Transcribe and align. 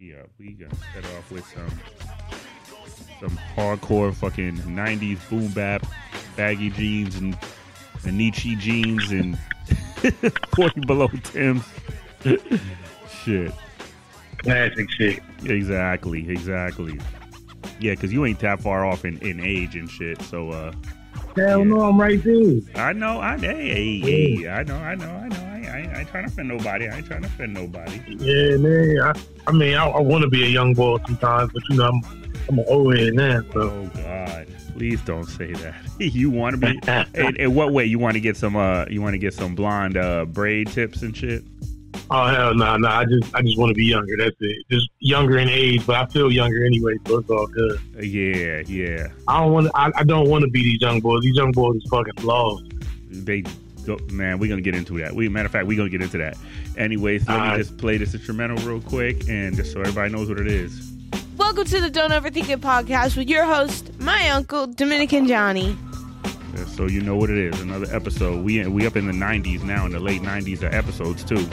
we 0.00 0.14
uh, 0.14 0.18
we 0.38 0.52
gonna 0.52 0.74
set 0.94 1.04
off 1.16 1.30
with 1.30 1.46
some 1.54 1.70
some 3.20 3.38
hardcore 3.56 4.14
fucking 4.14 4.56
'90s 4.58 5.28
boom 5.28 5.48
bap, 5.52 5.86
baggy 6.36 6.70
jeans 6.70 7.16
and 7.16 7.36
Nietzsche 8.04 8.54
jeans 8.56 9.10
and 9.10 9.38
40 10.56 10.80
below 10.86 11.08
Tim's. 11.08 11.64
shit. 13.24 13.52
Classic 14.38 14.90
shit. 14.92 15.22
Exactly, 15.44 16.28
exactly. 16.28 17.00
Yeah, 17.80 17.92
because 17.94 18.12
you 18.12 18.24
ain't 18.24 18.40
that 18.40 18.60
far 18.60 18.86
off 18.86 19.04
in, 19.04 19.18
in 19.18 19.40
age 19.40 19.74
and 19.76 19.90
shit. 19.90 20.20
So, 20.22 20.50
uh, 20.50 20.72
Hell 21.36 21.64
no, 21.64 21.80
I'm 21.82 22.00
right 22.00 22.22
there. 22.22 22.60
I 22.76 22.92
know, 22.92 23.20
I 23.20 23.38
hey, 23.38 23.98
hey, 23.98 23.98
hey, 24.00 24.48
I 24.48 24.62
know, 24.62 24.76
I 24.76 24.94
know, 24.94 25.10
I 25.10 25.27
know. 25.27 25.27
I, 25.27 25.27
I, 25.27 25.27
I 25.27 25.27
ain't 26.08 26.12
trying 26.12 26.24
to 26.24 26.32
offend 26.32 26.48
nobody. 26.48 26.88
I 26.88 26.96
ain't 26.96 27.06
trying 27.06 27.22
to 27.22 27.28
offend 27.28 27.54
nobody. 27.54 28.02
Yeah, 28.08 28.56
man. 28.56 29.00
I, 29.00 29.12
I 29.46 29.52
mean, 29.52 29.74
I, 29.74 29.86
I 29.86 30.00
want 30.00 30.22
to 30.22 30.30
be 30.30 30.44
a 30.44 30.48
young 30.48 30.74
boy 30.74 30.98
sometimes, 31.06 31.52
but 31.52 31.62
you 31.68 31.76
know, 31.76 31.88
I'm 31.88 32.02
I'm 32.48 32.58
an 32.58 32.64
old 32.68 32.96
head 32.96 33.14
now. 33.14 33.42
So 33.52 33.60
Oh 33.60 33.90
God, 33.94 34.46
please 34.76 35.00
don't 35.02 35.26
say 35.26 35.52
that. 35.52 35.74
you 35.98 36.30
want 36.30 36.60
to 36.60 36.60
be? 36.60 36.80
in, 37.20 37.36
in 37.36 37.54
what 37.54 37.72
way? 37.72 37.84
You 37.84 37.98
want 37.98 38.14
to 38.14 38.20
get 38.20 38.36
some? 38.36 38.56
Uh, 38.56 38.86
you 38.88 39.02
want 39.02 39.14
to 39.14 39.18
get 39.18 39.34
some 39.34 39.54
blonde 39.54 39.96
uh 39.96 40.24
braid 40.24 40.68
tips 40.68 41.02
and 41.02 41.16
shit? 41.16 41.44
oh 42.10 42.26
hell 42.26 42.54
no, 42.54 42.76
no. 42.76 42.88
I 42.88 43.04
just 43.04 43.34
I 43.34 43.42
just 43.42 43.58
want 43.58 43.70
to 43.70 43.74
be 43.74 43.84
younger. 43.84 44.16
That's 44.16 44.36
it. 44.40 44.64
Just 44.70 44.88
younger 45.00 45.38
in 45.38 45.48
age, 45.48 45.86
but 45.86 45.96
I 45.96 46.06
feel 46.06 46.30
younger 46.32 46.64
anyway, 46.64 46.94
so 47.06 47.18
it's 47.18 47.30
all 47.30 47.46
good. 47.46 47.80
Uh, 47.96 48.02
yeah, 48.02 48.62
yeah. 48.66 49.08
I 49.26 49.40
don't 49.40 49.52
want. 49.52 49.70
I, 49.74 49.90
I 49.94 50.04
don't 50.04 50.28
want 50.28 50.44
to 50.44 50.50
be 50.50 50.62
these 50.62 50.80
young 50.80 51.00
boys. 51.00 51.22
These 51.22 51.36
young 51.36 51.52
boys 51.52 51.76
is 51.76 51.88
fucking 51.90 52.24
lost. 52.24 52.64
They, 53.10 53.42
man, 54.10 54.38
we're 54.38 54.48
gonna 54.48 54.60
get 54.60 54.74
into 54.74 54.98
that. 54.98 55.14
We, 55.14 55.28
matter 55.28 55.46
of 55.46 55.52
fact, 55.52 55.66
we're 55.66 55.76
gonna 55.76 55.88
get 55.90 56.02
into 56.02 56.18
that. 56.18 56.36
Anyways, 56.76 57.26
let 57.28 57.52
me 57.52 57.58
just 57.58 57.76
play 57.78 57.96
this 57.96 58.14
instrumental 58.14 58.56
real 58.58 58.80
quick, 58.80 59.28
and 59.28 59.56
just 59.56 59.72
so 59.72 59.80
everybody 59.80 60.12
knows 60.12 60.28
what 60.28 60.38
it 60.38 60.46
is. 60.46 60.92
Welcome 61.36 61.64
to 61.66 61.80
the 61.80 61.90
Don't 61.90 62.10
Overthink 62.10 62.48
It 62.50 62.60
podcast 62.60 63.16
with 63.16 63.28
your 63.28 63.44
host, 63.44 63.98
my 64.00 64.28
uncle, 64.30 64.66
Dominican 64.66 65.26
Johnny. 65.26 65.76
Uh, 66.24 66.64
So 66.66 66.86
you 66.86 67.00
know 67.00 67.16
what 67.16 67.30
it 67.30 67.38
is. 67.38 67.60
Another 67.60 67.86
episode. 67.94 68.44
We 68.44 68.66
we 68.66 68.86
up 68.86 68.96
in 68.96 69.06
the 69.06 69.12
'90s 69.12 69.62
now, 69.62 69.86
in 69.86 69.92
the 69.92 70.00
late 70.00 70.22
'90s 70.22 70.62
are 70.62 70.74
episodes 70.74 71.24
too. 71.24 71.48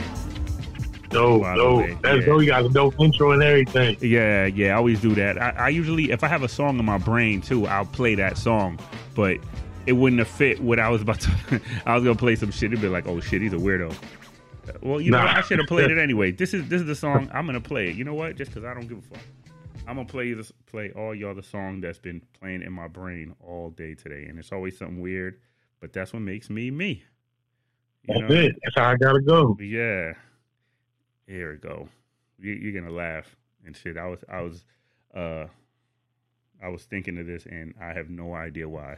No, 1.12 1.40
By 1.40 1.56
no. 1.56 1.78
way, 1.78 1.98
That's 2.02 2.20
yeah. 2.22 2.26
dope. 2.26 2.42
You 2.42 2.48
got 2.48 2.66
a 2.66 2.70
dope 2.70 3.00
intro 3.00 3.31
and 3.31 3.42
everything. 3.42 3.96
Yeah, 4.02 4.48
yeah. 4.48 4.74
I 4.74 4.78
always 4.78 5.00
do 5.00 5.16
that. 5.16 5.42
I, 5.42 5.50
I 5.52 5.70
usually, 5.70 6.12
if 6.12 6.24
I 6.24 6.28
have 6.28 6.44
a 6.44 6.50
song 6.50 6.78
in 6.78 6.84
my 6.84 6.98
brain 6.98 7.40
too, 7.42 7.68
I'll 7.68 7.86
play 7.86 8.16
that 8.16 8.38
song, 8.38 8.80
but 9.14 9.38
it 9.86 9.94
wouldn't 9.94 10.19
have 10.19 10.28
fit 10.28 10.59
what 10.61 10.80
I 10.80 10.89
was 10.89 11.02
about 11.02 11.19
to. 11.22 11.61
I 11.86 11.95
was 11.95 12.03
gonna 12.03 12.16
play 12.16 12.36
some 12.36 12.52
shit. 12.52 12.72
It'd 12.72 12.81
be 12.81 12.88
like, 12.88 13.08
oh 13.08 13.19
shit, 13.19 13.41
he's 13.41 13.53
a 13.53 13.58
weirdo. 13.58 13.91
Uh, 13.94 14.73
Well, 14.81 15.00
you 15.02 15.11
know, 15.11 15.19
Nah. 15.23 15.38
I 15.38 15.41
should 15.41 15.59
have 15.59 15.67
played 15.67 15.91
it 15.91 15.97
anyway. 16.02 16.31
This 16.31 16.53
is 16.53 16.67
this 16.69 16.81
is 16.81 16.88
the 16.88 16.95
song 16.95 17.30
I'm 17.33 17.45
gonna 17.45 17.61
play. 17.61 17.91
You 17.91 18.03
know 18.03 18.13
what? 18.16 18.36
Just 18.36 18.52
because 18.52 18.63
I 18.66 18.73
don't 18.73 18.88
give 18.88 18.97
a 18.97 19.02
fuck, 19.02 19.23
I'm 19.88 19.95
gonna 19.95 20.08
play 20.08 20.33
this, 20.33 20.52
play 20.66 20.91
all 20.95 21.13
y'all 21.13 21.36
the 21.36 21.44
song 21.44 21.81
that's 21.81 22.00
been 22.00 22.22
playing 22.39 22.61
in 22.63 22.72
my 22.73 22.88
brain 22.88 23.36
all 23.41 23.69
day 23.72 23.94
today, 23.95 24.25
and 24.25 24.39
it's 24.39 24.52
always 24.52 24.78
something 24.78 25.02
weird, 25.02 25.39
but 25.80 25.94
that's 25.94 26.13
what 26.13 26.22
makes 26.22 26.50
me 26.50 26.72
me. 26.72 27.03
You 28.08 28.19
That's 28.22 28.33
it. 28.33 28.56
That's 28.63 28.75
how 28.75 28.89
I 28.91 28.95
gotta 28.97 29.22
go. 29.22 29.56
yeah. 29.59 30.13
Here 31.28 31.52
we 31.53 31.58
go. 31.58 31.89
You, 32.39 32.53
you're 32.53 32.80
gonna 32.80 32.94
laugh 32.94 33.36
and 33.66 33.75
shit. 33.75 33.97
I 33.97 34.08
was, 34.08 34.23
I 34.30 34.41
was, 34.41 34.63
uh, 35.16 35.45
I 36.63 36.67
was 36.69 36.83
thinking 36.83 37.17
of 37.17 37.25
this, 37.25 37.45
and 37.47 37.73
I 37.81 37.94
have 37.94 38.09
no 38.11 38.33
idea 38.36 38.69
why. 38.69 38.97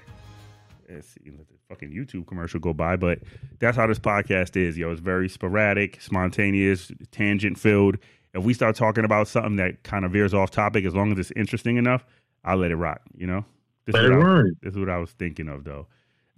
Let's 0.90 1.08
see, 1.10 1.20
let 1.26 1.48
the 1.50 1.56
fucking 1.68 1.92
YouTube 1.92 2.28
commercial 2.28 2.60
go 2.62 2.74
by, 2.74 2.96
but 2.96 3.20
that's 3.60 3.76
how 3.76 3.88
this 3.88 4.00
podcast 4.00 4.56
is, 4.56 4.78
yo. 4.78 4.90
It's 4.92 5.02
very 5.02 5.28
sporadic, 5.28 6.02
spontaneous, 6.02 6.92
tangent 7.12 7.60
filled. 7.60 7.98
If 8.34 8.44
we 8.44 8.54
start 8.54 8.76
talking 8.78 9.04
about 9.04 9.28
something 9.28 9.58
that 9.58 9.84
kind 9.84 10.06
of 10.06 10.12
veers 10.12 10.34
off 10.34 10.50
topic, 10.52 10.86
as 10.86 10.96
long 10.96 11.12
as 11.12 11.20
it's 11.20 11.32
interesting 11.36 11.76
enough, 11.76 12.06
I'll 12.46 12.58
let 12.58 12.72
it 12.72 12.78
rock. 12.78 13.02
You 13.18 13.28
know. 13.28 13.46
This 13.86 13.96
is 13.96 14.10
what 14.10 14.22
I- 14.22 14.42
this 14.62 14.74
is 14.74 14.80
what 14.80 14.90
I 14.90 14.98
was 14.98 15.12
thinking 15.12 15.50
of, 15.50 15.64
though. 15.66 15.88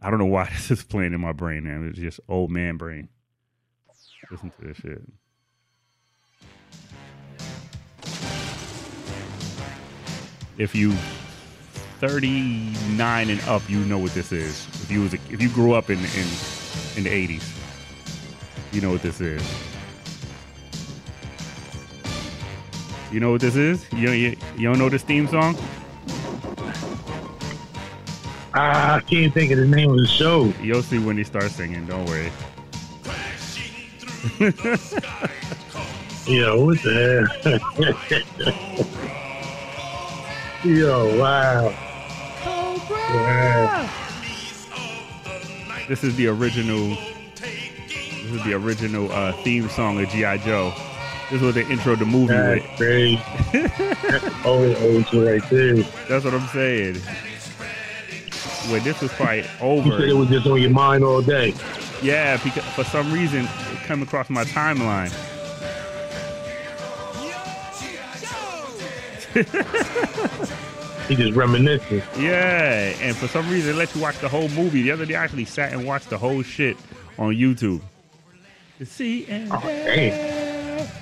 I 0.02 0.10
don't 0.10 0.20
know 0.20 0.26
why 0.26 0.46
this 0.52 0.72
is 0.72 0.84
playing 0.84 1.14
in 1.14 1.22
my 1.22 1.34
brain, 1.34 1.64
man. 1.66 1.88
It's 1.88 2.00
just 2.00 2.20
old 2.28 2.50
man 2.50 2.78
brain. 2.78 3.10
Listen 4.32 4.52
to 4.60 4.66
this 4.68 4.78
shit. 4.78 5.02
If 10.58 10.76
you 10.76 10.94
39 12.00 13.30
and 13.30 13.42
up, 13.42 13.70
you 13.70 13.80
know 13.80 13.98
what 13.98 14.14
this 14.14 14.32
is. 14.32 14.66
If 14.84 14.90
you 14.90 15.02
was 15.02 15.14
a, 15.14 15.18
if 15.30 15.42
you 15.42 15.50
grew 15.50 15.74
up 15.74 15.90
in 15.90 16.00
in 16.00 16.28
in 16.96 17.04
the 17.04 17.10
80s, 17.10 17.44
you 18.72 18.80
know 18.80 18.92
what 18.92 19.02
this 19.02 19.20
is. 19.20 19.44
You 23.12 23.20
know 23.20 23.32
what 23.32 23.42
this 23.42 23.58
is? 23.58 23.86
You 23.92 24.12
you, 24.12 24.38
you 24.56 24.70
don't 24.70 24.80
know 24.80 24.88
this 24.88 25.04
theme 25.04 25.28
song? 25.28 25.58
Ah, 28.54 28.96
I 28.96 29.00
can't 29.02 29.34
think 29.34 29.52
of 29.52 29.58
the 29.58 29.68
name 29.68 29.92
of 29.92 29.98
the 29.98 30.08
show. 30.08 30.54
You'll 30.62 30.82
see 30.82 31.00
when 31.00 31.18
he 31.18 31.26
starts 31.26 31.56
singing. 31.56 31.86
Don't 31.86 32.06
worry. 32.06 32.32
Yo, 36.28 36.64
what 36.64 36.82
the 36.82 37.28
hell? 40.64 40.64
Yo, 40.72 41.20
wow. 41.20 41.89
Wow. 43.14 43.90
This 45.88 46.04
is 46.04 46.16
the 46.16 46.28
original. 46.28 46.96
This 47.36 48.32
is 48.32 48.44
the 48.44 48.54
original 48.54 49.12
uh, 49.12 49.32
theme 49.44 49.68
song 49.70 50.00
of 50.02 50.08
GI 50.10 50.38
Joe. 50.40 50.72
This 51.32 51.42
was 51.42 51.56
the 51.56 51.68
intro 51.68 51.94
to 51.96 52.00
the 52.00 52.06
movie 52.06 52.34
with. 52.34 52.64
That's 52.64 52.78
crazy. 52.78 53.22
That's 53.52 54.46
old, 54.46 54.76
old 54.78 55.14
right 55.26 55.50
there. 55.50 55.76
That's 56.08 56.26
what 56.26 56.34
I'm 56.34 56.48
saying. 56.50 56.96
When 58.72 58.84
this 58.84 59.02
was 59.02 59.12
probably 59.14 59.46
over, 59.62 59.88
you 59.88 59.98
said 59.98 60.10
it 60.10 60.14
was 60.14 60.30
just 60.30 60.46
on 60.46 60.62
your 60.62 60.70
mind 60.70 61.04
all 61.04 61.22
day. 61.22 61.54
yeah, 62.04 62.38
because 62.44 62.64
for 62.76 62.84
some 62.84 63.12
reason 63.12 63.46
it 63.46 63.80
came 63.88 64.04
across 64.04 64.30
my 64.30 64.44
timeline. 64.44 65.12
He 71.10 71.16
just 71.16 71.36
reminiscing. 71.36 72.02
Yeah, 72.20 72.94
and 73.02 73.16
for 73.18 73.28
some 73.28 73.50
reason 73.50 73.72
it 73.74 73.78
let 73.78 73.94
you 73.96 74.02
watch 74.02 74.20
the 74.20 74.30
whole 74.30 74.48
movie. 74.50 74.84
The 74.84 74.92
other 74.92 75.06
day 75.08 75.16
I 75.16 75.24
actually 75.24 75.46
sat 75.46 75.74
and 75.74 75.86
watched 75.86 76.10
the 76.12 76.18
whole 76.20 76.44
shit 76.44 76.78
on 77.18 77.34
YouTube. 77.34 77.82
The 78.78 78.86
C 78.86 79.26
and 79.28 79.50
Oh. 79.52 79.60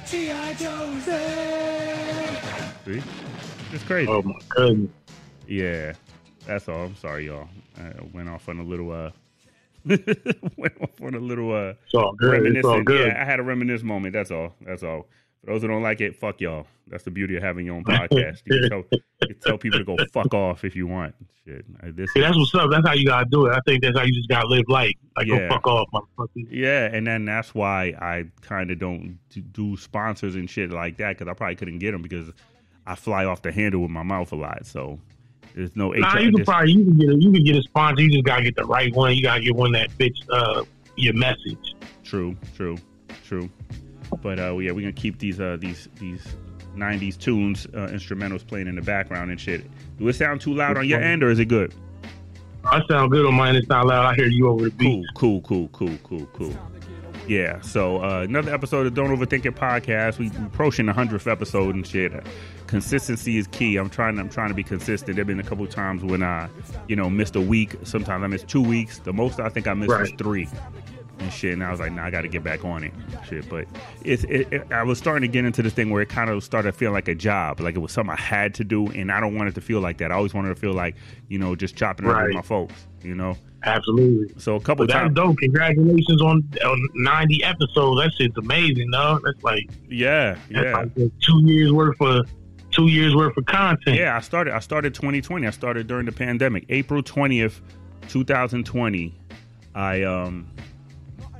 G.I. 0.07 0.53
Joe's. 0.53 1.03
See? 2.85 3.03
It's 3.73 3.83
crazy. 3.83 4.09
Oh, 4.09 4.21
my 4.21 4.33
goodness. 4.49 4.89
Yeah, 5.45 5.93
that's 6.45 6.67
all. 6.69 6.85
I'm 6.85 6.95
sorry, 6.95 7.25
y'all. 7.27 7.49
I 7.77 7.91
went 8.13 8.29
off 8.29 8.47
on 8.49 8.59
a 8.59 8.63
little 8.63 8.91
uh 8.91 9.11
went 10.57 10.81
off 10.81 11.01
on 11.01 11.13
a 11.15 11.19
little 11.19 11.53
uh 11.53 11.73
It's 11.85 11.93
all 11.93 12.13
good. 12.13 12.55
It's 12.55 12.65
all 12.65 12.81
good. 12.81 13.09
Yeah, 13.11 13.21
I 13.21 13.25
had 13.25 13.39
a 13.39 13.43
reminisce 13.43 13.83
moment. 13.83 14.13
That's 14.13 14.31
all. 14.31 14.53
That's 14.61 14.83
all. 14.83 15.05
For 15.41 15.51
those 15.51 15.61
who 15.61 15.67
don't 15.67 15.83
like 15.83 16.01
it, 16.01 16.15
fuck 16.15 16.41
y'all. 16.41 16.67
That's 16.87 17.03
the 17.03 17.11
beauty 17.11 17.35
of 17.37 17.43
having 17.43 17.65
your 17.65 17.75
own 17.75 17.83
podcast. 17.85 18.41
You 18.45 18.59
can 18.61 18.69
tell, 18.69 18.83
you 18.91 19.27
can 19.27 19.39
tell 19.39 19.57
people 19.57 19.79
to 19.79 19.85
go 19.85 19.97
fuck 20.13 20.33
off 20.33 20.63
if 20.63 20.75
you 20.75 20.87
want. 20.87 21.15
Shit. 21.45 21.65
This 21.95 22.09
that's 22.15 22.37
what's 22.37 22.53
up. 22.55 22.69
That's 22.71 22.85
how 22.85 22.93
you 22.93 23.05
gotta 23.05 23.27
do 23.29 23.45
it. 23.45 23.53
I 23.53 23.59
think 23.65 23.81
that's 23.81 23.97
how 23.97 24.03
you 24.03 24.13
just 24.13 24.27
gotta 24.29 24.47
live 24.47 24.65
life. 24.67 24.93
Like, 25.15 25.27
Yeah. 25.27 25.47
go 25.47 25.49
fuck 25.49 25.67
off, 25.67 25.87
motherfucker. 25.93 26.47
Yeah, 26.49 26.85
and 26.91 27.07
then 27.07 27.23
that's 27.25 27.55
why 27.55 27.95
I 27.99 28.25
kind 28.41 28.69
of 28.71 28.79
don't 28.79 29.17
do 29.53 29.77
sponsors 29.77 30.35
and 30.35 30.49
shit 30.49 30.71
like 30.71 30.97
that 30.97 31.17
because 31.17 31.29
I 31.29 31.33
probably 31.33 31.55
couldn't 31.55 31.79
get 31.79 31.91
them 31.91 32.01
because 32.01 32.31
I 32.85 32.95
fly 32.95 33.25
off 33.25 33.41
the 33.41 33.51
handle 33.51 33.81
with 33.81 33.91
my 33.91 34.03
mouth 34.03 34.31
a 34.33 34.35
lot. 34.35 34.65
So 34.65 34.99
there's 35.55 35.75
no 35.75 35.93
HR. 35.93 35.99
Nah, 35.99 36.17
you 36.19 36.31
can 36.33 36.43
probably 36.45 36.71
you 36.73 36.83
can 36.85 36.97
get 36.97 37.09
a, 37.09 37.15
you 37.15 37.31
can 37.31 37.43
get 37.43 37.55
a 37.55 37.61
sponsor. 37.63 38.01
You 38.01 38.11
just 38.11 38.25
gotta 38.25 38.43
get 38.43 38.55
the 38.57 38.65
right 38.65 38.93
one. 38.93 39.13
You 39.15 39.23
gotta 39.23 39.41
get 39.41 39.55
one 39.55 39.71
that 39.73 39.89
fits 39.93 40.19
uh, 40.29 40.63
your 40.97 41.13
message. 41.13 41.75
True, 42.03 42.35
true, 42.55 42.77
true. 43.25 43.49
But 44.21 44.39
uh, 44.39 44.57
yeah, 44.57 44.71
we're 44.71 44.81
gonna 44.81 44.93
keep 44.93 45.19
these 45.19 45.39
uh, 45.39 45.57
these 45.59 45.89
these 45.99 46.25
'90s 46.75 47.17
tunes, 47.17 47.65
uh, 47.67 47.89
instrumentals 47.91 48.45
playing 48.45 48.67
in 48.67 48.75
the 48.75 48.81
background 48.81 49.31
and 49.31 49.39
shit. 49.39 49.65
Do 49.97 50.07
it 50.07 50.13
sound 50.13 50.41
too 50.41 50.53
loud 50.53 50.77
on 50.77 50.87
your 50.87 51.01
end, 51.01 51.23
or 51.23 51.29
is 51.29 51.39
it 51.39 51.45
good? 51.45 51.73
I 52.65 52.81
sound 52.87 53.11
good 53.11 53.25
on 53.25 53.33
mine. 53.33 53.55
It's 53.55 53.69
not 53.69 53.85
loud. 53.85 54.05
I 54.05 54.15
hear 54.15 54.27
you 54.27 54.49
over 54.49 54.65
the 54.65 54.71
beat. 54.71 55.05
Cool, 55.15 55.41
cool, 55.41 55.69
cool, 55.69 55.97
cool, 55.97 55.97
cool, 56.03 56.25
cool. 56.33 56.53
Yeah. 57.27 57.61
So 57.61 58.03
uh, 58.03 58.21
another 58.21 58.53
episode 58.53 58.87
of 58.87 58.93
Don't 58.93 59.09
Overthink 59.09 59.45
It 59.45 59.55
podcast. 59.55 60.17
We 60.17 60.27
approaching 60.45 60.85
the 60.85 60.93
hundredth 60.93 61.27
episode 61.27 61.75
and 61.75 61.85
shit. 61.85 62.11
Consistency 62.67 63.37
is 63.37 63.47
key. 63.47 63.77
I'm 63.77 63.89
trying. 63.89 64.19
I'm 64.19 64.29
trying 64.29 64.49
to 64.49 64.53
be 64.53 64.63
consistent. 64.63 65.15
There've 65.15 65.27
been 65.27 65.39
a 65.39 65.43
couple 65.43 65.65
of 65.65 65.71
times 65.71 66.03
when 66.03 66.23
I, 66.23 66.49
you 66.87 66.95
know, 66.95 67.09
missed 67.09 67.35
a 67.35 67.41
week. 67.41 67.75
Sometimes 67.83 68.23
I 68.23 68.27
missed 68.27 68.47
two 68.47 68.61
weeks. 68.61 68.99
The 68.99 69.13
most 69.13 69.39
I 69.39 69.49
think 69.49 69.67
I 69.67 69.73
missed 69.73 69.89
was 69.89 70.11
three. 70.17 70.47
And 71.19 71.31
shit. 71.31 71.53
And 71.53 71.63
I 71.63 71.71
was 71.71 71.79
like, 71.79 71.91
nah, 71.91 72.05
I 72.05 72.09
got 72.09 72.21
to 72.21 72.27
get 72.27 72.43
back 72.43 72.63
on 72.65 72.83
it, 72.83 72.93
shit. 73.27 73.49
But 73.49 73.67
it's 74.03 74.23
it, 74.25 74.51
it, 74.51 74.71
I 74.71 74.83
was 74.83 74.97
starting 74.97 75.27
to 75.27 75.31
get 75.31 75.45
into 75.45 75.61
this 75.61 75.73
thing 75.73 75.89
where 75.89 76.01
it 76.01 76.09
kind 76.09 76.29
of 76.29 76.43
started 76.43 76.73
feeling 76.75 76.93
like 76.93 77.07
a 77.07 77.15
job, 77.15 77.59
like 77.59 77.75
it 77.75 77.79
was 77.79 77.91
something 77.91 78.15
I 78.17 78.21
had 78.21 78.53
to 78.55 78.63
do, 78.63 78.87
and 78.87 79.11
I 79.11 79.19
don't 79.19 79.35
want 79.35 79.49
it 79.49 79.55
to 79.55 79.61
feel 79.61 79.79
like 79.79 79.97
that. 79.99 80.11
I 80.11 80.15
always 80.15 80.33
wanted 80.33 80.49
to 80.49 80.55
feel 80.55 80.73
like 80.73 80.95
you 81.27 81.39
know 81.39 81.55
just 81.55 81.75
chopping 81.75 82.07
it 82.07 82.11
up 82.11 82.23
with 82.23 82.35
my 82.35 82.41
folks, 82.41 82.87
you 83.03 83.15
know. 83.15 83.35
Absolutely. 83.63 84.39
So 84.39 84.55
a 84.55 84.59
couple 84.59 84.85
But 84.85 84.93
times, 84.93 85.15
dope. 85.15 85.37
Congratulations 85.37 86.21
on, 86.21 86.47
on 86.63 86.89
90 86.93 87.43
episodes. 87.43 87.99
That 87.99 88.11
shit's 88.17 88.37
amazing, 88.37 88.91
though. 88.91 89.19
That's 89.23 89.43
like 89.43 89.69
yeah, 89.89 90.37
that's 90.49 90.65
yeah. 90.65 90.77
like 90.77 90.95
two 90.95 91.41
years 91.43 91.71
worth 91.71 91.99
of 92.01 92.29
two 92.71 92.87
years 92.87 93.15
worth 93.15 93.35
of 93.35 93.45
content. 93.45 93.97
Yeah, 93.97 94.15
I 94.15 94.19
started. 94.19 94.53
I 94.53 94.59
started 94.59 94.93
2020. 94.93 95.47
I 95.47 95.49
started 95.49 95.87
during 95.87 96.05
the 96.05 96.11
pandemic, 96.11 96.65
April 96.69 97.01
20th, 97.01 97.59
2020. 98.07 99.15
I 99.75 100.03
um, 100.03 100.47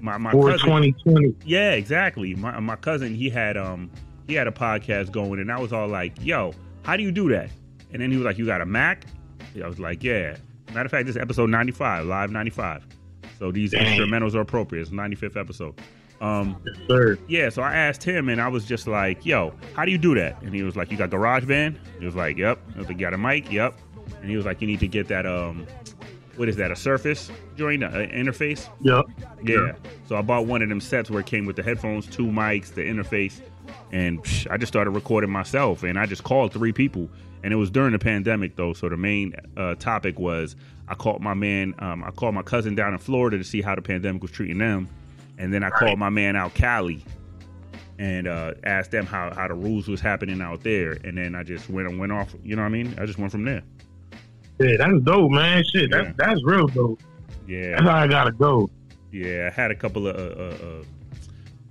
my 0.02 0.18
my 0.18 0.32
For 0.32 0.52
cousin. 0.52 0.66
2020. 0.68 1.36
Yeah, 1.46 1.72
exactly. 1.72 2.36
My 2.36 2.60
my 2.60 2.76
cousin, 2.76 3.14
he 3.16 3.30
had 3.30 3.58
um, 3.58 3.90
he 4.28 4.34
had 4.34 4.48
a 4.48 4.52
podcast 4.52 5.12
going, 5.12 5.40
and 5.40 5.52
I 5.52 5.60
was 5.60 5.72
all 5.74 5.88
like, 5.88 6.14
"Yo, 6.22 6.54
how 6.84 6.98
do 6.98 7.04
you 7.04 7.12
do 7.12 7.30
that?" 7.30 7.50
And 7.94 8.02
then 8.02 8.12
he 8.12 8.18
was 8.18 8.26
like, 8.26 8.38
"You 8.38 8.46
got 8.46 8.62
a 8.62 8.66
Mac?" 8.66 9.06
I 9.64 9.68
was 9.68 9.80
like, 9.80 10.04
"Yeah." 10.04 10.36
Matter 10.74 10.86
of 10.86 10.92
fact, 10.92 11.06
this 11.06 11.16
is 11.16 11.22
episode 11.22 11.50
95, 11.50 12.06
live 12.06 12.30
95. 12.30 12.86
So 13.40 13.52
these 13.52 13.72
Dang. 13.72 13.98
instrumentals 14.00 14.36
are 14.36 14.42
appropriate. 14.42 14.82
It's 14.82 14.92
95th 14.92 15.38
episode. 15.38 15.80
Um, 16.20 16.58
Yes, 16.66 16.76
sir. 16.88 17.18
yeah, 17.28 17.50
so 17.50 17.62
I 17.62 17.76
asked 17.76 18.04
him, 18.04 18.28
and 18.30 18.42
I 18.42 18.48
was 18.50 18.66
just 18.66 18.88
like, 18.88 19.26
"Yo, 19.26 19.54
how 19.76 19.86
do 19.86 19.92
you 19.92 19.98
do 19.98 20.14
that?" 20.16 20.42
And 20.42 20.54
he 20.54 20.64
was 20.64 20.76
like, 20.76 20.92
"You 20.92 20.98
got 20.98 21.10
GarageBand?" 21.10 21.78
He 22.00 22.06
was 22.06 22.16
like, 22.16 22.38
"Yep." 22.38 22.60
I 22.76 22.78
was 22.80 22.88
like, 22.88 22.98
"You 23.00 23.06
got 23.06 23.14
a 23.14 23.18
mic?" 23.18 23.52
Yep. 23.52 23.76
And 24.22 24.30
he 24.30 24.36
was 24.36 24.46
like, 24.46 24.60
"You 24.62 24.68
need 24.68 24.80
to 24.82 24.88
get 24.88 25.08
that 25.10 25.26
um, 25.26 25.66
what 26.38 26.48
is 26.50 26.56
that? 26.58 26.72
A 26.72 26.76
Surface 26.76 27.30
joint, 27.56 27.84
uh, 27.84 27.90
interface?" 27.92 28.70
Yep. 28.82 29.06
Yeah. 29.44 29.74
So 30.08 30.16
I 30.16 30.22
bought 30.22 30.46
one 30.46 30.62
of 30.62 30.70
them 30.70 30.80
sets 30.82 31.10
where 31.10 31.20
it 31.20 31.26
came 31.26 31.46
with 31.46 31.56
the 31.56 31.64
headphones, 31.64 32.06
two 32.08 32.26
mics, 32.28 32.74
the 32.74 32.82
interface, 32.82 33.42
and 33.92 34.24
psh, 34.24 34.48
I 34.50 34.58
just 34.58 34.72
started 34.72 34.92
recording 34.92 35.30
myself. 35.32 35.84
And 35.84 36.00
I 36.00 36.06
just 36.06 36.24
called 36.24 36.54
three 36.54 36.72
people, 36.72 37.10
and 37.44 37.52
it 37.52 37.58
was 37.58 37.70
during 37.70 37.92
the 37.92 38.00
pandemic 38.00 38.56
though. 38.56 38.74
So 38.74 38.88
the 38.90 38.98
main 38.98 39.34
uh, 39.58 39.76
topic 39.76 40.20
was 40.20 40.56
I 40.88 40.96
called 40.96 41.22
my 41.22 41.34
man, 41.34 41.76
um, 41.80 42.04
I 42.04 42.12
called 42.12 42.34
my 42.36 42.44
cousin 42.44 42.76
down 42.76 42.94
in 42.94 43.00
Florida 43.00 43.38
to 43.38 43.44
see 43.44 43.62
how 43.62 43.76
the 43.76 43.82
pandemic 43.82 44.22
was 44.22 44.32
treating 44.32 44.58
them, 44.60 44.88
and 45.38 45.54
then 45.54 45.64
I 45.64 45.68
Right. 45.68 45.80
called 45.80 46.00
my 46.00 46.10
man 46.10 46.36
out 46.36 46.54
Cali. 46.54 47.04
And 48.00 48.28
uh, 48.28 48.54
asked 48.64 48.92
them 48.92 49.08
how, 49.08 49.34
how 49.34 49.48
the 49.48 49.56
rules 49.56 49.88
was 49.88 50.00
happening 50.00 50.40
out 50.40 50.62
there, 50.62 50.98
and 51.04 51.18
then 51.18 51.34
I 51.34 51.42
just 51.42 51.68
went 51.68 51.88
and 51.88 51.98
went 51.98 52.12
off. 52.12 52.32
You 52.44 52.56
know 52.56 52.62
what 52.62 52.68
I 52.68 52.72
mean? 52.72 52.94
I 53.00 53.08
just 53.08 53.18
went 53.18 53.32
from 53.32 53.44
there. 53.44 53.64
Yeah, 54.60 54.78
that's 54.78 55.00
dope, 55.04 55.32
man. 55.32 55.64
Shit, 55.72 55.90
Yeah. 55.92 56.04
that's 56.04 56.18
that's 56.18 56.44
real 56.44 56.68
dope. 56.68 57.00
Yeah, 57.48 57.72
That's 57.72 57.84
how 57.84 57.96
I 57.96 58.08
gotta 58.08 58.32
go. 58.32 58.70
Yeah, 59.12 59.50
I 59.52 59.56
had 59.56 59.72
a 59.72 59.76
couple 59.76 60.08
of 60.08 60.16
uh, 60.16 60.20
uh, 60.20 60.68
uh, 60.82 60.84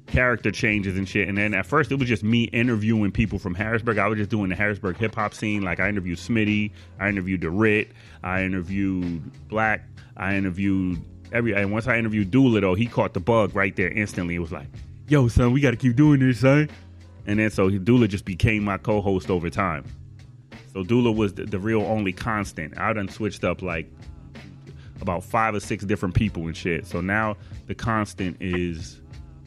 character 0.06 0.50
changes 0.50 0.97
and 0.97 1.06
shit. 1.09 1.29
And 1.29 1.37
then 1.37 1.53
at 1.53 1.67
first, 1.67 1.93
it 1.93 1.99
was 1.99 2.09
just 2.09 2.23
me 2.23 2.44
interviewing 2.44 3.12
people 3.12 3.38
from 3.38 3.55
Harrisburg. 3.55 3.99
I 3.99 4.06
was 4.09 4.19
just 4.19 4.31
doing 4.31 4.49
the 4.49 4.55
Harrisburg 4.56 4.97
hip 4.97 5.15
hop 5.15 5.35
scene. 5.35 5.62
Like 5.62 5.81
I 5.81 5.88
interviewed 5.88 6.19
Smitty, 6.19 6.71
I 6.99 7.09
interviewed 7.09 7.43
DeRitt, 7.43 7.88
I 8.23 8.43
interviewed 8.44 9.49
Black, 9.49 9.85
I 10.17 10.37
interviewed 10.37 10.99
every. 11.33 11.55
And 11.55 11.73
once 11.73 11.87
I 11.88 11.99
interviewed 11.99 12.31
Dula, 12.31 12.61
though, 12.61 12.75
he 12.75 12.87
caught 12.87 13.12
the 13.15 13.21
bug 13.21 13.55
right 13.55 13.75
there 13.77 13.91
instantly. 13.91 14.37
It 14.37 14.41
was 14.41 14.53
like, 14.53 14.69
"Yo, 15.09 15.29
son, 15.29 15.53
we 15.53 15.61
got 15.61 15.73
to 15.73 15.77
keep 15.77 15.97
doing 15.97 16.21
this, 16.21 16.41
son." 16.41 16.71
And 17.27 17.38
then 17.38 17.50
so 17.50 17.69
Dula 17.69 18.06
just 18.09 18.25
became 18.25 18.65
my 18.65 18.79
co-host 18.79 19.29
over 19.31 19.50
time. 19.50 19.85
So 20.76 20.82
Dula 20.82 21.11
was 21.11 21.32
the, 21.32 21.46
the 21.46 21.58
real 21.58 21.81
only 21.81 22.12
constant. 22.12 22.76
I 22.78 22.93
done 22.93 23.08
switched 23.08 23.44
up 23.44 23.62
like 23.62 23.90
about 25.00 25.25
five 25.25 25.55
or 25.55 25.61
six 25.61 25.87
different 25.87 26.14
people 26.14 26.43
and 26.49 26.55
shit. 26.55 26.87
So 26.87 27.00
now 27.00 27.38
the 27.67 27.75
constant 27.75 28.37
is 28.43 29.00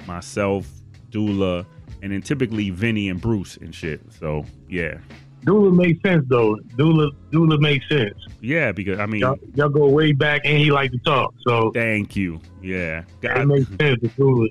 myself, 0.08 0.68
Dula, 1.12 1.68
and 2.02 2.12
then 2.12 2.24
typically 2.24 2.72
Vinny 2.72 3.10
and 3.10 3.22
Bruce 3.22 3.58
and 3.58 3.76
shit. 3.76 4.02
So 4.12 4.44
yeah, 4.68 4.98
Dula 5.44 5.72
makes 5.72 6.02
sense 6.02 6.26
though. 6.30 6.56
Dula 6.78 7.12
Dula 7.30 7.60
makes 7.60 7.88
sense. 7.90 8.18
yeah, 8.42 8.72
because 8.72 8.98
I 8.98 9.06
mean, 9.06 9.22
Y'all, 9.22 9.38
y'all 9.54 9.70
go 9.70 9.88
way 9.88 10.14
back, 10.14 10.42
and 10.46 10.58
he 10.58 10.72
like 10.72 10.92
to 10.94 11.00
talk, 11.06 11.36
so 11.46 11.70
thank 11.76 12.16
you. 12.16 12.42
Yeah, 12.60 13.04
God, 13.22 13.46
makes 13.50 13.70
sense. 13.80 14.00
Dula. 14.18 14.48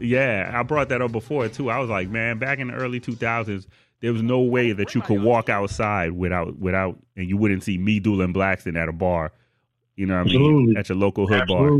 yeah, 0.00 0.50
I 0.52 0.64
brought 0.64 0.88
that 0.88 1.02
up 1.02 1.12
before 1.12 1.46
too. 1.46 1.70
I 1.70 1.78
was 1.78 1.88
like, 1.88 2.08
man, 2.08 2.38
back 2.38 2.58
in 2.58 2.66
the 2.66 2.74
early 2.74 2.98
two 2.98 3.14
thousands. 3.14 3.68
There 4.00 4.12
was 4.12 4.22
no 4.22 4.40
way 4.40 4.72
that 4.72 4.94
you 4.94 5.02
could 5.02 5.22
walk 5.22 5.48
outside 5.48 6.12
without 6.12 6.58
without 6.58 6.98
and 7.16 7.28
you 7.28 7.36
wouldn't 7.36 7.62
see 7.62 7.76
me, 7.76 7.96
and 7.96 8.34
Blackston 8.34 8.80
at 8.80 8.88
a 8.88 8.92
bar. 8.92 9.32
You 9.96 10.06
know 10.06 10.14
what 10.14 10.20
I 10.20 10.24
mean? 10.24 10.36
Absolutely. 10.36 10.76
At 10.76 10.88
your 10.88 10.98
local 10.98 11.26
hood 11.26 11.46
bar. 11.46 11.70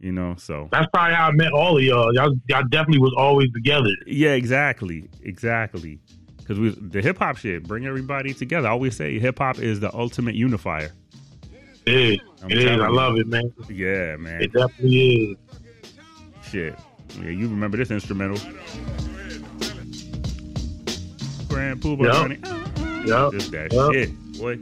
You 0.00 0.12
know, 0.12 0.34
so 0.36 0.68
That's 0.70 0.86
probably 0.92 1.14
how 1.14 1.28
I 1.28 1.32
met 1.32 1.52
all 1.52 1.78
of 1.78 1.82
y'all. 1.82 2.14
Y'all, 2.14 2.34
y'all 2.48 2.64
definitely 2.64 2.98
was 2.98 3.14
always 3.16 3.50
together. 3.52 3.88
Yeah, 4.06 4.32
exactly, 4.32 5.08
exactly. 5.22 5.98
Because 6.36 6.58
we 6.58 6.70
the 6.70 7.00
hip 7.00 7.18
hop 7.18 7.38
shit 7.38 7.66
bring 7.66 7.86
everybody 7.86 8.34
together. 8.34 8.68
I 8.68 8.72
always 8.72 8.96
say 8.96 9.18
hip 9.18 9.38
hop 9.38 9.58
is 9.58 9.80
the 9.80 9.92
ultimate 9.96 10.34
unifier. 10.34 10.92
It 11.86 11.94
is. 11.94 12.18
It 12.48 12.58
is. 12.58 12.80
I 12.80 12.88
love 12.88 13.16
it, 13.16 13.26
man. 13.26 13.52
Yeah, 13.68 14.16
man. 14.16 14.42
It 14.42 14.52
definitely 14.52 14.98
is. 14.98 15.36
shit. 16.50 16.78
Yeah, 17.22 17.30
you 17.30 17.48
remember 17.48 17.76
this 17.76 17.90
instrumental? 17.90 18.38
Grand 21.54 21.80
Puba 21.80 22.04
Yup. 22.04 22.14
Johnny. 22.14 22.38
Yep. 23.08 23.32
Just 23.32 23.52
that 23.52 23.72
Yup. 23.72 23.92
shit, 23.92 24.10
boy. 24.38 24.58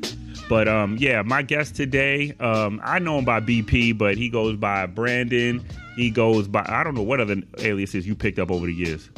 But 0.48 0.68
um, 0.68 0.96
yeah, 0.98 1.22
my 1.22 1.40
guest 1.40 1.74
today, 1.74 2.34
um, 2.38 2.80
I 2.84 2.98
know 2.98 3.18
him 3.18 3.24
by 3.24 3.40
BP, 3.40 3.96
but 3.96 4.18
he 4.18 4.28
goes 4.28 4.56
by 4.56 4.86
Brandyn. 4.86 5.64
He 5.96 6.10
goes 6.10 6.48
by 6.48 6.66
I 6.68 6.84
don't 6.84 6.94
know 6.94 7.02
what 7.02 7.20
other 7.20 7.36
aliases 7.58 8.06
you 8.06 8.14
picked 8.14 8.38
up 8.38 8.50
over 8.50 8.66
the 8.66 8.74
years. 8.74 9.08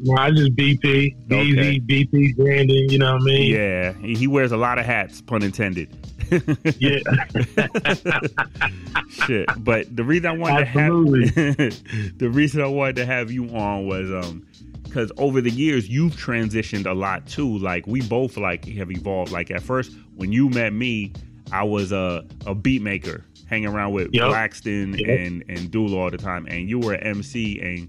No, 0.00 0.14
I 0.16 0.30
just 0.30 0.54
BP, 0.54 1.16
BZ, 1.26 1.58
Okay. 1.58 1.80
BP, 1.80 2.36
Brandyn. 2.36 2.88
You 2.92 2.98
know 2.98 3.14
what 3.14 3.22
I 3.22 3.24
mean? 3.24 3.52
Yeah, 3.52 3.92
he 3.94 4.14
he 4.14 4.26
wears 4.28 4.52
a 4.52 4.56
lot 4.56 4.78
of 4.78 4.86
hats, 4.86 5.20
pun 5.20 5.42
intended. 5.42 5.88
Yeah. 6.78 6.98
shit. 9.26 9.48
But 9.64 9.96
the 9.96 10.04
reason 10.04 10.26
I 10.26 10.32
wanted 10.36 10.68
Absolutely. 10.68 11.30
to 11.30 11.42
have 11.44 12.16
the 12.18 12.28
reason 12.28 12.60
I 12.60 12.66
wanted 12.66 12.96
to 12.96 13.06
have 13.06 13.30
you 13.32 13.48
on 13.56 13.86
was 13.86 14.10
um 14.12 14.46
because 14.88 15.12
over 15.18 15.40
the 15.40 15.50
years 15.50 15.88
you've 15.88 16.14
transitioned 16.14 16.86
a 16.86 16.92
lot 16.94 17.26
too. 17.26 17.58
Like 17.58 17.86
we 17.86 18.00
both 18.02 18.36
like 18.36 18.66
have 18.68 18.90
evolved. 18.90 19.30
Like 19.32 19.50
at 19.50 19.62
first 19.62 19.92
when 20.16 20.32
you 20.32 20.48
met 20.50 20.72
me, 20.72 21.12
I 21.52 21.62
was 21.64 21.92
a 21.92 22.24
a 22.46 22.54
beat 22.54 22.82
maker 22.82 23.24
hanging 23.48 23.68
around 23.68 23.92
with 23.92 24.08
Yep. 24.12 24.24
Blackston 24.30 24.98
Yep. 24.98 25.08
and 25.20 25.44
and 25.48 25.70
Dool 25.70 25.94
all 25.96 26.10
the 26.10 26.18
time, 26.18 26.46
and 26.46 26.68
you 26.68 26.78
were 26.78 26.94
an 26.94 27.02
MC 27.04 27.60
and. 27.60 27.88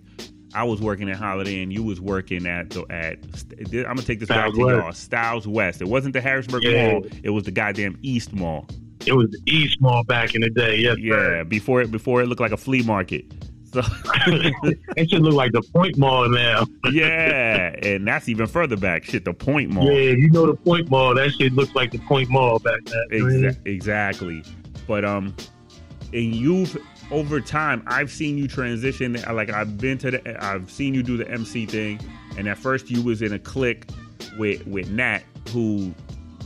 I 0.56 0.64
was 0.64 0.82
working 0.82 1.08
at 1.12 1.16
Holiday, 1.16 1.62
and 1.62 1.72
you 1.72 1.84
was 1.84 2.02
working 2.02 2.48
at 2.48 2.72
the 2.72 2.84
at. 2.90 3.20
I'm 3.72 3.84
gonna 3.96 4.02
take 4.02 4.20
this 4.20 4.30
back 4.30 4.52
Styles 4.52 4.56
to 4.58 4.66
West. 4.66 4.80
y'all. 4.84 4.92
Styles 4.94 5.48
West. 5.48 5.80
It 5.80 5.88
wasn't 5.88 6.14
the 6.14 6.22
Harrisburg 6.22 6.64
Yeah. 6.64 6.94
Mall. 6.94 7.06
It 7.22 7.30
was 7.30 7.44
the 7.44 7.52
goddamn 7.52 8.00
East 8.02 8.34
Mall. 8.34 8.68
It 9.06 9.14
was 9.14 9.30
the 9.30 9.40
East 9.46 9.80
Mall 9.80 10.04
back 10.06 10.34
in 10.34 10.42
the 10.42 10.50
day. 10.50 10.78
Yes, 10.80 10.98
Yeah, 10.98 11.44
before 11.44 11.84
it 11.84 11.92
before 11.92 12.24
it 12.24 12.26
looked 12.26 12.42
like 12.42 12.52
a 12.52 12.58
flea 12.58 12.82
market. 12.82 13.26
So 13.72 13.82
it 14.98 15.10
should 15.10 15.22
look 15.22 15.34
like 15.34 15.52
the 15.52 15.62
Point 15.74 15.98
Mall 15.98 16.28
now. 16.30 16.66
yeah, 16.92 17.76
and 17.84 18.08
that's 18.08 18.28
even 18.28 18.48
further 18.48 18.76
back. 18.78 19.04
Shit, 19.04 19.26
the 19.26 19.34
Point 19.34 19.70
Mall. 19.70 19.86
Yeah, 19.86 20.12
you 20.12 20.30
know 20.30 20.48
the 20.48 20.56
Point 20.56 20.90
Mall. 20.90 21.14
That 21.16 21.32
shit 21.32 21.54
looks 21.54 21.76
like 21.76 21.92
the 21.92 22.00
Point 22.00 22.30
Mall 22.30 22.60
back 22.60 22.80
then. 22.86 23.04
Exa- 23.12 23.58
exactly. 23.68 24.44
But 24.88 25.06
um, 25.06 25.36
and 26.14 26.36
you've 26.36 26.78
over 27.12 27.40
time, 27.42 27.84
I've 27.88 28.12
seen 28.12 28.38
you 28.38 28.48
transition. 28.48 29.14
Like 29.32 29.52
I've 29.52 29.78
been 29.78 29.98
to 30.00 30.12
the, 30.12 30.44
I've 30.44 30.70
seen 30.72 30.94
you 30.94 31.04
do 31.04 31.18
the 31.18 31.30
MC 31.30 31.66
thing, 31.66 32.00
and 32.38 32.48
at 32.48 32.58
first 32.58 32.90
you 32.90 33.02
was 33.04 33.22
in 33.22 33.34
a 33.34 33.40
clique 33.40 33.86
with 34.38 34.66
with 34.66 34.90
Nat, 34.90 35.20
who 35.52 35.94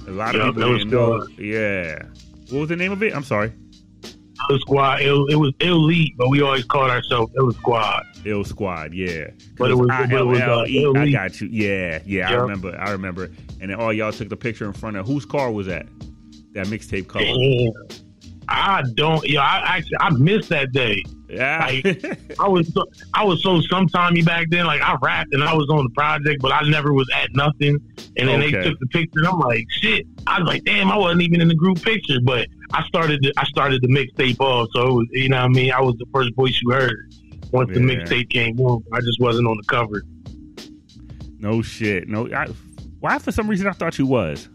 a 0.08 0.12
lot 0.12 0.36
of 0.36 0.42
Yeah, 0.42 0.52
people 0.52 0.78
didn't 0.78 0.90
know. 0.90 1.28
Yeah. 1.38 2.04
What 2.50 2.60
was 2.60 2.70
the 2.70 2.76
name 2.76 2.92
of 2.92 3.02
it? 3.02 3.16
I'm 3.16 3.24
sorry. 3.24 3.54
The 4.50 4.60
squad. 4.60 5.02
It, 5.02 5.08
it 5.30 5.36
was 5.36 5.54
elite, 5.60 6.14
but 6.18 6.30
we 6.30 6.42
always 6.42 6.66
called 6.66 6.90
ourselves 6.92 7.32
it 7.36 7.42
was 7.42 7.56
squad. 7.56 8.04
Ill 8.26 8.44
Squad, 8.44 8.94
yeah. 8.94 9.28
But 9.58 9.72
it 9.72 9.76
was- 9.76 9.88
was, 9.88 10.40
uh, 10.42 10.64
I-L-L-E. 10.64 10.96
I 10.98 11.10
got 11.12 11.40
you. 11.42 11.48
Yeah, 11.52 12.00
yeah. 12.06 12.30
I 12.30 12.34
remember. 12.34 12.78
I 12.80 12.92
remember. 12.92 13.32
And 13.62 13.70
then 13.72 13.74
all 13.80 13.92
y'all 13.94 14.12
took 14.12 14.30
the 14.30 14.38
picture 14.38 14.66
in 14.66 14.74
front 14.74 14.98
of 14.98 15.06
whose 15.06 15.26
car 15.26 15.52
was 15.52 15.68
that? 15.68 15.88
That 16.54 16.68
mixtape 16.68 17.08
cover. 17.08 17.26
I 18.50 18.84
don't. 18.96 19.28
Yeah, 19.28 19.42
I 19.42 19.78
actually 19.78 19.98
I 20.02 20.10
missed 20.12 20.50
that 20.50 20.72
day. 20.74 21.04
Yeah. 21.30 21.66
I 22.40 22.48
was 22.48 22.72
so, 22.74 22.86
I 23.14 23.24
was 23.24 23.42
so 23.42 23.62
sometimey 23.62 24.24
back 24.26 24.48
then. 24.50 24.66
Like 24.66 24.82
I 24.82 24.96
rapped 25.02 25.34
and 25.34 25.44
I 25.44 25.54
was 25.54 25.70
on 25.70 25.84
the 25.86 25.90
project, 25.92 26.42
but 26.42 26.52
I 26.52 26.62
never 26.70 26.94
was 26.94 27.10
at 27.16 27.34
nothing. 27.34 27.78
And 28.18 28.28
then 28.30 28.42
Okay. 28.42 28.52
they 28.52 28.64
took 28.70 28.80
the 28.80 28.88
picture, 28.88 29.20
and 29.20 29.28
I'm 29.28 29.40
like, 29.40 29.66
shit. 29.72 30.06
I 30.28 30.40
was 30.40 30.48
like, 30.48 30.64
damn, 30.66 30.92
I 30.92 30.98
wasn't 30.98 31.22
even 31.24 31.42
in 31.42 31.48
the 31.48 31.56
group 31.56 31.82
picture. 31.82 32.20
But 32.22 32.48
I 32.74 32.84
started 32.88 33.22
the, 33.22 33.32
I 33.38 33.44
started 33.46 33.82
the 33.82 33.88
mixtape 33.88 34.40
off, 34.40 34.70
so 34.76 34.88
it 34.88 34.94
was, 34.94 35.08
you 35.12 35.30
know 35.30 35.38
what 35.38 35.46
I 35.46 35.48
mean. 35.50 35.72
I 35.72 35.82
was 35.82 35.96
the 35.98 36.06
first 36.14 36.34
voice 36.36 36.60
you 36.62 36.72
heard 36.72 37.14
once 37.52 37.70
the 37.74 37.80
Yeah. 37.80 37.86
mixtape 37.98 38.30
came 38.30 38.60
on. 38.60 38.84
I 38.92 39.00
just 39.02 39.20
wasn't 39.20 39.48
on 39.48 39.58
the 39.58 39.64
cover. 39.68 40.04
no 41.40 41.62
shit. 41.62 42.08
No. 42.08 42.28
I, 42.34 42.48
why 43.00 43.20
for 43.20 43.32
some 43.32 43.48
reason 43.48 43.68
I 43.68 43.72
thought 43.74 44.00
you 44.00 44.06
was. 44.08 44.48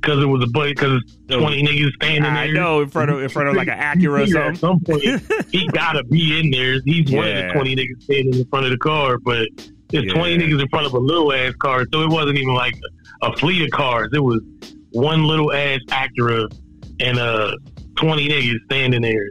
because 0.00 0.22
it 0.22 0.26
was 0.26 0.42
a 0.42 0.46
bunch 0.46 0.76
because 0.76 1.00
twenty 1.28 1.62
niggas 1.64 1.92
standing 1.94 2.24
I 2.24 2.46
there. 2.46 2.54
know 2.54 2.80
in 2.82 2.88
front 2.88 3.10
of 3.10 3.20
in 3.22 3.28
front 3.28 3.48
of 3.48 3.56
like 3.56 3.68
an 3.68 3.78
Acura 4.00 4.10
or 4.10 4.18
At 4.20 4.28
something. 4.56 4.56
some 4.56 4.80
point, 4.80 5.50
he 5.50 5.66
gotta 5.72 6.04
be 6.04 6.38
in 6.38 6.50
there. 6.50 6.80
He's 6.84 7.10
one 7.10 7.26
of 7.28 7.34
the 7.34 7.50
twenty 7.54 7.74
niggas 7.74 8.02
standing 8.02 8.34
in 8.34 8.44
front 8.46 8.66
of 8.66 8.70
the 8.72 8.78
car, 8.78 9.18
but 9.18 9.48
there's 9.88 10.04
Yeah. 10.04 10.12
twenty 10.14 10.38
niggas 10.38 10.60
in 10.62 10.68
front 10.68 10.86
of 10.86 10.92
a 10.94 10.98
little 10.98 11.32
ass 11.32 11.54
car, 11.56 11.84
so 11.92 12.02
it 12.02 12.10
wasn't 12.10 12.38
even 12.38 12.54
like 12.54 12.74
a 13.22 13.36
fleet 13.38 13.62
of 13.62 13.70
cars. 13.70 14.10
It 14.12 14.22
was 14.22 14.40
one 14.92 15.24
little 15.24 15.52
ass 15.52 15.80
Acura 15.88 16.46
and 17.00 17.18
uh 17.18 17.56
twenty 17.96 18.28
niggas 18.28 18.64
standing 18.66 19.02
there. 19.02 19.28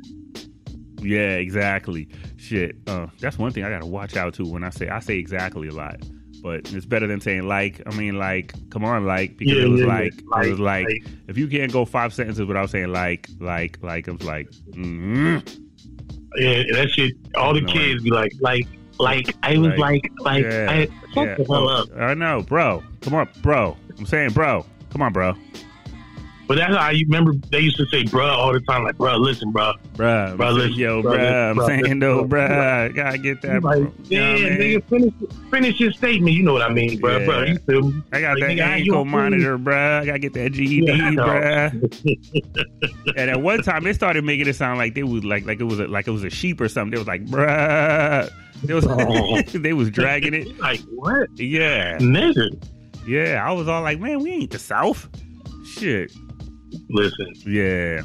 Yeah, 1.02 1.36
exactly. 1.38 2.08
Shit. 2.38 2.76
Uh, 2.88 3.08
that's 3.20 3.38
one 3.38 3.52
thing 3.52 3.64
I 3.64 3.70
gotta 3.70 3.86
watch 3.86 4.16
out 4.16 4.34
to 4.36 4.46
when 4.46 4.64
I 4.64 4.70
say 4.70 4.90
I 4.90 5.00
say 5.00 5.18
exactly 5.18 5.68
a 5.68 5.74
lot. 5.74 5.98
But 6.44 6.74
it's 6.74 6.86
better 6.86 7.06
than 7.06 7.22
saying 7.22 7.48
like. 7.48 7.82
I 7.86 7.96
mean, 7.96 8.18
like, 8.18 8.54
come 8.72 8.84
on, 8.84 9.06
like, 9.06 9.38
because 9.38 9.56
Yeah, 9.56 9.64
it 9.66 9.70
was 9.70 9.82
yeah, 9.82 9.88
like, 9.88 10.14
Like, 10.26 10.46
it 10.48 10.50
was 10.50 10.60
like, 10.60 10.88
like. 10.88 11.06
if 11.28 11.38
you 11.38 11.48
can't 11.48 11.72
go 11.72 11.86
five 11.86 12.14
sentences 12.16 12.46
without 12.48 12.70
saying 12.72 12.92
like, 12.92 13.30
like, 13.40 13.78
like, 13.84 14.10
I 14.10 14.12
was 14.12 14.24
like, 14.24 14.50
mm 14.72 15.60
Yeah, 16.38 16.64
that 16.74 16.90
shit. 16.90 17.14
All 17.36 17.54
the 17.54 17.62
kids 17.62 18.04
be 18.04 18.10
like, 18.10 18.32
like, 18.40 18.68
like. 19.00 19.36
I 19.44 19.58
was 19.60 19.78
Like, 19.78 19.80
like, 19.80 20.12
like, 20.22 20.44
yeah, 20.46 20.68
I, 20.70 20.86
shut 21.14 21.38
the 21.38 21.46
hell 21.48 21.70
up. 21.70 21.90
I 21.96 22.16
know, 22.16 22.42
bro. 22.42 22.84
Come 23.02 23.14
on, 23.14 23.30
bro. 23.42 23.78
I'm 24.00 24.08
saying, 24.08 24.32
bro. 24.32 24.66
Come 24.92 25.02
on, 25.02 25.14
bro. 25.14 25.34
But 26.48 26.58
that's 26.58 26.76
how 26.76 26.90
you 26.90 27.06
remember 27.06 27.32
they 27.50 27.62
used 27.62 27.78
to 27.78 27.86
say, 27.86 28.04
"Bruh" 28.04 28.28
all 28.28 28.52
the 28.52 28.60
time. 28.62 28.84
Like, 28.84 28.98
"Bruh, 28.98 29.18
listen, 29.18 29.54
bruh." 29.54 29.74
Bruh, 29.96 30.32
I'm 30.32 30.38
Bruh, 30.38 30.48
saying, 30.48 30.56
listen, 30.58 30.74
yo, 30.74 31.02
bruh, 31.02 31.52
I'm 31.52 31.66
saying 31.66 32.00
though, 32.00 32.26
bruh, 32.26 32.50
bruh, 32.50 32.94
gotta 32.96 33.18
get 33.20 33.42
that, 33.44 33.64
like, 33.64 33.80
bro. 33.80 33.94
You 34.10 34.20
know 34.20 34.26
yeah, 34.26 34.32
what 34.34 34.38
I 34.52 34.58
mean? 34.58 34.60
nigga, 34.82 34.84
finish, 34.90 35.14
finish 35.50 35.80
your 35.80 35.92
statement. 35.94 36.36
You 36.36 36.44
know 36.44 36.52
what 36.52 36.64
I 36.64 36.74
mean, 36.74 37.00
bruh, 37.00 37.22
Yeah. 37.22 37.26
bruh. 37.26 37.48
You 37.48 37.58
feel 37.60 37.82
me? 37.92 38.02
I 38.12 38.20
got 38.20 38.32
Like, 38.32 38.40
that 38.42 38.50
nigga, 38.58 38.62
ankle 38.68 38.94
don't 38.96 39.06
feel 39.06 39.06
me? 39.06 39.12
monitor, 39.12 39.58
bruh. 39.58 40.02
I 40.02 40.06
gotta 40.06 40.20
get 40.20 40.34
that 40.34 40.52
GED, 40.52 40.86
Yeah, 40.88 41.12
bruh. 41.72 43.14
And 43.16 43.30
at 43.30 43.42
one 43.42 43.62
time, 43.62 43.86
they 43.86 43.94
started 43.94 44.26
making 44.26 44.48
it 44.48 44.56
sound 44.58 44.78
like 44.78 44.94
they 44.94 45.04
was 45.04 45.24
like 45.24 45.46
like 45.46 45.62
it 45.62 45.66
was 45.66 45.80
a, 45.80 45.88
like 45.88 46.08
it 46.10 46.12
was 46.12 46.26
a 46.26 46.30
sheep 46.30 46.60
or 46.60 46.68
something. 46.68 46.92
They 46.92 46.98
was 46.98 47.08
like, 47.08 47.26
bruh. 47.28 48.30
They 48.64 48.74
was 48.74 48.86
Oh. 48.90 49.42
they 49.58 49.72
was 49.74 49.90
dragging 49.90 50.34
it. 50.34 50.60
like 50.60 50.82
what, 50.96 51.30
Yeah, 51.38 51.98
nigga? 52.00 52.62
Yeah. 53.06 53.44
I 53.46 53.52
was 53.52 53.68
all 53.68 53.82
like, 53.82 54.00
man, 54.00 54.20
we 54.22 54.32
ain't 54.32 54.52
the 54.52 54.60
South. 54.60 55.10
Shit. 55.66 56.12
Listen, 56.90 57.34
Yeah. 57.46 58.02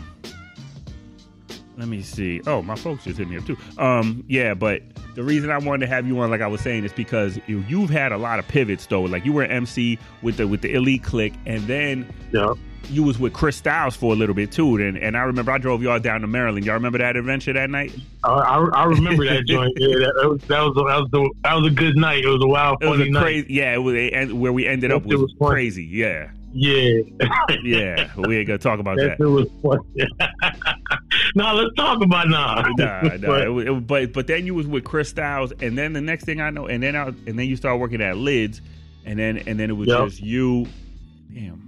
Let 1.77 1.89
me 1.89 2.01
see. 2.03 2.41
Oh, 2.47 2.63
my 2.63 2.75
folks 2.75 3.05
just 3.05 3.19
hit 3.19 3.29
me 3.29 3.37
up 3.37 3.45
too. 3.45 3.57
Um, 3.77 4.25
yeah, 4.29 4.55
but 4.55 4.83
the 5.15 5.23
reason 5.23 5.51
I 5.51 5.59
wanted 5.59 5.87
to 5.87 5.93
have 5.93 6.07
you 6.07 6.19
on, 6.21 6.31
like 6.31 6.41
I 6.41 6.47
was 6.47 6.63
saying, 6.63 6.85
is 6.85 6.93
because 6.93 7.39
you, 7.47 7.63
you've 7.69 7.91
had 7.91 8.13
a 8.13 8.19
lot 8.19 8.39
of 8.39 8.49
pivots 8.49 8.87
though. 8.87 9.03
Like 9.03 9.27
you 9.27 9.33
were 9.33 9.45
MC 9.45 9.99
with 10.23 10.39
the 10.39 10.49
with 10.49 10.63
the 10.63 10.73
Elite 10.73 11.03
Click, 11.03 11.35
and 11.45 11.67
then 11.67 12.11
yeah, 12.33 12.55
you 12.91 13.03
was 13.03 13.19
with 13.19 13.33
Chris 13.33 13.57
Styles 13.57 13.97
for 13.97 14.13
a 14.13 14.17
little 14.17 14.35
bit 14.35 14.53
too. 14.53 14.77
And 14.77 14.97
and 14.97 15.17
I 15.17 15.23
remember 15.23 15.53
I 15.53 15.59
drove 15.59 15.83
y'all 15.83 15.99
down 15.99 16.21
to 16.23 16.27
Maryland. 16.27 16.65
Y'all 16.67 16.75
remember 16.75 16.99
that 16.99 17.17
adventure 17.17 17.53
that 17.53 17.71
night? 17.71 17.93
I, 18.25 18.29
I, 18.31 18.65
I 18.75 18.85
remember 18.85 19.25
that 19.27 19.45
joint. 19.49 19.73
Yeah, 19.77 19.89
that, 19.97 20.15
that 20.17 20.29
was 20.29 20.41
that 20.49 20.61
was 20.63 20.75
that 20.75 21.01
was, 21.01 21.09
the, 21.11 21.31
that 21.45 21.55
was 21.55 21.67
a 21.67 21.75
good 21.75 21.97
night. 21.97 22.25
It 22.25 22.29
was 22.29 22.43
a 22.43 22.47
wild, 22.47 22.83
It 22.83 22.89
was 22.89 23.01
a 23.01 23.11
crazy, 23.11 23.47
yeah. 23.53 23.75
It 23.75 23.79
was 23.79 24.33
where 24.33 24.53
we 24.53 24.67
ended 24.67 24.91
up 24.93 25.03
That 25.03 25.09
shit 25.11 25.19
was, 25.19 25.35
was 25.39 25.49
crazy. 25.51 25.85
Yeah, 25.85 26.31
Yeah, 26.53 27.01
yeah. 27.63 28.11
we 28.17 28.39
ain't 28.39 28.47
gonna 28.47 28.59
talk 28.59 28.79
about 28.81 28.97
that 28.99 29.19
that. 29.19 29.29
was 29.29 29.49
funny. 29.63 30.09
now 31.35 31.55
let's 31.55 31.75
talk 31.77 32.03
about 32.03 32.29
now. 32.29 32.63
nah, 32.77 33.03
nah. 33.03 33.37
It, 33.39 33.49
was- 33.53 33.65
it, 33.67 33.71
was- 33.71 33.83
but 33.85 34.13
but 34.13 34.27
then 34.27 34.47
you 34.47 34.55
was 34.55 34.67
with 34.67 34.85
Chris 34.85 35.09
Styles, 35.09 35.53
and 35.61 35.77
then 35.77 35.93
the 35.93 36.01
next 36.01 36.25
thing 36.25 36.41
I 36.41 36.51
know, 36.51 36.67
and 36.67 36.83
then 36.83 36.97
I 36.97 37.07
and 37.09 37.39
then 37.39 37.47
you 37.47 37.57
started 37.57 37.79
working 37.79 38.01
at 38.01 38.17
Lids, 38.17 38.61
and 39.05 39.19
then 39.19 39.39
and 39.47 39.59
then 39.59 39.71
it 39.71 39.75
was 39.75 39.89
Yep. 39.89 40.05
just 40.09 40.21
you. 40.23 40.67
Damn. 41.33 41.66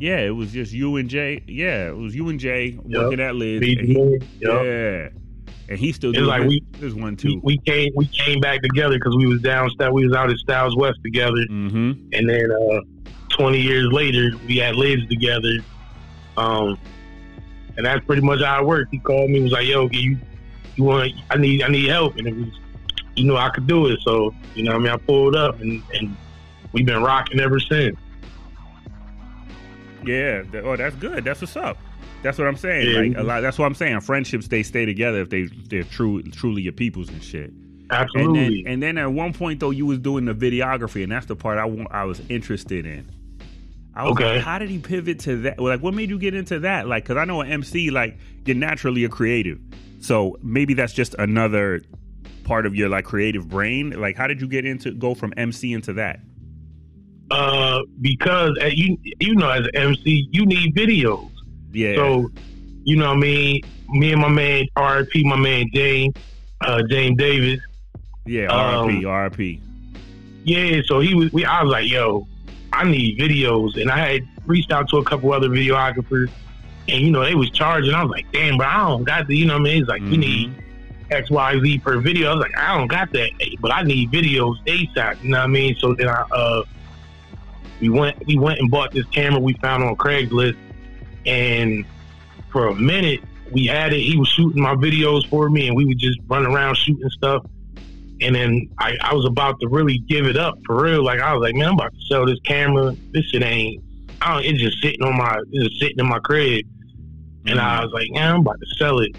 Yeah, 0.00 0.18
it 0.18 0.30
was 0.30 0.52
just 0.52 0.72
you 0.72 0.96
and 0.96 1.08
Jay. 1.08 1.42
Yeah, 1.46 1.88
it 1.88 1.96
was 1.96 2.14
you 2.14 2.28
and 2.28 2.40
Jay 2.40 2.78
working 2.82 3.20
at 3.20 3.34
Lids. 3.34 3.66
and 3.66 3.86
he- 3.86 3.94
BG, 3.94 4.22
yeah. 4.40 5.08
and 5.68 5.78
he 5.78 5.92
still 5.92 6.12
doing 6.12 6.26
like 6.26 6.46
we- 6.46 6.62
his 6.78 6.94
one 6.94 7.16
too. 7.16 7.40
we 7.42 7.58
came 7.58 7.90
we 7.94 8.06
came 8.06 8.40
back 8.40 8.62
together 8.62 8.94
because 8.96 9.16
we 9.16 9.26
was 9.26 9.40
down 9.40 9.70
we 9.92 10.06
was 10.06 10.16
out 10.16 10.30
at 10.30 10.38
Styles 10.38 10.76
West 10.76 10.98
together, 11.02 11.44
mm-hmm. 11.50 11.92
and 12.12 12.28
then 12.28 12.50
uh, 12.50 12.80
twenty 13.28 13.60
years 13.60 13.90
later 13.92 14.30
we 14.46 14.56
had 14.56 14.76
lids 14.76 15.06
together. 15.08 15.52
Um, 16.36 16.78
and 17.76 17.86
that's 17.86 18.04
pretty 18.04 18.22
much 18.22 18.42
how 18.42 18.60
it 18.62 18.66
worked. 18.66 18.92
He 18.92 18.98
called 18.98 19.30
me, 19.30 19.40
was 19.40 19.52
like, 19.52 19.66
"Yo, 19.66 19.88
you 19.92 20.18
you 20.76 20.84
want? 20.84 21.12
I 21.30 21.36
need 21.36 21.62
I 21.62 21.68
need 21.68 21.88
help," 21.88 22.16
and 22.16 22.26
it 22.26 22.36
was 22.36 22.48
you 23.16 23.24
know 23.24 23.36
I 23.36 23.50
could 23.50 23.66
do 23.66 23.86
it. 23.86 24.00
So 24.02 24.34
you 24.54 24.64
know 24.64 24.72
what 24.72 24.80
I 24.80 24.82
mean 24.82 24.92
I 24.92 24.96
pulled 24.96 25.36
up 25.36 25.60
and 25.60 25.82
and 25.94 26.16
we've 26.72 26.86
been 26.86 27.02
rocking 27.02 27.40
ever 27.40 27.60
since. 27.60 27.96
Yeah. 30.04 30.42
oh, 30.64 30.76
that's 30.76 30.96
good. 30.96 31.24
That's 31.24 31.40
what's 31.40 31.56
up. 31.56 31.78
That's 32.22 32.38
what 32.38 32.46
I'm 32.46 32.56
saying. 32.56 32.88
Yeah. 32.88 33.00
like 33.00 33.16
a 33.16 33.22
lot. 33.22 33.40
That's 33.40 33.58
what 33.58 33.66
I'm 33.66 33.74
saying. 33.74 34.00
Friendships 34.00 34.48
they 34.48 34.62
stay 34.62 34.84
together 34.84 35.20
if 35.22 35.30
they 35.30 35.44
they're 35.68 35.84
true 35.84 36.22
truly 36.22 36.62
your 36.62 36.72
peoples 36.72 37.08
and 37.08 37.22
shit. 37.22 37.50
And 37.50 37.90
Absolutely. 37.90 38.62
then, 38.62 38.72
and 38.72 38.82
then 38.82 38.98
at 38.98 39.10
one 39.12 39.32
point 39.32 39.60
though, 39.60 39.70
you 39.70 39.86
was 39.86 39.98
doing 39.98 40.24
the 40.26 40.34
videography, 40.34 41.02
and 41.02 41.10
that's 41.10 41.26
the 41.26 41.34
part 41.36 41.58
I 41.58 41.64
want, 41.64 41.88
I 41.90 42.04
was 42.04 42.20
interested 42.28 42.86
in. 42.86 43.10
I 43.94 44.04
was 44.04 44.12
Okay. 44.12 44.36
like, 44.36 44.44
how 44.44 44.58
did 44.58 44.70
he 44.70 44.78
pivot 44.78 45.18
to 45.20 45.36
that? 45.42 45.58
Like, 45.58 45.82
what 45.82 45.94
made 45.94 46.10
you 46.10 46.18
get 46.18 46.32
into 46.34 46.60
that? 46.60 46.86
Like, 46.86 47.02
because 47.04 47.16
I 47.16 47.24
know 47.24 47.40
an 47.40 47.50
MC, 47.50 47.90
like, 47.90 48.16
you're 48.46 48.56
naturally 48.56 49.02
a 49.04 49.08
creative, 49.08 49.58
so 50.00 50.38
maybe 50.42 50.74
that's 50.74 50.92
just 50.92 51.14
another 51.18 51.82
part 52.44 52.66
of 52.66 52.74
your 52.76 52.88
like 52.88 53.04
creative 53.04 53.48
brain. 53.48 53.90
Like, 54.00 54.16
how 54.16 54.26
did 54.28 54.40
you 54.40 54.46
get 54.46 54.64
into 54.64 54.92
go 54.92 55.14
from 55.14 55.32
MC 55.36 55.72
into 55.72 55.92
that? 55.94 56.20
Uh, 57.30 57.80
because 58.00 58.56
uh, 58.62 58.66
you 58.66 58.98
you 59.02 59.34
know 59.34 59.50
as 59.50 59.66
an 59.66 59.76
MC 59.76 60.28
you 60.32 60.46
need 60.46 60.74
videos. 60.74 61.30
Yeah. 61.72 61.94
So, 61.96 62.30
you 62.84 62.96
know 62.96 63.08
what 63.08 63.18
I 63.18 63.20
mean? 63.20 63.62
Me 63.90 64.12
and 64.12 64.20
my 64.20 64.28
man, 64.28 64.66
RP, 64.76 65.24
my 65.24 65.36
man 65.36 65.66
James, 65.72 66.14
uh, 66.60 66.82
James 66.88 67.16
Davis. 67.18 67.60
yeah. 68.26 68.46
um, 68.46 68.88
RP. 68.88 69.02
RP. 69.02 69.60
Yeah, 70.44 70.80
so 70.86 71.00
he 71.00 71.14
was, 71.14 71.32
we, 71.32 71.44
I 71.44 71.62
was 71.62 71.70
like, 71.70 71.88
yo, 71.88 72.26
I 72.72 72.84
need 72.84 73.18
videos. 73.18 73.80
And 73.80 73.90
I 73.90 74.12
had 74.12 74.28
reached 74.46 74.72
out 74.72 74.88
to 74.88 74.96
a 74.96 75.04
couple 75.04 75.32
other 75.32 75.48
videographers 75.48 76.30
and, 76.88 77.02
you 77.02 77.10
know, 77.10 77.24
they 77.24 77.34
was 77.34 77.50
charging. 77.50 77.94
I 77.94 78.02
was 78.02 78.10
like, 78.10 78.30
damn, 78.32 78.56
but 78.56 78.66
I 78.66 78.88
don't 78.88 79.04
got 79.04 79.26
the, 79.26 79.36
you 79.36 79.46
know 79.46 79.54
what 79.54 79.60
I 79.60 79.64
mean? 79.64 79.76
He's 79.76 79.86
like, 79.86 80.02
you 80.02 80.16
need 80.16 80.54
X, 81.10 81.30
Y, 81.30 81.60
Z 81.60 81.78
per 81.80 82.00
video. 82.00 82.30
I 82.30 82.34
was 82.34 82.42
like, 82.42 82.56
I 82.56 82.76
don't 82.76 82.88
got 82.88 83.12
that, 83.12 83.30
but 83.60 83.72
I 83.72 83.82
need 83.82 84.10
videos 84.10 84.56
ASAP. 84.64 85.22
You 85.22 85.30
know 85.30 85.38
what 85.38 85.44
I 85.44 85.48
mean? 85.48 85.76
So 85.76 85.94
then 85.94 86.08
I, 86.08 86.22
uh, 86.32 86.62
we 87.80 87.88
went, 87.88 88.16
we 88.26 88.36
went 88.38 88.58
and 88.60 88.70
bought 88.70 88.90
this 88.94 89.06
camera 89.14 89.40
we 89.40 89.54
found 89.62 89.82
on 89.82 89.96
Craigslist. 89.96 90.54
And 91.26 91.84
for 92.52 92.68
a 92.68 92.74
minute, 92.76 93.20
we 93.50 93.66
had 93.66 93.92
it. 93.92 94.00
He 94.00 94.16
was 94.16 94.28
shooting 94.28 94.62
my 94.62 94.74
videos 94.74 95.22
for 95.30 95.48
me, 95.50 95.66
and 95.68 95.76
we 95.76 95.84
would 95.84 95.98
just 95.98 96.18
run 96.28 96.46
around 96.46 96.76
shooting 96.76 97.08
stuff. 97.10 97.42
And 98.20 98.34
then 98.34 98.68
I, 98.78 98.96
I 99.02 99.14
was 99.14 99.26
about 99.26 99.56
to 99.60 99.68
really 99.68 100.02
give 100.08 100.26
it 100.26 100.36
up 100.36 100.54
for 100.66 100.82
real. 100.82 101.02
Like 101.04 101.20
I 101.20 101.32
was 101.32 101.42
like, 101.42 101.54
man, 101.54 101.68
I'm 101.68 101.74
about 101.74 101.92
to 101.94 102.00
sell 102.14 102.26
this 102.26 102.38
camera. 102.44 102.92
This 103.12 103.24
shit 103.26 103.42
ain't. 103.42 103.82
I 104.20 104.34
don't, 104.34 104.44
it's 104.44 104.60
just 104.62 104.80
sitting 104.82 105.02
on 105.02 105.16
my, 105.16 105.38
it's 105.50 105.68
just 105.68 105.80
sitting 105.80 105.98
in 105.98 106.06
my 106.06 106.18
crib. 106.18 106.64
And 107.46 107.58
I 107.58 107.82
was 107.82 107.90
like, 107.92 108.08
yeah, 108.12 108.34
I'm 108.34 108.40
about 108.40 108.60
to 108.60 108.66
sell 108.76 109.00
it. 109.00 109.12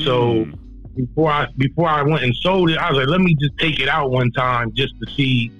So 0.00 0.44
Mm. 0.44 0.54
before 0.96 1.30
I 1.30 1.46
before 1.56 1.88
I 1.88 2.02
went 2.02 2.22
and 2.22 2.34
sold 2.36 2.70
it, 2.70 2.78
I 2.78 2.90
was 2.90 2.98
like, 2.98 3.08
let 3.08 3.20
me 3.20 3.34
just 3.40 3.52
take 3.58 3.80
it 3.80 3.88
out 3.88 4.10
one 4.10 4.30
time 4.32 4.72
just 4.74 4.92
to 5.00 5.06
see. 5.16 5.52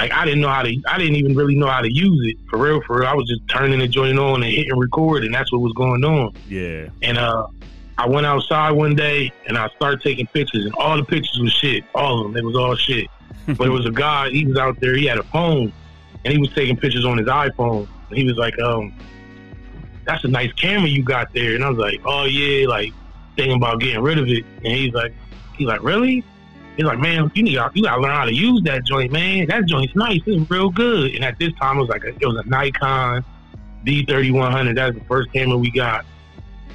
Like 0.00 0.12
I 0.12 0.24
didn't 0.24 0.40
know 0.40 0.48
how 0.48 0.62
to, 0.62 0.82
I 0.88 0.96
didn't 0.96 1.16
even 1.16 1.34
really 1.34 1.54
know 1.54 1.66
how 1.66 1.82
to 1.82 1.92
use 1.92 2.26
it 2.26 2.38
for 2.48 2.58
real. 2.58 2.80
For 2.86 3.00
real, 3.00 3.06
I 3.06 3.12
was 3.12 3.28
just 3.28 3.46
turning 3.48 3.80
the 3.80 3.86
joint 3.86 4.18
on 4.18 4.42
and 4.42 4.50
hitting 4.50 4.74
record, 4.78 5.24
and 5.24 5.34
that's 5.34 5.52
what 5.52 5.60
was 5.60 5.74
going 5.74 6.02
on. 6.04 6.32
yeah. 6.48 6.88
And 7.02 7.18
uh, 7.18 7.46
I 7.98 8.08
went 8.08 8.24
outside 8.24 8.70
one 8.70 8.96
day 8.96 9.30
and 9.46 9.58
I 9.58 9.68
started 9.76 10.00
taking 10.00 10.26
pictures, 10.28 10.64
and 10.64 10.74
all 10.76 10.96
the 10.96 11.04
pictures 11.04 11.38
was 11.38 11.52
shit. 11.52 11.84
All 11.94 12.24
of 12.24 12.32
them, 12.32 12.42
it 12.42 12.46
was 12.46 12.56
all 12.56 12.74
shit. 12.76 13.08
but 13.58 13.66
it 13.66 13.70
was 13.70 13.84
a 13.84 13.90
guy. 13.90 14.30
He 14.30 14.46
was 14.46 14.56
out 14.56 14.80
there. 14.80 14.96
He 14.96 15.04
had 15.04 15.18
a 15.18 15.22
phone, 15.24 15.70
and 16.24 16.32
he 16.32 16.38
was 16.38 16.50
taking 16.54 16.78
pictures 16.78 17.04
on 17.04 17.18
his 17.18 17.26
iPhone. 17.26 17.86
And 18.08 18.18
he 18.18 18.24
was 18.24 18.38
like, 18.38 18.58
"Um, 18.58 18.94
that's 20.06 20.24
a 20.24 20.28
nice 20.28 20.52
camera 20.54 20.88
you 20.88 21.02
got 21.02 21.30
there." 21.34 21.54
And 21.56 21.62
I 21.62 21.68
was 21.68 21.78
like, 21.78 22.00
"Oh 22.06 22.24
yeah," 22.24 22.66
like 22.66 22.94
thinking 23.36 23.56
about 23.56 23.80
getting 23.80 24.00
rid 24.00 24.18
of 24.18 24.28
it. 24.28 24.46
And 24.64 24.68
he's 24.68 24.94
like, 24.94 25.12
"He's 25.58 25.66
like, 25.66 25.82
really?" 25.82 26.24
He's 26.76 26.86
like, 26.86 26.98
"Man, 26.98 27.30
you 27.34 27.42
need 27.42 27.52
you 27.74 27.82
gotta 27.82 28.00
learn 28.00 28.10
how 28.12 28.24
to 28.24 28.34
use 28.34 28.62
that 28.64 28.84
joint, 28.84 29.12
man. 29.12 29.46
That 29.48 29.66
joint's 29.66 29.94
nice. 29.94 30.20
It's 30.26 30.50
real 30.50 30.70
good." 30.70 31.14
And 31.14 31.24
at 31.24 31.38
this 31.38 31.52
time, 31.60 31.76
it 31.78 31.80
was 31.80 31.88
like 31.90 32.04
a, 32.04 32.08
it 32.08 32.24
was 32.26 32.36
a 32.44 32.48
Nikon 32.48 33.24
D 33.84 34.04
thirty 34.06 34.30
one 34.30 34.50
hundred. 34.52 34.76
That's 34.76 34.96
the 34.98 35.04
first 35.04 35.32
camera 35.32 35.56
we 35.58 35.70
got. 35.70 36.04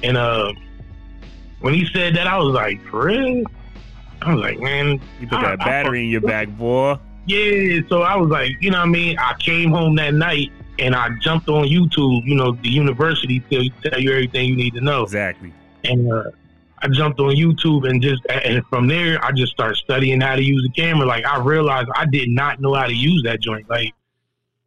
And 0.02 0.16
uh, 0.16 0.52
when 1.60 1.74
he 1.74 1.86
said 1.92 2.14
that, 2.16 2.26
I 2.26 2.38
was 2.38 2.54
like, 2.54 2.84
"For 2.88 3.06
real?" 3.06 3.44
I 4.22 4.34
was 4.34 4.40
like, 4.42 4.60
"Man, 4.60 5.00
You 5.20 5.26
put 5.28 5.38
I- 5.38 5.42
that 5.56 5.60
I 5.62 5.64
battery 5.64 6.04
in 6.04 6.10
your 6.10 6.20
back, 6.20 6.48
boy. 6.48 6.96
yeah, 7.26 7.80
so 7.88 8.02
I 8.02 8.16
was 8.16 8.30
like, 8.30 8.52
you 8.60 8.70
know 8.70 8.78
what 8.78 8.86
I 8.88 8.90
mean? 8.90 9.18
I 9.18 9.34
came 9.38 9.70
home 9.70 9.94
that 9.96 10.14
night 10.14 10.50
and 10.78 10.94
I 10.94 11.10
jumped 11.20 11.48
on 11.48 11.64
YouTube, 11.66 12.24
you 12.24 12.34
know, 12.34 12.52
the 12.52 12.68
university 12.68 13.40
tell 13.50 13.62
you, 13.62 13.70
tell 13.82 14.00
you 14.00 14.12
everything 14.12 14.48
you 14.48 14.56
need 14.56 14.74
to 14.74 14.80
know. 14.80 15.02
Exactly. 15.02 15.52
And 15.84 16.10
uh, 16.12 16.24
I 16.86 16.88
jumped 16.88 17.18
on 17.18 17.34
YouTube 17.34 17.88
and 17.88 18.00
just, 18.00 18.22
and 18.30 18.64
from 18.66 18.86
there, 18.86 19.22
I 19.24 19.32
just 19.32 19.50
started 19.50 19.76
studying 19.76 20.20
how 20.20 20.36
to 20.36 20.42
use 20.42 20.62
the 20.62 20.70
camera. 20.70 21.04
Like, 21.04 21.26
I 21.26 21.42
realized 21.42 21.88
I 21.96 22.06
did 22.06 22.28
not 22.28 22.60
know 22.60 22.74
how 22.74 22.86
to 22.86 22.94
use 22.94 23.24
that 23.24 23.40
joint, 23.40 23.68
like, 23.68 23.92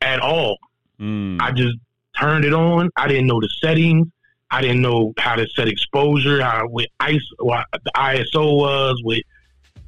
at 0.01 0.19
all. 0.19 0.57
Mm. 0.99 1.41
I 1.41 1.51
just 1.53 1.77
turned 2.19 2.43
it 2.43 2.53
on. 2.53 2.89
I 2.97 3.07
didn't 3.07 3.27
know 3.27 3.39
the 3.39 3.47
settings. 3.61 4.07
I 4.51 4.59
didn't 4.59 4.81
know 4.81 5.13
how 5.17 5.35
to 5.35 5.47
set 5.47 5.69
exposure, 5.69 6.41
how 6.41 6.67
with 6.67 6.87
ISO, 6.99 7.19
what 7.37 7.67
the 7.71 7.91
ISO 7.95 8.57
was. 8.57 9.01
With 9.05 9.23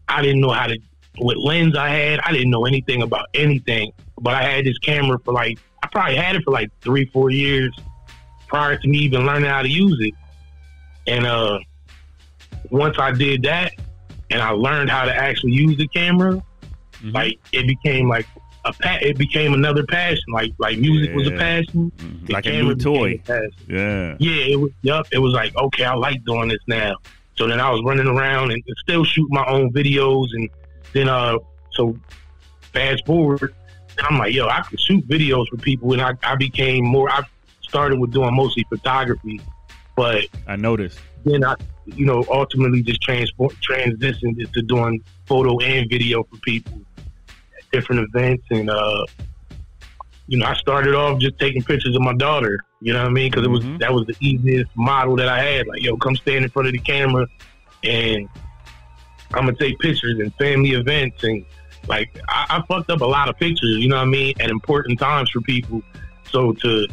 I 0.08 0.22
didn't 0.22 0.40
know 0.40 0.52
how 0.52 0.68
to 0.68 0.78
what 1.18 1.38
lens 1.38 1.76
I 1.76 1.90
had. 1.90 2.22
I 2.22 2.32
didn't 2.32 2.52
know 2.52 2.66
anything 2.66 3.02
about 3.02 3.26
anything. 3.34 3.92
But 4.22 4.36
I 4.36 4.44
had 4.44 4.66
this 4.66 4.78
camera 4.78 5.20
for 5.20 5.34
like 5.34 5.60
I 5.84 5.88
probably 5.88 6.16
had 6.16 6.38
it 6.38 6.44
for 6.44 6.52
like 6.52 6.70
three, 6.80 7.08
four 7.08 7.30
years 7.30 7.78
prior 8.48 8.78
to 8.78 8.88
me 8.88 9.00
even 9.00 9.26
learning 9.26 9.50
how 9.50 9.64
to 9.64 9.70
use 9.70 9.98
it. 10.00 10.14
And 11.08 11.26
uh, 11.26 11.60
once 12.72 12.98
I 12.98 13.12
did 13.12 13.44
that, 13.44 13.72
and 14.32 14.42
I 14.42 14.50
learned 14.52 14.90
how 14.90 15.06
to 15.06 15.14
actually 15.16 15.52
use 15.54 15.78
the 15.78 15.88
camera, 15.90 16.42
Mhm. 17.04 17.14
like 17.14 17.40
it 17.52 17.68
became 17.68 18.08
like 18.10 18.26
a 18.66 18.74
pa- 18.74 19.00
it 19.02 19.18
became 19.18 19.54
another 19.54 19.84
passion. 19.86 20.24
Like 20.34 20.52
like 20.60 20.78
music 20.80 21.14
was 21.16 21.28
a 21.28 21.32
Yeah. 21.32 21.38
passion. 21.38 21.92
Mhm. 21.98 22.28
The 22.28 22.34
like 22.34 22.46
a 22.46 22.50
camera 22.52 22.64
new 22.64 22.76
became 22.76 22.94
toy. 22.96 23.18
passion. 23.26 23.52
Yeah. 23.68 24.16
Yeah, 24.20 24.44
it 24.54 24.60
was. 24.60 24.72
Yup, 24.84 25.08
it 25.12 25.20
was 25.20 25.34
like 25.34 25.56
okay, 25.56 25.84
I 25.84 25.94
like 25.96 26.24
doing 26.26 26.48
this 26.50 26.60
now. 26.68 26.96
So 27.36 27.48
then 27.48 27.60
I 27.60 27.70
was 27.72 27.82
running 27.84 28.08
around 28.08 28.52
and 28.52 28.62
still 28.80 29.04
shoot 29.04 29.28
my 29.32 29.46
own 29.48 29.72
videos, 29.74 30.28
and 30.34 30.50
then 30.94 31.10
uh, 31.10 31.38
so 31.72 31.96
fast 32.74 33.06
forward, 33.06 33.54
and 33.98 34.08
I'm 34.10 34.18
like, 34.20 34.34
yo, 34.34 34.48
I 34.48 34.62
can 34.62 34.78
shoot 34.78 35.08
videos 35.08 35.48
for 35.50 35.58
people, 35.58 35.94
and 35.94 36.02
I, 36.02 36.14
I 36.24 36.36
became 36.36 36.86
more. 36.86 37.10
I 37.10 37.22
started 37.62 38.00
with 38.00 38.12
doing 38.12 38.36
mostly 38.36 38.66
photography, 38.70 39.42
but 39.96 40.26
I 40.48 40.56
noticed. 40.56 41.00
then 41.26 41.44
I, 41.44 41.56
you 41.86 42.06
know, 42.06 42.24
ultimately 42.32 42.82
just 42.82 43.02
transform 43.02 43.50
transitioned 43.68 44.40
into 44.40 44.62
doing 44.64 45.04
photo 45.26 45.60
and 45.60 45.90
video 45.90 46.24
for 46.24 46.38
people 46.38 46.80
at 47.58 47.72
different 47.72 48.08
events, 48.14 48.44
and 48.52 48.70
uh, 48.70 49.06
you 50.28 50.38
know, 50.38 50.46
I 50.46 50.54
started 50.56 50.96
off 50.96 51.20
just 51.20 51.38
taking 51.40 51.64
pictures 51.64 51.96
of 51.96 52.02
my 52.02 52.14
daughter. 52.14 52.60
You 52.80 52.94
know 52.94 53.00
what 53.00 53.10
I 53.10 53.12
mean? 53.12 53.30
Because 53.32 53.46
it 53.46 53.50
was 53.50 53.64
Mhm. 53.64 53.80
that 53.80 53.94
was 53.94 54.06
the 54.08 54.16
easiest 54.22 54.72
model 54.76 55.16
that 55.18 55.28
I 55.28 55.42
had. 55.44 55.68
Like, 55.68 55.82
yo, 55.84 55.98
come 55.98 56.16
stand 56.16 56.46
in 56.46 56.52
front 56.52 56.68
of 56.68 56.74
the 56.74 56.80
camera, 56.80 57.28
and 57.84 58.28
I'm 59.34 59.46
gonna 59.46 59.58
take 59.58 59.78
pictures 59.80 60.20
and 60.20 60.34
family 60.36 60.72
events, 60.72 61.24
and 61.24 61.46
like 61.88 62.10
I, 62.30 62.46
I 62.50 62.62
fucked 62.68 62.90
up 62.92 63.02
a 63.02 63.06
lot 63.06 63.28
of 63.30 63.38
pictures. 63.38 63.78
You 63.78 63.90
know 63.90 63.98
what 63.98 64.04
I 64.04 64.06
mean? 64.06 64.34
At 64.40 64.50
important 64.50 65.00
times 65.00 65.30
for 65.32 65.42
people. 65.42 65.82
So 66.30 66.54
to 66.54 66.88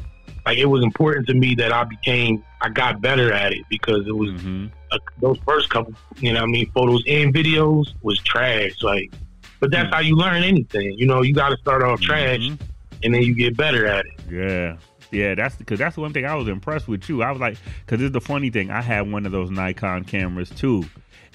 like, 0.49 0.59
it 0.59 0.65
was 0.67 0.83
important 0.83 1.27
to 1.27 1.35
me 1.35 1.55
that 1.57 1.73
I 1.73 1.85
became, 1.85 2.43
I 2.63 2.71
got 2.71 3.03
better 3.03 3.33
at 3.35 3.53
it 3.53 3.67
because 3.69 4.07
it 4.07 4.17
was 4.17 4.31
hmm 4.41 4.67
uh, 4.91 4.99
those 5.19 5.39
first 5.47 5.69
couple, 5.69 5.93
you 6.17 6.33
know, 6.33 6.41
I 6.43 6.47
mean, 6.47 6.71
photos 6.73 7.03
and 7.07 7.35
videos 7.35 7.93
was 8.01 8.19
trash. 8.21 8.83
Like, 8.83 9.13
but 9.61 9.71
that's 9.71 9.89
Hmm. 9.89 9.93
how 9.93 10.01
you 10.01 10.17
learn 10.17 10.43
anything. 10.43 10.93
You 10.97 11.07
know, 11.07 11.21
you 11.21 11.35
got 11.35 11.51
to 11.51 11.59
start 11.59 11.83
off 11.83 12.01
trash 12.01 12.39
Mhm. 12.39 12.59
and 13.03 13.13
then 13.15 13.21
you 13.23 13.35
get 13.35 13.55
better 13.55 13.87
at 13.87 14.07
it. 14.07 14.13
Yeah. 14.31 14.77
Yeah, 15.11 15.35
that's 15.35 15.57
because 15.57 15.79
that's 15.79 15.97
the 15.97 16.01
one 16.01 16.15
thing 16.15 16.25
I 16.25 16.35
was 16.37 16.49
impressed 16.49 16.89
with 16.89 17.07
you. 17.11 17.23
I 17.23 17.31
was 17.31 17.39
like, 17.41 17.59
because 17.85 18.01
it's 18.03 18.15
the 18.15 18.21
funny 18.23 18.49
thing. 18.49 18.71
I 18.71 18.81
had 18.81 19.13
one 19.13 19.27
of 19.27 19.33
those 19.33 19.51
Nikon 19.51 20.05
cameras 20.05 20.49
too, 20.49 20.85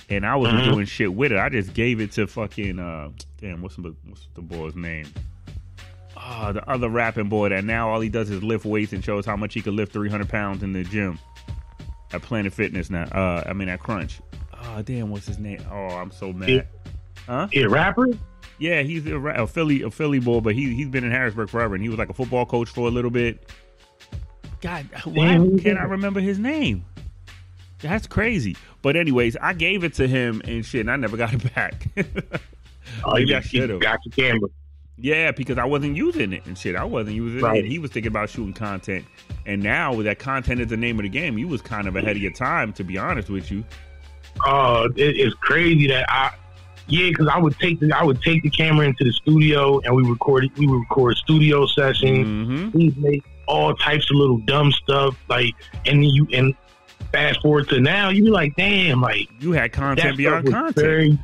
and 0.09 0.25
I 0.25 0.35
wasn't 0.35 0.61
Mhm. 0.61 0.73
doing 0.73 0.85
shit 0.87 1.13
with 1.13 1.31
it. 1.31 1.37
I 1.37 1.49
just 1.49 1.73
gave 1.75 1.99
it 1.99 2.11
to 2.13 2.25
fucking 2.25 2.79
uh, 2.79 3.09
damn, 3.39 3.61
what's 3.61 3.75
the 3.75 3.93
what's 4.07 4.27
the 4.33 4.41
boy's 4.41 4.75
name? 4.75 5.05
Ah, 6.25 6.53
the 6.53 6.67
other 6.69 6.87
rapping 6.89 7.27
boy 7.27 7.49
that 7.49 7.65
now 7.65 7.89
all 7.89 7.99
he 7.99 8.07
does 8.07 8.29
is 8.29 8.41
lift 8.41 8.63
weights 8.65 8.93
and 8.93 9.03
shows 9.03 9.25
how 9.25 9.35
much 9.35 9.53
he 9.53 9.61
could 9.61 9.73
lift 9.73 9.91
300 9.91 10.29
pounds 10.29 10.63
in 10.63 10.71
the 10.71 10.83
gym 10.83 11.19
at 12.13 12.21
Planet 12.21 12.53
Fitness 12.53 12.89
now. 12.89 13.03
Uh, 13.03 13.43
I 13.45 13.51
mean 13.53 13.67
at 13.67 13.79
Crunch. 13.81 14.21
Oh 14.63 14.81
damn, 14.81 15.09
what's 15.09 15.27
his 15.27 15.37
name? 15.37 15.61
Oh, 15.69 15.75
I'm 15.89 16.11
so 16.11 16.31
mad. 16.31 16.49
Yeah. 16.49 16.61
Huh? 17.27 17.47
Yeah, 17.51 17.65
rapper? 17.65 18.07
Yeah, 18.57 18.83
he's 18.83 19.05
a, 19.05 19.17
a 19.17 19.47
Philly 19.47 19.81
a 19.81 19.91
Philly 19.91 20.19
boy, 20.19 20.39
but 20.39 20.55
he 20.55 20.73
he's 20.73 20.87
been 20.87 21.03
in 21.03 21.11
Harrisburg 21.11 21.49
forever, 21.49 21.75
and 21.75 21.83
he 21.83 21.89
was 21.89 21.97
like 21.97 22.09
a 22.09 22.13
football 22.13 22.45
coach 22.45 22.69
for 22.69 22.87
a 22.87 22.91
little 22.91 23.11
bit. 23.11 23.51
God, 24.61 24.87
why 25.03 25.33
Damn, 25.33 25.59
can't 25.59 25.77
I 25.77 25.83
remember 25.83 26.21
his 26.21 26.39
name? 26.39 26.85
That's 27.79 28.07
crazy. 28.07 28.55
But 28.81 28.95
anyways, 28.95 29.35
I 29.35 29.51
gave 29.51 29.83
it 29.83 29.95
to 29.95 30.07
him 30.07 30.41
and 30.45 30.65
shit, 30.65 30.81
and 30.81 30.91
I 30.91 30.95
never 30.95 31.17
got 31.17 31.33
it 31.33 31.53
back. 31.53 31.87
Oh, 33.05 33.13
Maybe 33.13 33.29
you 33.29 33.35
I 33.35 33.39
you 33.39 33.43
should've. 33.43 33.79
Got 33.79 33.99
your 34.05 34.11
camera. 34.11 34.49
Yeah, 34.97 35.31
because 35.31 35.57
I 35.57 35.65
wasn't 35.65 35.95
using 35.95 36.33
it 36.33 36.45
and 36.45 36.57
shit. 36.57 36.75
I 36.75 36.83
wasn't 36.83 37.15
using 37.15 37.39
it, 37.39 37.57
and 37.59 37.67
he 37.67 37.79
was 37.79 37.91
thinking 37.91 38.11
about 38.11 38.29
shooting 38.29 38.53
content. 38.53 39.05
And 39.45 39.61
now 39.61 39.93
with 39.93 40.05
that 40.05 40.19
content 40.19 40.61
is 40.61 40.67
the 40.67 40.77
name 40.77 40.99
of 40.99 41.03
the 41.03 41.09
game, 41.09 41.37
you 41.37 41.47
was 41.47 41.61
kind 41.61 41.87
of 41.87 41.95
ahead 41.95 42.15
of 42.15 42.21
your 42.21 42.31
time, 42.31 42.73
to 42.73 42.83
be 42.83 42.97
honest 42.97 43.29
with 43.29 43.51
you. 43.51 43.63
Oh, 44.45 44.85
it, 44.95 45.17
it's 45.17 45.35
crazy 45.35 45.87
that 45.87 46.09
I, 46.09 46.33
yeah, 46.87 47.09
because 47.09 47.27
I 47.27 47.37
would 47.37 47.57
take 47.59 47.79
the 47.79 47.91
I 47.95 48.03
would 48.03 48.21
take 48.21 48.43
the 48.43 48.49
camera 48.49 48.85
into 48.87 49.03
the 49.03 49.13
studio 49.13 49.79
and 49.81 49.95
we 49.95 50.03
recorded 50.03 50.55
we 50.57 50.67
would 50.67 50.79
record 50.79 51.15
studio 51.17 51.65
sessions. 51.65 52.27
Mm-hmm. 52.27 52.77
we 52.77 52.93
make 52.97 53.23
all 53.47 53.75
types 53.75 54.09
of 54.09 54.17
little 54.17 54.37
dumb 54.39 54.71
stuff 54.71 55.17
like 55.29 55.53
and 55.85 56.03
you 56.05 56.27
and 56.33 56.55
fast 57.11 57.41
forward 57.41 57.67
to 57.69 57.79
now 57.79 58.09
you 58.09 58.23
be 58.23 58.29
like 58.31 58.55
damn 58.55 59.01
like 59.01 59.29
You 59.39 59.51
had 59.51 59.71
content 59.71 60.17
beyond 60.17 60.49
content. 60.49 60.75
very 60.75 61.19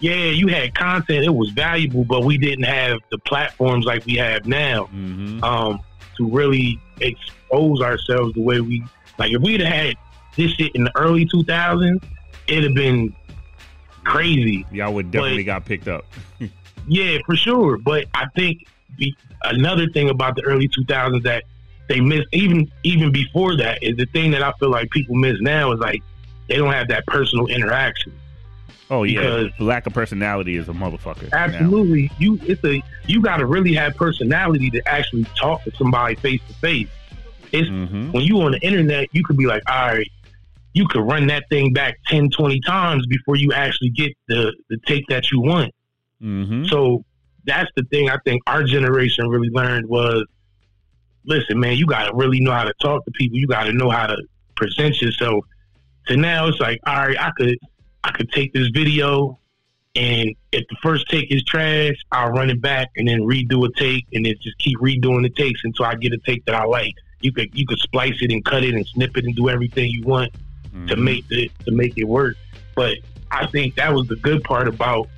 yeah 0.00 0.26
you 0.26 0.48
had 0.48 0.74
content 0.74 1.24
it 1.24 1.34
was 1.34 1.50
valuable 1.50 2.04
but 2.04 2.24
we 2.24 2.36
didn't 2.36 2.64
have 2.64 2.98
the 3.10 3.18
platforms 3.18 3.86
like 3.86 4.04
we 4.06 4.16
have 4.16 4.46
now 4.46 4.84
mm-hmm. 4.84 5.42
um 5.44 5.80
to 6.16 6.28
really 6.28 6.80
expose 7.00 7.80
ourselves 7.80 8.34
the 8.34 8.40
way 8.40 8.60
we 8.60 8.82
like 9.18 9.32
if 9.32 9.40
we'd 9.42 9.60
have 9.60 9.72
had 9.72 9.94
this 10.36 10.50
shit 10.52 10.74
in 10.74 10.84
the 10.84 10.96
early 10.96 11.26
2000s 11.26 12.02
it'd 12.48 12.64
have 12.64 12.74
been 12.74 13.14
crazy 14.04 14.66
Y'all 14.72 14.92
would 14.94 15.10
definitely 15.10 15.44
got 15.44 15.64
picked 15.64 15.88
up. 15.88 16.04
yeah, 16.88 17.18
for 17.26 17.36
sure. 17.36 17.78
But 17.78 18.06
I 18.14 18.26
think 18.34 18.66
be, 18.98 19.16
another 19.44 19.88
thing 19.90 20.10
about 20.10 20.36
the 20.36 20.42
early 20.42 20.68
2000s 20.68 21.22
that 21.22 21.44
they 21.88 22.00
miss, 22.00 22.24
even 22.32 22.70
even 22.82 23.12
before 23.12 23.56
that, 23.56 23.82
is 23.82 23.96
the 23.96 24.06
thing 24.06 24.30
that 24.32 24.42
I 24.42 24.52
feel 24.58 24.70
like 24.70 24.90
people 24.90 25.16
miss 25.16 25.40
now 25.40 25.72
is 25.72 25.80
like 25.80 26.02
they 26.48 26.56
don't 26.56 26.72
have 26.72 26.88
that 26.88 27.06
personal 27.06 27.46
interaction. 27.46 28.12
Oh 28.90 29.04
yeah, 29.04 29.20
Because- 29.20 29.50
lack 29.60 29.86
of 29.86 29.92
personality 29.94 30.56
is 30.56 30.68
a 30.68 30.72
motherfucker. 30.72 31.30
now. 31.30 31.38
Absolutely, 31.38 32.10
you 32.18 32.38
it's 32.42 32.62
a 32.64 32.82
you 33.06 33.20
got 33.20 33.36
to 33.38 33.46
really 33.46 33.72
have 33.74 33.94
personality 33.96 34.68
to 34.70 34.88
actually 34.88 35.24
talk 35.38 35.62
to 35.64 35.70
somebody 35.76 36.16
face 36.16 36.40
to 36.48 36.54
face. 36.54 36.88
It's 37.52 37.68
Mhm. 37.68 38.12
when 38.12 38.24
you 38.24 38.40
on 38.42 38.52
the 38.52 38.60
internet, 38.60 39.08
you 39.12 39.22
could 39.24 39.36
be 39.36 39.46
like, 39.46 39.62
all 39.70 39.94
right, 39.94 40.10
you 40.74 40.86
could 40.88 41.02
run 41.02 41.26
that 41.28 41.44
thing 41.50 41.72
back 41.72 41.98
10, 42.06 42.30
20 42.30 42.60
times 42.60 43.06
before 43.06 43.36
you 43.36 43.52
actually 43.52 43.90
get 43.90 44.12
the 44.28 44.52
the 44.68 44.76
take 44.86 45.06
that 45.08 45.30
you 45.30 45.40
want. 45.40 45.72
Mhm. 46.22 46.68
So 46.68 47.04
that's 47.46 47.70
the 47.76 47.84
thing 47.84 48.10
I 48.10 48.16
think 48.24 48.42
our 48.46 48.62
generation 48.64 49.28
really 49.28 49.48
learned 49.50 49.86
was 49.86 50.24
listen, 51.26 51.60
man, 51.60 51.76
you 51.76 51.86
gotta 51.86 52.14
really 52.14 52.40
know 52.40 52.50
how 52.52 52.64
to 52.64 52.72
talk 52.80 53.04
to 53.04 53.10
people. 53.12 53.38
You 53.38 53.46
gotta 53.46 53.72
know 53.72 53.90
how 53.90 54.06
to 54.08 54.16
present 54.56 55.00
yourself. 55.00 55.44
So 56.06 56.14
now 56.14 56.48
it's 56.48 56.58
like, 56.58 56.80
all 56.86 56.96
right, 57.06 57.16
I 57.20 57.30
could 57.36 57.56
I 58.04 58.12
could 58.12 58.30
take 58.32 58.52
this 58.52 58.68
video 58.68 59.38
and 59.96 60.34
if 60.52 60.66
the 60.68 60.76
first 60.82 61.08
take 61.10 61.32
is 61.32 61.42
trash, 61.44 61.94
I'll 62.12 62.30
run 62.30 62.48
it 62.48 62.60
back 62.60 62.88
and 62.96 63.08
then 63.08 63.20
redo 63.20 63.68
a 63.68 63.72
take 63.78 64.06
and 64.12 64.24
then 64.24 64.34
just 64.40 64.56
keep 64.58 64.78
redoing 64.78 65.22
the 65.22 65.30
takes 65.30 65.62
until 65.64 65.84
I 65.86 65.94
get 65.96 66.12
a 66.12 66.18
take 66.18 66.44
that 66.46 66.54
I 66.54 66.64
like. 66.64 66.94
You 67.20 67.32
could 67.32 67.50
you 67.56 67.66
could 67.66 67.78
splice 67.80 68.16
it 68.22 68.30
and 68.32 68.44
cut 68.44 68.64
it 68.64 68.74
and 68.74 68.86
snip 68.86 69.16
it 69.16 69.24
and 69.24 69.34
do 69.34 69.48
everything 69.48 69.90
you 69.90 70.02
want 70.02 70.32
to 70.86 70.94
Mhm. 70.94 70.98
make 70.98 71.24
it 71.30 71.50
to 71.66 71.72
make 71.72 71.98
it 71.98 72.04
work. 72.04 72.36
But 72.76 72.98
I 73.30 73.46
think 73.46 73.74
that 73.74 73.92
was 73.92 74.06
the 74.06 74.16
good 74.16 74.42
part 74.44 74.68
about 74.68 75.08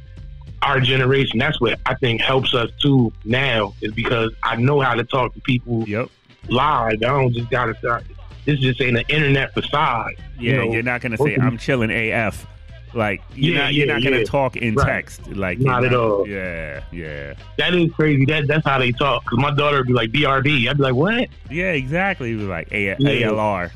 our 0.63 0.81
generation. 0.81 1.39
That's 1.39 1.61
what 1.61 1.79
I 1.87 1.95
think 1.95 2.21
helps 2.21 2.55
us 2.55 2.71
too 2.81 3.13
now 3.25 3.75
is 3.83 3.93
because 3.93 4.33
I 4.43 4.57
know 4.57 4.81
how 4.81 4.95
to 4.95 5.05
talk 5.05 5.35
to 5.35 5.41
people 5.41 5.85
Yep. 5.87 6.09
live. 6.49 6.93
I 6.93 6.97
don't 6.97 7.33
just 7.35 7.51
gotta 7.51 7.75
start. 7.77 8.05
This 8.47 8.59
just 8.59 8.81
ain't 8.81 8.97
an 8.99 9.05
internet 9.09 9.53
facade. 9.55 10.15
Yeah, 10.39 10.53
You 10.53 10.57
know, 10.57 10.73
you're 10.73 10.83
not 10.83 11.01
gonna 11.03 11.17
say 11.19 11.37
I'm 11.37 11.59
chilling 11.59 11.91
AF. 11.91 12.47
Like 12.95 13.23
you're 13.35 13.55
Yeah, 13.55 13.63
not 13.65 13.75
you're 13.75 13.87
yeah, 13.87 13.93
not 13.95 14.03
gonna 14.05 14.19
yeah. 14.19 14.25
talk 14.25 14.57
in 14.57 14.75
Right. 14.75 14.87
text. 14.87 15.27
Like 15.29 15.59
Not 15.59 15.83
you're 15.83 15.91
at 15.91 15.95
all. 15.97 16.29
Yeah, 16.29 16.83
yeah, 16.93 17.35
That 17.59 17.75
is 17.75 17.91
crazy. 17.93 18.25
That 18.27 18.47
that's 18.47 18.67
how 18.67 18.79
they 18.79 18.93
talk. 18.93 19.25
Cause 19.25 19.39
my 19.39 19.55
daughter 19.55 19.79
would 19.79 19.87
be 19.87 19.93
like 19.95 20.11
BRB. 20.13 20.69
I'd 20.69 20.77
be 20.77 20.83
like, 20.83 20.95
what? 20.95 21.29
yeah. 21.51 21.73
Exactly. 21.73 22.33
It 22.33 22.37
was 22.37 22.47
like 22.47 22.69
A-. 22.73 22.95
ALR. 22.97 23.71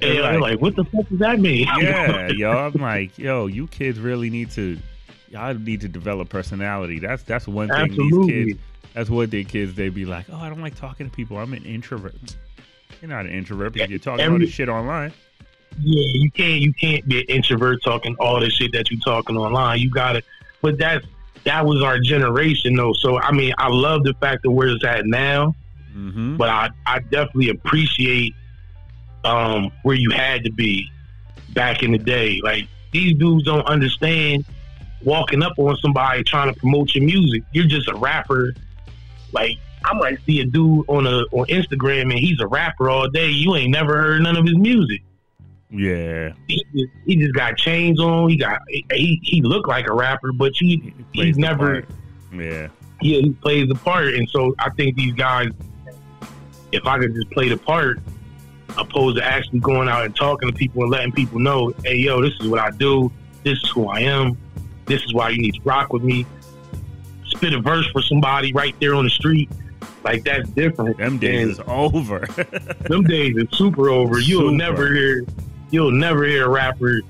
And 0.00 0.18
they're 0.18 0.40
like, 0.40 0.60
what 0.60 0.74
the 0.74 0.84
fuck 0.84 1.08
does 1.08 1.20
that 1.20 1.38
mean? 1.38 1.68
yeah, 1.80 2.26
yo. 2.28 2.50
I'm 2.50 2.72
like, 2.80 3.16
yo, 3.18 3.46
you 3.46 3.68
kids 3.68 4.00
really 4.00 4.30
need 4.30 4.50
to. 4.52 4.76
Y'all 5.30 5.54
need 5.54 5.80
to 5.82 5.88
develop 5.88 6.28
personality. 6.28 6.98
That's 6.98 7.22
that's 7.22 7.46
one 7.46 7.68
thing 7.68 7.88
these 7.90 7.98
Absolutely. 8.00 8.44
kids. 8.52 8.58
That's 8.94 9.08
what 9.08 9.30
their 9.30 9.44
kids. 9.44 9.74
They 9.74 9.88
be 9.88 10.04
like, 10.04 10.26
oh, 10.30 10.36
I 10.36 10.48
don't 10.48 10.60
like 10.60 10.74
talking 10.74 11.08
to 11.08 11.14
people. 11.14 11.38
I'm 11.38 11.52
an 11.54 11.64
introvert. 11.64 12.36
You're 13.00 13.08
not 13.08 13.24
an 13.26 13.32
introvert 13.32 13.72
because 13.72 13.88
you're 13.90 13.98
talking 14.00 14.20
every- 14.24 14.34
all 14.34 14.38
this 14.40 14.50
shit 14.50 14.68
online. 14.68 15.12
Yeah, 15.78 16.04
you 16.14 16.30
can't 16.30 16.60
you 16.60 16.72
can't 16.74 17.06
be 17.08 17.20
an 17.20 17.24
introvert 17.28 17.82
talking 17.82 18.14
all 18.20 18.40
this 18.40 18.54
shit 18.54 18.72
that 18.72 18.90
you're 18.90 19.00
talking 19.00 19.36
online. 19.36 19.80
You 19.80 19.90
got 19.90 20.16
it, 20.16 20.24
But 20.60 20.78
that's 20.78 21.04
that 21.44 21.64
was 21.66 21.82
our 21.82 21.98
generation 21.98 22.74
though. 22.76 22.92
So 22.92 23.18
I 23.20 23.32
mean, 23.32 23.52
I 23.58 23.68
love 23.68 24.04
the 24.04 24.14
fact 24.20 24.42
that 24.42 24.50
where 24.50 24.68
it's 24.68 24.84
at 24.84 25.06
now, 25.06 25.54
Mm-hmm. 25.96 26.36
but 26.38 26.48
I 26.48 26.70
I 26.86 27.00
definitely 27.00 27.50
appreciate 27.50 28.34
um 29.24 29.70
where 29.82 29.94
you 29.96 30.10
had 30.10 30.44
to 30.44 30.52
be 30.52 30.88
back 31.50 31.82
in 31.82 31.92
the 31.92 31.98
day. 31.98 32.40
Like 32.42 32.66
these 32.92 33.16
dudes 33.18 33.44
don't 33.44 33.66
understand 33.66 34.44
walking 35.02 35.42
up 35.42 35.52
on 35.58 35.76
somebody 35.78 36.22
trying 36.22 36.52
to 36.52 36.58
promote 36.58 36.94
your 36.94 37.04
music. 37.04 37.42
You're 37.52 37.66
just 37.66 37.88
a 37.88 37.94
rapper. 37.96 38.54
Like 39.32 39.58
I 39.84 39.94
might 39.94 40.18
see 40.24 40.40
a 40.40 40.44
dude 40.44 40.84
on 40.88 41.06
a 41.06 41.22
on 41.32 41.46
Instagram 41.48 42.02
and 42.02 42.18
he's 42.18 42.40
a 42.40 42.46
rapper 42.46 42.88
all 42.88 43.08
day. 43.08 43.28
You 43.28 43.54
ain't 43.56 43.70
never 43.70 44.00
heard 44.00 44.22
none 44.22 44.36
of 44.36 44.44
his 44.46 44.56
music. 44.56 45.02
Yeah, 45.74 46.32
He 46.48 46.62
just, 46.74 46.92
he 47.06 47.16
just 47.16 47.32
got 47.34 47.56
chains 47.56 47.98
on. 47.98 48.28
He 48.28 48.36
got 48.36 48.60
he 48.68 49.18
he 49.22 49.40
looked 49.40 49.68
like 49.68 49.88
a 49.88 49.94
rapper, 49.94 50.30
but 50.32 50.52
he 50.54 50.94
He 51.12 51.24
he's 51.24 51.38
never. 51.38 51.84
Yeah, 52.30 52.68
yeah 53.00 53.20
he 53.20 53.30
plays 53.40 53.68
the 53.68 53.74
part. 53.74 54.12
And 54.14 54.28
so 54.28 54.54
I 54.58 54.68
think 54.70 54.96
these 54.96 55.14
guys, 55.14 55.48
if 56.72 56.86
I 56.86 56.98
could 56.98 57.14
just 57.14 57.30
play 57.30 57.48
the 57.48 57.56
part, 57.56 58.00
opposed 58.76 59.16
to 59.16 59.24
actually 59.24 59.60
going 59.60 59.88
out 59.88 60.04
and 60.04 60.14
talking 60.14 60.50
to 60.50 60.54
people 60.54 60.82
and 60.82 60.90
letting 60.90 61.12
people 61.12 61.38
know, 61.38 61.72
hey 61.84 61.96
yo, 61.96 62.20
this 62.20 62.34
is 62.40 62.48
what 62.48 62.60
I 62.60 62.70
do. 62.70 63.10
This 63.42 63.58
is 63.62 63.70
who 63.70 63.88
I 63.88 64.00
am. 64.00 64.36
This 64.84 65.02
is 65.04 65.14
why 65.14 65.30
you 65.30 65.40
need 65.40 65.54
to 65.54 65.60
rock 65.62 65.92
with 65.92 66.02
me. 66.02 66.26
Spit 67.26 67.54
a 67.54 67.60
verse 67.60 67.86
for 67.92 68.02
somebody 68.02 68.52
right 68.52 68.74
there 68.78 68.94
on 68.94 69.04
the 69.04 69.10
street. 69.10 69.50
Like 70.04 70.24
that's 70.24 70.48
different. 70.50 70.98
them 70.98 71.18
days 71.18 71.42
And 71.42 71.50
is 71.52 71.60
over. 71.66 72.20
them 72.88 73.04
days 73.04 73.36
are 73.36 73.56
super 73.56 73.88
over. 73.88 74.18
You'll 74.18 74.50
Super. 74.50 74.56
never 74.56 74.94
hear 74.94 75.24
you'll 75.72 75.90
never 75.90 76.24
hear 76.24 76.46
a 76.46 76.48
rapper 76.48 77.00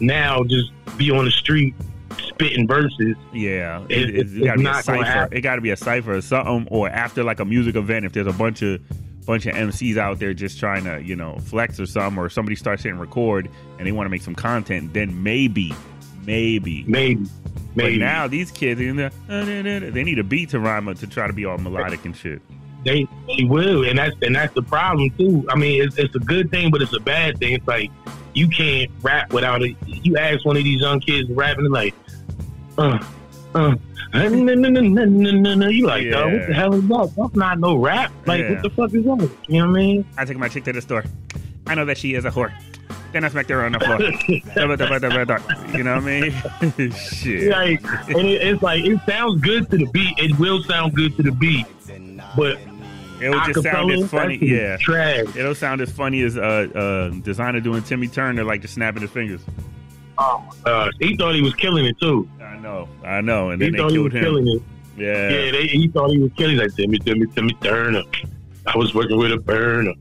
now 0.00 0.42
just 0.44 0.70
be 0.96 1.10
on 1.10 1.24
the 1.24 1.30
street 1.32 1.74
spitting 2.18 2.66
verses. 2.68 3.16
yeah, 3.32 3.82
It- 3.88 3.90
it, 3.90 4.08
it, 4.10 4.14
it's 4.20 4.32
it 4.32 4.44
got 4.44 4.52
to 4.54 4.58
be 4.60 4.66
a 4.66 4.82
cipher. 4.82 5.28
It 5.32 5.40
got 5.40 5.54
to 5.56 5.60
be 5.60 5.70
a 5.70 5.76
cipher 5.76 6.14
or 6.14 6.20
something, 6.20 6.68
or 6.70 6.88
after 6.88 7.24
like 7.24 7.40
a 7.40 7.44
music 7.44 7.74
event, 7.76 8.04
if 8.04 8.12
there's 8.12 8.26
a 8.26 8.32
bunch 8.32 8.62
of 8.62 8.80
bunch 9.26 9.46
of 9.46 9.54
MCs 9.54 9.96
out 9.98 10.18
there 10.18 10.34
just 10.34 10.58
trying 10.58 10.82
to 10.84 11.00
you 11.02 11.14
know 11.16 11.38
flex 11.44 11.78
or 11.80 11.86
something, 11.86 12.18
or 12.18 12.28
somebody 12.28 12.54
starts 12.56 12.82
hitting 12.82 12.98
record 12.98 13.48
and 13.78 13.86
they 13.86 13.92
want 13.92 14.06
to 14.06 14.10
make 14.10 14.22
some 14.22 14.34
content, 14.34 14.92
then 14.92 15.22
maybe, 15.22 15.72
maybe. 16.26 16.84
Maybe. 16.86 17.24
But 17.74 17.92
now 17.94 18.26
these 18.28 18.50
kids, 18.50 18.78
they 18.78 20.04
need 20.04 20.18
a 20.18 20.24
beat 20.24 20.50
to 20.50 20.60
rhyme 20.60 20.92
to 20.94 21.06
try 21.06 21.26
to 21.26 21.32
be 21.32 21.44
all 21.46 21.56
melodic 21.58 22.04
and 22.04 22.14
shit. 22.16 22.42
They 22.84 23.06
they 23.26 23.44
will, 23.44 23.84
and 23.84 23.98
that's 23.98 24.14
and 24.22 24.34
that's 24.34 24.54
the 24.54 24.62
problem 24.62 25.10
too. 25.10 25.44
I 25.48 25.56
mean, 25.56 25.82
it's, 25.82 25.96
it's 25.98 26.14
a 26.14 26.20
good 26.20 26.50
thing, 26.50 26.70
but 26.70 26.82
it's 26.82 26.92
a 26.94 27.00
bad 27.00 27.38
thing. 27.38 27.54
It's 27.54 27.66
like 27.66 27.90
you 28.34 28.48
can't 28.48 28.90
rap 29.02 29.32
without 29.32 29.62
it. 29.62 29.76
You 29.86 30.16
ask 30.16 30.44
one 30.44 30.56
of 30.56 30.64
these 30.64 30.80
young 30.80 31.00
kids 31.00 31.28
rapping, 31.30 31.70
like, 31.70 31.94
uh, 32.78 32.98
uh. 33.54 33.74
No, 34.14 34.28
no, 34.28 34.54
no, 34.54 34.68
no, 34.68 34.80
no, 34.80 35.04
no, 35.30 35.54
no. 35.54 35.68
You 35.68 35.86
like, 35.86 36.10
dog, 36.10 36.32
what 36.32 36.46
the 36.46 36.52
hell 36.52 36.74
is 36.74 36.86
that? 36.86 37.12
That's 37.16 37.34
not 37.34 37.58
no 37.58 37.76
rap. 37.76 38.12
Like, 38.26 38.40
Yeah. 38.40 38.50
what 38.52 38.62
the 38.62 38.68
fuck 38.70 38.92
is 38.92 39.04
that? 39.04 39.30
You 39.48 39.60
know 39.62 39.68
what 39.68 39.78
I 39.78 39.80
mean? 39.80 40.04
I 40.18 40.24
took 40.26 40.36
my 40.36 40.48
chick 40.48 40.64
to 40.64 40.72
the 40.74 40.82
store. 40.82 41.04
I 41.66 41.74
know 41.74 41.86
that 41.86 41.96
she 41.96 42.12
is 42.14 42.26
a 42.26 42.30
whore. 42.30 42.52
Then 43.12 43.24
I 43.24 43.28
smacked 43.28 43.48
her 43.50 43.64
on 43.64 43.72
the 43.72 43.80
floor. 43.80 44.00
you 45.74 45.82
know 45.84 45.94
what 45.94 46.04
I 46.04 46.30
mean? 46.80 46.92
Shit. 46.92 47.50
like, 47.50 47.82
and 48.08 48.26
it, 48.28 48.42
it's 48.42 48.62
like 48.62 48.84
it 48.84 49.00
sounds 49.06 49.40
good 49.40 49.70
to 49.70 49.78
the 49.78 49.86
beat. 49.86 50.14
It 50.18 50.38
will 50.38 50.62
sound 50.62 50.94
good 50.94 51.16
to 51.16 51.22
the 51.22 51.32
beat, 51.32 51.66
but 52.36 52.58
It 53.22 53.30
would 53.30 53.42
just 53.54 53.62
sound 53.62 53.90
as 53.92 54.10
funny. 54.10 54.36
that 54.38 54.44
shit 54.46 54.52
is 54.52 54.60
Yeah. 54.60 54.76
trash. 54.78 55.36
It'll 55.36 55.54
sound 55.54 55.80
as 55.80 55.90
funny 55.92 56.22
as 56.22 56.36
uh, 56.36 56.40
uh, 56.40 57.10
Desiigner 57.10 57.62
doing 57.62 57.82
Timmy 57.82 58.08
Turner, 58.08 58.44
like 58.44 58.60
just 58.62 58.74
snapping 58.74 59.02
his 59.02 59.10
fingers. 59.10 59.40
Oh 60.18 60.44
my 60.48 60.56
gosh, 60.70 60.92
he 61.00 61.16
thought 61.16 61.34
he 61.34 61.42
was 61.42 61.54
killing 61.54 61.86
it 61.86 61.98
too. 62.00 62.28
I 62.40 62.56
know, 62.58 62.88
I 63.04 63.20
know. 63.20 63.50
And 63.50 63.60
He 63.62 63.68
then 63.68 63.72
they 63.72 63.78
thought 63.78 63.92
he 63.92 63.98
was 63.98 64.12
killed 64.12 64.24
him. 64.38 64.44
killing 64.44 64.48
it. 64.48 64.62
Yeah. 64.96 65.28
Yeah, 65.30 65.50
they, 65.52 65.66
he 65.68 65.88
thought 65.88 66.10
he 66.10 66.18
was 66.18 66.30
killing. 66.36 66.52
He's 66.58 66.60
like 66.60 66.74
Timmy, 66.76 66.98
Timmy, 66.98 67.26
Timmy 67.34 67.54
Turner. 67.62 68.02
I 68.66 68.76
was 68.76 68.94
working 68.94 69.16
with 69.18 69.32
a 69.32 69.38
burner. 69.38 69.94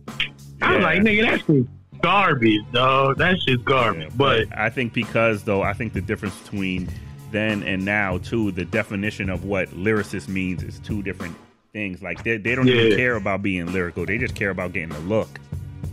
I 0.62 0.74
was 0.74 0.80
Yeah. 0.80 0.84
like, 0.86 1.02
nigga, 1.02 1.22
that's 1.30 1.46
shit's 1.46 1.68
garbage, 2.02 2.62
dog. 2.74 3.18
That 3.18 3.38
shit's 3.48 3.64
garbage. 3.64 4.04
Yeah, 4.04 4.16
but 4.16 4.48
I 4.58 4.70
think 4.70 4.94
because 4.94 5.44
though, 5.44 5.62
I 5.62 5.74
think 5.74 5.94
the 5.94 6.02
difference 6.02 6.38
between 6.40 6.90
then 7.32 7.64
and 7.64 7.86
now 7.86 8.18
too, 8.18 8.52
the 8.52 8.66
definition 8.66 9.30
of 9.30 9.46
what 9.46 9.70
lyricist 9.70 10.28
means 10.28 10.62
is 10.62 10.80
two 10.80 11.02
different 11.02 11.36
things. 11.74 12.02
Like 12.02 12.24
they, 12.24 12.38
they 12.38 12.56
don't 12.56 12.68
Yeah. 12.68 12.76
even 12.76 12.98
care 12.98 13.16
about 13.16 13.42
being 13.42 13.72
lyrical; 13.72 14.06
they 14.06 14.18
just 14.18 14.36
care 14.36 14.50
about 14.50 14.74
getting 14.74 14.90
the 14.90 15.00
look. 15.00 15.30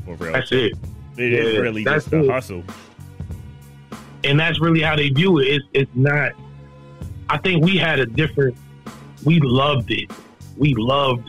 For 0.04 0.14
real, 0.16 0.32
that's 0.32 0.52
it. 0.52 0.72
it 1.16 1.32
is 1.32 1.54
yeah, 1.54 1.60
really 1.60 1.84
that's 1.84 2.04
just 2.04 2.10
the 2.10 2.24
it. 2.24 2.30
hustle. 2.30 2.64
and 4.24 4.38
that's 4.38 4.60
really 4.60 4.80
how 4.80 4.96
they 4.96 5.08
view 5.10 5.38
it. 5.38 5.44
It's 5.48 5.64
it's 5.74 5.90
not. 5.94 6.32
I 7.30 7.38
think 7.38 7.64
we 7.64 7.76
had 7.76 8.00
a 8.00 8.06
different. 8.06 8.56
We 9.24 9.40
loved 9.40 9.90
it. 9.90 10.10
We 10.56 10.74
loved. 10.74 11.28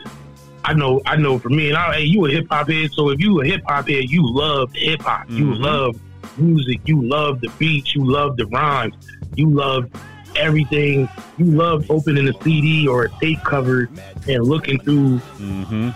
I 0.64 0.74
know. 0.74 1.00
I 1.06 1.16
know. 1.16 1.38
For 1.38 1.48
me, 1.50 1.68
and 1.68 1.76
I, 1.76 1.94
hey, 1.96 2.04
you 2.04 2.26
a 2.26 2.30
hip 2.30 2.46
hop 2.50 2.68
head. 2.70 2.90
So 2.92 3.10
if 3.10 3.20
you 3.20 3.40
a 3.40 3.44
hip 3.44 3.62
hop 3.66 3.88
head, 3.88 4.04
you 4.08 4.22
loved 4.24 4.76
hip 4.76 5.02
hop. 5.02 5.28
You 5.30 5.46
Mhm. 5.46 5.58
loved 5.60 6.00
music. 6.38 6.80
You 6.86 7.02
loved 7.02 7.42
the 7.42 7.48
beats. 7.58 7.94
You 7.94 8.04
loved 8.04 8.38
the 8.38 8.46
rhymes. 8.46 8.94
You 9.36 9.50
loved 9.50 9.94
everything. 10.36 11.08
You 11.36 11.46
loved 11.46 11.86
opening 11.90 12.28
a 12.28 12.32
CD 12.42 12.86
or 12.86 13.04
a 13.04 13.08
tape 13.20 13.38
cover 13.44 13.88
and 14.28 14.44
looking 14.44 14.78
through 14.80 15.18
hmm 15.18 15.90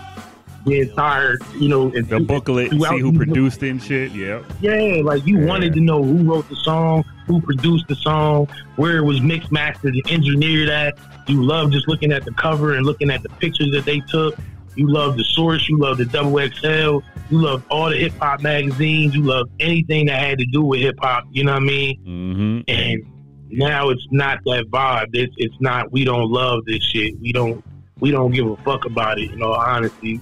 the 0.65 0.81
entire, 0.81 1.37
you 1.59 1.69
know, 1.69 1.91
The 1.91 2.19
booklet, 2.19 2.71
throughout 2.71 2.95
see 2.95 2.99
who 2.99 3.13
produced 3.13 3.61
it 3.61 3.69
and 3.69 3.81
shit. 3.81 4.11
Yeah, 4.13 4.41
yeah, 4.61 5.01
like 5.03 5.21
you 5.25 5.37
Yeah. 5.37 5.45
wanted 5.45 5.75
to 5.75 5.81
know 5.81 6.03
who 6.03 6.23
wrote 6.23 6.49
the 6.49 6.55
song, 6.63 7.03
who 7.27 7.39
produced 7.41 7.87
the 7.87 7.95
song, 7.95 8.47
where 8.75 8.97
it 8.97 9.03
was 9.03 9.21
mixed, 9.21 9.51
mastered, 9.51 9.93
and 9.93 10.03
engineered 10.09 10.69
at. 10.69 10.95
You 11.27 11.43
love 11.43 11.71
just 11.71 11.87
looking 11.87 12.11
at 12.11 12.25
the 12.25 12.33
cover 12.33 12.73
and 12.75 12.85
looking 12.85 13.11
at 13.11 13.21
the 13.21 13.29
pictures 13.39 13.69
that 13.73 13.85
they 13.85 14.01
took. 14.09 14.35
You 14.75 14.91
love 14.91 15.17
the 15.17 15.23
source. 15.23 15.69
You 15.69 15.77
love 15.77 15.97
the 15.97 16.05
double 16.05 16.37
XL. 16.39 16.99
You 17.29 17.41
love 17.41 17.63
all 17.69 17.89
the 17.89 17.97
hip 17.97 18.13
hop 18.19 18.41
magazines. 18.41 19.15
You 19.15 19.23
love 19.23 19.47
anything 19.59 20.07
that 20.07 20.19
had 20.19 20.37
to 20.39 20.45
do 20.45 20.63
with 20.63 20.81
hip 20.81 20.95
hop. 20.99 21.23
You 21.31 21.43
know 21.43 21.53
what 21.53 21.61
I 21.61 21.65
mean? 21.65 21.95
hmm 22.03 22.59
And 22.67 23.03
now 23.49 23.89
it's 23.89 24.05
not 24.11 24.39
that 24.45 24.65
vibe. 24.69 25.09
It's 25.13 25.33
it's 25.37 25.55
not. 25.59 25.91
We 25.91 26.03
don't 26.03 26.29
love 26.31 26.65
this 26.65 26.83
shit. 26.83 27.19
We 27.21 27.31
don't. 27.31 27.63
We 27.99 28.11
don't 28.11 28.31
give 28.31 28.45
a 28.45 28.57
fuck 28.57 28.85
about 28.85 29.17
it. 29.19 29.31
You 29.31 29.37
know, 29.37 29.53
honestly. 29.53 30.19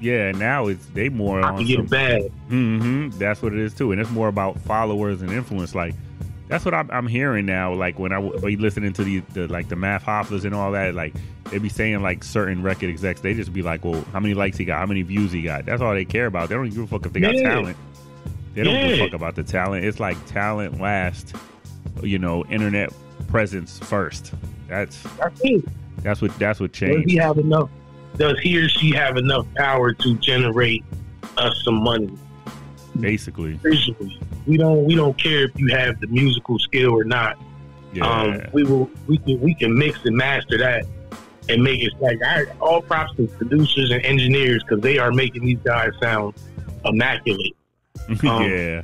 yeah. 0.00 0.32
Now 0.32 0.66
it's 0.66 0.84
they 0.86 1.08
more 1.08 1.40
I 1.40 1.50
on 1.50 1.58
can 1.58 1.66
get 1.66 1.76
some 1.76 1.86
bad. 1.86 2.22
hmm 2.48 3.10
That's 3.10 3.40
what 3.42 3.52
it 3.52 3.60
is 3.60 3.74
too, 3.74 3.92
and 3.92 4.00
it's 4.00 4.10
more 4.10 4.28
about 4.28 4.58
followers 4.60 5.22
and 5.22 5.30
influence. 5.30 5.74
Like 5.74 5.94
that's 6.48 6.64
what 6.64 6.74
I'm, 6.74 6.90
I'm 6.90 7.06
hearing 7.06 7.46
now. 7.46 7.72
Like 7.74 7.98
when 7.98 8.12
I 8.12 8.20
be 8.40 8.56
listening 8.56 8.92
to 8.94 9.04
the, 9.04 9.20
the 9.34 9.46
like 9.48 9.68
the 9.68 9.76
math 9.76 10.04
hofflers 10.04 10.44
and 10.44 10.54
all 10.54 10.72
that, 10.72 10.94
like 10.94 11.14
they 11.50 11.58
be 11.58 11.68
saying 11.68 12.02
like 12.02 12.24
certain 12.24 12.62
record 12.62 12.90
execs, 12.90 13.20
they 13.20 13.34
just 13.34 13.52
be 13.52 13.62
like, 13.62 13.84
well, 13.84 14.04
how 14.12 14.18
many 14.20 14.34
likes 14.34 14.56
he 14.56 14.64
got, 14.64 14.80
how 14.80 14.86
many 14.86 15.02
views 15.02 15.30
he 15.32 15.42
got. 15.42 15.64
That's 15.64 15.80
all 15.80 15.94
they 15.94 16.04
care 16.04 16.26
about. 16.26 16.48
They 16.48 16.54
don't 16.56 16.68
give 16.70 16.78
a 16.78 16.86
fuck 16.88 17.06
if 17.06 17.12
they 17.12 17.20
got 17.20 17.34
Yeah. 17.36 17.42
talent. 17.50 17.76
They 18.54 18.64
don't 18.64 18.80
give 18.82 18.98
a 19.00 19.04
fuck 19.04 19.14
about 19.14 19.34
the 19.36 19.44
talent. 19.44 19.84
It's 19.84 20.00
like 20.00 20.22
talent 20.26 20.80
last, 20.80 21.34
you 22.02 22.18
know, 22.18 22.44
internet 22.46 22.92
presence 23.28 23.78
first. 23.78 24.32
That's 24.68 25.02
That's 25.18 25.40
it. 25.44 25.64
that's 26.02 26.20
what 26.22 26.36
that's 26.38 26.60
what 26.60 26.72
Does 26.72 27.04
he 27.06 27.16
have 27.16 27.38
enough? 27.38 27.68
Does 28.16 28.38
he 28.40 28.58
or 28.58 28.68
she 28.68 28.90
have 28.92 29.16
enough 29.16 29.46
power 29.56 29.92
to 29.92 30.14
generate 30.16 30.84
us 31.38 31.54
some 31.64 31.82
money 31.82 32.10
Basically, 33.00 33.54
visually? 33.54 34.18
We 34.46 34.56
don't. 34.56 34.84
We 34.84 34.94
don't 34.94 35.16
care 35.16 35.44
if 35.44 35.52
you 35.58 35.68
have 35.74 36.00
the 36.00 36.08
musical 36.08 36.58
skill 36.58 36.90
or 36.92 37.04
not. 37.04 37.38
yeah. 37.92 38.06
Um, 38.06 38.42
we 38.52 38.64
will. 38.64 38.90
We 39.06 39.18
can. 39.18 39.40
We 39.40 39.54
can 39.54 39.76
mix 39.78 40.04
and 40.04 40.16
master 40.16 40.58
that 40.58 40.84
and 41.48 41.62
make 41.62 41.82
it 41.82 41.92
like 42.00 42.18
I, 42.22 42.44
all 42.60 42.82
props 42.82 43.16
to 43.16 43.26
producers 43.26 43.90
and 43.90 44.04
engineers 44.04 44.62
because 44.62 44.80
they 44.82 44.98
are 44.98 45.10
making 45.10 45.44
these 45.44 45.58
guys 45.64 45.90
sound 46.02 46.34
immaculate. 46.84 47.56
um, 48.24 48.42
yeah. 48.50 48.82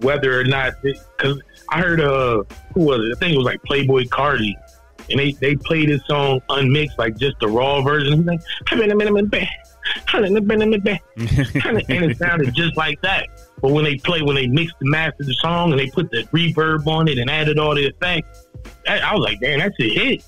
Whether 0.00 0.38
or 0.40 0.44
not, 0.44 0.74
because 0.82 1.40
I 1.72 1.80
heard 1.80 2.00
uh 2.00 2.42
who 2.74 2.84
was 2.84 3.00
it? 3.00 3.16
I 3.16 3.18
think 3.18 3.34
it 3.34 3.38
was 3.38 3.46
like 3.46 3.62
Playboi 3.62 4.08
Carti. 4.08 4.54
And 5.10 5.18
they, 5.18 5.32
they 5.32 5.56
played 5.56 5.88
his 5.88 6.00
song 6.06 6.40
unmixed, 6.48 6.96
like 6.96 7.16
just 7.18 7.34
the 7.40 7.48
raw 7.48 7.82
version. 7.82 8.18
He's 8.18 8.24
like, 8.24 8.40
and 11.88 12.04
it 12.04 12.16
sounded 12.16 12.54
just 12.54 12.76
like 12.76 13.02
that. 13.02 13.26
But 13.60 13.72
when 13.72 13.82
they 13.84 13.96
play, 13.96 14.22
when 14.22 14.36
they 14.36 14.46
mixed 14.46 14.76
and 14.80 14.90
mastered 14.90 15.26
the 15.26 15.34
song 15.34 15.72
and 15.72 15.80
they 15.80 15.88
put 15.90 16.10
the 16.12 16.22
reverb 16.32 16.86
on 16.86 17.08
it 17.08 17.18
and 17.18 17.28
added 17.28 17.58
all 17.58 17.74
the 17.74 17.86
effects, 17.86 18.46
I, 18.88 19.00
I 19.00 19.12
was 19.14 19.24
like, 19.24 19.40
damn, 19.40 19.58
that's 19.58 19.74
a 19.80 19.88
hit. 19.88 20.24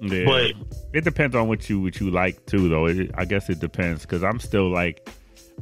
Yeah. 0.00 0.24
But 0.24 0.52
it 0.92 1.02
depends 1.02 1.34
on 1.34 1.48
what 1.48 1.68
you 1.68 1.80
what 1.80 1.98
you 1.98 2.10
like 2.12 2.46
too, 2.46 2.68
though. 2.68 2.86
It, 2.86 3.10
I 3.14 3.24
guess 3.24 3.50
it 3.50 3.58
depends 3.58 4.02
because 4.02 4.22
I'm 4.22 4.38
still 4.38 4.70
like, 4.70 5.08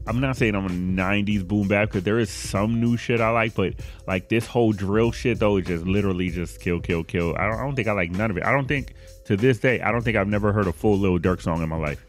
I'm 0.09 0.21
not 0.21 0.37
saying 0.37 0.55
I'm 0.55 0.67
a 0.67 0.69
'90s 0.69 1.47
boom 1.47 1.69
bap 1.69 1.89
because 1.89 2.05
there 2.05 2.19
is 2.19 2.31
some 2.31 2.81
new 2.81 2.97
shit 2.97 3.21
I 3.21 3.31
like, 3.31 3.55
but 3.55 3.75
like 4.07 4.29
this 4.29 4.47
whole 4.47 4.73
drill 4.73 5.11
shit 5.13 5.39
though 5.41 5.57
is 5.57 5.67
just 5.67 5.85
literally 5.85 6.31
just 6.31 6.61
kill, 6.61 6.81
kill, 6.81 7.03
kill. 7.05 7.35
I 7.37 7.47
don't, 7.49 7.59
I 7.59 7.63
don't 7.63 7.75
think 7.75 7.89
I 7.89 7.93
like 7.93 8.11
none 8.11 8.31
of 8.31 8.37
it. 8.37 8.45
I 8.45 8.53
don't 8.53 8.69
think 8.69 8.95
to 9.27 9.37
this 9.37 9.59
day 9.59 9.81
I 9.81 9.91
don't 9.91 10.03
think 10.03 10.17
I've 10.17 10.29
never 10.29 10.53
heard 10.53 10.67
a 10.69 10.73
full 10.73 10.97
Lil 10.97 11.19
Durk 11.19 11.41
song 11.41 11.63
in 11.63 11.69
my 11.69 11.77
life. 11.77 12.05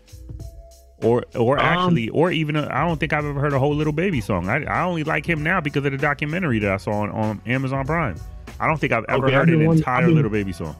Or, 1.03 1.23
or 1.35 1.59
Um, 1.59 1.65
actually, 1.65 2.09
or 2.09 2.31
even 2.31 2.55
I 2.55 2.83
I 2.83 2.87
don't 2.87 2.99
think 2.99 3.13
I've 3.13 3.25
ever 3.25 3.39
heard 3.39 3.53
a 3.53 3.59
whole 3.59 3.75
Little 3.75 3.93
Baby 3.93 4.19
song. 4.21 4.49
I, 4.49 4.63
I 4.63 4.83
only 4.83 5.03
like 5.03 5.25
him 5.27 5.43
now 5.43 5.61
because 5.61 5.85
of 5.85 5.91
the 5.91 5.97
documentary 5.97 6.57
that 6.59 6.71
I 6.71 6.77
saw 6.77 6.91
on, 7.01 7.11
on 7.11 7.41
Amazon 7.45 7.85
Prime. 7.85 8.15
I 8.59 8.65
don't 8.67 8.77
think 8.79 8.93
I've 8.93 9.05
ever 9.07 9.25
Okay, 9.27 9.35
I've 9.35 9.41
heard 9.41 9.49
an 9.49 9.59
been 9.59 9.71
entire 9.77 10.01
I've 10.01 10.05
been- 10.07 10.15
Little 10.15 10.31
Baby 10.31 10.53
song. 10.53 10.75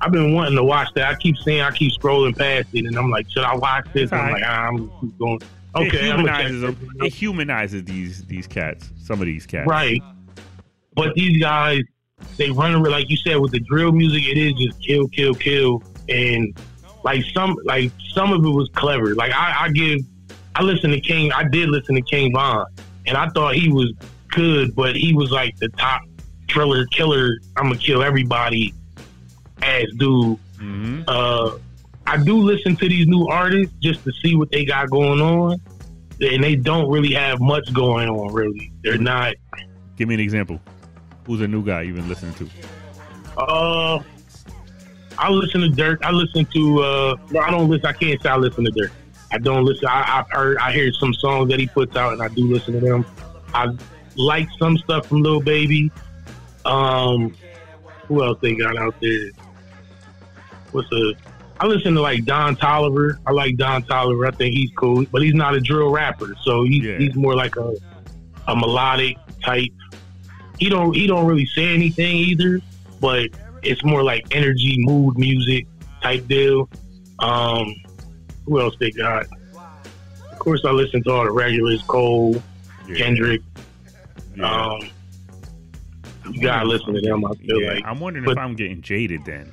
I've 0.00 0.12
been 0.12 0.34
wanting 0.34 0.56
to 0.56 0.64
watch 0.64 0.88
that. 0.96 1.08
I 1.08 1.14
keep 1.14 1.36
seeing, 1.38 1.62
I 1.62 1.70
keep 1.70 1.92
scrolling 1.98 2.36
past 2.36 2.68
it, 2.74 2.84
and 2.84 2.96
I'm 2.98 3.10
like, 3.10 3.30
should 3.30 3.44
I 3.44 3.54
watch 3.56 3.86
this? 3.94 4.12
I'm 4.12 4.32
like, 4.32 4.42
ah, 4.44 4.66
I'm 4.68 4.90
going. 5.18 5.40
It 5.74 5.88
Okay, 5.88 5.90
check 5.90 6.16
humanizes 6.16 6.60
them. 6.60 6.90
It 7.00 7.12
humanizes 7.12 7.84
these 7.84 8.24
these 8.24 8.46
cats. 8.46 8.90
Some 9.02 9.20
of 9.20 9.26
these 9.26 9.46
cats, 9.46 9.66
Right. 9.66 10.00
But 10.96 11.14
these 11.14 11.40
guys, 11.40 11.82
they 12.36 12.50
run 12.50 12.72
around, 12.72 12.90
like 12.90 13.10
you 13.10 13.16
said, 13.16 13.36
with 13.36 13.50
the 13.50 13.60
drill 13.60 13.90
music, 13.90 14.22
it 14.28 14.38
is 14.38 14.52
just 14.54 14.80
kill, 14.80 15.08
kill, 15.08 15.34
kill. 15.34 15.82
And 16.08 16.56
like 17.02 17.24
some 17.32 17.56
like 17.64 17.92
some 18.12 18.32
of 18.32 18.44
it 18.44 18.48
was 18.48 18.68
clever. 18.74 19.14
Like 19.14 19.32
I, 19.32 19.64
I 19.64 19.68
give, 19.70 20.00
I 20.54 20.62
listened 20.62 20.92
to 20.92 21.00
King. 21.00 21.32
I 21.32 21.44
did 21.44 21.68
listen 21.68 21.94
to 21.94 22.02
King 22.02 22.32
Von, 22.32 22.66
and 23.06 23.16
I 23.16 23.28
thought 23.28 23.54
he 23.54 23.68
was 23.68 23.92
good, 24.28 24.74
but 24.74 24.96
he 24.96 25.14
was 25.14 25.30
like 25.30 25.56
the 25.58 25.68
top 25.70 26.02
thriller 26.48 26.86
killer. 26.86 27.38
I'm 27.56 27.64
gonna 27.64 27.78
kill 27.78 28.02
everybody 28.02 28.72
ass 29.62 29.86
dude. 29.96 30.38
Mm-hmm. 30.58 31.02
Uh, 31.08 31.58
I 32.06 32.18
do 32.18 32.36
listen 32.36 32.76
to 32.76 32.88
these 32.88 33.06
new 33.06 33.26
artists 33.28 33.74
just 33.80 34.04
to 34.04 34.12
see 34.12 34.36
what 34.36 34.50
they 34.50 34.64
got 34.64 34.90
going 34.90 35.20
on, 35.20 35.60
and 36.20 36.44
they 36.44 36.54
don't 36.54 36.90
really 36.90 37.14
have 37.14 37.40
much 37.40 37.72
going 37.72 38.08
on. 38.08 38.32
Really, 38.32 38.72
they're 38.82 38.98
not. 38.98 39.34
Give 39.96 40.08
me 40.08 40.14
an 40.14 40.20
example. 40.20 40.60
Who's 41.26 41.40
a 41.40 41.48
new 41.48 41.64
guy 41.64 41.82
you've 41.82 41.96
been 41.96 42.08
listening 42.08 42.34
to? 42.34 42.48
Uh, 43.38 44.02
I 45.18 45.30
listen 45.30 45.62
to 45.62 45.68
Durk. 45.68 45.98
I 46.02 46.10
listen 46.10 46.44
to. 46.46 46.82
Uh, 46.82 47.16
no, 47.30 47.40
I 47.40 47.50
don't 47.50 47.68
listen. 47.68 47.86
I 47.86 47.92
can't 47.92 48.20
say 48.22 48.28
I 48.28 48.36
listen 48.36 48.64
to 48.64 48.70
Durk. 48.72 48.90
I 49.32 49.38
don't 49.38 49.64
listen. 49.64 49.88
I, 49.88 50.20
I've 50.20 50.30
heard. 50.30 50.58
I 50.58 50.72
hear 50.72 50.92
some 50.92 51.14
songs 51.14 51.50
that 51.50 51.58
he 51.58 51.66
puts 51.66 51.96
out, 51.96 52.12
and 52.12 52.22
I 52.22 52.28
do 52.28 52.52
listen 52.52 52.74
to 52.74 52.80
them. 52.80 53.06
I 53.54 53.68
like 54.16 54.48
some 54.58 54.76
stuff 54.78 55.06
from 55.06 55.22
Lil 55.22 55.40
Baby. 55.40 55.90
Um, 56.64 57.34
who 58.06 58.22
else 58.22 58.38
they 58.42 58.54
got 58.54 58.76
out 58.76 58.94
there? 59.00 59.30
What's 60.72 60.88
the? 60.90 61.14
I 61.60 61.66
listen 61.66 61.94
to 61.94 62.00
like 62.00 62.24
Don 62.24 62.56
Toliver. 62.56 63.18
I 63.26 63.32
like 63.32 63.56
Don 63.56 63.82
Toliver. 63.84 64.26
I 64.26 64.32
think 64.32 64.54
he's 64.54 64.70
cool, 64.76 65.04
but 65.12 65.22
he's 65.22 65.34
not 65.34 65.54
a 65.54 65.60
drill 65.60 65.90
rapper, 65.90 66.34
so 66.42 66.64
he's 66.64 66.82
Yeah. 66.84 66.98
he's 66.98 67.14
more 67.14 67.34
like 67.34 67.56
a 67.56 67.74
a 68.48 68.54
melodic 68.56 69.16
type. 69.42 69.70
He 70.58 70.68
don't 70.68 70.94
he 70.94 71.06
don't 71.06 71.26
really 71.26 71.46
say 71.46 71.72
anything 71.72 72.16
either, 72.16 72.60
but 73.00 73.28
it's 73.62 73.82
more 73.84 74.02
like 74.02 74.26
energy, 74.32 74.74
mood, 74.78 75.16
music 75.16 75.66
type 76.02 76.26
deal. 76.28 76.68
Um, 77.20 77.74
who 78.46 78.60
else 78.60 78.74
they 78.80 78.90
got? 78.90 79.26
Of 80.32 80.38
course, 80.38 80.62
I 80.66 80.70
listen 80.72 81.02
to 81.04 81.10
all 81.12 81.24
the 81.24 81.30
regulars: 81.30 81.82
Cole, 81.84 82.42
Yeah. 82.88 82.96
Kendrick. 82.96 83.40
Yeah. 84.36 84.44
Um, 84.44 84.88
you 86.32 86.42
gotta 86.42 86.66
listen 86.68 86.92
to 86.94 87.00
them. 87.00 87.24
I 87.24 87.32
feel 87.36 87.64
like. 87.66 87.84
I'm 87.86 88.00
wondering 88.00 88.24
But- 88.24 88.32
if 88.32 88.38
I'm 88.38 88.54
getting 88.56 88.82
jaded 88.82 89.24
then, 89.24 89.52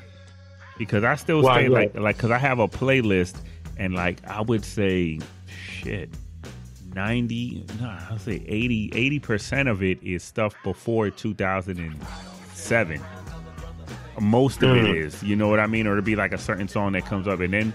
because 0.85 1.03
I 1.03 1.15
still 1.15 1.43
say 1.43 1.65
is 1.65 1.69
like 1.71 1.95
like 1.95 2.17
because 2.17 2.31
I 2.31 2.37
have 2.37 2.59
a 2.59 2.67
playlist 2.67 3.35
and 3.77 3.93
like 3.93 4.17
I 4.27 4.41
would 4.41 4.65
say 4.65 5.19
shit. 5.47 6.09
90 6.93 7.63
no 7.79 7.87
i'll 8.09 8.19
say 8.19 8.43
80 8.45 8.91
80 8.93 9.19
percent 9.19 9.69
of 9.69 9.81
it 9.81 10.03
is 10.03 10.23
stuff 10.25 10.53
before 10.61 11.09
2007 11.09 13.01
most 14.19 14.61
of 14.61 14.75
it 14.75 14.83
Mm. 14.83 14.95
is 15.05 15.23
you 15.23 15.37
know 15.37 15.47
what 15.47 15.61
i 15.61 15.67
mean 15.67 15.87
or 15.87 15.95
to 15.95 16.01
be 16.01 16.17
like 16.17 16.33
a 16.33 16.37
certain 16.37 16.67
song 16.67 16.91
that 16.91 17.05
comes 17.05 17.29
up 17.29 17.39
and 17.39 17.53
then 17.53 17.73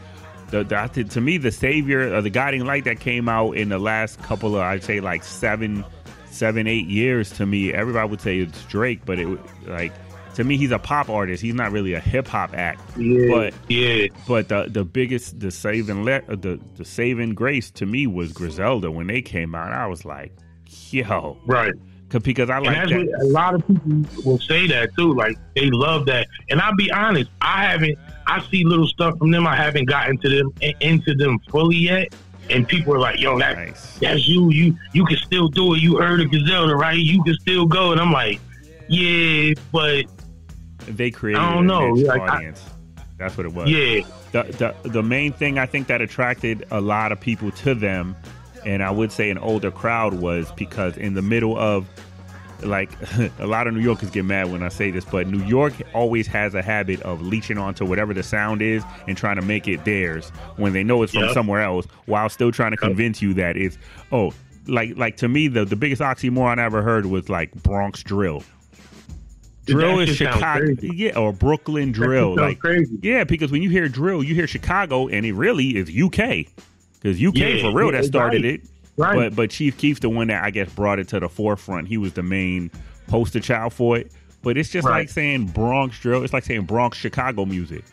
the, 0.50 0.62
the 0.64 1.04
to 1.04 1.20
me 1.22 1.38
the 1.38 1.50
savior 1.50 2.14
or 2.14 2.20
the 2.20 2.28
guiding 2.28 2.66
light 2.66 2.84
that 2.84 3.00
came 3.00 3.26
out 3.28 3.52
in 3.52 3.70
the 3.70 3.78
last 3.78 4.20
couple 4.22 4.54
of 4.54 4.60
i'd 4.60 4.84
say 4.84 5.00
like 5.00 5.24
seven 5.24 5.82
seven 6.26 6.66
eight 6.66 6.86
years 6.86 7.30
to 7.30 7.46
me 7.46 7.72
everybody 7.72 8.06
would 8.08 8.20
say 8.20 8.38
it's 8.40 8.62
drake 8.66 9.00
but 9.06 9.18
it 9.18 9.26
like 9.66 9.92
to 10.36 10.44
me 10.44 10.56
he's 10.56 10.70
a 10.70 10.78
pop 10.78 11.08
artist 11.08 11.42
he's 11.42 11.54
not 11.54 11.72
really 11.72 11.94
a 11.94 12.00
hip-hop 12.00 12.54
act 12.54 12.80
Yeah, 12.96 13.26
but 13.30 13.54
yeah, 13.68 14.06
but 14.28 14.48
the 14.48 14.66
the 14.70 14.84
biggest 14.84 15.40
the 15.40 15.50
saving 15.50 16.04
le- 16.04 16.22
uh, 16.28 16.36
the 16.36 16.60
the 16.76 16.84
saving 16.84 17.34
grace 17.34 17.70
to 17.72 17.86
me 17.86 18.06
was 18.06 18.32
Griselda 18.32 18.90
when 18.90 19.06
they 19.08 19.20
came 19.22 19.54
out. 19.54 19.72
I 19.72 19.86
was 19.86 20.04
like, 20.04 20.32
yo, 20.90 21.36
right. 21.46 21.72
because 22.22 22.50
I 22.50 22.58
like 22.58 22.88
that. 22.88 23.18
a 23.22 23.26
lot 23.26 23.54
of 23.54 23.66
people 23.66 24.04
will 24.24 24.38
say 24.38 24.66
that 24.68 24.94
too. 24.96 25.12
Like 25.14 25.36
they 25.54 25.70
love 25.70 26.06
that. 26.06 26.28
And 26.50 26.60
I'll 26.60 26.76
be 26.76 26.90
honest, 26.92 27.30
I 27.40 27.64
haven't. 27.64 27.98
I 28.26 28.40
see 28.50 28.64
little 28.64 28.86
stuff 28.88 29.18
from 29.18 29.30
them. 29.30 29.46
I 29.46 29.54
haven't 29.56 29.86
gotten 29.86 30.16
to 30.18 30.28
them 30.28 30.52
into 30.80 31.14
them 31.14 31.38
fully 31.50 31.76
yet. 31.76 32.14
And 32.48 32.66
people 32.68 32.94
are 32.94 32.98
like, 33.00 33.20
"Yo, 33.20 33.38
that 33.38 33.56
Nice. 33.56 33.98
that's 33.98 34.28
you. 34.28 34.50
You 34.50 34.76
you 34.92 35.04
can 35.04 35.16
still 35.16 35.48
do 35.48 35.74
it. 35.74 35.80
You 35.80 35.96
heard 35.96 36.20
of 36.20 36.30
Griselda, 36.30 36.76
right? 36.76 36.96
You 36.98 37.22
can 37.24 37.34
still 37.38 37.66
go." 37.66 37.90
And 37.92 38.00
I'm 38.00 38.12
like, 38.12 38.38
"Yeah, 38.88 39.52
but 39.72 40.04
They 40.86 41.10
created 41.10 41.40
I 41.42 41.54
don't 41.54 41.64
a 41.64 41.66
know, 41.66 41.90
like, 41.90 42.20
I- 42.22 42.36
audience. 42.36 42.64
That's 43.18 43.34
what 43.36 43.46
it 43.46 43.54
was. 43.54 43.70
yeah, 43.70 44.02
The, 44.32 44.74
the 44.82 44.88
the 44.90 45.02
main 45.02 45.32
thing 45.32 45.58
I 45.58 45.64
think 45.64 45.86
that 45.86 46.02
attracted 46.02 46.66
a 46.70 46.82
lot 46.82 47.12
of 47.12 47.20
people 47.20 47.50
to 47.52 47.74
them, 47.74 48.14
and 48.66 48.82
I 48.82 48.90
would 48.90 49.10
say 49.10 49.30
an 49.30 49.38
older 49.38 49.70
crowd 49.70 50.14
was 50.14 50.52
because 50.52 50.98
in 50.98 51.14
the 51.14 51.22
middle 51.22 51.56
of 51.58 51.86
like 52.62 52.90
a 53.38 53.46
lot 53.46 53.66
of 53.66 53.72
New 53.74 53.80
Yorkers 53.80 54.10
get 54.10 54.26
mad 54.26 54.52
when 54.52 54.62
I 54.62 54.68
say 54.68 54.90
this, 54.90 55.04
but 55.06 55.28
New 55.28 55.42
York 55.46 55.72
always 55.94 56.26
has 56.26 56.54
a 56.54 56.60
habit 56.62 57.00
of 57.02 57.22
leeching 57.22 57.56
onto 57.56 57.86
whatever 57.86 58.12
the 58.12 58.22
sound 58.22 58.60
is 58.60 58.82
and 59.08 59.16
trying 59.16 59.36
to 59.36 59.42
make 59.42 59.66
it 59.66 59.84
theirs 59.86 60.28
when 60.56 60.74
they 60.74 60.84
know 60.84 61.02
it's 61.02 61.12
from 61.14 61.22
Yeah. 61.24 61.32
somewhere 61.32 61.62
else, 61.62 61.86
while 62.04 62.28
still 62.28 62.52
trying 62.52 62.72
to 62.72 62.76
convince 62.76 63.22
you 63.22 63.32
that 63.34 63.56
it's 63.56 63.78
oh, 64.12 64.34
like 64.66 64.94
like 64.98 65.16
to 65.18 65.28
me 65.28 65.48
the 65.48 65.64
the 65.64 65.76
biggest 65.76 66.02
oxymoron 66.02 66.58
I 66.58 66.64
ever 66.64 66.82
heard 66.82 67.06
was 67.06 67.30
like 67.30 67.50
Bronx 67.62 68.02
drill. 68.02 68.42
Drill 69.66 70.00
is 70.00 70.16
Chicago, 70.16 70.66
yeah, 70.80 71.18
or 71.18 71.32
Brooklyn 71.32 71.92
drill, 71.92 72.36
like 72.36 72.58
crazy. 72.58 72.98
yeah, 73.02 73.24
because 73.24 73.50
when 73.50 73.62
you 73.62 73.70
hear 73.70 73.88
drill, 73.88 74.22
you 74.22 74.34
hear 74.34 74.46
Chicago, 74.46 75.08
and 75.08 75.26
it 75.26 75.32
really 75.34 75.76
is 75.76 75.88
UK. 75.90 76.46
Because 77.00 77.22
UK 77.22 77.34
Yeah, 77.36 77.60
for 77.60 77.76
real 77.76 77.86
yeah, 77.92 78.00
that 78.00 78.04
started 78.04 78.42
right. 78.44 78.54
it. 78.54 78.60
Right. 78.96 79.14
But 79.16 79.36
but 79.36 79.50
Chief 79.50 79.76
Keef's 79.76 80.00
the 80.00 80.08
one 80.08 80.28
that 80.28 80.42
I 80.42 80.50
guess 80.50 80.72
brought 80.72 80.98
it 80.98 81.08
to 81.08 81.20
the 81.20 81.28
forefront. 81.28 81.88
He 81.88 81.98
was 81.98 82.14
the 82.14 82.22
main 82.22 82.70
poster 83.08 83.40
child 83.40 83.72
for 83.74 83.98
it. 83.98 84.10
But 84.42 84.56
it's 84.56 84.68
just 84.70 84.86
Right. 84.86 85.00
like 85.00 85.08
saying 85.10 85.46
Bronx 85.48 85.98
drill. 86.00 86.22
It's 86.22 86.32
like 86.32 86.44
saying 86.44 86.62
Bronx 86.62 86.96
Chicago 86.96 87.44
music. 87.44 87.84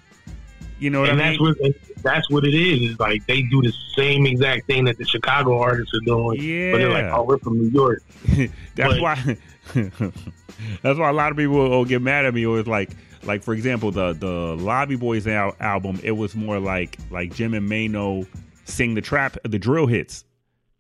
You 0.79 0.89
know 0.89 1.01
what 1.01 1.09
and 1.09 1.21
I 1.21 1.29
that's 1.31 1.39
what 1.41 1.57
that's 2.03 2.29
what 2.29 2.43
it 2.45 2.53
is. 2.53 2.91
Is 2.91 2.99
like 2.99 3.25
they 3.25 3.41
do 3.43 3.61
the 3.61 3.73
same 3.95 4.25
exact 4.25 4.67
thing 4.67 4.85
that 4.85 4.97
the 4.97 5.05
Chicago 5.05 5.59
artists 5.59 5.93
are 5.93 5.99
doing. 6.05 6.37
But 6.71 6.77
they're 6.77 6.89
like, 6.89 7.05
"Oh, 7.05 7.23
we're 7.23 7.37
from 7.37 7.57
New 7.57 7.69
York." 7.69 8.03
That's 8.75 8.93
But- 8.95 9.01
why. 9.01 9.37
that's 9.73 10.99
why 10.99 11.09
a 11.09 11.13
lot 11.13 11.31
of 11.31 11.37
people 11.37 11.55
will 11.55 11.85
get 11.85 12.01
mad 12.01 12.25
at 12.25 12.33
me. 12.33 12.45
Or 12.45 12.59
it's 12.59 12.67
like, 12.67 12.91
like 13.23 13.43
for 13.43 13.53
example, 13.53 13.91
the 13.91 14.13
the 14.13 14.55
Lobby 14.61 14.97
Boyz 14.97 15.27
al- 15.27 15.55
album. 15.59 15.99
It 16.03 16.11
was 16.11 16.35
more 16.35 16.59
like 16.59 16.97
like 17.09 17.33
Jim 17.33 17.53
and 17.53 17.69
Maino 17.69 18.27
sing 18.65 18.93
the 18.93 19.01
trap, 19.01 19.37
the 19.43 19.59
drill 19.59 19.87
hits, 19.87 20.25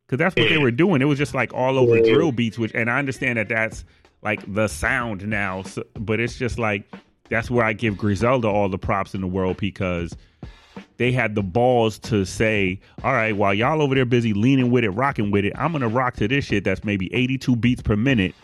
because 0.05 0.19
that's 0.19 0.35
what 0.35 0.49
they 0.49 0.57
were 0.57 0.71
doing. 0.71 1.01
It 1.01 1.05
was 1.05 1.17
just 1.17 1.33
like 1.33 1.53
all 1.53 1.77
over 1.77 1.99
drill 2.01 2.31
beats. 2.31 2.57
Which, 2.57 2.73
and 2.73 2.89
I 2.89 2.99
understand 2.99 3.37
that 3.37 3.49
that's 3.49 3.85
like 4.21 4.41
the 4.53 4.67
sound 4.67 5.27
now, 5.27 5.63
so, 5.63 5.83
but 5.95 6.19
it's 6.19 6.37
just 6.37 6.59
like 6.59 6.83
that's 7.29 7.49
where 7.49 7.65
I 7.65 7.73
give 7.73 7.97
Griselda 7.97 8.47
all 8.47 8.69
the 8.69 8.77
props 8.77 9.13
in 9.15 9.21
the 9.21 9.27
world 9.27 9.57
because 9.57 10.15
they 10.97 11.11
had 11.11 11.35
the 11.35 11.43
balls 11.43 11.99
to 11.99 12.25
say, 12.25 12.79
all 13.03 13.13
right, 13.13 13.35
while 13.35 13.53
y'all 13.53 13.81
over 13.81 13.95
there 13.95 14.05
busy 14.05 14.33
leaning 14.33 14.71
with 14.71 14.83
it, 14.83 14.91
rocking 14.91 15.31
with 15.31 15.45
it, 15.45 15.53
I'm 15.55 15.71
going 15.71 15.81
to 15.81 15.87
rock 15.87 16.15
to 16.15 16.27
this 16.27 16.45
shit 16.45 16.63
that's 16.63 16.83
maybe 16.83 17.13
82 17.13 17.55
beats 17.55 17.81
per 17.81 17.95
minute. 17.95 18.35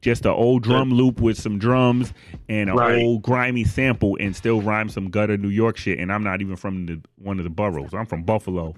Just 0.00 0.24
an 0.26 0.30
old 0.32 0.62
drum 0.62 0.90
loop 0.92 1.20
with 1.20 1.40
some 1.40 1.58
drums 1.58 2.12
and 2.48 2.70
an 2.70 2.76
Right. 2.76 3.02
old 3.02 3.22
grimy 3.22 3.64
sample 3.64 4.16
and 4.20 4.34
still 4.34 4.60
rhyme 4.62 4.88
some 4.88 5.10
gutter 5.10 5.36
New 5.36 5.48
York 5.48 5.76
shit. 5.76 5.98
And 5.98 6.12
I'm 6.12 6.22
not 6.22 6.40
even 6.40 6.54
from 6.56 6.86
the, 6.86 7.00
one 7.16 7.38
of 7.38 7.44
the 7.44 7.50
boroughs. 7.50 7.92
I'm 7.94 8.06
from 8.06 8.22
Buffalo. 8.22 8.74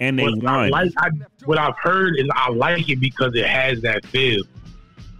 And 0.00 0.18
they 0.18 0.24
What 0.24 0.46
I 0.46 0.68
like, 0.68 0.92
I, 0.98 1.10
what 1.44 1.58
I've 1.58 1.76
heard 1.78 2.14
is 2.18 2.26
I 2.34 2.50
like 2.50 2.88
it 2.88 3.00
because 3.00 3.34
it 3.34 3.46
has 3.46 3.80
that 3.82 4.04
feel. 4.06 4.42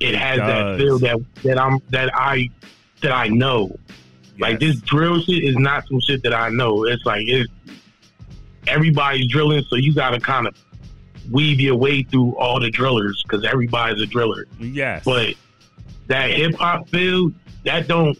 It 0.01 0.14
has 0.14 0.38
that 0.38 0.79
feel 0.79 0.99
that 0.99 1.18
that 1.42 1.59
I'm 1.59 1.79
that 1.90 2.11
I 2.14 2.51
that 3.01 3.12
I 3.12 3.29
know. 3.29 3.75
Like 4.38 4.61
this 4.61 4.79
drill 4.83 5.20
shit 5.20 5.44
is 5.44 5.57
not 5.57 5.88
some 5.88 6.01
shit 6.01 6.22
that 6.25 6.35
I 6.35 6.51
know. 6.51 6.85
It's 6.85 7.07
like 7.07 7.22
it's 7.27 7.51
everybody's 8.66 9.29
drilling, 9.29 9.64
so 9.68 9.77
you 9.77 9.94
got 9.94 10.11
to 10.11 10.20
kind 10.20 10.46
of 10.46 10.55
weave 11.31 11.61
your 11.61 11.77
way 11.77 12.03
through 12.03 12.37
all 12.37 12.61
the 12.61 12.71
drillers 12.71 13.23
because 13.23 13.45
everybody's 13.45 14.01
a 14.03 14.07
driller. 14.07 14.47
Yes. 14.59 15.05
But 15.05 15.35
that 16.07 16.31
hip 16.31 16.55
hop 16.55 16.89
feel 16.89 17.31
that 17.65 17.89
don't 17.89 18.17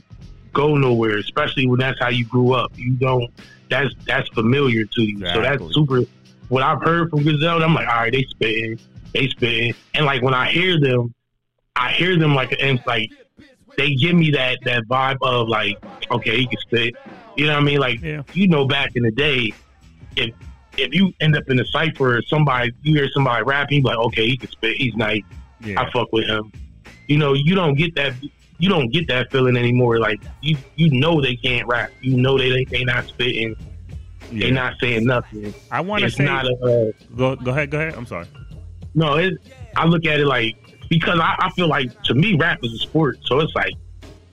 go 0.53 0.77
nowhere, 0.77 1.19
especially 1.19 1.66
when 1.66 1.79
that's 1.79 1.99
how 2.01 2.09
you 2.09 2.25
grew 2.25 2.53
up. 2.53 2.73
You 2.77 2.92
don't. 2.95 3.31
That's 3.69 3.92
that's 4.07 4.29
familiar 4.31 4.85
to 4.85 5.03
you. 5.03 5.19
So 5.21 5.40
that's 5.40 5.62
super. 5.75 6.03
What 6.49 6.62
I've 6.62 6.81
heard 6.83 7.11
from 7.11 7.25
Griselda, 7.25 7.64
I'm 7.64 7.75
like, 7.75 7.88
all 7.88 7.95
right, 7.97 8.12
they 8.12 8.23
spitting, 8.23 8.79
they 9.12 9.29
spitting, 9.29 9.75
and 9.95 10.07
like 10.07 10.23
when 10.23 10.35
I 10.35 10.51
hear 10.51 10.79
them, 10.81 11.12
I 11.75 11.92
hear 11.92 12.16
them 12.16 12.35
like 12.35 12.53
an 12.61 12.81
like 12.87 13.11
they 13.77 13.95
give 13.95 14.14
me 14.14 14.31
that 14.33 14.59
that 14.64 14.85
vibe 14.85 15.19
of 15.23 15.49
like, 15.49 15.79
okay, 16.11 16.37
he 16.38 16.47
can 16.47 16.59
spit. 16.61 16.95
You 17.37 17.47
know 17.47 17.55
what 17.55 17.62
I 17.62 17.64
mean? 17.64 17.79
Like 17.79 18.01
Yeah. 18.01 18.23
you 18.33 18.49
know, 18.49 18.66
back 18.66 18.92
in 18.95 19.03
the 19.03 19.11
day, 19.11 19.53
if 20.16 20.35
if 20.78 20.94
you 20.94 21.12
end 21.20 21.36
up 21.36 21.48
in 21.48 21.58
a 21.60 21.64
cipher, 21.66 22.22
somebody 22.26 22.72
you 22.82 22.94
hear 22.94 23.08
somebody 23.12 23.42
rapping, 23.44 23.82
like, 23.82 23.96
okay, 23.98 24.26
he 24.26 24.36
can 24.36 24.50
spit, 24.50 24.76
he's 24.76 24.94
nice. 24.94 25.22
yeah. 25.60 25.80
I 25.80 25.90
fuck 25.90 26.12
with 26.12 26.26
him. 26.26 26.52
You 27.08 27.18
know, 27.18 27.34
you 27.34 27.54
don't 27.54 27.74
get 27.74 27.94
that. 27.96 28.14
You 28.58 28.68
don't 28.70 28.88
get 28.88 29.06
that 29.08 29.30
feeling 29.30 29.56
anymore. 29.56 29.98
Like 29.98 30.20
you, 30.40 30.56
you 30.76 30.98
know 30.98 31.20
they 31.20 31.36
can't 31.36 31.66
rap. 31.68 31.90
You 32.00 32.16
know 32.16 32.38
they 32.38 32.50
they, 32.50 32.64
they 32.64 32.84
not 32.84 33.06
spitting. 33.06 33.54
yeah. 34.32 34.46
They 34.46 34.50
not 34.50 34.74
saying 34.80 35.04
nothing. 35.04 35.54
I 35.70 35.80
want 35.82 36.02
to 36.04 36.10
say. 36.10 36.24
not 36.24 36.46
a. 36.46 36.54
Uh, 36.54 36.92
go, 37.14 37.36
go 37.36 37.50
ahead. 37.50 37.70
Go 37.70 37.78
ahead. 37.78 37.94
I'm 37.94 38.06
sorry. 38.06 38.26
no, 38.94 39.14
it, 39.16 39.34
I 39.76 39.84
look 39.86 40.06
at 40.06 40.20
it 40.20 40.26
like 40.26 40.56
because 40.88 41.18
I, 41.20 41.36
I 41.38 41.50
feel 41.50 41.68
like 41.68 42.02
to 42.04 42.14
me 42.14 42.34
rap 42.34 42.60
is 42.62 42.72
a 42.72 42.78
sport. 42.78 43.18
So 43.24 43.40
it's 43.40 43.54
like, 43.54 43.74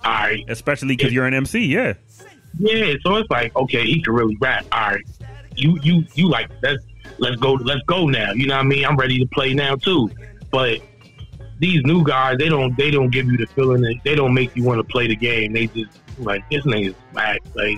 all 0.06 0.12
right, 0.12 0.44
Especially 0.48 0.96
because 0.96 1.14
you're 1.14 1.26
an 1.26 1.34
MC. 1.34 1.66
Yeah. 1.66 1.94
Yeah, 2.60 2.94
so 3.04 3.16
it's 3.16 3.30
like, 3.32 3.56
okay, 3.56 3.84
he 3.84 4.02
can 4.02 4.14
really 4.14 4.38
rap. 4.40 4.66
All 4.72 4.92
right, 4.92 5.02
you 5.56 5.80
you 5.82 6.06
you 6.16 6.30
like 6.30 6.50
let's 6.62 6.84
let's 7.18 7.36
go 7.38 7.54
let's 7.54 7.82
go 7.88 8.08
now. 8.08 8.32
You 8.34 8.48
know 8.48 8.56
what 8.56 8.66
I 8.66 8.68
mean? 8.68 8.86
I'm 8.86 8.96
ready 8.96 9.20
to 9.20 9.26
play 9.28 9.54
now 9.54 9.76
too. 9.76 10.10
But 10.52 10.82
these 11.60 11.82
new 11.84 12.04
guys, 12.04 12.38
they 12.38 12.50
don't 12.50 12.78
they 12.78 12.92
don't 12.92 13.10
give 13.10 13.28
you 13.28 13.38
the 13.38 13.48
feeling 13.48 13.82
that 13.82 13.96
they 14.04 14.16
don't 14.16 14.34
make 14.34 14.56
you 14.56 14.64
want 14.64 14.80
to 14.80 14.84
play 14.84 15.08
the 15.08 15.16
game. 15.16 15.54
They 15.54 15.68
just 15.68 16.00
like 16.20 16.48
this 16.50 16.64
nigga's 16.66 16.96
back. 17.14 17.40
Like 17.56 17.78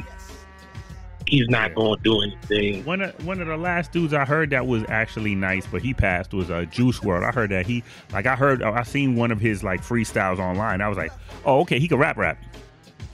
he's 1.28 1.48
not 1.50 1.74
going 1.76 1.98
to 1.98 2.04
do 2.04 2.22
anything. 2.22 2.86
One 2.86 3.02
of 3.02 3.26
one 3.26 3.42
of 3.42 3.48
the 3.48 3.58
last 3.58 3.92
dudes 3.92 4.14
I 4.14 4.26
heard 4.26 4.50
that 4.52 4.66
was 4.66 4.84
actually 4.88 5.36
nice, 5.36 5.66
but 5.66 5.82
he 5.82 5.94
passed 5.94 6.34
was 6.34 6.52
uh, 6.52 6.66
Juice 6.66 7.00
WRLD. 7.00 7.24
I 7.24 7.32
heard 7.32 7.52
that 7.52 7.66
he 7.66 7.84
like 8.14 8.26
I 8.26 8.36
heard 8.36 8.62
I 8.64 8.84
seen 8.84 9.16
one 9.16 9.32
of 9.32 9.40
his 9.40 9.64
like 9.64 9.82
freestyles 9.82 10.40
online. 10.40 10.82
I 10.82 10.88
was 10.88 10.98
like, 10.98 11.12
oh 11.46 11.62
okay, 11.62 11.80
he 11.80 11.88
can 11.88 11.98
rap 11.98 12.18
rap. 12.18 12.38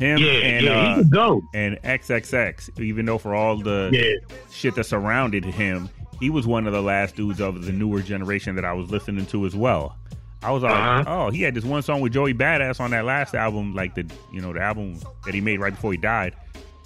Him 0.01 0.17
Yeah, 0.17 0.31
and 0.31 0.65
yeah, 0.65 0.95
uh, 0.97 1.03
go. 1.03 1.41
and 1.53 1.77
XXX, 1.83 2.79
even 2.81 3.05
though 3.05 3.19
for 3.19 3.35
all 3.35 3.57
the 3.57 3.89
Yeah, 3.93 4.35
shit 4.51 4.73
that 4.75 4.85
surrounded 4.85 5.45
him, 5.45 5.89
he 6.19 6.29
was 6.31 6.47
one 6.47 6.65
of 6.65 6.73
the 6.73 6.81
last 6.81 7.15
dudes 7.15 7.39
of 7.39 7.65
the 7.65 7.71
newer 7.71 8.01
generation 8.01 8.55
that 8.55 8.65
I 8.65 8.73
was 8.73 8.89
listening 8.89 9.27
to 9.27 9.45
as 9.45 9.55
well. 9.55 9.95
I 10.43 10.49
was 10.51 10.63
like, 10.63 10.73
Uh-huh. 10.73 11.03
oh, 11.07 11.29
he 11.29 11.43
had 11.43 11.53
this 11.53 11.63
one 11.63 11.83
song 11.83 12.01
with 12.01 12.13
Joey 12.13 12.33
Badass 12.33 12.79
on 12.79 12.89
that 12.91 13.05
last 13.05 13.35
album, 13.35 13.75
like 13.75 13.93
the 13.93 14.09
you 14.33 14.41
know 14.41 14.51
the 14.53 14.59
album 14.61 14.97
that 15.25 15.35
he 15.35 15.41
made 15.41 15.59
right 15.59 15.73
before 15.73 15.91
he 15.91 15.97
died 15.99 16.33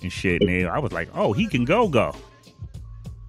and 0.03 0.11
shit. 0.11 0.41
And 0.41 0.67
I 0.67 0.77
was 0.79 0.91
like, 0.91 1.07
oh, 1.15 1.31
he 1.31 1.47
can 1.47 1.63
go 1.63 1.87
go. 1.87 2.13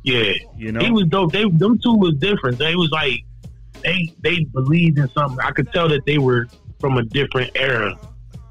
yeah. 0.02 0.32
You 0.56 0.72
know, 0.72 0.80
He 0.80 0.90
was 0.90 1.06
dope. 1.06 1.30
They 1.32 1.44
them 1.48 1.78
two 1.78 1.94
was 1.94 2.14
different. 2.16 2.58
They 2.58 2.74
was 2.74 2.90
like 2.90 3.24
they 3.84 4.12
they 4.20 4.42
believed 4.52 4.98
in 4.98 5.08
something. 5.10 5.38
I 5.40 5.52
could 5.52 5.70
tell 5.72 5.88
that 5.90 6.04
they 6.06 6.18
were 6.18 6.48
from 6.80 6.98
a 6.98 7.02
different 7.04 7.52
era, 7.54 7.96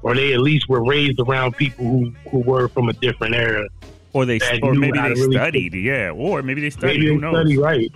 or 0.02 0.14
they 0.14 0.32
at 0.34 0.40
least 0.40 0.68
were 0.68 0.84
raised 0.84 1.18
around 1.20 1.56
people 1.56 1.84
who 1.84 2.12
who 2.30 2.38
were 2.40 2.68
from 2.68 2.88
a 2.88 2.92
different 2.94 3.34
era. 3.34 3.66
or 4.12 4.24
they 4.24 4.38
or 4.62 4.74
maybe 4.74 4.98
they 4.98 5.10
really 5.10 5.32
studied, 5.36 5.74
yeah, 5.74 6.10
or 6.10 6.42
maybe 6.42 6.60
they 6.60 6.70
studied. 6.70 7.00
Maybe 7.00 7.06
Who 7.06 7.14
they 7.20 7.26
knows? 7.26 7.34
study 7.36 7.58
right. 7.58 7.92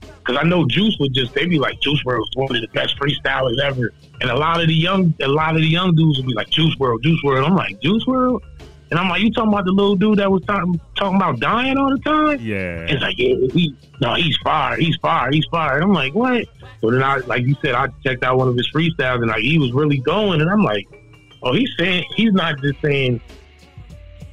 Because 0.00 0.40
I 0.42 0.48
know 0.48 0.66
Juice 0.66 0.96
would 0.98 1.14
just 1.14 1.34
they 1.34 1.46
be 1.46 1.58
like 1.58 1.80
Juice 1.80 2.02
WRLD 2.04 2.18
was 2.18 2.30
one 2.34 2.56
of 2.56 2.60
the 2.62 2.68
best 2.68 2.98
freestylers 2.98 3.60
ever, 3.60 3.92
and 4.20 4.30
a 4.30 4.36
lot 4.36 4.60
of 4.60 4.66
the 4.66 4.74
young 4.74 5.14
a 5.22 5.28
lot 5.28 5.54
of 5.54 5.62
the 5.62 5.68
young 5.68 5.94
dudes 5.94 6.18
would 6.18 6.26
be 6.26 6.34
like 6.34 6.50
Juice 6.50 6.74
WRLD, 6.76 7.02
Juice 7.02 7.20
WRLD. 7.24 7.46
I'm 7.46 7.54
like 7.54 7.80
Juice 7.80 8.04
WRLD, 8.06 8.40
and 8.90 8.98
I'm 8.98 9.08
like 9.08 9.22
you 9.22 9.30
talking 9.30 9.52
about 9.52 9.66
the 9.66 9.70
little 9.72 9.94
dude 9.94 10.18
that 10.18 10.28
was 10.30 10.42
talking 10.44 10.80
talking 10.96 11.16
about 11.16 11.38
dying 11.38 11.76
all 11.78 11.90
the 11.90 11.98
time? 12.02 12.40
Yeah, 12.40 12.86
It's 12.88 13.02
like, 13.02 13.16
yeah, 13.18 13.36
he, 13.52 13.72
no, 14.00 14.14
he's 14.14 14.36
fired. 14.38 14.80
He's 14.80 14.96
fired. 14.96 15.32
He's 15.32 15.46
fired. 15.50 15.82
I'm 15.84 15.92
like, 15.92 16.12
what? 16.14 16.44
So 16.80 16.90
then 16.90 17.02
I, 17.04 17.18
like 17.18 17.42
you 17.46 17.54
said, 17.62 17.74
I 17.76 17.86
checked 18.04 18.24
out 18.24 18.36
one 18.36 18.48
of 18.48 18.56
his 18.56 18.68
freestyles 18.72 19.18
and 19.22 19.28
like 19.28 19.42
he 19.42 19.58
was 19.58 19.72
really 19.72 19.98
going. 19.98 20.40
And 20.40 20.50
I'm 20.50 20.62
like, 20.64 20.86
oh, 21.48 21.52
he's 21.54 21.70
saying, 21.78 22.04
he's 22.16 22.32
not 22.32 22.60
just 22.60 22.80
saying 22.80 23.20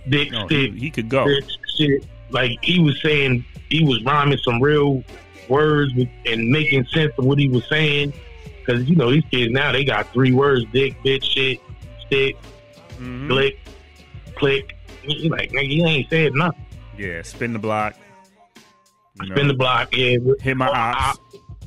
dick, 0.10 0.32
no, 0.32 0.48
he, 0.48 0.68
stick, 0.68 0.74
he 0.74 0.90
could 0.90 1.10
go. 1.10 1.26
bitch, 1.26 1.52
shit. 1.78 2.06
Like 2.30 2.52
he 2.64 2.80
was 2.80 3.00
saying, 3.02 3.46
he 3.70 3.84
was 3.84 4.04
rhyming 4.04 4.40
some 4.40 4.62
real 4.62 5.04
words 5.48 5.94
with, 5.96 6.10
and 6.26 6.50
making 6.50 6.86
sense 6.88 7.12
of 7.18 7.26
what 7.26 7.38
he 7.38 7.48
was 7.50 7.68
saying. 7.70 8.14
Cause 8.66 8.84
you 8.84 8.96
know, 8.96 9.12
these 9.12 9.24
kids 9.30 9.52
now, 9.52 9.72
they 9.72 9.84
got 9.84 10.08
three 10.14 10.32
words, 10.32 10.66
dick, 10.72 10.96
bitch, 11.04 11.24
shit, 11.24 11.60
stick, 12.08 12.36
Mhm. 13.00 13.28
click, 13.30 13.60
click. 14.36 14.76
You 15.04 15.30
like, 15.30 15.52
nigga, 15.52 15.68
you 15.68 15.86
ain't 15.86 16.10
said 16.10 16.34
nothing. 16.34 16.66
Yeah, 16.98 17.22
spin 17.24 17.52
the 17.54 17.60
block. 17.60 17.96
You 19.22 19.28
know, 19.30 19.36
Spin 19.36 19.48
the 19.48 19.54
block, 19.54 19.96
yeah. 19.96 20.18
hit 20.42 20.56
my 20.58 20.68
ops. 20.70 21.20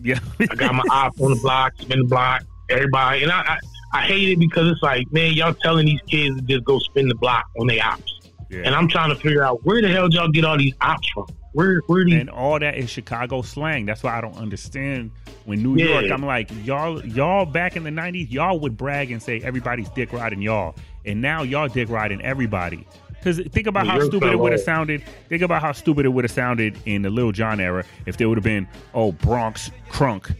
Yeah, 0.03 0.19
I 0.41 0.55
got 0.55 0.75
my 0.75 0.85
op 0.91 1.21
on 1.21 1.31
the 1.31 1.41
block, 1.41 1.73
spin 1.81 1.99
the 2.01 2.05
block, 2.07 2.43
everybody, 2.71 3.23
and 3.23 3.31
I, 3.33 3.41
I 3.41 3.59
I 3.92 4.03
hate 4.03 4.29
it 4.31 4.38
because 4.38 4.70
it's 4.70 4.83
like, 4.83 5.11
man, 5.12 5.33
y'all 5.35 5.55
telling 5.55 5.87
these 5.87 6.01
kids 6.03 6.37
to 6.37 6.42
just 6.42 6.64
go 6.64 6.79
spin 6.79 7.09
the 7.09 7.14
block 7.14 7.46
on 7.59 7.66
their 7.66 7.85
ops, 7.85 8.20
yeah. 8.51 8.62
and 8.64 8.75
I'm 8.75 8.88
trying 8.88 9.11
to 9.11 9.16
figure 9.16 9.42
out 9.42 9.64
where 9.64 9.81
the 9.81 9.88
hell 9.88 10.09
y'all 10.11 10.29
get 10.29 10.44
all 10.44 10.59
these 10.59 10.75
ops 10.81 11.09
from? 11.11 11.27
Where 11.53 11.81
where 11.87 12.05
these? 12.05 12.20
and 12.20 12.29
all 12.29 12.59
that 12.59 12.77
is 12.77 12.90
Chicago 12.90 13.40
slang. 13.40 13.87
That's 13.87 14.03
why 14.03 14.18
I 14.18 14.20
don't 14.20 14.37
understand 14.37 15.11
when 15.46 15.62
New 15.62 15.77
Yeah. 15.77 16.01
York. 16.01 16.11
I'm 16.11 16.25
like 16.25 16.51
y'all, 16.66 17.03
y'all 17.07 17.46
back 17.46 17.77
in 17.77 17.85
the 17.85 17.90
'90s, 17.90 18.31
y'all 18.31 18.59
would 18.61 18.77
brag 18.77 19.11
and 19.11 19.22
say 19.22 19.40
everybody's 19.40 19.88
dick 19.90 20.12
riding 20.12 20.42
y'all, 20.42 20.75
and 21.07 21.22
now 21.22 21.42
y'all 21.42 21.68
dick 21.68 21.88
riding 21.88 22.20
everybody. 22.20 22.87
Because 23.09 23.40
think 23.49 23.66
about 23.66 23.87
how 23.87 23.96
you're 23.96 24.05
stupid 24.07 24.31
it 24.33 24.38
would 24.38 24.53
have 24.53 24.61
sounded. 24.61 25.03
Think 25.31 25.42
about 25.42 25.62
how 25.62 25.72
stupid 25.72 26.05
it 26.05 26.11
would 26.11 26.25
have 26.25 26.31
sounded 26.31 26.79
in 26.85 27.03
the 27.03 27.11
Lil 27.11 27.33
Jon 27.33 27.59
era 27.59 27.85
if 28.05 28.18
there 28.18 28.29
would 28.29 28.37
have 28.37 28.44
been 28.44 28.68
oh 28.92 29.12
Bronx 29.12 29.70
crunk 29.90 30.37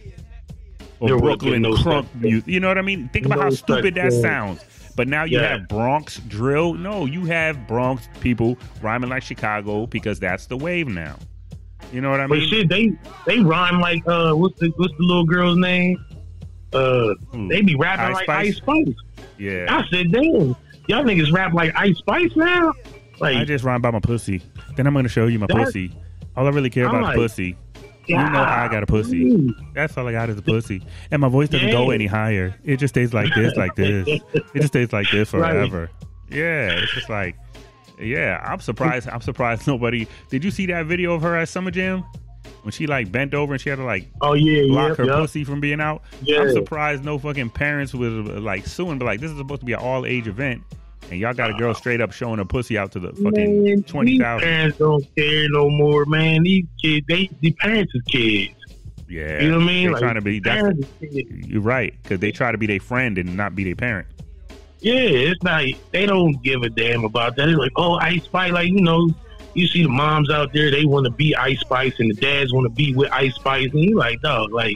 or 0.99 1.17
Brooklyn 1.19 1.61
no 1.61 1.73
crunk 1.73 2.07
music. 2.15 2.47
You 2.47 2.59
know 2.59 2.67
what 2.67 2.77
I 2.77 2.81
mean? 2.81 3.09
Think 3.09 3.25
about 3.25 3.37
No 3.39 3.43
how 3.45 3.49
stupid 3.51 3.95
that 3.95 4.11
thing. 4.11 4.21
sounds. 4.21 4.63
But 4.95 5.07
now 5.07 5.25
you 5.25 5.39
Yeah. 5.39 5.49
have 5.59 5.67
Bronx 5.67 6.19
drill. 6.27 6.73
No, 6.73 7.05
you 7.05 7.25
have 7.25 7.67
Bronx 7.67 8.09
people 8.19 8.57
rhyming 8.81 9.09
like 9.11 9.21
Chicago 9.23 9.85
because 9.85 10.19
that's 10.19 10.47
the 10.47 10.57
wave 10.57 10.87
now. 10.87 11.15
You 11.93 12.01
know 12.01 12.09
what 12.09 12.19
I 12.19 12.27
mean? 12.27 12.39
but 12.41 12.47
shit, 12.49 12.67
they 12.67 12.91
they 13.25 13.39
rhyme 13.39 13.79
like 13.79 14.01
uh, 14.07 14.33
what's 14.33 14.59
the 14.59 14.73
what's 14.77 14.93
the 14.97 15.03
little 15.03 15.25
girl's 15.25 15.57
name? 15.57 16.03
Uh, 16.73 17.13
they 17.49 17.61
be 17.61 17.75
rapping 17.75 18.05
Ice 18.05 18.13
like 18.15 18.23
Spice? 18.25 18.47
Ice 18.47 18.57
Spice. 18.57 18.95
Yeah. 19.37 19.65
I 19.69 19.87
said, 19.89 20.11
damn, 20.11 20.23
y'all 20.87 21.03
niggas 21.03 21.31
rap 21.31 21.53
like 21.53 21.71
Ice 21.75 21.97
Spice 21.97 22.35
now. 22.35 22.73
Like 23.19 23.37
I 23.37 23.45
just 23.45 23.63
rhyme 23.63 23.77
about 23.77 23.93
my 23.93 23.99
pussy. 23.99 24.41
Then 24.75 24.85
I'm 24.87 24.93
gonna 24.93 25.07
show 25.09 25.27
you 25.27 25.39
my 25.39 25.47
pussy. 25.47 25.93
All 26.35 26.45
I 26.45 26.49
really 26.49 26.69
care 26.69 26.87
I'm 26.89 26.95
about 26.95 27.15
is 27.15 27.21
pussy. 27.21 27.55
You 28.07 28.15
know 28.15 28.23
how 28.23 28.65
I 28.65 28.67
got 28.69 28.83
a 28.83 28.85
pussy. 28.85 29.53
That's 29.73 29.97
all 29.97 30.07
I 30.07 30.11
got 30.13 30.29
is 30.29 30.37
a 30.37 30.41
pussy. 30.41 30.81
And 31.11 31.21
my 31.21 31.29
voice 31.29 31.49
doesn't 31.49 31.71
go 31.71 31.89
any 31.91 32.05
higher. 32.05 32.55
It 32.63 32.77
just 32.77 32.93
stays 32.93 33.13
like 33.13 33.33
this, 33.35 33.55
like 33.55 33.75
this. 33.75 34.07
It 34.07 34.21
just 34.55 34.67
stays 34.69 34.93
like 34.93 35.09
this 35.11 35.33
Right. 35.33 35.51
forever. 35.51 35.89
Yeah. 36.29 36.69
It's 36.71 36.93
just 36.93 37.09
like 37.09 37.35
yeah, 37.99 38.43
I'm 38.45 38.59
surprised. 38.59 39.09
I'm 39.09 39.21
surprised 39.21 39.65
nobody 39.67 40.07
did 40.29 40.43
you 40.43 40.51
see 40.51 40.67
that 40.67 40.85
video 40.85 41.13
of 41.13 41.21
her 41.23 41.35
at 41.35 41.49
Summer 41.49 41.71
Jam? 41.71 42.03
When 42.63 42.71
she 42.71 42.85
like 42.87 43.11
bent 43.11 43.33
over 43.33 43.53
and 43.53 43.61
she 43.61 43.69
had 43.69 43.77
to 43.77 43.83
like 43.85 44.07
Oh 44.21 44.33
yeah, 44.33 44.63
block 44.67 44.89
yeah, 44.89 44.95
her 44.95 45.05
yeah. 45.05 45.15
pussy 45.19 45.43
from 45.43 45.59
being 45.61 45.79
out. 45.81 46.01
Yeah. 46.21 46.41
I'm 46.41 46.51
surprised 46.51 47.03
no 47.03 47.17
fucking 47.17 47.49
parents 47.51 47.93
was 47.93 48.11
like 48.13 48.65
suing, 48.67 48.99
but 48.99 49.05
like 49.05 49.19
this 49.19 49.31
is 49.31 49.37
supposed 49.37 49.61
to 49.61 49.65
be 49.65 49.73
an 49.73 49.79
all 49.79 50.05
age 50.05 50.27
event, 50.27 50.61
and 51.09 51.19
y'all 51.19 51.33
got 51.33 51.49
a 51.49 51.53
girl 51.53 51.73
straight 51.73 52.01
up 52.01 52.11
showing 52.11 52.37
her 52.39 52.45
pussy 52.45 52.77
out 52.77 52.91
to 52.93 52.99
the 52.99 53.09
fucking 53.13 53.63
Man, 53.63 53.83
twenty 53.83 54.11
these 54.11 54.21
thousand. 54.21 54.47
parents 54.47 54.77
don't 54.77 55.15
care 55.15 55.47
no 55.49 55.69
more, 55.69 56.05
man. 56.05 56.43
These 56.43 56.65
kids, 56.81 57.05
they 57.07 57.29
the 57.41 57.51
parents 57.53 57.93
is 57.95 58.01
kids. 58.03 58.53
Yeah, 59.09 59.41
You 59.41 59.51
know 59.51 59.57
what 59.57 59.63
I 59.63 59.67
mean? 59.67 59.83
They're 59.83 59.91
Like, 59.93 60.01
trying 60.01 60.15
to 60.15 60.21
be. 60.21 60.39
That's, 60.39 60.61
parents 60.61 60.87
is 61.01 61.09
kids. 61.13 61.47
you're 61.47 61.61
right 61.61 61.93
because 62.03 62.19
they 62.19 62.31
try 62.31 62.51
to 62.51 62.57
be 62.57 62.65
their 62.65 62.79
friend 62.81 63.17
and 63.17 63.37
not 63.37 63.55
be 63.55 63.63
their 63.63 63.75
parent. 63.75 64.07
Yeah, 64.79 64.93
it's 64.95 65.41
not. 65.43 65.63
They 65.91 66.05
don't 66.05 66.33
give 66.43 66.61
a 66.63 66.69
damn 66.69 67.03
about 67.05 67.35
that. 67.37 67.47
It's 67.49 67.57
like, 67.57 67.71
oh, 67.77 67.93
Ice 67.95 68.23
Spice, 68.25 68.51
like 68.51 68.67
you 68.67 68.81
know, 68.81 69.09
you 69.53 69.65
see 69.65 69.81
the 69.83 69.89
moms 69.89 70.29
out 70.29 70.51
there, 70.53 70.69
they 70.69 70.85
want 70.85 71.05
to 71.05 71.11
be 71.11 71.33
Ice 71.35 71.59
Spice, 71.61 71.93
and 71.99 72.09
the 72.11 72.13
dads 72.15 72.53
want 72.53 72.65
to 72.65 72.69
be 72.69 72.93
with 72.93 73.09
Ice 73.11 73.33
Spice, 73.35 73.69
and 73.71 73.79
you 73.81 73.95
like, 73.97 74.21
dog, 74.21 74.51
like, 74.51 74.75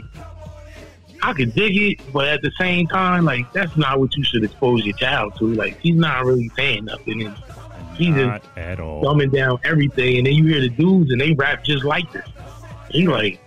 I 1.23 1.33
could 1.33 1.53
dig 1.53 1.77
it, 1.77 2.11
but 2.11 2.27
at 2.27 2.41
the 2.41 2.51
same 2.59 2.87
time, 2.87 3.25
like, 3.25 3.51
that's 3.53 3.75
not 3.77 3.99
what 3.99 4.15
you 4.15 4.23
should 4.23 4.43
expose 4.43 4.83
your 4.85 4.95
child 4.97 5.35
to. 5.39 5.53
Like, 5.53 5.79
he's 5.79 5.95
not 5.95 6.25
really 6.25 6.49
saying 6.55 6.85
nothing, 6.85 7.21
and 7.23 7.35
he's 7.95 8.15
just 8.15 8.27
Not 8.27 8.43
at 8.57 8.79
all. 8.79 9.03
dumbing 9.03 9.31
down 9.31 9.59
everything, 9.63 10.17
and 10.17 10.25
then 10.27 10.33
you 10.33 10.47
hear 10.47 10.61
the 10.61 10.69
dudes, 10.69 11.11
and 11.11 11.21
they 11.21 11.33
rap 11.33 11.63
just 11.63 11.83
like 11.83 12.11
this. 12.11 12.27
You 12.89 13.11
like, 13.11 13.39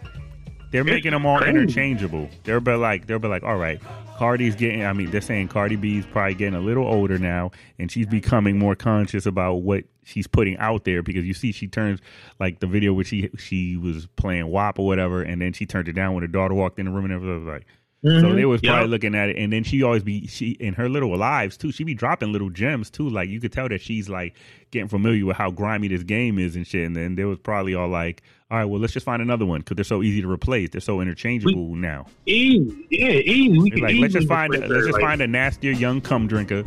They're 0.70 0.84
making 0.84 1.10
them 1.12 1.26
all 1.26 1.38
crazy. 1.38 1.50
interchangeable. 1.58 2.28
They'll 2.44 2.60
be 2.60 2.74
like, 2.74 3.06
they'll 3.06 3.18
be 3.18 3.28
like, 3.28 3.42
all 3.42 3.56
right, 3.56 3.80
Cardi's 4.16 4.54
getting. 4.54 4.84
I 4.84 4.92
mean, 4.92 5.10
they're 5.10 5.20
saying 5.20 5.48
Cardi 5.48 5.76
B's 5.76 6.06
probably 6.06 6.34
getting 6.34 6.54
a 6.54 6.60
little 6.60 6.86
older 6.86 7.18
now, 7.18 7.50
and 7.78 7.90
she's 7.90 8.06
becoming 8.06 8.58
more 8.58 8.74
conscious 8.76 9.26
about 9.26 9.56
what 9.62 9.84
she's 10.04 10.26
putting 10.26 10.56
out 10.58 10.84
there 10.84 11.02
because 11.02 11.24
you 11.24 11.34
see, 11.34 11.52
she 11.52 11.66
turns 11.66 12.00
like 12.38 12.60
the 12.60 12.66
video 12.66 12.92
where 12.92 13.04
she 13.04 13.30
she 13.38 13.76
was 13.76 14.06
playing 14.16 14.48
WAP 14.48 14.78
or 14.78 14.86
whatever, 14.86 15.22
and 15.22 15.40
then 15.40 15.52
she 15.52 15.66
turned 15.66 15.88
it 15.88 15.94
down 15.94 16.14
when 16.14 16.22
her 16.22 16.28
daughter 16.28 16.54
walked 16.54 16.78
in 16.78 16.86
the 16.86 16.92
room 16.92 17.04
and 17.04 17.14
everything 17.14 17.44
was 17.44 17.52
like. 17.52 17.66
So 18.04 18.10
mhm, 18.10 18.34
they 18.34 18.44
was 18.44 18.60
probably 18.60 18.82
yup. 18.82 18.90
looking 18.90 19.14
at 19.14 19.30
it, 19.30 19.36
and 19.38 19.50
then 19.50 19.64
she 19.64 19.82
always 19.82 20.02
be 20.02 20.26
she 20.26 20.50
in 20.60 20.74
her 20.74 20.90
little 20.90 21.16
lives 21.16 21.56
too. 21.56 21.72
She 21.72 21.84
be 21.84 21.94
dropping 21.94 22.32
little 22.32 22.50
gems 22.50 22.90
too. 22.90 23.08
Like 23.08 23.30
you 23.30 23.40
could 23.40 23.50
tell 23.50 23.66
that 23.70 23.80
she's 23.80 24.10
like 24.10 24.36
getting 24.70 24.88
familiar 24.88 25.24
with 25.24 25.38
how 25.38 25.50
grimy 25.50 25.88
this 25.88 26.02
game 26.02 26.38
is 26.38 26.54
and 26.54 26.66
shit. 26.66 26.86
And 26.86 26.94
then 26.94 27.14
there 27.14 27.26
was 27.28 27.38
probably 27.38 27.74
all 27.74 27.88
like, 27.88 28.22
all 28.50 28.58
right, 28.58 28.66
well 28.66 28.78
let's 28.78 28.92
just 28.92 29.06
find 29.06 29.22
another 29.22 29.46
one 29.46 29.60
because 29.60 29.76
they're 29.76 29.84
so 29.84 30.02
easy 30.02 30.20
to 30.20 30.30
replace. 30.30 30.68
They're 30.68 30.82
so 30.82 31.00
interchangeable 31.00 31.74
now. 31.76 32.04
easy, 32.26 32.86
yeah, 32.90 33.08
easy. 33.08 33.58
We 33.58 33.70
They're 33.70 33.78
like 33.78 33.96
let's 33.96 34.12
just 34.12 34.28
find 34.28 34.52
replace 34.52 34.70
let's 34.70 34.84
just 34.84 34.92
like, 34.92 35.02
find 35.02 35.22
a 35.22 35.26
nastier 35.26 35.72
young 35.72 36.02
cum 36.02 36.26
drinker. 36.26 36.62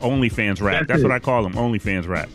OnlyFans 0.00 0.62
rap. 0.62 0.86
That's 0.86 0.88
That's 0.88 1.02
what 1.02 1.10
I 1.10 1.18
call 1.18 1.42
them. 1.42 1.54
OnlyFans 1.54 2.06
rap. 2.06 2.28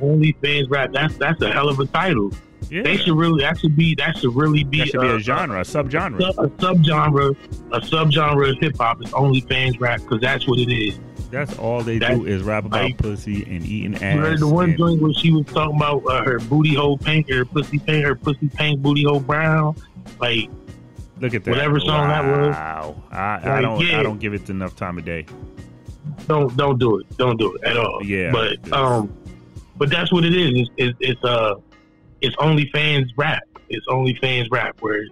OnlyFans 0.00 0.70
rap. 0.70 0.90
That's 0.92 1.16
that's 1.16 1.40
a 1.42 1.50
hell 1.52 1.68
of 1.68 1.78
a 1.80 1.86
title. 1.86 2.32
Yeah, 2.70 2.82
They 2.82 2.96
should 2.98 3.16
really 3.16 3.42
that 3.42 3.58
should 3.58 3.76
be 3.76 3.94
that 3.94 4.18
should 4.18 4.34
really 4.34 4.64
be 4.64 4.78
that 4.78 4.88
should 4.88 5.00
be 5.00 5.08
uh, 5.08 5.14
a 5.16 5.20
genre, 5.20 5.60
a 5.60 5.64
subgenre. 5.64 6.20
a, 6.20 6.42
a 6.42 6.48
subgenre 6.50 7.36
a 7.72 7.80
subgenre 7.80 8.50
of 8.50 8.58
hip 8.60 8.76
hop 8.76 9.02
is 9.02 9.10
OnlyFans 9.12 9.80
rap 9.80 10.00
because 10.00 10.20
that's 10.20 10.46
what 10.46 10.58
it 10.58 10.70
is. 10.70 10.98
That's 11.30 11.56
all 11.58 11.82
they 11.82 11.98
That- 11.98 12.14
do 12.16 12.26
is 12.26 12.42
rap 12.42 12.64
about 12.64 12.82
like- 12.84 12.98
pussy 12.98 13.44
and 13.44 13.64
eating 13.64 13.94
ass. 13.96 14.14
You 14.16 14.20
heard 14.20 14.40
the 14.40 14.48
one 14.48 14.70
and- 14.70 14.78
joint 14.78 15.00
where 15.00 15.12
she 15.14 15.30
was 15.32 15.46
talking 15.46 15.76
about 15.76 16.02
uh, 16.06 16.24
her 16.24 16.38
booty 16.40 16.74
hole 16.74 16.98
pink, 16.98 17.30
her 17.30 17.44
pussy 17.44 17.78
pink, 17.78 18.04
her 18.04 18.14
pussy 18.16 18.48
pink, 18.48 18.80
booty 18.82 19.04
hole 19.04 19.20
brown. 19.20 19.76
Like 20.20 20.50
Look 21.20 21.34
at 21.34 21.44
that. 21.44 21.50
whatever 21.50 21.80
song 21.80 22.08
that 22.08 22.24
was. 22.24 22.54
Wow. 22.54 23.02
I, 23.10 23.58
I 23.58 23.60
don't 23.60 23.80
yeah. 23.86 24.00
I 24.00 24.02
don't 24.02 24.18
give 24.18 24.34
it 24.34 24.50
enough 24.50 24.74
time 24.76 24.98
of 24.98 25.04
day. 25.04 25.26
don't 26.26 26.54
don't 26.56 26.78
do 26.78 26.98
it, 26.98 27.16
don't 27.18 27.38
do 27.38 27.54
it 27.54 27.64
at 27.64 27.76
all. 27.76 28.02
Yeah, 28.04 28.30
but 28.32 28.72
um, 28.72 29.12
but 29.78 29.90
that's 29.90 30.12
what 30.12 30.24
it 30.24 30.34
is. 30.34 30.50
It's, 30.54 30.70
it's, 30.76 30.98
it's 31.00 31.24
uh, 31.24 31.54
it's 32.20 32.36
OnlyFans 32.36 33.10
rap. 33.16 33.42
It's 33.68 33.86
OnlyFans 33.86 34.48
rap 34.50 34.76
where 34.80 35.04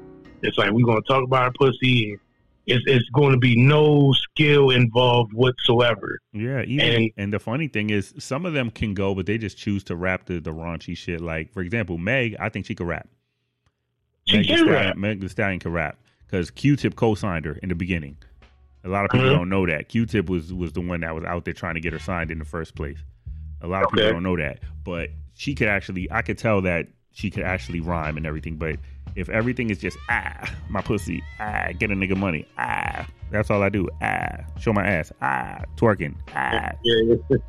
it's 0.42 0.58
like 0.58 0.70
we're 0.72 0.84
gonna 0.86 1.00
talk 1.02 1.22
about 1.24 1.42
our 1.42 1.52
pussy. 1.52 2.12
And 2.12 2.20
it's 2.68 2.82
it's 2.88 3.08
going 3.10 3.30
to 3.30 3.38
be 3.38 3.54
no 3.56 4.12
skill 4.12 4.70
involved 4.70 5.32
whatsoever. 5.32 6.18
Yeah, 6.32 6.62
even, 6.62 6.94
And- 6.94 7.10
and, 7.16 7.32
the 7.32 7.38
funny 7.38 7.68
thing 7.68 7.90
is, 7.90 8.12
some 8.18 8.44
of 8.44 8.54
them 8.54 8.70
can 8.72 8.92
go, 8.92 9.14
but 9.14 9.24
they 9.24 9.38
just 9.38 9.56
choose 9.56 9.84
to 9.84 9.94
rap 9.94 10.26
the, 10.26 10.40
the 10.40 10.50
raunchy 10.50 10.96
shit. 10.96 11.20
Like, 11.20 11.52
for 11.52 11.60
example, 11.60 11.96
Meg, 11.96 12.34
I 12.40 12.48
think 12.48 12.66
she 12.66 12.74
could 12.74 12.88
rap. 12.88 13.08
She 14.26 14.38
Meg 14.38 14.46
can 14.48 14.56
Stallion, 14.58 14.74
rap. 14.74 14.96
Meg 14.96 15.20
the 15.20 15.28
Stallion 15.28 15.60
can 15.60 15.70
rap 15.70 15.96
because 16.26 16.50
Q-Tip 16.50 16.96
co-signed 16.96 17.44
her 17.44 17.52
in 17.62 17.68
the 17.68 17.76
beginning. 17.76 18.16
A 18.82 18.88
lot 18.88 19.04
of 19.04 19.12
people 19.12 19.28
Mhm. 19.28 19.36
don't 19.36 19.48
know 19.48 19.64
that 19.66 19.88
Q-Tip 19.88 20.28
was 20.28 20.52
was 20.52 20.72
the 20.72 20.80
one 20.80 21.02
that 21.02 21.14
was 21.14 21.22
out 21.22 21.44
there 21.44 21.54
trying 21.54 21.74
to 21.74 21.80
get 21.80 21.92
her 21.92 22.00
signed 22.00 22.32
in 22.32 22.40
the 22.40 22.44
first 22.44 22.74
place. 22.74 22.98
A 23.62 23.66
lot 23.66 23.82
of 23.82 23.88
Okay. 23.88 23.96
people 24.02 24.12
don't 24.14 24.22
know 24.22 24.36
that, 24.36 24.60
but 24.84 25.10
she 25.34 25.54
could 25.54 25.68
actually. 25.68 26.10
I 26.10 26.22
could 26.22 26.38
tell 26.38 26.60
that 26.62 26.86
she 27.12 27.30
could 27.30 27.44
actually 27.44 27.80
rhyme 27.80 28.16
and 28.16 28.26
everything. 28.26 28.56
But 28.56 28.76
if 29.14 29.28
everything 29.28 29.70
is 29.70 29.78
just 29.78 29.96
ah, 30.10 30.50
my 30.68 30.82
pussy, 30.82 31.22
ah, 31.40 31.68
get 31.78 31.90
a 31.90 31.94
nigga 31.94 32.16
money, 32.16 32.46
ah, 32.58 33.06
that's 33.30 33.50
all 33.50 33.62
I 33.62 33.68
do, 33.70 33.88
ah, 34.02 34.38
show 34.60 34.72
my 34.72 34.86
ass, 34.86 35.10
ah, 35.22 35.62
twerking, 35.76 36.14
ah, 36.34 36.72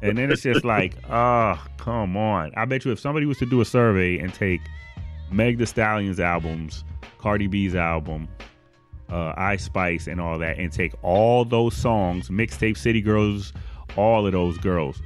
and 0.01 0.18
then 0.18 0.32
it's 0.32 0.41
just 0.43 0.64
like, 0.64 0.95
oh, 1.10 1.62
come 1.78 2.16
on. 2.18 2.51
I 2.55 2.66
bet 2.66 2.86
you 2.86 2.91
if 2.91 2.99
somebody 2.99 3.26
was 3.26 3.38
to 3.39 3.45
do 3.45 3.60
a 3.62 3.66
survey 3.66 4.18
and 4.18 4.34
take 4.34 4.62
Meg 5.30 5.58
the 5.58 5.66
Stallion's 5.66 6.20
albums, 6.22 6.86
Cardi 7.18 7.47
B's 7.47 7.76
album, 7.76 8.30
uh, 9.10 9.34
Ice 9.38 9.66
Spice, 9.66 10.08
and 10.08 10.22
all 10.22 10.38
that, 10.39 10.58
and 10.58 10.72
take 10.72 10.93
all 11.03 11.43
those 11.43 11.76
songs, 11.76 12.30
mixtape 12.30 12.78
City 12.78 13.01
Girls, 13.01 13.51
all 13.97 14.26
of 14.26 14.32
those 14.32 14.58
girls, 14.58 15.01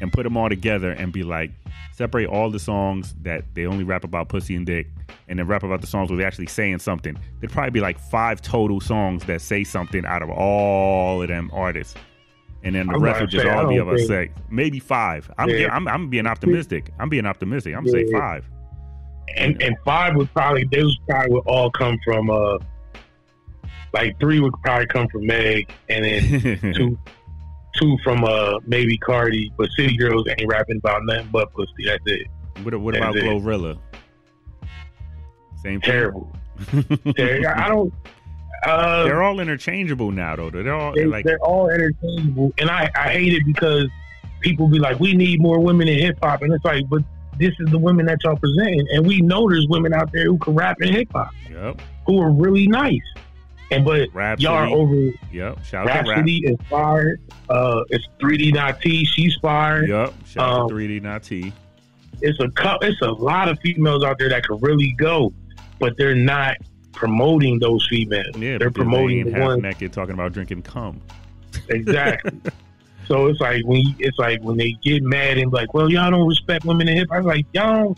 and 0.00 0.12
put 0.12 0.22
them 0.24 0.36
all 0.36 0.48
together 0.48 0.90
and 0.92 1.12
be 1.12 1.22
like, 1.22 1.50
separate 1.92 2.26
all 2.26 2.50
the 2.50 2.58
songs 2.58 3.14
that 3.22 3.44
they 3.54 3.66
only 3.66 3.84
rap 3.84 4.04
about 4.04 4.28
pussy 4.28 4.54
and 4.56 4.64
dick, 4.66 4.86
and 5.28 5.38
then 5.38 5.46
rap 5.46 5.62
about 5.62 5.80
the 5.80 5.86
songs 5.86 6.10
where 6.10 6.16
they're 6.18 6.26
actually 6.26 6.46
saying 6.46 6.78
something. 6.78 7.16
There'd 7.40 7.52
probably 7.52 7.70
be 7.72 7.80
like 7.80 7.98
five 7.98 8.40
total 8.40 8.80
songs 8.80 9.24
that 9.24 9.40
say 9.42 9.64
something 9.64 10.04
out 10.06 10.22
of 10.22 10.30
all 10.30 11.20
of 11.22 11.28
them 11.28 11.50
artists. 11.52 11.94
And 12.62 12.74
then 12.74 12.88
the 12.88 12.94
I'm 12.94 13.02
rest 13.02 13.20
would 13.22 13.30
just 13.30 13.44
say, 13.44 13.50
all 13.50 13.68
be 13.68 13.78
of 13.78 13.88
us 13.88 14.06
say 14.06 14.30
maybe 14.50 14.80
five. 14.80 15.30
I'm, 15.38 15.48
Yeah. 15.48 15.74
I'm 15.74 15.88
I'm 15.88 16.10
being 16.10 16.26
optimistic. 16.26 16.90
I'm 16.98 17.08
being 17.08 17.24
optimistic. 17.24 17.74
I'm 17.74 17.86
saying 17.88 18.08
Yeah. 18.10 18.18
five. 18.18 18.50
and 19.36 19.62
and 19.62 19.76
five 19.84 20.14
would 20.16 20.30
probably 20.34 20.64
those 20.70 20.98
probably 21.08 21.32
would 21.34 21.46
all 21.46 21.70
come 21.70 21.98
from 22.04 22.28
uh 22.28 22.58
like 23.94 24.18
three 24.20 24.40
would 24.40 24.52
probably 24.62 24.86
come 24.86 25.08
from 25.08 25.24
Meg 25.26 25.70
and 25.88 26.04
then 26.04 26.72
two 26.74 26.98
two 27.80 27.96
from 28.04 28.24
uh 28.24 28.58
maybe 28.66 28.96
Cardi, 28.98 29.52
but 29.56 29.70
City 29.72 29.96
Girls 29.96 30.26
ain't 30.28 30.46
rapping 30.46 30.78
about 30.78 31.04
nothing 31.04 31.28
but 31.32 31.52
pussy. 31.52 31.86
That's 31.86 32.02
it. 32.06 32.26
what 32.62 32.78
what 32.80 32.94
That's 32.94 33.04
about 33.04 33.16
it. 33.16 33.24
Glorilla? 33.24 33.78
Same 35.62 35.80
thing. 35.80 35.90
Terrible. 35.90 36.32
Ter- 37.16 37.54
I 37.56 37.68
don't. 37.68 37.92
Uh, 38.64 39.04
They're 39.04 39.22
all 39.22 39.40
interchangeable 39.40 40.10
now, 40.10 40.36
though. 40.36 40.50
They're 40.50 40.74
all 40.74 40.92
they, 40.92 41.06
like 41.06 41.24
they're 41.24 41.38
all 41.38 41.70
interchangeable, 41.70 42.52
and 42.58 42.70
I 42.70 42.90
I 42.94 43.10
hate 43.10 43.32
it 43.32 43.46
because 43.46 43.88
people 44.40 44.68
be 44.68 44.78
like, 44.78 45.00
we 45.00 45.14
need 45.14 45.40
more 45.40 45.60
women 45.60 45.88
in 45.88 45.98
hip 45.98 46.18
hop, 46.22 46.42
and 46.42 46.52
it's 46.52 46.64
like, 46.64 46.88
but 46.88 47.02
this 47.38 47.52
is 47.58 47.70
the 47.70 47.78
women 47.78 48.06
that 48.06 48.18
y'all 48.22 48.36
presenting, 48.36 48.86
and 48.92 49.06
we 49.06 49.20
know 49.22 49.48
there's 49.48 49.66
women 49.68 49.94
out 49.94 50.10
there 50.12 50.24
who 50.24 50.36
can 50.38 50.54
rap 50.54 50.76
in 50.80 50.92
hip 50.92 51.08
hop 51.12 51.30
yep, 51.50 51.80
who 52.06 52.20
are 52.20 52.30
really 52.30 52.66
nice, 52.66 53.00
and 53.70 53.84
but 53.84 54.08
Rhapsody. 54.12 54.44
y'all 54.44 54.54
are 54.54 54.66
over 54.66 55.10
Yep, 55.32 55.64
shout 55.64 55.88
out 55.88 55.92
to 55.92 55.98
Rap. 55.98 56.06
Rhapsody 56.08 56.38
is 56.44 56.56
fired. 56.68 57.20
Uh, 57.48 57.82
it's 57.90 58.06
3D 58.20 58.52
Na'Tee. 58.54 59.06
She's 59.06 59.34
fired. 59.40 59.88
Yep, 59.88 60.14
shout 60.26 60.48
out 60.48 60.60
Um, 60.62 60.68
to 60.68 60.74
3D 60.74 61.00
Na'Tee. 61.02 61.52
It's 62.22 62.38
a 62.40 62.50
it's 62.82 63.00
a 63.02 63.10
lot 63.10 63.48
of 63.48 63.58
females 63.60 64.04
out 64.04 64.18
there 64.18 64.28
that 64.28 64.44
can 64.46 64.58
really 64.60 64.94
go, 64.98 65.32
but 65.78 65.96
they're 65.96 66.14
not 66.14 66.56
promoting 66.92 67.58
those 67.60 67.86
females. 67.88 68.36
Yeah, 68.36 68.58
they're 68.58 68.70
promoting 68.70 69.18
they 69.18 69.22
the 69.24 69.28
ain't 69.30 69.38
half 69.38 69.46
ones 69.48 69.62
naked 69.62 69.92
talking 69.92 70.14
about 70.14 70.32
drinking 70.32 70.62
cum. 70.62 71.00
exactly. 71.68 72.38
so 73.06 73.26
it's 73.26 73.40
like 73.40 73.64
when 73.64 73.80
you, 73.80 73.94
it's 74.00 74.18
like 74.18 74.42
when 74.42 74.56
they 74.56 74.72
get 74.82 75.02
mad 75.02 75.38
and 75.38 75.52
like, 75.52 75.72
well, 75.72 75.90
y'all 75.90 76.10
don't 76.10 76.28
respect 76.28 76.64
women 76.64 76.88
in 76.88 76.96
hip 76.96 77.08
hop. 77.08 77.18
I'm 77.18 77.24
like, 77.24 77.46
y'all. 77.52 77.96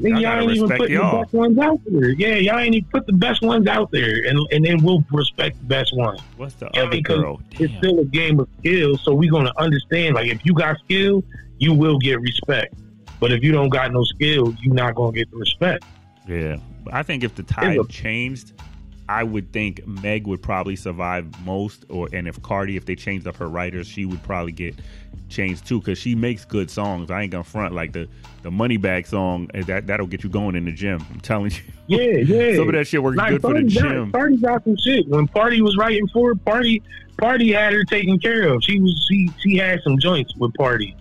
Nigga, 0.00 0.20
Y'all 0.22 0.40
ain't 0.40 0.52
even 0.56 0.68
put 0.68 0.90
y'all. 0.90 1.10
the 1.18 1.22
best 1.24 1.32
ones 1.34 1.58
out 1.58 1.80
there. 1.86 2.10
Yeah, 2.10 2.34
y'all 2.36 2.58
ain't 2.58 2.74
even 2.74 2.88
put 2.90 3.06
the 3.06 3.12
best 3.12 3.42
ones 3.42 3.66
out 3.66 3.90
there, 3.90 4.26
and 4.28 4.38
and 4.50 4.64
then 4.64 4.82
we'll 4.82 5.04
respect 5.12 5.58
the 5.58 5.64
best 5.66 5.94
ones. 5.96 6.20
What's 6.36 6.54
the 6.54 6.70
Yeah, 6.74 6.82
other 6.82 6.90
because 6.90 7.20
girl? 7.20 7.40
it's 7.52 7.74
still 7.76 7.98
a 8.00 8.04
game 8.04 8.40
of 8.40 8.48
skill. 8.60 8.96
So 8.98 9.14
we're 9.14 9.30
gonna 9.30 9.52
understand. 9.58 10.14
Like 10.14 10.28
if 10.28 10.44
you 10.44 10.54
got 10.54 10.78
skill, 10.84 11.22
you 11.58 11.74
will 11.74 11.98
get 11.98 12.20
respect. 12.20 12.74
But 13.20 13.32
if 13.32 13.42
you 13.42 13.52
don't 13.52 13.68
got 13.68 13.92
no 13.92 14.02
skill, 14.04 14.54
you're 14.62 14.74
not 14.74 14.94
gonna 14.94 15.12
get 15.12 15.30
the 15.30 15.36
respect. 15.36 15.84
Yeah, 16.26 16.56
I 16.92 17.02
think 17.02 17.22
if 17.24 17.34
the 17.34 17.42
tide 17.42 17.76
a- 17.78 17.84
changed, 17.88 18.52
I 19.10 19.24
would 19.24 19.52
think 19.52 19.84
Meg 19.88 20.28
would 20.28 20.40
probably 20.40 20.76
survive 20.76 21.26
most, 21.44 21.84
or 21.88 22.08
and 22.12 22.28
if 22.28 22.40
Cardi, 22.42 22.76
if 22.76 22.86
they 22.86 22.94
changed 22.94 23.26
up 23.26 23.36
her 23.38 23.48
writers, 23.48 23.88
she 23.88 24.04
would 24.04 24.22
probably 24.22 24.52
get 24.52 24.76
changed 25.28 25.66
too 25.66 25.80
because 25.80 25.98
she 25.98 26.14
makes 26.14 26.44
good 26.44 26.70
songs. 26.70 27.10
I 27.10 27.22
ain't 27.22 27.32
gonna 27.32 27.42
front 27.42 27.74
like 27.74 27.92
the 27.92 28.08
the 28.42 28.50
Moneybag 28.50 29.08
song 29.08 29.50
eh, 29.52 29.64
that 29.64 29.88
that'll 29.88 30.06
get 30.06 30.22
you 30.22 30.30
going 30.30 30.54
in 30.54 30.64
the 30.64 30.70
gym. 30.70 31.04
I'm 31.10 31.18
telling 31.18 31.50
you, 31.50 31.58
Yeah, 31.88 32.18
yeah. 32.18 32.56
some 32.56 32.68
of 32.68 32.74
that 32.74 32.86
shit 32.86 33.02
works 33.02 33.16
Like 33.16 33.30
good 33.30 33.42
for 33.42 33.54
the 33.54 33.60
Pardi 33.60 33.74
got, 33.74 33.82
gym. 33.82 34.12
Pardi 34.12 34.40
got 34.40 34.62
some 34.62 34.76
shit. 34.76 35.08
When 35.08 35.26
Pardi 35.26 35.60
was 35.60 35.76
writing 35.76 36.06
for 36.06 36.36
Party, 36.36 36.80
Party 37.18 37.50
had 37.50 37.72
her 37.72 37.82
taken 37.82 38.16
care 38.20 38.46
of. 38.46 38.62
She 38.62 38.78
was 38.78 39.06
she 39.08 39.28
she 39.40 39.56
had 39.56 39.82
some 39.82 39.98
joints 39.98 40.36
with 40.36 40.52
Pardi. 40.52 40.94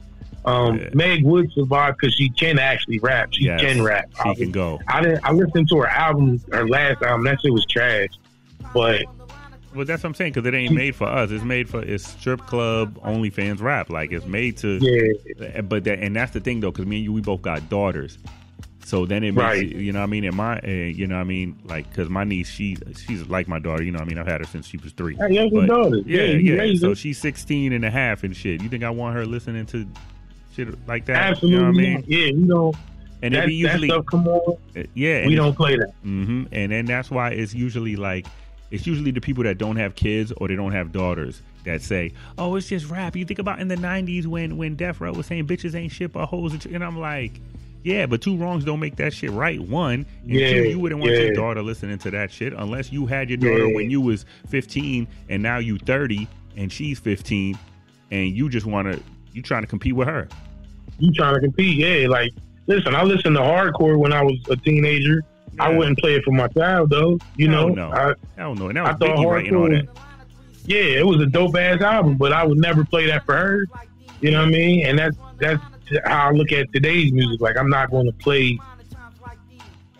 Um, 0.45 0.79
Yeah. 0.79 0.89
Meg 0.93 1.23
would 1.25 1.51
survive 1.51 1.95
because 1.99 2.15
she 2.15 2.29
can 2.29 2.59
actually 2.59 2.99
rap. 2.99 3.29
She 3.33 3.45
Yes, 3.45 3.61
can 3.61 3.81
rap. 3.83 4.09
She 4.23 4.35
can 4.35 4.51
go. 4.51 4.79
I 4.87 5.01
didn't. 5.01 5.19
I 5.23 5.31
listened 5.31 5.67
to 5.69 5.77
her 5.79 5.87
album, 5.87 6.41
her 6.51 6.67
last 6.67 7.01
album. 7.01 7.25
That 7.25 7.39
shit 7.41 7.51
was 7.53 7.65
trash. 7.65 8.09
But 8.73 9.05
Well, 9.75 9.85
that's 9.85 10.01
what 10.03 10.09
I'm 10.09 10.15
saying 10.15 10.33
because 10.33 10.47
it 10.47 10.53
ain't 10.55 10.73
made 10.73 10.95
for 10.95 11.07
us. 11.07 11.29
It's 11.31 11.43
made 11.43 11.69
for 11.69 11.81
it's 11.83 12.07
strip 12.07 12.41
club 12.47 12.97
OnlyFans 13.03 13.61
rap. 13.61 13.89
Like 13.89 14.11
it's 14.11 14.25
made 14.25 14.57
to. 14.57 14.79
yeah, 14.81 15.61
But 15.61 15.83
that 15.83 15.99
and 15.99 16.15
that's 16.15 16.31
the 16.31 16.39
thing 16.39 16.59
though, 16.61 16.71
because 16.71 16.85
me 16.87 16.97
and 16.97 17.05
you, 17.05 17.13
we 17.13 17.21
both 17.21 17.41
got 17.41 17.69
daughters. 17.69 18.17
So 18.85 19.05
then 19.05 19.23
it 19.23 19.33
makes 19.33 19.43
Right. 19.43 19.63
it, 19.71 19.75
you 19.75 19.91
know 19.91 19.99
what 19.99 20.03
I 20.05 20.07
mean. 20.07 20.23
And 20.23 20.35
my, 20.35 20.57
uh, 20.61 20.67
you 20.67 21.05
know 21.05 21.13
what 21.15 21.21
I 21.21 21.25
mean, 21.25 21.59
like 21.65 21.87
because 21.89 22.09
my 22.09 22.23
niece, 22.23 22.49
she 22.49 22.77
she's 22.97 23.27
like 23.27 23.47
my 23.47 23.59
daughter. 23.59 23.83
You 23.83 23.91
know 23.91 23.99
what 23.99 24.05
I 24.05 24.09
mean. 24.09 24.17
I've 24.17 24.25
had 24.25 24.41
her 24.41 24.47
since 24.47 24.65
she 24.65 24.77
was 24.77 24.93
three. 24.93 25.15
Hey, 25.15 25.47
But, 25.53 25.67
daughter. 25.67 25.97
yeah, 26.07 26.23
Yeah, 26.23 26.63
yeah. 26.63 26.79
So 26.79 26.95
she's 26.95 27.19
16 27.19 27.71
and 27.73 27.85
a 27.85 27.91
half 27.91 28.23
and 28.23 28.35
shit. 28.35 28.63
You 28.63 28.69
think 28.69 28.83
I 28.83 28.89
want 28.89 29.15
her 29.15 29.25
listening 29.27 29.67
to 29.67 29.85
shit 30.55 30.87
like 30.87 31.05
that? 31.05 31.15
absolutely. 31.17 31.55
You 31.55 31.59
know 31.59 31.67
what 31.71 31.77
I 31.77 31.81
mean? 31.81 32.03
Yeah, 32.07 32.31
we 32.41 32.47
don't. 32.47 32.75
And 33.21 33.35
that, 33.35 33.51
usually, 33.51 33.87
that 33.89 33.93
stuff 33.95 34.05
come 34.05 34.27
on. 34.29 34.57
yeah. 34.93 35.27
We 35.27 35.35
don't 35.35 35.55
play 35.55 35.75
that. 35.75 35.89
Mm-hmm, 36.05 36.45
And 36.53 36.71
then 36.71 36.85
that's 36.85 37.11
why 37.11 37.31
it's 37.31 37.53
usually 37.53 37.95
like 37.97 38.25
it's 38.71 38.85
usually 38.87 39.11
the 39.11 39.19
people 39.19 39.43
that 39.45 39.57
don't 39.57 39.75
have 39.75 39.95
kids 39.95 40.31
or 40.37 40.47
they 40.47 40.55
don't 40.55 40.71
have 40.71 40.91
daughters 40.91 41.41
that 41.65 41.81
say, 41.81 42.13
"Oh, 42.37 42.55
it's 42.55 42.67
just 42.69 42.89
rap." 42.89 43.15
You 43.15 43.25
think 43.25 43.39
about 43.39 43.59
in 43.59 43.67
the 43.67 43.75
'90s 43.75 44.25
when 44.25 44.55
when 44.57 44.75
Death 44.75 45.01
Row 45.01 45.11
was 45.11 45.25
saying 45.25 45.47
"bitches 45.47 45.75
ain't 45.75 45.91
shit 45.91 46.13
but 46.13 46.27
hoes," 46.27 46.65
and 46.65 46.81
I'm 46.83 46.97
like, 46.97 47.41
"Yeah, 47.83 48.05
but 48.05 48.21
two 48.21 48.37
wrongs 48.37 48.63
don't 48.63 48.79
make 48.79 48.95
that 48.97 49.11
shit 49.11 49.31
right." 49.31 49.59
One, 49.59 50.05
and 50.21 50.29
Yeah, 50.31 50.51
two, 50.51 50.63
you 50.69 50.79
wouldn't 50.79 51.01
want 51.01 51.11
your 51.11 51.33
daughter 51.33 51.61
listening 51.61 51.97
to 51.97 52.11
that 52.11 52.31
shit 52.31 52.53
unless 52.53 52.91
you 52.93 53.05
had 53.07 53.27
your 53.29 53.37
daughter 53.37 53.67
Yeah. 53.67 53.75
when 53.75 53.89
you 53.89 53.99
was 53.99 54.25
15 54.47 55.07
and 55.27 55.43
now 55.43 55.57
you 55.57 55.77
30 55.79 56.27
and 56.55 56.71
she's 56.71 56.99
15 56.99 57.57
and 58.11 58.27
you 58.29 58.49
just 58.49 58.65
want 58.67 58.91
to 58.93 59.01
you 59.39 59.43
trying 59.43 59.63
to 59.63 59.67
compete 59.67 59.95
with 59.95 60.07
her. 60.07 60.27
You 60.99 61.11
trying 61.13 61.35
to 61.35 61.39
compete? 61.41 61.77
Yeah, 61.77 62.07
like 62.09 62.31
listen. 62.67 62.93
I 62.93 63.03
listened 63.03 63.35
to 63.37 63.41
hardcore 63.41 63.97
when 63.97 64.11
I 64.13 64.21
was 64.21 64.35
a 64.49 64.57
teenager. 64.57 65.23
I 65.59 65.73
wouldn't 65.73 65.97
play 65.97 66.15
it 66.15 66.23
for 66.23 66.31
my 66.31 66.47
child 66.49 66.89
though. 66.89 67.17
You 67.35 67.49
Hell 67.49 67.69
know, 67.69 67.89
no. 67.89 67.91
I, 67.91 68.13
Hell 68.37 68.55
no, 68.55 68.69
I 68.69 68.93
thought 68.93 69.17
hardcore. 69.17 69.69
that. 69.69 69.87
yeah, 70.65 70.99
it 70.99 71.05
was 71.05 71.21
a 71.21 71.25
dope 71.25 71.55
ass 71.57 71.81
album, 71.81 72.17
but 72.17 72.31
I 72.33 72.45
would 72.45 72.57
never 72.59 72.85
play 72.85 73.07
that 73.07 73.25
for 73.25 73.35
her. 73.35 73.65
You 74.21 74.31
know 74.31 74.39
what 74.39 74.47
I 74.49 74.51
mean? 74.51 74.85
And 74.85 74.99
that's 74.99 75.17
that's 75.39 75.61
how 76.05 76.29
I 76.29 76.31
look 76.31 76.51
at 76.51 76.71
today's 76.73 77.11
music. 77.13 77.39
Like 77.41 77.57
I'm 77.57 77.69
not 77.69 77.89
going 77.91 78.05
to 78.05 78.13
play 78.13 78.59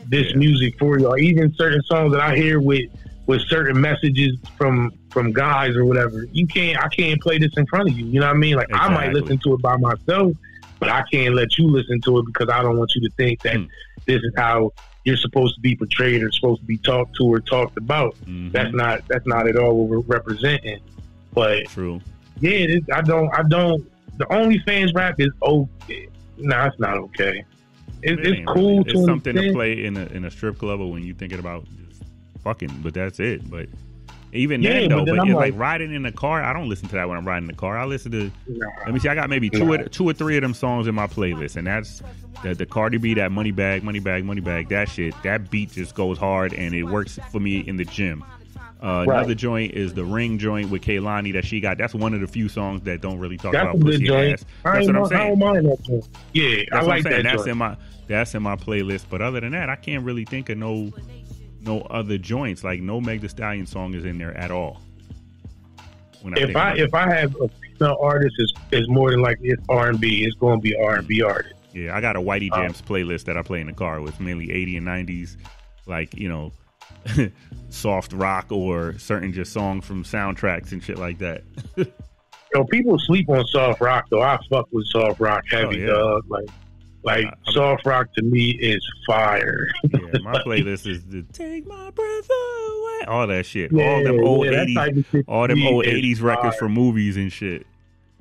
this 0.08 0.32
Yeah. 0.32 0.38
music 0.38 0.78
for 0.78 1.00
you, 1.00 1.08
or 1.08 1.18
even 1.18 1.54
certain 1.56 1.82
songs 1.84 2.12
that 2.12 2.22
I 2.22 2.36
hear 2.36 2.60
with 2.60 2.90
with 3.26 3.42
certain 3.48 3.80
messages 3.80 4.38
from 4.58 4.92
from 5.10 5.32
guys 5.34 5.76
or 5.76 5.86
whatever. 5.86 6.26
You 6.32 6.46
can't, 6.48 6.78
I 6.84 6.88
can't 6.90 7.20
play 7.22 7.38
this 7.38 7.52
in 7.58 7.66
front 7.68 7.90
of 7.90 7.98
you. 7.98 8.06
You 8.06 8.20
know 8.20 8.28
what 8.28 8.36
I 8.36 8.40
mean? 8.40 8.56
Like 8.56 8.68
I 8.74 8.90
might 8.90 9.12
listen 9.14 9.38
to 9.40 9.54
it 9.56 9.62
by 9.62 9.76
myself, 9.78 10.34
but 10.80 10.90
I 10.90 11.04
can't 11.12 11.36
let 11.36 11.58
you 11.58 11.68
listen 11.68 12.00
to 12.02 12.20
it 12.20 12.26
because 12.28 12.50
I 12.50 12.62
don't 12.62 12.78
want 12.78 12.92
you 12.96 13.02
to 13.08 13.16
think 13.16 13.42
that 13.42 13.56
Hmm. 13.56 13.64
this 14.06 14.22
is 14.24 14.34
how 14.38 14.72
you're 15.06 15.18
supposed 15.18 15.56
to 15.56 15.62
be 15.62 15.76
portrayed 15.76 16.22
or 16.22 16.32
supposed 16.32 16.62
to 16.62 16.68
be 16.68 16.78
talked 16.78 17.16
to 17.18 17.24
or 17.24 17.40
talked 17.40 17.78
about. 17.78 18.16
Mhm. 18.26 18.52
That's 18.52 18.74
not 18.74 19.08
that's 19.08 19.26
not 19.26 19.48
at 19.48 19.56
all 19.56 19.76
what 19.78 19.90
we're 19.90 20.14
representing. 20.16 20.80
But 21.34 21.66
True. 21.68 22.02
yeah, 22.40 22.52
it, 22.52 22.84
I 22.94 23.02
don't 23.02 23.30
I 23.34 23.44
don't. 23.44 23.90
The 24.18 24.26
OnlyFans 24.26 24.94
rap 24.94 25.20
is 25.20 25.30
okay. 25.42 26.08
No, 26.38 26.66
it's 26.66 26.80
not 26.80 26.98
okay. 26.98 27.44
It, 28.02 28.20
It 28.20 28.28
it's 28.28 28.46
cool 28.52 28.80
really- 28.80 28.84
to 28.94 28.98
It's 29.00 29.06
something 29.06 29.36
to 29.36 29.52
play 29.54 29.84
in 29.86 29.98
a 29.98 30.06
in 30.08 30.26
a 30.26 30.32
strip 30.32 30.58
club 30.60 30.80
or 30.82 30.92
when 30.92 31.04
you're 31.04 31.16
thinking 31.16 31.40
about 31.40 31.66
just 31.90 32.04
fucking, 32.44 32.80
but 32.84 32.94
that's 32.94 33.20
it. 33.20 33.50
But 33.50 33.68
Even 34.32 34.62
Yeah, 34.62 34.74
then 34.82 34.90
but 34.90 35.06
though, 35.06 35.16
but, 35.16 35.28
like, 35.28 35.36
like- 35.36 35.58
riding 35.58 35.94
in 35.94 36.04
the 36.04 36.12
car, 36.12 36.44
I 36.44 36.54
don't 36.54 36.70
listen 36.70 36.88
to 36.90 36.96
that 36.96 37.10
when 37.10 37.18
I'm 37.18 37.28
riding 37.28 37.50
in 37.50 37.56
the 37.56 37.60
car. 37.60 37.78
I 37.78 37.86
listen 37.86 38.12
to 38.12 38.32
Nah. 38.48 38.68
let 38.86 38.94
me 38.94 39.00
see, 39.00 39.10
I 39.10 39.16
got 39.16 39.30
maybe 39.30 39.50
two 39.50 39.72
or, 39.74 39.78
two 39.86 40.08
or 40.08 40.14
three 40.14 40.38
of 40.38 40.42
them 40.44 40.54
songs 40.54 40.88
in 40.88 40.94
my 40.96 41.08
playlist, 41.08 41.56
and 41.56 41.66
that's 41.66 42.04
the, 42.44 42.54
the 42.54 42.66
Cardi 42.66 42.98
B, 42.98 43.14
that 43.16 43.32
Money 43.32 43.52
Bag, 43.52 43.84
Money 43.84 44.00
Bag, 44.00 44.24
Money 44.26 44.42
Bag, 44.42 44.70
that 44.70 44.88
shit. 44.90 45.14
That 45.24 45.50
beat 45.50 45.72
just 45.72 45.96
goes 45.96 46.18
hard, 46.18 46.54
and 46.54 46.74
it 46.76 46.84
works 46.84 47.18
for 47.32 47.40
me 47.40 47.60
in 47.60 47.78
the 47.78 47.86
gym. 47.86 48.24
Uh, 48.82 49.04
Right. 49.08 49.18
Another 49.18 49.36
joint 49.36 49.74
is 49.74 49.94
the 49.94 50.06
Ring 50.06 50.38
joint 50.38 50.70
with 50.70 50.84
Kehlani 50.84 51.34
that 51.34 51.44
she 51.44 51.60
got. 51.60 51.78
That's 51.78 51.94
one 51.94 52.14
of 52.14 52.22
the 52.22 52.28
few 52.28 52.48
songs 52.48 52.82
that 52.84 53.02
don't 53.02 53.20
really 53.20 53.36
talk 53.36 53.52
That's 53.52 53.64
about 53.76 53.82
pussy 53.82 54.06
joint. 54.06 54.34
ass. 54.36 54.46
That's 54.64 54.88
what 54.88 54.96
I'm 54.96 55.02
mi- 55.10 55.16
I 55.16 55.28
don't 55.28 55.40
mind 55.40 55.66
that 55.66 55.84
joint. 55.84 56.08
Yeah, 56.34 56.64
That's 56.72 56.86
I 56.86 56.88
like 56.88 57.04
saying. 57.04 57.16
that 57.18 57.24
That's 57.24 57.38
joint. 57.40 57.50
in 57.50 57.58
my 57.58 57.76
that's 58.08 58.34
in 58.36 58.42
my 58.42 58.56
playlist. 58.56 59.06
But 59.10 59.22
other 59.22 59.42
than 59.42 59.52
that, 59.52 59.70
I 59.70 59.76
can't 59.76 60.06
really 60.06 60.24
think 60.24 60.50
of 60.50 60.58
no 60.60 60.92
no 61.70 61.82
other 61.90 62.18
joints. 62.18 62.64
Like 62.64 62.82
no 62.82 63.00
Meg 63.00 63.22
The 63.22 63.30
Stallion 63.30 63.66
song 63.66 63.94
is 63.94 64.06
in 64.06 64.18
there 64.18 64.36
at 64.36 64.52
all. 64.52 64.82
When 66.22 66.38
if 66.38 66.56
I 66.56 66.74
it. 66.74 66.80
if 66.80 66.94
I 66.94 67.10
have 67.14 67.36
a 67.38 67.48
female 67.78 67.98
artist, 68.02 68.36
is 68.40 68.54
is 68.72 68.90
more 68.90 69.12
than 69.12 69.22
likely 69.22 69.50
it's 69.50 69.64
R 69.70 69.90
and 69.90 70.00
B. 70.00 70.24
It's 70.26 70.36
going 70.36 70.60
to 70.60 70.62
be 70.62 70.76
R 70.76 70.96
and 70.98 71.08
B 71.08 71.22
artist. 71.22 71.56
Yeah, 71.74 71.96
I 71.96 72.02
got 72.02 72.16
a 72.16 72.20
Whitey 72.20 72.52
Um, 72.52 72.74
playlist 72.74 73.26
that 73.26 73.38
I 73.38 73.42
play 73.44 73.62
in 73.62 73.68
the 73.68 73.74
car 73.74 74.02
with 74.02 74.20
mainly 74.20 74.52
80 74.52 74.78
and 74.78 74.88
90s, 74.88 75.38
like, 75.86 76.16
you 76.16 76.28
know, 76.28 76.52
soft 77.70 78.12
rock 78.12 78.48
or 78.52 78.98
certain 78.98 79.32
just 79.32 79.54
songs 79.54 79.86
from 79.86 80.04
soundtracks 80.04 80.72
and 80.72 80.84
shit 80.84 80.98
like 80.98 81.20
that. 81.20 81.44
Yo, 82.56 82.64
people 82.72 82.98
sleep 82.98 83.30
on 83.30 83.46
soft 83.46 83.80
rock 83.82 84.06
though. 84.10 84.24
I 84.24 84.40
fuck 84.50 84.68
with 84.72 84.88
soft 84.88 85.20
rock 85.20 85.44
heavy, 85.50 85.84
Oh, 85.86 85.88
yeah. 85.88 85.94
dog. 85.94 86.24
Like, 86.28 86.50
like 87.04 87.26
I- 87.26 87.30
I- 87.30 87.52
soft 87.52 87.86
rock 87.86 88.08
to 88.16 88.22
me 88.24 88.52
is 88.52 88.86
fire. 89.08 89.68
yeah, 89.92 90.00
my 90.22 90.34
playlist 90.46 90.86
is 90.88 91.04
the 91.06 91.24
Take 91.34 91.66
My 91.68 91.90
Breath 91.92 92.30
Away, 92.30 93.06
all 93.08 93.28
that 93.28 93.46
shit. 93.46 93.72
Yeah, 93.72 93.90
all 93.90 94.04
them 94.04 94.20
old 94.20 94.46
yeah, 94.48 94.66
80s, 94.66 94.74
type 94.76 94.96
of 95.14 95.24
all 95.28 95.48
them 95.48 95.64
old 95.64 95.86
80s 95.86 96.22
records 96.22 96.56
from 96.58 96.74
movies 96.74 97.18
and 97.18 97.32
shit. 97.32 97.66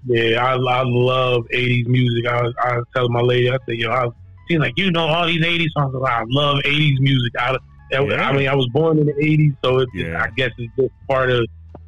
Yeah, 0.07 0.45
I, 0.45 0.53
I 0.55 0.83
love 0.85 1.45
'80s 1.53 1.87
music. 1.89 2.25
I 2.27 2.43
was, 2.43 2.55
I 2.63 2.77
was 2.77 2.85
telling 2.95 3.13
my 3.13 3.21
lady, 3.21 3.51
I 3.51 3.59
said, 3.67 3.75
yo, 3.79 3.91
I, 3.91 4.07
she's 4.49 4.59
like, 4.61 4.75
you 4.77 4.93
know, 4.93 5.07
all 5.07 5.27
these 5.27 5.43
'80s 5.45 5.67
songs. 5.77 5.93
I'm 5.95 6.01
like, 6.01 6.13
I 6.13 6.25
love 6.29 6.59
'80s 6.65 7.01
music. 7.01 7.33
I, 7.39 7.53
that- 7.53 7.61
Yeah. 8.07 8.29
I 8.29 8.33
mean, 8.33 8.49
I 8.49 8.55
was 8.55 8.69
born 8.73 8.99
in 9.01 9.07
the 9.07 9.13
'80s, 9.15 9.57
so 9.65 9.79
it's, 9.81 9.91
Yeah. 9.93 10.23
I 10.23 10.31
guess 10.37 10.51
it's 10.57 10.73
just 10.79 10.93
part 11.09 11.31
of 11.31 11.45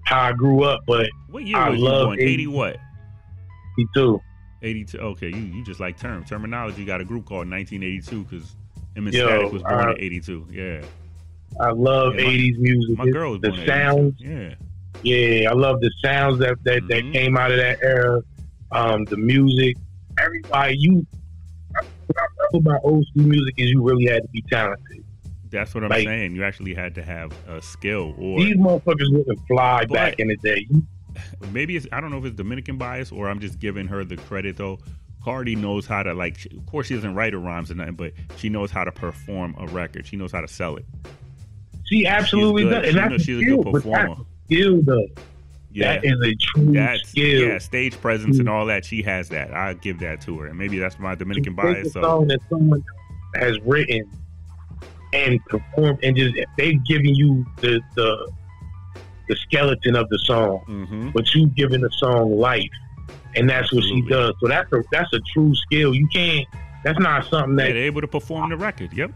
how 0.07 0.23
I 0.23 0.33
grew 0.33 0.65
up. 0.65 0.81
But 0.89 1.09
What 1.29 1.45
year 1.45 1.57
I 1.57 1.71
was 1.71 1.79
you 1.79 1.85
love 1.85 2.07
born? 2.09 2.21
80 2.21 2.47
80s. 2.47 2.49
what? 2.49 2.77
me 3.79 3.87
too. 3.95 4.21
82. 4.63 4.99
Okay, 4.99 5.29
you, 5.29 5.37
you 5.37 5.65
just 5.65 5.81
like 5.81 5.99
term. 5.99 6.25
Termanology 6.25 6.87
got 6.87 7.01
a 7.01 7.05
group 7.05 7.25
called 7.27 7.49
1982 7.51 8.25
because 8.25 8.55
him 8.95 9.07
and 9.07 9.15
Yo, 9.15 9.27
Statik 9.27 9.53
was 9.53 9.63
born 9.63 9.89
uh, 9.89 9.93
in 9.93 10.01
82. 10.01 10.47
Yeah. 10.51 10.83
I 11.61 11.71
love 11.71 12.15
Yeah, 12.15 12.25
my- 12.25 12.31
'80s 12.31 12.59
music. 12.59 12.99
My 12.99 13.09
girl 13.11 13.33
was 13.33 13.41
the 13.41 13.51
born 13.51 13.67
sounds. 13.67 14.15
82. 14.21 14.31
Yeah. 14.33 14.55
Yeah, 15.03 15.51
I 15.51 15.55
love 15.55 15.81
the 15.81 15.91
sounds 16.03 16.39
that 16.41 16.57
that, 16.65 16.83
Mhm. 16.83 16.89
that 16.89 17.13
came 17.13 17.37
out 17.37 17.51
of 17.51 17.57
that 17.59 17.79
era. 17.83 18.21
Um, 18.73 19.05
the 19.05 19.17
music, 19.17 19.77
everybody. 20.19 20.77
You, 20.79 21.07
what 21.73 21.85
I 22.19 22.23
love 22.55 22.63
about 22.63 22.81
old 22.85 23.07
school 23.07 23.25
music 23.27 23.55
is 23.57 23.71
you 23.71 23.83
really 23.83 24.07
had 24.07 24.23
to 24.23 24.29
be 24.29 24.43
talented. 24.51 25.05
That's 25.51 25.75
what 25.75 25.83
I'm 25.85 25.91
Like- 25.91 26.07
saying. 26.07 26.35
You 26.37 26.45
actually 26.45 26.75
had 26.75 26.95
to 26.97 27.03
have 27.03 27.33
a 27.49 27.61
skill 27.63 28.15
or 28.19 28.39
These 28.41 28.57
motherfuckers 28.57 29.11
wouldn't 29.13 29.41
fly 29.49 29.81
But- 29.87 29.95
back 29.95 30.21
in 30.21 30.29
the 30.29 30.37
day. 30.37 30.67
You, 30.71 30.83
maybe 31.53 31.77
it's 31.77 31.87
I 31.93 32.01
don't 32.01 32.11
know 32.11 32.19
if 32.19 32.25
it's 32.25 32.37
Dominican 32.37 32.77
bias 32.79 33.13
or 33.13 33.29
I'm 33.29 33.41
just 33.41 33.59
giving 33.59 33.87
her 33.89 34.05
the 34.05 34.17
credit 34.17 34.57
though. 34.57 34.79
Cardi 35.23 35.55
knows 35.55 35.87
how 35.87 36.03
to 36.03 36.15
like. 36.15 36.47
Of 36.47 36.65
course, 36.67 36.87
she 36.87 36.95
doesn't 36.95 37.15
write 37.15 37.35
her 37.35 37.39
rhymes 37.39 37.71
or 37.71 37.75
nothing, 37.75 37.95
but 37.95 38.13
she 38.37 38.49
knows 38.49 38.71
how 38.71 38.85
to 38.85 38.93
perform 38.93 39.55
a 39.59 39.67
record. 39.67 40.07
She 40.07 40.17
knows 40.17 40.33
how 40.33 40.41
to 40.41 40.49
sell 40.49 40.77
it. 40.77 40.87
she 41.85 42.07
absolutely 42.07 42.63
good. 42.65 42.71
does, 42.71 42.85
She 42.85 42.89
and 42.89 42.99
that's 43.13 43.23
a 43.23 43.25
she's 43.25 43.37
a 43.39 43.41
skill. 43.43 43.57
good 43.59 43.65
But 43.65 43.73
that's 43.73 43.85
performer. 43.85 44.23
a 44.23 44.55
skill, 44.55 44.81
though. 44.83 45.07
Yeah, 45.73 45.97
That 45.97 46.05
is 46.07 46.21
a 46.23 46.35
true 46.37 46.73
that's 46.73 47.09
skill. 47.11 47.49
yeah, 47.49 47.59
stage 47.59 48.01
presence 48.01 48.39
and 48.39 48.49
mm. 48.49 48.51
all 48.53 48.65
that. 48.67 48.85
She 48.87 49.03
has 49.03 49.29
that. 49.29 49.53
I 49.53 49.75
give 49.75 50.01
that 50.01 50.21
to 50.23 50.39
her, 50.39 50.47
and 50.47 50.59
maybe 50.59 50.79
that's 50.79 50.99
my 50.99 51.15
Dominican 51.15 51.55
bias. 51.55 51.89
a 51.89 51.91
So 51.91 52.01
song 52.03 52.27
that 52.29 52.41
someone 52.49 52.83
has 53.37 53.57
written 53.61 54.11
and 55.13 55.39
performed, 55.47 55.99
and 56.03 56.17
just 56.17 56.35
they've 56.57 56.83
given 56.87 57.15
you 57.15 57.45
the 57.59 57.81
the 57.95 58.33
the 59.31 59.37
skeleton 59.37 59.95
of 59.97 60.09
the 60.09 60.19
song. 60.19 60.59
hmm 60.67 61.11
but 61.11 61.33
you 61.35 61.47
giving 61.49 61.81
the 61.81 61.91
song 61.91 62.37
life, 62.39 62.69
and 63.37 63.49
that's 63.49 63.73
what 63.73 63.85
she 63.85 64.03
does. 64.09 64.35
So 64.41 64.49
that's 64.49 64.71
a 64.73 64.83
that's 64.93 65.13
a 65.15 65.21
true 65.33 65.55
skill. 65.55 65.95
You 65.95 66.07
can't. 66.09 66.47
That's 66.85 66.99
not 66.99 67.27
something 67.29 67.57
that 67.57 67.69
they're 67.73 67.85
able 67.85 68.01
to 68.01 68.09
perform 68.09 68.51
the 68.51 68.57
record. 68.57 68.93
Yep. 68.93 69.11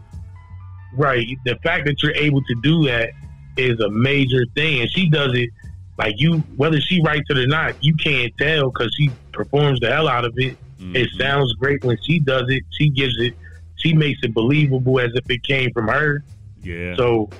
right. 0.96 1.26
The 1.44 1.56
fact 1.62 1.86
that 1.86 2.02
you're 2.02 2.14
able 2.14 2.42
to 2.42 2.54
do 2.62 2.84
that 2.84 3.10
is 3.56 3.78
a 3.80 3.88
major 3.90 4.44
thing, 4.54 4.80
and 4.80 4.90
she 4.90 5.08
does 5.08 5.32
it 5.34 5.50
like 5.98 6.14
you. 6.18 6.38
Whether 6.56 6.80
she 6.80 7.00
writes 7.02 7.28
it 7.30 7.38
or 7.38 7.46
not, 7.46 7.82
you 7.82 7.94
can't 7.96 8.32
tell 8.38 8.70
because 8.70 8.94
she 8.98 9.10
performs 9.32 9.80
the 9.80 9.90
hell 9.90 10.08
out 10.08 10.24
of 10.24 10.34
it. 10.36 10.56
It 10.80 11.08
Mhm. 11.10 11.18
sounds 11.18 11.52
great 11.54 11.82
when 11.84 11.96
she 12.02 12.18
does 12.18 12.50
it. 12.50 12.62
She 12.78 12.88
gives 12.90 13.18
it. 13.18 13.34
She 13.76 13.94
makes 13.94 14.20
it 14.22 14.34
believable 14.34 15.00
as 15.00 15.12
if 15.14 15.28
it 15.30 15.42
came 15.42 15.70
from 15.72 15.88
her. 15.88 16.22
Yeah. 16.62 16.94
So 16.96 17.30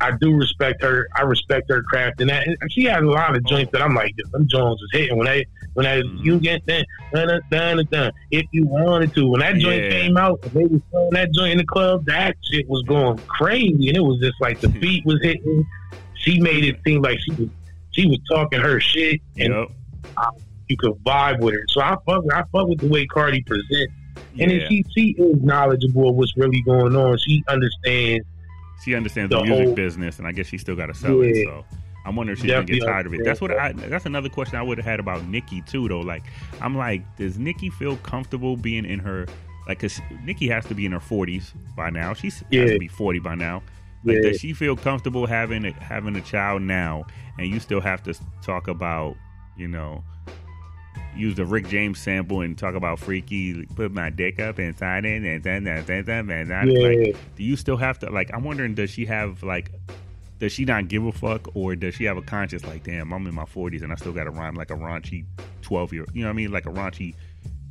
I 0.00 0.12
do 0.20 0.32
respect 0.34 0.82
her. 0.82 1.06
I 1.16 1.22
respect 1.22 1.66
her 1.70 1.82
craft, 1.82 2.20
and 2.20 2.28
that 2.30 2.46
and 2.46 2.56
she 2.70 2.84
has 2.84 3.02
a 3.02 3.06
lot 3.06 3.34
of 3.36 3.44
joints 3.44 3.70
that 3.72 3.82
I'm 3.82 3.94
like, 3.94 4.14
them 4.32 4.46
Jones 4.48 4.80
is 4.82 4.90
hitting 4.92 5.16
when 5.16 5.26
I 5.28 5.44
when 5.74 5.86
I 5.86 6.00
Mhm. 6.00 6.18
you 6.22 6.40
get 6.40 6.62
that 6.66 6.86
dun, 7.14 7.40
dun, 7.50 7.82
dun, 7.90 8.10
if 8.30 8.46
you 8.52 8.66
wanted 8.66 9.12
to. 9.14 9.26
When 9.26 9.40
that 9.40 9.56
joint 9.56 9.84
Yeah. 9.84 9.90
came 9.90 10.16
out, 10.16 10.38
and 10.44 10.52
they 10.54 10.64
was 10.64 10.80
playing 10.90 11.10
that 11.12 11.32
joint 11.32 11.52
in 11.52 11.58
the 11.58 11.64
club. 11.64 12.04
That 12.06 12.36
shit 12.50 12.66
was 12.68 12.82
going 12.82 13.20
crazy, 13.28 13.88
and 13.88 13.96
it 13.96 14.00
was 14.02 14.18
just 14.20 14.36
like 14.40 14.58
the 14.60 14.68
beat 14.80 15.04
was 15.06 15.18
hitting. 15.22 15.66
She 16.14 16.40
made 16.40 16.64
it 16.64 16.76
seem 16.86 17.02
like 17.02 17.18
she 17.20 17.32
was 17.34 17.48
she 17.90 18.06
was 18.06 18.18
talking 18.30 18.60
her 18.60 18.78
shit, 18.80 19.20
and 19.38 19.54
Yep. 19.54 19.68
you 20.68 20.76
could 20.76 20.92
vibe 21.06 21.40
with 21.40 21.54
her. 21.54 21.64
So 21.68 21.80
I 21.80 21.96
fuck 22.06 22.24
I 22.32 22.42
fuck 22.52 22.68
with 22.68 22.80
the 22.80 22.88
way 22.88 23.06
Cardi 23.06 23.42
presents, 23.44 23.94
and 24.38 24.50
Yeah. 24.50 24.58
then 24.58 24.68
she 24.68 24.84
she 24.96 25.14
is 25.18 25.36
knowledgeable 25.42 26.10
of 26.10 26.16
what's 26.16 26.32
really 26.36 26.62
going 26.62 26.94
on. 26.96 27.16
She 27.18 27.42
understands. 27.48 28.26
She 28.84 28.94
understands 28.94 29.30
the, 29.30 29.38
the 29.38 29.44
music 29.44 29.66
whole- 29.66 29.74
business, 29.74 30.18
and 30.18 30.26
I 30.26 30.32
guess 30.32 30.46
she 30.46 30.58
still 30.58 30.76
got 30.76 30.86
to 30.86 30.94
sell 30.94 31.20
it. 31.22 31.44
So 31.44 31.64
I'm 32.04 32.14
wondering 32.16 32.36
if 32.36 32.42
she's 32.42 32.50
gonna 32.52 32.64
get 32.64 32.82
tired 32.84 33.06
of 33.06 33.14
it. 33.14 33.20
That's 33.24 33.40
what 33.40 33.50
I. 33.50 33.72
That's 33.72 34.06
another 34.06 34.28
question 34.28 34.56
I 34.56 34.62
would 34.62 34.78
have 34.78 34.84
had 34.84 35.00
about 35.00 35.26
Nikki 35.26 35.60
too, 35.62 35.88
though. 35.88 36.00
Like, 36.00 36.22
I'm 36.60 36.76
like, 36.76 37.02
does 37.16 37.38
Nikki 37.38 37.70
feel 37.70 37.96
comfortable 37.98 38.56
being 38.56 38.84
in 38.84 38.98
her? 39.00 39.26
Like, 39.66 39.80
cause 39.80 40.00
Nikki 40.22 40.46
has 40.48 40.64
to 40.66 40.74
be 40.74 40.86
in 40.86 40.92
her 40.92 41.00
40s 41.00 41.52
by 41.76 41.90
now. 41.90 42.14
She 42.14 42.28
has 42.28 42.44
Yeah. 42.50 42.66
to 42.66 42.78
be 42.78 42.86
40 42.86 43.18
by 43.18 43.34
now. 43.34 43.62
Like, 44.04 44.18
Yeah. 44.22 44.30
does 44.30 44.38
she 44.40 44.52
feel 44.52 44.76
comfortable 44.76 45.26
having 45.26 45.64
a, 45.64 45.72
having 45.72 46.14
a 46.14 46.20
child 46.20 46.62
now, 46.62 47.04
and 47.38 47.48
you 47.48 47.58
still 47.58 47.80
have 47.80 48.00
to 48.04 48.14
talk 48.42 48.68
about, 48.68 49.16
you 49.56 49.66
know, 49.66 50.04
use 51.16 51.34
the 51.34 51.44
Rick 51.46 51.68
James 51.68 51.98
sample 51.98 52.40
and 52.42 52.56
talk 52.56 52.74
about 52.74 52.98
freaky, 52.98 53.66
put 53.74 53.92
my 53.92 54.10
dick 54.10 54.38
up 54.40 54.58
inside 54.58 55.04
it, 55.04 55.22
and 55.24 55.42
then 55.42 55.66
and 55.66 55.86
then 55.86 56.06
and 56.08 56.28
then 56.28 56.50
and 56.50 56.72
Yeah. 56.72 56.88
like, 56.88 57.16
do 57.36 57.42
you 57.42 57.56
still 57.56 57.76
have 57.76 57.98
to 58.00 58.10
like? 58.10 58.30
I'm 58.34 58.44
wondering, 58.44 58.74
does 58.74 58.90
she 58.90 59.06
have 59.06 59.42
like? 59.42 59.70
Does 60.38 60.52
she 60.52 60.66
not 60.66 60.88
give 60.88 61.02
a 61.06 61.12
fuck, 61.12 61.48
or 61.56 61.74
does 61.76 61.94
she 61.94 62.04
have 62.04 62.18
a 62.18 62.22
conscience 62.22 62.62
like, 62.66 62.84
damn, 62.84 63.10
I'm 63.12 63.26
in 63.26 63.34
my 63.34 63.46
40s 63.46 63.82
and 63.82 63.90
I 63.90 63.94
still 63.94 64.12
got 64.12 64.24
to 64.24 64.30
rhyme 64.30 64.54
like 64.54 64.70
a 64.70 64.74
raunchy 64.74 65.24
12 65.62 65.92
year, 65.94 66.04
you 66.12 66.20
know 66.20 66.26
what 66.28 66.32
I 66.34 66.36
mean, 66.36 66.52
like 66.52 66.66
a 66.66 66.70
raunchy 66.70 67.14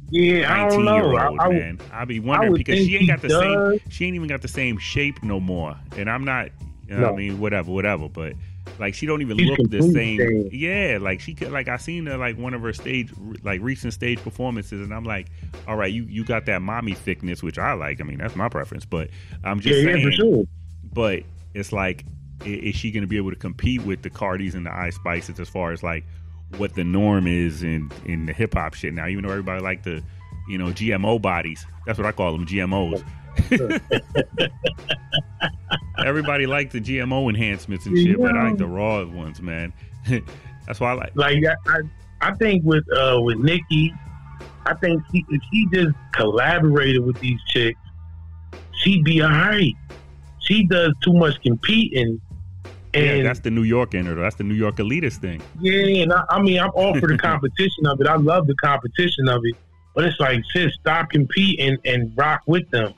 Yeah, 0.10 0.52
I 0.52 0.68
don't 0.70 0.80
year 0.84 0.84
know. 0.84 1.16
I, 1.16 1.28
old 1.28 1.40
I, 1.42 1.48
would- 1.48 1.58
man. 1.58 1.80
I 1.94 2.06
be 2.06 2.20
wondering 2.20 2.54
would 2.54 2.58
because 2.58 2.80
she 2.80 2.98
ain't 2.98 3.08
got 3.08 3.22
the 3.22 3.28
he 3.28 3.34
same, 3.80 3.92
she 3.92 4.06
ain't 4.08 4.16
even 4.16 4.28
got 4.28 4.42
the 4.42 4.48
same 4.48 4.80
shape 4.80 5.22
no 5.22 5.40
more, 5.40 5.78
and 5.96 6.10
I'm 6.10 6.26
not, 6.26 6.50
you 6.90 6.96
know 6.96 7.04
what 7.04 7.14
I 7.14 7.18
mean, 7.18 7.40
whatever, 7.40 7.72
whatever, 7.72 8.10
but 8.10 8.34
like 8.80 8.94
she 8.94 9.06
don't 9.06 9.22
even 9.22 9.38
She's 9.38 9.50
look 9.50 9.70
the 9.70 9.82
same. 9.82 10.50
Yeah, 10.52 10.98
like 11.02 11.20
she 11.20 11.34
could, 11.34 11.52
like 11.52 11.68
I 11.68 11.78
seen 11.78 12.06
her 12.08 12.18
like 12.18 12.38
one 12.38 12.54
of 12.54 12.62
her 12.62 12.74
stage, 12.74 13.12
like 13.44 13.62
recent 13.62 13.94
stage 13.94 14.22
performances, 14.22 14.82
and 14.82 14.94
I'm 14.94 15.06
like, 15.06 15.28
all 15.68 15.76
right, 15.76 15.92
you 15.92 16.04
you 16.04 16.24
got 16.24 16.46
that 16.48 16.62
mommy 16.62 16.94
thickness, 16.94 17.42
which 17.42 17.58
I 17.58 17.74
like. 17.74 18.02
I 18.02 18.04
mean, 18.04 18.18
that's 18.18 18.36
my 18.36 18.50
preference, 18.50 18.86
but 18.86 19.10
I'm 19.44 19.60
just 19.60 19.80
yeah, 19.80 19.94
saying 19.94 20.06
for 20.06 20.12
sure. 20.12 20.44
but 20.94 21.24
it's 21.54 21.72
like 21.72 22.06
is 22.44 22.76
she 22.76 22.92
going 22.92 23.02
to 23.02 23.08
be 23.08 23.18
able 23.18 23.30
to 23.30 23.38
compete 23.38 23.82
with 23.84 24.02
the 24.02 24.10
Cardis 24.10 24.56
and 24.56 24.66
the 24.66 24.74
Ice 24.74 24.96
Spices 24.96 25.40
as 25.40 25.48
far 25.48 25.72
as 25.72 25.82
like 25.82 26.04
what 26.58 26.74
the 26.76 26.84
norm 26.84 27.28
is 27.28 27.64
in 27.64 27.92
in 28.06 28.26
the 28.26 28.34
hip 28.34 28.54
hop 28.54 28.74
shit 28.74 28.94
now 28.94 29.08
even 29.08 29.24
though 29.24 29.32
everybody 29.32 29.62
like 29.62 29.84
the 29.84 30.04
you 30.48 30.58
know 30.58 30.68
GMO 30.68 31.22
bodies 31.22 31.66
that's 31.86 31.98
what 31.98 32.06
I 32.06 32.12
call 32.12 32.34
them 32.34 32.46
GMOs 32.46 33.04
everybody 36.06 36.46
like 36.46 36.72
the 36.72 36.80
GMO 36.82 37.30
enhancements 37.30 37.86
and 37.86 37.98
shit 37.98 38.20
but 38.20 38.36
I 38.36 38.50
like 38.50 38.58
the 38.58 38.68
raw 38.68 39.06
ones 39.06 39.42
man 39.42 39.74
that's 40.68 40.80
why 40.80 40.92
I 40.92 40.94
like 40.94 41.16
Like 41.16 41.44
I, 41.68 41.80
I, 42.22 42.34
think 42.36 42.64
with 42.64 42.84
uh 42.96 43.20
with 43.22 43.38
Nikki, 43.38 43.94
I 44.66 44.74
think 44.76 45.02
she, 45.12 45.26
if 45.30 45.42
she 45.52 45.68
just 45.74 45.96
collaborated 46.14 47.04
with 47.06 47.20
these 47.20 47.40
chicks, 47.48 47.80
she'd 48.74 49.04
be 49.04 49.24
alright. 49.24 49.74
She 50.40 50.66
does 50.66 50.94
too 51.04 51.14
much 51.14 51.42
competing, 51.42 52.22
yeah 52.96 53.12
and 53.12 53.26
that's 53.26 53.40
the 53.40 53.52
New 53.52 53.64
York 53.64 53.94
in 53.94 54.06
her 54.06 54.16
that's 54.16 54.36
the 54.36 54.44
New 54.44 54.54
York 54.54 54.78
elitist 54.78 55.18
thing 55.18 55.42
Yeah, 55.60 56.04
and 56.04 56.14
I, 56.14 56.24
I 56.30 56.42
mean, 56.42 56.60
I'm 56.60 56.72
all 56.74 56.98
for 57.00 57.08
the 57.08 57.18
competition 57.30 57.86
of 57.86 58.00
it. 58.02 58.08
I 58.08 58.16
love 58.16 58.48
the 58.48 58.56
competition 58.56 59.28
of 59.28 59.42
it, 59.44 59.56
but 59.94 60.06
it's 60.06 60.20
like, 60.20 60.42
sis, 60.54 60.74
stop 60.80 61.10
competing 61.10 61.78
and 61.86 62.12
rock 62.16 62.42
with 62.46 62.70
them. 62.70 62.94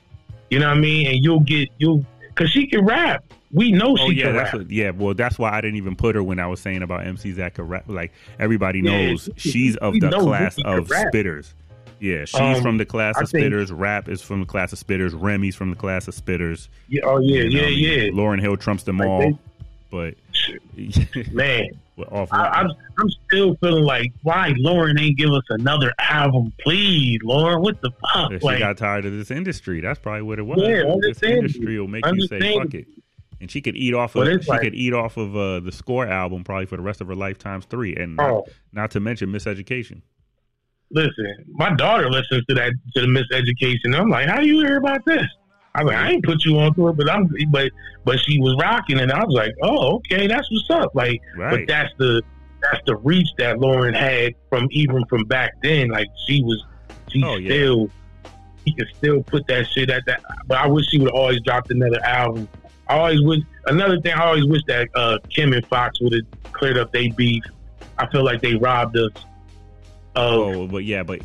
You 0.49 0.59
know 0.59 0.67
what 0.69 0.77
I 0.77 0.79
mean? 0.79 1.07
And 1.07 1.23
you'll 1.23 1.39
get 1.41 1.69
you'll 1.77 2.05
because 2.29 2.49
she 2.51 2.67
can 2.67 2.85
rap. 2.85 3.23
We 3.51 3.71
know 3.71 3.95
Oh 3.97 4.09
she 4.09 4.15
yeah, 4.15 4.25
can 4.25 4.35
that's 4.35 4.53
rap. 4.53 4.61
what, 4.63 4.71
yeah. 4.71 4.89
Well, 4.91 5.13
that's 5.13 5.39
why 5.39 5.51
I 5.51 5.61
didn't 5.61 5.77
even 5.77 5.95
put 5.95 6.15
her 6.15 6.23
when 6.23 6.39
I 6.39 6.47
was 6.47 6.59
saying 6.59 6.81
about 6.83 7.01
MCs 7.05 7.35
that 7.35 7.53
could 7.53 7.67
rap. 7.69 7.85
Like 7.87 8.11
everybody 8.39 8.79
Yeah, 8.79 9.07
knows 9.11 9.29
she- 9.37 9.49
she's 9.51 9.75
of 9.77 9.93
the 9.99 10.09
class 10.09 10.57
of 10.65 10.87
spitters. 10.87 11.53
Yeah, 11.99 12.25
she's 12.25 12.39
Um, 12.39 12.61
from 12.61 12.77
the 12.77 12.85
class 12.85 13.15
I 13.17 13.21
of 13.23 13.29
think- 13.29 13.45
spitters. 13.45 13.71
Rap 13.73 14.07
is 14.09 14.21
from 14.21 14.41
the 14.41 14.45
class 14.45 14.71
of 14.73 14.79
spitters. 14.79 15.19
Remy's 15.19 15.55
from 15.55 15.69
the 15.71 15.75
class 15.75 16.07
of 16.07 16.13
spitters. 16.15 16.67
Yeah, 16.89 17.01
oh 17.05 17.19
yeah, 17.19 17.41
You 17.43 17.49
know 17.49 17.59
yeah, 17.61 17.65
I 17.65 17.69
mean? 17.69 18.13
yeah. 18.15 18.21
Lauryn 18.21 18.39
Hill 18.39 18.57
trumps 18.57 18.83
them 18.83 18.97
Like, 18.99 19.07
all, 19.07 19.19
they- 19.21 19.37
but 19.89 20.13
Man, 21.33 21.69
off 22.11 22.29
I, 22.31 22.47
I'm 22.47 22.71
I'm 22.99 23.09
still 23.27 23.55
feeling 23.55 23.83
like 23.83 24.11
why 24.23 24.53
Lauryn 24.59 24.99
ain't 24.99 25.17
give 25.17 25.31
us 25.31 25.43
another 25.49 25.93
album, 25.99 26.53
please, 26.61 27.19
Lauryn. 27.23 27.61
What 27.61 27.81
the 27.81 27.91
fuck? 28.13 28.31
she 28.31 28.39
Like, 28.39 28.59
got 28.59 28.77
tired 28.77 29.05
of 29.05 29.11
this 29.13 29.31
industry. 29.31 29.81
That's 29.81 29.99
probably 29.99 30.21
what 30.23 30.39
it 30.39 30.43
was. 30.43 30.59
Yeah, 30.61 30.83
this 31.01 31.21
industry 31.23 31.79
will 31.79 31.87
make 31.87 32.05
you 32.05 32.27
say 32.27 32.39
fuck 32.57 32.73
it. 32.73 32.87
And 33.39 33.51
she 33.51 33.61
could 33.61 33.75
eat 33.75 33.93
off 33.93 34.15
of 34.15 34.27
she 34.43 34.49
like- 34.49 34.61
could 34.61 34.73
eat 34.75 34.93
off 34.93 35.15
of 35.17 35.35
uh, 35.37 35.59
the 35.59 35.71
score 35.71 36.07
album 36.07 36.43
probably 36.43 36.65
for 36.65 36.75
the 36.77 36.81
rest 36.83 37.01
of 37.01 37.07
her 37.07 37.15
life 37.15 37.37
times 37.37 37.65
three, 37.65 37.95
and 37.95 38.15
not, 38.15 38.29
oh, 38.31 38.45
not 38.73 38.91
to 38.91 38.99
mention 38.99 39.29
Miseducation. 39.31 40.01
listen, 40.91 41.35
my 41.49 41.73
daughter 41.75 42.09
listens 42.09 42.43
to 42.45 42.55
that 42.55 42.73
to 42.95 43.01
the 43.01 43.07
miseducation. 43.07 43.95
I'm 43.95 44.09
like, 44.09 44.27
how 44.27 44.39
do 44.39 44.47
you 44.47 44.59
hear 44.65 44.77
about 44.77 45.05
this? 45.05 45.25
I 45.77 45.83
mean, 45.83 45.93
I 45.93 46.11
ain't 46.11 46.25
put 46.25 46.43
you 46.43 46.57
onto 46.57 46.87
it, 46.89 46.97
but 46.97 47.09
I'm, 47.09 47.29
but 47.51 47.71
but 48.03 48.19
she 48.19 48.39
was 48.39 48.55
rocking, 48.59 48.99
and 48.99 49.11
I 49.11 49.23
was 49.23 49.35
like, 49.35 49.53
oh, 49.61 49.97
okay, 49.97 50.25
that's 50.27 50.49
what's 50.51 50.69
up. 50.71 50.95
Like, 50.95 51.21
but 51.51 51.67
that's 51.67 51.93
the 51.97 52.21
that's 52.63 52.81
the 52.87 52.95
reach 52.97 53.27
that 53.37 53.57
Lauryn 53.57 53.95
had 53.95 54.33
from 54.49 54.67
even 54.71 55.05
from 55.05 55.23
back 55.25 55.51
then. 55.61 55.89
Like, 55.89 56.07
she 56.25 56.41
was, 56.41 56.65
she 57.09 57.23
Oh, 57.23 57.35
yeah. 57.35 57.49
still, 57.49 57.89
he 58.65 58.73
could 58.73 58.87
still 58.97 59.21
put 59.23 59.45
that 59.47 59.67
shit 59.67 59.89
at 59.91 60.03
that. 60.07 60.21
But 60.47 60.57
I 60.57 60.67
wish 60.67 60.87
she 60.89 60.97
would 60.97 61.09
have 61.09 61.15
always 61.15 61.39
dropped 61.41 61.69
another 61.69 62.03
album. 62.03 62.49
I 62.89 62.97
always 62.97 63.21
wish 63.21 63.39
another 63.67 64.01
thing. 64.01 64.13
I 64.13 64.25
always 64.25 64.45
wish 64.45 64.61
that 64.67 64.89
uh, 64.95 65.19
Kim 65.29 65.53
and 65.53 65.65
Fox 65.67 66.01
would 66.01 66.13
have 66.13 66.53
cleared 66.53 66.77
up 66.79 66.91
their 66.91 67.13
beef. 67.13 67.43
I 67.99 68.07
feel 68.07 68.23
like 68.25 68.41
they 68.41 68.55
robbed 68.55 68.97
us. 68.97 69.11
Of, 70.15 70.33
Oh, 70.55 70.67
but 70.67 70.83
yeah, 70.83 71.03
but 71.03 71.21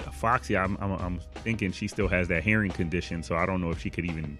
Foxy, 0.00 0.56
I'm, 0.56 0.76
I'm 0.80 0.92
I'm 0.92 1.20
thinking 1.36 1.72
she 1.72 1.88
still 1.88 2.08
has 2.08 2.28
that 2.28 2.42
hearing 2.42 2.70
condition, 2.70 3.22
so 3.22 3.36
I 3.36 3.46
don't 3.46 3.60
know 3.60 3.70
if 3.70 3.80
she 3.80 3.90
could 3.90 4.04
even 4.04 4.38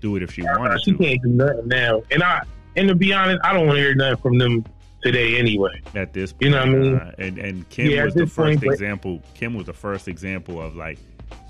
do 0.00 0.16
it 0.16 0.22
if 0.22 0.32
she 0.32 0.42
wanted 0.42 0.80
she 0.82 0.92
to. 0.92 0.98
She 0.98 1.04
can't 1.04 1.22
do 1.22 1.28
nothing 1.30 1.68
now. 1.68 2.02
And 2.10 2.22
I 2.22 2.42
and 2.76 2.88
to 2.88 2.94
be 2.94 3.12
honest, 3.12 3.40
I 3.44 3.52
don't 3.52 3.66
want 3.66 3.76
to 3.76 3.82
hear 3.82 3.94
nothing 3.94 4.16
from 4.22 4.38
them 4.38 4.64
today 5.02 5.36
anyway. 5.38 5.80
At 5.94 6.12
this, 6.12 6.32
point, 6.32 6.42
You 6.42 6.50
know 6.50 6.58
what 6.58 6.68
I 6.68 6.70
mean? 6.72 6.94
uh, 6.94 7.12
and 7.18 7.38
and 7.38 7.68
Kim 7.68 7.90
Yeah, 7.90 8.04
was 8.04 8.14
the 8.14 8.26
first 8.26 8.36
point, 8.36 8.60
but- 8.60 8.72
example. 8.72 9.20
Kim 9.34 9.54
was 9.54 9.66
the 9.66 9.72
first 9.72 10.08
example 10.08 10.60
of 10.60 10.74
like 10.76 10.98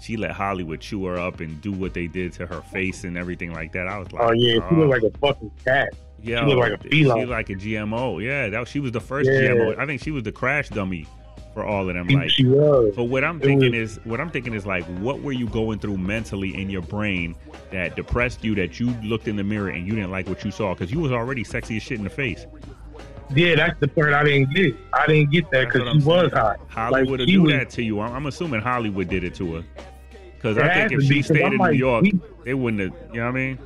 she 0.00 0.16
let 0.16 0.30
Hollywood 0.32 0.80
chew 0.80 1.04
her 1.06 1.18
up 1.18 1.40
and 1.40 1.60
do 1.60 1.72
what 1.72 1.94
they 1.94 2.06
did 2.06 2.32
to 2.34 2.46
her 2.46 2.60
face 2.62 3.04
and 3.04 3.16
everything 3.16 3.52
like 3.52 3.72
that. 3.72 3.86
I 3.88 3.98
was 3.98 4.10
like, 4.12 4.22
Oh 4.22 4.32
yeah, 4.32 4.54
she 4.54 4.74
oh, 4.74 4.78
looked 4.78 5.02
like 5.02 5.12
a 5.14 5.18
fucking 5.18 5.50
cat. 5.64 5.88
yeah, 6.22 6.40
she 6.40 6.46
looked 6.46 6.60
like 6.70 6.80
a 6.84 6.90
She 6.90 7.02
feline. 7.04 7.28
like 7.28 7.50
a 7.50 7.54
GMO. 7.54 8.22
Yeah, 8.22 8.48
that 8.48 8.68
she 8.68 8.80
was 8.80 8.92
the 8.92 9.00
first 9.00 9.28
Yeah. 9.30 9.40
GMO. 9.50 9.78
I 9.78 9.86
think 9.86 10.02
she 10.02 10.10
was 10.10 10.22
the 10.24 10.32
crash 10.32 10.68
dummy 10.68 11.06
for 11.54 11.64
all 11.64 11.88
of 11.88 11.94
them. 11.94 12.08
Like 12.08 12.30
she 12.30 12.46
was. 12.46 12.94
But 12.96 13.04
what 13.04 13.24
I'm 13.24 13.38
thinking 13.40 13.72
was- 13.78 13.98
is, 13.98 14.04
what 14.04 14.20
I'm 14.20 14.30
thinking 14.30 14.54
is 14.54 14.64
like, 14.66 14.84
what 14.98 15.20
were 15.20 15.32
you 15.32 15.46
going 15.48 15.78
through 15.78 15.98
mentally 15.98 16.60
in 16.60 16.70
your 16.70 16.82
brain 16.82 17.34
that 17.70 17.96
depressed 17.96 18.42
you? 18.44 18.54
That 18.54 18.80
you 18.80 18.90
looked 19.02 19.28
in 19.28 19.36
the 19.36 19.44
mirror 19.44 19.68
and 19.68 19.86
you 19.86 19.94
didn't 19.94 20.10
like 20.10 20.28
what 20.28 20.44
you 20.44 20.50
saw 20.50 20.74
because 20.74 20.90
you 20.92 21.00
was 21.00 21.12
already 21.12 21.44
sexy 21.44 21.76
as 21.76 21.82
shit 21.82 21.98
in 21.98 22.04
the 22.04 22.10
face. 22.10 22.46
Yeah, 23.34 23.54
that's 23.56 23.80
the 23.80 23.88
part 23.88 24.12
I 24.12 24.24
didn't 24.24 24.54
get. 24.54 24.74
I 24.92 25.06
didn't 25.06 25.30
get 25.30 25.50
that 25.52 25.72
because 25.72 25.90
she 25.92 26.06
was 26.06 26.30
saying. 26.30 26.30
hot. 26.32 26.60
Hollywood 26.68 27.20
Like, 27.20 27.28
do 27.28 27.42
was- 27.42 27.52
that 27.52 27.70
to 27.70 27.82
you. 27.82 28.00
I'm, 28.00 28.12
I'm 28.14 28.26
assuming 28.26 28.60
Hollywood 28.60 29.08
did 29.08 29.24
it 29.24 29.34
to 29.36 29.54
her. 29.56 29.64
Because 30.36 30.58
I 30.58 30.74
think 30.74 30.92
if 30.92 31.02
she 31.02 31.14
be, 31.14 31.22
stayed 31.22 31.42
I'm 31.42 31.52
in 31.52 31.58
like, 31.58 31.72
New 31.72 31.78
York, 31.78 32.02
we- 32.02 32.20
they 32.44 32.52
wouldn't 32.54 32.80
have. 32.82 33.14
You 33.14 33.20
know 33.20 33.26
what 33.26 33.30
I 33.30 33.32
mean? 33.32 33.58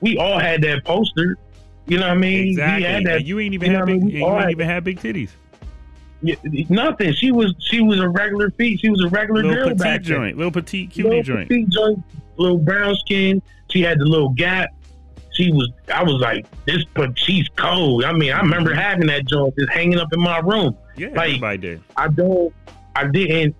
We 0.00 0.18
all 0.18 0.38
had 0.38 0.60
that 0.62 0.84
poster. 0.84 1.38
You 1.86 1.98
know 1.98 2.08
what 2.08 2.16
I 2.16 2.18
mean? 2.18 2.48
Exactly. 2.48 2.82
We 2.86 2.92
had 2.92 3.04
that. 3.06 3.16
and 3.16 3.26
you 3.26 3.40
ain't 3.40 3.54
even 3.54 3.70
you 3.72 3.76
what 3.78 3.82
I 3.82 3.86
big. 3.92 4.02
mean? 4.02 4.10
You 4.10 4.26
ain't 4.26 4.40
had- 4.40 4.50
even 4.50 4.66
have 4.68 4.84
big 4.84 5.00
titties. 5.00 5.30
Nothing. 6.68 7.12
She 7.14 7.32
was 7.32 7.54
she 7.58 7.80
was 7.80 8.00
a 8.00 8.08
regular 8.08 8.50
feet. 8.50 8.80
She 8.80 8.88
was 8.88 9.02
a 9.04 9.08
regular 9.08 9.42
Little 9.42 9.54
girl 9.54 9.64
petite 9.70 9.78
back 9.78 10.02
then. 10.02 10.04
joint, 10.04 10.36
little 10.36 10.52
petite 10.52 10.90
cutie 10.90 11.08
little 11.08 11.22
joint. 11.22 11.48
petite 11.48 11.68
joint, 11.68 12.02
little 12.36 12.58
brown 12.58 12.94
skin. 12.96 13.42
She 13.70 13.82
had 13.82 13.98
the 13.98 14.04
little 14.04 14.30
gap. 14.30 14.70
She 15.32 15.50
was. 15.50 15.70
I 15.92 16.02
was 16.02 16.20
like, 16.20 16.46
this, 16.64 16.84
but 16.94 17.18
she's 17.18 17.48
cold. 17.56 18.04
I 18.04 18.12
mean, 18.12 18.32
I 18.32 18.40
remember 18.40 18.70
mm-hmm. 18.70 18.80
having 18.80 19.06
that 19.08 19.26
joint 19.26 19.54
just 19.58 19.72
hanging 19.72 19.98
up 19.98 20.12
in 20.12 20.20
my 20.20 20.38
room. 20.38 20.76
Yeah, 20.96 21.08
like- 21.08 21.28
everybody 21.28 21.58
did. 21.58 21.82
I 21.96 22.08
don't. 22.08 22.54
I 22.96 23.08
didn't. 23.08 23.56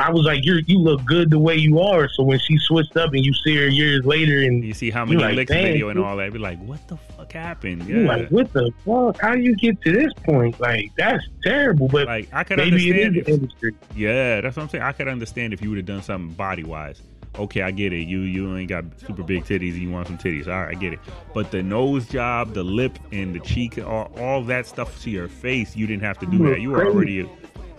I 0.00 0.10
was 0.10 0.24
like, 0.24 0.44
you 0.44 0.60
you 0.66 0.78
look 0.78 1.04
good 1.04 1.30
the 1.30 1.38
way 1.38 1.56
you 1.56 1.80
are. 1.80 2.08
So 2.08 2.22
when 2.22 2.38
she 2.38 2.56
switched 2.58 2.96
up 2.96 3.12
and 3.12 3.24
you 3.24 3.32
see 3.34 3.56
her 3.56 3.68
years 3.68 4.04
later, 4.04 4.40
and 4.40 4.64
You 4.64 4.74
see 4.74 4.90
how 4.90 5.04
many 5.04 5.20
like, 5.20 5.34
licks 5.34 5.52
video 5.52 5.88
and 5.88 5.98
all 5.98 6.16
that. 6.16 6.32
Be 6.32 6.38
like, 6.38 6.58
what 6.64 6.86
the 6.88 6.96
fuck 6.96 7.32
happened? 7.32 7.86
Yeah. 7.86 8.08
like, 8.08 8.28
what 8.28 8.52
the 8.52 8.72
fuck? 8.84 9.20
How 9.20 9.34
do 9.34 9.40
you 9.40 9.54
get 9.56 9.80
to 9.82 9.92
this 9.92 10.12
point? 10.24 10.58
Like 10.60 10.90
that's 10.96 11.24
terrible. 11.42 11.88
But 11.88 12.06
Like 12.06 12.28
I 12.32 12.44
could 12.44 12.56
maybe 12.58 12.88
it 12.88 13.06
understand 13.06 13.16
is 13.16 13.20
if 13.20 13.26
the 13.26 13.32
industry. 13.32 13.74
Yeah, 13.94 14.40
that's 14.40 14.56
what 14.56 14.64
I'm 14.64 14.68
saying. 14.68 14.84
I 14.84 14.92
could 14.92 15.08
understand 15.08 15.52
if 15.52 15.62
you 15.62 15.68
would 15.70 15.78
have 15.78 15.86
done 15.86 16.02
something 16.02 16.34
body 16.34 16.64
wise. 16.64 17.02
Okay, 17.38 17.62
I 17.62 17.70
get 17.70 17.92
it. 17.92 18.08
You 18.08 18.20
you 18.20 18.56
ain't 18.56 18.68
got 18.68 18.84
super 19.06 19.22
big 19.22 19.44
titties 19.44 19.72
and 19.72 19.82
you 19.82 19.90
want 19.90 20.08
some 20.08 20.18
titties. 20.18 20.48
All 20.48 20.60
right, 20.60 20.76
I 20.76 20.78
get 20.78 20.92
it. 20.92 20.98
But 21.32 21.50
the 21.50 21.62
nose 21.62 22.08
job, 22.08 22.54
the 22.54 22.64
lip 22.64 22.98
and 23.12 23.34
the 23.34 23.40
cheek, 23.40 23.78
all, 23.78 24.10
all 24.18 24.42
that 24.44 24.66
stuff 24.66 25.00
to 25.02 25.10
your 25.10 25.28
face, 25.28 25.76
you 25.76 25.86
didn't 25.86 26.02
have 26.02 26.18
to 26.20 26.26
do 26.26 26.38
that. 26.50 26.60
You 26.60 26.70
were 26.70 26.86
already 26.86 27.28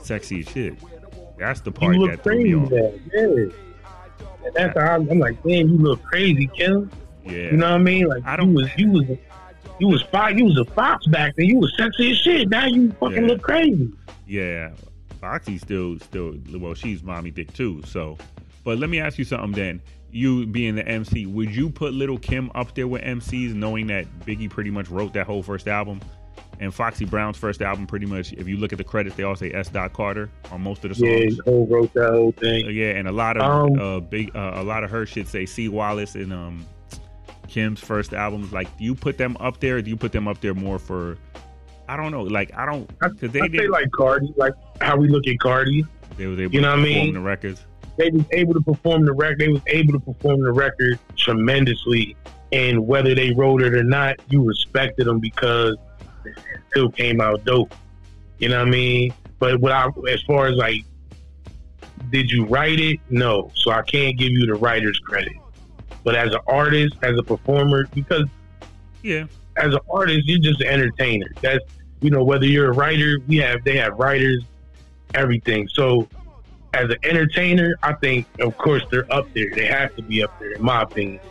sexy 0.01 0.39
as 0.39 0.47
shit. 0.47 0.75
That's 1.41 1.59
the 1.61 1.71
part 1.71 1.95
You 1.95 2.01
that 2.07 2.11
look 2.13 2.23
threw 2.23 2.35
me 2.43 2.51
crazy. 2.67 2.81
off. 2.83 2.93
Yeah. 3.13 4.45
And 4.45 4.53
that's 4.53 4.77
how 4.79 4.95
I'm, 4.95 5.09
I'm 5.09 5.17
like, 5.19 5.41
damn, 5.41 5.69
you 5.69 5.77
look 5.77 6.01
crazy, 6.03 6.45
Kim. 6.55 6.91
Yeah. 7.25 7.31
You 7.31 7.51
know 7.53 7.71
what 7.71 7.75
I 7.75 7.77
mean? 7.79 8.05
Like 8.07 8.23
I 8.25 8.35
don't- 8.35 8.49
you 8.49 8.53
was 8.55 8.69
you 8.77 8.89
was 8.91 9.05
you 9.79 9.87
was 9.87 10.01
fox 10.03 10.33
you 10.35 10.45
was 10.45 10.57
a 10.59 10.65
fox 10.65 11.07
back 11.07 11.33
then. 11.35 11.47
You 11.47 11.57
was 11.57 11.73
sexy 11.77 12.11
as 12.11 12.17
shit. 12.19 12.49
Now 12.49 12.67
you 12.67 12.91
fucking 12.99 13.23
Yeah. 13.23 13.27
look 13.27 13.41
crazy. 13.41 13.91
Yeah, 14.27 14.71
Foxy 15.19 15.57
still 15.57 15.99
still 15.99 16.35
well, 16.53 16.75
she's 16.75 17.01
mommy 17.03 17.31
dick 17.31 17.51
too. 17.53 17.81
So, 17.85 18.17
but 18.63 18.77
let 18.77 18.89
me 18.91 18.99
ask 18.99 19.17
you 19.17 19.25
something. 19.25 19.51
Then, 19.51 19.81
you 20.11 20.45
being 20.45 20.75
the 20.75 20.87
MC, 20.87 21.25
would 21.25 21.53
you 21.55 21.69
put 21.71 21.93
Little 21.93 22.17
Kim 22.19 22.51
up 22.53 22.75
there 22.75 22.87
with 22.87 23.01
MCs, 23.01 23.53
knowing 23.55 23.87
that 23.87 24.05
Biggie 24.25 24.49
pretty 24.49 24.69
much 24.69 24.89
wrote 24.89 25.13
that 25.13 25.25
whole 25.25 25.41
first 25.43 25.67
album, 25.67 26.01
and 26.61 26.73
Foxy 26.73 27.05
Brown's 27.05 27.37
first 27.37 27.61
album 27.61 27.87
pretty 27.87 28.05
much, 28.05 28.31
if 28.33 28.47
you 28.47 28.55
look 28.55 28.71
at 28.71 28.77
the 28.77 28.83
credits, 28.83 29.15
they 29.15 29.23
all 29.23 29.35
say 29.35 29.51
S. 29.51 29.67
Dot 29.67 29.91
Carter 29.93 30.29
on 30.51 30.61
most 30.61 30.85
of 30.85 30.89
the 30.89 30.95
songs. 30.95 31.35
Yeah, 31.35 31.41
whole 31.43 31.65
wrote 31.67 31.91
that 31.95 32.11
whole 32.11 32.29
Uh, 32.37 32.39
thing. 32.39 32.69
yeah, 32.69 32.91
and 32.91 33.07
a 33.07 33.11
lot 33.11 33.35
of 33.35 33.43
Um, 33.43 33.79
uh, 33.79 33.99
big, 33.99 34.33
uh, 34.35 34.51
a 34.55 34.63
lot 34.63 34.83
of 34.83 34.91
her 34.91 35.05
shit 35.05 35.27
say 35.27 35.45
C. 35.45 35.67
Wallace 35.67 36.15
and 36.15 36.31
um, 36.31 36.65
Kim's 37.47 37.79
first 37.81 38.13
albums. 38.13 38.53
Like, 38.53 38.67
do 38.77 38.83
you 38.83 38.95
put 38.95 39.17
them 39.17 39.35
up 39.39 39.59
there? 39.59 39.77
Or 39.77 39.81
do 39.81 39.89
you 39.89 39.97
put 39.97 40.11
them 40.11 40.27
up 40.27 40.39
there 40.39 40.53
more 40.53 40.79
for? 40.79 41.17
I 41.89 41.97
don't 41.97 42.11
know. 42.11 42.21
Like, 42.21 42.51
I 42.55 42.65
don't 42.65 42.89
I, 43.03 43.09
because 43.09 43.31
they 43.31 43.41
I 43.41 43.47
did. 43.47 43.61
say 43.61 43.67
like 43.67 43.91
Cardi, 43.91 44.31
like 44.37 44.53
how 44.79 44.95
we 44.95 45.09
look 45.09 45.27
at 45.27 45.37
Cardi. 45.39 45.83
they 46.15 46.27
was 46.27 46.39
able 46.39 46.53
you 46.53 46.61
know 46.61 46.75
to 46.75 46.81
what 46.81 46.85
I 46.85 46.89
perform 46.89 47.05
mean? 47.05 47.13
the 47.15 47.19
records. 47.19 47.65
They 47.97 48.09
was 48.11 48.23
able 48.31 48.53
to 48.53 48.61
perform 48.61 49.05
the 49.05 49.11
record. 49.13 49.39
They 49.39 49.47
was 49.49 49.61
able 49.67 49.93
to 49.93 49.99
perform 49.99 50.41
the 50.43 50.51
record 50.53 50.97
tremendously, 51.17 52.15
and 52.53 52.87
whether 52.87 53.13
they 53.15 53.31
wrote 53.33 53.61
it 53.63 53.73
or 53.73 53.83
not, 53.83 54.15
you 54.29 54.41
respected 54.43 55.07
them 55.07 55.19
because 55.19 55.75
still 56.69 56.89
came 56.89 57.21
out 57.21 57.43
dope. 57.45 57.73
You 58.39 58.49
know 58.49 58.59
what 58.59 58.67
I 58.67 58.71
mean? 58.71 59.13
But 59.39 59.59
what 59.59 59.71
I, 59.71 59.87
as 60.09 60.21
far 60.23 60.47
as 60.47 60.55
like, 60.55 60.83
did 62.09 62.31
you 62.31 62.45
write 62.45 62.79
it? 62.79 62.99
No, 63.09 63.51
so 63.55 63.71
I 63.71 63.81
can't 63.83 64.17
give 64.17 64.31
you 64.31 64.45
the 64.45 64.55
writer's 64.55 64.99
credit. 64.99 65.33
But 66.03 66.15
as 66.15 66.33
an 66.33 66.41
artist, 66.47 66.95
as 67.03 67.17
a 67.17 67.23
performer, 67.23 67.87
because 67.93 68.25
Yeah, 69.03 69.25
as 69.57 69.73
an 69.73 69.79
artist, 69.89 70.25
you're 70.25 70.39
just 70.39 70.61
an 70.61 70.67
entertainer. 70.67 71.27
That's 71.41 71.63
you 72.01 72.09
know 72.09 72.23
whether 72.23 72.45
you're 72.45 72.71
a 72.71 72.73
writer, 72.73 73.19
we 73.27 73.37
have 73.37 73.63
they 73.63 73.77
have 73.77 73.97
writers, 73.97 74.43
everything. 75.13 75.67
So 75.67 76.07
as 76.73 76.89
an 76.89 76.97
entertainer, 77.03 77.75
I 77.83 77.93
think 77.93 78.27
of 78.39 78.57
course 78.57 78.83
they're 78.89 79.11
up 79.13 79.27
there. 79.33 79.51
They 79.53 79.65
have 79.65 79.95
to 79.95 80.01
be 80.01 80.23
up 80.23 80.33
there, 80.39 80.51
in 80.51 80.63
my 80.63 80.81
opinion. 80.83 81.21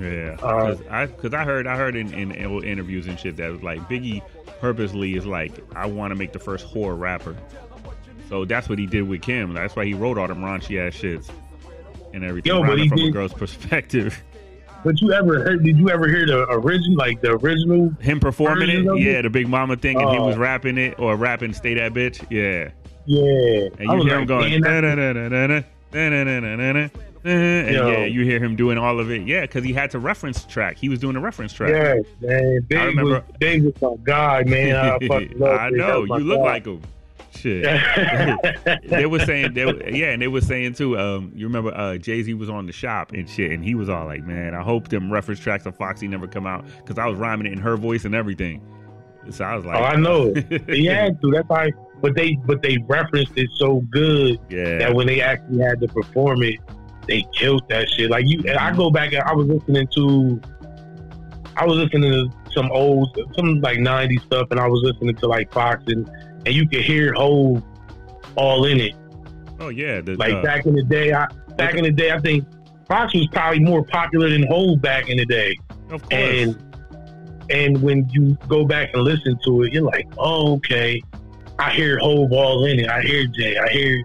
Yeah. 0.00 0.36
Uh, 0.42 0.74
Because 0.74 0.86
I, 0.90 1.06
cause 1.06 1.34
I 1.34 1.44
heard, 1.44 1.66
I 1.66 1.76
heard 1.76 1.96
in, 1.96 2.12
in, 2.14 2.32
in 2.32 2.64
interviews 2.64 3.06
and 3.06 3.18
shit 3.18 3.36
that 3.36 3.50
was 3.50 3.62
like 3.62 3.80
Biggie 3.88 4.22
purposely 4.60 5.14
is 5.14 5.26
like, 5.26 5.52
I 5.76 5.86
want 5.86 6.10
to 6.12 6.14
make 6.14 6.32
the 6.32 6.38
first 6.38 6.64
horror 6.66 6.94
rapper. 6.96 7.36
So 8.28 8.44
that's 8.44 8.68
what 8.68 8.78
he 8.78 8.86
did 8.86 9.02
with 9.08 9.22
Kim. 9.22 9.52
That's 9.54 9.76
why 9.76 9.84
he 9.84 9.94
wrote 9.94 10.16
all 10.18 10.26
them 10.28 10.40
raunchy 10.40 10.78
ass 10.84 10.94
shits 10.94 11.28
and 12.14 12.24
everything. 12.24 12.50
Yo, 12.52 12.62
but 12.64 12.78
he 12.78 12.88
from 12.88 12.98
a 13.00 13.10
girl's 13.10 13.32
perspective. 13.34 14.22
But 14.84 15.00
you 15.00 15.12
ever 15.12 15.44
heard? 15.44 15.62
Did 15.62 15.76
you 15.76 15.90
ever 15.90 16.08
hear 16.08 16.26
the 16.26 16.44
original, 16.50 16.96
like 16.96 17.20
the 17.20 17.34
original? 17.36 17.90
Him 18.00 18.18
performing 18.18 18.68
it, 18.68 18.84
of 18.84 18.96
it? 18.96 19.02
yeah, 19.02 19.22
the 19.22 19.30
Big 19.30 19.46
Mama 19.46 19.76
thing, 19.76 19.96
and 20.00 20.10
he 20.10 20.16
Oh. 20.18 20.26
was 20.26 20.36
rapping 20.36 20.76
it 20.76 20.98
or 20.98 21.14
rapping 21.14 21.52
"Stay 21.52 21.74
That 21.74 21.92
Bitch," 21.94 22.18
yeah. 22.30 22.70
Yeah, 23.06 23.68
And 23.78 23.92
you 23.92 24.02
hear 24.08 24.18
him 24.18 24.26
going, 24.26 24.60
"Da-da-da-da-da-da, 24.60 25.62
da-da-da-da-da-da," 25.92 26.88
and 27.24 27.74
Yo. 27.74 27.90
yeah, 27.90 28.04
you 28.04 28.24
hear 28.24 28.38
him 28.42 28.56
doing 28.56 28.78
all 28.78 28.98
of 28.98 29.10
it, 29.10 29.26
yeah, 29.26 29.42
because 29.42 29.64
he 29.64 29.72
had 29.72 29.90
to 29.92 29.98
reference 29.98 30.44
track. 30.44 30.76
He 30.78 30.88
was 30.88 30.98
doing 30.98 31.16
a 31.16 31.20
reference 31.20 31.52
track. 31.52 31.70
Yes, 31.70 32.04
man. 32.20 32.66
Dave 32.68 32.86
remember- 32.88 33.10
was, 33.12 33.22
Dave 33.38 33.64
was 33.64 33.80
my 33.80 33.94
guy, 34.04 34.44
man. 34.44 34.74
I 34.76 34.94
I 35.66 35.70
know 35.70 36.04
you 36.04 36.24
look 36.24 36.38
guy. 36.38 36.44
like 36.44 36.66
him. 36.66 36.82
Shit. 37.34 37.64
they 38.90 39.06
were 39.06 39.20
saying, 39.20 39.54
they, 39.54 39.64
yeah, 39.98 40.10
and 40.10 40.20
they 40.20 40.28
were 40.28 40.42
saying 40.42 40.74
too. 40.74 40.98
Um, 40.98 41.32
you 41.34 41.46
remember 41.46 41.74
uh, 41.74 41.96
Jay 41.96 42.22
Z 42.22 42.34
was 42.34 42.50
on 42.50 42.66
the 42.66 42.72
shop 42.72 43.12
and 43.12 43.28
shit, 43.28 43.52
and 43.52 43.64
he 43.64 43.74
was 43.74 43.88
all 43.88 44.04
like, 44.04 44.22
"Man, 44.24 44.54
I 44.54 44.62
hope 44.62 44.88
them 44.88 45.10
reference 45.10 45.40
tracks 45.40 45.64
of 45.64 45.74
Foxy 45.76 46.06
never 46.08 46.26
come 46.26 46.46
out 46.46 46.66
because 46.78 46.98
I 46.98 47.06
was 47.06 47.18
rhyming 47.18 47.46
it 47.46 47.52
in 47.54 47.58
her 47.58 47.76
voice 47.76 48.04
and 48.04 48.14
everything." 48.14 48.60
So 49.30 49.44
I 49.44 49.54
was 49.56 49.64
like, 49.64 49.78
oh, 49.78 49.84
I 49.84 49.96
know. 49.96 50.34
He 50.68 50.84
had 50.86 51.20
to. 51.22 51.30
That's 51.30 51.48
why. 51.48 51.70
But 52.00 52.14
they 52.16 52.34
but 52.44 52.60
they 52.60 52.78
referenced 52.86 53.32
it 53.36 53.48
so 53.56 53.80
good 53.90 54.38
yeah, 54.50 54.78
that 54.78 54.94
when 54.94 55.06
they 55.06 55.20
actually 55.22 55.62
had 55.62 55.80
to 55.80 55.88
perform 55.88 56.42
it, 56.42 56.58
they 57.06 57.24
killed 57.32 57.68
that 57.68 57.88
shit. 57.90 58.10
Like 58.10 58.24
you, 58.26 58.42
I 58.58 58.74
go 58.74 58.90
back. 58.90 59.12
and 59.12 59.22
I 59.22 59.34
was 59.34 59.46
listening 59.48 59.86
to, 59.94 60.40
I 61.56 61.66
was 61.66 61.76
listening 61.78 62.10
to 62.12 62.30
some 62.52 62.70
old, 62.70 63.18
some 63.34 63.60
like 63.60 63.78
'90s 63.78 64.22
stuff, 64.22 64.48
and 64.50 64.60
I 64.60 64.68
was 64.68 64.82
listening 64.82 65.16
to 65.16 65.26
like 65.26 65.52
Fox, 65.52 65.82
and 65.86 66.08
and 66.46 66.54
you 66.54 66.68
could 66.68 66.82
hear 66.82 67.12
Hove 67.14 67.62
all 68.36 68.64
in 68.66 68.80
it. 68.80 68.94
oh 69.60 69.68
yeah, 69.68 70.00
the, 70.00 70.14
Like 70.16 70.34
uh, 70.34 70.42
back 70.42 70.66
in 70.66 70.74
the 70.74 70.84
day, 70.84 71.12
I 71.12 71.26
back 71.56 71.74
in 71.74 71.84
the 71.84 71.92
day, 71.92 72.12
I 72.12 72.18
think 72.18 72.46
Fox 72.88 73.14
was 73.14 73.26
probably 73.28 73.60
more 73.60 73.84
popular 73.84 74.30
than 74.30 74.46
Hove 74.46 74.80
back 74.80 75.08
in 75.08 75.18
the 75.18 75.26
day. 75.26 75.56
of 75.90 76.02
course. 76.02 76.12
And 76.12 76.56
and 77.50 77.82
when 77.82 78.08
you 78.10 78.36
go 78.48 78.64
back 78.64 78.90
and 78.94 79.02
listen 79.02 79.38
to 79.44 79.62
it, 79.64 79.72
you're 79.72 79.82
like, 79.82 80.08
oh, 80.18 80.54
okay. 80.54 81.02
I 81.58 81.70
hear 81.70 81.98
Hove 81.98 82.32
all 82.32 82.64
in 82.64 82.80
it. 82.80 82.88
I 82.88 83.02
hear 83.02 83.26
Jay. 83.26 83.58
I 83.58 83.68
hear 83.68 84.02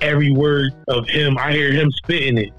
every 0.00 0.30
word 0.30 0.72
of 0.88 1.06
him. 1.08 1.36
I 1.38 1.52
hear 1.52 1.72
him 1.72 1.90
spitting 1.92 2.38
it. 2.38 2.52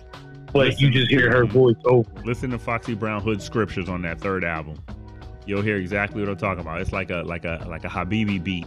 But 0.54 0.82
you 0.82 0.90
just 0.90 1.10
hear 1.10 1.32
her 1.32 1.46
voice 1.46 1.76
over. 1.86 2.10
Listen 2.26 2.50
to 2.52 2.60
Foxy 2.60 2.94
Brown 2.94 3.22
Hood 3.22 3.42
scriptures 3.42 3.88
on 3.88 4.02
that 4.02 4.20
third 4.20 4.44
album. 4.44 4.78
You'll 5.46 5.62
hear 5.62 5.78
exactly 5.78 6.22
what 6.22 6.30
I'm 6.30 6.36
talking 6.38 6.60
about. 6.62 6.82
It's 6.82 6.92
like 6.92 7.10
a 7.10 7.24
like 7.24 7.46
a 7.46 7.66
like 7.70 7.86
a 7.86 7.88
Habibi 7.88 8.44
beat 8.44 8.66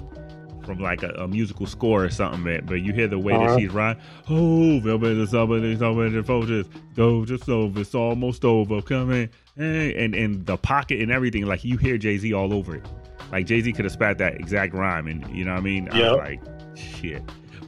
from 0.64 0.78
like 0.78 1.02
a, 1.02 1.10
a 1.10 1.28
musical 1.28 1.66
score 1.66 2.02
or 2.04 2.08
something, 2.08 2.42
man. 2.42 2.64
But 2.64 2.76
you 2.76 2.94
hear 2.94 3.06
the 3.06 3.18
way 3.18 3.34
Uh-huh. 3.34 3.48
that 3.48 3.60
she's 3.60 3.70
rhyme. 3.70 3.98
Oh, 4.30 4.80
somebody, 4.80 5.26
somebody, 5.26 5.76
somebody, 5.76 6.22
folks, 6.22 6.68
go 6.96 7.26
just 7.26 7.48
over. 7.50 7.80
It's 7.80 7.94
almost 7.94 8.46
over. 8.46 8.80
Come 8.80 9.12
in, 9.12 9.28
Hey, 9.56 9.94
and 10.02 10.14
and 10.14 10.46
the 10.46 10.56
pocket 10.56 11.00
and 11.02 11.12
everything. 11.12 11.44
Like 11.44 11.64
you 11.64 11.76
hear 11.76 11.98
Jay 11.98 12.16
Z 12.16 12.32
all 12.32 12.54
over 12.54 12.76
it. 12.76 12.86
Like 13.30 13.44
Jay 13.46 13.60
Z 13.60 13.70
could 13.74 13.84
have 13.84 13.92
spat 13.92 14.16
that 14.18 14.36
exact 14.36 14.72
rhyme, 14.72 15.06
and 15.06 15.28
you 15.36 15.44
know 15.44 15.52
what 15.52 15.58
I 15.60 15.62
mean. 15.64 15.90
I 15.90 15.98
was 16.12 16.18
like, 16.18 16.40
shit. 16.74 17.22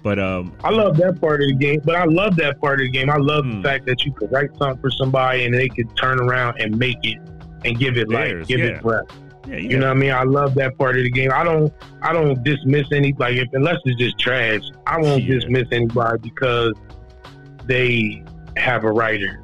But 0.06 0.20
um, 0.20 0.52
I 0.62 0.70
love 0.70 0.96
that 0.98 1.20
part 1.20 1.42
of 1.42 1.48
the 1.48 1.54
game, 1.56 1.80
but 1.84 1.96
I 1.96 2.04
love 2.04 2.36
that 2.36 2.60
part 2.60 2.74
of 2.80 2.84
the 2.84 2.90
game. 2.90 3.10
I 3.10 3.16
love 3.16 3.44
Hmm. 3.44 3.56
the 3.60 3.68
fact 3.68 3.86
that 3.86 4.04
you 4.04 4.12
could 4.12 4.30
write 4.30 4.50
something 4.56 4.80
for 4.80 4.88
somebody 4.88 5.44
and 5.44 5.52
they 5.52 5.66
could 5.66 5.96
turn 5.96 6.20
around 6.20 6.60
and 6.60 6.78
make 6.78 6.98
it 7.02 7.18
and 7.64 7.76
give 7.76 7.96
it 7.98 8.08
life, 8.08 8.46
give 8.46 8.60
yeah. 8.60 8.66
it 8.66 8.82
breath. 8.82 9.02
yeah, 9.48 9.56
You 9.56 9.78
know 9.78 9.88
what 9.88 9.96
I 9.96 9.98
mean? 9.98 10.12
I 10.12 10.22
love 10.22 10.54
that 10.54 10.78
part 10.78 10.96
of 10.96 11.02
the 11.02 11.10
game. 11.10 11.32
I 11.34 11.42
don't 11.42 11.72
I 12.02 12.12
don't 12.12 12.40
dismiss 12.44 12.86
any 12.92 13.14
like 13.18 13.34
if 13.34 13.48
unless 13.52 13.78
it's 13.84 13.98
just 13.98 14.16
trash, 14.16 14.60
I 14.86 15.00
won't 15.00 15.24
Yeah. 15.24 15.34
dismiss 15.40 15.66
anybody 15.72 16.18
because 16.22 16.74
they 17.64 18.22
have 18.56 18.84
a 18.84 18.92
writer. 18.92 19.40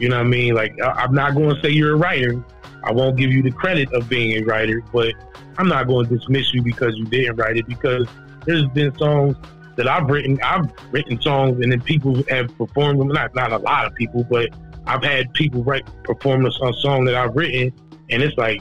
You 0.00 0.08
know 0.08 0.16
what 0.16 0.26
I 0.26 0.30
mean? 0.30 0.54
Like 0.56 0.74
I, 0.82 0.88
I'm 1.04 1.14
not 1.14 1.36
going 1.36 1.54
to 1.54 1.62
say 1.62 1.68
you're 1.70 1.92
a 1.94 1.96
writer. 1.96 2.44
I 2.82 2.90
won't 2.90 3.16
give 3.16 3.30
you 3.30 3.40
the 3.40 3.52
credit 3.52 3.92
of 3.92 4.08
being 4.08 4.32
a 4.42 4.44
writer, 4.44 4.82
but 4.92 5.14
I'm 5.58 5.68
not 5.68 5.86
going 5.86 6.08
to 6.08 6.16
dismiss 6.18 6.52
you 6.52 6.60
because 6.60 6.96
you 6.96 7.04
didn't 7.04 7.36
write 7.36 7.56
it 7.56 7.68
because 7.68 8.08
there's 8.46 8.66
been 8.70 8.92
songs 8.98 9.36
that 9.76 9.88
I've 9.88 10.08
written. 10.08 10.38
I've 10.42 10.70
written 10.90 11.20
songs 11.20 11.60
and 11.62 11.72
then 11.72 11.80
people 11.80 12.22
have 12.28 12.56
performed 12.58 13.00
them. 13.00 13.08
Not 13.08 13.34
not 13.34 13.52
a 13.52 13.58
lot 13.58 13.86
of 13.86 13.94
people, 13.94 14.24
but 14.24 14.48
I've 14.86 15.02
had 15.02 15.32
people 15.34 15.62
write 15.64 15.84
perform 16.04 16.44
a, 16.46 16.50
song 16.50 17.04
that 17.06 17.14
I've 17.14 17.34
written, 17.34 17.72
and 18.10 18.22
it's 18.22 18.36
like 18.36 18.60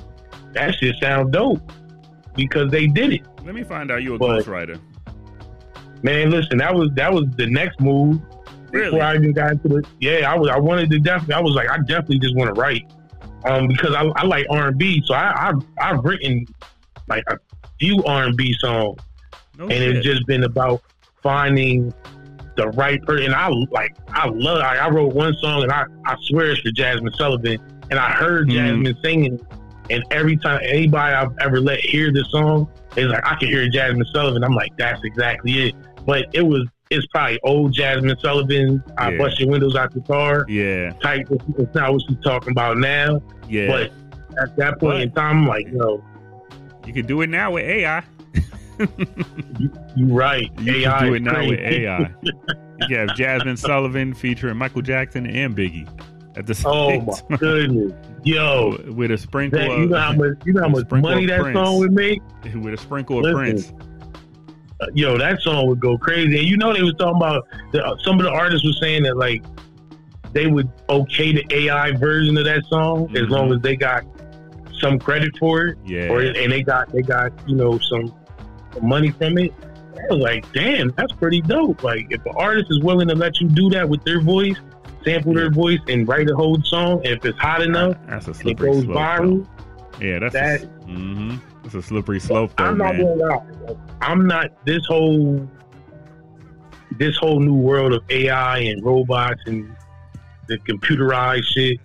that 0.53 0.76
shit 0.76 0.95
sounds 1.01 1.32
dope 1.32 1.72
because 2.36 2.72
they 2.72 2.88
did 2.88 3.14
it. 3.14 3.22
Let 3.43 3.55
me 3.55 3.64
find 3.64 3.91
out 3.91 4.03
you 4.03 4.16
a 4.16 4.18
But- 4.18 4.45
ghostwriter. 4.45 4.80
Man, 6.03 6.32
listen, 6.32 6.57
that 6.57 6.74
was 6.74 6.89
that 6.95 7.14
was 7.14 7.26
the 7.38 7.45
next 7.47 7.80
move. 7.80 8.20
Really? 8.72 8.86
Before 8.91 9.03
I 9.03 9.16
even 9.16 9.34
got 9.34 9.51
into 9.51 9.68
the 9.68 9.84
yeah, 9.99 10.32
I 10.32 10.36
was 10.38 10.49
I 10.49 10.57
wanted 10.57 10.89
to 10.91 10.99
definitely 10.99 11.36
I 11.36 11.39
was 11.41 11.53
like 11.53 11.70
I 11.70 11.78
definitely 11.80 12.20
just 12.20 12.36
want 12.36 12.53
to 12.55 12.59
write, 12.59 12.91
um 13.45 13.68
because 13.68 13.93
I, 13.93 14.03
I 14.16 14.24
like 14.26 14.45
R 14.49 14.70
and 14.70 14.78
B, 14.78 15.01
so 15.05 15.14
I 15.14 15.49
I've, 15.49 15.62
I've 15.80 16.03
written 16.03 16.45
like 17.07 17.24
a 17.28 17.38
few 17.80 18.01
R 18.05 18.24
and 18.24 18.38
B 18.38 18.53
songs, 18.59 18.99
No 19.57 19.66
and 19.66 19.74
shit. 19.74 19.97
it's 19.97 20.05
just 20.05 20.26
been 20.26 20.43
about 20.45 20.82
finding 21.24 21.94
the 22.56 22.68
right 22.70 23.02
person. 23.04 23.26
And 23.28 23.36
I 23.36 23.48
like 23.72 23.96
I 24.10 24.28
love 24.28 24.60
I, 24.62 24.78
I 24.78 24.90
wrote 24.90 25.14
one 25.14 25.34
song 25.36 25.64
and 25.64 25.72
I 25.72 25.86
I 26.06 26.16
swear 26.24 26.52
it's 26.52 26.62
for 26.62 26.70
Jazmine 26.70 27.16
Sullivan, 27.16 27.60
and 27.90 28.00
I 28.00 28.12
heard 28.12 28.48
Mhm. 28.50 28.54
Jazmine 28.84 29.02
singing, 29.02 29.40
and 29.90 30.04
every 30.12 30.38
time 30.38 30.60
anybody 30.64 31.14
I've 31.14 31.32
ever 31.40 31.60
let 31.60 31.80
hear 31.80 32.12
this 32.12 32.30
song, 32.32 32.68
it's 32.98 33.12
like 33.12 33.26
I 33.26 33.36
can 33.36 33.48
hear 33.48 33.70
Jazmine 33.70 34.06
Sullivan. 34.12 34.44
I'm 34.44 34.54
like 34.56 34.72
that's 34.78 35.02
exactly 35.04 35.70
it. 35.70 35.76
But 36.06 36.26
it 36.34 36.42
was 36.42 36.68
it's 36.90 37.06
probably 37.08 37.40
old 37.44 37.74
Jazmine 37.74 38.20
Sullivan. 38.20 38.84
I 38.98 39.12
Yeah. 39.12 39.18
bust 39.18 39.40
your 39.40 39.50
windows 39.50 39.76
out 39.78 39.94
the 39.94 40.02
car. 40.02 40.46
yeah, 40.50 40.92
Type. 41.02 41.26
It's 41.58 41.74
not 41.74 41.94
what 41.94 42.02
she's 42.08 42.18
talking 42.22 42.52
about 42.52 42.78
now. 42.78 43.22
yeah. 43.48 43.68
But 43.68 43.92
at 44.44 44.56
that 44.58 44.78
point 44.80 45.02
in 45.04 45.12
time, 45.12 45.38
I'm 45.44 45.48
like, 45.48 45.68
yo, 45.72 46.04
you 46.86 46.92
can 46.92 47.06
do 47.06 47.22
it 47.22 47.30
now 47.30 47.52
with 47.52 47.64
AI. 47.64 48.04
You 49.96 50.06
right. 50.08 50.50
You 50.60 50.88
AI 50.88 51.00
can 51.00 51.08
do 51.08 51.14
it 51.16 51.22
now 51.24 51.48
with. 51.48 51.60
AI. 51.60 52.12
You 52.90 52.98
have 52.98 53.10
Jazmine 53.10 53.58
Sullivan 53.58 54.14
featuring 54.14 54.58
Michael 54.58 54.82
Jackson 54.82 55.26
and 55.28 55.56
Biggie 55.56 55.88
at 56.38 56.48
the 56.48 56.60
Oh 56.66 56.90
same 56.90 57.06
my 57.06 57.14
time. 57.14 57.38
goodness, 57.38 57.94
yo. 58.24 58.78
with 58.96 59.12
a 59.12 59.18
sprinkle 59.18 59.60
That, 59.60 59.70
of 59.72 59.80
you 59.80 59.86
know 59.88 59.98
how 60.00 60.14
much 60.14 60.34
you 60.46 60.54
know 60.54 60.62
how 60.62 60.70
much 60.70 60.90
money 60.92 61.26
that 61.28 61.42
Prince. 61.42 61.58
song 61.58 61.78
would 61.80 61.92
make. 61.92 62.22
with 62.56 62.74
a 62.74 62.78
sprinkle 62.78 63.18
of 63.20 63.24
Listen. 63.24 63.38
Prince. 63.38 63.74
Uh, 64.82 64.88
yo, 64.94 65.18
that 65.18 65.40
song 65.42 65.68
would 65.68 65.80
go 65.80 65.98
crazy. 65.98 66.40
And 66.40 66.48
you 66.48 66.58
know 66.58 66.74
they 66.74 66.82
was 66.82 66.96
talking 66.98 67.18
about 67.18 67.46
the, 67.72 67.86
uh, 67.86 67.96
some 68.04 68.18
of 68.18 68.24
the 68.26 68.32
artists 68.32 68.66
were 68.66 68.74
saying 68.82 69.04
that 69.04 69.16
like 69.18 69.44
they 70.34 70.48
would 70.48 70.70
okay 70.90 71.34
the 71.34 71.46
AI 71.52 71.92
version 71.92 72.38
of 72.38 72.46
that 72.46 72.64
song 72.66 73.10
as 73.16 73.24
Mhm. 73.24 73.30
long 73.30 73.54
as 73.54 73.60
they 73.62 73.76
got 73.76 74.04
some 74.80 74.98
credit 74.98 75.38
for 75.38 75.68
it, 75.68 75.78
Yeah, 75.86 76.08
or 76.08 76.22
and 76.22 76.52
they 76.52 76.64
got 76.64 76.92
they 76.92 77.02
got 77.04 77.32
you 77.48 77.56
know 77.56 77.78
some 77.78 78.12
money 78.82 79.12
from 79.12 79.38
it. 79.38 79.54
I 80.10 80.14
was 80.14 80.22
like, 80.24 80.52
damn, 80.54 80.92
that's 80.98 81.12
pretty 81.14 81.42
dope. 81.42 81.84
Like 81.84 82.08
if 82.10 82.26
an 82.26 82.34
artist 82.36 82.68
is 82.70 82.80
willing 82.80 83.08
to 83.10 83.16
let 83.16 83.40
you 83.42 83.48
do 83.50 83.70
that 83.72 83.88
with 83.88 84.04
their 84.04 84.22
voice, 84.22 84.56
sample 85.04 85.34
their 85.34 85.52
voice, 85.52 85.80
and 85.88 86.08
write 86.08 86.30
a 86.30 86.36
whole 86.36 86.62
song, 86.64 86.98
and 87.06 87.18
if 87.18 87.26
it's 87.26 87.38
hot 87.40 87.62
enough, 87.62 87.96
that's 88.08 88.28
a 88.28 88.32
and 88.32 88.38
it 88.40 88.42
slippery 88.42 88.72
goes 88.72 88.84
slope. 88.84 88.98
viral. 88.98 89.48
though. 90.00 90.06
Yeah, 90.06 90.20
that's 90.20 90.34
that- 90.34 90.64
a, 90.64 90.68
mm-hmm. 90.68 91.36
That's 91.64 91.76
a 91.76 91.82
slippery 91.84 92.20
slope, 92.20 92.52
though, 92.58 92.64
I'm 92.66 92.78
not 92.80 92.96
man. 92.96 93.18
lie. 93.20 93.40
I'm 94.02 94.26
not 94.26 94.48
this 94.66 94.84
whole 94.88 95.48
this 96.98 97.16
whole 97.18 97.40
new 97.40 97.54
world 97.56 97.94
of 97.94 98.04
AI 98.10 98.58
and 98.60 98.84
robots 98.84 99.42
and 99.46 99.74
the 100.48 100.58
computerized 100.60 101.44
shit 101.46 101.80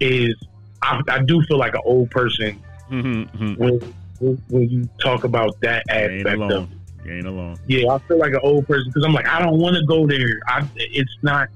is. 0.00 0.34
I, 0.82 1.00
I 1.08 1.22
do 1.22 1.42
feel 1.44 1.58
like 1.58 1.74
an 1.74 1.80
old 1.84 2.10
person 2.10 2.62
Mm-hmm. 2.90 3.54
when 3.54 3.78
when, 3.80 3.94
when 4.20 4.68
you 4.68 4.88
talk 5.00 5.24
about 5.24 5.60
that 5.60 5.84
aspect 5.88 6.40
of. 6.40 6.68
You 7.04 7.12
ain't 7.12 7.26
alone. 7.26 7.56
Yeah, 7.68 7.92
I 7.92 7.98
feel 7.98 8.18
like 8.18 8.32
an 8.32 8.40
old 8.42 8.66
person 8.66 8.86
because 8.88 9.04
I'm 9.04 9.12
like 9.12 9.28
I 9.28 9.40
don't 9.40 9.58
want 9.60 9.76
to 9.76 9.84
go 9.86 10.06
there. 10.06 10.40
I 10.48 10.66
it's 10.76 11.16
not. 11.22 11.48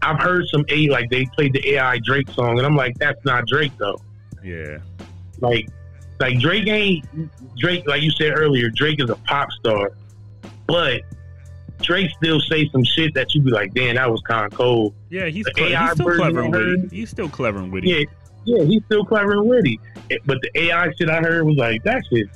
I've 0.00 0.18
heard 0.20 0.46
some 0.48 0.64
A 0.68 0.88
like 0.88 1.10
they 1.10 1.26
played 1.34 1.52
the 1.52 1.74
AI 1.74 1.98
Drake 2.04 2.28
song 2.30 2.58
and 2.58 2.66
I'm 2.66 2.76
like 2.76 2.96
that's 2.98 3.22
not 3.24 3.46
Drake 3.46 3.72
though. 3.78 4.00
Yeah, 4.42 4.78
Like, 5.40 5.68
like 6.20 6.38
Drake 6.38 6.66
ain't 6.66 7.04
Drake. 7.56 7.86
Like 7.86 8.02
you 8.02 8.10
said 8.10 8.32
earlier, 8.38 8.68
Drake 8.70 9.02
is 9.02 9.10
a 9.10 9.16
pop 9.16 9.50
star, 9.52 9.92
but 10.66 11.00
Drake 11.80 12.10
still 12.16 12.40
say 12.40 12.68
some 12.70 12.84
shit 12.84 13.12
that 13.14 13.34
you 13.34 13.42
be 13.42 13.50
like, 13.50 13.72
damn, 13.74 13.96
that 13.96 14.10
was 14.10 14.20
kind 14.28 14.46
of 14.46 14.52
cold. 14.56 14.94
yeah. 15.10 15.26
He's 15.26 15.46
AI 15.58 15.82
he's 15.82 15.92
still 15.92 16.14
clever 16.14 16.42
and 16.42 16.52
witty. 16.54 16.96
He's 16.96 17.10
still 17.10 17.28
clever 17.28 17.58
and 17.58 17.72
witty. 17.72 17.88
Yeah, 17.90 18.04
yeah, 18.44 18.64
he's 18.64 18.84
still 18.86 19.04
clever 19.04 19.32
and 19.32 19.48
witty. 19.48 19.80
It- 20.10 20.22
But 20.26 20.38
the 20.42 20.50
AI 20.60 20.92
shit 20.98 21.08
I 21.10 21.20
heard 21.20 21.44
was 21.44 21.56
like, 21.56 21.82
that 21.84 22.02
shit, 22.10 22.28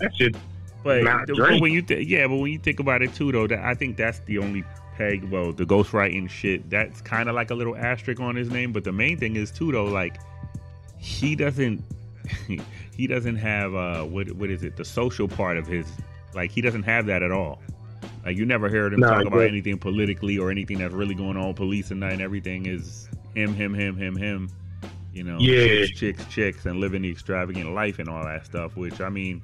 that 0.00 0.14
shit. 0.16 0.36
But, 0.82 1.02
but 1.26 1.60
when 1.60 1.72
you 1.72 1.80
th- 1.82 2.06
yeah, 2.06 2.26
but 2.26 2.36
when 2.36 2.52
you 2.52 2.58
think 2.58 2.78
about 2.78 3.00
it 3.02 3.14
too, 3.14 3.32
though, 3.32 3.46
that 3.46 3.60
I 3.60 3.74
think 3.74 3.96
that's 3.96 4.18
the 4.20 4.36
only 4.38 4.64
peg. 4.98 5.24
Well, 5.30 5.52
the 5.52 5.64
ghostwriting 5.64 6.28
shit 6.28 6.68
that's 6.68 7.00
kind 7.00 7.28
of 7.28 7.34
like 7.34 7.50
a 7.50 7.54
little 7.54 7.74
asterisk 7.74 8.20
on 8.20 8.36
his 8.36 8.50
name. 8.50 8.70
But 8.72 8.84
the 8.84 8.92
main 8.92 9.16
thing 9.18 9.36
is 9.36 9.50
too, 9.50 9.72
though, 9.72 9.84
like 9.86 10.18
he 10.98 11.34
doesn't 11.36 11.82
he 12.96 13.06
doesn't 13.06 13.36
have 13.36 13.74
uh 13.74 14.02
what 14.02 14.30
what 14.32 14.50
is 14.50 14.62
it 14.62 14.76
the 14.76 14.84
social 14.84 15.26
part 15.26 15.56
of 15.56 15.66
his 15.66 15.86
like 16.34 16.50
he 16.50 16.60
doesn't 16.60 16.82
have 16.82 17.06
that 17.06 17.22
at 17.22 17.30
all. 17.32 17.62
Like 18.26 18.36
you 18.36 18.44
never 18.44 18.68
heard 18.68 18.92
him 18.92 19.00
No, 19.00 19.08
talk 19.08 19.24
about 19.24 19.40
anything 19.42 19.78
politically 19.78 20.36
or 20.38 20.50
anything 20.50 20.78
that's 20.78 20.92
really 20.94 21.14
going 21.14 21.36
on 21.38 21.54
police 21.54 21.90
and 21.92 22.00
night. 22.00 22.12
And 22.14 22.22
everything 22.22 22.66
is 22.66 23.08
him, 23.34 23.54
him, 23.54 23.72
him, 23.72 23.96
him, 23.96 24.16
him. 24.16 24.50
You 25.14 25.22
know, 25.24 25.38
Yeah. 25.38 25.86
chicks, 25.86 25.98
chicks, 25.98 26.24
chicks, 26.26 26.66
and 26.66 26.80
living 26.80 27.02
the 27.02 27.10
extravagant 27.10 27.72
life 27.72 27.98
and 28.00 28.08
all 28.08 28.24
that 28.24 28.44
stuff. 28.46 28.76
Which 28.76 29.00
I 29.00 29.08
mean, 29.08 29.42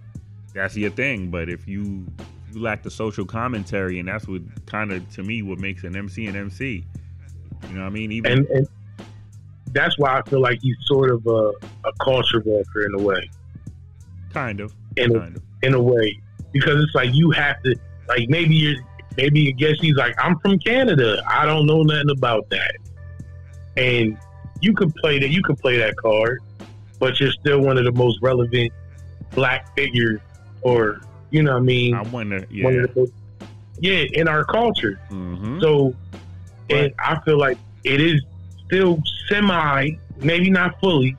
that's 0.53 0.77
your 0.77 0.91
thing. 0.91 1.31
But 1.31 1.49
if 1.49 1.67
you 1.69 2.07
you 2.53 2.61
lack 2.61 2.83
the 2.83 2.91
social 2.91 3.25
commentary, 3.25 4.01
and 4.01 4.09
that's 4.09 4.27
what 4.27 4.43
kind 4.67 4.93
of 4.93 5.09
to 5.15 5.23
me 5.23 5.43
what 5.43 5.59
makes 5.59 5.85
an 5.85 5.95
MC 5.97 6.27
an 6.27 6.35
MC. 6.37 6.85
You 7.69 7.75
know 7.75 7.83
what 7.83 7.87
I 7.87 7.91
mean? 7.91 8.11
Even 8.11 8.33
And, 8.33 8.47
and 8.49 8.69
that's 9.73 9.97
why 9.99 10.19
I 10.19 10.23
feel 10.29 10.41
like 10.41 10.59
he's 10.61 10.77
sort 10.87 11.11
of 11.13 11.25
a, 11.27 11.53
a 11.87 11.93
culture 12.01 12.43
walker 12.45 12.85
in 12.87 12.95
a 12.99 13.03
way. 13.03 13.31
kind 14.33 14.61
of, 14.61 14.75
In 14.97 15.15
a, 15.15 15.19
of. 15.21 15.37
in 15.63 15.75
a 15.75 15.81
way, 15.81 16.19
because 16.53 16.83
it's 16.83 16.95
like 16.95 17.11
you 17.15 17.31
have 17.31 17.63
to 17.63 17.77
like 18.09 18.29
maybe 18.29 18.55
you're 18.57 18.77
maybe 19.17 19.49
I 19.49 19.53
guess 19.53 19.77
he's 19.81 19.95
like 19.95 20.17
I'm 20.19 20.37
from 20.41 20.59
Canada. 20.59 21.23
I 21.29 21.47
don't 21.47 21.67
know 21.67 21.83
nothing 21.85 22.11
about 22.11 22.49
that, 22.51 22.75
and 23.77 24.19
you 24.61 24.73
could 24.73 24.95
play 24.97 25.19
that. 25.19 25.29
You 25.31 25.43
could 25.43 25.59
play 25.59 25.77
that 25.79 25.97
card, 25.97 26.41
but 26.99 27.19
you're 27.21 27.33
still 27.33 27.61
one 27.61 27.79
of 27.79 27.85
the 27.85 27.93
most 27.93 28.19
relevant 28.23 28.73
black 29.33 29.75
figures, 29.77 30.21
or 30.63 31.01
you 31.31 31.43
know 31.43 31.53
what 31.53 31.59
I 31.59 31.63
mean. 31.63 31.95
I 31.95 32.03
wonder. 32.03 32.45
Yeah. 32.51 32.65
One 32.65 32.79
of 32.79 32.95
the 32.95 33.01
most, 33.01 33.13
yeah, 33.79 34.05
in 34.13 34.29
our 34.29 34.45
culture. 34.45 35.01
hmm 35.09 35.61
So, 35.61 35.95
and 36.69 36.93
I 36.99 37.19
feel 37.25 37.39
like 37.39 37.59
it 37.85 38.01
is 38.01 38.23
still 38.67 39.03
semi, 39.29 39.91
maybe 40.19 40.51
not 40.51 40.79
fully, 40.81 41.17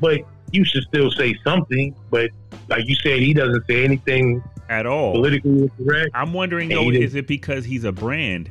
but 0.00 0.20
you 0.50 0.64
should 0.64 0.82
still 0.84 1.10
say 1.10 1.34
something. 1.44 1.94
But 2.10 2.30
like 2.68 2.86
you 2.88 2.94
said, 2.96 3.20
he 3.20 3.32
doesn't 3.34 3.66
say 3.66 3.84
anything 3.84 4.42
At 4.68 4.86
all. 4.86 5.12
politically 5.12 5.62
incorrect. 5.62 6.10
I'm 6.14 6.32
wondering 6.32 6.68
though, 6.68 6.90
is 6.90 7.14
it 7.14 7.26
because 7.26 7.64
he's 7.64 7.84
a 7.84 7.92
brand? 7.92 8.50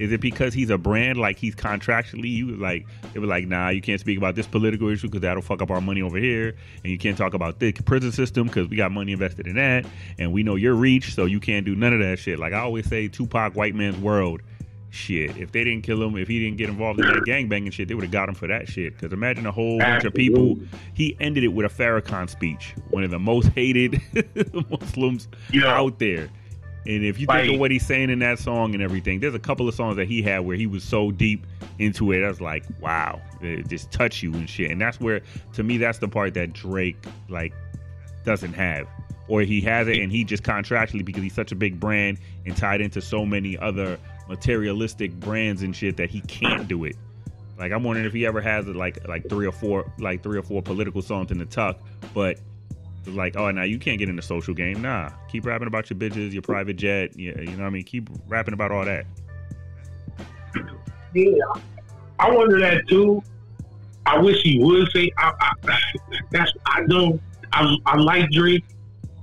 Is 0.00 0.10
it 0.12 0.20
because 0.20 0.54
he's 0.54 0.70
a 0.70 0.78
brand 0.78 1.18
like 1.18 1.38
he's 1.38 1.54
contractually 1.54 2.30
you 2.30 2.56
like 2.56 2.86
it 3.14 3.18
was 3.18 3.28
like 3.28 3.46
nah 3.46 3.68
you 3.68 3.82
can't 3.82 4.00
speak 4.00 4.16
about 4.18 4.34
this 4.34 4.46
political 4.46 4.88
issue 4.88 5.08
because 5.08 5.20
that'll 5.20 5.42
fuck 5.42 5.60
up 5.60 5.70
our 5.70 5.80
money 5.80 6.00
over 6.02 6.16
here 6.16 6.56
and 6.82 6.90
you 6.90 6.96
can't 6.98 7.18
talk 7.18 7.34
about 7.34 7.58
the 7.60 7.70
prison 7.72 8.10
system 8.10 8.46
because 8.46 8.66
we 8.68 8.76
got 8.76 8.90
money 8.90 9.12
invested 9.12 9.46
in 9.46 9.56
that 9.56 9.84
and 10.18 10.32
we 10.32 10.42
know 10.42 10.54
your 10.56 10.74
reach 10.74 11.14
so 11.14 11.26
you 11.26 11.38
can't 11.38 11.66
do 11.66 11.76
none 11.76 11.92
of 11.92 12.00
that 12.00 12.18
shit 12.18 12.38
like 12.38 12.52
I 12.54 12.60
always 12.60 12.88
say 12.88 13.08
Tupac 13.08 13.54
white 13.54 13.74
man's 13.74 13.98
world 13.98 14.40
shit 14.92 15.36
if 15.36 15.52
they 15.52 15.62
didn't 15.64 15.82
kill 15.82 16.02
him 16.02 16.16
if 16.16 16.26
he 16.26 16.40
didn't 16.42 16.56
get 16.56 16.68
involved 16.68 16.98
in 16.98 17.06
that 17.06 17.22
gangbanging 17.24 17.70
shit 17.72 17.86
they 17.86 17.94
would 17.94 18.02
have 18.02 18.10
got 18.10 18.28
him 18.28 18.34
for 18.34 18.48
that 18.48 18.68
shit 18.68 18.94
because 18.94 19.12
imagine 19.12 19.46
a 19.46 19.52
whole 19.52 19.78
bunch 19.78 20.04
of 20.04 20.12
people 20.14 20.58
he 20.94 21.16
ended 21.20 21.44
it 21.44 21.48
with 21.48 21.64
a 21.64 21.68
Farrakhan 21.68 22.28
speech 22.28 22.74
one 22.88 23.04
of 23.04 23.10
the 23.10 23.18
most 23.18 23.48
hated 23.48 24.00
Muslims 24.70 25.28
Yeah. 25.52 25.66
out 25.66 25.98
there. 25.98 26.30
And 26.86 27.04
if 27.04 27.20
you 27.20 27.26
think 27.26 27.52
of 27.52 27.60
what 27.60 27.70
he's 27.70 27.86
saying 27.86 28.08
in 28.08 28.20
that 28.20 28.38
song 28.38 28.74
and 28.74 28.82
everything, 28.82 29.20
there's 29.20 29.34
a 29.34 29.38
couple 29.40 29.68
of 29.68 29.74
songs 29.74 29.96
that 29.96 30.08
he 30.08 30.22
had 30.22 30.40
where 30.40 30.56
he 30.56 30.66
was 30.66 30.82
so 30.82 31.10
deep 31.10 31.46
into 31.78 32.12
it. 32.12 32.24
I 32.24 32.28
was 32.28 32.40
like, 32.40 32.64
wow, 32.80 33.20
it 33.42 33.68
just 33.68 33.90
touch 33.92 34.22
you 34.22 34.32
and 34.32 34.48
shit. 34.48 34.70
And 34.70 34.80
that's 34.80 34.98
where, 34.98 35.20
to 35.54 35.62
me, 35.62 35.76
that's 35.76 35.98
the 35.98 36.08
part 36.08 36.34
that 36.34 36.54
Drake 36.54 36.96
like 37.28 37.52
doesn't 38.24 38.54
have, 38.54 38.88
or 39.28 39.42
he 39.42 39.60
has 39.62 39.88
it 39.88 39.98
and 39.98 40.10
he 40.10 40.24
just 40.24 40.42
contractually 40.42 41.04
because 41.04 41.22
he's 41.22 41.34
such 41.34 41.52
a 41.52 41.56
big 41.56 41.78
brand 41.78 42.18
and 42.46 42.56
tied 42.56 42.80
into 42.80 43.02
so 43.02 43.26
many 43.26 43.58
other 43.58 43.98
materialistic 44.28 45.12
brands 45.20 45.62
and 45.62 45.76
shit 45.76 45.98
that 45.98 46.08
he 46.08 46.22
can't 46.22 46.66
do 46.66 46.84
it. 46.84 46.96
Like 47.58 47.72
I'm 47.72 47.84
wondering 47.84 48.06
if 48.06 48.14
he 48.14 48.24
ever 48.24 48.40
has 48.40 48.66
like 48.66 49.06
like 49.06 49.28
three 49.28 49.46
or 49.46 49.52
four 49.52 49.92
like 49.98 50.22
three 50.22 50.38
or 50.38 50.42
four 50.42 50.62
political 50.62 51.02
songs 51.02 51.30
in 51.30 51.36
the 51.36 51.44
tuck, 51.44 51.78
but 52.14 52.38
like, 53.06 53.36
oh, 53.36 53.50
now 53.50 53.62
you 53.62 53.78
can't 53.78 53.98
get 53.98 54.08
in 54.08 54.16
the 54.16 54.22
social 54.22 54.54
game. 54.54 54.82
Nah, 54.82 55.10
keep 55.28 55.46
rapping 55.46 55.68
about 55.68 55.90
your 55.90 55.98
bitches, 55.98 56.32
your 56.32 56.42
private 56.42 56.76
jet. 56.76 57.18
Yeah, 57.18 57.38
you 57.40 57.52
know 57.52 57.62
what 57.62 57.68
I 57.68 57.70
mean. 57.70 57.84
Keep 57.84 58.10
rapping 58.28 58.54
about 58.54 58.70
all 58.70 58.84
that. 58.84 59.06
Yeah, 61.14 61.32
I 62.18 62.30
wonder 62.30 62.60
that 62.60 62.86
too. 62.88 63.22
I 64.06 64.18
wish 64.18 64.42
he 64.42 64.58
would 64.62 64.90
say. 64.92 65.10
I, 65.18 65.32
I, 65.40 65.78
that's 66.30 66.52
I 66.66 66.84
don't. 66.86 67.20
I, 67.52 67.76
I 67.86 67.96
like 67.96 68.30
Drake, 68.30 68.64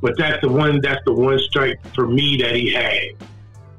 but 0.02 0.18
that's 0.18 0.42
the 0.42 0.50
one. 0.50 0.82
That's 0.82 1.04
the 1.06 1.14
one 1.14 1.40
strike 1.40 1.80
for 1.94 2.08
me 2.08 2.38
that 2.42 2.56
he 2.56 2.74
had, 2.74 3.04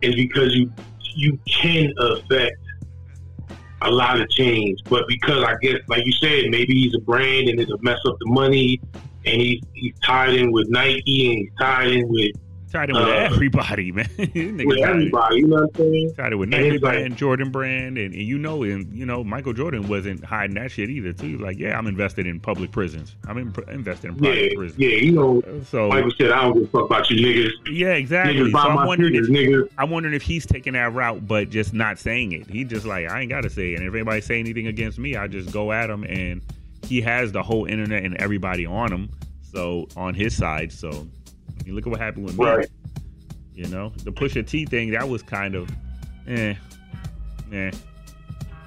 is 0.02 0.14
because 0.14 0.54
you 0.54 0.72
you 1.14 1.38
can 1.46 1.92
affect 1.98 2.56
a 3.82 3.90
lot 3.90 4.20
of 4.20 4.28
change, 4.30 4.80
but 4.88 5.06
because 5.06 5.44
I 5.44 5.54
guess, 5.62 5.76
like 5.86 6.04
you 6.04 6.12
said, 6.12 6.50
maybe 6.50 6.74
he's 6.74 6.94
a 6.94 7.00
brand 7.00 7.48
and 7.48 7.60
it'll 7.60 7.78
mess 7.78 7.98
up 8.06 8.16
the 8.18 8.26
money, 8.26 8.80
and 9.24 9.40
he's 9.40 9.60
he's 9.74 9.94
tied 10.04 10.34
in 10.34 10.52
with 10.52 10.68
Nike 10.70 11.28
and 11.30 11.38
he's 11.38 11.50
tied 11.58 11.88
in 11.90 12.08
with 12.08 12.32
Tied 12.70 12.90
in 12.90 12.96
with 12.96 13.04
Uh, 13.06 13.10
everybody, 13.12 13.90
man. 13.92 14.06
With 14.18 14.78
everybody. 14.80 15.36
You 15.36 15.46
know 15.46 15.56
what 15.56 15.70
I'm 15.70 15.74
saying? 15.76 16.14
tied 16.18 16.32
in 16.34 16.38
with 16.38 16.52
And 16.52 16.62
Nike 16.62 16.70
like- 16.72 16.80
brand, 16.82 17.16
Jordan 17.16 17.50
brand, 17.50 17.96
and, 17.96 18.12
and 18.12 18.22
you 18.22 18.36
know, 18.36 18.62
and 18.62 18.92
you 18.92 19.06
know, 19.06 19.24
Michael 19.24 19.54
Jordan 19.54 19.88
wasn't 19.88 20.22
hiding 20.22 20.56
that 20.56 20.70
shit 20.70 20.90
either. 20.90 21.14
Too, 21.14 21.38
like, 21.38 21.58
yeah, 21.58 21.78
I'm 21.78 21.86
invested 21.86 22.26
in 22.26 22.38
public 22.40 22.70
prisons. 22.70 23.16
I'm 23.26 23.38
in, 23.38 23.54
invested 23.68 24.08
in 24.10 24.16
private 24.18 24.42
Yeah, 24.50 24.54
prisons. 24.54 24.78
yeah. 24.78 24.88
You 24.96 25.12
know, 25.12 25.42
So 25.64 25.88
Michael 25.88 26.10
said, 26.18 26.30
"I 26.30 26.42
don't 26.42 26.52
give 26.58 26.64
a 26.64 26.66
fuck 26.66 26.84
about 26.90 27.08
you 27.08 27.16
niggas." 27.26 27.50
yeah, 27.72 27.94
exactly. 27.94 28.34
Niggas 28.34 28.50
So 28.52 28.58
I'm 28.58 28.86
wondering 28.86 29.14
if 29.14 29.28
niggas. 29.28 29.70
I'm 29.78 29.88
wondering 29.88 30.14
if 30.14 30.20
he's 30.22 30.44
taking 30.44 30.74
that 30.74 30.92
route, 30.92 31.26
but 31.26 31.48
just 31.48 31.72
not 31.72 31.98
saying 31.98 32.32
it. 32.32 32.50
He 32.50 32.64
just 32.64 32.84
like 32.84 33.08
I 33.08 33.22
ain't 33.22 33.30
got 33.30 33.44
to 33.44 33.50
say 33.50 33.72
it. 33.72 33.76
And 33.78 33.88
if 33.88 33.94
anybody 33.94 34.20
say 34.20 34.38
anything 34.40 34.66
against 34.66 34.98
me, 34.98 35.16
I 35.16 35.26
just 35.26 35.52
go 35.54 35.72
at 35.72 35.88
him. 35.88 36.04
And 36.04 36.42
he 36.88 37.00
has 37.02 37.32
the 37.32 37.42
whole 37.42 37.66
internet 37.66 38.04
and 38.04 38.16
everybody 38.16 38.66
on 38.66 38.92
him, 38.92 39.10
so 39.42 39.86
on 39.96 40.14
his 40.14 40.36
side. 40.36 40.72
So 40.72 40.88
I 40.90 41.64
mean, 41.64 41.74
look 41.74 41.86
at 41.86 41.90
what 41.90 42.00
happened 42.00 42.24
with 42.26 42.38
me. 42.38 42.64
You 43.54 43.66
know, 43.68 43.92
the 44.04 44.12
Pusha 44.12 44.46
T 44.46 44.64
thing 44.66 44.90
that 44.92 45.08
was 45.08 45.22
kind 45.22 45.54
of, 45.54 45.68
eh, 46.28 46.54
eh. 47.52 47.70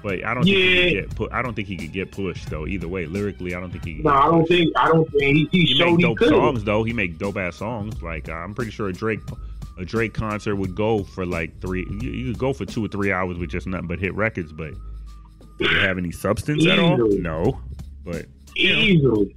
But 0.02 0.24
I 0.24 0.34
don't 0.34 0.42
think 0.42 0.56
he 0.56 0.82
could 0.84 0.92
get 1.08 1.14
pu- 1.16 1.28
I 1.30 1.42
don't 1.42 1.54
think 1.54 1.68
he 1.68 1.76
could 1.76 1.92
get 1.92 2.10
pushed 2.10 2.50
though. 2.50 2.66
Either 2.66 2.88
way, 2.88 3.06
lyrically, 3.06 3.54
I 3.54 3.60
don't 3.60 3.70
think 3.70 3.84
he. 3.84 3.94
No, 4.02 4.10
I 4.10 4.26
don't 4.26 4.46
think. 4.46 4.72
I 4.76 4.88
don't 4.88 5.08
think 5.12 5.50
he, 5.52 5.64
he 5.64 5.74
He 5.74 5.78
make 5.84 5.96
he 5.96 6.02
dope 6.02 6.18
could. 6.18 6.28
songs 6.30 6.64
though. 6.64 6.82
He 6.82 6.92
make 6.92 7.18
dope 7.18 7.36
ass 7.36 7.56
songs. 7.56 8.02
Like 8.02 8.28
uh, 8.28 8.32
I'm 8.32 8.52
pretty 8.54 8.72
sure 8.72 8.88
a 8.88 8.92
Drake 8.92 9.20
a 9.78 9.84
Drake 9.84 10.12
concert 10.12 10.56
would 10.56 10.74
go 10.74 11.04
for 11.04 11.24
like 11.24 11.60
three. 11.60 11.86
You, 12.00 12.10
you 12.10 12.32
could 12.32 12.38
go 12.40 12.52
for 12.52 12.66
two 12.66 12.84
or 12.84 12.88
three 12.88 13.12
hours 13.12 13.38
with 13.38 13.48
just 13.50 13.66
nothing 13.68 13.86
but 13.86 14.00
hit 14.00 14.12
records. 14.14 14.52
But 14.52 14.74
do 15.58 15.68
they 15.68 15.80
have 15.86 15.98
any 15.98 16.10
substance 16.10 16.66
at 16.66 16.80
all? 16.80 16.98
No. 16.98 17.60
But 18.04 18.26
you 18.56 18.72
know, 18.74 18.80
Easily, 18.80 19.36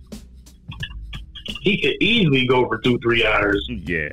he 1.61 1.77
could 1.81 1.95
easily 2.01 2.45
go 2.47 2.67
for 2.67 2.77
two, 2.79 2.97
three 2.99 3.25
hours. 3.25 3.65
yeah. 3.69 4.09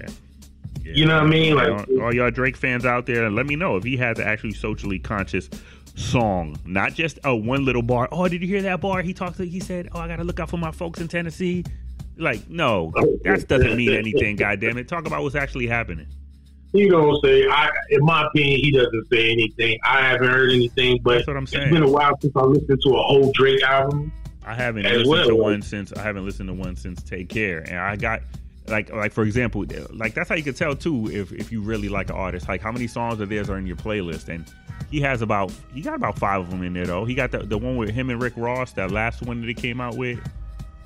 Yeah. 0.85 0.93
You 0.95 1.07
know 1.07 1.15
what 1.15 1.25
I 1.25 1.29
mean? 1.29 1.55
Like, 1.55 1.69
all, 1.71 2.03
all 2.03 2.15
y'all 2.15 2.31
Drake 2.33 2.57
fans 2.57 2.85
out 2.85 3.07
there, 3.07 3.31
let 3.31 3.47
me 3.47 3.55
know 3.55 3.77
if 3.77 3.85
he 3.85 3.97
has 3.99 4.19
an 4.19 4.27
actually 4.27 4.55
socially 4.55 4.99
conscious 4.99 5.49
song, 5.95 6.57
not 6.65 6.93
just 6.95 7.21
a 7.23 7.35
one 7.37 7.65
little 7.65 7.83
bar. 7.83 8.09
Oh, 8.11 8.27
did 8.27 8.41
you 8.43 8.49
hear 8.49 8.63
that 8.63 8.81
bar? 8.81 9.01
He 9.01 9.15
talked. 9.15 9.37
To, 9.37 9.45
he 9.47 9.61
said, 9.61 9.91
"Oh, 9.93 10.01
I 10.01 10.09
gotta 10.09 10.25
look 10.25 10.41
out 10.41 10.51
for 10.51 10.57
my 10.57 10.73
folks 10.73 11.01
in 11.01 11.07
Tennessee." 11.07 11.65
Like, 12.19 12.51
no, 12.51 12.93
that 13.23 13.47
doesn't 13.47 13.77
mean 13.77 13.93
anything. 13.93 14.35
God 14.35 14.59
damn 14.61 14.77
it! 14.77 14.89
Talk 14.89 15.07
about 15.07 15.23
what's 15.23 15.37
actually 15.37 15.69
happening. 15.69 16.07
he 16.73 16.89
don't 16.89 17.23
say. 17.25 17.47
I, 17.49 17.71
in 17.91 18.05
my 18.05 18.27
opinion, 18.27 18.59
he 18.61 18.73
doesn't 18.73 19.07
say 19.09 19.31
anything. 19.31 19.79
I 19.85 20.01
haven't 20.09 20.31
heard 20.31 20.51
anything, 20.51 20.99
but 21.05 21.15
That's 21.19 21.27
what 21.29 21.37
I'm 21.37 21.45
it's 21.45 21.53
saying. 21.53 21.73
been 21.73 21.85
a 21.85 21.91
while 21.91 22.19
since 22.21 22.33
I 22.35 22.43
listened 22.43 22.81
to 22.83 22.91
a 22.97 23.03
whole 23.03 23.31
Drake 23.33 23.63
album. 23.63 24.13
I 24.45 24.55
haven't 24.55 24.83
listened 24.85 25.09
well, 25.09 25.29
to 25.29 25.35
one 25.37 25.63
since 25.63 25.93
I 25.93 26.03
haven't 26.03 26.25
listened 26.25 26.49
to 26.49 26.55
one 26.55 26.77
since 26.77 27.03
Take 27.03 27.29
Care, 27.29 27.61
and 27.61 27.79
I 27.79 27.97
got 27.97 28.23
like 28.69 28.91
like 28.93 29.13
for 29.13 29.25
example, 29.25 29.65
like 29.91 30.15
that's 30.15 30.29
how 30.29 30.35
you 30.35 30.43
can 30.43 30.55
tell 30.55 30.75
too 30.75 31.09
if 31.11 31.33
if 31.33 31.51
you 31.53 31.61
really 31.63 31.89
like 31.89 32.11
an 32.11 32.17
artist. 32.17 32.49
Like 32.49 32.61
how 32.61 32.73
many 32.73 32.87
songs 32.87 33.21
of 33.21 33.29
theirs 33.29 33.49
are 33.51 33.59
in 33.59 33.67
your 33.67 33.77
playlist, 33.77 34.29
and 34.29 34.45
he 34.91 35.01
has 35.01 35.23
about 35.23 35.53
he 35.75 35.81
got 35.81 35.95
about 35.95 36.19
five 36.19 36.41
of 36.41 36.51
them 36.51 36.63
in 36.63 36.73
there 36.73 36.87
though. 36.87 37.05
He 37.05 37.15
got 37.15 37.31
the 37.31 37.39
the 37.39 37.59
one 37.59 37.77
with 37.77 37.91
him 37.91 38.11
and 38.11 38.21
Rick 38.21 38.35
Ross, 38.37 38.73
that 38.73 38.91
last 38.91 39.23
one 39.23 39.41
that 39.41 39.47
he 39.49 39.55
came 39.55 39.81
out 39.81 39.97
with, 39.97 40.19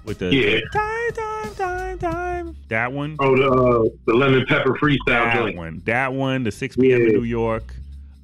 with 0.05 0.19
the 0.19 0.35
Yeah. 0.35 0.61
time 0.73 1.13
time 1.13 1.55
time 1.55 1.99
time 1.99 2.57
that 2.69 2.93
one. 2.93 3.17
Oh, 3.21 3.37
the 3.37 3.49
uh, 3.51 3.89
the 4.07 4.15
lemon 4.15 4.45
pepper 4.47 4.75
freestyle 4.75 5.07
that 5.07 5.35
joint. 5.37 5.57
one, 5.57 5.83
that 5.87 6.13
one, 6.13 6.43
the 6.45 6.53
6 6.53 6.77
p.m. 6.77 7.01
in 7.03 7.09
New 7.09 7.23
York, 7.25 7.75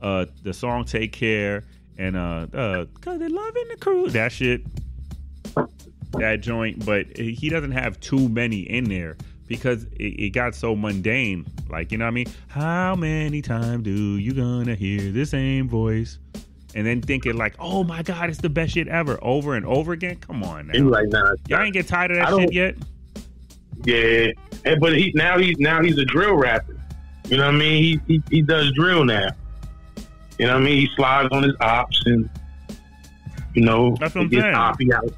uh, 0.03 0.27
the 0.43 0.53
song 0.53 0.85
"Take 0.85 1.13
Care," 1.13 1.65
and 1.99 2.17
uh, 2.17 2.47
uh, 2.53 2.87
cause 3.01 3.19
they 3.19 3.29
loving 3.29 3.69
the 3.69 3.77
crew. 3.77 4.09
That 4.11 4.33
shit, 4.33 4.63
that 6.13 6.41
joint. 6.41 6.85
But 6.85 7.17
he 7.17 7.49
doesn't 7.49 7.73
have 7.73 7.99
too 8.01 8.29
many 8.29 8.61
in 8.61 8.85
there 8.85 9.17
because 9.47 9.85
it, 9.85 10.05
it 10.05 10.31
got 10.31 10.55
so 10.55 10.75
mundane. 10.75 11.47
Like 11.69 11.93
you 11.93 11.99
know 11.99 12.05
what 12.05 12.11
I 12.11 12.15
mean? 12.15 12.27
How 12.49 12.95
many 12.95 13.43
times 13.43 13.85
do 13.85 13.91
you 13.91 14.33
gonna 14.33 14.75
hear 14.75 15.13
the 15.13 15.25
same 15.25 15.69
voice? 15.69 16.19
And 16.75 16.87
then 16.87 17.03
thinking 17.03 17.37
like, 17.37 17.55
oh 17.59 17.85
my 17.85 18.03
god, 18.03 18.31
it's 18.31 18.41
the 18.41 18.49
best 18.49 18.73
shit 18.73 18.89
ever, 18.89 19.19
over 19.21 19.57
and 19.57 19.67
over 19.67 19.93
again. 19.93 20.17
Come 20.17 20.43
on 20.43 20.69
now, 20.69 20.85
like, 20.85 21.09
nah, 21.09 21.35
y'all 21.49 21.63
ain't 21.63 21.75
get 21.75 21.87
tired 21.87 22.13
of 22.13 22.17
that 22.19 22.29
shit 22.29 22.53
yet? 22.53 22.77
Yeah, 23.85 24.33
and, 24.65 24.81
but 24.81 24.97
he 24.97 25.13
now 25.15 25.39
he's 25.39 25.59
now 25.59 25.83
he's 25.83 25.99
a 25.99 26.05
drill 26.05 26.35
rapper. 26.35 26.77
You 27.29 27.37
know 27.37 27.47
what 27.47 27.55
I 27.55 27.59
mean? 27.59 27.83
He 27.83 28.01
he, 28.07 28.23
he 28.31 28.43
does 28.43 28.73
drill 28.73 29.05
now. 29.05 29.29
You 30.39 30.47
know 30.47 30.55
what 30.55 30.63
I 30.63 30.65
mean? 30.65 30.81
He 30.81 30.89
slides 30.97 31.29
on 31.33 31.43
his 31.43 31.55
ops 31.61 32.03
and 32.07 32.29
you 33.55 33.65
know 33.65 33.95
That's 34.01 34.15
what 34.15 34.23
I'm 34.23 34.29
gets 34.29 34.43
saying. 34.43 34.55
oppy 34.55 34.95
out. 34.95 35.13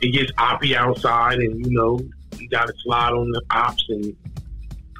It 0.00 0.12
gets 0.12 0.32
oppy 0.32 0.74
outside, 0.74 1.38
and 1.38 1.64
you 1.64 1.72
know 1.72 2.00
he 2.38 2.46
got 2.46 2.66
to 2.66 2.74
slide 2.82 3.12
on 3.12 3.30
the 3.30 3.42
ops, 3.50 3.84
and 3.88 4.16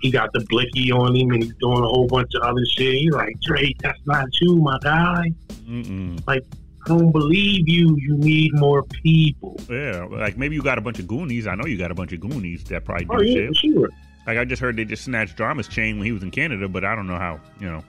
he 0.01 0.11
got 0.11 0.33
the 0.33 0.41
blicky 0.49 0.93
on 0.93 1.15
him, 1.15 1.31
and 1.31 1.43
he's 1.43 1.55
doing 1.61 1.79
a 1.79 1.89
whole 1.89 2.07
bunch 2.07 2.31
of 2.35 2.43
other 2.43 2.65
shit. 2.67 2.95
He's 2.95 3.13
like 3.13 3.41
Drake, 3.41 3.77
that's 3.83 4.01
not 4.07 4.27
you, 4.41 4.57
my 4.57 4.79
guy. 4.83 5.33
Mm-mm. 5.65 6.23
I 6.27 6.41
don't 6.87 7.13
believe 7.13 7.69
you. 7.69 7.97
You 7.99 8.17
need 8.17 8.55
more 8.55 8.83
people. 8.83 9.57
Yeah, 9.69 10.07
like 10.11 10.37
maybe 10.37 10.55
you 10.55 10.63
got 10.63 10.79
a 10.79 10.81
bunch 10.81 10.99
of 10.99 11.07
Goonies. 11.07 11.47
I 11.47 11.55
know 11.55 11.67
you 11.67 11.79
got 11.79 11.91
a 11.91 11.95
bunch 11.95 12.13
of 12.13 12.21
Goonies 12.21 12.65
that 12.65 12.85
probably 12.85 13.07
oh, 13.11 13.19
do 13.19 13.19
Oh 13.19 13.23
yeah, 13.23 13.47
shit. 13.49 13.57
sure. 13.57 13.89
Like 14.27 14.39
I 14.39 14.45
just 14.45 14.61
heard 14.61 14.77
they 14.77 14.85
just 14.85 15.05
snatched 15.05 15.37
Drama's 15.37 15.69
chain 15.69 15.99
when 15.99 16.07
he 16.07 16.13
was 16.13 16.23
in 16.23 16.31
Canada, 16.31 16.69
but 16.69 16.85
I 16.85 16.95
don't 16.95 17.07
know 17.07 17.19
how, 17.19 17.41
you 17.59 17.67
know. 17.69 17.83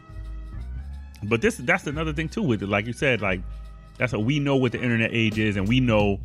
But 1.23 1.41
this 1.41 1.57
that's 1.57 1.87
another 1.87 2.13
thing 2.13 2.29
too 2.29 2.41
with 2.41 2.63
it. 2.63 2.67
Like 2.67 2.85
you 2.85 2.93
said, 2.93 3.21
like 3.21 3.41
that's 3.97 4.13
what 4.13 4.23
we 4.23 4.39
know 4.39 4.55
what 4.55 4.71
the 4.71 4.81
internet 4.81 5.11
age 5.13 5.37
is, 5.37 5.55
and 5.55 5.67
we 5.67 5.79
know 5.79 6.19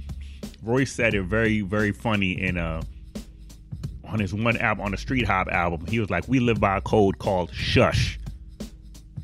Royce 0.62 0.92
said 0.92 1.14
it 1.14 1.22
very, 1.22 1.60
very 1.60 1.92
funny 1.92 2.40
in 2.40 2.58
uh 2.58 2.82
on 4.08 4.20
his 4.20 4.32
one 4.32 4.56
album 4.58 4.84
on 4.84 4.92
the 4.92 4.96
Street 4.96 5.26
Hop 5.26 5.48
album, 5.48 5.86
he 5.86 5.98
was 6.00 6.10
like, 6.10 6.26
"We 6.28 6.40
live 6.40 6.60
by 6.60 6.76
a 6.76 6.80
code 6.80 7.18
called 7.18 7.52
shush." 7.52 8.18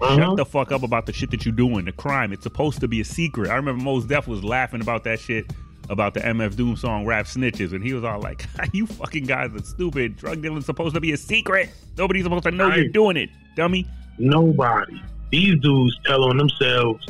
Uh-huh. 0.01 0.17
Shut 0.17 0.37
the 0.37 0.45
fuck 0.45 0.73
up 0.73 0.83
about 0.83 1.07
the 1.07 1.13
shit 1.13 1.31
that 1.31 1.45
you're 1.45 1.55
doing, 1.55 1.85
the 1.85 1.93
crime. 1.93 2.33
It's 2.33 2.43
supposed 2.43 2.81
to 2.81 2.89
be 2.89 3.01
a 3.01 3.05
secret. 3.05 3.51
I 3.51 3.55
remember 3.55 3.83
Mos 3.85 4.05
Def 4.05 4.27
was 4.27 4.43
laughing 4.43 4.81
about 4.81 5.05
that 5.05 5.21
shit 5.21 5.47
about 5.91 6.15
the 6.15 6.21
MF 6.21 6.57
Doom 6.57 6.77
song 6.77 7.07
Rap 7.07 7.27
Snitches, 7.27 7.73
and 7.73 7.85
he 7.85 7.93
was 7.93 8.03
all 8.03 8.21
like, 8.21 8.47
You 8.73 8.87
fucking 8.87 9.25
guys 9.25 9.55
are 9.55 9.63
stupid. 9.63 10.17
Drug 10.17 10.43
dealing's 10.43 10.67
supposed 10.67 10.95
to 10.95 11.01
be 11.01 11.13
a 11.13 11.17
secret. 11.17 11.71
Nobody's 11.97 12.25
supposed 12.25 12.45
to 12.45 12.51
know 12.51 12.75
you're 12.75 12.89
doing 12.89 13.17
it, 13.17 13.31
dummy. 13.55 13.87
Nobody. 14.19 15.01
These 15.31 15.61
dudes 15.61 15.99
tell 16.05 16.25
on 16.25 16.37
themselves, 16.37 17.07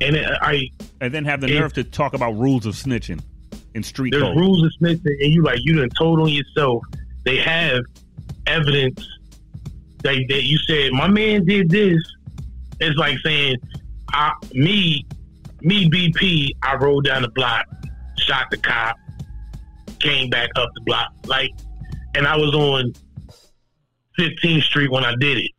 and 0.00 0.16
it, 0.16 0.26
I 0.40 0.70
And 1.00 1.12
then 1.12 1.24
have 1.24 1.40
the 1.40 1.48
nerve 1.48 1.72
to 1.74 1.84
talk 1.84 2.14
about 2.14 2.32
rules 2.32 2.66
of 2.66 2.74
snitching 2.74 3.20
in 3.78 3.82
street 3.82 4.10
there's 4.10 4.22
code. 4.22 4.36
rules 4.36 4.62
of 4.64 4.72
snitching, 4.80 5.16
and 5.20 5.32
you 5.32 5.42
like 5.42 5.60
you 5.62 5.76
done 5.76 5.88
told 5.96 6.20
on 6.20 6.28
yourself. 6.28 6.82
They 7.24 7.38
have 7.38 7.82
evidence 8.46 9.06
that, 10.02 10.16
that 10.28 10.44
you 10.44 10.58
said 10.58 10.92
my 10.92 11.08
man 11.08 11.44
did 11.44 11.70
this. 11.70 12.02
It's 12.80 12.96
like 12.96 13.18
saying, 13.24 13.56
I, 14.10 14.32
me, 14.52 15.06
me 15.62 15.88
BP. 15.88 16.50
I 16.62 16.76
rode 16.76 17.04
down 17.04 17.22
the 17.22 17.30
block, 17.30 17.66
shot 18.18 18.50
the 18.50 18.56
cop, 18.56 18.96
came 19.98 20.30
back 20.30 20.50
up 20.56 20.70
the 20.74 20.80
block, 20.82 21.12
like, 21.26 21.50
and 22.14 22.26
I 22.26 22.36
was 22.36 22.54
on 22.54 22.92
15th 24.18 24.62
Street 24.62 24.90
when 24.90 25.04
I 25.04 25.14
did 25.18 25.38
it. 25.38 25.50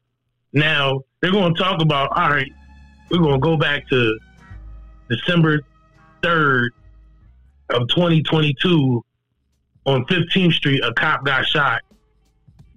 Now 0.54 1.02
they're 1.22 1.32
going 1.32 1.54
to 1.54 1.62
talk 1.62 1.82
about. 1.82 2.10
All 2.18 2.30
right, 2.30 2.52
we're 3.10 3.20
going 3.20 3.40
to 3.40 3.40
go 3.40 3.58
back 3.58 3.88
to 3.90 4.20
December 5.10 5.62
3rd 6.22 6.70
of 7.70 7.88
2022 7.90 9.04
on 9.86 10.06
15th 10.06 10.54
Street, 10.54 10.84
a 10.84 10.94
cop 10.94 11.26
got 11.26 11.46
shot 11.46 11.82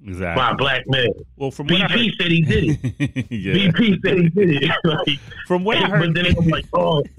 by 0.05 0.51
a 0.51 0.55
black 0.55 0.85
man. 0.89 1.09
Well, 1.37 1.51
from 1.51 1.67
what 1.69 1.83
I 1.83 1.87
heard, 1.87 2.01
BP 2.01 2.17
said 2.17 2.31
he 2.31 2.43
did 2.43 2.65
it. 2.65 3.27
yeah. 3.31 3.71
BP 3.71 4.05
said 4.05 4.19
he 4.19 4.29
did 4.29 4.63
it. 4.63 4.71
like, 4.85 5.19
From 5.47 5.65
what 5.65 5.79
I 5.79 5.89
heard, 5.89 6.15
but 6.15 6.23
then 6.23 6.35
I'm 6.37 6.49
like, 6.49 6.67
oh, 6.73 7.03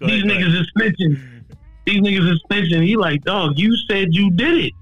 these 0.00 0.24
ahead, 0.24 0.24
niggas 0.24 0.60
is 0.60 0.72
snitching. 0.76 1.20
These 1.86 2.00
niggas 2.00 2.32
is 2.32 2.42
snitching. 2.50 2.84
He 2.84 2.96
like, 2.96 3.22
dog, 3.22 3.58
you 3.58 3.76
said 3.88 4.08
you 4.10 4.30
did 4.30 4.66
it. 4.66 4.72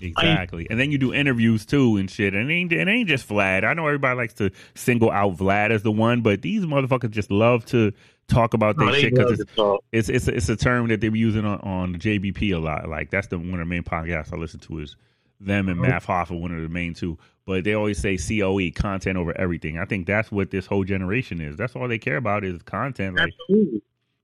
Exactly. 0.00 0.66
And 0.68 0.78
then 0.78 0.90
you 0.90 0.98
do 0.98 1.14
interviews 1.14 1.64
too 1.64 1.96
and 1.96 2.10
shit. 2.10 2.34
And 2.34 2.50
it 2.50 2.54
ain't, 2.54 2.72
it 2.72 2.88
ain't 2.88 3.08
just 3.08 3.28
Vlad. 3.28 3.64
I 3.64 3.72
know 3.74 3.86
everybody 3.86 4.16
likes 4.16 4.34
to 4.34 4.50
single 4.74 5.10
out 5.10 5.36
Vlad 5.36 5.70
as 5.70 5.82
the 5.82 5.92
one, 5.92 6.20
but 6.20 6.42
these 6.42 6.64
motherfuckers 6.64 7.10
just 7.10 7.30
love 7.30 7.64
to 7.66 7.92
talk 8.28 8.54
about 8.54 8.76
No, 8.78 8.86
their 8.86 8.94
shit 9.00 9.14
because 9.14 9.40
it's, 9.40 9.52
it's, 9.92 10.08
it's, 10.08 10.28
it's 10.28 10.48
a 10.48 10.56
term 10.56 10.88
that 10.88 11.00
they 11.00 11.08
were 11.08 11.16
using 11.16 11.44
on, 11.44 11.60
on 11.60 11.92
the 11.92 11.98
JBP 11.98 12.54
a 12.54 12.58
lot. 12.58 12.88
Like 12.88 13.10
that's 13.10 13.26
the 13.28 13.38
one 13.38 13.54
of 13.54 13.58
the 13.58 13.64
main 13.66 13.82
podcasts 13.82 14.32
I 14.32 14.36
listen 14.36 14.60
to 14.60 14.80
is 14.80 14.96
them 15.40 15.68
and 15.68 15.78
Mhm. 15.78 15.88
Math 15.88 16.06
Hoffa, 16.06 16.38
one 16.40 16.54
of 16.54 16.62
the 16.62 16.68
main 16.68 16.94
two. 16.94 17.18
But 17.46 17.64
they 17.64 17.74
always 17.74 17.98
say 17.98 18.16
COE, 18.16 18.70
content 18.74 19.18
over 19.18 19.36
everything. 19.38 19.78
I 19.78 19.84
think 19.84 20.06
that's 20.06 20.32
what 20.32 20.50
this 20.50 20.64
whole 20.64 20.84
generation 20.84 21.40
is. 21.42 21.56
That's 21.56 21.76
all 21.76 21.86
they 21.88 21.98
care 21.98 22.16
about 22.16 22.42
is 22.44 22.62
content. 22.62 23.16
Like 23.16 23.32
Absolutely. 23.48 23.82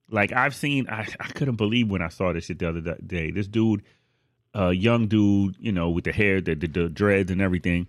like 0.08 0.32
I've 0.32 0.54
seen, 0.54 0.88
I, 0.88 1.06
I 1.20 1.26
couldn't 1.28 1.56
believe 1.56 1.90
when 1.90 2.00
I 2.00 2.08
saw 2.08 2.32
this 2.32 2.46
shit 2.46 2.58
the 2.58 2.68
other 2.70 2.96
day. 3.06 3.30
This 3.30 3.46
dude, 3.46 3.82
uh, 4.56 4.70
young 4.70 5.06
dude, 5.06 5.56
you 5.60 5.70
know, 5.72 5.90
with 5.90 6.04
the 6.04 6.12
hair, 6.12 6.40
the, 6.40 6.54
the, 6.54 6.66
the 6.66 6.88
dreads 6.88 7.30
and 7.30 7.42
everything, 7.42 7.86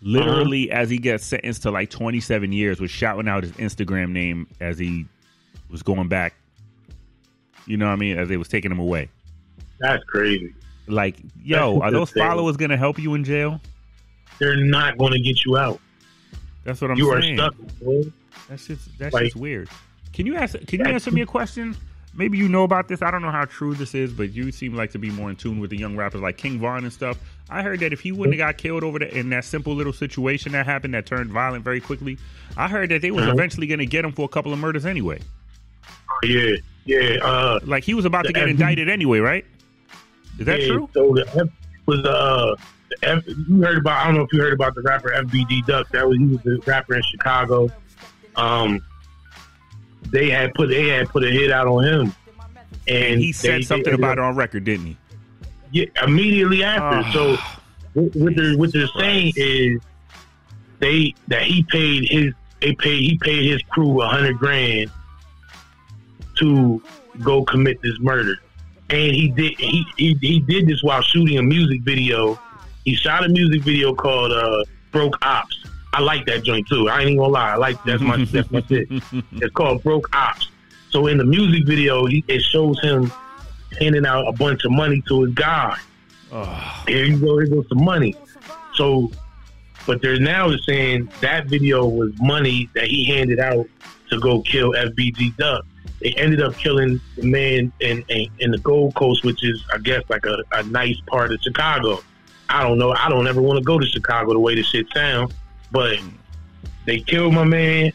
literally 0.00 0.70
as 0.70 0.88
he 0.90 0.98
gets 0.98 1.24
sentenced 1.26 1.62
to 1.62 1.70
like 1.70 1.90
27 1.90 2.52
years, 2.52 2.80
was 2.80 2.90
shouting 2.90 3.28
out 3.28 3.42
his 3.42 3.52
Instagram 3.52 4.10
name 4.10 4.46
as 4.60 4.78
he 4.78 5.06
was 5.72 5.82
going 5.82 6.08
back. 6.08 6.34
You 7.66 7.76
know 7.76 7.86
what 7.86 7.92
I 7.92 7.96
mean? 7.96 8.18
As 8.18 8.28
they 8.28 8.36
was 8.36 8.48
taking 8.48 8.70
him 8.70 8.78
away. 8.78 9.08
That's 9.80 10.02
crazy. 10.04 10.54
Like, 10.86 11.16
yo, 11.42 11.74
That's 11.80 11.82
are 11.84 11.90
those 11.90 12.10
followers 12.10 12.56
gonna 12.56 12.76
help 12.76 12.98
you 12.98 13.14
in 13.14 13.24
jail? 13.24 13.60
They're 14.38 14.56
not 14.56 14.98
going 14.98 15.12
to 15.12 15.20
get 15.20 15.44
you 15.44 15.56
out. 15.56 15.78
That's 16.64 16.80
what 16.80 16.90
I'm 16.90 16.96
you 16.96 17.10
saying. 17.20 17.36
You 17.36 17.42
are 17.42 17.50
stuck. 17.52 17.78
Boy. 17.80 18.02
That's 18.48 18.66
just 18.66 18.98
that's 18.98 19.12
Like- 19.14 19.24
just 19.24 19.36
weird. 19.36 19.68
Can 20.12 20.26
you 20.26 20.36
ask? 20.36 20.58
Can 20.66 20.80
you 20.80 20.86
answer 20.86 21.10
me 21.10 21.20
a 21.22 21.26
question? 21.26 21.76
Maybe 22.14 22.36
you 22.36 22.46
know 22.48 22.64
about 22.64 22.88
this. 22.88 23.00
I 23.00 23.10
don't 23.10 23.22
know 23.22 23.30
how 23.30 23.46
true 23.46 23.74
this 23.74 23.94
is, 23.94 24.12
but 24.12 24.32
you 24.34 24.52
seem 24.52 24.74
like 24.74 24.90
to 24.92 24.98
be 24.98 25.10
more 25.10 25.30
in 25.30 25.36
tune 25.36 25.58
with 25.60 25.70
the 25.70 25.78
young 25.78 25.96
rappers 25.96 26.20
like 26.20 26.36
King 26.36 26.58
Von 26.60 26.84
and 26.84 26.92
stuff. 26.92 27.18
I 27.48 27.62
heard 27.62 27.80
that 27.80 27.92
if 27.94 28.00
he 28.00 28.12
wouldn't 28.12 28.38
have 28.38 28.46
got 28.46 28.58
killed 28.58 28.84
over 28.84 28.98
the, 28.98 29.16
in 29.16 29.30
that 29.30 29.44
simple 29.46 29.74
little 29.74 29.94
situation 29.94 30.52
that 30.52 30.66
happened 30.66 30.92
that 30.92 31.06
turned 31.06 31.30
violent 31.30 31.64
very 31.64 31.80
quickly, 31.80 32.18
I 32.56 32.68
heard 32.68 32.90
that 32.90 33.00
they 33.00 33.10
was 33.10 33.24
Mhm. 33.24 33.32
eventually 33.32 33.66
going 33.66 33.78
to 33.78 33.86
get 33.86 34.04
him 34.04 34.12
for 34.12 34.24
a 34.26 34.28
couple 34.28 34.52
of 34.52 34.58
murders 34.58 34.84
anyway. 34.84 35.20
Yeah, 36.22 36.56
yeah. 36.84 37.16
Uh, 37.22 37.60
Like 37.64 37.84
he 37.84 37.94
was 37.94 38.04
about 38.04 38.24
to 38.26 38.32
get 38.32 38.46
FB 38.46 38.50
indicted 38.50 38.88
anyway, 38.88 39.18
right? 39.18 39.44
Is 40.38 40.46
that 40.46 40.60
yeah, 40.60 40.66
true? 40.68 40.88
So 40.94 41.12
the 41.14 41.26
F 41.28 41.48
was 41.86 42.00
uh, 42.04 42.54
the 42.90 43.08
F, 43.08 43.22
you 43.26 43.60
heard 43.62 43.78
about? 43.78 43.98
I 43.98 44.04
don't 44.06 44.16
know 44.16 44.22
if 44.22 44.32
you 44.32 44.40
heard 44.40 44.52
about 44.52 44.74
the 44.74 44.82
rapper 44.82 45.10
FBG 45.10 45.66
Duck. 45.66 45.88
That 45.90 46.08
was 46.08 46.16
he 46.18 46.24
was 46.26 46.40
the 46.42 46.62
rapper 46.66 46.94
in 46.94 47.02
Chicago. 47.10 47.70
Um, 48.36 48.80
they 50.10 50.30
had 50.30 50.54
put 50.54 50.68
they 50.68 50.88
had 50.88 51.08
put 51.08 51.24
a 51.24 51.30
hit 51.30 51.50
out 51.50 51.66
on 51.66 51.84
him, 51.84 52.14
and 52.88 53.20
He 53.20 53.32
said 53.32 53.58
they- 53.60 53.62
something 53.62 53.90
they- 53.90 53.98
about 53.98 54.18
it 54.18 54.22
on 54.24 54.36
record, 54.36 54.64
didn't 54.64 54.86
he? 54.86 54.96
Yeah, 55.72 55.86
immediately 56.02 56.62
after. 56.64 57.08
Ah. 57.08 57.12
so 57.12 57.36
what, 57.94 58.14
what 58.16 58.36
they're 58.36 58.56
what 58.58 58.72
they're 58.72 58.86
saying 58.98 59.32
is 59.36 59.80
they 60.80 61.14
that 61.28 61.42
he 61.42 61.62
paid 61.64 62.08
his 62.08 62.32
they 62.60 62.74
paid 62.74 63.00
he 63.00 63.18
paid 63.18 63.50
his 63.50 63.62
crew 63.70 64.00
a 64.02 64.06
hundred 64.08 64.38
grand 64.38 64.90
to 66.42 66.82
go 67.22 67.44
commit 67.44 67.80
this 67.82 67.98
murder, 68.00 68.36
and 68.90 69.14
he 69.14 69.28
did 69.28 69.54
he, 69.58 69.84
he 69.96 70.14
he 70.20 70.40
did 70.40 70.66
this 70.66 70.82
while 70.82 71.02
shooting 71.02 71.38
a 71.38 71.42
music 71.42 71.82
video. 71.82 72.38
He 72.84 72.94
shot 72.94 73.24
a 73.24 73.28
music 73.28 73.62
video 73.62 73.94
called 73.94 74.32
uh, 74.32 74.64
"Broke 74.90 75.16
Ops." 75.22 75.64
I 75.94 76.00
like 76.00 76.26
that 76.26 76.42
joint 76.42 76.66
too. 76.68 76.88
I 76.88 77.00
ain't 77.00 77.10
even 77.10 77.18
gonna 77.18 77.32
lie. 77.32 77.52
I 77.52 77.56
like 77.56 77.82
that's 77.84 78.02
my 78.02 78.24
that's 78.24 78.50
my 78.50 78.62
shit. 78.62 78.88
It's 79.32 79.54
called 79.54 79.82
Broke 79.82 80.14
Ops. 80.14 80.48
So 80.90 81.06
in 81.06 81.16
the 81.18 81.24
music 81.24 81.66
video, 81.66 82.04
he, 82.06 82.22
it 82.28 82.42
shows 82.42 82.78
him 82.80 83.10
handing 83.78 84.04
out 84.04 84.26
a 84.28 84.32
bunch 84.32 84.64
of 84.64 84.72
money 84.72 85.02
to 85.08 85.22
his 85.22 85.34
guy. 85.34 85.78
Oh, 86.30 86.82
Here 86.86 87.04
you 87.04 87.18
go. 87.18 87.38
Here 87.38 87.48
goes 87.48 87.68
some 87.68 87.84
money. 87.84 88.14
So, 88.74 89.10
but 89.86 90.02
they're 90.02 90.20
now 90.20 90.54
saying 90.66 91.10
that 91.20 91.46
video 91.46 91.86
was 91.86 92.12
money 92.20 92.68
that 92.74 92.86
he 92.88 93.04
handed 93.04 93.38
out 93.38 93.66
to 94.10 94.20
go 94.20 94.42
kill 94.42 94.72
FBG 94.72 95.36
Duck. 95.36 95.64
They 96.02 96.10
ended 96.16 96.42
up 96.42 96.56
killing 96.56 97.00
the 97.16 97.22
man 97.24 97.72
in, 97.80 98.04
in 98.08 98.26
in 98.40 98.50
the 98.50 98.58
Gold 98.58 98.94
Coast, 98.94 99.24
which 99.24 99.44
is, 99.44 99.64
I 99.72 99.78
guess, 99.78 100.02
like 100.08 100.26
a, 100.26 100.38
a 100.52 100.62
nice 100.64 101.00
part 101.06 101.32
of 101.32 101.40
Chicago. 101.40 102.02
I 102.48 102.62
don't 102.62 102.78
know. 102.78 102.92
I 102.92 103.08
don't 103.08 103.26
ever 103.28 103.40
want 103.40 103.58
to 103.58 103.64
go 103.64 103.78
to 103.78 103.86
Chicago 103.86 104.32
the 104.32 104.40
way 104.40 104.54
this 104.56 104.66
shit 104.66 104.86
sounds, 104.92 105.32
but 105.70 105.96
they 106.86 106.98
killed 107.00 107.34
my 107.34 107.44
man. 107.44 107.92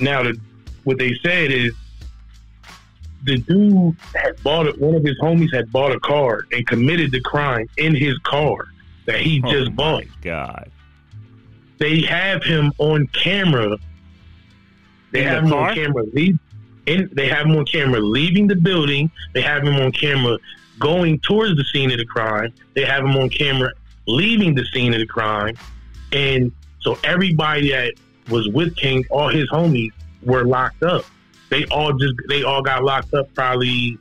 Now, 0.00 0.22
the, 0.22 0.38
what 0.84 0.98
they 0.98 1.14
said 1.22 1.50
is 1.50 1.72
the 3.24 3.38
dude 3.38 3.96
had 4.14 4.40
bought 4.42 4.66
it. 4.66 4.78
One 4.80 4.94
of 4.94 5.02
his 5.02 5.18
homies 5.20 5.52
had 5.52 5.72
bought 5.72 5.92
a 5.92 6.00
car 6.00 6.44
and 6.52 6.66
committed 6.66 7.10
the 7.10 7.20
crime 7.20 7.66
in 7.78 7.94
his 7.96 8.16
car 8.18 8.66
that 9.06 9.18
he 9.20 9.42
oh 9.44 9.50
just 9.50 9.70
my 9.70 9.76
bought. 9.76 10.04
God. 10.22 10.70
They 11.78 12.00
have 12.02 12.44
him 12.44 12.72
on 12.78 13.06
camera. 13.08 13.76
They 15.10 15.20
In 15.20 15.24
the 15.24 15.30
have 15.30 15.44
him 15.44 15.50
car? 15.50 15.68
on 15.70 15.74
camera. 15.74 16.04
In, 16.86 17.08
they 17.12 17.28
have 17.28 17.46
him 17.46 17.56
on 17.56 17.64
camera 17.64 18.00
leaving 18.00 18.46
the 18.46 18.56
building. 18.56 19.10
They 19.32 19.42
have 19.42 19.62
him 19.62 19.76
on 19.76 19.92
camera 19.92 20.38
going 20.78 21.20
towards 21.20 21.56
the 21.56 21.64
scene 21.64 21.90
of 21.90 21.98
the 21.98 22.04
crime. 22.04 22.52
They 22.74 22.84
have 22.84 23.04
him 23.04 23.16
on 23.16 23.30
camera 23.30 23.72
leaving 24.06 24.54
the 24.54 24.64
scene 24.66 24.92
of 24.92 25.00
the 25.00 25.06
crime. 25.06 25.56
And 26.12 26.52
so 26.80 26.98
everybody 27.04 27.70
that 27.70 27.94
was 28.28 28.48
with 28.48 28.76
King, 28.76 29.04
all 29.10 29.28
his 29.28 29.48
homies, 29.50 29.92
were 30.22 30.44
locked 30.44 30.82
up. 30.82 31.04
They 31.50 31.64
all 31.66 31.92
just 31.92 32.14
they 32.28 32.42
all 32.42 32.62
got 32.62 32.82
locked 32.82 33.14
up 33.14 33.32
probably 33.34 33.98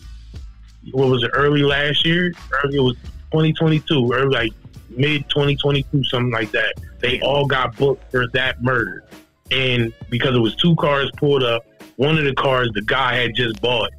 what 0.92 1.10
was 1.10 1.24
it, 1.24 1.32
early 1.34 1.64
last 1.64 2.06
year? 2.06 2.34
Early 2.64 2.78
it 2.78 2.82
was 2.82 2.98
twenty 3.32 3.54
twenty 3.54 3.80
two, 3.80 4.12
or 4.12 4.30
like 4.30 4.52
mid 4.90 5.28
twenty 5.30 5.56
twenty 5.56 5.84
two, 5.92 6.04
something 6.06 6.32
like 6.32 6.52
that. 6.52 6.74
They 7.00 7.20
all 7.22 7.46
got 7.46 7.76
booked 7.78 8.10
for 8.12 8.28
that 8.30 8.64
murder. 8.64 9.04
And 9.52 9.94
because 10.10 10.36
it 10.36 10.40
was 10.40 10.56
two 10.56 10.76
cars 10.78 11.12
pulled 11.18 11.44
up, 11.44 11.66
one 11.98 12.18
of 12.18 12.24
the 12.26 12.34
cars 12.34 12.70
the 12.74 12.82
guy 12.84 13.16
had 13.16 13.36
just 13.36 13.62
bought. 13.62 13.90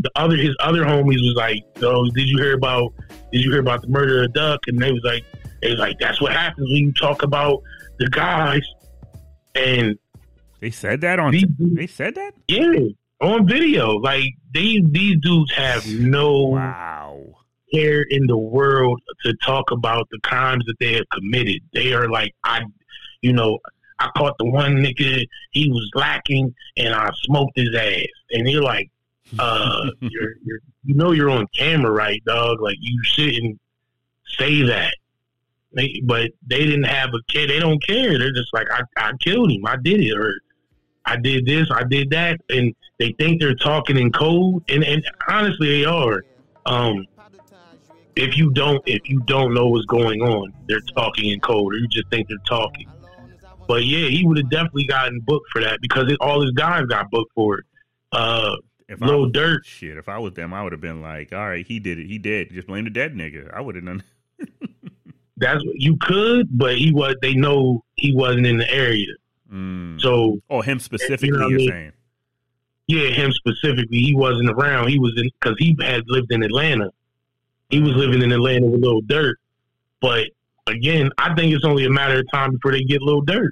The 0.00 0.10
other 0.16 0.36
his 0.36 0.54
other 0.60 0.84
homies 0.84 1.20
was 1.22 1.34
like, 1.36 1.62
"Oh, 1.82 2.08
did 2.10 2.28
you 2.28 2.38
hear 2.38 2.54
about 2.54 2.92
did 3.32 3.42
you 3.44 3.50
hear 3.52 3.60
about 3.60 3.82
the 3.82 3.88
murder 3.88 4.24
of 4.24 4.32
Duck?" 4.32 4.60
And 4.66 4.80
they 4.80 4.90
was 4.92 5.02
like, 5.04 5.24
"They 5.62 5.70
was 5.70 5.78
like, 5.78 5.96
that's 6.00 6.20
what 6.20 6.32
happens 6.32 6.66
when 6.68 6.76
you 6.86 6.92
talk 6.92 7.22
about 7.22 7.62
the 7.98 8.08
guys." 8.08 8.62
And 9.54 9.98
They 10.60 10.70
said 10.70 11.00
that 11.02 11.18
on. 11.20 11.32
these 11.32 11.44
They 11.58 11.86
said 11.86 12.14
that. 12.16 12.32
yeah, 12.48 12.78
on 13.20 13.46
video, 13.46 13.92
like 13.98 14.24
these 14.52 14.82
these 14.90 15.18
dudes 15.20 15.52
have 15.54 15.86
no 15.86 16.38
Wow. 16.48 17.36
care 17.72 18.02
in 18.02 18.26
the 18.26 18.36
world 18.36 19.00
to 19.24 19.34
talk 19.44 19.70
about 19.70 20.08
the 20.10 20.18
crimes 20.24 20.64
that 20.66 20.78
they 20.80 20.94
have 20.94 21.08
committed. 21.12 21.60
They 21.72 21.92
are 21.94 22.08
like, 22.08 22.34
I, 22.44 22.62
you 23.22 23.32
know, 23.32 23.58
I 23.98 24.10
caught 24.16 24.36
the 24.38 24.44
one 24.44 24.76
nigga, 24.76 25.26
he 25.50 25.68
was 25.68 25.88
lacking, 25.94 26.54
and 26.76 26.94
I 26.94 27.10
smoked 27.24 27.56
his 27.56 27.74
ass. 27.74 28.06
And 28.30 28.48
you're 28.48 28.62
like, 28.62 28.90
uh, 29.38 29.90
you're, 30.00 30.34
you're, 30.44 30.60
you 30.84 30.94
know, 30.94 31.12
you're 31.12 31.30
on 31.30 31.46
camera, 31.56 31.90
right, 31.90 32.22
dog? 32.24 32.60
Like 32.60 32.76
you 32.80 33.02
shouldn't 33.04 33.60
say 34.38 34.62
that. 34.62 34.94
They, 35.74 36.02
but 36.04 36.30
they 36.46 36.64
didn't 36.66 36.84
have 36.84 37.10
a 37.14 37.22
kid. 37.32 37.48
They 37.48 37.58
don't 37.58 37.82
care. 37.82 38.18
They're 38.18 38.32
just 38.32 38.52
like, 38.52 38.66
I, 38.70 38.82
I 38.96 39.12
killed 39.20 39.50
him. 39.50 39.64
I 39.66 39.76
did 39.76 40.00
it. 40.00 40.16
Or 40.16 40.34
I 41.06 41.16
did 41.16 41.46
this. 41.46 41.68
I 41.70 41.84
did 41.84 42.10
that. 42.10 42.40
And 42.50 42.74
they 42.98 43.12
think 43.18 43.40
they're 43.40 43.54
talking 43.54 43.96
in 43.96 44.12
code. 44.12 44.62
And, 44.68 44.84
and 44.84 45.02
honestly, 45.28 45.80
they 45.80 45.84
are. 45.86 46.24
Um, 46.66 47.06
if 48.16 48.36
you 48.36 48.50
don't, 48.50 48.82
if 48.86 49.08
you 49.08 49.20
don't 49.20 49.54
know 49.54 49.68
what's 49.68 49.86
going 49.86 50.20
on, 50.20 50.52
they're 50.68 50.80
talking 50.94 51.30
in 51.30 51.40
code, 51.40 51.74
or 51.74 51.78
you 51.78 51.88
just 51.88 52.08
think 52.10 52.28
they're 52.28 52.36
talking. 52.46 52.86
But 53.68 53.84
yeah, 53.84 54.08
he 54.08 54.26
would 54.26 54.36
have 54.38 54.50
definitely 54.50 54.86
gotten 54.86 55.20
booked 55.20 55.48
for 55.50 55.60
that 55.62 55.80
because 55.80 56.10
it, 56.10 56.18
all 56.20 56.42
his 56.42 56.50
guys 56.52 56.84
got 56.86 57.10
booked 57.10 57.32
for 57.34 57.58
it. 57.58 57.64
Uh, 58.12 58.56
If 58.88 59.00
Lil 59.00 59.10
I 59.10 59.16
was, 59.16 59.32
Durk. 59.32 59.64
shit, 59.64 59.96
if 59.96 60.08
I 60.08 60.18
was 60.18 60.34
them, 60.34 60.52
I 60.52 60.62
would 60.62 60.72
have 60.72 60.80
been 60.80 61.00
like, 61.00 61.32
all 61.32 61.48
right, 61.48 61.66
he 61.66 61.78
did 61.78 61.98
it. 61.98 62.06
He 62.06 62.18
did. 62.18 62.50
Just 62.52 62.66
blame 62.66 62.84
the 62.84 62.90
dead 62.90 63.14
nigga. 63.14 63.52
I 63.54 63.60
would 63.60 63.74
have 63.76 63.84
done. 63.84 64.02
that's 65.36 65.64
what 65.64 65.76
you 65.76 65.96
could, 66.00 66.48
but 66.56 66.76
he 66.76 66.92
was. 66.92 67.14
They 67.22 67.34
know 67.34 67.84
he 67.96 68.14
wasn't 68.14 68.46
in 68.46 68.58
the 68.58 68.70
area, 68.70 69.06
Mm. 69.52 70.00
so 70.00 70.40
oh, 70.50 70.60
him 70.62 70.78
specifically, 70.78 71.28
You 71.28 71.36
know 71.38 71.48
you're 71.48 71.58
mean? 71.58 71.68
saying? 71.70 71.92
yeah, 72.88 73.08
him 73.10 73.32
specifically, 73.32 73.98
he 73.98 74.14
wasn't 74.14 74.48
around. 74.50 74.88
He 74.88 74.98
was 74.98 75.12
in 75.16 75.28
because 75.40 75.56
he 75.58 75.76
had 75.80 76.02
lived 76.08 76.32
in 76.32 76.42
Atlanta. 76.42 76.90
He 77.70 77.80
was 77.80 77.92
living 77.94 78.22
in 78.22 78.32
Atlanta 78.32 78.66
with 78.66 78.82
Lil 78.82 79.02
Durk, 79.02 79.34
but 80.00 80.26
again, 80.66 81.10
I 81.18 81.34
think 81.34 81.54
it's 81.54 81.64
only 81.64 81.84
a 81.84 81.90
matter 81.90 82.18
of 82.18 82.24
time 82.32 82.52
before 82.52 82.72
they 82.72 82.82
get 82.82 83.02
Lil 83.02 83.22
Durk, 83.22 83.50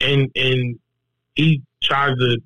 and 0.00 0.30
and 0.34 0.78
he 1.34 1.62
tries 1.82 2.16
to. 2.16 2.38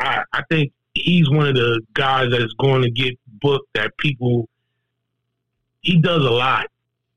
I 0.00 0.22
I 0.32 0.42
think 0.50 0.72
he's 0.94 1.28
one 1.30 1.46
of 1.48 1.54
the 1.54 1.80
guys 1.94 2.30
that's 2.30 2.52
going 2.54 2.82
to 2.82 2.90
get 2.90 3.18
booked 3.40 3.72
that 3.74 3.96
people. 3.98 4.48
He 5.80 5.98
does 5.98 6.24
a 6.24 6.30
lot. 6.30 6.66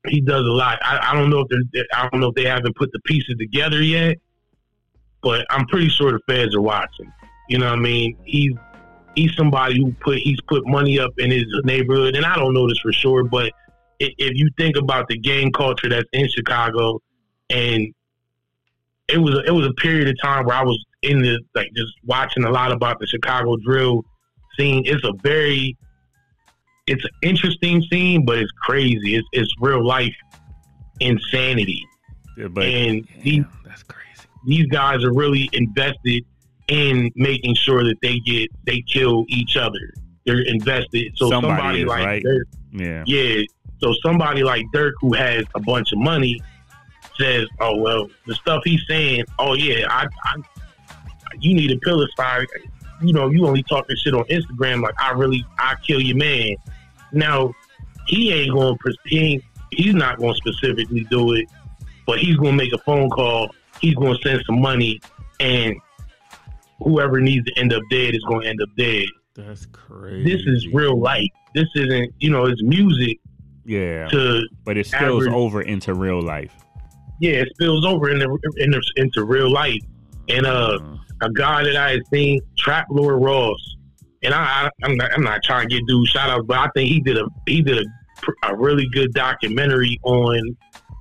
He 0.08 0.20
does 0.20 0.44
a 0.44 0.52
lot. 0.52 0.78
I, 0.82 1.10
I 1.10 1.14
don't 1.14 1.30
know 1.30 1.40
if 1.40 1.48
they're, 1.48 1.84
I 1.94 2.08
don't 2.08 2.20
know 2.20 2.28
if 2.28 2.34
they 2.34 2.44
haven't 2.44 2.76
put 2.76 2.90
the 2.92 3.00
pieces 3.00 3.36
together 3.38 3.82
yet, 3.82 4.18
but 5.22 5.46
I'm 5.50 5.66
pretty 5.66 5.88
sure 5.88 6.12
the 6.12 6.20
feds 6.28 6.54
are 6.54 6.60
watching. 6.60 7.12
You 7.48 7.58
know 7.58 7.66
what 7.66 7.78
I 7.78 7.82
mean? 7.82 8.16
He's 8.24 8.52
he's 9.14 9.34
somebody 9.36 9.80
who 9.80 9.92
put 9.92 10.18
he's 10.18 10.40
put 10.48 10.66
money 10.66 10.98
up 10.98 11.12
in 11.18 11.30
his 11.30 11.44
neighborhood, 11.64 12.16
and 12.16 12.24
I 12.24 12.34
don't 12.34 12.54
know 12.54 12.68
this 12.68 12.78
for 12.78 12.92
sure, 12.92 13.22
but 13.24 13.52
if 13.98 14.32
you 14.36 14.50
think 14.58 14.76
about 14.76 15.08
the 15.08 15.18
gang 15.18 15.52
culture 15.52 15.88
that's 15.88 16.08
in 16.12 16.28
Chicago, 16.28 17.00
and 17.50 17.92
it 19.08 19.18
was 19.18 19.40
it 19.46 19.50
was 19.52 19.66
a 19.66 19.72
period 19.74 20.08
of 20.08 20.14
time 20.22 20.44
where 20.46 20.56
I 20.56 20.62
was 20.64 20.82
in 21.02 21.22
the 21.22 21.40
like 21.54 21.68
just 21.76 21.92
watching 22.04 22.44
a 22.44 22.50
lot 22.50 22.72
about 22.72 22.98
the 22.98 23.06
Chicago 23.06 23.56
drill 23.64 24.04
scene. 24.58 24.82
It's 24.86 25.04
a 25.04 25.12
very 25.22 25.76
it's 26.86 27.04
an 27.04 27.10
interesting 27.22 27.82
scene, 27.90 28.24
but 28.24 28.38
it's 28.38 28.52
crazy. 28.62 29.16
It's 29.16 29.26
it's 29.32 29.52
real 29.60 29.84
life 29.84 30.14
insanity, 31.00 31.84
Yeah, 32.36 32.48
but 32.48 32.64
and 32.64 33.06
these 33.22 33.44
that's 33.64 33.82
crazy. 33.82 34.26
these 34.46 34.66
guys 34.66 35.04
are 35.04 35.12
really 35.12 35.48
invested 35.52 36.24
in 36.68 37.10
making 37.14 37.54
sure 37.54 37.84
that 37.84 37.96
they 38.02 38.18
get 38.20 38.50
they 38.64 38.82
kill 38.82 39.24
each 39.28 39.56
other. 39.56 39.92
They're 40.24 40.40
invested. 40.42 41.12
So 41.16 41.28
Somebody 41.28 41.56
somebody, 41.56 41.82
is, 41.82 41.86
like 41.86 42.04
right? 42.06 42.22
Yeah. 42.72 43.04
yeah. 43.06 43.42
So 43.78 43.94
somebody 44.04 44.42
like 44.42 44.64
Durk 44.74 44.92
who 45.00 45.14
has 45.14 45.44
a 45.54 45.60
bunch 45.60 45.92
of 45.92 45.98
money 45.98 46.40
says, 47.18 47.46
"Oh 47.60 47.78
well, 47.78 48.08
the 48.26 48.34
stuff 48.34 48.62
he's 48.64 48.82
saying. 48.88 49.24
Oh 49.38 49.54
yeah, 49.54 49.86
I, 49.90 50.06
I 50.24 50.36
you 51.40 51.54
need 51.54 51.70
a 51.70 51.74
to 51.74 51.80
pilify. 51.80 52.44
You 53.02 53.12
know, 53.12 53.28
you 53.28 53.46
only 53.46 53.62
talk 53.62 53.86
this 53.88 54.00
shit 54.00 54.14
on 54.14 54.24
Instagram. 54.24 54.82
Like 54.82 54.94
I 54.98 55.12
really, 55.12 55.44
I 55.58 55.74
kill 55.86 56.00
your 56.00 56.16
man. 56.16 56.56
Now 57.12 57.52
he 58.06 58.32
ain't 58.32 58.52
going. 58.52 58.78
to 58.78 58.96
He 59.04 59.18
ain't, 59.18 59.44
he's 59.70 59.94
not 59.94 60.18
going 60.18 60.34
to 60.34 60.36
specifically 60.36 61.04
do 61.10 61.34
it, 61.34 61.46
but 62.06 62.18
he's 62.18 62.36
going 62.36 62.52
to 62.52 62.64
make 62.64 62.72
a 62.72 62.78
phone 62.78 63.10
call. 63.10 63.54
He's 63.80 63.94
going 63.94 64.16
to 64.16 64.22
send 64.22 64.42
some 64.46 64.60
money, 64.60 65.00
and 65.40 65.76
whoever 66.82 67.20
needs 67.20 67.46
to 67.46 67.58
end 67.58 67.72
up 67.72 67.82
dead 67.90 68.14
is 68.14 68.22
going 68.24 68.42
to 68.42 68.48
end 68.48 68.62
up 68.62 68.68
dead. 68.76 69.06
That's 69.34 69.66
crazy. 69.66 70.24
This 70.24 70.42
is 70.46 70.66
real 70.72 70.98
life. 70.98 71.28
This 71.54 71.68
isn't, 71.74 72.14
you 72.20 72.30
know, 72.30 72.46
it's 72.46 72.62
music 72.62 73.18
Yeah, 73.66 74.06
to 74.08 74.42
but 74.64 74.76
it 74.76 74.86
spills 74.86 75.24
average- 75.26 75.34
over 75.34 75.62
into 75.62 75.92
real 75.94 76.22
life. 76.22 76.52
yeah, 77.20 77.32
it 77.42 77.48
spills 77.54 77.84
over 77.84 78.10
into 78.10 78.38
into, 78.58 78.80
into 78.96 79.24
real 79.24 79.50
life. 79.52 79.80
And 80.28 80.46
uh, 80.46 80.78
a 81.22 81.30
guy 81.32 81.62
that 81.64 81.76
I 81.76 81.90
had 81.92 82.00
seen, 82.12 82.40
Trap 82.58 82.86
Lore 82.90 83.18
Ross, 83.18 83.76
and 84.22 84.32
I, 84.34 84.38
I 84.66 84.70
I'm 84.84 84.96
not 84.96 85.12
I'm 85.12 85.22
not 85.22 85.42
trying 85.44 85.68
to 85.68 85.74
get 85.76 85.86
dude 85.86 86.08
shout 86.08 86.30
outs, 86.30 86.44
but 86.46 86.58
I 86.58 86.68
think 86.74 86.88
he 86.90 87.00
did 87.00 87.16
a 87.18 87.26
he 87.46 87.62
did 87.62 87.78
a, 87.78 88.48
a 88.50 88.56
really 88.56 88.88
good 88.92 89.12
documentary 89.14 89.98
on 90.04 90.56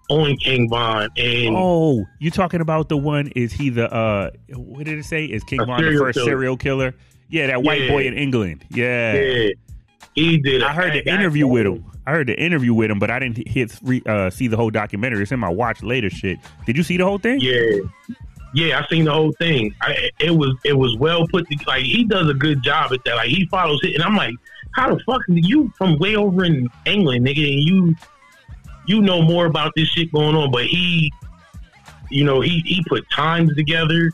on 0.09 0.37
King 0.37 0.69
Von 0.69 1.09
and 1.17 1.55
Oh, 1.57 2.05
you 2.19 2.29
talking 2.29 2.61
about 2.61 2.89
the 2.89 2.97
one? 2.97 3.27
Is 3.35 3.51
he 3.53 3.69
the 3.69 3.91
uh? 3.91 4.29
What 4.55 4.85
did 4.85 4.97
it 4.99 5.05
say? 5.05 5.25
Is 5.25 5.43
King 5.43 5.65
Von 5.65 5.81
the 5.81 5.97
first 5.97 6.17
killer. 6.17 6.25
serial 6.29 6.57
killer? 6.57 6.93
Yeah, 7.29 7.47
that 7.47 7.63
white 7.63 7.81
Yeah. 7.81 7.89
boy 7.89 8.03
in 8.05 8.13
England. 8.13 8.63
Yeah. 8.69 9.13
yeah, 9.15 9.49
he 10.13 10.37
did. 10.37 10.61
I 10.61 10.73
heard 10.73 10.93
the 10.93 11.07
interview 11.11 11.47
with 11.47 11.65
him. 11.65 11.83
I 12.07 12.11
heard 12.11 12.27
the 12.27 12.39
interview 12.39 12.73
with 12.73 12.91
him, 12.91 12.99
but 12.99 13.09
I 13.09 13.19
didn't 13.19 13.47
hit 13.47 13.71
uh, 14.07 14.29
see 14.29 14.47
the 14.47 14.57
whole 14.57 14.69
documentary. 14.69 15.23
It's 15.23 15.31
in 15.31 15.39
my 15.39 15.49
watch 15.49 15.81
later 15.81 16.09
shit. 16.09 16.39
Did 16.65 16.77
you 16.77 16.83
see 16.83 16.97
the 16.97 17.05
whole 17.05 17.17
thing? 17.17 17.39
Yeah, 17.41 17.79
yeah, 18.53 18.79
I 18.79 18.87
seen 18.87 19.05
the 19.05 19.11
whole 19.11 19.33
thing. 19.33 19.75
I, 19.81 20.11
it 20.19 20.31
was 20.31 20.55
it 20.63 20.73
was 20.73 20.95
well 20.97 21.27
put. 21.27 21.47
To, 21.49 21.57
like 21.67 21.83
he 21.83 22.03
does 22.03 22.29
a 22.29 22.33
good 22.33 22.63
job 22.63 22.93
at 22.93 23.03
that. 23.05 23.15
Like 23.15 23.29
he 23.29 23.47
follows 23.47 23.79
it, 23.83 23.95
and 23.95 24.03
I'm 24.03 24.15
like, 24.15 24.35
how 24.75 24.93
the 24.93 25.01
fuck 25.03 25.21
are 25.29 25.33
you 25.33 25.71
from 25.77 25.97
way 25.97 26.15
over 26.15 26.45
in 26.45 26.69
England, 26.85 27.25
nigga? 27.25 27.51
And 27.51 27.63
you 27.63 27.95
you 28.87 29.01
know 29.01 29.21
more 29.21 29.45
about 29.45 29.73
this 29.75 29.87
shit 29.89 30.11
going 30.13 30.35
on, 30.35 30.51
but 30.51 30.65
he, 30.65 31.11
you 32.11 32.23
know, 32.23 32.39
he 32.39 32.61
he 32.65 32.83
put 32.87 33.09
times 33.11 33.53
together. 33.55 34.11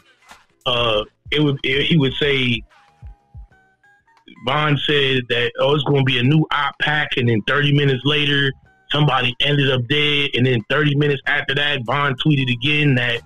Uh, 0.66 1.04
it 1.30 1.42
would 1.42 1.60
it, 1.64 1.86
he 1.86 1.98
would 1.98 2.14
say. 2.14 2.64
Von 4.46 4.78
said 4.78 5.22
that 5.30 5.52
oh, 5.60 5.76
it's 5.76 5.84
going 5.84 6.00
to 6.00 6.04
be 6.04 6.18
a 6.20 6.24
new 6.24 6.46
op 6.52 6.74
pack, 6.82 7.10
and 7.18 7.30
then 7.30 7.42
30 7.48 7.74
minutes 7.74 8.02
later, 8.06 8.52
somebody 8.92 9.36
ended 9.42 9.70
up 9.72 9.82
dead, 9.88 10.32
and 10.34 10.46
then 10.46 10.62
30 10.70 10.96
minutes 10.96 11.22
after 11.28 11.54
that, 11.56 11.80
Von 11.86 12.16
tweeted 12.26 12.52
again 12.52 12.96
that 12.96 13.22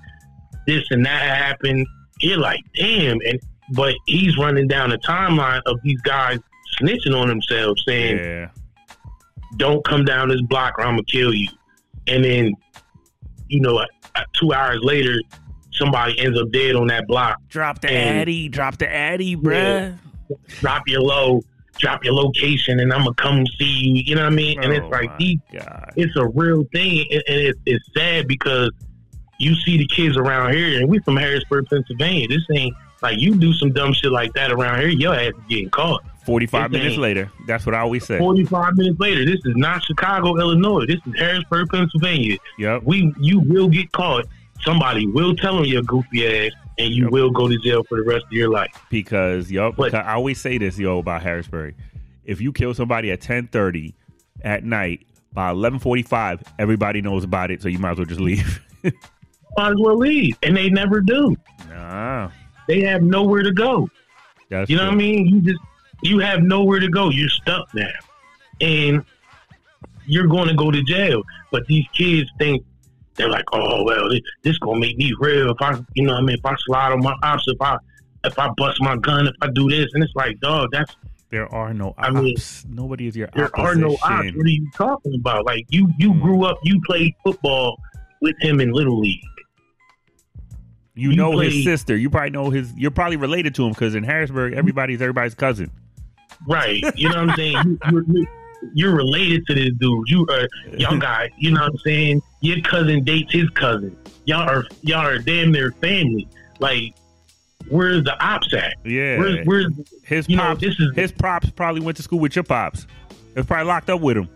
this 0.68 0.84
and 0.92 1.06
that 1.06 1.22
happened. 1.22 1.86
You're 2.20 2.38
like, 2.40 2.60
damn, 2.76 3.20
and 3.28 3.40
but 3.74 3.96
he's 4.06 4.38
running 4.38 4.68
down 4.68 4.90
the 4.90 4.98
timeline 5.00 5.62
of 5.66 5.80
these 5.84 6.00
guys 6.02 6.40
snitching 6.80 7.20
on 7.20 7.28
themselves, 7.28 7.82
saying, 7.88 8.18
Yeah. 8.18 8.50
"Don't 9.58 9.84
come 9.86 10.06
down 10.06 10.30
this 10.30 10.42
block, 10.42 10.78
or 10.78 10.86
I'm 10.86 10.94
gonna 10.96 11.04
kill 11.04 11.34
you." 11.34 11.48
And 12.08 12.24
then, 12.24 12.54
you 13.48 13.62
know, 13.62 13.78
uh, 13.78 13.86
two 14.34 14.54
hours 14.54 14.80
later, 14.82 15.20
somebody 15.72 16.18
ends 16.20 16.40
up 16.40 16.52
dead 16.52 16.76
on 16.76 16.88
that 16.88 17.08
block. 17.08 17.38
Drop 17.50 17.82
the 17.82 17.90
And- 17.92 18.20
addy. 18.20 18.50
Drop 18.50 18.78
the 18.78 18.92
addy, 18.94 19.36
bruh. 19.36 19.98
Drop 20.48 20.84
your 20.88 21.02
low, 21.02 21.42
drop 21.78 22.04
your 22.04 22.14
location, 22.14 22.80
and 22.80 22.92
I'm 22.94 23.04
gonna 23.04 23.14
come 23.16 23.46
see 23.58 23.66
you. 23.66 24.04
You 24.06 24.16
know 24.16 24.24
what 24.24 24.34
I 24.34 24.36
mean? 24.36 24.64
and 24.64 24.72
Oh, 24.72 24.76
it's 24.76 24.92
like 24.92 25.18
these, 25.18 25.40
it's 25.96 26.16
a 26.16 26.26
real 26.28 26.64
thing, 26.74 27.06
and 27.12 27.24
and 27.28 27.40
it's, 27.40 27.60
it's 27.66 27.86
sad 27.96 28.28
because 28.28 28.72
you 29.40 29.56
see 29.56 29.78
the 29.78 29.88
kids 29.88 30.18
around 30.18 30.54
here, 30.54 30.80
and 30.80 30.90
we 30.90 31.00
from 31.00 31.18
Harrisburg, 31.18 31.66
Pennsylvania. 31.70 32.28
This 32.28 32.44
ain't 32.54 32.76
like 33.02 33.20
you 33.20 33.36
do 33.36 33.54
some 33.54 33.72
dumb 33.72 33.94
shit 33.94 34.12
like 34.12 34.34
that 34.34 34.52
around 34.52 34.80
here, 34.80 34.90
your 34.90 35.14
ass 35.14 35.34
is 35.34 35.44
getting 35.50 35.70
caught. 35.70 36.04
45 36.26 36.72
minutes 36.72 36.98
later. 36.98 37.32
That's 37.46 37.66
what 37.68 37.76
I 37.76 37.80
always 37.80 38.04
say. 38.04 38.18
Forty 38.18 38.44
five 38.46 38.76
minutes 38.76 39.00
later, 39.00 39.26
this 39.26 39.40
is 39.46 39.56
not 39.56 39.84
Chicago, 39.84 40.38
Illinois. 40.40 40.86
This 40.88 41.00
is 41.06 41.14
Harrisburg, 41.20 41.70
Pennsylvania. 41.70 42.38
Yep. 42.58 42.82
We 42.84 43.14
you 43.20 43.42
will 43.42 43.68
get 43.68 43.92
caught. 43.92 44.26
Somebody 44.62 45.06
will 45.08 45.36
tell 45.36 45.58
on 45.58 45.66
your 45.66 45.84
goofy 45.84 46.26
ass, 46.48 46.52
and 46.80 46.92
you 46.94 47.04
Yep. 47.04 47.12
will 47.12 47.30
go 47.32 47.48
to 47.48 47.58
jail 47.58 47.84
for 47.88 47.98
the 47.98 48.04
rest 48.04 48.26
of 48.26 48.32
your 48.32 48.50
life. 48.50 48.72
because 48.90 49.52
yo, 49.52 49.72
But- 49.72 49.92
because 49.92 50.06
I 50.06 50.14
always 50.14 50.40
say 50.40 50.58
this 50.58 50.78
yo 50.80 51.00
about 51.00 51.22
Harrisburg. 51.24 51.76
If 52.24 52.42
you 52.42 52.52
kill 52.52 52.74
somebody 52.74 53.12
at 53.12 53.22
ten 53.22 53.48
thirty 53.48 53.94
at 54.44 54.64
night, 54.64 55.06
by 55.34 55.52
eleven 55.52 55.80
forty 55.80 56.02
five, 56.02 56.42
everybody 56.58 57.02
knows 57.02 57.24
about 57.24 57.52
it, 57.52 57.62
so 57.62 57.68
you 57.70 57.78
might 57.80 57.92
as 57.92 57.98
well 57.98 58.06
just 58.06 58.22
leave. 58.22 58.62
Might 59.58 59.70
as 59.70 59.76
well 59.80 59.98
leave, 59.98 60.36
and 60.44 60.56
they 60.58 60.70
never 60.70 61.00
do. 61.00 61.34
nah, 61.70 62.30
They 62.68 62.82
have 62.82 63.02
nowhere 63.02 63.42
to 63.42 63.52
go. 63.54 63.90
that's 64.50 64.70
You 64.70 64.76
know 64.76 64.84
what 64.86 64.94
I 64.94 64.98
mean? 64.98 65.28
You 65.28 65.42
just 65.42 65.60
you 66.04 66.20
have 66.20 66.44
nowhere 66.44 66.80
to 66.82 66.90
go. 66.90 67.10
You're 67.10 67.30
stuck 67.30 67.74
now, 67.74 67.88
and 68.60 69.04
you're 70.06 70.28
going 70.28 70.50
to 70.50 70.54
go 70.56 70.72
to 70.72 70.84
jail. 70.84 71.24
But 71.52 71.66
these 71.68 71.86
kids 71.94 72.30
think 72.38 72.66
they're 73.16 73.30
like, 73.30 73.46
oh 73.54 73.84
well, 73.84 74.10
this, 74.10 74.22
this 74.44 74.58
gonna 74.60 74.80
make 74.80 74.98
me 74.98 75.14
real. 75.20 75.52
If 75.52 75.62
I, 75.62 75.80
you 75.96 76.04
know, 76.06 76.14
what 76.14 76.24
I 76.24 76.26
mean, 76.26 76.38
if 76.38 76.46
I 76.46 76.56
slide 76.66 76.92
on 76.92 77.00
my 77.02 77.16
ops, 77.24 77.44
if 77.48 77.62
I 77.62 77.78
if 78.24 78.38
I 78.40 78.50
bust 78.58 78.82
my 78.82 78.98
gun, 78.98 79.28
if 79.28 79.36
I 79.42 79.48
do 79.54 79.70
this, 79.70 79.88
and 79.94 80.04
it's 80.04 80.14
like, 80.16 80.40
dog, 80.40 80.70
that's 80.72 80.96
There 81.30 81.48
are 81.54 81.74
no 81.74 81.90
ops. 81.90 81.96
I 81.98 82.10
mean, 82.10 82.36
Nobody 82.70 83.08
is 83.08 83.16
your 83.16 83.30
there 83.36 83.56
are 83.58 83.76
no 83.76 83.94
ops. 84.04 84.32
What 84.36 84.46
are 84.46 84.50
you 84.50 84.70
talking 84.76 85.16
about? 85.16 85.46
Like 85.46 85.66
you 85.70 85.88
you 85.98 86.12
Mm. 86.14 86.22
grew 86.22 86.46
up, 86.46 86.58
you 86.64 86.82
played 86.86 87.14
football 87.24 87.78
with 88.22 88.36
him 88.42 88.60
in 88.60 88.72
little 88.72 89.00
league. 89.00 89.20
You, 90.98 91.10
You 91.12 91.16
know 91.18 91.38
his 91.40 91.64
sister. 91.64 91.96
You 91.98 92.10
probably 92.10 92.30
know 92.30 92.50
his. 92.50 92.74
You're 92.76 92.90
probably 92.92 93.18
related 93.18 93.54
to 93.56 93.66
him 93.66 93.74
because 93.74 93.96
in 93.96 94.04
Harrisburg, 94.04 94.54
everybody's 94.54 95.02
everybody's 95.02 95.36
cousin. 95.36 95.70
Right. 96.48 96.84
You 96.96 97.10
know 97.10 97.22
what 97.22 97.30
I'm 97.32 97.36
saying? 97.36 97.58
You, 97.66 97.80
you're, 97.92 98.26
you're, 98.74 98.96
related 98.96 99.46
to 99.48 99.54
this 99.54 99.72
dude. 99.78 100.10
You 100.10 100.26
are 100.30 100.48
y'all 100.78 100.98
got 100.98 101.30
you 101.38 101.52
know 101.52 101.62
what 101.62 101.72
I'm 101.72 101.78
saying. 101.80 102.22
Your 102.42 102.62
cousin 102.62 103.04
dates 103.04 103.32
his 103.34 103.50
cousin. 103.52 103.96
Y'all 104.26 104.50
are 104.50 104.66
y'all 104.82 105.06
are 105.06 105.20
damn 105.20 105.52
near 105.52 105.72
family. 105.74 106.28
Like 106.60 106.96
where's 107.70 108.04
the 108.04 108.18
ops 108.24 108.54
at? 108.54 108.76
Yeah. 108.84 109.18
Where's, 109.20 109.46
where's 109.46 109.74
his 110.04 110.30
you 110.30 110.38
know, 110.38 110.44
pops? 110.44 110.62
this 110.62 110.80
is- 110.80 110.96
his 110.96 111.12
pops 111.12 111.50
probably 111.52 111.82
went 111.82 111.98
to 111.98 112.04
school 112.04 112.20
with 112.20 112.36
your 112.36 112.44
pops. 112.44 112.86
They 113.34 113.42
was 113.42 113.48
probably 113.48 113.66
locked 113.68 113.90
up 113.90 114.02
with 114.02 114.18
him. 114.18 114.30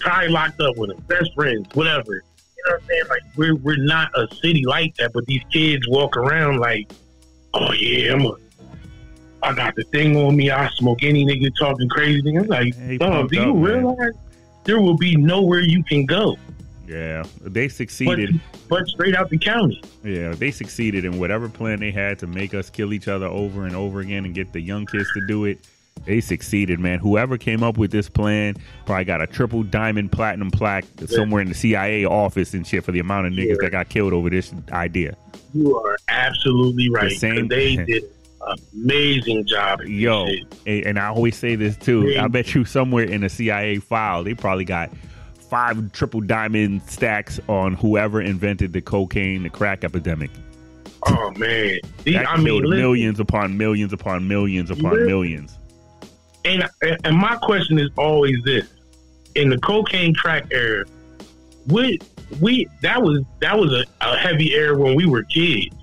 probably 0.00 0.28
locked 0.30 0.60
up 0.60 0.76
with 0.76 0.90
him, 0.90 0.98
best 1.06 1.32
friends, 1.34 1.66
whatever. 1.74 2.24
You 2.56 2.64
know 2.66 2.72
what 2.72 2.82
I'm 2.82 2.88
saying? 2.88 3.02
Like 3.08 3.22
we're 3.36 3.54
we're 3.56 3.76
not 3.76 4.10
a 4.16 4.26
city 4.36 4.64
like 4.66 4.96
that, 4.96 5.12
but 5.12 5.26
these 5.26 5.42
kids 5.52 5.86
walk 5.88 6.16
around 6.16 6.58
like, 6.58 6.90
oh 7.54 7.72
yeah, 7.72 8.12
I'm 8.12 8.26
a, 8.26 8.32
I 9.42 9.54
got 9.54 9.74
the 9.74 9.84
thing 9.84 10.16
on 10.16 10.36
me. 10.36 10.50
I 10.50 10.68
smoke 10.70 11.02
any 11.02 11.24
nigga 11.24 11.50
talking 11.58 11.88
crazy. 11.88 12.36
I'm 12.36 12.46
like, 12.46 12.74
Hey, 12.76 12.98
dog, 12.98 13.30
do 13.30 13.36
you 13.40 13.54
man. 13.54 13.62
realize 13.62 14.12
there 14.64 14.80
will 14.80 14.96
be 14.96 15.16
nowhere 15.16 15.60
you 15.60 15.82
can 15.84 16.04
go 16.06 16.36
Yeah, 16.86 17.24
they 17.40 17.68
succeeded. 17.68 18.38
but 18.68 18.86
straight 18.86 19.14
out 19.14 19.30
the 19.30 19.38
county? 19.38 19.82
Yeah, 20.04 20.34
they 20.34 20.50
succeeded 20.50 21.04
in 21.04 21.18
whatever 21.18 21.48
plan 21.48 21.80
they 21.80 21.90
had 21.90 22.18
to 22.20 22.26
make 22.26 22.52
us 22.54 22.68
kill 22.70 22.92
each 22.92 23.08
other 23.08 23.26
over 23.26 23.64
and 23.66 23.74
over 23.74 24.00
again 24.00 24.24
and 24.24 24.34
get 24.34 24.52
the 24.52 24.60
young 24.60 24.86
kids 24.86 25.08
to 25.14 25.26
do 25.26 25.44
it. 25.46 25.58
They 26.06 26.20
succeeded, 26.20 26.78
man. 26.80 26.98
Whoever 26.98 27.36
came 27.36 27.62
up 27.62 27.76
with 27.76 27.90
this 27.90 28.08
plan 28.08 28.54
probably 28.86 29.04
got 29.04 29.20
a 29.20 29.26
triple 29.26 29.62
diamond 29.62 30.12
platinum 30.12 30.50
plaque 30.50 30.84
somewhere 31.06 31.42
in 31.42 31.48
the 31.48 31.54
CIA 31.54 32.04
office 32.06 32.54
and 32.54 32.66
shit 32.66 32.84
for 32.84 32.92
the 32.92 33.00
amount 33.00 33.26
of 33.26 33.32
niggas 33.34 33.48
Yeah. 33.48 33.54
that 33.62 33.70
got 33.72 33.88
killed 33.90 34.12
over 34.14 34.30
this 34.30 34.52
idea. 34.72 35.14
You 35.52 35.76
are 35.78 35.96
absolutely 36.08 36.88
right. 36.90 37.10
The 37.10 37.16
same- 37.16 37.48
They 37.48 37.76
did 37.84 38.04
amazing 38.72 39.46
job. 39.46 39.80
Yo, 39.82 40.26
and 40.66 40.98
I 40.98 41.06
always 41.08 41.36
say 41.36 41.54
this 41.56 41.76
too. 41.76 42.16
I 42.18 42.28
bet 42.28 42.54
you 42.54 42.64
somewhere 42.64 43.04
in 43.04 43.22
a 43.24 43.28
CIA 43.28 43.78
file, 43.78 44.24
they 44.24 44.34
probably 44.34 44.64
got 44.64 44.90
five 45.48 45.92
triple 45.92 46.20
diamond 46.20 46.82
stacks 46.82 47.40
on 47.48 47.74
whoever 47.74 48.20
invented 48.20 48.72
the 48.72 48.80
cocaine, 48.80 49.42
the 49.42 49.50
crack 49.50 49.84
epidemic. 49.84 50.30
Oh 51.06 51.30
man, 51.36 51.78
These- 52.04 52.16
I 52.16 52.36
mean, 52.36 52.62
listen, 52.62 52.70
millions 52.78 53.20
upon 53.20 53.56
millions 53.56 53.92
upon 53.92 54.28
millions 54.28 54.70
upon 54.70 54.92
Listen. 54.92 55.06
millions. 55.06 55.58
and 56.44 56.68
and 57.04 57.16
my 57.16 57.36
question 57.36 57.78
is 57.78 57.88
always 57.96 58.36
this: 58.44 58.68
in 59.34 59.48
the 59.50 59.58
cocaine 59.58 60.14
crack 60.14 60.44
era, 60.50 60.84
we 61.68 61.98
we 62.40 62.68
that 62.82 63.02
was 63.02 63.22
that 63.40 63.58
was 63.58 63.72
a, 63.72 63.84
a 64.02 64.16
heavy 64.18 64.54
era 64.54 64.76
when 64.78 64.94
we 64.94 65.06
were 65.06 65.22
kids. 65.24 65.74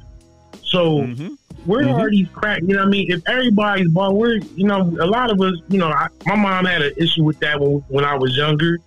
So 0.63 1.01
hmm 1.03 1.33
where 1.67 1.83
Mhm. 1.85 1.99
are 1.99 2.09
these 2.09 2.27
crack? 2.33 2.61
You 2.61 2.69
know 2.69 2.79
what 2.79 2.87
I 2.87 2.89
mean? 2.89 3.11
If 3.11 3.21
everybody's 3.27 3.89
bought, 3.89 4.15
we're 4.15 4.37
you 4.55 4.65
know 4.65 4.81
a 4.99 5.05
lot 5.05 5.29
of 5.29 5.39
us. 5.41 5.53
You 5.69 5.77
know, 5.77 5.89
I, 5.89 6.07
my 6.25 6.35
mom 6.35 6.65
had 6.65 6.81
an 6.81 6.93
issue 6.97 7.23
with 7.23 7.39
that 7.39 7.59
when 7.59 7.83
when 7.89 8.03
I 8.05 8.15
was 8.15 8.35
younger, 8.35 8.79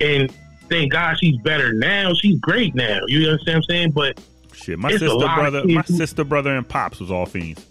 and 0.00 0.32
thank 0.70 0.92
God 0.92 1.16
she's 1.18 1.36
better 1.42 1.72
now. 1.74 2.14
She's 2.14 2.38
great 2.40 2.74
now. 2.74 3.00
You 3.08 3.28
understand 3.28 3.56
what 3.56 3.56
I'm 3.56 3.62
saying? 3.64 3.90
But 3.90 4.20
Shit, 4.54 4.78
my 4.78 4.90
sister, 4.90 5.08
brother, 5.18 5.62
my 5.66 5.82
sister, 5.82 6.24
brother, 6.24 6.56
and 6.56 6.66
pops 6.68 6.98
was 7.00 7.10
all 7.10 7.26
fiends. 7.26 7.64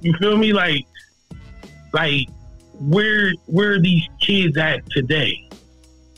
You 0.00 0.12
feel 0.20 0.36
me? 0.36 0.52
Like, 0.52 0.84
like 1.92 2.28
where 2.74 3.32
where 3.46 3.72
are 3.72 3.80
these 3.80 4.04
kids 4.20 4.56
at 4.56 4.88
today? 4.90 5.48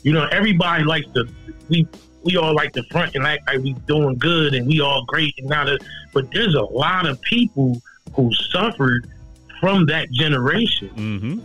You 0.03 0.13
know, 0.13 0.27
everybody 0.31 0.83
likes 0.83 1.07
to 1.13 1.25
we 1.69 1.87
we 2.23 2.37
all 2.37 2.53
like 2.53 2.73
the 2.73 2.83
front 2.83 3.15
and 3.15 3.25
act 3.25 3.47
like 3.47 3.59
we 3.59 3.73
doing 3.87 4.15
good 4.17 4.53
and 4.53 4.67
we 4.67 4.79
all 4.81 5.03
great 5.05 5.33
and 5.39 5.49
not 5.49 5.67
a, 5.67 5.79
but 6.13 6.31
there's 6.31 6.55
a 6.55 6.61
lot 6.61 7.07
of 7.07 7.19
people 7.21 7.81
who 8.13 8.31
suffered 8.51 9.09
from 9.59 9.85
that 9.85 10.11
generation 10.11 10.89
hmm 10.89 11.39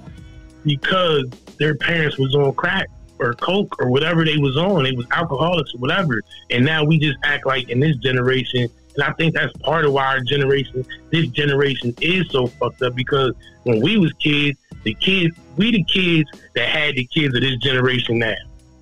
because 0.65 1.25
their 1.59 1.77
parents 1.77 2.19
was 2.19 2.35
on 2.35 2.53
crack 2.55 2.89
or 3.21 3.33
coke 3.35 3.77
or 3.79 3.89
whatever 3.89 4.25
they 4.25 4.37
was 4.37 4.57
on. 4.57 4.85
It 4.85 4.97
was 4.97 5.07
alcoholics 5.13 5.73
or 5.75 5.79
whatever. 5.79 6.23
And 6.51 6.65
now 6.65 6.85
we 6.85 6.99
just 6.99 7.17
act 7.23 7.47
like 7.47 7.69
in 7.69 7.79
this 7.79 7.97
generation. 7.99 8.69
And 8.97 9.05
I 9.05 9.13
think 9.13 9.35
that's 9.35 9.53
part 9.59 9.85
of 9.85 9.93
why 9.93 10.07
our 10.07 10.21
generation, 10.21 10.85
this 11.11 11.29
generation 11.29 11.95
is 12.01 12.29
so 12.31 12.49
fucked 12.49 12.83
up 12.83 12.97
because 12.97 13.33
when 13.63 13.81
we 13.81 13.97
was 13.97 14.13
kids, 14.15 14.59
the 14.83 14.95
kids, 14.95 15.37
we 15.57 15.71
the 15.71 15.85
kids 15.85 16.29
that 16.57 16.69
had 16.69 16.97
the 16.97 17.05
kids 17.05 17.35
of 17.35 17.43
this 17.43 17.57
generation 17.59 18.19
now. 18.19 18.35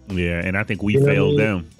Yeah, 0.09 0.41
and 0.45 0.57
I 0.57 0.65
think 0.65 0.83
we 0.83 0.95
You 0.95 1.01
know 1.01 1.05
what 1.07 1.12
I 1.12 1.15
failed 1.16 1.29
mean? 1.29 1.39
them 1.39 1.71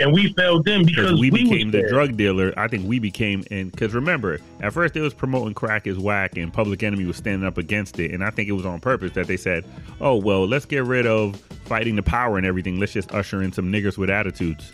And 0.00 0.12
we 0.12 0.32
failed 0.32 0.64
them 0.64 0.82
because 0.84 1.04
because 1.06 1.20
we 1.20 1.30
became 1.30 1.70
the 1.70 1.78
there. 1.78 1.88
drug 1.88 2.16
dealer. 2.16 2.52
I 2.56 2.66
think 2.66 2.86
we 2.88 2.98
became, 2.98 3.44
and 3.52 3.70
because 3.70 3.94
remember, 3.94 4.40
at 4.60 4.72
first 4.72 4.92
they 4.94 5.00
was 5.00 5.14
promoting 5.14 5.54
crack 5.54 5.86
as 5.86 5.98
whack, 5.98 6.36
and 6.36 6.52
Public 6.52 6.82
Enemy 6.82 7.04
was 7.04 7.16
standing 7.16 7.46
up 7.46 7.58
against 7.58 8.00
it, 8.00 8.10
and 8.10 8.24
I 8.24 8.30
think 8.30 8.48
it 8.48 8.52
was 8.52 8.66
on 8.66 8.80
purpose 8.80 9.12
that 9.12 9.28
they 9.28 9.36
said, 9.36 9.64
"Oh 10.00 10.16
well, 10.16 10.46
let's 10.48 10.64
get 10.64 10.84
rid 10.84 11.06
of 11.06 11.36
fighting 11.66 11.94
the 11.94 12.02
power 12.02 12.38
and 12.38 12.46
everything. 12.46 12.80
Let's 12.80 12.92
just 12.92 13.14
usher 13.14 13.40
in 13.42 13.52
some 13.52 13.70
niggers 13.70 13.96
with 13.96 14.10
attitudes." 14.10 14.72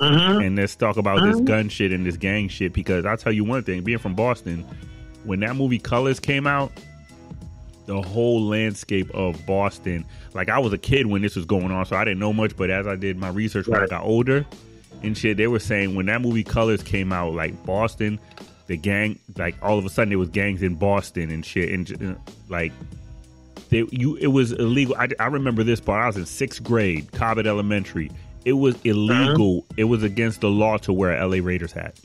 Mhm. 0.00 0.44
and 0.44 0.56
let's 0.56 0.74
talk 0.74 0.96
about 0.96 1.22
this 1.24 1.40
Mhm. 1.40 1.44
gun 1.44 1.68
shit 1.68 1.92
and 1.92 2.04
this 2.04 2.16
gang 2.16 2.48
shit 2.48 2.72
because 2.72 3.04
I'll 3.06 3.16
tell 3.16 3.32
you 3.32 3.44
one 3.44 3.62
thing, 3.62 3.82
being 3.82 3.98
from 3.98 4.14
Boston, 4.14 4.64
when 5.22 5.38
that 5.40 5.54
movie 5.54 5.78
Colors 5.78 6.18
came 6.18 6.48
out, 6.48 6.72
the 7.86 8.00
whole 8.00 8.42
landscape 8.42 9.10
of 9.14 9.44
Boston, 9.46 10.04
like 10.32 10.48
I 10.48 10.58
was 10.58 10.72
a 10.72 10.78
kid 10.78 11.06
when 11.06 11.22
this 11.22 11.36
was 11.36 11.44
going 11.44 11.70
on, 11.70 11.84
so 11.86 11.96
I 11.96 12.04
didn't 12.04 12.20
know 12.20 12.32
much, 12.32 12.56
but 12.56 12.70
as 12.70 12.86
I 12.86 12.96
did 12.96 13.16
my 13.16 13.28
research 13.28 13.66
when 13.68 13.80
I 13.80 13.86
got 13.86 14.04
older 14.04 14.46
and 15.02 15.16
shit, 15.16 15.36
they 15.36 15.46
were 15.46 15.58
saying 15.58 15.94
when 15.94 16.06
that 16.06 16.20
movie 16.20 16.44
Colors 16.44 16.82
came 16.82 17.12
out, 17.12 17.34
like 17.34 17.64
Boston, 17.66 18.18
the 18.66 18.76
gang, 18.76 19.18
like 19.36 19.56
all 19.62 19.78
of 19.78 19.84
a 19.84 19.90
sudden 19.90 20.08
there 20.08 20.18
was 20.18 20.30
gangs 20.30 20.62
in 20.62 20.76
Boston 20.76 21.30
and 21.30 21.44
shit, 21.44 21.70
and 21.70 22.18
like 22.48 22.72
they, 23.68 23.84
you, 23.90 24.16
it 24.16 24.28
was 24.28 24.52
illegal. 24.52 24.94
I, 24.96 25.08
I 25.18 25.26
remember 25.26 25.62
this 25.64 25.80
part. 25.80 26.02
I 26.02 26.06
was 26.06 26.16
in 26.16 26.26
sixth 26.26 26.62
grade, 26.62 27.12
Cobbett 27.12 27.46
Elementary. 27.46 28.10
It 28.44 28.54
was 28.54 28.76
illegal. 28.84 29.58
Uh-huh. 29.58 29.74
It 29.78 29.84
was 29.84 30.02
against 30.02 30.40
the 30.40 30.50
law 30.50 30.76
to 30.78 30.92
wear 30.92 31.16
a 31.16 31.26
LA 31.26 31.38
Raiders 31.42 31.72
hat 31.72 31.98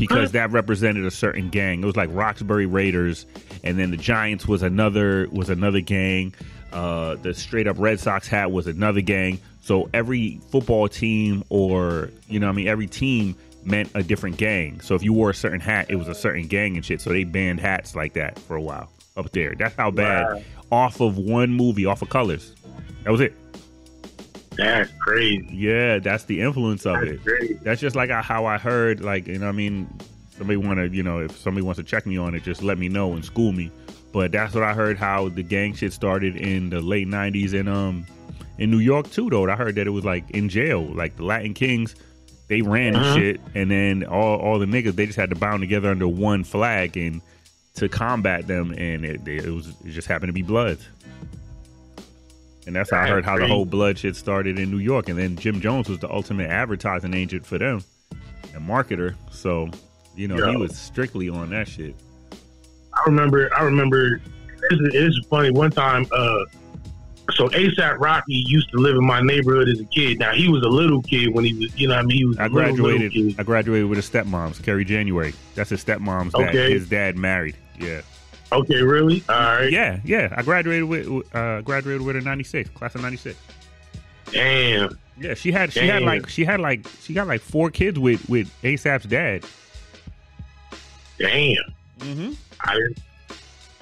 because 0.00 0.32
that 0.32 0.50
represented 0.50 1.04
a 1.04 1.10
certain 1.10 1.50
gang. 1.50 1.82
It 1.82 1.86
was 1.86 1.96
like 1.96 2.08
Roxbury 2.12 2.66
Raiders, 2.66 3.26
and 3.64 3.78
then 3.78 3.90
the 3.90 3.96
Giants 3.96 4.46
was 4.48 4.62
another 4.62 5.28
was 5.30 5.50
another 5.50 5.80
gang. 5.80 6.34
Uh, 6.72 7.16
the 7.16 7.34
straight 7.34 7.66
up 7.66 7.76
Red 7.78 7.98
Sox 8.00 8.28
hat 8.28 8.50
was 8.52 8.66
another 8.66 9.00
gang. 9.00 9.40
So 9.60 9.90
every 9.92 10.40
football 10.50 10.88
team, 10.88 11.44
or 11.48 12.10
you 12.28 12.38
know, 12.40 12.46
what 12.46 12.52
I 12.52 12.56
mean, 12.56 12.68
every 12.68 12.86
team 12.86 13.34
meant 13.64 13.90
a 13.94 14.02
different 14.02 14.36
gang. 14.38 14.80
So 14.80 14.94
if 14.94 15.02
you 15.02 15.12
wore 15.12 15.30
a 15.30 15.34
certain 15.34 15.60
hat, 15.60 15.86
it 15.90 15.96
was 15.96 16.08
a 16.08 16.14
certain 16.14 16.46
gang 16.46 16.76
and 16.76 16.84
shit. 16.84 17.00
So 17.00 17.10
they 17.10 17.24
banned 17.24 17.60
hats 17.60 17.94
like 17.94 18.14
that 18.14 18.38
for 18.38 18.56
a 18.56 18.62
while 18.62 18.90
up 19.16 19.30
there. 19.32 19.54
That's 19.54 19.74
how 19.74 19.90
bad 19.90 20.26
Wow. 20.34 20.42
off 20.72 21.00
of 21.00 21.18
one 21.18 21.50
movie, 21.50 21.84
off 21.86 22.00
of 22.02 22.08
Colors. 22.08 22.54
That 23.04 23.10
was 23.10 23.20
it. 23.20 23.34
That's 24.56 24.90
crazy. 24.98 25.46
Yeah, 25.50 25.98
that's 25.98 26.24
the 26.24 26.40
influence 26.40 26.84
of 26.86 27.00
That's 27.00 27.12
it. 27.12 27.24
crazy. 27.24 27.58
That's 27.62 27.80
just 27.80 27.96
like 27.96 28.10
how 28.10 28.46
I 28.46 28.58
heard, 28.58 29.00
like, 29.02 29.26
you 29.26 29.38
know, 29.38 29.46
what 29.46 29.52
I 29.52 29.56
mean, 29.56 29.88
somebody 30.40 30.56
want 30.56 30.78
to, 30.78 30.88
you 30.88 31.02
know, 31.02 31.18
if 31.20 31.36
somebody 31.36 31.62
wants 31.62 31.76
to 31.78 31.84
check 31.84 32.06
me 32.06 32.16
on 32.16 32.34
it, 32.34 32.42
just 32.42 32.62
let 32.62 32.78
me 32.78 32.88
know 32.88 33.12
and 33.12 33.22
school 33.22 33.52
me. 33.52 33.70
But 34.10 34.32
that's 34.32 34.54
what 34.54 34.64
I 34.64 34.72
heard 34.72 34.96
how 34.96 35.28
the 35.28 35.42
gang 35.42 35.74
shit 35.74 35.92
started 35.92 36.34
in 36.34 36.70
the 36.70 36.80
late 36.80 37.06
'90s 37.06 37.52
in 37.52 37.68
um 37.68 38.06
in 38.58 38.70
New 38.70 38.78
York 38.78 39.10
too. 39.10 39.28
Though 39.28 39.48
I 39.50 39.54
heard 39.54 39.74
that 39.74 39.86
it 39.86 39.90
was 39.90 40.04
like 40.04 40.28
in 40.30 40.48
jail, 40.48 40.82
like 40.82 41.16
the 41.16 41.24
Latin 41.24 41.52
Kings, 41.52 41.94
they 42.48 42.62
ran 42.62 42.96
Uh-huh. 42.96 43.14
shit, 43.16 43.40
and 43.54 43.70
then 43.70 44.04
all 44.04 44.38
all 44.38 44.58
the 44.58 44.64
niggas 44.66 44.92
they 44.96 45.04
just 45.06 45.18
had 45.18 45.28
to 45.30 45.36
bound 45.36 45.60
together 45.60 45.90
under 45.90 46.08
one 46.08 46.42
flag 46.42 46.96
and 46.96 47.20
to 47.74 47.88
combat 47.90 48.46
them, 48.46 48.72
and 48.78 49.04
it, 49.04 49.28
it 49.28 49.50
was 49.50 49.68
it 49.84 49.90
just 49.90 50.08
happened 50.08 50.30
to 50.30 50.32
be 50.32 50.42
Bloods. 50.42 50.88
And 52.66 52.74
that's 52.76 52.90
how 52.90 53.00
I 53.00 53.08
heard 53.08 53.24
how 53.24 53.36
the 53.38 53.46
whole 53.48 53.64
blood 53.64 53.98
shit 53.98 54.16
started 54.16 54.58
in 54.58 54.70
New 54.70 54.78
York. 54.78 55.08
And 55.08 55.18
then 55.18 55.36
Jim 55.36 55.60
Jones 55.60 55.88
was 55.88 55.98
the 55.98 56.10
ultimate 56.10 56.50
advertising 56.50 57.14
agent 57.14 57.44
for 57.46 57.58
them 57.58 57.82
and 58.54 58.68
marketer. 58.68 59.14
So, 59.32 59.70
you 60.20 60.28
know, 60.28 60.50
he 60.50 60.56
was 60.56 60.76
strictly 60.76 61.28
on 61.28 61.50
that 61.50 61.66
shit. 61.66 61.94
I 62.94 63.02
remember. 63.06 63.50
I 63.56 63.62
remember. 63.62 64.20
It's, 64.70 64.94
is 64.94 65.26
funny. 65.30 65.50
One 65.50 65.70
time, 65.70 66.06
uh, 66.12 66.44
so 67.32 67.48
ASAP 67.48 67.98
Rocky 67.98 68.44
used 68.46 68.70
to 68.70 68.76
live 68.76 68.96
in 68.96 69.04
my 69.06 69.22
neighborhood 69.22 69.68
as 69.70 69.80
a 69.80 69.84
kid. 69.86 70.18
Now 70.18 70.32
he 70.34 70.48
was 70.50 70.62
a 70.62 70.68
little 70.68 71.00
kid 71.00 71.34
when 71.34 71.46
he 71.46 71.54
was, 71.54 71.74
you 71.80 71.88
know, 71.88 71.94
what 71.94 72.04
I 72.04 72.06
mean, 72.06 72.16
he 72.18 72.24
was. 72.26 72.38
I 72.38 72.48
little, 72.48 72.58
little 72.72 72.84
graduated. 72.84 73.12
kid. 73.12 73.40
I 73.40 73.42
graduated 73.42 73.88
with 73.88 73.96
his 73.96 74.10
stepmoms, 74.10 74.62
Carrie 74.62 74.84
January. 74.84 75.32
That's 75.54 75.70
his 75.70 75.82
stepmom's 75.82 76.34
dad. 76.34 76.50
Okay. 76.50 76.72
His 76.72 76.88
dad 76.88 77.16
married. 77.16 77.56
Yeah, 77.78 78.02
Okay, 78.52 78.82
really? 78.82 79.22
All 79.28 79.36
right. 79.36 79.70
yeah, 79.72 80.00
yeah. 80.04 80.34
I 80.36 80.42
graduated 80.42 80.84
with 80.84 81.34
uh, 81.34 81.62
graduated 81.62 82.02
with 82.02 82.16
her 82.16 82.20
'96, 82.20 82.68
class 82.70 82.94
of 82.94 83.00
'96. 83.00 83.38
Damn. 84.32 84.98
Yeah, 85.18 85.34
she 85.34 85.52
had 85.52 85.72
she 85.72 85.86
had 85.86 86.02
like 86.02 86.28
she 86.28 86.44
had 86.44 86.60
like 86.60 86.86
she 87.00 87.14
got 87.14 87.26
like 87.26 87.40
four 87.40 87.70
kids 87.70 87.98
with 87.98 88.28
with 88.28 88.50
ASAP's 88.62 89.04
dad. 89.06 89.44
Damn. 91.20 91.56
Mm-hmm. 92.00 92.32
I, 92.62 92.78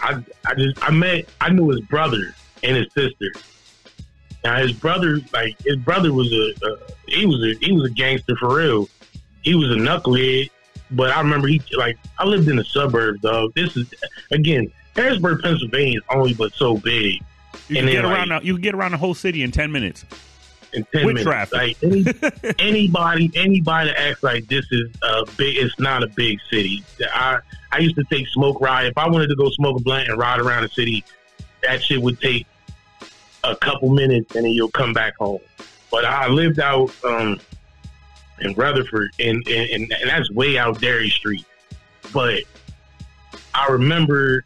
I, 0.01 0.23
I 0.47 0.55
just, 0.55 0.83
I 0.83 0.91
met, 0.91 1.29
I 1.41 1.51
knew 1.51 1.69
his 1.71 1.81
brother 1.81 2.35
and 2.63 2.77
his 2.77 2.87
sister. 2.93 3.33
Now 4.45 4.57
his 4.59 4.73
brother, 4.73 5.21
like 5.33 5.57
his 5.63 5.77
brother 5.77 6.13
was 6.13 6.33
a, 6.33 6.55
a 6.67 6.77
he 7.07 7.27
was 7.27 7.43
a, 7.43 7.65
he 7.65 7.73
was 7.73 7.85
a 7.91 7.95
gangster 7.95 8.37
for 8.37 8.57
real. 8.57 8.89
He 9.43 9.55
was 9.55 9.71
a 9.71 9.75
knucklehead, 9.75 10.51
but 10.91 11.11
I 11.11 11.21
remember 11.21 11.49
he, 11.49 11.63
like, 11.77 11.97
I 12.19 12.25
lived 12.25 12.49
in 12.49 12.57
the 12.57 12.65
suburbs, 12.65 13.21
dog. 13.21 13.53
This 13.55 13.77
is, 13.77 13.93
again, 14.31 14.71
Harrisburg, 14.95 15.41
Pennsylvania 15.43 15.99
is 15.99 16.05
only 16.11 16.35
but 16.35 16.53
so 16.55 16.77
big. 16.77 17.15
You 17.69 17.77
can 17.77 17.77
And 17.77 17.89
then, 17.89 17.95
get 17.95 18.05
around. 18.05 18.29
like- 18.29 18.43
the- 18.43 18.47
you 18.47 18.55
can 18.55 18.63
get 18.63 18.75
around 18.75 18.91
the 18.93 18.99
whole 18.99 19.15
city 19.15 19.43
in 19.43 19.51
ten 19.53 19.73
minutes. 19.73 20.05
In 20.73 20.85
ten 20.93 21.07
With 21.07 21.17
minutes. 21.17 21.25
traffic. 21.25 21.53
Like 21.53 21.77
any, 21.83 22.05
anybody, 22.59 23.31
anybody 23.35 23.91
that 23.91 24.01
acts 24.01 24.23
like 24.23 24.47
this 24.49 24.67
is 24.71 24.91
a 25.03 25.25
big. 25.37 25.57
It's 25.57 25.79
not 25.79 26.03
a 26.03 26.09
big 26.09 26.39
city. 26.51 26.85
I 27.13 27.39
I 27.73 27.79
used 27.79 27.97
to 27.97 28.05
take 28.05 28.27
smoke 28.29 28.61
ride. 28.61 28.87
If 28.87 28.97
I 28.99 29.09
wanted 29.09 29.29
to 29.29 29.37
go 29.37 29.51
smoke 29.51 29.81
a 29.81 29.83
blunt 29.83 30.09
and 30.09 30.19
ride 30.19 30.41
around 30.41 30.63
the 30.63 30.69
city, 30.71 31.05
that 31.63 31.83
shit 31.83 32.01
would 32.01 32.21
take 32.21 32.47
a 33.45 33.57
couple 33.57 33.91
minutes, 33.91 34.35
and 34.35 34.45
then 34.45 34.53
you'll 34.53 34.71
come 34.71 34.93
back 34.93 35.17
home. 35.17 35.41
But 35.91 36.05
I 36.05 36.29
lived 36.29 36.61
out 36.61 36.91
um, 37.05 37.41
in 38.41 38.53
Rutherford, 38.55 39.11
and, 39.19 39.47
and 39.49 39.71
and 39.71 39.93
and 39.93 40.11
that's 40.11 40.31
way 40.31 40.59
out 40.59 40.81
Derry 40.81 41.11
Street. 41.11 41.47
But 42.13 42.43
I 43.55 43.67
remember 43.69 44.45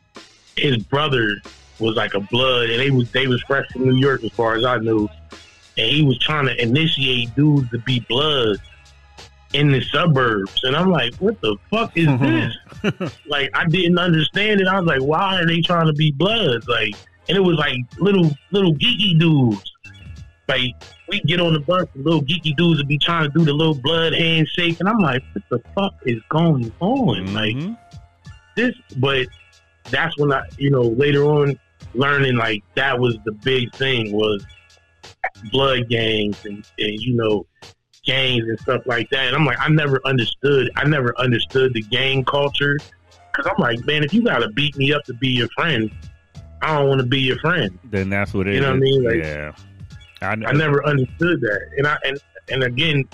his 0.57 0.79
brother 0.79 1.37
was 1.79 1.97
like 1.97 2.15
a 2.15 2.21
blood, 2.21 2.71
and 2.71 2.81
they 2.81 2.91
was 2.91 3.11
they 3.13 3.27
was 3.27 3.43
fresh 3.43 3.67
from 3.73 3.85
New 3.89 3.97
York, 3.97 4.23
as 4.25 4.31
far 4.33 4.55
as 4.55 4.65
I 4.65 4.79
knew 4.79 5.09
and 5.79 5.87
he 5.87 6.03
was 6.03 6.19
trying 6.19 6.47
to 6.47 6.63
initiate 6.63 7.35
dudes 7.35 7.71
to 7.71 7.79
be 7.79 8.01
bloods 8.09 8.61
in 9.53 9.71
the 9.71 9.81
suburbs. 9.83 10.63
And 10.65 10.75
I'm 10.77 10.91
like, 10.91 11.15
what 11.17 11.41
the 11.43 11.57
fuck 11.71 11.97
is 11.97 12.07
this? 12.21 12.55
like, 13.27 13.51
I 13.55 13.67
didn't 13.67 13.99
understand 13.99 14.61
it. 14.61 14.67
I 14.67 14.79
was 14.81 14.87
like, 14.87 15.03
why 15.03 15.41
are 15.41 15.47
they 15.47 15.61
trying 15.61 15.87
to 15.87 15.93
be 15.93 16.11
bloods? 16.13 16.67
Like, 16.69 16.95
and 17.29 17.37
it 17.37 17.41
was 17.41 17.57
like 17.57 17.77
little 17.99 18.31
little 18.51 18.75
geeky 18.75 19.19
dudes. 19.19 19.71
Like, 20.49 20.75
we 21.09 21.21
get 21.21 21.41
on 21.41 21.53
the 21.53 21.61
bus, 21.61 21.87
and 21.95 22.05
little 22.05 22.23
geeky 22.23 22.55
dudes 22.57 22.79
would 22.79 22.89
be 22.89 22.99
trying 22.99 23.31
to 23.31 23.39
do 23.39 23.45
the 23.45 23.53
little 23.53 23.75
blood 23.75 24.13
handshake, 24.13 24.81
and 24.81 24.89
I'm 24.89 24.99
like, 24.99 25.23
what 25.33 25.45
the 25.51 25.69
fuck 25.75 25.95
is 26.05 26.21
going 26.31 26.73
on? 26.81 27.33
Like 27.33 27.55
Mhm. 27.55 27.77
this, 28.57 28.75
but 28.97 29.27
that's 29.91 30.17
when 30.19 30.33
I, 30.33 30.43
you 30.59 30.71
know, 30.71 30.83
later 30.83 31.25
on 31.25 31.59
learning 31.95 32.37
like 32.37 32.63
that 32.75 32.99
was 32.99 33.19
the 33.25 33.33
big 33.33 33.73
thing 33.75 34.13
was 34.13 34.45
blood 35.51 35.89
gangs 35.89 36.45
and, 36.45 36.57
and 36.79 37.01
you 37.01 37.15
know 37.15 37.47
gangs 38.05 38.45
and 38.49 38.59
stuff 38.61 38.83
like 38.87 39.09
that. 39.11 39.27
And 39.29 39.37
I'm 39.37 39.45
like, 39.45 39.59
I 39.61 39.69
never 39.69 40.01
understood. 40.05 40.71
I 40.77 40.85
never 40.85 41.17
understood 41.19 41.73
the 41.75 41.83
gang 41.83 42.25
culture 42.25 42.79
because 43.31 43.51
I'm 43.51 43.61
like, 43.63 43.85
man, 43.87 44.03
if 44.05 44.13
you 44.13 44.23
gotta 44.23 44.49
beat 44.51 44.77
me 44.77 44.93
up 44.93 45.05
to 45.05 45.15
be 45.15 45.29
your 45.29 45.49
friend, 45.49 45.91
I 46.61 46.79
don't 46.79 46.89
want 46.89 47.01
to 47.01 47.07
be 47.07 47.21
your 47.21 47.39
friend. 47.39 47.79
then 47.85 48.11
that's 48.11 48.35
what 48.35 48.47
it 48.47 48.55
is. 48.55 48.57
You 48.57 48.61
know 48.63 48.71
what 48.71 48.77
I 48.77 48.81
mean? 48.81 49.05
Like- 49.05 49.23
yeah. 49.25 49.53
I, 50.21 50.33
I 50.33 50.53
never 50.53 50.87
understood 50.87 51.41
that. 51.41 51.61
And 51.79 51.87
I 51.87 51.97
and 52.05 52.19
and 52.49 52.63
again, 52.65 53.05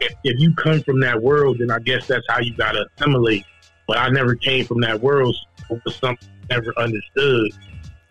if, 0.00 0.12
if 0.24 0.38
you 0.38 0.54
come 0.54 0.82
from 0.82 1.00
that 1.00 1.22
world, 1.22 1.58
then 1.60 1.70
I 1.70 1.78
guess 1.78 2.06
that's 2.06 2.26
how 2.28 2.40
you 2.40 2.54
gotta 2.56 2.86
assimilate. 2.96 3.44
But 3.88 3.98
I 3.98 4.10
never 4.10 4.34
came 4.34 4.64
from 4.66 4.80
that 4.82 5.00
world, 5.00 5.34
so 5.68 5.80
something 5.90 6.28
I 6.50 6.54
never 6.54 6.72
understood. 6.78 7.50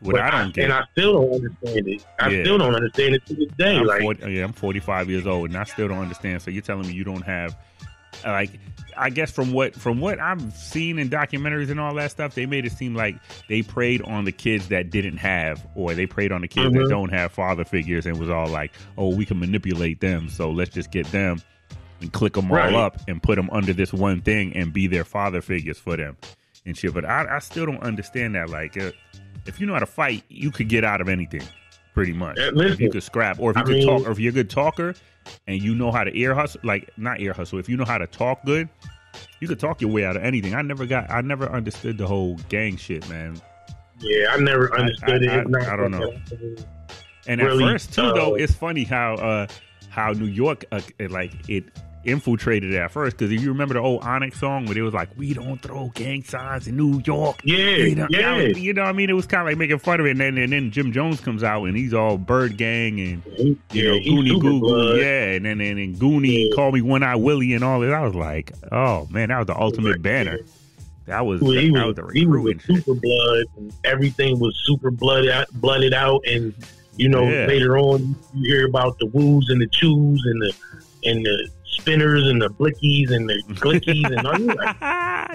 What 0.02 0.14
But 0.14 0.22
I 0.22 0.32
don't 0.32 0.54
get. 0.54 0.64
and 0.66 0.74
I 0.74 0.84
still 0.92 1.14
don't 1.22 1.34
understand 1.34 1.88
it. 1.88 2.06
I 2.20 2.30
Yeah. 2.30 2.44
still 2.44 2.58
don't 2.58 2.76
understand 2.76 3.16
it 3.16 3.26
to 3.28 3.34
this 3.36 3.48
day. 3.58 3.78
I'm 3.78 3.86
like, 3.86 4.02
40, 4.02 4.32
yeah, 4.32 4.44
I'm 4.44 4.54
45 4.54 5.10
years 5.10 5.28
old, 5.28 5.50
and 5.50 5.58
I 5.58 5.64
still 5.64 5.88
don't 5.88 6.00
understand. 6.00 6.42
So 6.42 6.50
you're 6.52 6.62
telling 6.64 6.88
me 6.88 6.94
you 6.94 7.04
don't 7.04 7.22
have, 7.26 7.56
like, 8.26 8.50
I 8.98 9.10
guess 9.10 9.32
from 9.32 9.54
what 9.54 9.74
from 9.74 10.02
what 10.02 10.20
I've 10.20 10.54
seen 10.54 11.00
in 11.00 11.10
documentaries 11.10 11.70
and 11.72 11.80
all 11.80 11.94
that 11.96 12.12
stuff, 12.12 12.36
they 12.36 12.46
made 12.46 12.66
it 12.66 12.74
seem 12.74 12.94
like 12.94 13.16
they 13.48 13.62
preyed 13.62 14.02
on 14.02 14.26
the 14.26 14.32
kids 14.34 14.68
that 14.68 14.90
didn't 14.90 15.18
have, 15.18 15.66
or 15.76 15.94
they 15.94 16.06
preyed 16.06 16.32
on 16.34 16.42
the 16.42 16.48
kids 16.48 16.74
that 16.74 16.80
Mhm. 16.86 16.90
don't 16.90 17.10
have 17.10 17.32
father 17.32 17.64
figures, 17.64 18.06
and 18.06 18.20
was 18.20 18.30
all 18.30 18.48
like, 18.48 18.74
"Oh, 18.98 19.16
we 19.16 19.26
can 19.26 19.40
manipulate 19.40 20.02
them, 20.02 20.28
so 20.30 20.52
let's 20.52 20.72
just 20.72 20.92
get 20.92 21.06
them 21.12 21.42
and 22.02 22.12
click 22.12 22.34
them 22.34 22.52
Right. 22.52 22.74
all 22.74 22.82
up 22.82 23.00
and 23.08 23.24
put 23.24 23.36
them 23.38 23.50
under 23.52 23.72
this 23.72 23.94
one 23.94 24.20
thing 24.22 24.54
and 24.58 24.74
be 24.74 24.88
their 24.88 25.06
father 25.06 25.40
figures 25.42 25.78
for 25.80 25.96
them 25.96 26.18
and 26.66 26.76
shit." 26.78 26.94
But 26.94 27.06
I, 27.06 27.38
I 27.38 27.40
still 27.40 27.66
don't 27.66 27.82
understand 27.82 28.36
that. 28.36 28.50
Like, 28.50 28.76
uh, 28.78 28.92
if 29.46 29.60
you 29.60 29.66
know 29.68 29.74
how 29.74 29.80
to 29.80 29.86
fight, 29.86 30.24
you 30.30 30.52
could 30.52 30.68
get 30.70 30.84
out 30.84 31.02
of 31.02 31.10
anything, 31.10 31.44
pretty 31.94 32.14
much. 32.14 32.38
Yeah, 32.40 32.52
if 32.56 32.80
you 32.80 32.90
could 32.90 33.04
scrap, 33.04 33.40
or 33.40 33.52
if 33.52 33.58
you 33.58 33.62
I 33.62 33.66
could 33.66 33.76
mean- 33.76 33.88
talk, 33.88 34.08
or 34.08 34.12
if 34.12 34.20
you're 34.20 34.32
a 34.32 34.34
good 34.34 34.50
talker 34.50 34.94
and 35.48 35.62
you 35.62 35.76
know 35.76 35.92
how 35.92 36.04
to 36.04 36.18
ear 36.18 36.34
hustle, 36.34 36.62
like 36.64 36.90
not 36.98 37.20
ear 37.20 37.34
hustle, 37.34 37.60
if 37.60 37.68
you 37.70 37.78
know 37.78 37.86
how 37.86 37.98
to 37.98 38.08
talk 38.08 38.44
good, 38.46 38.70
you 39.40 39.48
could 39.48 39.60
talk 39.60 39.82
your 39.82 39.92
way 39.92 40.06
out 40.06 40.16
of 40.16 40.24
anything. 40.24 40.56
I 40.56 40.62
never 40.62 40.86
got, 40.86 41.10
I 41.10 41.22
never 41.22 41.50
understood 41.52 41.98
the 41.98 42.08
whole 42.08 42.36
gang 42.50 42.78
shit, 42.78 43.08
man. 43.10 43.40
yeah, 44.00 44.28
I 44.32 44.38
never 44.38 44.74
understood 44.78 45.10
I- 45.30 45.34
it. 45.36 45.42
It's 45.42 45.50
not 45.50 45.64
I 45.64 45.76
don't 45.76 45.92
know. 45.92 46.14
And 47.28 47.40
Really, 47.42 47.64
at 47.66 47.72
first 47.74 47.94
too, 47.94 48.12
though, 48.14 48.32
uh, 48.34 48.36
it's 48.38 48.54
funny 48.54 48.84
how 48.84 49.14
uh 49.16 49.48
how 49.90 50.12
New 50.14 50.26
York 50.26 50.66
uh, 50.72 50.82
like 51.10 51.34
it 51.50 51.66
infiltrated 52.04 52.74
at 52.74 52.92
first 52.92 53.18
because 53.18 53.32
if 53.32 53.42
you 53.42 53.50
remember 53.50 53.74
the 53.76 53.80
old 53.80 54.04
Onyx 54.04 54.40
song 54.40 54.66
where 54.66 54.78
it 54.78 54.82
was 54.82 54.94
like, 54.94 55.10
"We 55.18 55.34
don't 55.34 55.62
throw 55.62 55.92
gang 55.94 56.24
signs 56.24 56.68
in 56.68 56.76
New 56.78 57.02
York." 57.06 57.42
Yeah, 57.44 57.58
You 57.58 57.96
know, 57.96 58.08
yeah. 58.10 58.38
you 58.40 58.74
know 58.74 58.84
what 58.84 58.90
I 58.90 58.94
mean? 58.94 59.10
It 59.10 59.14
was 59.14 59.26
kind 59.28 59.42
of 59.42 59.48
like 59.48 59.58
making 59.58 59.80
fun 59.80 60.00
of 60.00 60.06
it, 60.06 60.12
and 60.12 60.20
then, 60.20 60.38
and 60.38 60.52
then 60.52 60.72
Jim 60.72 60.92
Jones 60.92 61.20
comes 61.20 61.44
out 61.44 61.64
and 61.66 61.78
he's 61.78 61.94
all 61.94 62.18
bird 62.18 62.58
gang 62.58 63.00
and 63.00 63.22
you 63.38 63.58
yeah, 63.72 63.84
know, 63.92 64.00
Goonie 64.00 64.40
Goo 64.42 64.60
Goo, 64.62 64.98
yeah, 65.00 65.32
and 65.34 65.46
then 65.46 65.62
and, 65.62 65.78
then 65.80 65.96
Goonie 65.96 66.50
Yeah. 66.50 66.56
call 66.56 66.72
me 66.72 66.82
One 66.82 67.04
Eye 67.04 67.16
Willie 67.16 67.54
and 67.54 67.64
all 67.64 67.80
that. 67.82 67.94
I 67.94 68.02
was 68.02 68.16
like, 68.16 68.52
oh 68.72 69.08
man, 69.12 69.30
that 69.30 69.38
was 69.40 69.48
the 69.48 69.58
ultimate 69.60 69.92
Like, 69.94 70.02
banner. 70.02 70.40
That 71.06 71.26
was 71.26 71.42
Well, 71.42 71.52
he 71.54 71.70
that 71.72 71.86
was, 71.88 71.98
was 71.98 72.14
the 72.14 72.20
he 72.20 72.26
was 72.26 72.56
super 72.64 72.94
blood, 72.94 73.44
and 73.58 73.74
everything 73.84 74.40
was 74.40 74.56
super 74.66 74.92
blooded 74.92 75.30
out, 75.32 75.48
blooded 75.54 75.94
out, 75.94 76.22
and 76.28 76.54
you 76.96 77.10
know 77.10 77.24
Yeah. 77.24 77.46
later 77.48 77.78
on 77.78 78.16
you 78.34 78.54
hear 78.56 78.68
about 78.68 78.98
the 79.00 79.08
woos 79.08 79.50
and 79.50 79.62
the 79.62 79.68
chews 79.68 80.22
and 80.26 80.42
the 80.42 80.54
and 81.04 81.26
the 81.26 81.50
spinners 81.82 82.28
and 82.28 82.42
the 82.42 82.50
blickies 82.50 83.12
and 83.12 83.28
the 83.30 83.42
glickies 83.56 84.06
and 84.06 84.28
all. 84.28 84.40
You're 84.40 84.56
like, 84.56 84.76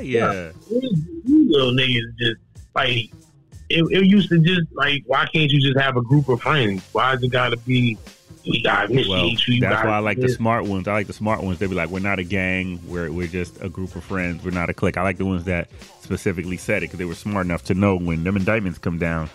yeah. 0.02 0.52
these 0.70 1.04
little 1.24 1.72
niggas 1.72 2.16
just 2.18 2.40
like 2.74 3.10
it, 3.68 3.82
it 3.90 4.06
used 4.06 4.28
to 4.28 4.38
just 4.38 4.72
like 4.72 5.02
why 5.06 5.26
can't 5.26 5.50
you 5.50 5.60
just 5.60 5.78
have 5.78 5.96
a 5.96 6.02
group 6.02 6.28
of 6.28 6.40
friends? 6.40 6.82
Why 6.92 7.14
is 7.14 7.22
it 7.22 7.28
got 7.28 7.50
to 7.50 7.56
be 7.58 7.98
we 8.46 8.62
got 8.62 8.90
initiate 8.90 9.08
Well, 9.08 9.26
you? 9.26 9.38
you 9.54 9.60
that's 9.60 9.76
gotta 9.76 9.88
why 9.88 9.96
I 9.96 9.98
like 9.98 10.18
do 10.18 10.22
the 10.22 10.28
smart 10.28 10.66
ones. 10.66 10.86
I 10.86 10.92
like 10.92 11.08
the 11.08 11.12
smart 11.12 11.42
ones. 11.42 11.58
They 11.58 11.66
be 11.66 11.74
like, 11.74 11.88
we're 11.90 11.98
not 11.98 12.18
a 12.18 12.24
gang. 12.24 12.80
We're 12.86 13.10
we're 13.10 13.26
just 13.26 13.60
a 13.60 13.68
group 13.68 13.96
of 13.96 14.04
friends. 14.04 14.44
We're 14.44 14.52
not 14.52 14.70
a 14.70 14.74
clique. 14.74 14.96
I 14.96 15.02
like 15.02 15.18
the 15.18 15.26
ones 15.26 15.44
that 15.44 15.68
specifically 16.00 16.56
said 16.56 16.78
it 16.78 16.86
because 16.86 16.98
they 16.98 17.04
were 17.04 17.14
smart 17.14 17.46
enough 17.46 17.64
to 17.64 17.74
know 17.74 17.96
when 17.96 18.22
them 18.22 18.36
indictments 18.36 18.78
come 18.78 18.98
down, 18.98 19.28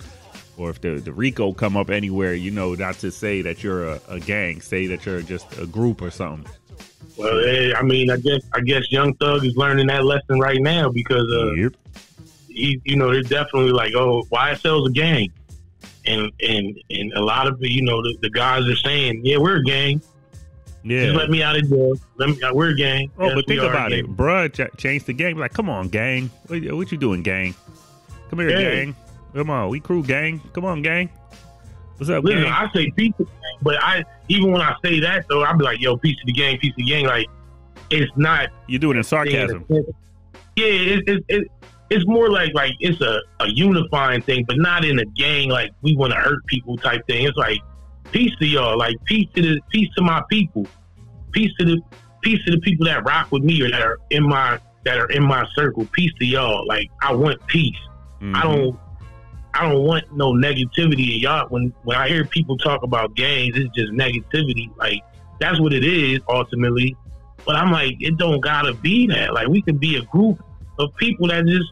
or 0.57 0.69
if 0.69 0.79
the 0.79 1.01
the 1.01 1.11
RICO 1.11 1.51
come 1.51 1.75
up 1.75 1.89
anywhere, 1.89 2.33
you 2.33 2.51
know, 2.51 2.73
not 2.73 2.95
to 2.99 3.11
say 3.11 3.41
that 3.41 3.63
you're 3.63 3.85
a, 3.85 4.01
a 4.07 4.19
gang. 4.19 4.61
Say 4.61 4.87
that 4.87 5.05
you're 5.05 5.21
just 5.21 5.57
a 5.57 5.65
group 5.65 6.01
or 6.01 6.09
something. 6.11 6.49
Well, 7.17 7.39
eh, 7.45 7.73
I 7.77 7.81
mean, 7.83 8.09
I 8.09 8.17
guess 8.17 8.41
I 8.53 8.61
guess 8.61 8.91
Young 8.91 9.13
Thug 9.15 9.45
is 9.45 9.55
learning 9.55 9.87
that 9.87 10.05
lesson 10.05 10.39
right 10.39 10.61
now 10.61 10.89
because 10.89 11.29
uh, 11.31 11.51
yep. 11.51 11.73
he, 12.47 12.79
you 12.85 12.95
know, 12.95 13.11
they're 13.11 13.21
definitely 13.21 13.71
like, 13.71 13.93
oh, 13.95 14.23
YSL's 14.31 14.87
a 14.89 14.91
gang, 14.91 15.29
and 16.05 16.31
and 16.41 16.79
and 16.89 17.13
a 17.13 17.21
lot 17.21 17.47
of 17.47 17.59
the, 17.59 17.71
you 17.71 17.81
know, 17.83 18.01
the, 18.01 18.17
the 18.21 18.29
guys 18.29 18.67
are 18.67 18.75
saying, 18.77 19.21
yeah, 19.23 19.37
we're 19.37 19.57
a 19.57 19.63
gang. 19.63 20.01
Just 20.83 21.07
Yeah. 21.07 21.11
let 21.11 21.29
me 21.29 21.43
out 21.43 21.55
of 21.57 21.69
jail. 21.69 21.93
Let 22.17 22.29
me, 22.29 22.41
uh, 22.41 22.53
we're 22.55 22.69
a 22.69 22.75
gang. 22.75 23.11
Oh, 23.19 23.25
Yes, 23.25 23.35
but 23.35 23.47
think 23.47 23.61
about 23.61 23.91
it, 23.91 24.05
bruh. 24.07 24.49
Ch- 24.51 24.77
changed 24.77 25.05
the 25.05 25.13
game. 25.13 25.37
Like, 25.37 25.53
come 25.53 25.69
on, 25.69 25.89
gang. 25.89 26.31
What, 26.47 26.59
what 26.73 26.91
you 26.91 26.97
doing, 26.97 27.21
gang? 27.21 27.53
Come 28.31 28.39
here, 28.39 28.49
Yeah. 28.49 28.61
gang. 28.61 28.95
Come 29.35 29.49
on, 29.51 29.69
we 29.69 29.79
crew, 29.79 30.01
gang. 30.03 30.41
Come 30.53 30.65
on, 30.65 30.81
gang. 30.81 31.09
What's 32.01 32.09
up, 32.09 32.23
Listen, 32.23 32.41
gang? 32.45 32.51
I 32.51 32.67
say 32.73 32.89
peace, 32.97 33.13
of 33.19 33.27
the 33.27 33.31
gang, 33.31 33.59
but 33.61 33.75
I 33.79 34.03
even 34.27 34.51
when 34.51 34.59
I 34.59 34.73
say 34.83 34.99
that 35.01 35.27
though, 35.29 35.43
I'll 35.43 35.55
be 35.55 35.63
like, 35.63 35.79
yo, 35.79 35.97
peace 35.97 36.17
of 36.19 36.25
the 36.25 36.33
gang, 36.33 36.57
peace 36.57 36.71
of 36.71 36.77
the 36.77 36.85
gang. 36.85 37.05
Like, 37.05 37.27
it's 37.91 38.11
not 38.15 38.49
You 38.67 38.79
do 38.79 38.89
it 38.89 38.97
in 38.97 39.03
sarcasm. 39.03 39.67
Yeah, 39.69 40.65
it, 40.65 41.03
it, 41.07 41.23
it, 41.29 41.47
it's 41.91 42.03
more 42.07 42.31
like 42.31 42.55
like 42.55 42.71
it's 42.79 42.99
a, 43.01 43.19
a 43.39 43.49
unifying 43.49 44.23
thing, 44.23 44.45
but 44.47 44.57
not 44.57 44.83
in 44.83 44.97
a 44.97 45.05
gang 45.05 45.49
like 45.49 45.69
we 45.83 45.95
want 45.95 46.11
to 46.13 46.17
hurt 46.17 46.43
people 46.47 46.75
type 46.75 47.05
thing. 47.05 47.27
It's 47.27 47.37
like 47.37 47.59
peace 48.11 48.33
to 48.39 48.47
y'all, 48.47 48.79
like 48.79 48.95
peace 49.05 49.27
to 49.35 49.41
the 49.43 49.61
peace 49.71 49.89
to 49.95 50.01
my 50.01 50.23
people, 50.27 50.65
peace 51.33 51.51
to 51.59 51.65
the 51.65 51.79
peace 52.23 52.39
to 52.45 52.51
the 52.51 52.61
people 52.61 52.87
that 52.87 53.05
rock 53.05 53.31
with 53.31 53.43
me 53.43 53.61
or 53.61 53.69
that 53.69 53.83
are 53.83 53.99
in 54.09 54.27
my 54.27 54.57
that 54.85 54.97
are 54.97 55.11
in 55.11 55.21
my 55.21 55.45
circle. 55.53 55.87
Peace 55.93 56.11
to 56.19 56.25
y'all. 56.25 56.65
Like 56.65 56.87
I 57.03 57.13
want 57.13 57.45
peace. 57.45 57.77
I 58.21 58.23
Mhm. 58.23 58.41
don't. 58.41 58.79
I 59.53 59.69
don't 59.69 59.83
want 59.83 60.15
no 60.15 60.31
negativity. 60.33 61.13
And 61.13 61.21
y'all, 61.21 61.47
when 61.49 61.73
when 61.83 61.97
I 61.97 62.07
hear 62.07 62.25
people 62.25 62.57
talk 62.57 62.83
about 62.83 63.15
gangs, 63.15 63.57
it's 63.57 63.73
just 63.75 63.91
negativity. 63.91 64.75
Like 64.77 65.01
that's 65.39 65.59
what 65.59 65.73
it 65.73 65.83
is 65.83 66.19
ultimately. 66.29 66.95
But 67.45 67.55
I'm 67.55 67.71
like, 67.71 67.95
it 67.99 68.17
don't 68.17 68.39
gotta 68.39 68.73
be 68.73 69.07
that. 69.07 69.33
Like 69.33 69.47
we 69.47 69.61
can 69.61 69.77
be 69.77 69.97
a 69.97 70.03
group 70.03 70.43
of 70.79 70.95
people 70.95 71.27
that 71.27 71.45
just 71.45 71.71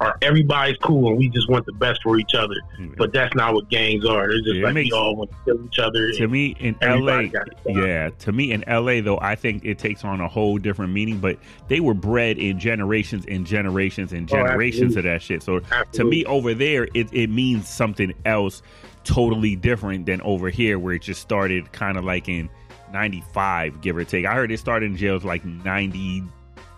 are 0.00 0.16
everybody's 0.22 0.76
cool 0.78 1.08
and 1.08 1.18
we 1.18 1.28
just 1.28 1.50
want 1.50 1.66
the 1.66 1.72
best 1.72 2.00
for 2.02 2.18
each 2.18 2.34
other. 2.34 2.54
Hmm. 2.76 2.94
But 2.96 3.12
that's 3.12 3.34
not 3.34 3.54
what 3.54 3.68
gangs 3.68 4.04
are. 4.06 4.28
They're 4.28 4.38
just 4.42 4.54
Yeah, 4.56 4.64
like 4.66 4.74
makes- 4.74 4.92
we 4.92 4.96
all 4.98 5.16
want 5.16 5.30
to 5.30 5.36
kill 5.44 5.64
each 5.64 5.78
other. 5.78 6.12
to 6.12 6.28
me 6.28 6.54
in 6.60 6.76
LA, 6.80 7.26
got 7.26 7.48
a 7.48 7.72
job. 7.72 7.84
yeah, 7.84 8.10
to 8.20 8.32
me 8.32 8.52
in 8.52 8.62
LA 8.68 9.00
though, 9.00 9.18
I 9.20 9.34
think 9.34 9.64
it 9.64 9.78
takes 9.78 10.04
on 10.04 10.20
a 10.20 10.28
whole 10.28 10.58
different 10.58 10.92
meaning. 10.92 11.18
But 11.18 11.38
they 11.68 11.80
were 11.80 11.94
bred 11.94 12.38
in 12.38 12.58
generations 12.60 13.24
and 13.28 13.44
generations 13.46 14.12
and 14.12 14.30
Oh, 14.32 14.36
generations 14.36 14.96
absolutely. 14.96 15.10
of 15.10 15.14
that 15.14 15.22
shit. 15.22 15.42
So 15.42 15.60
to 15.92 16.04
me 16.04 16.24
over 16.26 16.54
there, 16.54 16.86
it, 16.94 17.08
it 17.12 17.28
means 17.30 17.68
something 17.68 18.12
else, 18.24 18.62
totally 19.04 19.56
different 19.56 20.06
than 20.06 20.20
over 20.22 20.48
here, 20.50 20.78
where 20.78 20.94
it 20.94 21.02
just 21.02 21.20
started 21.20 21.72
kind 21.72 21.96
of 21.98 22.04
like 22.04 22.28
in 22.28 22.48
'95, 22.92 23.80
give 23.80 23.96
or 23.96 24.04
take. 24.04 24.26
I 24.26 24.34
heard 24.34 24.50
it 24.52 24.58
started 24.58 24.86
in 24.90 24.96
jails 24.96 25.24
like 25.24 25.44
'94, 25.44 26.28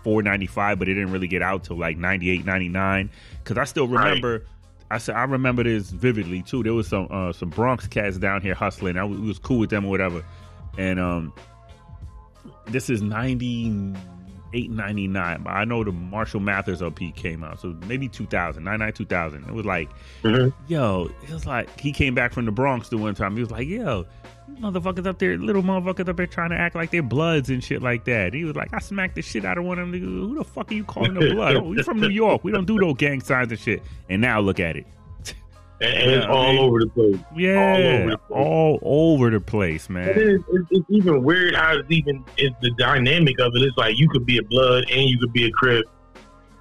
'95, 0.05 0.79
but 0.79 0.89
it 0.89 0.95
didn't 0.95 1.13
really 1.13 1.29
get 1.29 1.43
out 1.43 1.65
till 1.65 1.77
like 1.77 1.97
'98, 1.99 2.45
'99. 2.45 3.11
Because 3.43 3.59
I 3.59 3.65
still 3.65 3.87
Right. 3.89 4.05
remember. 4.09 4.45
I 4.93 4.99
said 4.99 5.15
I 5.15 5.23
remember 5.23 5.63
this 5.63 5.91
vividly 5.91 6.43
too. 6.43 6.63
There 6.65 6.75
was 6.75 6.89
some 6.89 7.07
uh, 7.11 7.33
some 7.33 7.51
Bronx 7.51 7.87
cats 7.87 8.19
down 8.19 8.41
here 8.43 8.55
hustling. 8.55 8.97
I 8.97 9.05
was, 9.05 9.19
was 9.21 9.39
cool 9.39 9.59
with 9.61 9.71
them 9.71 9.85
or 9.85 9.91
whatever. 9.91 10.25
And 10.79 10.99
um, 10.99 11.33
this 12.67 12.91
is 12.91 13.01
98, 13.03 14.71
99. 14.71 15.45
I 15.47 15.65
know 15.65 15.85
the 15.85 15.93
Marshall 15.93 16.41
Mathers 16.41 16.83
LP 16.83 17.13
came 17.13 17.45
out, 17.45 17.61
so 17.61 17.77
maybe 17.87 18.09
2000, 18.09 18.65
99, 18.65 18.93
2000. 18.93 19.45
It 19.45 19.53
was 19.53 19.65
like, 19.67 19.89
Mhm. 20.23 20.53
yo, 20.69 21.11
it 21.23 21.31
was 21.31 21.47
like 21.47 21.79
he 21.79 21.93
came 21.93 22.15
back 22.15 22.33
from 22.33 22.45
the 22.47 22.53
Bronx 22.53 22.89
the 22.89 22.97
one 22.99 23.15
time. 23.15 23.35
He 23.35 23.41
was 23.41 23.51
like, 23.51 23.69
yo, 23.69 24.07
motherfuckers 24.59 25.07
up 25.07 25.19
there, 25.19 25.37
little 25.39 25.63
motherfuckers 25.63 26.09
up 26.09 26.17
there 26.17 26.27
trying 26.27 26.51
to 26.51 26.57
act 26.57 26.75
like 26.75 26.91
they're 26.91 27.03
bloods 27.03 27.51
and 27.51 27.63
shit 27.63 27.83
like 27.83 28.05
that. 28.05 28.33
He 28.35 28.45
was 28.45 28.57
like, 28.57 28.73
I 28.75 28.79
smacked 28.81 29.15
the 29.15 29.23
shit 29.23 29.45
out 29.45 29.59
of 29.59 29.65
one 29.65 29.79
of 29.79 29.91
them. 29.91 30.01
Who 30.01 30.35
the 30.37 30.45
fuck 30.45 30.71
are 30.71 30.75
you 30.75 30.85
calling 30.85 31.17
a 31.17 31.35
blood? 31.35 31.57
Oh, 31.57 31.73
you 31.73 31.83
from 31.83 32.01
New 32.01 32.09
York. 32.09 32.43
We 32.45 32.53
don't 32.53 32.67
do 32.67 32.79
no 32.79 32.95
gang 32.95 33.21
signs 33.21 33.51
and 33.51 33.61
shit. 33.61 33.83
And 34.09 34.21
now 34.23 34.41
look 34.41 34.61
at 34.61 34.77
it. 34.77 34.87
and, 35.81 35.95
and 35.95 36.11
it's 36.11 36.25
Yeah, 36.27 36.31
I 36.31 36.35
all 36.35 36.53
mean- 36.53 36.59
over 36.63 36.81
the 36.81 36.87
place. 36.89 37.17
Yeah, 37.37 38.07
the 38.07 38.19
all 38.31 38.79
over 38.83 39.31
the 39.31 39.41
place, 39.41 39.89
man. 39.89 40.09
is. 40.11 40.41
It's, 40.51 40.69
it's 40.71 40.87
even 40.91 41.23
weird 41.23 41.55
how 41.55 41.77
it's 41.79 41.91
even 41.91 42.25
it's 42.37 42.57
the 42.61 42.71
dynamic 42.73 43.39
of 43.41 43.53
it. 43.55 43.63
It's 43.63 43.77
like 43.77 43.99
you 43.99 44.09
could 44.09 44.27
be 44.27 44.39
a 44.39 44.43
blood 44.43 44.85
and 44.91 45.09
you 45.09 45.19
could 45.19 45.33
be 45.33 45.47
a 45.47 45.51
crip 45.51 45.87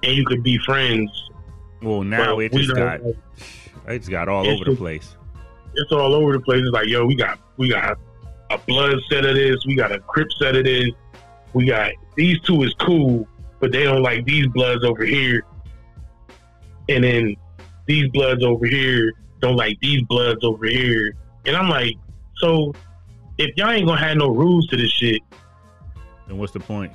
and 0.02 0.14
you 0.14 0.24
could 0.24 0.42
be 0.42 0.58
friends. 0.58 1.10
Well, 1.82 2.02
now 2.02 2.38
it 2.40 2.52
just 2.52 2.74
got 2.74 3.00
it 3.00 3.16
just 3.98 4.10
got 4.10 4.28
all 4.28 4.46
It's 4.48 4.60
over 4.60 4.70
the 4.70 4.76
place. 4.76 5.16
It's 5.74 5.92
all 5.92 6.14
over 6.14 6.32
the 6.32 6.40
place. 6.40 6.62
It's 6.62 6.72
like 6.72 6.88
yo, 6.88 7.04
we 7.06 7.14
got 7.14 7.38
we 7.56 7.68
got 7.68 7.98
a 8.50 8.58
blood 8.58 8.98
set 9.10 9.24
of 9.24 9.34
this. 9.34 9.64
We 9.66 9.74
got 9.74 9.92
a 9.92 10.00
crip 10.00 10.28
set 10.38 10.56
of 10.56 10.64
this. 10.64 10.90
We 11.52 11.66
got 11.66 11.92
these 12.16 12.40
two 12.40 12.62
is 12.62 12.74
cool, 12.74 13.26
but 13.60 13.72
they 13.72 13.84
don't 13.84 14.02
like 14.02 14.24
these 14.24 14.46
bloods 14.48 14.84
over 14.84 15.04
here. 15.04 15.44
And 16.88 17.04
then 17.04 17.36
these 17.86 18.08
bloods 18.10 18.44
over 18.44 18.66
here 18.66 19.12
don't 19.40 19.56
like 19.56 19.78
these 19.80 20.02
bloods 20.02 20.44
over 20.44 20.66
here. 20.66 21.14
And 21.46 21.56
I'm 21.56 21.68
like, 21.68 21.94
so 22.36 22.74
if 23.38 23.56
y'all 23.56 23.70
ain't 23.70 23.86
gonna 23.86 24.00
have 24.00 24.16
no 24.16 24.28
rules 24.28 24.66
to 24.68 24.76
this 24.76 24.90
shit, 24.90 25.22
then 26.26 26.38
what's 26.38 26.52
the 26.52 26.60
point? 26.60 26.92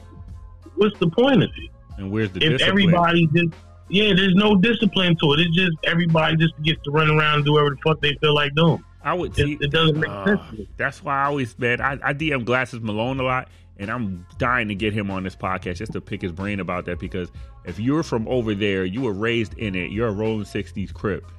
what's 0.76 0.98
the 1.00 1.10
point 1.10 1.44
of 1.44 1.50
it? 1.58 1.70
And 1.98 2.12
where's 2.12 2.32
the 2.32 2.44
if 2.44 2.58
discipline? 2.58 2.70
everybody 2.70 3.28
just 3.28 3.54
yeah, 3.90 4.14
there's 4.16 4.36
no 4.36 4.56
discipline 4.56 5.16
to 5.22 5.34
it. 5.34 5.41
It's 5.41 5.56
just 5.56 5.78
everybody 5.84 6.36
just 6.38 6.60
gets 6.64 6.82
to 6.84 6.91
run 6.91 7.10
around 7.10 7.36
and 7.36 7.45
do 7.45 7.53
whatever 7.53 7.72
the 7.72 7.78
fuck 7.86 8.02
they 8.02 8.16
feel 8.16 8.34
like 8.34 8.53
doing. 8.56 8.84
I 9.03 9.14
would 9.14 9.38
It, 9.38 9.62
it 9.62 9.72
doesn't 9.72 9.99
make 9.99 10.10
uh, 10.10 10.26
sense. 10.26 10.41
To 10.52 10.68
that's 10.78 11.03
why 11.03 11.22
I 11.22 11.26
always 11.26 11.57
man. 11.60 11.80
I, 11.80 11.94
I 12.03 12.14
DM 12.14 12.44
Glasses 12.44 12.82
Malone 12.82 13.20
a 13.20 13.24
lot, 13.24 13.49
and 13.78 13.91
I'm 13.91 14.26
dying 14.40 14.68
to 14.70 14.76
get 14.76 14.94
him 14.94 15.12
on 15.12 15.24
this 15.24 15.36
podcast 15.36 15.78
just 15.78 15.94
to 15.94 16.02
pick 16.02 16.22
his 16.22 16.32
brain 16.32 16.60
about 16.60 16.86
that. 16.86 16.99
Because 16.99 17.32
if 17.66 17.80
you're 17.80 18.02
from 18.02 18.28
over 18.28 18.56
there, 18.56 18.84
you 18.84 19.02
were 19.02 19.14
raised 19.14 19.53
in 19.60 19.76
it. 19.76 19.91
You're 19.91 20.07
a 20.07 20.12
Rolling 20.12 20.45
'60s 20.45 20.91
crip. 20.91 21.32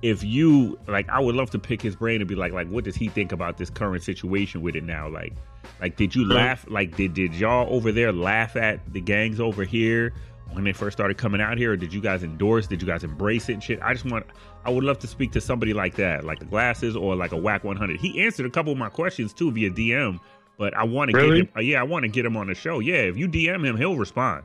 If 0.00 0.24
you 0.24 0.80
like, 0.88 1.08
I 1.10 1.20
would 1.20 1.34
love 1.34 1.50
to 1.50 1.58
pick 1.58 1.82
his 1.82 1.94
brain 1.94 2.22
and 2.22 2.28
be 2.28 2.34
like, 2.34 2.52
like, 2.52 2.68
what 2.68 2.84
does 2.84 2.96
he 2.96 3.08
think 3.08 3.32
about 3.32 3.58
this 3.58 3.68
current 3.68 4.02
situation 4.02 4.62
with 4.62 4.74
it 4.74 4.82
now? 4.82 5.08
Like, 5.08 5.34
like, 5.80 5.96
did 5.96 6.14
you 6.14 6.26
laugh? 6.26 6.64
Like, 6.68 6.96
did 6.96 7.12
did 7.12 7.34
y'all 7.34 7.72
over 7.72 7.92
there 7.92 8.12
laugh 8.12 8.56
at 8.56 8.80
the 8.94 9.00
gangs 9.02 9.40
over 9.40 9.62
here 9.62 10.14
when 10.54 10.64
they 10.64 10.72
first 10.72 10.96
started 10.96 11.16
coming 11.18 11.40
out 11.40 11.58
here, 11.58 11.72
or 11.72 11.76
did 11.76 11.92
you 11.92 12.00
guys 12.00 12.22
endorse? 12.22 12.66
Did 12.66 12.80
you 12.82 12.86
guys 12.88 13.04
embrace 13.04 13.48
it 13.48 13.54
and 13.54 13.62
shit? 13.62 13.80
I 13.82 13.92
just 13.92 14.04
want, 14.04 14.26
I 14.64 14.70
would 14.70 14.84
love 14.84 14.98
to 15.00 15.06
speak 15.06 15.32
to 15.32 15.40
somebody 15.40 15.72
like 15.74 15.94
that, 15.96 16.24
like 16.24 16.38
the 16.38 16.44
glasses 16.44 16.94
or 16.96 17.16
like 17.16 17.32
a 17.32 17.36
Wack 17.36 17.64
100. 17.64 17.98
He 18.00 18.22
answered 18.22 18.46
a 18.46 18.50
couple 18.50 18.72
of 18.72 18.78
my 18.78 18.88
questions 18.88 19.32
too 19.32 19.50
via 19.50 19.70
DM, 19.70 20.20
but 20.58 20.74
I 20.76 20.84
want 20.84 21.10
to 21.10 21.16
Really? 21.16 21.40
get 21.42 21.48
him. 21.48 21.52
uh, 21.56 21.60
yeah, 21.60 21.80
I 21.80 21.84
want 21.84 22.04
to 22.04 22.08
get 22.08 22.24
him 22.24 22.36
on 22.36 22.46
the 22.48 22.54
show. 22.54 22.78
Yeah, 22.80 22.96
if 22.96 23.16
you 23.16 23.28
DM 23.28 23.66
him, 23.66 23.76
he'll 23.76 23.96
respond. 23.96 24.44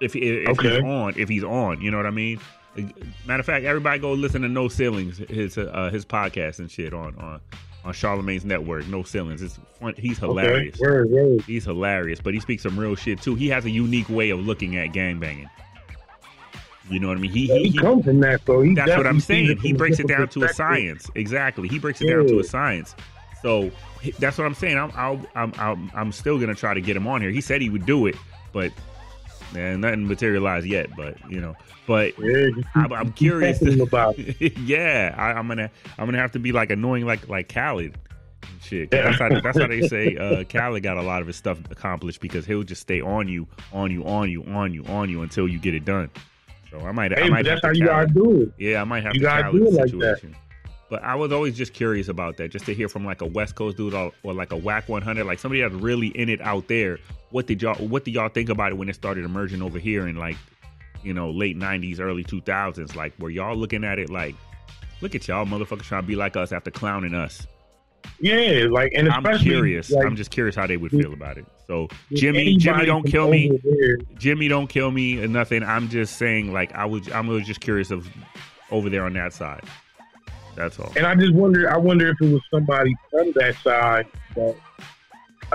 If 0.00 0.16
if, 0.16 0.22
if 0.22 0.48
Okay. 0.58 0.74
he's 0.76 0.82
on, 0.82 1.14
if 1.16 1.28
he's 1.28 1.44
on, 1.44 1.80
you 1.80 1.90
know 1.90 1.96
what 1.98 2.06
I 2.06 2.10
mean. 2.10 2.40
Matter 3.26 3.40
of 3.40 3.46
fact, 3.46 3.64
everybody 3.64 3.98
go 3.98 4.12
listen 4.12 4.42
to 4.42 4.48
No 4.48 4.68
Ceilings, 4.68 5.18
his 5.18 5.58
uh, 5.58 5.90
his 5.92 6.04
podcast 6.06 6.58
and 6.60 6.70
shit 6.70 6.94
on 6.94 7.14
on 7.16 7.40
on 7.84 7.92
Charlemagne's 7.92 8.44
network. 8.44 8.86
No 8.88 9.02
Ceilings, 9.02 9.42
it's 9.42 9.58
fun. 9.78 9.94
He's 9.96 10.18
hilarious. 10.18 10.74
Okay, 10.74 10.82
word, 10.82 11.10
word. 11.10 11.42
He's 11.42 11.64
hilarious, 11.64 12.20
but 12.20 12.34
he 12.34 12.40
speaks 12.40 12.62
some 12.62 12.78
real 12.78 12.94
shit 12.94 13.20
too. 13.22 13.34
He 13.34 13.48
has 13.48 13.64
a 13.64 13.70
unique 13.70 14.08
way 14.08 14.30
of 14.30 14.40
looking 14.40 14.76
at 14.76 14.88
gangbanging. 14.88 15.48
You 16.88 16.98
know 16.98 17.08
what 17.08 17.18
I 17.18 17.20
mean? 17.20 17.30
He, 17.30 17.46
Yeah, 17.46 17.54
he, 17.58 17.68
he 17.68 17.78
comes 17.78 18.04
from 18.04 18.20
that, 18.20 18.44
so 18.44 18.62
he 18.62 18.74
that's 18.74 18.90
what 18.96 19.06
I'm 19.06 19.20
saying. 19.20 19.58
He 19.58 19.72
breaks 19.72 20.00
it 20.00 20.08
down 20.08 20.28
to 20.28 20.44
a 20.44 20.48
science. 20.48 21.08
Exactly. 21.14 21.68
He 21.68 21.78
breaks 21.78 22.00
it 22.00 22.08
down 22.08 22.26
to 22.26 22.40
a 22.40 22.44
science. 22.44 22.96
So 23.42 23.70
that's 24.18 24.36
what 24.36 24.44
I'm 24.44 24.54
saying. 24.54 24.76
I'm 24.76 24.90
I'll, 24.94 25.20
I'm 25.34 25.52
I'm 25.56 25.90
I'm 25.94 26.12
still 26.12 26.38
gonna 26.38 26.54
try 26.54 26.74
to 26.74 26.80
get 26.80 26.96
him 26.96 27.06
on 27.06 27.20
here. 27.20 27.30
He 27.30 27.40
said 27.40 27.62
he 27.62 27.70
would 27.70 27.86
do 27.86 28.06
it, 28.06 28.16
but 28.52 28.72
man, 29.52 29.80
nothing 29.80 30.06
materialized 30.06 30.66
yet. 30.66 30.94
But 30.96 31.16
you 31.30 31.40
know, 31.40 31.56
but 31.86 32.12
Yeah, 32.18 32.48
I'm, 32.74 32.92
I'm 32.92 33.12
curious. 33.12 33.60
him 33.60 33.80
about 33.80 34.18
yeah, 34.58 35.14
I, 35.16 35.32
I'm 35.32 35.48
gonna 35.48 35.70
I'm 35.98 36.06
gonna 36.06 36.18
have 36.18 36.32
to 36.32 36.38
be 36.38 36.52
like 36.52 36.70
annoying 36.70 37.06
like 37.06 37.28
like 37.28 37.48
Khaled. 37.52 37.96
and 38.42 38.62
Shit, 38.62 38.90
'Cause 38.90 39.00
that's 39.04 39.18
how 39.18 39.40
that's 39.40 39.58
how 39.58 39.66
they 39.66 39.82
say 39.82 40.16
uh, 40.20 40.44
Khaled 40.44 40.82
got 40.82 40.96
a 40.96 41.02
lot 41.02 41.20
of 41.20 41.26
his 41.26 41.36
stuff 41.36 41.58
accomplished 41.70 42.20
because 42.20 42.46
he'll 42.46 42.62
just 42.62 42.82
stay 42.82 43.00
on 43.00 43.28
you, 43.28 43.46
on 43.72 43.90
you, 43.90 44.04
on 44.04 44.30
you, 44.30 44.44
on 44.44 44.72
you, 44.72 44.84
on 44.86 45.08
you 45.10 45.22
until 45.22 45.48
you 45.48 45.58
get 45.58 45.74
it 45.74 45.84
done. 45.84 46.10
So 46.70 46.78
I 46.80 46.92
might, 46.92 47.12
I 47.18 47.22
Hey, 47.22 47.28
might 47.30 47.42
that's 47.44 47.62
have 47.62 47.68
how 47.70 47.72
to 47.72 47.78
you 47.78 47.84
gotta 47.86 48.06
do 48.06 48.42
it. 48.42 48.52
Yeah, 48.56 48.80
I 48.80 48.84
might 48.84 49.02
have 49.02 49.14
You 49.14 49.20
to 49.22 49.26
Khaled 49.26 49.52
do 49.52 49.66
it 49.66 49.72
like 49.72 49.90
that. 49.90 50.20
But 50.90 51.04
I 51.04 51.14
was 51.14 51.30
always 51.30 51.56
just 51.56 51.72
curious 51.72 52.08
about 52.08 52.36
that, 52.38 52.50
just 52.50 52.66
to 52.66 52.74
hear 52.74 52.88
from 52.88 53.04
like 53.06 53.22
a 53.22 53.26
West 53.26 53.54
Coast 53.54 53.76
dude 53.76 53.94
or, 53.94 54.12
or 54.24 54.34
like 54.34 54.52
a 54.52 54.56
Wack 54.56 54.88
100, 54.88 55.24
like 55.24 55.38
somebody 55.38 55.62
that's 55.62 55.72
really 55.72 56.08
in 56.08 56.28
it 56.28 56.40
out 56.40 56.66
there. 56.66 56.98
What 57.30 57.46
did 57.46 57.62
y'all 57.62 57.76
What 57.76 58.04
did 58.04 58.14
y'all 58.14 58.28
think 58.28 58.48
about 58.48 58.72
it 58.72 58.74
when 58.74 58.88
it 58.88 58.96
started 58.96 59.24
emerging 59.24 59.62
over 59.62 59.78
here 59.78 60.08
in 60.08 60.16
like, 60.16 60.36
you 61.04 61.14
know, 61.14 61.30
late 61.30 61.56
'90s, 61.56 62.00
early 62.00 62.24
2000s? 62.24 62.96
Like, 62.96 63.16
were 63.20 63.30
y'all 63.30 63.56
looking 63.56 63.84
at 63.84 64.00
it 64.00 64.10
like, 64.10 64.34
look 65.00 65.14
at 65.14 65.28
y'all 65.28 65.46
motherfuckers 65.46 65.82
trying 65.82 66.02
to 66.02 66.08
be 66.08 66.16
like 66.16 66.36
us 66.36 66.50
after 66.50 66.72
clowning 66.72 67.14
us? 67.14 67.46
Yeah, 68.18 68.66
like 68.68 68.92
and 68.96 69.08
I'm 69.08 69.38
curious. 69.38 69.92
Like, 69.92 70.04
I'm 70.04 70.16
just 70.16 70.32
curious 70.32 70.56
how 70.56 70.66
they 70.66 70.76
would 70.76 70.90
feel 70.90 71.12
about 71.12 71.38
it. 71.38 71.46
So 71.68 71.86
Jimmy, 72.12 72.56
Jimmy, 72.56 72.84
don't 72.84 73.06
kill 73.06 73.30
me. 73.30 73.60
there, 73.62 73.96
Jimmy, 74.18 74.48
don't 74.48 74.66
kill 74.66 74.90
me 74.90 75.22
or 75.22 75.28
nothing. 75.28 75.62
I'm 75.62 75.88
just 75.88 76.16
saying, 76.16 76.52
like, 76.52 76.74
I 76.74 76.84
was, 76.84 77.08
I'm 77.12 77.28
was 77.28 77.46
just 77.46 77.60
curious 77.60 77.92
of 77.92 78.10
over 78.72 78.90
there 78.90 79.04
on 79.04 79.12
that 79.12 79.32
side. 79.32 79.62
That's 80.54 80.78
all. 80.78 80.92
And 80.96 81.06
I 81.06 81.14
just 81.14 81.34
wonder, 81.34 81.70
I 81.70 81.76
wonder 81.76 82.08
if 82.08 82.20
it 82.20 82.32
was 82.32 82.42
somebody 82.50 82.94
from 83.10 83.32
that 83.32 83.56
side 83.56 84.06
that 84.34 84.56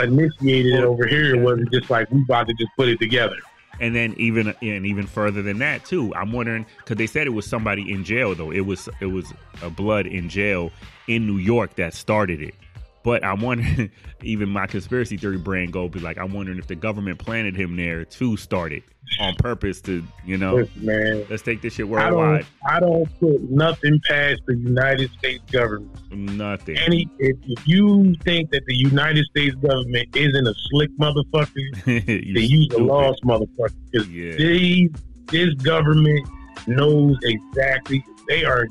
initiated 0.02 0.76
it 0.76 0.84
over 0.84 1.06
here, 1.08 1.38
or 1.38 1.44
was 1.44 1.62
it 1.62 1.72
just 1.72 1.90
like 1.90 2.10
we 2.12 2.22
about 2.22 2.48
to 2.48 2.54
just 2.54 2.72
put 2.78 2.90
it 2.90 3.00
together? 3.00 3.38
And 3.80 3.94
then 3.94 4.14
even 4.18 4.56
and 4.62 4.86
even 4.86 5.06
further 5.06 5.42
than 5.42 5.60
that 5.60 5.84
too. 5.84 6.14
I'm 6.16 6.32
wondering 6.32 6.66
because 6.78 6.96
they 6.96 7.08
said 7.08 7.28
it 7.28 7.32
was 7.32 7.46
somebody 7.46 7.92
in 7.92 8.06
jail 8.06 8.34
though. 8.34 8.52
It 8.52 8.62
was 8.62 8.88
it 9.02 9.08
was 9.08 9.34
a 9.62 9.70
blood 9.70 10.08
in 10.08 10.30
jail 10.30 10.72
in 11.08 11.28
New 11.28 11.38
York 11.38 11.76
that 11.76 11.94
started 11.94 12.42
it. 12.42 12.56
But 13.06 13.24
I'm 13.24 13.40
wondering, 13.40 13.92
even 14.24 14.50
my 14.50 14.66
conspiracy 14.66 15.16
theory 15.16 15.38
brain 15.38 15.70
go 15.70 15.88
be 15.88 16.00
like, 16.00 16.18
I'm 16.18 16.34
wondering 16.34 16.58
if 16.58 16.66
the 16.66 16.74
government 16.76 17.20
planted 17.20 17.56
him 17.56 17.76
there 17.78 18.04
to 18.04 18.36
start 18.36 18.74
it 18.74 18.82
on 19.20 19.36
purpose 19.36 19.80
to, 19.82 20.04
you 20.26 20.38
know, 20.40 20.56
Listen, 20.56 20.86
man, 20.86 21.26
let's 21.30 21.44
take 21.44 21.62
this 21.62 21.74
shit 21.74 21.86
I 21.86 22.10
don't, 22.10 22.18
worldwide. 22.18 22.46
I 22.68 22.80
don't 22.80 23.20
put 23.20 23.44
nothing 23.52 24.02
past 24.10 24.42
the 24.48 24.58
United 24.58 25.12
States 25.12 25.44
government. 25.52 25.96
Nothing. 26.12 26.78
Any, 26.78 27.08
if, 27.20 27.38
if 27.44 27.68
you 27.68 28.16
think 28.24 28.50
that 28.50 28.66
the 28.66 28.76
United 28.76 29.24
States 29.26 29.54
government 29.58 30.16
isn't 30.16 30.48
a 30.48 30.54
slick 30.72 30.90
motherfucker, 30.98 31.86
then 31.86 32.34
you 32.34 32.68
a 32.76 32.80
lost 32.82 33.22
motherfucker. 33.24 33.76
Because 33.92 34.10
Yeah. 34.10 34.36
these, 34.36 34.90
this 35.28 35.54
government 35.62 36.28
knows 36.66 37.16
exactly. 37.22 38.04
They 38.28 38.44
are 38.46 38.68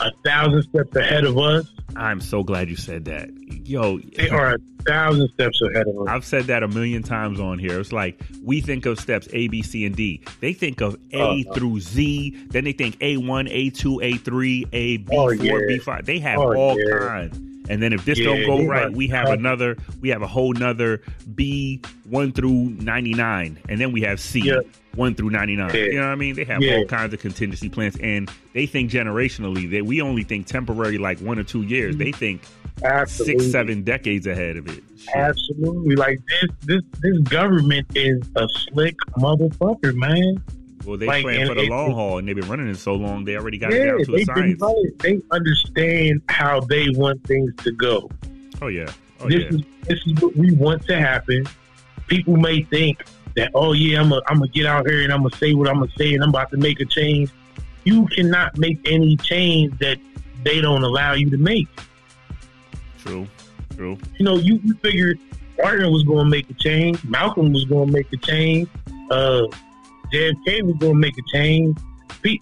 a 0.00 0.10
thousand 0.24 0.62
steps 0.62 0.94
ahead 0.96 1.24
of 1.24 1.36
us. 1.38 1.66
I'm 1.96 2.20
so 2.20 2.42
glad 2.42 2.68
you 2.68 2.76
said 2.76 3.04
that. 3.06 3.30
Yo, 3.66 3.98
They 3.98 4.28
are 4.28 4.54
a 4.54 4.58
thousand 4.86 5.28
steps 5.30 5.60
ahead 5.62 5.86
of 5.88 5.96
us. 6.02 6.06
I've 6.08 6.24
said 6.24 6.44
that 6.44 6.62
a 6.62 6.68
million 6.68 7.02
times 7.02 7.40
on 7.40 7.58
here. 7.58 7.80
It's 7.80 7.92
like 7.92 8.20
we 8.42 8.60
think 8.60 8.86
of 8.86 8.98
steps 9.00 9.28
A, 9.32 9.48
B, 9.48 9.62
C, 9.62 9.84
and 9.84 9.96
D. 9.96 10.22
They 10.40 10.52
think 10.52 10.80
of 10.80 10.96
A 11.12 11.20
Uh-huh. 11.20 11.54
through 11.54 11.80
Z. 11.80 12.36
Then 12.50 12.64
they 12.64 12.72
think 12.72 12.96
A 13.00 13.16
one, 13.16 13.48
A 13.48 13.70
two, 13.70 14.00
A 14.02 14.12
three, 14.18 14.66
A 14.72 14.98
B 14.98 15.06
Oh, 15.12 15.26
four, 15.28 15.34
yeah. 15.34 15.58
B 15.66 15.78
five. 15.78 16.06
They 16.06 16.18
have 16.20 16.38
Oh, 16.38 16.54
all 16.54 16.78
yeah. 16.78 16.98
kinds. 16.98 17.38
And 17.70 17.82
then 17.82 17.92
if 17.92 18.04
this 18.06 18.18
Yeah, 18.18 18.24
don't 18.26 18.46
go 18.46 18.56
they 18.58 18.66
right, 18.66 18.90
we 18.92 19.08
have 19.08 19.28
another. 19.28 19.76
We 20.00 20.08
have 20.10 20.22
a 20.22 20.26
whole 20.26 20.54
nother 20.54 21.02
B 21.34 21.82
one 22.08 22.32
through 22.32 22.70
ninety 22.80 23.12
nine, 23.12 23.58
and 23.68 23.78
then 23.80 23.92
we 23.92 24.00
have 24.02 24.20
C. 24.20 24.50
one 24.98 25.14
through 25.14 25.30
ninety 25.30 25.56
nine. 25.56 25.70
Yeah. 25.74 25.80
You 25.84 25.92
know 25.94 26.06
what 26.06 26.12
I 26.12 26.16
mean? 26.16 26.34
They 26.34 26.44
have 26.44 26.60
Yeah. 26.62 26.76
all 26.76 26.84
kinds 26.84 27.14
of 27.14 27.20
contingency 27.20 27.68
plans, 27.68 27.96
and 27.96 28.30
they 28.52 28.66
think 28.66 28.90
generationally. 28.90 29.70
That 29.70 29.86
we 29.86 30.00
only 30.02 30.24
think 30.24 30.46
temporary, 30.46 30.98
like 30.98 31.18
one 31.20 31.38
or 31.38 31.44
two 31.44 31.62
years. 31.62 31.96
They 31.96 32.12
think 32.12 32.42
Absolutely. 32.84 33.38
six, 33.44 33.52
seven 33.52 33.82
decades 33.82 34.26
ahead 34.26 34.56
of 34.56 34.66
it. 34.68 34.82
Shit. 34.98 35.14
Absolutely. 35.16 35.96
Like 35.96 36.18
this, 36.28 36.50
this, 36.66 36.82
this 37.00 37.18
government 37.28 37.86
is 37.94 38.20
a 38.36 38.46
slick 38.48 38.96
motherfucker, 39.18 39.94
man. 39.94 40.42
Well, 40.84 40.96
they 40.96 41.06
Like, 41.06 41.22
playing 41.22 41.46
for 41.46 41.54
the 41.54 41.62
it- 41.64 41.70
long 41.70 41.90
it- 41.90 41.94
haul, 41.94 42.18
and 42.18 42.26
they've 42.28 42.36
been 42.36 42.48
running 42.48 42.68
it 42.68 42.76
so 42.76 42.94
long. 42.94 43.24
They 43.24 43.36
already 43.36 43.58
got 43.58 43.72
it 43.72 43.84
down 43.84 44.04
to 44.04 44.14
a 44.16 44.24
science. 44.24 44.62
they 45.00 45.20
understand 45.30 46.22
how 46.28 46.60
they 46.60 46.88
want 46.90 47.22
things 47.24 47.52
to 47.64 47.72
go. 47.72 48.10
Oh 48.62 48.66
yeah, 48.68 48.90
oh 49.20 49.28
this 49.28 49.42
yeah. 49.42 49.48
is 49.58 49.62
this 49.86 50.00
is 50.06 50.14
what 50.22 50.34
we 50.36 50.52
want 50.52 50.84
to 50.86 50.98
happen. 50.98 51.46
People 52.06 52.36
may 52.38 52.62
think 52.62 53.04
that, 53.38 53.50
oh 53.54 53.72
yeah, 53.72 54.00
I'm 54.00 54.10
gonna 54.10 54.48
get 54.48 54.66
out 54.66 54.88
here 54.88 55.02
and 55.02 55.12
I'm 55.12 55.22
gonna 55.22 55.36
say 55.36 55.54
what 55.54 55.68
I'm 55.68 55.78
gonna 55.80 55.90
say 55.96 56.14
and 56.14 56.22
I'm 56.22 56.30
about 56.30 56.50
to 56.50 56.56
make 56.56 56.80
a 56.80 56.84
change. 56.84 57.30
you 57.84 58.06
cannot 58.08 58.56
make 58.58 58.78
any 58.84 59.16
change 59.16 59.78
that 59.78 59.98
they 60.44 60.60
don't 60.60 60.82
allow 60.82 61.14
you 61.14 61.30
to 61.30 61.36
make. 61.38 61.68
True. 62.98 63.26
True. 63.76 63.96
You 64.18 64.24
know, 64.24 64.36
you, 64.36 64.60
you 64.64 64.74
figured 64.74 65.18
Martin 65.62 65.90
was 65.92 66.02
going 66.02 66.24
to 66.24 66.30
make 66.30 66.50
a 66.50 66.54
change, 66.54 67.02
Malcolm 67.04 67.52
was 67.52 67.64
going 67.64 67.86
to 67.86 67.92
make 67.92 68.12
a 68.12 68.16
change, 68.16 68.68
uh, 69.10 69.42
JFK 70.12 70.62
was 70.62 70.76
going 70.78 70.92
to 70.92 70.98
make 70.98 71.14
a 71.16 71.22
change. 71.32 71.78
Pe- 72.22 72.38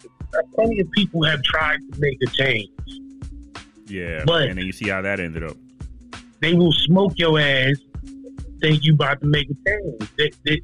plenty 0.54 0.80
of 0.80 0.90
people 0.92 1.22
have 1.24 1.42
tried 1.42 1.78
to 1.92 2.00
make 2.00 2.18
a 2.22 2.26
change. 2.26 2.70
Yeah. 3.86 4.24
But- 4.26 4.48
and 4.48 4.58
then 4.58 4.66
you 4.66 4.72
see 4.72 4.88
how 4.88 5.02
that 5.02 5.20
ended 5.20 5.44
up. 5.44 5.56
They 6.40 6.54
will 6.54 6.72
smoke 6.72 7.12
your 7.16 7.38
ass. 7.38 7.76
Think 8.60 8.84
you 8.84 8.94
about 8.94 9.20
to 9.20 9.26
make 9.26 9.48
a 9.50 9.54
change. 9.68 10.10
They, 10.16 10.30
they, 10.44 10.62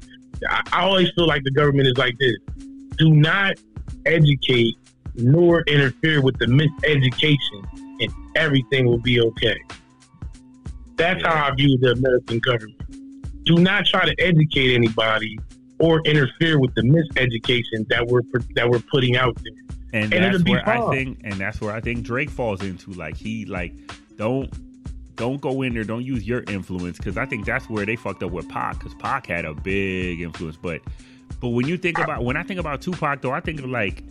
I, 0.49 0.61
I 0.71 0.83
always 0.83 1.09
feel 1.15 1.27
like 1.27 1.43
the 1.43 1.51
government 1.51 1.87
is 1.87 1.97
like 1.97 2.17
this: 2.17 2.35
do 2.97 3.11
not 3.11 3.55
educate 4.05 4.75
nor 5.15 5.63
interfere 5.67 6.21
with 6.21 6.37
the 6.39 6.45
miseducation, 6.45 7.99
and 7.99 8.11
everything 8.35 8.85
will 8.85 8.99
be 8.99 9.19
okay. 9.21 9.57
That's 10.95 11.23
how 11.23 11.49
I 11.49 11.55
view 11.55 11.77
the 11.79 11.91
American 11.91 12.39
government. 12.39 13.45
Do 13.45 13.55
not 13.55 13.85
try 13.85 14.05
to 14.05 14.15
educate 14.19 14.73
anybody 14.73 15.37
or 15.79 16.01
interfere 16.05 16.59
with 16.59 16.73
the 16.75 16.81
miseducation 16.81 17.87
that 17.89 18.05
we're 18.07 18.21
that 18.55 18.69
we're 18.69 18.79
putting 18.79 19.17
out 19.17 19.35
there. 19.43 19.53
And, 19.93 20.13
And 20.13 20.33
that's 20.33 20.43
where 20.43 20.67
I 20.67 20.89
think 20.89 21.21
and 21.23 21.33
that's 21.33 21.61
where 21.61 21.75
I 21.75 21.81
think 21.81 22.03
Drake 22.03 22.29
falls 22.29 22.63
into. 22.63 22.91
Like 22.91 23.17
he 23.17 23.45
like 23.45 23.73
don't 24.17 24.51
don't 25.15 25.39
go 25.41 25.61
in 25.61 25.73
there, 25.73 25.83
don't 25.83 26.03
use 26.05 26.27
your 26.27 26.43
influence 26.47 26.97
because 26.97 27.17
I 27.17 27.25
think 27.25 27.45
that's 27.45 27.69
where 27.69 27.85
they 27.85 27.95
fucked 27.95 28.23
up 28.23 28.31
with 28.31 28.47
Pac 28.49 28.79
because 28.79 28.93
Pac 28.95 29.27
had 29.27 29.45
a 29.45 29.53
big 29.53 30.21
influence. 30.21 30.57
But 30.57 30.81
but 31.39 31.49
when 31.49 31.67
you 31.67 31.77
think 31.77 31.97
about 31.99 32.23
when 32.23 32.37
I 32.37 32.43
think 32.43 32.59
about 32.59 32.81
Tupac 32.81 33.21
though, 33.21 33.31
I 33.31 33.39
think 33.39 33.59
of 33.59 33.65
like 33.69 34.03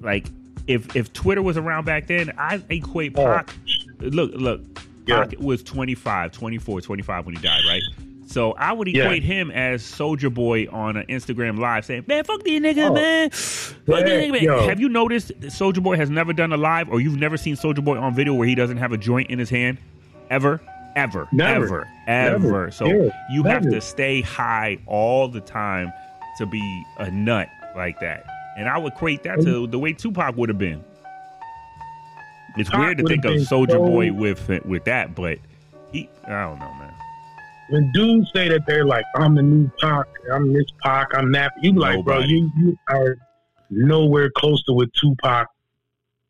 like 0.00 0.26
if 0.66 0.94
if 0.96 1.12
Twitter 1.12 1.42
was 1.42 1.56
around 1.56 1.84
back 1.84 2.06
then, 2.06 2.32
I 2.38 2.60
equate 2.70 3.12
Oh. 3.16 3.24
Pac. 3.24 3.54
Look 4.00 4.32
look, 4.34 4.60
Yeah. 5.06 5.24
Pac 5.24 5.38
was 5.38 5.62
25, 5.62 6.32
24, 6.32 6.80
25 6.80 7.26
when 7.26 7.34
he 7.36 7.42
died, 7.42 7.62
right? 7.66 7.82
So 8.26 8.52
I 8.52 8.72
would 8.72 8.88
Yeah. 8.88 9.04
equate 9.04 9.22
him 9.22 9.50
as 9.50 9.82
Soulja 9.82 10.32
Boy 10.32 10.66
on 10.72 10.96
an 10.96 11.04
Instagram 11.08 11.58
live 11.58 11.84
saying, 11.84 12.04
"Man, 12.06 12.24
fuck 12.24 12.42
these 12.44 12.60
niggas, 12.62 12.88
Oh. 12.90 12.94
man. 12.94 13.30
Fuck 13.30 14.04
these 14.06 14.14
niggas, 14.24 14.32
man." 14.32 14.42
yo. 14.42 14.66
Have 14.68 14.80
you 14.80 14.88
noticed 14.88 15.32
Soulja 15.40 15.82
Boy 15.82 15.96
has 15.96 16.08
never 16.08 16.32
done 16.32 16.52
a 16.52 16.56
live, 16.56 16.88
or 16.88 17.00
you've 17.00 17.18
never 17.18 17.36
seen 17.36 17.56
Soulja 17.56 17.84
Boy 17.84 17.98
on 17.98 18.14
video 18.14 18.32
where 18.34 18.48
he 18.48 18.54
doesn't 18.54 18.78
have 18.78 18.92
a 18.92 18.96
joint 18.96 19.28
in 19.30 19.38
his 19.38 19.50
hand, 19.50 19.76
ever, 20.32 20.60
ever, 20.96 21.28
Never. 21.30 21.64
ever, 21.64 21.88
ever. 22.06 22.70
So 22.70 23.10
you 23.30 23.42
have 23.44 23.62
to 23.62 23.80
stay 23.80 24.22
high 24.22 24.78
all 24.86 25.28
the 25.28 25.40
time 25.40 25.92
to 26.38 26.46
be 26.46 26.84
a 26.98 27.10
nut 27.10 27.48
like 27.76 28.00
that. 28.00 28.24
And 28.56 28.68
I 28.68 28.78
would 28.78 28.92
equate 28.94 29.22
that 29.24 29.40
to 29.42 29.66
the 29.66 29.78
way 29.78 29.92
Tupac 29.92 30.36
would 30.36 30.48
have 30.48 30.58
been. 30.58 30.82
It's 32.56 32.68
Pac 32.68 32.80
weird 32.80 32.98
to 32.98 33.04
think 33.04 33.24
of 33.24 33.40
Soldier 33.46 33.74
so- 33.74 33.84
Boy 33.84 34.12
with 34.12 34.48
with 34.66 34.84
that, 34.84 35.14
but 35.14 35.38
he, 35.90 36.08
I 36.26 36.30
don't 36.46 36.58
know, 36.58 36.72
man. 36.74 36.92
when 37.70 37.90
dudes 37.92 38.30
say 38.34 38.48
that 38.48 38.66
they're 38.66 38.84
like, 38.84 39.04
I'm 39.16 39.34
the 39.34 39.42
new 39.42 39.70
Pac, 39.80 40.06
I'm 40.32 40.52
this 40.52 40.66
Pac, 40.82 41.08
I'm 41.14 41.32
that, 41.32 41.52
you 41.62 41.72
like, 41.74 42.04
bro, 42.04 42.20
you, 42.20 42.50
you 42.58 42.78
are 42.88 43.16
nowhere 43.70 44.30
close 44.36 44.62
to 44.64 44.72
what 44.74 44.88
Tupac. 44.94 45.48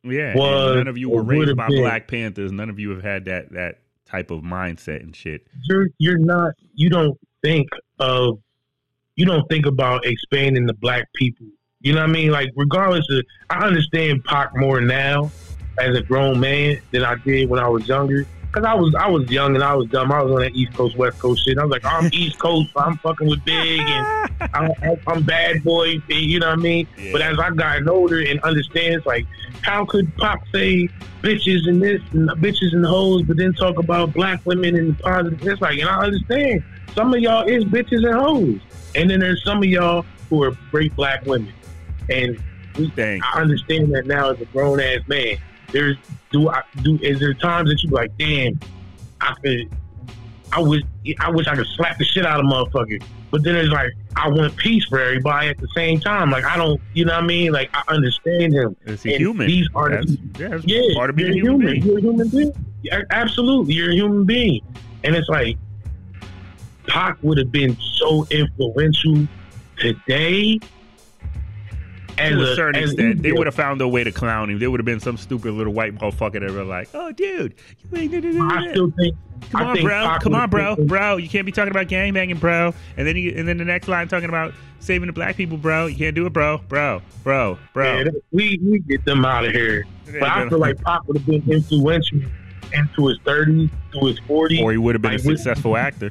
Yeah, 0.04 0.34
Was 0.36 0.76
none 0.76 0.88
of 0.88 0.98
you 0.98 1.10
were 1.10 1.22
raised 1.22 1.56
by 1.56 1.68
been. 1.68 1.82
Black 1.82 2.08
Panthers. 2.08 2.50
None 2.50 2.68
of 2.70 2.78
you 2.80 2.90
have 2.90 3.02
had 3.02 3.24
that 3.26 3.52
that 3.52 3.78
type 4.12 4.30
of 4.30 4.42
mindset 4.42 5.00
and 5.00 5.16
shit. 5.16 5.46
You're 5.68 5.88
you're 5.98 6.18
not. 6.18 6.52
You 6.74 6.90
don't 6.90 7.18
think 7.42 7.68
of. 7.98 8.38
You 9.16 9.26
don't 9.26 9.48
think 9.48 9.66
about 9.66 10.06
expanding 10.06 10.66
the 10.66 10.74
black 10.74 11.08
people. 11.14 11.46
You 11.80 11.92
know 11.94 12.00
what 12.00 12.10
I 12.10 12.12
mean? 12.12 12.30
Like 12.30 12.50
regardless 12.56 13.04
of, 13.10 13.24
I 13.50 13.66
understand 13.66 14.24
Pac 14.24 14.50
more 14.54 14.80
now 14.80 15.30
as 15.78 15.96
a 15.96 16.02
grown 16.02 16.38
man 16.38 16.80
than 16.92 17.04
I 17.04 17.16
did 17.16 17.50
when 17.50 17.58
I 17.58 17.68
was 17.68 17.88
younger. 17.88 18.26
Cause 18.52 18.64
I 18.64 18.74
was 18.74 18.94
I 18.94 19.08
was 19.08 19.30
young 19.30 19.54
and 19.54 19.64
I 19.64 19.74
was 19.74 19.88
dumb. 19.88 20.12
I 20.12 20.22
was 20.22 20.30
on 20.30 20.40
that 20.42 20.54
East 20.54 20.74
Coast 20.74 20.94
West 20.98 21.18
Coast 21.18 21.42
shit. 21.42 21.56
I 21.58 21.64
was 21.64 21.70
like, 21.70 21.84
I'm 21.86 22.10
East 22.12 22.38
Coast. 22.38 22.70
I'm 22.76 22.98
fucking 22.98 23.26
with 23.26 23.42
Big 23.46 23.80
and 23.80 24.06
I'm, 24.54 24.70
I'm- 25.06 25.22
bad 25.22 25.64
boy. 25.64 25.96
You 26.08 26.38
know 26.38 26.48
what 26.50 26.58
I 26.58 26.60
mean? 26.60 26.86
Yeah. 26.98 27.12
But 27.12 27.22
as 27.22 27.38
I 27.38 27.50
gotten 27.50 27.88
older 27.88 28.20
and 28.20 28.38
understands, 28.40 29.06
like, 29.06 29.26
how 29.62 29.86
could 29.86 30.14
Pac 30.16 30.38
say 30.52 30.88
bitches 31.22 31.66
and 31.66 31.82
this 31.82 32.02
and 32.12 32.28
bitches 32.42 32.72
and 32.74 32.84
hoes, 32.84 33.22
but 33.22 33.38
then 33.38 33.54
talk 33.54 33.78
about 33.78 34.12
black 34.12 34.40
women 34.44 34.76
and 34.76 34.96
the 34.96 35.02
positive? 35.02 35.46
It's 35.46 35.60
like, 35.62 35.78
and 35.78 35.88
I 35.88 36.00
understand 36.04 36.62
some 36.94 37.14
of 37.14 37.20
y'all 37.20 37.48
is 37.48 37.64
bitches 37.64 38.04
and 38.06 38.14
hoes, 38.14 38.60
and 38.94 39.08
then 39.08 39.20
there's 39.20 39.42
some 39.44 39.58
of 39.58 39.64
y'all 39.64 40.04
who 40.28 40.42
are 40.42 40.52
great 40.70 40.94
black 40.94 41.24
women, 41.24 41.54
and 42.10 42.38
we, 42.76 42.92
I 43.22 43.40
understand 43.40 43.94
that 43.94 44.06
now 44.06 44.30
as 44.32 44.40
a 44.40 44.44
grown 44.46 44.78
ass 44.80 45.00
man. 45.06 45.36
There's 45.72 45.96
do 46.30 46.48
I 46.50 46.62
do 46.82 46.98
is 47.02 47.18
there 47.18 47.34
times 47.34 47.70
that 47.70 47.82
you 47.82 47.88
be 47.88 47.94
like, 47.94 48.16
damn, 48.18 48.58
I 49.20 49.34
could, 49.42 49.70
I 50.52 50.60
wish 50.60 50.82
I 51.18 51.30
wish 51.30 51.46
I 51.46 51.56
could 51.56 51.66
slap 51.66 51.98
the 51.98 52.04
shit 52.04 52.26
out 52.26 52.40
of 52.40 52.46
motherfucker. 52.46 53.02
But 53.30 53.44
then 53.44 53.56
it's 53.56 53.70
like 53.70 53.92
I 54.14 54.28
want 54.28 54.54
peace 54.56 54.84
for 54.84 55.00
everybody 55.00 55.48
at 55.48 55.58
the 55.58 55.68
same 55.74 55.98
time. 55.98 56.30
Like 56.30 56.44
I 56.44 56.56
don't, 56.56 56.80
you 56.92 57.06
know 57.06 57.14
what 57.14 57.24
I 57.24 57.26
mean? 57.26 57.52
Like 57.52 57.70
I 57.72 57.82
understand 57.88 58.52
him. 58.52 58.76
It's 58.84 59.06
a 59.06 59.16
human. 59.16 59.46
these 59.46 59.68
are 59.74 59.90
that's, 59.90 60.12
yeah, 60.38 60.48
that's 60.48 60.64
Yeah, 60.66 60.94
part 60.94 61.10
of 61.10 61.16
being 61.16 61.34
you're 61.34 61.52
human, 61.52 61.76
human. 61.76 61.88
You're 61.88 61.98
a 61.98 62.02
human 62.02 62.28
being. 62.28 62.52
Yeah, 62.82 63.02
absolutely, 63.10 63.74
you're 63.74 63.90
a 63.90 63.94
human 63.94 64.24
being. 64.24 64.60
And 65.04 65.16
it's 65.16 65.28
like 65.28 65.56
Pac 66.86 67.16
would 67.22 67.38
have 67.38 67.50
been 67.50 67.76
so 67.80 68.26
influential 68.30 69.26
today. 69.78 70.58
As 72.22 72.32
to 72.32 72.52
a 72.52 72.54
certain 72.54 72.82
as 72.82 72.90
extent, 72.92 73.22
they 73.22 73.28
he- 73.28 73.32
would 73.32 73.46
have 73.46 73.54
found 73.54 73.80
a 73.80 73.88
way 73.88 74.04
to 74.04 74.12
clown 74.12 74.50
him. 74.50 74.58
There 74.58 74.70
would 74.70 74.80
have 74.80 74.84
been 74.86 75.00
some 75.00 75.16
stupid 75.16 75.52
little 75.54 75.72
white 75.72 75.96
motherfucker 75.96 76.40
that 76.40 76.50
were 76.50 76.64
like, 76.64 76.88
"Oh, 76.94 77.12
dude, 77.12 77.54
you 77.92 77.98
ain't 77.98 78.10
do 78.12 78.48
I 78.50 78.70
still 78.70 78.90
think. 78.92 79.16
Come 79.50 79.60
I 79.60 79.64
on, 79.66 79.74
think 79.74 79.86
bro. 79.88 80.16
Come 80.20 80.34
on, 80.34 80.50
bro. 80.50 80.76
Bro, 80.76 81.16
you 81.16 81.28
can't 81.28 81.44
be 81.44 81.52
talking 81.52 81.72
about 81.72 81.88
gangbanging, 81.88 82.38
bro. 82.38 82.72
And 82.96 83.06
then 83.06 83.16
you, 83.16 83.32
and 83.36 83.46
then 83.48 83.58
the 83.58 83.64
next 83.64 83.88
line 83.88 84.06
talking 84.08 84.28
about 84.28 84.54
saving 84.78 85.08
the 85.08 85.12
black 85.12 85.36
people, 85.36 85.56
bro. 85.56 85.86
You 85.86 85.96
can't 85.96 86.14
do 86.14 86.26
it, 86.26 86.32
bro. 86.32 86.58
Bro, 86.68 87.02
bro, 87.24 87.58
bro. 87.74 87.98
Yeah, 88.02 88.10
we 88.30 88.58
we 88.64 88.78
get 88.78 89.04
them 89.04 89.24
out 89.24 89.44
of 89.44 89.52
here. 89.52 89.84
But 90.06 90.22
I 90.22 90.48
feel 90.48 90.58
like 90.58 90.80
Pac 90.82 91.06
would 91.08 91.16
have 91.18 91.26
been 91.26 91.42
influential 91.50 92.20
into 92.72 93.08
his 93.08 93.18
30s, 93.20 93.68
to 93.92 94.06
his 94.06 94.18
40s. 94.20 94.62
or 94.62 94.72
he 94.72 94.78
would 94.78 94.94
have 94.94 95.02
been 95.02 95.12
a 95.12 95.16
like, 95.16 95.24
with- 95.26 95.38
successful 95.38 95.76
actor. 95.76 96.10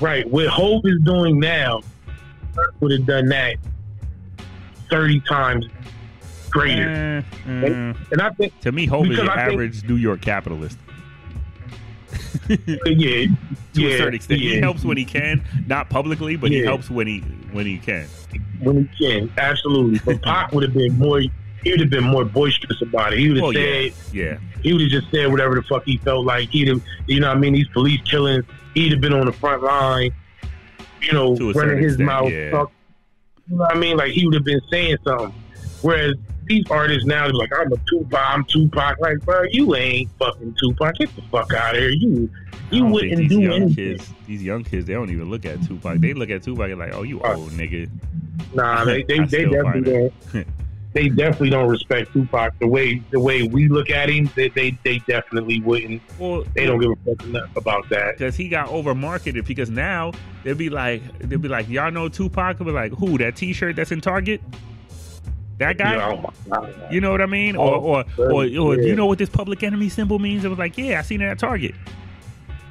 Right. 0.00 0.28
What 0.30 0.46
Hov 0.46 0.82
is 0.84 1.00
doing 1.02 1.40
now 1.40 1.80
would 2.80 2.92
have 2.92 3.04
done 3.06 3.26
that 3.26 3.56
30 4.90 5.20
times 5.20 5.66
greater. 6.50 6.88
Eh, 6.88 7.22
eh. 7.50 7.94
And 8.12 8.20
I 8.20 8.30
think, 8.30 8.58
to 8.60 8.72
me, 8.72 8.86
Hov 8.86 9.06
is 9.10 9.16
your 9.18 9.30
I 9.30 9.36
think- 9.46 9.52
average 9.54 9.84
New 9.84 9.96
York 9.96 10.20
capitalist. 10.20 10.78
yeah, 12.48 12.56
to 12.56 13.28
yeah, 13.74 13.88
a 13.88 13.98
certain 13.98 14.14
extent, 14.14 14.40
he 14.40 14.56
helps 14.58 14.82
when 14.84 14.96
he 14.96 15.04
can, 15.04 15.44
not 15.66 15.90
publicly, 15.90 16.36
but 16.36 16.50
he 16.50 16.58
helps 16.60 16.88
when 16.90 17.06
he 17.06 17.20
when 17.52 17.66
he 17.66 17.78
can. 17.78 18.06
when 18.60 18.88
he 18.98 19.06
can, 19.10 19.32
absolutely. 19.38 20.00
But 20.04 20.22
Pac 20.24 20.52
would 20.52 20.64
have 20.64 20.72
been 20.74 20.98
more. 20.98 21.20
He 21.20 21.70
would 21.72 21.80
have 21.80 21.90
been 21.90 22.04
more 22.04 22.24
boisterous 22.24 22.80
about 22.82 23.12
it. 23.12 23.18
He 23.18 23.28
would 23.28 23.36
have 23.38 23.44
Oh 23.46 23.52
said, 23.52 23.92
yeah. 24.12 24.38
he 24.62 24.72
would 24.72 24.80
have 24.82 24.90
just 24.90 25.10
said 25.10 25.30
whatever 25.30 25.56
the 25.56 25.62
fuck 25.62 25.84
he 25.84 25.96
felt 25.98 26.24
like. 26.24 26.48
He'd 26.50 26.68
have, 26.68 26.80
you 27.06 27.18
know, 27.20 27.28
what 27.28 27.36
I 27.36 27.40
mean, 27.40 27.52
these 27.52 27.68
police 27.68 28.00
killings. 28.02 28.44
He'd 28.74 28.92
have 28.92 29.00
been 29.00 29.12
on 29.12 29.26
the 29.26 29.32
front 29.32 29.62
line, 29.64 30.10
you 31.02 31.12
know, 31.12 31.34
running 31.52 31.78
his 31.78 31.94
extent, 31.94 32.06
mouth. 32.06 32.30
yeah. 32.30 32.50
Talk, 32.50 32.72
you 33.50 33.56
know 33.56 33.64
what 33.64 33.76
I 33.76 33.78
mean? 33.78 33.96
Like 33.96 34.12
he 34.12 34.24
would 34.24 34.34
have 34.34 34.44
been 34.44 34.60
saying 34.70 34.98
something. 35.04 35.34
Whereas 35.82 36.16
these 36.46 36.64
artists 36.70 37.04
now, 37.04 37.24
they're 37.24 37.34
like, 37.34 37.52
I'm 37.56 37.72
a 37.72 37.76
Tupac, 37.88 38.20
I'm 38.20 38.44
Tupac. 38.44 38.98
Like, 39.00 39.18
bro, 39.20 39.44
you 39.50 39.76
ain't 39.76 40.10
fucking 40.18 40.56
Tupac. 40.58 40.96
Get 40.96 41.14
the 41.14 41.22
fuck 41.30 41.52
out 41.52 41.76
of 41.76 41.80
here. 41.80 41.90
You, 41.90 42.30
you 42.70 42.84
wouldn't 42.86 43.18
these 43.18 43.28
do 43.28 43.40
young 43.40 43.52
anything. 43.52 43.74
kids, 43.74 44.12
these 44.26 44.42
young 44.42 44.64
kids, 44.64 44.86
they 44.86 44.94
don't 44.94 45.10
even 45.10 45.30
look 45.30 45.44
at 45.46 45.62
Tupac. 45.62 45.98
They 45.98 46.14
look 46.14 46.30
at 46.30 46.42
Tupac 46.42 46.70
and 46.70 46.78
like, 46.78 46.94
oh, 46.94 47.02
you 47.02 47.20
old 47.20 47.50
nigga. 47.52 47.88
Nah, 48.54 48.84
they 48.84 49.02
they, 49.02 49.18
they 49.24 49.44
definitely 49.44 50.10
don't. 50.32 50.46
They 50.98 51.08
definitely 51.08 51.50
don't 51.50 51.68
respect 51.68 52.12
Tupac 52.12 52.58
the 52.58 52.66
way 52.66 53.00
the 53.12 53.20
way 53.20 53.44
we 53.44 53.68
look 53.68 53.88
at 53.88 54.10
him. 54.10 54.28
They 54.34 54.48
they, 54.48 54.76
they 54.82 54.98
definitely 55.06 55.60
wouldn't. 55.60 56.02
Well, 56.18 56.42
They 56.56 56.66
don't 56.66 56.80
give 56.80 56.90
a 56.90 56.96
fuck 57.14 57.24
enough 57.24 57.54
about 57.56 57.88
that. 57.90 58.18
because 58.18 58.34
he 58.34 58.48
got 58.48 58.68
over 58.70 58.96
marketed. 58.96 59.44
Because 59.44 59.70
now 59.70 60.10
they'll 60.42 60.56
be 60.56 60.70
like, 60.70 61.00
they'll 61.20 61.38
be 61.38 61.46
like, 61.46 61.68
y'all 61.68 61.92
know 61.92 62.08
Tupac? 62.08 62.58
They'll 62.58 62.66
be 62.66 62.72
like, 62.72 62.92
who? 62.94 63.16
That 63.18 63.36
T-shirt 63.36 63.76
that's 63.76 63.92
in 63.92 64.00
Target? 64.00 64.40
That 65.58 65.78
guy? 65.78 65.92
You 65.92 65.98
know, 65.98 66.32
oh. 66.52 66.68
You 66.90 67.00
know 67.00 67.12
what 67.12 67.20
I 67.22 67.26
mean? 67.26 67.54
Or 67.54 67.76
Oh, 67.76 67.80
or 67.80 68.04
or, 68.18 68.32
or 68.42 68.46
yeah. 68.46 68.86
you 68.88 68.96
know 68.96 69.06
what 69.06 69.18
this 69.18 69.28
public 69.28 69.62
enemy 69.62 69.88
symbol 69.90 70.18
means? 70.18 70.44
It 70.44 70.48
was 70.48 70.58
like, 70.58 70.76
yeah, 70.76 70.98
I 70.98 71.02
seen 71.02 71.20
it 71.20 71.26
at 71.26 71.38
Target. 71.38 71.76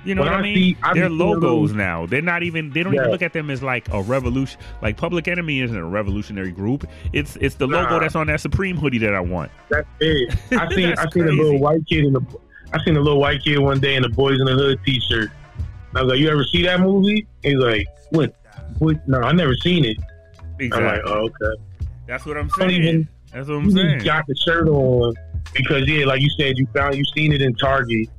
You 0.07 0.15
know 0.15 0.21
When 0.21 0.31
what 0.31 0.37
I 0.37 0.39
I 0.39 0.41
mean? 0.43 0.55
see- 0.55 0.77
I 0.83 0.93
They're 0.93 1.09
logos 1.09 1.41
those- 1.69 1.73
now. 1.73 2.05
They're 2.05 2.21
not 2.21 2.41
even. 2.43 2.69
They 2.71 2.81
don't 2.81 2.93
even 2.95 3.11
look 3.11 3.21
at 3.21 3.33
them 3.33 3.49
as 3.49 3.61
like 3.61 3.87
a 3.91 4.01
revolution. 4.01 4.59
Like 4.81 4.95
Public 4.95 5.27
Enemy 5.27 5.59
isn't 5.61 5.75
a 5.75 5.83
revolutionary 5.85 6.51
group. 6.51 6.87
It's 7.13 7.35
it's 7.37 7.55
the 7.55 7.67
logo 7.67 7.99
that's 7.99 8.15
on 8.15 8.27
that 8.27 8.39
Supreme 8.39 8.77
hoodie 8.77 8.99
that 8.99 9.13
I 9.13 9.19
want. 9.19 9.51
That's 9.69 9.87
it. 9.99 10.33
I 10.53 10.69
seen 10.75 10.93
I 10.97 11.05
seen 11.11 11.27
a 11.27 11.31
little 11.31 11.59
white 11.59 11.85
kid 11.87 12.05
in 12.05 12.13
the 12.13 12.21
I 12.73 12.83
seen 12.85 12.95
a 12.95 13.01
little 13.01 13.19
white 13.19 13.43
kid 13.43 13.59
one 13.59 13.79
day 13.79 13.95
in 13.95 14.01
the 14.03 14.09
Boys 14.09 14.39
in 14.39 14.45
the 14.45 14.53
Hood 14.53 14.79
T-shirt. 14.85 15.29
I 15.95 16.01
was 16.03 16.11
like, 16.11 16.19
"You 16.19 16.29
ever 16.29 16.43
see 16.45 16.63
that 16.63 16.79
movie?" 16.79 17.27
He's 17.43 17.55
like, 17.55 17.85
"What? 18.11 18.33
What? 18.79 19.05
No, 19.07 19.19
I 19.19 19.31
never 19.33 19.55
seen 19.55 19.83
it." 19.85 19.97
Exactly. 20.59 20.87
I'm 20.87 20.95
like, 20.97 21.01
"Oh, 21.05 21.25
okay." 21.41 21.61
That's 22.07 22.25
what 22.25 22.37
I'm 22.37 22.49
saying. 22.51 22.71
even 22.71 23.07
That's 23.33 23.47
what 23.49 23.55
I'm 23.57 23.71
saying. 23.71 23.99
got 24.03 24.25
the 24.27 24.35
shirt 24.35 24.67
on 24.69 25.13
because 25.53 25.87
yeah, 25.87 26.05
like 26.05 26.21
you 26.21 26.29
said, 26.37 26.57
you 26.57 26.65
found 26.73 26.95
you 26.95 27.03
seen 27.15 27.33
it 27.33 27.41
in 27.41 27.53
Target, 27.55 28.09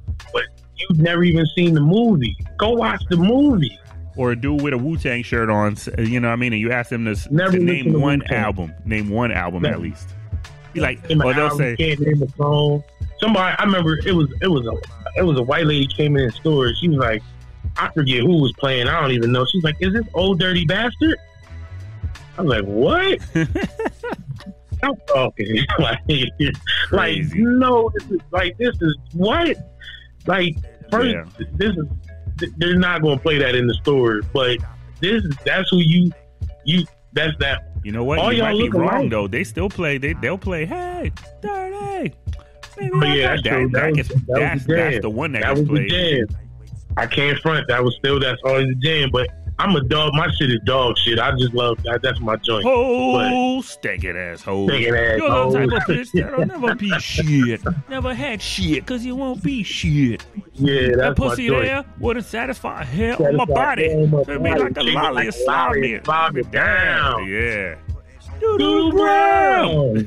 you've 0.79 0.99
never 0.99 1.23
even 1.25 1.47
seen 1.57 1.75
the 1.75 1.81
movie. 1.81 2.37
Go 2.59 2.73
watch 2.73 3.03
the 3.11 3.17
movie. 3.17 3.79
or 4.17 4.33
a 4.33 4.37
dude 4.37 4.63
with 4.63 4.73
a 4.75 4.79
Wu 4.79 4.97
Tang 4.97 5.23
shirt 5.23 5.49
on, 5.51 5.77
you 5.99 6.19
know 6.21 6.29
what 6.29 6.33
I 6.33 6.37
mean? 6.37 6.53
And 6.53 6.61
you 6.61 6.73
ask 6.73 6.91
them 6.91 7.05
to, 7.05 7.17
Never 7.35 7.53
to 7.53 7.59
name 7.63 7.93
one 8.01 8.21
Wu-Tang. 8.21 8.37
album, 8.37 8.75
name 8.85 9.09
one 9.11 9.31
album 9.33 9.65
at 9.65 9.81
least. 9.81 10.09
Be 10.73 10.81
like, 10.81 10.99
or 11.11 11.33
they'll 11.35 11.57
say, 11.57 11.77
can't 11.77 12.01
name 12.01 12.23
a 12.23 12.29
song. 12.37 12.83
Somebody, 13.21 13.57
I 13.59 13.65
remember 13.65 13.99
it 14.07 14.13
was 14.13 14.29
it 14.43 14.49
was 14.49 14.67
a 14.67 15.19
it 15.19 15.23
was 15.25 15.39
a 15.39 15.43
white 15.43 15.67
lady 15.67 15.87
came 15.87 16.17
in 16.17 16.27
the 16.27 16.33
store. 16.33 16.73
She 16.75 16.89
was 16.89 16.99
like, 16.99 17.23
I 17.77 17.91
forget 17.93 18.21
who 18.21 18.41
was 18.43 18.53
playing. 18.59 18.87
I 18.87 19.01
don't 19.01 19.11
even 19.13 19.33
know. 19.33 19.45
She's 19.51 19.65
like, 19.65 19.77
"Is 19.81 19.93
this 19.93 20.05
Ol' 20.15 20.35
Dirty 20.35 20.65
Bastard?" 20.67 21.17
I 22.37 22.43
was 22.43 22.51
like, 22.51 22.65
"What?" 22.65 23.19
I'm 24.83 24.95
talking 25.09 25.65
like, 25.81 25.99
like 26.93 27.23
no, 27.35 27.91
this 27.99 28.11
is 28.11 28.21
like 28.31 28.57
this 28.59 28.77
is 28.81 28.97
what 29.15 29.57
like 30.29 30.57
first 30.91 31.11
Yeah. 31.15 31.25
this 31.55 31.71
is 31.77 31.85
they're 32.59 32.79
not 32.79 33.03
going 33.03 33.17
to 33.19 33.23
play 33.23 33.39
that 33.39 33.57
in 33.57 33.67
the 33.67 33.75
store, 33.75 34.21
but 34.33 34.59
this 35.01 35.25
is 35.25 35.35
that's 35.45 35.69
who 35.71 35.79
you 35.79 36.11
you 36.65 36.85
that's 37.13 37.37
that 37.41 37.65
you 37.85 37.91
know 37.93 38.05
what? 38.05 38.19
All 38.19 38.33
you 38.33 38.39
y'all 38.45 38.57
might 38.59 38.71
be 38.73 38.79
wrong 38.79 38.89
alike. 39.01 39.11
though. 39.11 39.27
They 39.29 39.43
still 39.45 39.69
play. 39.69 39.99
They 39.99 40.13
they'll 40.15 40.39
play. 40.39 40.67
Hey, 40.67 41.11
dirty. 41.41 42.15
But 42.77 42.93
oh, 42.95 43.05
yeah, 43.13 43.31
that's 43.37 43.43
that, 43.43 43.71
That 43.73 43.93
was- 43.97 44.09
that 44.09 44.27
that's, 44.29 44.65
the 44.67 44.75
that's 44.75 45.01
the 45.03 45.11
one 45.11 45.33
that, 45.33 45.43
that 45.43 45.51
was 45.53 45.63
the 45.63 45.67
played. 45.69 45.89
jam. 45.91 46.27
I 46.97 47.07
can't 47.07 47.39
front. 47.41 47.67
That 47.69 47.83
was 47.83 47.97
still 47.97 48.21
that's 48.21 48.41
always 48.45 48.67
the 48.69 48.75
jam. 48.77 49.11
But 49.13 49.29
I'm 49.61 49.75
a 49.75 49.81
dog. 49.83 50.13
My 50.15 50.29
shit 50.39 50.51
is 50.51 50.61
dog 50.65 50.97
shit. 50.99 51.19
I 51.19 51.33
just 51.33 51.53
love 51.53 51.83
that. 51.83 52.01
That's 52.03 52.21
my 52.21 52.37
joint. 52.37 52.65
Oh, 52.67 53.61
stinking 53.63 54.17
asshole. 54.17 54.69
Stinking 54.69 54.95
You're 54.95 55.19
the 55.19 55.59
type 55.59 55.89
of 55.89 55.95
bitch 55.97 56.13
that'll 56.13 56.47
never 56.47 56.75
be 56.77 56.91
shit. 57.01 57.61
Never 57.89 58.15
had 58.15 58.41
shit, 58.41 58.87
cause 58.87 59.05
you 59.05 59.17
won't 59.17 59.43
be 59.43 59.63
shit. 59.65 60.25
Yeah, 60.55 60.97
That 60.97 61.17
pussy 61.17 61.49
there 61.49 61.85
wouldn't 61.99 62.27
satisfy 62.27 62.85
hell 62.85 63.17
on 63.25 63.37
my 63.37 63.45
Satisfy 63.47 63.55
body. 63.55 63.91
hell 63.91 64.03
on 64.05 64.11
my 64.11 64.39
me 64.39 64.51
body. 64.51 64.61
like 64.63 64.77
a 64.77 64.81
Shake 64.83 64.89
it 64.89 64.95
lolly 64.95 65.15
like 65.27 65.35
a 65.35 65.51
lolly 65.51 65.81
me. 65.81 65.95
and 65.95 66.05
slob 66.05 66.51
down. 66.53 67.29
Yeah. 67.29 67.75
Doodle 68.41 68.93
Brown. 68.93 70.07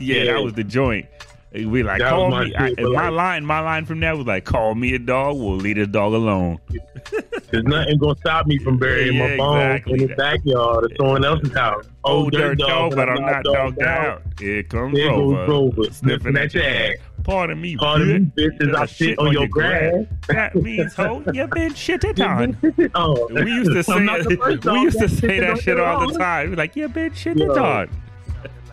Yeah. 0.00 0.24
that 0.32 0.40
was 0.42 0.54
the 0.54 0.64
joint. 0.64 1.04
We 1.50 1.82
like 1.82 2.00
That 2.00 2.10
call 2.10 2.30
my 2.30 2.44
me. 2.44 2.54
I, 2.54 2.68
shit, 2.68 2.80
my 2.80 3.08
line, 3.08 3.44
my 3.46 3.60
line 3.60 3.86
from 3.86 4.00
that 4.00 4.18
was 4.18 4.26
like, 4.26 4.44
"Call 4.44 4.74
me 4.74 4.94
a 4.94 4.98
dog. 4.98 5.38
We'll 5.38 5.56
leave 5.56 5.76
this 5.76 5.88
dog 5.88 6.12
alone." 6.12 6.58
There's 7.50 7.64
nothing 7.64 7.96
gonna 7.96 8.16
stop 8.18 8.46
me 8.46 8.58
from 8.58 8.76
burying 8.76 9.14
Yeah, 9.16 9.28
my 9.28 9.36
bones 9.38 9.64
exactly. 9.76 9.92
in 10.02 10.08
the 10.08 10.14
backyard 10.14 10.84
or 10.84 10.88
someone 10.98 11.24
else's 11.24 11.54
house. 11.54 11.86
Oh, 12.04 12.26
oh 12.26 12.30
dirt 12.30 12.58
dog, 12.58 12.94
but 12.94 13.08
I'm 13.08 13.22
not 13.22 13.44
dogged 13.44 13.80
out. 13.80 14.22
Here 14.38 14.62
comes 14.62 14.94
There 14.94 15.08
Rover, 15.08 15.46
Rover, 15.46 15.90
sniffing 15.90 16.36
at 16.36 16.52
your 16.52 16.64
ass. 16.64 16.96
Pardon 17.24 17.60
me, 17.60 17.76
Pardon 17.78 18.08
me, 18.08 18.18
bitch. 18.42 18.58
bitch, 18.58 18.68
as 18.68 18.74
I 18.74 18.78
There's 18.80 18.96
sit 18.96 19.18
on 19.18 19.32
your 19.32 19.48
grass. 19.48 20.04
That 20.28 20.54
means, 20.54 20.94
ho, 20.94 21.22
you 21.32 21.46
been 21.46 21.72
shitted 21.72 22.22
on. 22.26 22.90
oh, 22.94 23.26
We 23.32 23.50
used 23.52 23.72
to 23.72 23.82
say 23.82 23.92
I'm 23.94 24.04
not 24.04 24.22
the 24.24 24.36
first 24.36 24.64
we 24.66 24.80
used 24.82 24.98
to 24.98 25.08
say 25.08 25.40
that 25.40 25.58
shit 25.62 25.80
all 25.80 26.06
the 26.06 26.18
time. 26.18 26.54
Like, 26.56 26.76
you 26.76 26.88
been 26.88 27.12
shitted 27.12 27.56
on. 27.56 27.88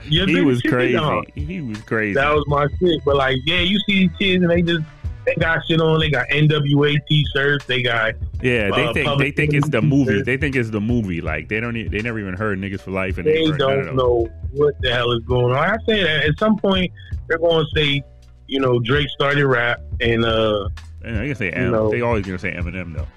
He 0.07 0.41
was 0.41 0.61
crazy. 0.61 0.95
on. 0.95 1.26
He 1.36 1.61
was 1.61 1.82
crazy. 1.82 2.14
That 2.14 2.34
was 2.34 2.44
my 2.48 2.68
shit. 2.80 3.03
But 3.06 3.15
like, 3.15 3.38
yeah, 3.45 3.60
you 3.61 3.80
see 3.88 4.07
these 4.07 4.18
kids 4.18 4.44
and 4.44 4.52
they 4.52 4.61
just 4.61 4.84
they 5.26 5.34
got 5.36 5.65
shit 5.65 5.82
on. 5.82 5.99
They 5.99 6.10
got 6.10 6.27
NWA 6.30 6.98
T-shirts. 7.07 7.65
They 7.65 7.82
got 7.82 8.14
Yeah, 8.41 8.69
they 8.76 8.86
uh, 8.86 8.94
think 8.94 9.19
they 9.19 9.32
think 9.32 9.53
it's 9.53 9.69
the 9.69 9.82
movie. 9.82 10.22
They 10.22 10.38
think 10.38 10.56
it's 10.56 10.69
the 10.69 10.82
movie. 10.82 11.22
Like 11.22 11.49
they 11.49 11.60
don't. 11.60 11.76
e- 11.76 11.88
They 11.88 12.02
never 12.02 12.19
even 12.19 12.36
heard 12.36 12.60
niggas 12.60 12.82
for 12.82 12.91
life, 12.91 13.18
and 13.18 13.26
they 13.26 13.34
they, 13.34 13.45
heard 13.49 13.60
none 13.60 13.80
of 13.80 13.86
don't 13.88 13.95
know 13.95 14.27
what 14.52 14.76
the 14.82 14.91
hell 14.94 15.11
is 15.11 15.23
going 15.27 15.56
on. 15.56 15.57
I 15.57 15.76
say 15.88 16.03
that 16.03 16.26
at 16.26 16.38
some 16.40 16.57
point 16.57 16.91
they're 17.27 17.40
going 17.40 17.65
to 17.65 17.80
say, 17.80 18.03
you 18.48 18.60
know, 18.60 18.80
Drake 18.80 19.10
started 19.10 19.48
rap, 19.48 19.80
and 19.99 20.23
uh, 20.23 20.69
And 21.03 21.18
I 21.18 21.27
can 21.27 21.36
say 21.36 21.49
M. 21.49 21.72
know. 21.72 21.90
They 21.90 22.02
always 22.02 22.26
gonna 22.26 22.38
say 22.38 22.52
Eminem 22.52 22.94
though. 22.94 23.07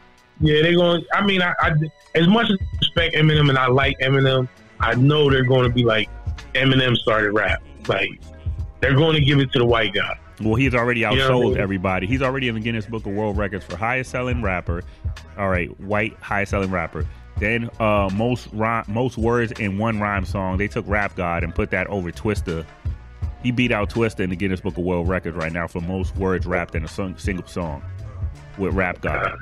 yeah, 0.41 0.63
they're 0.63 0.75
going. 0.77 1.03
To 1.03 1.07
I 1.17 1.25
mean, 1.27 1.43
I, 1.43 1.53
I 1.61 1.73
as 2.15 2.27
much 2.27 2.51
as 2.51 2.57
I 2.59 2.77
respect 2.81 3.17
Eminem 3.17 3.51
and 3.51 3.59
I 3.59 3.67
like 3.67 3.99
Eminem, 4.01 4.49
I 4.81 4.95
know 4.95 5.29
they're 5.31 5.45
going 5.45 5.69
to 5.69 5.75
be 5.75 5.85
like 5.85 6.09
Eminem 6.55 6.97
started 6.97 7.33
rap. 7.33 7.63
Like 7.87 8.09
they're 8.81 8.95
going 8.95 9.15
to 9.15 9.21
give 9.25 9.39
it 9.39 9.51
to 9.53 9.59
the 9.59 9.67
white 9.67 9.93
guy. 9.95 10.19
Well, 10.41 10.55
he's 10.55 10.75
already 10.75 11.01
know 11.03 11.09
I 11.11 11.15
outsold 11.17 11.51
mean? 11.53 11.59
everybody. 11.59 12.07
He's 12.07 12.23
already 12.23 12.49
in 12.49 12.55
the 12.55 12.61
Guinness 12.61 12.87
Book 12.87 13.05
of 13.07 13.13
World 13.13 13.37
Records 13.37 13.65
for 13.65 13.77
highest 13.77 14.11
selling 14.11 14.41
rapper. 14.41 14.83
All 15.37 15.49
right, 15.49 15.69
white 15.81 16.15
highest 16.21 16.51
selling 16.51 16.71
rapper. 16.71 17.05
Then 17.39 17.71
uh, 17.81 18.09
most 18.15 18.49
rhyme, 18.53 18.85
most 18.89 19.17
words 19.19 19.53
in 19.53 19.79
one 19.79 20.01
rhyme 20.01 20.25
song. 20.25 20.57
They 20.59 20.69
took 20.69 20.85
Rap 20.89 21.15
God 21.17 21.43
and 21.45 21.55
put 21.55 21.71
that 21.71 21.87
over 21.89 22.11
Twista. 22.13 22.65
He 23.43 23.51
beat 23.53 23.71
out 23.73 23.91
Twista 23.91 24.21
in 24.21 24.31
the 24.31 24.37
Guinness 24.37 24.61
Book 24.61 24.77
of 24.77 24.85
World 24.85 25.09
Records 25.09 25.37
right 25.37 25.53
now 25.53 25.67
for 25.69 25.81
most 25.81 26.17
words 26.17 26.47
rapped 26.47 26.75
in 26.75 26.85
a 26.85 26.89
song, 26.89 27.17
single 27.17 27.47
song 27.47 27.83
with 28.59 28.75
Rap 28.75 29.01
God. 29.01 29.37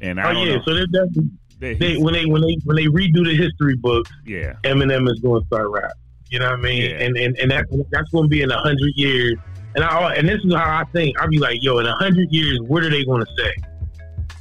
And 0.00 0.20
I 0.20 0.34
Oh 0.34 0.42
yeah, 0.44 0.56
know. 0.56 0.62
so 0.64 0.74
they're 0.74 0.86
definitely 0.86 1.30
They- 1.60 1.74
they 1.74 1.96
when 1.96 2.12
they 2.12 2.26
when 2.26 2.42
they 2.42 2.56
when 2.64 2.76
they 2.76 2.84
redo 2.86 3.24
the 3.24 3.34
history 3.34 3.76
books, 3.76 4.10
yeah, 4.26 4.54
Eminem 4.64 5.10
is 5.10 5.20
going 5.20 5.40
to 5.42 5.46
start 5.46 5.68
rap. 5.70 5.92
You 6.34 6.40
know 6.40 6.50
what 6.50 6.58
I 6.58 6.62
mean? 6.62 6.82
Yeah. 6.82 6.96
And 6.96 7.16
and 7.16 7.38
and 7.38 7.50
that 7.52 7.66
that's 7.92 8.10
going 8.10 8.24
to 8.24 8.28
be 8.28 8.42
in 8.42 8.50
a 8.50 8.58
hundred 8.58 8.90
years. 8.96 9.36
And 9.76 9.84
I 9.84 10.14
and 10.14 10.28
this 10.28 10.42
is 10.42 10.52
how 10.52 10.80
I 10.80 10.82
think. 10.92 11.16
I'll 11.20 11.28
be 11.28 11.38
like, 11.38 11.62
yo, 11.62 11.78
in 11.78 11.86
a 11.86 11.94
hundred 11.94 12.32
years, 12.32 12.58
what 12.62 12.82
are 12.82 12.90
they 12.90 13.04
going 13.04 13.24
to 13.24 13.32
say? 13.38 13.54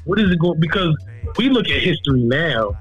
What 0.05 0.17
is 0.17 0.31
it 0.31 0.39
going? 0.39 0.59
Because 0.59 0.97
we 1.37 1.49
look 1.49 1.69
at 1.69 1.83
history 1.83 2.23
now, 2.23 2.75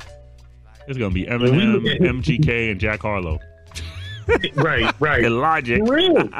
it's 0.89 0.97
gonna 0.97 1.13
be 1.13 1.25
we 1.25 1.29
Eminem, 1.29 2.23
MGK, 2.23 2.71
and 2.71 2.81
Jack 2.81 3.03
Harlow. 3.03 3.39
right? 4.55 4.95
Right. 4.99 5.27
And 5.27 5.39
Logic. 5.43 5.87
For 5.87 5.95
real. 5.95 6.31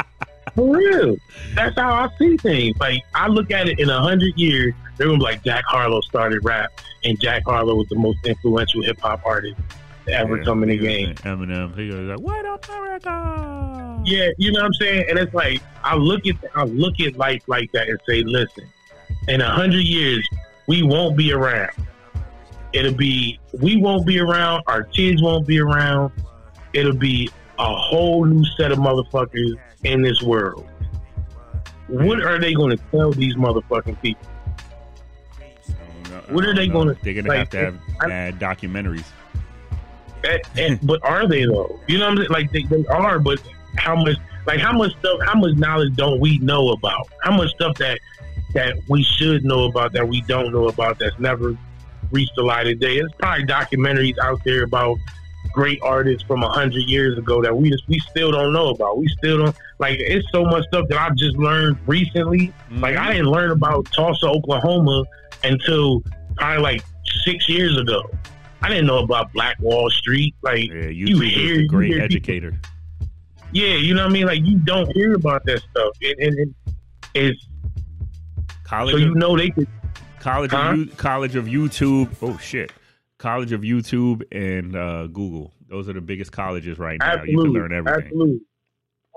For 0.55 0.75
real. 0.75 1.17
That's 1.55 1.79
how 1.79 1.93
I 1.93 2.09
see 2.19 2.39
things. 2.39 2.75
Like 2.81 3.03
I 3.15 3.29
look 3.29 3.51
at 3.51 3.69
it 3.69 3.81
in 3.81 3.91
a 3.91 4.01
hundred 4.01 4.33
years, 4.39 4.73
they're 4.97 5.09
gonna 5.09 5.19
be 5.19 5.25
like 5.25 5.45
Jack 5.45 5.65
Harlow 5.67 6.01
started 6.01 6.43
rap 6.43 6.71
and 7.05 7.21
Jack 7.21 7.43
Harlow 7.45 7.75
was 7.75 7.89
the 7.89 7.97
most 7.97 8.17
influential 8.25 8.83
hip 8.83 8.99
hop 8.99 9.21
artist 9.27 9.57
to 9.59 9.92
ever 10.09 10.39
Yeah, 10.39 10.45
come 10.45 10.63
in 10.63 10.69
the 10.71 10.79
he 10.79 10.87
game. 10.87 11.15
Eminem. 11.17 11.77
He 11.77 11.89
goes 11.91 12.09
like, 12.09 12.21
"What 12.21 12.45
up, 12.47 12.69
America?" 12.69 14.03
Yeah, 14.05 14.29
you 14.39 14.53
know 14.53 14.61
what 14.61 14.67
I'm 14.67 14.75
saying? 14.75 15.05
And 15.09 15.19
it's 15.19 15.33
like 15.35 15.61
I 15.85 15.95
look 15.97 16.27
at 16.27 16.37
I 16.55 16.65
look 16.65 17.01
at 17.01 17.17
life 17.17 17.43
like 17.47 17.71
that 17.73 17.89
and 17.89 17.99
say, 18.09 18.23
listen, 18.25 18.65
in 19.29 19.41
a 19.41 19.51
hundred 19.51 19.85
years, 19.85 20.27
we 20.67 20.83
won't 20.83 21.17
be 21.17 21.33
around. 21.33 21.71
It'll 22.73 22.95
be 22.95 23.39
we 23.61 23.77
won't 23.77 24.07
be 24.07 24.19
around, 24.19 24.63
our 24.67 24.83
kids 24.85 25.23
won't 25.23 25.47
be 25.47 25.61
around. 25.61 26.13
It'll 26.73 26.97
be 26.97 27.31
a 27.59 27.75
whole 27.75 28.25
new 28.25 28.45
set 28.57 28.73
of 28.73 28.79
motherfuckers 28.79 29.55
in 29.85 30.03
this 30.03 30.21
world. 30.23 30.67
What 31.89 32.23
are 32.25 32.39
they 32.41 32.55
gonna 32.55 32.79
tell 32.91 33.13
these 33.13 33.37
motherfucking 33.37 34.01
people? 34.01 34.27
I 35.39 35.73
don't 35.73 36.11
know. 36.29 36.35
What 36.35 36.47
are 36.47 36.55
they 36.55 36.67
gonna- 36.67 36.97
They're 37.03 37.13
gonna 37.15 37.37
have 37.37 37.51
to 37.51 37.59
have 37.59 37.75
I- 38.01 38.07
uh, 38.07 38.31
documentaries. 38.33 39.05
And, 40.25 40.41
and, 40.59 40.87
but 40.87 41.05
are 41.05 41.27
they 41.29 41.45
though? 41.45 41.79
You 41.87 41.99
know 41.99 42.07
what 42.07 42.13
I'm 42.13 42.17
saying? 42.19 42.31
Like 42.31 42.53
they, 42.53 42.63
they 42.65 42.87
are, 42.87 43.19
but 43.19 43.41
how 43.77 43.97
much? 43.97 44.17
Like 44.47 44.61
how 44.61 44.73
much 44.73 44.93
stuff? 44.99 45.21
How 45.25 45.39
much 45.39 45.57
knowledge 45.57 45.95
don't 45.95 46.21
we 46.21 46.39
know 46.39 46.71
about? 46.71 47.09
How 47.23 47.37
much 47.37 47.51
stuff 47.51 47.77
that 47.79 48.01
that 48.55 48.77
we 48.89 49.03
should 49.03 49.45
know 49.45 49.65
about 49.65 49.93
that 49.93 50.07
we 50.07 50.21
don't 50.23 50.53
know 50.53 50.69
about 50.69 50.99
that's 50.99 51.19
never 51.19 51.57
reached 52.11 52.33
the 52.37 52.43
light 52.43 52.67
of 52.67 52.79
day? 52.81 52.99
There's 52.99 53.13
probably 53.19 53.45
documentaries 53.47 54.19
out 54.19 54.43
there 54.45 54.65
about 54.65 54.99
great 55.53 55.81
artists 55.83 56.27
from 56.27 56.43
a 56.43 56.49
hundred 56.49 56.83
years 56.89 57.19
ago 57.19 57.43
that 57.43 57.57
we 57.57 57.71
just 57.71 57.87
we 57.89 57.99
still 58.01 58.33
don't 58.33 58.53
know 58.53 58.71
about. 58.71 58.99
We 58.99 59.07
still 59.19 59.39
don't 59.39 59.57
like. 59.79 59.99
It's 60.01 60.27
so 60.33 60.45
much 60.45 60.65
stuff 60.67 60.89
that 60.89 60.99
I've 60.99 61.17
just 61.17 61.37
learned 61.37 61.79
recently. 61.87 62.53
Like 62.71 62.95
Mm-hmm. 62.95 63.05
I 63.05 63.13
didn't 63.13 63.31
learn 63.31 63.51
about 63.51 63.87
Tulsa, 63.93 64.27
Oklahoma 64.27 65.05
until 65.45 66.03
probably 66.37 66.63
like 66.63 66.85
six 67.25 67.49
years 67.49 67.79
ago. 67.79 68.03
I 68.63 68.69
didn't 68.69 68.87
know 68.87 68.99
about 68.99 69.33
Black 69.33 69.59
Wall 69.61 69.91
Street. 69.91 70.35
Like 70.43 70.69
yeah, 70.69 70.87
you 70.89 71.19
hear- 71.21 71.61
a 71.61 71.67
great 71.67 71.89
hear 71.89 71.97
people- 71.97 72.05
educator. 72.05 72.61
yeah, 73.53 73.75
you 73.75 73.95
know 73.95 74.03
what 74.05 74.11
I 74.11 74.13
mean? 74.13 74.27
Like 74.27 74.45
you 74.45 74.59
don't 74.59 74.91
hear 74.95 75.15
about 75.15 75.45
that 75.47 75.61
stuff. 75.71 75.95
And, 76.03 76.15
and, 76.21 76.39
and 76.39 76.55
it's 77.15 77.47
College, 78.65 78.93
so 78.93 78.99
you 78.99 79.11
of, 79.11 79.17
know 79.17 79.37
they 79.37 79.51
could 79.51 79.69
college, 80.21 80.51
Huh? 80.51 80.71
of, 80.71 80.77
You- 80.79 80.87
college 80.87 81.37
of 81.37 81.47
YouTube. 81.47 82.11
Oh 82.23 82.39
shit, 82.39 82.73
College 83.19 83.53
of 83.53 83.61
YouTube 83.63 84.23
and 84.33 84.75
uh, 84.77 85.07
Google. 85.09 85.53
Those 85.69 85.89
are 85.89 85.93
the 85.95 86.01
biggest 86.01 86.33
colleges 86.33 86.79
right 86.79 86.99
now. 87.01 87.23
You 87.23 87.39
can 87.43 87.53
learn 87.53 87.73
everything. 87.73 88.05
Absolutely. 88.05 88.41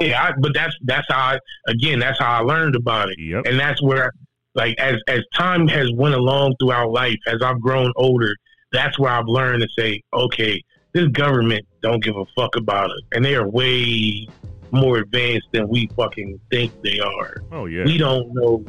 Yeah, 0.01 0.23
I, 0.23 0.33
but 0.39 0.53
that's 0.53 0.75
that's 0.83 1.05
how 1.09 1.17
I 1.35 1.39
again 1.69 1.99
that's 1.99 2.19
how 2.19 2.39
I 2.39 2.39
learned 2.43 2.75
about 2.75 3.09
it. 3.09 3.19
Yep. 3.19 3.45
And 3.45 3.57
that's 3.59 3.81
where 3.81 4.11
like 4.53 4.77
as 4.79 4.95
as 5.07 5.21
time 5.35 5.67
has 5.69 5.89
went 5.93 6.15
along 6.15 6.55
throughout 6.59 6.91
life, 6.91 7.17
as 7.27 7.41
I've 7.41 7.61
grown 7.61 7.93
older, 7.95 8.35
that's 8.75 8.99
where 8.99 9.11
I've 9.11 9.27
learned 9.27 9.61
to 9.61 9.67
say, 9.77 10.01
okay, 10.13 10.61
this 10.93 11.07
government 11.09 11.65
don't 11.81 12.03
give 12.03 12.15
a 12.15 12.25
fuck 12.35 12.55
about 12.55 12.89
us, 12.91 13.01
and 13.13 13.23
they 13.23 13.35
are 13.35 13.47
way 13.47 14.27
more 14.71 14.97
advanced 14.97 15.47
than 15.51 15.67
we 15.67 15.87
fucking 15.95 16.39
think 16.51 16.71
they 16.83 16.99
are. 16.99 17.37
Oh 17.51 17.65
yeah. 17.65 17.85
We 17.85 17.97
don't 17.97 18.33
know. 18.33 18.63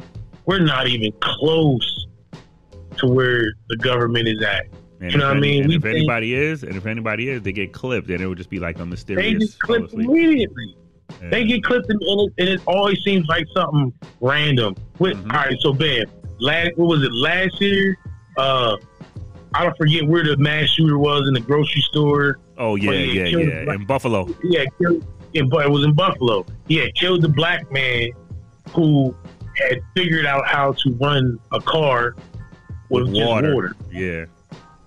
We're 0.45 0.59
not 0.59 0.87
even 0.87 1.11
close 1.19 2.07
to 2.97 3.07
where 3.07 3.53
the 3.69 3.77
government 3.77 4.27
is 4.27 4.41
at. 4.41 4.65
And 5.01 5.11
You 5.11 5.17
know 5.19 5.27
what 5.27 5.37
I 5.37 5.39
mean? 5.39 5.61
And 5.63 5.69
We 5.69 5.75
if 5.75 5.83
think- 5.83 5.97
anybody 5.97 6.33
is, 6.33 6.63
and 6.63 6.75
if 6.75 6.85
anybody 6.85 7.29
is, 7.29 7.41
they 7.41 7.51
get 7.51 7.71
clipped, 7.73 8.09
and 8.09 8.21
it 8.21 8.27
would 8.27 8.37
just 8.37 8.49
be 8.49 8.59
like 8.59 8.79
a 8.79 8.85
mysterious. 8.85 9.33
They 9.33 9.37
just 9.39 9.59
clipped 9.59 9.93
immediately. 9.93 10.75
Yeah. 11.21 11.29
They 11.29 11.45
get 11.45 11.63
clipped, 11.63 11.89
and 11.89 12.01
it, 12.01 12.33
and 12.39 12.49
it 12.49 12.61
always 12.65 12.97
seems 13.03 13.27
like 13.27 13.45
something 13.55 13.93
random. 14.21 14.75
With 14.99 15.17
Mhm. 15.17 15.33
all 15.33 15.39
right, 15.45 15.57
so 15.59 15.73
bam. 15.73 16.05
Last 16.39 16.71
what 16.77 16.87
was 16.87 17.03
it? 17.03 17.11
Last 17.13 17.59
year, 17.61 17.97
uh, 18.37 18.75
I 19.57 19.63
don't 19.63 19.77
forget 19.77 20.07
where 20.07 20.23
the 20.23 20.37
mass 20.37 20.69
shooter 20.69 20.97
was 20.97 21.27
in 21.27 21.33
the 21.33 21.39
grocery 21.39 21.81
store. 21.81 22.39
oh 22.57 22.75
yeah, 22.75 22.91
yeah, 22.91 23.23
yeah, 23.25 23.37
yeah. 23.37 23.63
black- 23.65 23.79
In 23.79 23.85
Buffalo. 23.85 24.25
Had 24.25 24.67
killed, 24.77 25.05
in, 25.33 25.45
it 25.51 25.69
was 25.71 25.83
in 25.83 25.93
Buffalo. 25.93 26.45
He 26.67 26.77
had 26.77 26.93
killed 26.95 27.21
the 27.21 27.29
black 27.29 27.71
man 27.71 28.09
who 28.71 29.15
had 29.57 29.79
figured 29.95 30.25
out 30.25 30.45
how 30.47 30.73
to 30.73 30.93
run 31.01 31.39
a 31.51 31.59
car 31.61 32.15
with, 32.89 33.07
With 33.09 33.15
water. 33.15 33.53
water. 33.55 33.75
Yeah, 33.91 34.25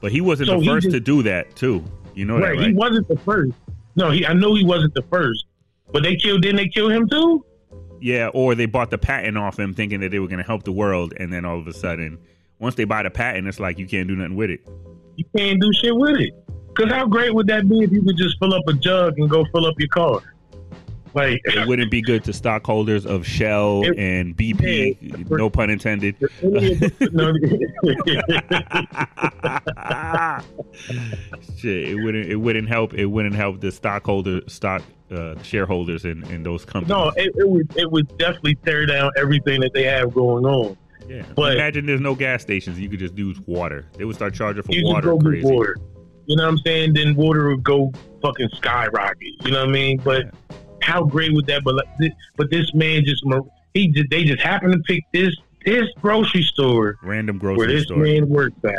but 0.01 0.13
he 0.13 0.21
wasn't 0.21 0.49
So 0.49 0.55
the 0.57 0.61
he 0.63 0.69
first 0.69 0.85
just- 0.85 0.95
to 0.95 1.01
do 1.01 1.23
that 1.25 1.55
too. 1.57 1.85
You 2.15 2.25
know 2.27 2.39
right. 2.39 2.57
that, 2.59 2.67
He 2.69 2.73
wasn't 2.73 3.09
the 3.09 3.17
first. 3.19 3.53
No, 3.97 4.11
he. 4.11 4.25
I 4.27 4.33
know 4.33 4.55
he 4.55 4.65
wasn't 4.65 4.95
the 4.95 5.03
first. 5.11 5.45
But 5.93 6.03
they 6.05 6.15
killed. 6.17 6.43
Didn't 6.43 6.57
they 6.57 6.69
kill 6.69 6.89
him 6.89 7.09
too? 7.09 7.45
Yeah, 8.01 8.29
or 8.33 8.55
they 8.55 8.67
bought 8.67 8.91
the 8.91 8.99
patent 8.99 9.37
off 9.37 9.59
him, 9.59 9.75
thinking 9.75 10.01
that 10.01 10.11
they 10.11 10.19
were 10.21 10.29
going 10.29 10.39
to 10.39 10.47
help 10.47 10.63
the 10.63 10.73
world, 10.73 11.13
and 11.19 11.33
then 11.33 11.45
all 11.45 11.59
of 11.59 11.67
a 11.67 11.73
sudden, 11.73 12.19
once 12.61 12.75
they 12.77 12.85
buy 12.85 13.03
the 13.03 13.11
patent, 13.11 13.49
it's 13.49 13.59
like 13.59 13.79
you 13.79 13.87
can't 13.87 14.07
do 14.07 14.15
nothing 14.15 14.37
with 14.37 14.51
it. 14.51 14.61
You 15.17 15.25
can't 15.37 15.61
do 15.61 15.71
shit 15.83 15.97
with 15.97 16.21
it. 16.21 16.33
Because 16.69 16.93
how 16.93 17.07
great 17.07 17.35
would 17.35 17.47
that 17.49 17.69
be 17.69 17.81
if 17.81 17.91
you 17.91 18.03
could 18.03 18.17
just 18.17 18.39
fill 18.39 18.55
up 18.55 18.63
a 18.69 18.73
jug 18.75 19.19
and 19.19 19.29
go 19.29 19.45
fill 19.53 19.67
up 19.67 19.75
your 19.79 19.89
car? 19.89 20.21
Like, 21.13 21.41
It 21.45 21.67
wouldn't 21.67 21.91
be 21.91 22.01
good 22.01 22.23
to 22.25 22.33
stockholders 22.33 23.05
of 23.05 23.27
Shell 23.27 23.83
It- 23.85 23.99
and 23.99 24.37
BP. 24.37 24.97
Yeah. 25.01 25.17
no 25.29 25.51
pun 25.51 25.69
intended. 25.69 26.15
any 26.41 26.73
of 26.75 26.79
the- 26.79 27.11
no, 27.13 27.33
Shit, 31.59 31.89
it 31.91 31.97
wouldn't. 31.97 32.29
It 32.29 32.37
wouldn't 32.37 32.69
help. 32.69 32.95
It 32.95 33.07
wouldn't 33.07 33.35
help 33.35 33.61
the 33.61 33.73
stockholder, 33.73 34.41
stock 34.47 34.83
uh, 35.11 35.35
shareholders 35.43 36.05
in, 36.05 36.23
in 36.31 36.43
those 36.45 36.65
companies. 36.65 36.91
no, 36.91 37.09
it, 37.17 37.33
it 37.37 37.49
would 37.49 37.77
it 37.77 37.91
would 37.91 38.17
definitely 38.19 38.55
tear 38.65 38.87
down 38.87 39.11
everything 39.17 39.61
that 39.63 39.73
they 39.75 39.85
have 39.85 40.15
going 40.15 40.45
on. 40.47 40.77
Yeah. 41.09 41.23
but- 41.35 41.55
Imagine 41.55 41.87
there's 41.87 42.01
no 42.01 42.15
gas 42.15 42.43
stations. 42.43 42.79
You 42.79 42.89
could 42.89 42.99
just 43.01 43.17
use 43.17 43.41
water. 43.47 43.87
They 43.97 44.05
would 44.05 44.17
start 44.17 44.35
charging 44.35 44.63
for 44.63 44.73
You 44.73 44.85
water. 44.85 45.17
Crazy. 45.17 45.45
water. 45.47 45.77
You 46.27 46.37
know 46.37 46.45
what 46.45 46.51
I'm 46.51 46.59
saying? 46.59 46.93
Then 46.95 47.15
water 47.17 47.49
would 47.49 47.65
go 47.65 47.93
fucking 48.23 48.51
skyrocket. 48.55 49.19
You 49.45 49.51
know 49.51 49.61
what 49.61 49.69
I 49.71 49.73
mean? 49.73 49.99
But 49.99 50.33
how 50.83 51.03
great 51.05 51.33
would 51.33 51.47
that? 51.47 51.65
But 51.65 51.75
like, 51.77 51.89
this, 51.99 52.11
but 52.37 52.51
this 52.51 52.73
man 52.75 53.05
just 53.05 53.25
he 53.75 53.89
just 53.89 54.11
they 54.11 54.25
just 54.25 54.41
happened 54.43 54.73
to 54.75 54.79
pick 54.81 55.03
this 55.13 55.35
this 55.65 55.87
grocery 56.01 56.43
store 56.43 56.97
Random 57.03 57.37
grocery 57.39 57.59
where 57.59 57.67
this 57.67 57.85
store. 57.85 57.99
man 57.99 58.29
works 58.29 58.57
at. 58.65 58.79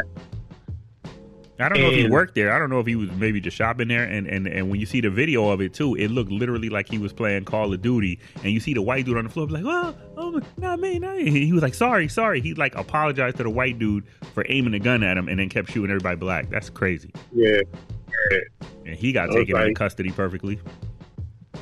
I 1.62 1.70
don't 1.70 1.80
know 1.80 1.90
if 1.90 1.96
he 1.96 2.10
worked 2.10 2.36
there. 2.36 2.54
I 2.54 2.60
don't 2.60 2.70
know 2.70 2.80
if 2.80 2.88
he 2.88 2.96
was 2.96 3.10
maybe 3.12 3.40
just 3.40 3.56
shopping 3.56 3.88
there. 3.88 4.04
And, 4.04 4.28
and, 4.28 4.48
and 4.48 4.70
when 4.70 4.80
you 4.80 4.86
see 4.86 5.00
the 5.02 5.10
video 5.10 5.50
of 5.50 5.62
it 5.62 5.74
too, 5.74 5.96
it 5.96 6.10
looked 6.10 6.32
literally 6.32 6.70
like 6.70 6.90
he 6.90 6.98
was 6.98 7.14
playing 7.14 7.46
Call 7.46 7.74
of 7.74 7.82
Duty. 7.82 8.20
And 8.44 8.52
you 8.52 8.60
see 8.60 8.74
the 8.74 8.82
white 8.82 9.06
dude 9.06 9.18
on 9.18 9.24
the 9.26 9.30
floor, 9.30 9.48
like, 9.48 9.64
"Oh, 9.66 9.96
oh, 10.18 10.42
not 10.58 10.80
me, 10.80 11.00
not 11.00 11.18
me." 11.18 11.30
He 11.30 11.54
was 11.54 11.62
like, 11.62 11.74
"Sorry, 11.74 12.08
sorry." 12.08 12.42
He 12.42 12.54
like 12.54 12.76
apologized 12.76 13.38
to 13.38 13.44
the 13.44 13.50
white 13.50 13.80
dude 13.80 14.06
for 14.34 14.46
aiming 14.50 14.74
a 14.74 14.80
gun 14.80 15.04
at 15.04 15.18
him, 15.18 15.28
and 15.28 15.40
then 15.40 15.50
kept 15.50 15.72
shooting 15.72 15.90
everybody 15.92 16.18
black. 16.18 16.50
That's 16.50 16.70
crazy. 16.70 17.12
Yeah, 17.34 17.60
And 18.86 18.96
he 18.96 19.12
got 19.12 19.28
taken 19.32 19.56
into 19.56 19.68
like- 19.68 19.76
custody 19.76 20.12
perfectly. 20.12 20.60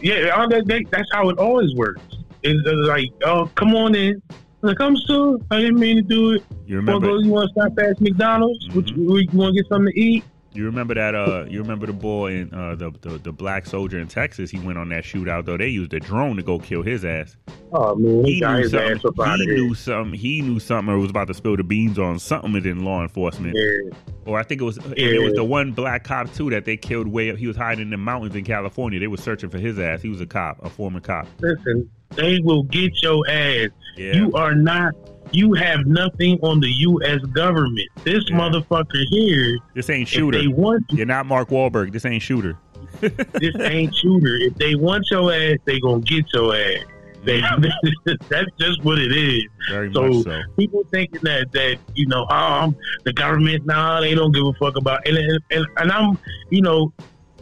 yeah. 0.02 0.46
that- 0.48 0.66
that- 0.68 0.86
that's 0.92 1.10
how 1.14 1.30
it 1.30 1.38
always 1.38 1.74
works. 1.76 2.02
It's 2.44 2.62
like, 2.88 3.10
oh, 3.26 3.50
come 3.56 3.76
on 3.76 3.96
in. 3.96 4.22
Like 4.62 4.80
I'm 4.82 4.96
still. 4.98 5.38
I 5.52 5.60
didn't 5.60 5.80
mean 5.80 5.96
to 5.98 6.02
do 6.02 6.32
it. 6.34 6.44
You 6.66 6.78
Wanna 6.78 6.92
remember? 6.94 7.08
go, 7.08 7.20
you 7.20 7.30
want 7.32 7.50
to 7.50 7.62
stop 7.62 7.78
past 7.78 8.02
McDonald's? 8.02 8.68
What 8.74 8.86
Mhm. 8.86 8.98
you, 8.98 9.18
you 9.32 9.38
want 9.38 9.56
to 9.56 9.62
get 9.62 9.70
something 9.70 9.94
to 9.94 10.00
eat? 10.00 10.24
You 10.52 10.66
remember 10.66 10.96
that? 10.96 11.14
Uh, 11.14 11.46
you 11.48 11.62
remember 11.62 11.86
the 11.86 11.94
boy 11.94 12.34
in 12.34 12.52
uh, 12.54 12.74
the, 12.76 12.92
the 13.02 13.20
the 13.20 13.32
black 13.32 13.68
soldier 13.68 14.00
in 14.00 14.08
Texas? 14.08 14.50
He 14.50 14.58
went 14.60 14.80
on 14.80 14.90
that 14.90 15.04
shootout 15.04 15.46
though. 15.46 15.58
They 15.58 15.68
used 15.68 15.94
a 15.94 16.00
drone 16.00 16.36
to 16.38 16.44
go 16.44 16.58
kill 16.58 16.82
his 16.82 17.06
ass. 17.06 17.38
Oh 17.72 17.96
man, 17.96 18.26
he, 18.26 18.34
he 18.34 18.40
got 18.42 18.56
knew 18.58 18.64
his 18.64 18.72
something. 18.72 18.94
up 19.06 19.16
He 19.16 19.22
of 19.34 19.40
here. 19.42 19.54
knew 19.56 19.74
something. 19.76 20.20
He 20.20 20.42
knew 20.42 20.60
something, 20.60 20.94
or 20.94 20.98
was 20.98 21.12
about 21.12 21.28
to 21.28 21.36
spill 21.36 21.56
the 21.56 21.64
beans 21.64 22.00
on 22.00 22.18
something 22.18 22.52
within 22.52 22.84
law 22.84 23.04
enforcement. 23.04 23.56
Yeah. 23.56 23.96
Or 24.26 24.40
I 24.40 24.44
think 24.44 24.60
it 24.62 24.64
was. 24.66 24.78
Yeah. 24.98 25.06
It 25.06 25.24
was 25.24 25.34
the 25.36 25.44
one 25.44 25.72
black 25.72 26.04
cop 26.04 26.34
too 26.34 26.50
that 26.50 26.66
they 26.66 26.76
killed 26.76 27.08
way 27.08 27.30
up. 27.30 27.38
He 27.38 27.46
was 27.48 27.56
hiding 27.56 27.84
in 27.84 27.90
the 27.92 27.98
mountains 27.98 28.36
in 28.36 28.44
California. 28.44 29.00
They 29.00 29.08
were 29.08 29.18
searching 29.18 29.52
for 29.52 29.60
his 29.60 29.78
ass. 29.80 30.02
He 30.02 30.10
was 30.10 30.20
a 30.20 30.26
cop, 30.26 30.66
a 30.66 30.70
former 30.70 31.00
cop. 31.00 31.28
Listen, 31.42 31.88
they 32.16 32.40
will 32.40 32.64
get 32.64 33.02
your 33.02 33.28
ass. 33.30 33.70
Yeah. 33.98 34.14
You 34.14 34.34
are 34.34 34.56
not. 34.56 34.94
You 35.32 35.54
have 35.54 35.86
nothing 35.86 36.40
on 36.42 36.60
the 36.60 36.70
U.S. 36.72 37.20
government. 37.34 37.88
This 38.04 38.24
Yeah. 38.30 38.38
motherfucker 38.40 39.04
here, 39.12 39.60
this 39.76 39.90
ain't 39.92 40.08
shooter. 40.08 40.40
they 40.40 40.48
want 40.48 40.90
to, 40.90 40.96
You're 40.96 41.06
not 41.06 41.28
Mark 41.28 41.50
Wahlberg. 41.50 41.92
This 41.92 42.04
ain't 42.06 42.24
shooter. 42.24 42.58
this 43.02 43.56
ain't 43.60 43.94
shooter. 43.96 44.36
If 44.38 44.56
they 44.56 44.74
want 44.74 45.06
your 45.12 45.32
ass, 45.32 45.58
they 45.66 45.80
gonna 45.80 46.00
get 46.02 46.26
your 46.34 46.56
ass. 46.56 46.84
They, 47.26 47.42
that's 48.30 48.48
just 48.60 48.84
what 48.84 48.98
it 48.98 49.12
is. 49.12 49.44
Very 49.70 49.94
So- 49.94 50.08
much 50.08 50.24
so. 50.24 50.42
People 50.58 50.84
thinking 50.90 51.20
that 51.24 51.52
that 51.52 51.78
you 51.94 52.08
know, 52.08 52.26
oh, 52.30 52.34
I'm- 52.34 52.76
the 53.04 53.14
government, 53.14 53.68
nah, 53.68 54.02
they 54.02 54.16
don't 54.16 54.32
give 54.32 54.48
a 54.48 54.54
fuck 54.54 54.78
about. 54.78 55.06
And, 55.08 55.18
and 55.52 55.68
and 55.78 55.92
I'm, 55.92 56.18
you 56.50 56.62
know, 56.64 56.92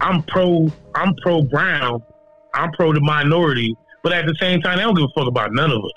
I'm 0.01 0.23
pro. 0.23 0.69
I'm 0.95 1.15
pro 1.21 1.41
Brown. 1.43 2.01
I'm 2.53 2.71
pro 2.73 2.91
the 2.91 2.99
minority. 2.99 3.77
But 4.03 4.13
at 4.13 4.25
the 4.25 4.35
same 4.39 4.61
time, 4.61 4.77
they 4.77 4.83
don't 4.83 4.95
give 4.95 5.05
a 5.05 5.19
fuck 5.19 5.27
about 5.27 5.53
none 5.53 5.71
of 5.71 5.83
us. 5.83 5.91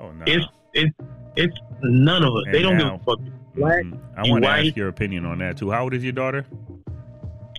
Oh 0.00 0.12
no. 0.12 0.24
It's 0.26 0.46
it's 0.74 0.94
it's 1.36 1.56
none 1.82 2.22
of 2.24 2.34
us. 2.34 2.42
And 2.46 2.54
they 2.54 2.62
don't 2.62 2.76
now- 2.78 2.96
give 2.96 3.00
a 3.02 3.04
fuck. 3.04 3.18
Black, 3.54 3.84
Mhm. 3.84 3.98
I 4.18 4.28
want 4.28 4.44
to 4.44 4.50
ask 4.50 4.76
your 4.76 4.88
opinion 4.88 5.24
on 5.24 5.38
that 5.38 5.56
too. 5.56 5.70
How 5.70 5.82
old 5.84 5.94
is 5.94 6.02
your 6.04 6.12
daughter? 6.12 6.44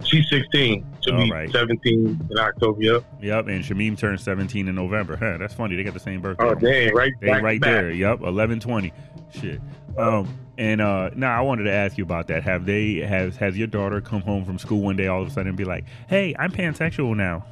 she's 0.04 0.30
16. 0.30 0.86
She'll 1.04 1.16
All 1.16 1.24
be 1.24 1.32
right. 1.32 1.50
17 1.52 2.28
in 2.30 2.38
October. 2.38 2.82
Yep. 2.84 3.04
Yep. 3.22 3.48
And 3.48 3.64
Shamim 3.64 3.98
turned 3.98 4.20
17 4.20 4.68
in 4.68 4.76
November. 4.76 5.16
Huh, 5.18 5.38
that's 5.40 5.56
funny. 5.56 5.76
They 5.76 5.84
got 5.84 5.94
the 5.96 6.00
same 6.00 6.22
birthday. 6.22 6.44
Oh 6.46 6.54
damn! 6.54 6.96
Right, 6.96 7.12
They 7.20 7.28
back 7.28 7.42
right 7.42 7.60
back. 7.60 7.72
there. 7.72 7.92
Yep, 7.92 8.22
eleven 8.22 8.60
twenty. 8.60 8.94
Shit. 9.34 9.60
Um, 9.98 10.28
and 10.60 10.82
uh, 10.82 11.10
now 11.16 11.36
I 11.38 11.42
wanted 11.42 11.64
to 11.64 11.72
ask 11.72 11.98
you 11.98 12.04
about 12.04 12.28
that. 12.28 12.44
Have 12.44 12.66
they 12.68 12.96
has 12.98 13.36
has 13.38 13.58
your 13.58 13.68
daughter 13.68 14.00
come 14.02 14.22
home 14.22 14.46
from 14.46 14.60
school 14.60 14.82
one 14.82 14.96
day 14.98 15.08
all 15.08 15.22
of 15.24 15.28
a 15.28 15.32
sudden 15.32 15.48
and 15.50 15.58
be 15.58 15.66
like, 15.66 15.86
"Hey, 16.08 16.36
I'm 16.38 16.52
pansexual 16.52 17.16
now," 17.18 17.44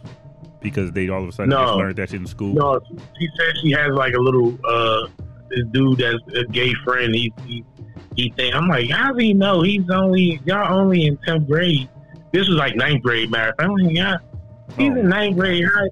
because 0.69 0.91
they 0.91 1.07
all 1.09 1.23
of 1.23 1.29
a 1.29 1.31
sudden 1.31 1.49
No. 1.51 1.63
just 1.65 1.75
learned 1.77 1.95
that 1.97 2.09
shit 2.09 2.19
in 2.19 2.25
school. 2.27 2.53
No, 2.53 2.79
she 3.19 3.27
said 3.37 3.53
she 3.61 3.71
has 3.71 3.91
like 3.93 4.13
a 4.13 4.19
little 4.19 4.57
uh 4.67 5.07
this 5.49 5.63
dude 5.71 5.99
that's 5.99 6.17
a 6.35 6.43
gay 6.51 6.73
friend. 6.83 7.13
He 7.15 7.31
he 7.45 7.63
he 8.15 8.29
think 8.35 8.55
I'm 8.55 8.67
like, 8.67 8.89
how 8.89 9.11
does 9.13 9.21
he 9.21 9.33
know? 9.33 9.61
He's 9.61 9.89
only 9.89 10.41
y'all 10.45 10.77
only 10.77 11.05
in 11.05 11.17
tenth 11.25 11.47
grade. 11.47 11.87
This 12.31 12.47
was 12.47 12.57
like 12.57 12.75
ninth 12.75 13.03
grade 13.03 13.29
matter. 13.31 13.53
I'm 13.59 13.75
like, 13.75 13.95
yeah, 13.95 14.17
he's 14.77 14.91
Oh. 14.91 14.99
in 14.99 15.09
ninth 15.09 15.37
grade. 15.37 15.65
How 15.65 15.87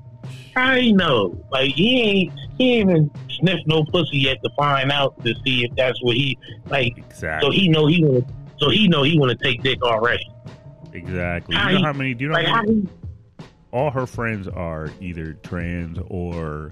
how 0.55 0.75
he 0.75 0.91
know? 0.93 1.37
Like 1.51 1.71
he 1.71 2.01
ain't 2.01 2.33
he 2.57 2.73
ain't 2.75 2.89
even 2.89 3.11
sniffed 3.39 3.65
no 3.67 3.83
pussy 3.85 4.17
yet 4.19 4.37
to 4.43 4.49
find 4.57 4.91
out 4.91 5.21
to 5.23 5.33
see 5.45 5.63
if 5.65 5.75
that's 5.75 6.01
what 6.03 6.15
he 6.17 6.37
like. 6.69 6.97
Exactly. 6.97 7.47
So 7.47 7.51
he 7.51 7.69
know 7.69 7.85
he 7.87 8.03
want 8.03 8.25
so 8.57 8.69
he 8.69 8.87
know 8.87 9.03
he 9.03 9.17
want 9.19 9.37
to 9.37 9.43
take 9.43 9.61
dick 9.63 9.81
already. 9.83 10.27
Exactly. 10.93 11.55
How 11.55 11.69
You 11.69 11.73
know 11.73 11.77
he- 11.79 11.83
how 11.85 11.93
many? 11.93 12.13
Do 12.13 12.23
you 12.23 12.29
know 12.29 12.35
Like 12.35 12.47
how 12.47 12.61
many? 12.63 12.87
All 13.73 13.89
her 13.89 14.05
friends 14.05 14.47
are 14.47 14.89
either 15.01 15.33
trans 15.41 15.97
or 16.07 16.71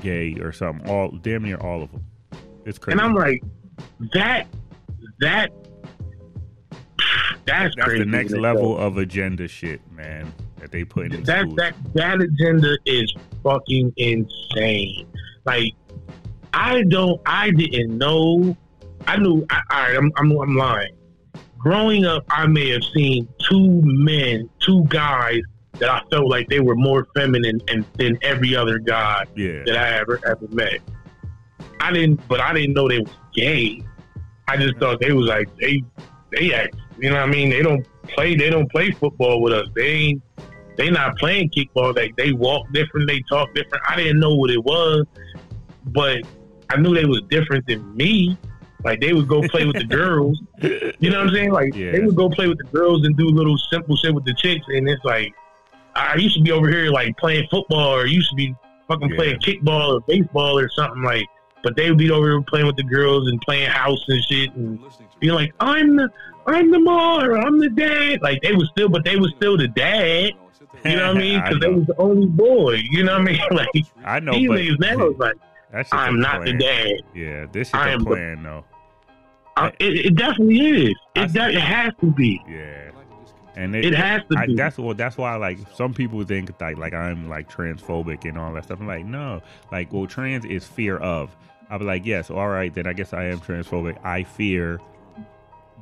gay 0.00 0.38
or 0.40 0.52
something. 0.52 0.88
All 0.88 1.10
damn 1.10 1.42
near 1.42 1.56
all 1.56 1.82
of 1.82 1.90
them. 1.90 2.04
It's 2.64 2.78
crazy. 2.78 2.92
And 2.92 3.00
I'm 3.00 3.14
like, 3.14 3.42
that, 4.14 4.46
that, 5.20 5.50
that's, 7.46 7.74
That's 7.76 7.98
the 7.98 8.06
next 8.06 8.32
level 8.32 8.78
of 8.78 8.96
agenda 8.96 9.48
shit, 9.48 9.80
man. 9.92 10.32
That 10.60 10.70
they 10.70 10.84
put 10.84 11.12
in 11.12 11.24
That 11.24 11.40
schools. 11.40 11.56
that 11.56 11.74
that 11.94 12.20
agenda 12.22 12.78
is 12.86 13.12
fucking 13.42 13.92
insane. 13.96 15.06
Like, 15.44 15.74
I 16.54 16.82
don't, 16.84 17.20
I 17.26 17.50
didn't 17.50 17.98
know. 17.98 18.56
I 19.06 19.16
knew. 19.18 19.44
I, 19.50 19.60
all 19.70 19.82
right, 19.82 19.96
I'm, 19.96 20.12
I'm, 20.16 20.30
I'm 20.40 20.56
lying. 20.56 20.94
Growing 21.64 22.04
up, 22.04 22.26
I 22.28 22.46
may 22.46 22.68
have 22.72 22.84
seen 22.94 23.26
two 23.38 23.80
men, 23.82 24.50
two 24.60 24.84
guys 24.88 25.40
that 25.78 25.88
I 25.88 26.02
felt 26.10 26.28
like 26.28 26.46
they 26.50 26.60
were 26.60 26.74
more 26.74 27.06
feminine 27.16 27.58
and 27.68 27.86
than 27.94 28.18
every 28.20 28.54
other 28.54 28.78
guy 28.78 29.24
yeah. 29.34 29.62
that 29.64 29.74
I 29.74 29.98
ever 29.98 30.20
ever 30.26 30.46
met. 30.50 30.80
I 31.80 31.90
didn't, 31.90 32.20
but 32.28 32.42
I 32.42 32.52
didn't 32.52 32.74
know 32.74 32.86
they 32.86 32.98
was 32.98 33.16
gay. 33.34 33.82
I 34.46 34.58
just 34.58 34.76
thought 34.76 35.00
they 35.00 35.12
was 35.12 35.26
like 35.26 35.48
they 35.56 35.82
they 36.32 36.52
act. 36.52 36.76
You 36.98 37.08
know 37.08 37.16
what 37.16 37.30
I 37.30 37.32
mean? 37.32 37.48
They 37.48 37.62
don't 37.62 37.86
play. 38.08 38.36
They 38.36 38.50
don't 38.50 38.70
play 38.70 38.90
football 38.90 39.40
with 39.40 39.54
us. 39.54 39.66
They 39.74 39.86
ain't. 39.86 40.22
They 40.76 40.90
not 40.90 41.16
playing 41.16 41.48
kickball. 41.48 41.96
Like 41.96 42.14
they 42.16 42.32
walk 42.32 42.70
different. 42.74 43.08
They 43.08 43.22
talk 43.26 43.54
different. 43.54 43.82
I 43.88 43.96
didn't 43.96 44.20
know 44.20 44.34
what 44.34 44.50
it 44.50 44.62
was, 44.62 45.06
but 45.86 46.18
I 46.68 46.76
knew 46.76 46.94
they 46.94 47.06
was 47.06 47.22
different 47.30 47.66
than 47.66 47.96
me. 47.96 48.36
Like 48.84 49.00
they 49.00 49.12
would 49.12 49.28
go 49.28 49.40
play 49.48 49.64
with 49.66 49.76
the 49.76 49.84
girls. 49.84 50.40
You 50.60 51.10
know 51.10 51.18
what 51.18 51.28
I'm 51.28 51.34
saying? 51.34 51.52
Like 51.52 51.74
Yeah. 51.74 51.92
they 51.92 52.00
would 52.00 52.16
go 52.16 52.28
play 52.28 52.46
with 52.48 52.58
the 52.58 52.64
girls 52.64 53.04
and 53.06 53.16
do 53.16 53.26
little 53.28 53.56
simple 53.72 53.96
shit 53.96 54.14
with 54.14 54.24
the 54.24 54.34
chicks, 54.34 54.64
and 54.68 54.88
it's 54.88 55.04
like 55.04 55.32
I 55.96 56.16
used 56.16 56.36
to 56.36 56.42
be 56.42 56.52
over 56.52 56.68
here 56.68 56.90
like 56.90 57.16
playing 57.16 57.46
football, 57.50 57.94
or 57.96 58.06
used 58.06 58.28
to 58.30 58.36
be 58.36 58.54
fucking 58.88 59.10
Yeah. 59.10 59.16
playing 59.16 59.38
kickball 59.40 59.94
or 59.94 60.00
baseball 60.02 60.58
or 60.58 60.68
something. 60.68 61.02
Like 61.02 61.24
but 61.62 61.76
they 61.76 61.88
would 61.88 61.96
be 61.98 62.10
over 62.10 62.28
here 62.28 62.42
playing 62.42 62.66
with 62.66 62.76
the 62.76 62.82
girls 62.82 63.26
and 63.28 63.40
playing 63.40 63.70
house 63.70 64.04
and 64.08 64.22
shit 64.24 64.52
and 64.54 64.78
be 65.18 65.30
like, 65.32 65.54
I'm 65.60 65.96
the 65.96 66.08
I'm 66.46 66.70
the 66.70 66.78
mom 66.78 67.24
or 67.24 67.38
I'm 67.38 67.58
the 67.58 67.70
dad. 67.70 68.20
Like 68.20 68.42
they 68.42 68.52
was 68.54 68.68
still, 68.72 68.90
but 68.90 69.02
they 69.04 69.16
was 69.16 69.32
still 69.38 69.56
the 69.56 69.68
dad. 69.68 70.32
You 70.84 70.96
know 70.96 71.08
what 71.08 71.16
I 71.16 71.18
mean? 71.18 71.40
Because 71.42 71.60
they 71.60 71.68
was 71.70 71.86
the 71.86 71.96
only 71.98 72.26
boy. 72.26 72.80
You 72.90 73.04
know 73.04 73.12
what 73.12 73.22
I 73.22 73.24
mean? 73.24 73.40
Like 73.50 73.68
I 74.04 74.20
know, 74.20 74.32
these 74.34 74.76
but 74.76 74.80
now 74.96 75.06
is 75.08 75.16
like, 75.18 75.36
I'm 75.92 76.20
not 76.20 76.44
the 76.44 76.52
dad. 76.52 76.92
Yeah, 77.14 77.46
this 77.50 77.68
is 77.68 77.74
a 77.74 77.96
the- 77.98 78.04
plan, 78.04 78.42
though. 78.42 78.64
Uh, 79.56 79.70
it, 79.78 80.06
it 80.06 80.14
definitely 80.16 80.88
is. 80.88 80.94
It, 81.14 81.32
de- 81.32 81.50
it 81.50 81.60
has 81.60 81.92
to 82.00 82.06
be. 82.06 82.42
Yeah, 82.48 82.90
and 83.54 83.74
It 83.76 83.94
has 83.94 84.22
to 84.30 84.38
I, 84.38 84.46
be. 84.46 84.54
that's 84.56 84.78
what. 84.78 84.96
That's 84.96 85.16
why, 85.16 85.36
like, 85.36 85.58
some 85.74 85.94
people 85.94 86.22
think 86.24 86.60
like 86.60 86.76
like 86.76 86.92
I'm 86.92 87.28
like 87.28 87.50
transphobic 87.50 88.24
and 88.28 88.36
all 88.36 88.52
that 88.54 88.64
stuff. 88.64 88.80
I'm 88.80 88.86
like, 88.86 89.04
no, 89.06 89.42
like, 89.70 89.92
well, 89.92 90.06
trans 90.06 90.44
is 90.44 90.66
fear 90.66 90.96
of. 90.98 91.34
I'll 91.70 91.78
be 91.78 91.84
like, 91.84 92.04
yes, 92.04 92.30
all 92.30 92.48
right, 92.48 92.72
then 92.74 92.86
I 92.86 92.92
guess 92.92 93.12
I 93.12 93.24
am 93.24 93.40
transphobic. 93.40 94.04
I 94.04 94.24
fear 94.24 94.80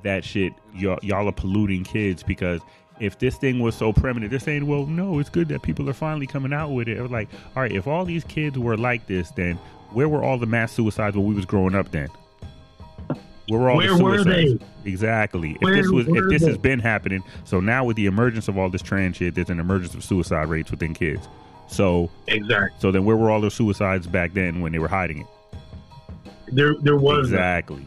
that 0.04 0.24
shit. 0.24 0.52
Y'all, 0.74 0.98
y'all 1.02 1.28
are 1.28 1.32
polluting 1.32 1.82
kids 1.84 2.22
because 2.22 2.60
if 3.00 3.18
this 3.18 3.36
thing 3.36 3.58
was 3.58 3.74
so 3.74 3.92
primitive, 3.92 4.30
they're 4.30 4.38
saying, 4.38 4.66
well, 4.66 4.86
no, 4.86 5.18
it's 5.18 5.28
good 5.30 5.48
that 5.48 5.62
people 5.62 5.88
are 5.90 5.94
finally 5.94 6.26
coming 6.26 6.52
out 6.52 6.70
with 6.70 6.88
it. 6.88 6.98
It 6.98 7.02
was 7.02 7.10
like, 7.10 7.28
all 7.56 7.62
right, 7.62 7.72
if 7.72 7.86
all 7.86 8.04
these 8.04 8.22
kids 8.24 8.58
were 8.58 8.76
like 8.76 9.06
this, 9.06 9.30
then 9.32 9.56
where 9.90 10.08
were 10.08 10.22
all 10.22 10.38
the 10.38 10.46
mass 10.46 10.72
suicides 10.72 11.16
when 11.16 11.26
we 11.26 11.34
was 11.34 11.46
growing 11.46 11.74
up? 11.74 11.90
Then 11.90 12.08
where 13.48 13.60
were 13.60 13.70
all 13.70 13.76
Where 13.76 13.88
the 13.88 13.96
suicides? 14.24 14.60
they? 14.84 14.88
Exactly. 14.90 15.52
If 15.52 15.60
Where 15.62 15.74
this 15.76 15.90
was, 15.90 16.06
if 16.08 16.28
this 16.28 16.42
they? 16.42 16.48
has 16.48 16.58
been 16.58 16.78
happening, 16.78 17.22
so 17.44 17.60
now 17.60 17.84
with 17.84 17.96
the 17.96 18.06
emergence 18.06 18.48
of 18.48 18.56
all 18.58 18.68
this 18.70 18.82
trans 18.82 19.16
shit, 19.16 19.34
there's 19.34 19.50
an 19.50 19.60
emergence 19.60 19.94
of 19.94 20.02
suicide 20.04 20.48
rates 20.48 20.70
within 20.70 20.94
kids. 20.94 21.28
So, 21.68 22.10
Exactly. 22.28 22.70
so 22.78 22.90
then 22.92 23.04
where 23.04 23.16
were 23.16 23.30
all 23.30 23.40
the 23.40 23.50
suicides 23.50 24.06
back 24.06 24.32
then 24.34 24.60
when 24.60 24.72
they 24.72 24.78
were 24.78 24.88
hiding 24.88 25.18
it? 25.22 25.26
There 26.52 26.74
there 26.82 26.96
was 26.96 27.30
none. 27.30 27.38
exactly. 27.40 27.86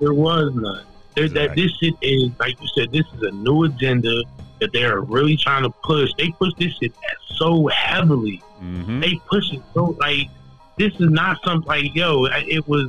There 0.00 0.14
was 0.14 0.52
none. 0.54 0.84
There, 1.14 1.28
That 1.28 1.54
this 1.54 1.70
shit 1.78 1.94
is 2.02 2.30
like 2.40 2.60
you 2.60 2.68
said. 2.74 2.90
This 2.92 3.04
is 3.16 3.22
a 3.22 3.30
new 3.30 3.64
agenda 3.64 4.22
that 4.60 4.72
they 4.72 4.84
are 4.84 5.00
really 5.00 5.36
trying 5.36 5.62
to 5.62 5.70
push. 5.70 6.10
They 6.18 6.30
push 6.30 6.52
this 6.58 6.72
shit 6.80 6.92
so 7.36 7.66
heavily. 7.68 8.42
hmm 8.58 9.00
They 9.00 9.14
push 9.30 9.52
it 9.52 9.62
so 9.74 9.96
like 10.00 10.28
this 10.78 10.92
is 10.94 11.10
not 11.10 11.36
something 11.44 11.68
like 11.68 11.94
yo. 11.94 12.24
It 12.26 12.66
was 12.66 12.88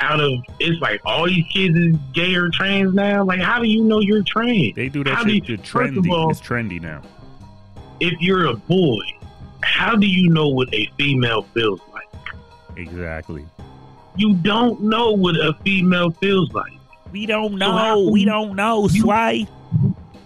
out 0.00 0.20
of 0.20 0.32
it's 0.58 0.80
like 0.80 1.00
all 1.04 1.26
these 1.26 1.44
kids 1.52 1.76
is 1.76 1.96
gay 2.12 2.34
or 2.34 2.48
trans 2.50 2.94
now. 2.94 3.24
Like 3.24 3.40
how 3.40 3.60
do 3.60 3.68
you 3.68 3.84
know 3.84 4.00
you're 4.00 4.22
trans? 4.22 4.74
They 4.74 4.88
do 4.88 5.04
that 5.04 5.14
How 5.14 5.24
do 5.24 5.30
shit 5.30 5.48
you- 5.48 5.56
to 5.58 5.62
first 5.64 5.96
of 5.96 6.04
trendy. 6.04 6.10
all- 6.10 6.30
it's 6.30 6.40
trendy 6.40 6.80
now. 6.80 7.02
If 8.00 8.14
you're 8.20 8.46
a 8.46 8.54
boy, 8.54 9.02
how 9.62 9.94
do 9.96 10.06
you 10.06 10.28
know 10.30 10.48
what 10.48 10.72
a 10.74 10.90
female 10.98 11.42
feels 11.54 11.80
like? 11.92 12.08
Exactly. 12.78 13.44
You 14.16 14.34
don't 14.34 14.82
know 14.82 15.12
what 15.12 15.36
a 15.36 15.54
female 15.64 16.10
feels 16.10 16.50
like. 16.52 16.72
We 17.12 17.26
don't 17.26 17.52
So 17.52 17.56
know. 17.58 18.04
can 18.04 18.12
we 18.12 18.24
don't 18.24 18.56
know, 18.56 18.88
you- 18.88 19.02
Sway. 19.02 19.46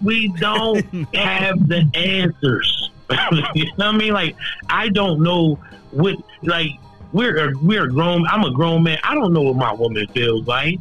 We 0.01 0.27
don't 0.39 0.83
have 1.15 1.67
the 1.67 1.89
answers. 1.95 2.91
you 3.53 3.65
know 3.77 3.87
what 3.87 3.95
I 3.95 3.97
mean? 3.97 4.13
Like 4.13 4.35
I 4.69 4.89
don't 4.89 5.21
know 5.21 5.59
what 5.91 6.15
like 6.43 6.71
Uh, 7.15 7.17
we're 7.17 7.49
a, 7.49 7.53
we're 7.61 7.87
grown. 7.87 8.25
I'm 8.27 8.43
a 8.43 8.51
grown 8.51 8.83
man. 8.83 8.97
I 9.03 9.15
don't 9.15 9.33
know 9.33 9.41
what 9.41 9.55
my 9.55 9.73
woman 9.73 10.05
feels 10.07 10.45
like. 10.47 10.79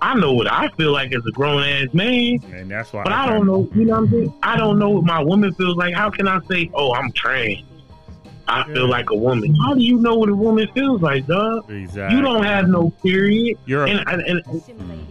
I 0.00 0.14
know 0.14 0.32
what 0.32 0.50
I 0.50 0.68
feel 0.70 0.90
like 0.92 1.14
as 1.14 1.24
a 1.26 1.30
grown 1.30 1.62
ass 1.62 1.86
man, 1.94 2.40
And 2.52 2.68
that's 2.70 2.92
why. 2.92 3.04
but 3.04 3.12
I 3.12 3.26
don't 3.26 3.46
know. 3.46 3.68
You 3.72 3.84
know 3.84 3.92
what 3.92 3.98
I'm 3.98 4.10
saying? 4.10 4.30
Mm-hmm. 4.30 4.38
I 4.42 4.56
don't 4.56 4.78
know 4.78 4.90
what 4.90 5.04
my 5.04 5.22
woman 5.22 5.54
feels 5.54 5.76
like. 5.76 5.94
How 5.94 6.10
can 6.10 6.26
I 6.26 6.40
say, 6.50 6.70
"Oh, 6.74 6.92
I'm 6.92 7.12
trans"? 7.12 7.62
I 8.48 8.64
feel 8.72 8.88
like 8.88 9.10
a 9.10 9.14
woman. 9.14 9.54
How 9.54 9.74
do 9.74 9.80
you 9.80 9.98
know 9.98 10.16
what 10.16 10.28
a 10.28 10.34
woman 10.34 10.68
feels 10.74 11.00
like, 11.00 11.26
dog? 11.28 11.70
Exactly. 11.70 12.16
You 12.16 12.22
don't 12.22 12.42
have 12.42 12.68
no 12.68 12.90
period. 13.02 13.56
You're. 13.66 13.86
And, 13.86 14.00
A, 14.00 14.08
and, 14.12 14.22
and 14.22 15.06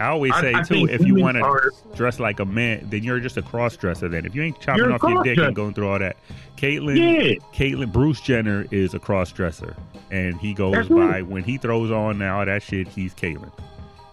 I 0.00 0.06
always 0.08 0.34
say 0.36 0.52
I 0.54 0.62
too, 0.62 0.88
if 0.90 1.04
you 1.06 1.14
want 1.14 1.36
to 1.36 1.70
dress 1.94 2.18
like 2.18 2.40
a 2.40 2.44
man, 2.44 2.86
then 2.90 3.04
you're 3.04 3.20
just 3.20 3.36
a 3.36 3.42
cross 3.42 3.76
dresser. 3.76 4.08
Then 4.08 4.26
if 4.26 4.34
you 4.34 4.42
ain't 4.42 4.60
chopping 4.60 4.90
off 4.90 5.02
your 5.02 5.22
dick 5.22 5.38
and 5.38 5.54
going 5.54 5.74
through 5.74 5.88
all 5.88 5.98
that, 5.98 6.16
Caitlyn. 6.56 6.96
yeah, 6.96 7.34
Caitlyn 7.54 7.92
Bruce 7.92 8.20
Jenner 8.20 8.66
is 8.70 8.94
a 8.94 8.98
cross 8.98 9.30
dresser, 9.30 9.76
and 10.10 10.38
he 10.40 10.52
goes 10.52 10.74
That's 10.74 10.88
by 10.88 11.22
when 11.22 11.44
he 11.44 11.58
throws 11.58 11.90
on 11.90 12.18
now 12.18 12.44
that 12.44 12.62
shit. 12.62 12.88
He's 12.88 13.14
Caitlyn. 13.14 13.52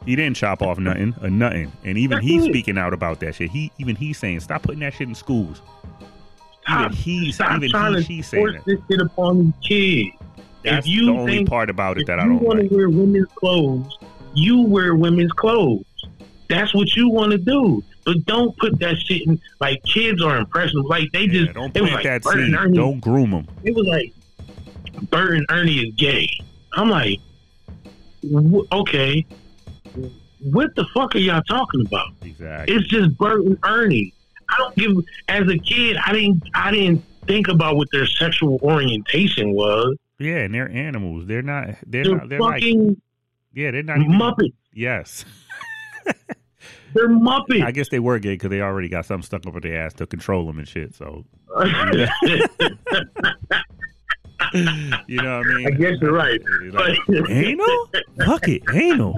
He 0.06 0.16
didn't 0.16 0.36
chop 0.36 0.62
off 0.62 0.80
nothing, 0.80 1.16
or 1.22 1.30
nothing, 1.30 1.72
and 1.84 1.98
even 1.98 2.18
That's 2.18 2.28
he's 2.28 2.46
it. 2.46 2.50
speaking 2.50 2.78
out 2.78 2.94
about 2.94 3.20
that 3.20 3.36
shit. 3.36 3.52
He 3.52 3.72
even 3.78 3.96
he's 3.96 4.18
saying 4.18 4.40
stop 4.42 4.64
putting 4.64 4.80
that 4.80 4.94
shit 4.94 5.08
in 5.08 5.16
schools. 5.16 5.62
Even 6.00 6.10
stop, 6.64 6.94
he's 6.94 7.36
stop 7.36 7.58
even 7.58 7.70
trying 7.70 7.94
he, 7.94 8.00
to 8.00 8.06
she's 8.06 8.28
saying 8.28 8.46
force 8.46 8.56
that. 8.56 8.66
this 8.66 8.80
shit 8.90 9.02
upon 9.02 9.54
these 9.62 9.68
kids. 9.68 10.18
That's 10.64 10.86
if 10.86 10.94
you 10.94 11.06
the 11.08 11.12
only 11.12 11.46
part 11.46 11.70
about 11.72 11.98
it 11.98 12.06
that 12.08 12.20
I 12.20 12.26
don't 12.26 12.34
like. 12.34 12.38
If 12.38 12.42
you 12.42 12.48
want 12.48 12.70
to 12.70 12.76
wear 12.76 12.90
women's 12.90 13.32
clothes, 13.34 13.98
you 14.34 14.62
wear 14.62 14.96
women's 14.96 15.32
clothes. 15.34 15.86
That's 16.50 16.74
what 16.74 16.96
you 16.96 17.10
want 17.10 17.32
to 17.32 17.38
do. 17.38 17.84
But 18.06 18.26
don't 18.26 18.58
put 18.58 18.80
that 18.80 18.98
shit 18.98 19.28
in. 19.28 19.40
Like 19.60 19.82
kids 19.84 20.22
are 20.24 20.38
impressionable. 20.38 20.90
Like 20.90 21.12
they 21.14 21.22
Yeah, 21.22 21.28
just 21.46 21.54
don't 21.54 21.74
plant 21.74 21.94
like 21.94 22.04
that 22.04 22.24
Bert 22.24 22.34
seed. 22.36 22.54
Ernie. 22.56 22.78
Don't 22.78 23.00
groom 23.00 23.32
them. 23.32 23.48
It 23.64 23.76
was 23.76 23.86
like 23.88 24.12
Bert 25.10 25.36
and 25.36 25.46
Ernie 25.50 25.88
is 25.88 25.94
gay. 25.96 26.28
I'm 26.74 26.90
like, 26.90 27.20
w- 28.32 28.66
okay, 28.72 29.26
what 30.42 30.74
the 30.76 30.86
fuck 30.94 31.16
are 31.16 31.20
y'all 31.20 31.42
talking 31.44 31.86
about? 31.86 32.08
Exactly. 32.24 32.76
It's 32.76 32.88
just 32.88 33.18
Bert 33.18 33.46
and 33.46 33.58
Ernie. 33.64 34.14
I 34.50 34.56
don't 34.58 34.76
give. 34.76 34.92
As 35.30 35.48
a 35.48 35.58
kid, 35.58 35.98
I 36.06 36.12
didn't. 36.12 36.44
I 36.54 36.72
didn't 36.72 37.04
think 37.28 37.48
about 37.48 37.78
what 37.78 37.88
their 37.92 38.06
sexual 38.08 38.60
orientation 38.64 39.54
was. 39.54 39.96
yeah, 40.20 40.38
and 40.40 40.54
they're 40.54 40.70
animals. 40.70 41.26
They're 41.28 41.42
not. 41.44 41.76
They're, 41.86 42.04
They're 42.04 42.16
not. 42.18 42.30
They're 42.30 42.40
like. 42.40 42.64
Yeah, 43.54 43.72
they're 43.72 43.84
not. 43.84 44.00
Even, 44.00 44.12
Muppets. 44.14 44.54
yes. 44.74 45.26
They're 46.94 47.08
Muppets. 47.10 47.64
I 47.64 47.72
guess 47.72 47.88
they 47.88 48.00
were 48.00 48.20
gay 48.20 48.34
because 48.34 48.50
they 48.50 48.60
already 48.62 48.90
got 48.90 49.06
something 49.06 49.24
stuck 49.26 49.48
up 49.48 49.62
their 49.62 49.82
ass 49.82 49.94
to 49.94 50.06
control 50.06 50.46
them 50.46 50.60
and 50.60 50.68
shit. 50.68 50.94
So 50.94 51.24
you 55.08 55.22
know 55.22 55.38
what 55.38 55.48
I 55.48 55.54
mean? 55.56 55.68
I 55.68 55.72
guess 55.72 55.94
you're 56.02 56.12
right. 56.12 56.40
Like, 56.72 56.98
anal? 57.30 57.90
Fuck 58.26 58.48
it, 58.48 58.62
anal. 58.74 59.16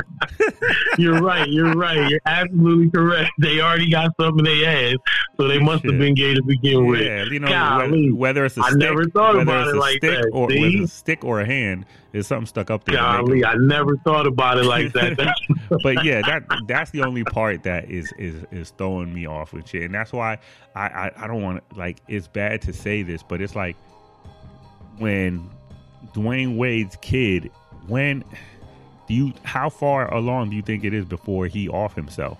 you're 0.97 1.22
right. 1.22 1.47
You're 1.49 1.73
right. 1.73 2.10
You're 2.10 2.19
absolutely 2.26 2.89
correct. 2.89 3.31
They 3.39 3.60
already 3.60 3.89
got 3.89 4.11
something 4.19 4.45
in 4.45 4.60
their 4.61 4.91
ass, 4.91 4.95
so 5.38 5.47
they 5.47 5.60
must 5.60 5.84
have 5.85 5.97
been 5.97 6.14
gay 6.15 6.34
to 6.34 6.43
begin 6.43 6.85
with. 6.88 7.01
Yeah, 7.01 7.23
you 7.26 7.39
know, 7.39 7.47
Golly. 7.47 8.11
whether, 8.11 8.15
whether 8.15 8.45
it's 8.45 8.57
a 8.57 8.61
I 8.61 8.69
stick, 8.69 8.80
never 8.80 9.05
thought 9.05 9.39
about 9.39 9.68
it 9.68 9.76
like 9.76 9.97
stick 9.97 10.22
that, 10.22 10.30
or 10.34 10.49
see? 10.49 10.60
whether 10.60 10.84
it's 10.84 10.91
a 10.91 10.95
stick 10.95 11.23
or 11.23 11.41
a 11.41 11.45
hand, 11.45 11.85
there's 12.14 12.27
something 12.27 12.45
stuck 12.45 12.69
up 12.69 12.85
there. 12.85 12.95
Golly, 12.95 13.44
I 13.44 13.56
never 13.56 13.98
thought 13.98 14.27
about 14.27 14.60
it 14.60 14.65
like 14.65 14.94
that. 14.94 15.18
But 15.81 16.06
yeah, 16.06 16.22
that 16.22 16.44
that's 16.68 16.91
the 16.91 17.02
only 17.02 17.23
part 17.23 17.64
that 17.64 17.90
is 17.90 18.14
is 18.19 18.45
is 18.52 18.69
throwing 18.77 19.11
me 19.11 19.26
off 19.26 19.52
with 19.52 19.68
shit, 19.68 19.84
and 19.84 19.94
that's 19.94 20.14
why 20.14 20.38
I 20.76 20.81
I, 20.81 21.11
I 21.18 21.27
don't 21.27 21.41
want 21.41 21.68
to 21.68 21.76
like. 21.76 21.98
It's 22.07 22.27
bad 22.27 22.61
to 22.64 22.73
say 22.73 23.02
this, 23.02 23.23
but 23.23 23.41
it's 23.41 23.56
like 23.56 23.76
when 24.99 25.49
Dwyane 26.14 26.56
Wade's 26.57 26.95
kid. 27.02 27.52
When 27.88 28.23
do 29.07 29.14
you? 29.14 29.34
How 29.44 29.69
far 29.69 30.14
along 30.14 30.52
do 30.52 30.56
you 30.56 30.61
think 30.61 30.84
it 30.84 30.94
is 30.94 31.06
before 31.06 31.48
he 31.48 31.68
off 31.68 31.95
himself? 31.95 32.38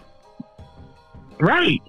right. 1.40 1.82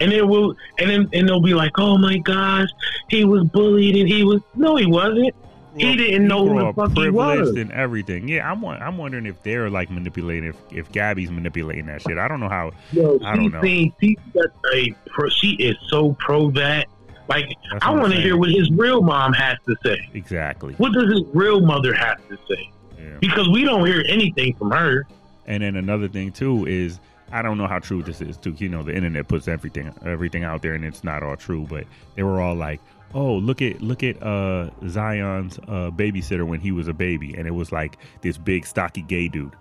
And 0.00 0.10
then 0.10 0.28
we'll 0.28 0.56
and 0.78 0.90
then 0.90 1.08
and 1.12 1.28
they'll 1.28 1.40
be 1.40 1.54
like, 1.54 1.78
"Oh 1.78 1.98
my 1.98 2.18
gosh, 2.18 2.68
he 3.08 3.24
was 3.24 3.44
bullied 3.44 3.96
and 3.96 4.08
he 4.08 4.24
was 4.24 4.40
no, 4.54 4.76
he 4.76 4.86
wasn't. 4.86 5.34
He 5.76 5.96
didn't 5.96 6.26
know 6.26 6.46
who 6.46 6.58
the 6.58 6.72
fuck 6.72 6.88
he 6.90 6.94
privileged 6.94 7.40
was." 7.42 7.56
and 7.56 7.72
everything. 7.72 8.28
Yeah, 8.28 8.50
I'm 8.50 8.64
I'm 8.64 8.98
wondering 8.98 9.26
if 9.26 9.42
they're 9.42 9.70
like 9.70 9.90
manipulating 9.90 10.50
if, 10.50 10.56
if 10.70 10.92
Gabby's 10.92 11.30
manipulating 11.30 11.86
that 11.86 12.02
shit. 12.02 12.18
I 12.18 12.28
don't 12.28 12.40
know 12.40 12.48
how. 12.48 12.72
Yo, 12.92 13.18
I 13.24 13.36
don't 13.36 13.52
know. 13.52 13.62
seen 13.62 13.92
she's 14.00 14.16
such 14.34 14.52
a 14.74 14.94
pro, 15.06 15.28
she 15.28 15.52
is 15.54 15.76
so 15.88 16.14
pro 16.18 16.50
that. 16.52 16.88
Like, 17.28 17.46
That's 17.70 17.84
I 17.84 17.90
want 17.90 18.12
to 18.12 18.20
hear 18.20 18.36
what 18.36 18.50
his 18.50 18.68
real 18.72 19.02
mom 19.02 19.32
has 19.34 19.56
to 19.68 19.76
say. 19.84 20.10
Exactly. 20.14 20.74
What 20.74 20.92
does 20.92 21.12
his 21.12 21.22
real 21.32 21.60
mother 21.60 21.94
have 21.94 22.16
to 22.28 22.36
say? 22.48 22.72
Yeah. 22.98 23.18
Because 23.20 23.48
we 23.48 23.64
don't 23.64 23.86
hear 23.86 24.04
anything 24.08 24.56
from 24.56 24.72
her. 24.72 25.06
And 25.46 25.62
then 25.62 25.76
another 25.76 26.08
thing 26.08 26.32
too 26.32 26.66
is 26.66 26.98
I 27.32 27.42
don't 27.42 27.58
know 27.58 27.66
how 27.66 27.78
true 27.78 28.02
this 28.02 28.20
is 28.20 28.36
too. 28.36 28.54
You 28.58 28.68
know, 28.68 28.82
the 28.82 28.94
internet 28.94 29.28
puts 29.28 29.46
everything 29.48 29.94
everything 30.04 30.42
out 30.42 30.62
there, 30.62 30.74
and 30.74 30.84
it's 30.84 31.04
not 31.04 31.22
all 31.22 31.36
true. 31.36 31.66
But 31.68 31.84
they 32.16 32.22
were 32.22 32.40
all 32.40 32.54
like, 32.54 32.80
"Oh, 33.14 33.34
look 33.34 33.60
at 33.62 33.80
look 33.80 34.02
at 34.02 34.22
uh, 34.22 34.70
Zion's 34.88 35.58
uh, 35.60 35.90
babysitter 35.90 36.46
when 36.46 36.60
he 36.60 36.72
was 36.72 36.88
a 36.88 36.92
baby," 36.94 37.34
and 37.36 37.46
it 37.46 37.52
was 37.54 37.72
like 37.72 37.98
this 38.22 38.38
big 38.38 38.66
stocky 38.66 39.02
gay 39.02 39.28
dude 39.28 39.54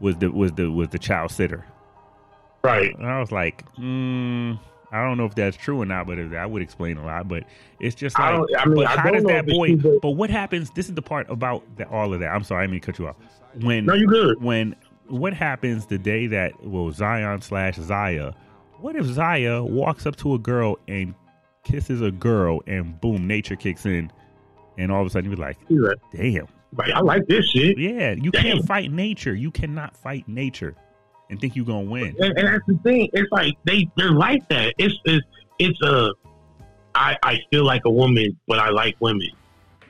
was 0.00 0.16
the 0.16 0.30
was 0.30 0.52
the 0.52 0.70
was 0.70 0.88
the 0.88 0.98
child 0.98 1.30
sitter. 1.30 1.64
Right. 2.64 2.96
And 2.96 3.06
I 3.06 3.18
was 3.18 3.32
like, 3.32 3.64
mm, 3.76 4.58
I 4.92 5.02
don't 5.04 5.16
know 5.18 5.24
if 5.26 5.34
that's 5.34 5.56
true 5.56 5.80
or 5.82 5.86
not, 5.86 6.06
but 6.06 6.30
that 6.30 6.50
would 6.50 6.62
explain 6.62 6.96
a 6.96 7.04
lot. 7.04 7.26
But 7.26 7.42
it's 7.80 7.94
just 7.96 8.18
I 8.18 8.36
like, 8.36 8.48
don't- 8.48 8.60
I 8.60 8.64
mean, 8.66 8.74
but 8.76 8.86
I 8.86 9.00
how 9.00 9.10
does 9.10 9.24
that 9.24 9.46
boy? 9.46 9.76
But 9.76 10.10
what 10.12 10.30
happens? 10.30 10.70
This 10.70 10.88
is 10.88 10.94
the 10.94 11.02
part 11.02 11.28
about 11.28 11.64
the, 11.76 11.88
all 11.88 12.14
of 12.14 12.20
that. 12.20 12.28
I'm 12.28 12.44
sorry, 12.44 12.64
I 12.64 12.66
mean 12.68 12.80
to 12.80 12.86
cut 12.86 12.98
you 13.00 13.08
off. 13.08 13.16
When 13.60 13.86
No, 13.86 13.94
you 13.94 14.06
good. 14.06 14.40
when 14.42 14.76
what 15.08 15.34
happens 15.34 15.86
the 15.86 15.98
day 15.98 16.26
that 16.28 16.52
well 16.64 16.90
Zion 16.92 17.40
slash 17.42 17.76
Zaya? 17.76 18.32
What 18.78 18.96
if 18.96 19.06
Zaya 19.06 19.62
walks 19.62 20.06
up 20.06 20.16
to 20.16 20.34
a 20.34 20.38
girl 20.38 20.78
and 20.88 21.14
kisses 21.64 22.00
a 22.00 22.10
girl 22.10 22.60
and 22.66 23.00
boom, 23.00 23.26
nature 23.26 23.56
kicks 23.56 23.86
in, 23.86 24.10
and 24.78 24.90
all 24.92 25.00
of 25.00 25.06
a 25.06 25.10
sudden 25.10 25.30
you're 25.30 25.38
like, 25.38 25.58
damn, 26.12 26.46
Like 26.76 26.90
I 26.94 27.00
like 27.00 27.26
this 27.26 27.46
shit. 27.50 27.78
Yeah, 27.78 28.12
you 28.12 28.30
Damn. 28.30 28.42
can't 28.42 28.66
fight 28.66 28.90
nature. 28.90 29.34
You 29.34 29.50
cannot 29.50 29.96
fight 29.96 30.26
nature 30.28 30.74
and 31.30 31.40
think 31.40 31.54
you're 31.56 31.64
gonna 31.66 31.82
win. 31.90 32.14
And, 32.18 32.36
and 32.38 32.48
that's 32.48 32.64
the 32.66 32.78
thing. 32.82 33.08
It's 33.12 33.30
like 33.32 33.54
they 33.64 33.88
they're 33.96 34.12
like 34.12 34.48
that. 34.48 34.74
It's 34.78 34.94
it's 35.04 35.26
it's 35.58 35.80
a. 35.82 36.12
I 36.94 37.16
I 37.22 37.38
feel 37.50 37.64
like 37.64 37.82
a 37.86 37.90
woman, 37.90 38.38
but 38.46 38.58
I 38.58 38.68
like 38.70 38.96
women. 39.00 39.28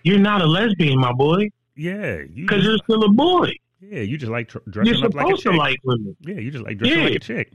You're 0.04 0.18
not 0.20 0.40
a 0.42 0.46
lesbian, 0.46 0.98
my 0.98 1.12
boy, 1.12 1.48
Yeah, 1.76 2.22
because 2.34 2.58
just, 2.64 2.66
you're 2.66 2.78
still 2.98 3.04
a 3.04 3.08
boy. 3.12 3.52
yeah, 3.80 4.00
you 4.00 4.16
just 4.18 4.30
like 4.32 4.48
tr- 4.48 4.58
You're 4.66 4.84
dressing 4.84 5.04
up 5.04 5.14
like 5.14 5.24
a 5.26 5.28
supposed 5.28 5.42
chick. 5.44 5.52
to 5.52 5.58
like 5.58 5.78
women. 5.84 6.16
yeah, 6.20 6.34
you 6.40 6.50
just 6.50 6.64
like 6.64 6.78
dressing 6.78 6.98
Yeah. 6.98 7.04
like 7.04 7.14
a 7.14 7.18
chick. 7.20 7.52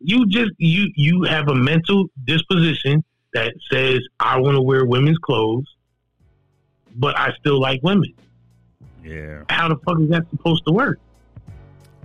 You 0.00 0.26
just 0.26 0.50
you 0.58 0.88
you 0.96 1.22
have 1.24 1.48
a 1.48 1.54
mental 1.54 2.06
disposition 2.24 3.04
that 3.34 3.52
says 3.70 4.00
I 4.18 4.38
want 4.40 4.56
to 4.56 4.62
wear 4.62 4.84
women's 4.84 5.18
clothes, 5.18 5.66
but 6.96 7.16
I 7.18 7.32
still 7.38 7.60
like 7.60 7.80
women. 7.82 8.12
Yeah, 9.04 9.44
How 9.48 9.68
the 9.68 9.76
fuck 9.76 9.98
is 10.00 10.08
that 10.10 10.28
supposed 10.30 10.64
to 10.66 10.72
work? 10.72 10.98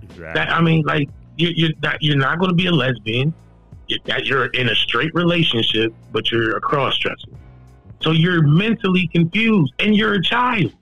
exactly. 0.02 0.32
That 0.34 0.50
I 0.50 0.60
mean, 0.62 0.84
like 0.86 1.08
you're 1.36 1.52
you're 1.52 1.70
not, 1.82 2.02
you're 2.02 2.16
not 2.16 2.38
going 2.38 2.48
to 2.50 2.54
be 2.54 2.66
a 2.66 2.72
lesbian. 2.72 3.34
You're, 3.88 3.98
that 4.06 4.26
you're 4.26 4.46
in 4.46 4.68
a 4.70 4.74
straight 4.74 5.14
relationship, 5.14 5.92
but 6.12 6.30
you're 6.30 6.56
a 6.56 6.60
cross 6.60 6.98
dresser. 6.98 7.28
So 8.00 8.12
you're 8.12 8.42
mentally 8.42 9.08
confused, 9.08 9.72
and 9.78 9.94
you're 9.96 10.14
a 10.14 10.22
child. 10.22 10.72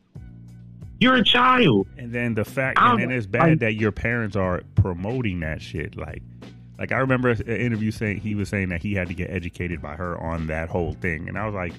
You're 1.00 1.16
a 1.16 1.24
child. 1.24 1.86
And 1.98 2.12
then 2.12 2.34
the 2.34 2.44
fact, 2.44 2.78
I'm- 2.78 2.98
and 2.98 3.10
then 3.10 3.18
it's 3.18 3.26
bad 3.26 3.42
I'm- 3.42 3.58
that 3.58 3.74
your 3.74 3.92
parents 3.92 4.36
are 4.36 4.62
promoting 4.76 5.40
that 5.40 5.60
shit. 5.60 5.96
Like, 5.96 6.22
like 6.78 6.92
I 6.92 6.98
remember 6.98 7.30
an 7.30 7.42
interview 7.46 7.90
saying 7.90 8.20
he 8.20 8.34
was 8.34 8.48
saying 8.48 8.68
that 8.70 8.82
he 8.82 8.94
had 8.94 9.08
to 9.08 9.14
get 9.14 9.30
educated 9.30 9.80
by 9.82 9.94
her 9.96 10.18
on 10.20 10.46
that 10.48 10.68
whole 10.68 10.94
thing, 10.94 11.28
and 11.28 11.38
I 11.38 11.46
was 11.46 11.54
like, 11.54 11.72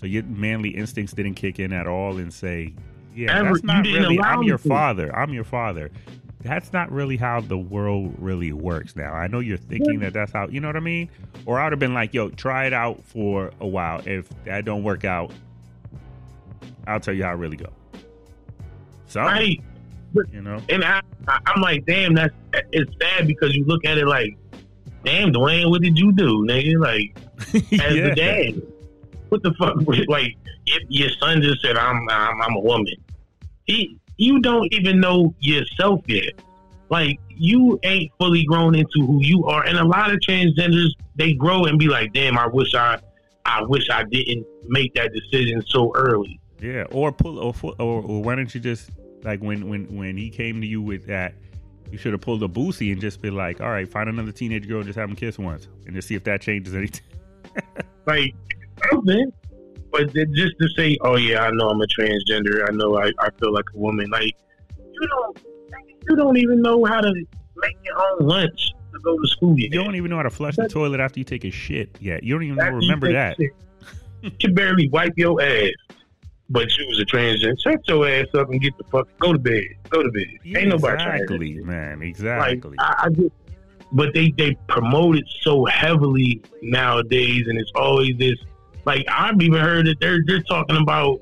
so 0.00 0.06
your 0.06 0.22
manly 0.24 0.70
instincts 0.70 1.12
didn't 1.14 1.34
kick 1.34 1.58
in 1.58 1.72
at 1.72 1.86
all, 1.86 2.18
and 2.18 2.32
say, 2.32 2.74
yeah, 3.14 3.38
Ever- 3.38 3.50
that's 3.54 3.62
not 3.64 3.84
really. 3.84 4.18
I'm 4.20 4.42
your 4.42 4.58
to. 4.58 4.68
father. 4.68 5.14
I'm 5.16 5.32
your 5.32 5.44
father. 5.44 5.90
That's 6.44 6.72
not 6.72 6.90
really 6.90 7.16
how 7.16 7.40
the 7.40 7.56
world 7.56 8.14
really 8.18 8.52
works 8.52 8.96
now. 8.96 9.12
I 9.12 9.28
know 9.28 9.38
you're 9.38 9.56
thinking 9.58 10.00
that 10.00 10.12
that's 10.12 10.32
how, 10.32 10.48
you 10.48 10.58
know 10.58 10.66
what 10.66 10.74
I 10.76 10.80
mean? 10.80 11.08
Or 11.46 11.60
I 11.60 11.64
would 11.66 11.72
have 11.72 11.78
been 11.78 11.94
like, 11.94 12.12
yo, 12.12 12.30
try 12.30 12.66
it 12.66 12.72
out 12.72 13.00
for 13.04 13.52
a 13.60 13.66
while. 13.68 14.02
If 14.06 14.28
that 14.44 14.64
don't 14.64 14.82
work 14.82 15.04
out, 15.04 15.30
I'll 16.88 16.98
tell 16.98 17.14
you 17.14 17.22
how 17.22 17.30
I 17.30 17.34
really 17.34 17.56
go. 17.56 17.68
So, 19.06 19.20
Right? 19.20 19.62
you 20.32 20.42
know, 20.42 20.60
And 20.68 20.82
I, 20.84 21.00
I, 21.28 21.38
I'm 21.46 21.62
like, 21.62 21.86
damn, 21.86 22.14
that's 22.14 22.34
it's 22.72 22.90
sad 23.00 23.28
because 23.28 23.54
you 23.54 23.64
look 23.64 23.84
at 23.84 23.96
it 23.98 24.06
like, 24.08 24.36
damn, 25.04 25.32
Dwyane, 25.32 25.68
what 25.70 25.82
did 25.82 25.98
you 25.98 26.12
do, 26.12 26.44
nigga? 26.46 26.78
Like, 26.78 27.16
as 27.54 27.94
Yeah. 27.96 28.08
the 28.08 28.14
dad, 28.14 28.62
what 29.28 29.42
the 29.42 29.52
fuck? 29.54 29.76
Like, 30.08 30.36
if 30.66 30.82
your 30.88 31.10
son 31.20 31.42
just 31.42 31.62
said, 31.62 31.76
I'm, 31.76 32.08
I'm, 32.08 32.40
I'm 32.42 32.54
a 32.56 32.60
woman. 32.60 32.94
He, 33.66 33.98
you 34.16 34.40
don't 34.40 34.72
even 34.72 35.00
know 35.00 35.34
yourself 35.40 36.00
yet. 36.06 36.32
Like, 36.88 37.18
you 37.28 37.80
ain't 37.82 38.12
fully 38.18 38.44
grown 38.44 38.74
into 38.74 39.00
who 39.06 39.20
you 39.22 39.46
are. 39.46 39.64
And 39.64 39.78
a 39.78 39.84
lot 39.84 40.12
of 40.12 40.20
transgenders, 40.20 40.90
they 41.16 41.32
grow 41.32 41.64
and 41.64 41.78
be 41.78 41.88
like, 41.88 42.12
damn, 42.12 42.38
I 42.38 42.46
wish 42.46 42.74
I, 42.74 42.98
I 43.46 43.62
wish 43.62 43.88
I 43.90 44.04
didn't 44.04 44.46
make 44.68 44.94
that 44.94 45.10
decision 45.12 45.62
so 45.66 45.90
early. 45.94 46.38
Yeah, 46.60 46.84
or 46.92 47.10
pull, 47.10 47.38
or, 47.40 47.54
or 47.80 48.02
or 48.02 48.22
why 48.22 48.36
don't 48.36 48.54
you 48.54 48.60
just 48.60 48.90
like 49.24 49.40
when 49.40 49.68
when 49.68 49.96
when 49.96 50.16
he 50.16 50.30
came 50.30 50.60
to 50.60 50.66
you 50.66 50.80
with 50.80 51.06
that, 51.06 51.34
you 51.92 51.98
should 51.98 52.12
have 52.12 52.22
pulled 52.22 52.42
a 52.42 52.48
Boosie 52.48 52.90
and 52.90 53.00
just 53.00 53.20
be 53.20 53.30
like, 53.30 53.60
all 53.60 53.68
right, 53.68 53.86
find 53.86 54.08
another 54.08 54.32
teenage 54.32 54.66
girl, 54.66 54.78
and 54.78 54.86
just 54.86 54.98
have 54.98 55.10
them 55.10 55.14
kiss 55.14 55.38
once, 55.38 55.68
and 55.86 55.94
just 55.94 56.08
see 56.08 56.14
if 56.14 56.24
that 56.24 56.40
changes 56.40 56.74
anything. 56.74 57.02
like 58.06 58.34
something. 58.90 59.30
But 59.92 60.14
just 60.14 60.54
to 60.58 60.68
say, 60.74 60.96
oh 61.02 61.16
yeah, 61.16 61.42
I 61.42 61.50
know 61.50 61.68
I'm 61.68 61.80
a 61.82 61.86
transgender. 61.86 62.66
I 62.66 62.72
know 62.72 62.96
I, 62.96 63.12
I 63.20 63.28
feel 63.38 63.52
like 63.52 63.66
a 63.74 63.78
woman. 63.78 64.08
Like 64.10 64.34
you 64.78 65.08
don't 65.08 65.38
you 66.08 66.16
don't 66.16 66.38
even 66.38 66.62
know 66.62 66.82
how 66.86 67.02
to 67.02 67.12
make 67.56 67.76
your 67.84 68.02
own 68.02 68.26
lunch 68.26 68.72
to 68.94 68.98
go 69.00 69.18
to 69.18 69.28
school 69.28 69.54
yet. 69.58 69.70
You 69.70 69.84
don't 69.84 69.94
even 69.94 70.10
know 70.10 70.16
how 70.16 70.22
to 70.22 70.30
flush 70.30 70.56
the 70.56 70.68
toilet 70.68 70.98
after 70.98 71.20
you 71.20 71.24
take 71.24 71.44
a 71.44 71.50
shit 71.50 71.98
yet. 72.00 72.22
You 72.22 72.34
don't 72.34 72.44
even 72.44 72.56
know, 72.56 72.62
After 72.62 72.76
you 72.76 72.80
remember 72.80 73.12
that. 73.12 73.38
You 73.38 74.30
can 74.40 74.54
barely 74.54 74.88
wipe 74.88 75.12
your 75.16 75.42
ass. 75.42 75.72
But 76.52 76.76
you 76.78 76.86
was 76.86 77.00
a 77.00 77.04
transgender. 77.04 77.58
Shut 77.60 77.80
your 77.88 78.06
ass 78.08 78.26
up 78.34 78.48
and 78.50 78.60
get 78.60 78.76
the 78.78 78.84
fuck 78.84 79.08
go 79.18 79.32
to 79.32 79.38
bed. 79.38 79.64
Go 79.88 80.02
to 80.02 80.10
bed. 80.10 80.26
Ain't 80.44 80.68
nobody 80.68 81.02
exactly, 81.02 81.54
man. 81.62 81.98
like 82.00 82.08
Exactly. 82.08 82.76
I, 82.78 82.94
I 83.04 83.08
just 83.08 83.32
but 83.92 84.14
they 84.14 84.30
they 84.38 84.54
promote 84.68 85.16
it 85.16 85.24
so 85.40 85.64
heavily 85.64 86.42
nowadays 86.62 87.44
and 87.48 87.58
it's 87.58 87.72
always 87.74 88.16
this 88.18 88.36
like 88.84 89.04
I've 89.10 89.40
even 89.42 89.60
heard 89.60 89.86
that 89.86 89.96
they're 90.00 90.20
they're 90.26 90.42
talking 90.42 90.76
about 90.76 91.20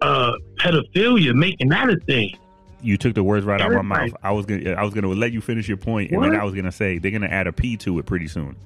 uh 0.00 0.32
pedophilia 0.58 1.34
making 1.34 1.68
that 1.70 1.88
a 1.90 1.96
thing. 2.06 2.36
you 2.82 2.96
took 2.96 3.14
the 3.14 3.22
words 3.22 3.44
right 3.46 3.60
out 3.60 3.72
of 3.72 3.84
my 3.84 4.06
mouth. 4.06 4.14
I 4.22 4.32
was 4.32 4.46
gonna 4.46 4.72
I 4.72 4.82
was 4.84 4.92
gonna 4.94 5.08
let 5.08 5.32
you 5.32 5.40
finish 5.40 5.68
your 5.68 5.76
point, 5.76 6.10
and 6.12 6.22
then 6.22 6.34
I 6.36 6.44
was 6.44 6.54
gonna 6.54 6.72
say 6.72 6.98
they're 6.98 7.10
gonna 7.10 7.26
add 7.26 7.46
a 7.46 7.52
P 7.52 7.76
to 7.78 7.98
it 7.98 8.06
pretty 8.06 8.26
soon. 8.28 8.56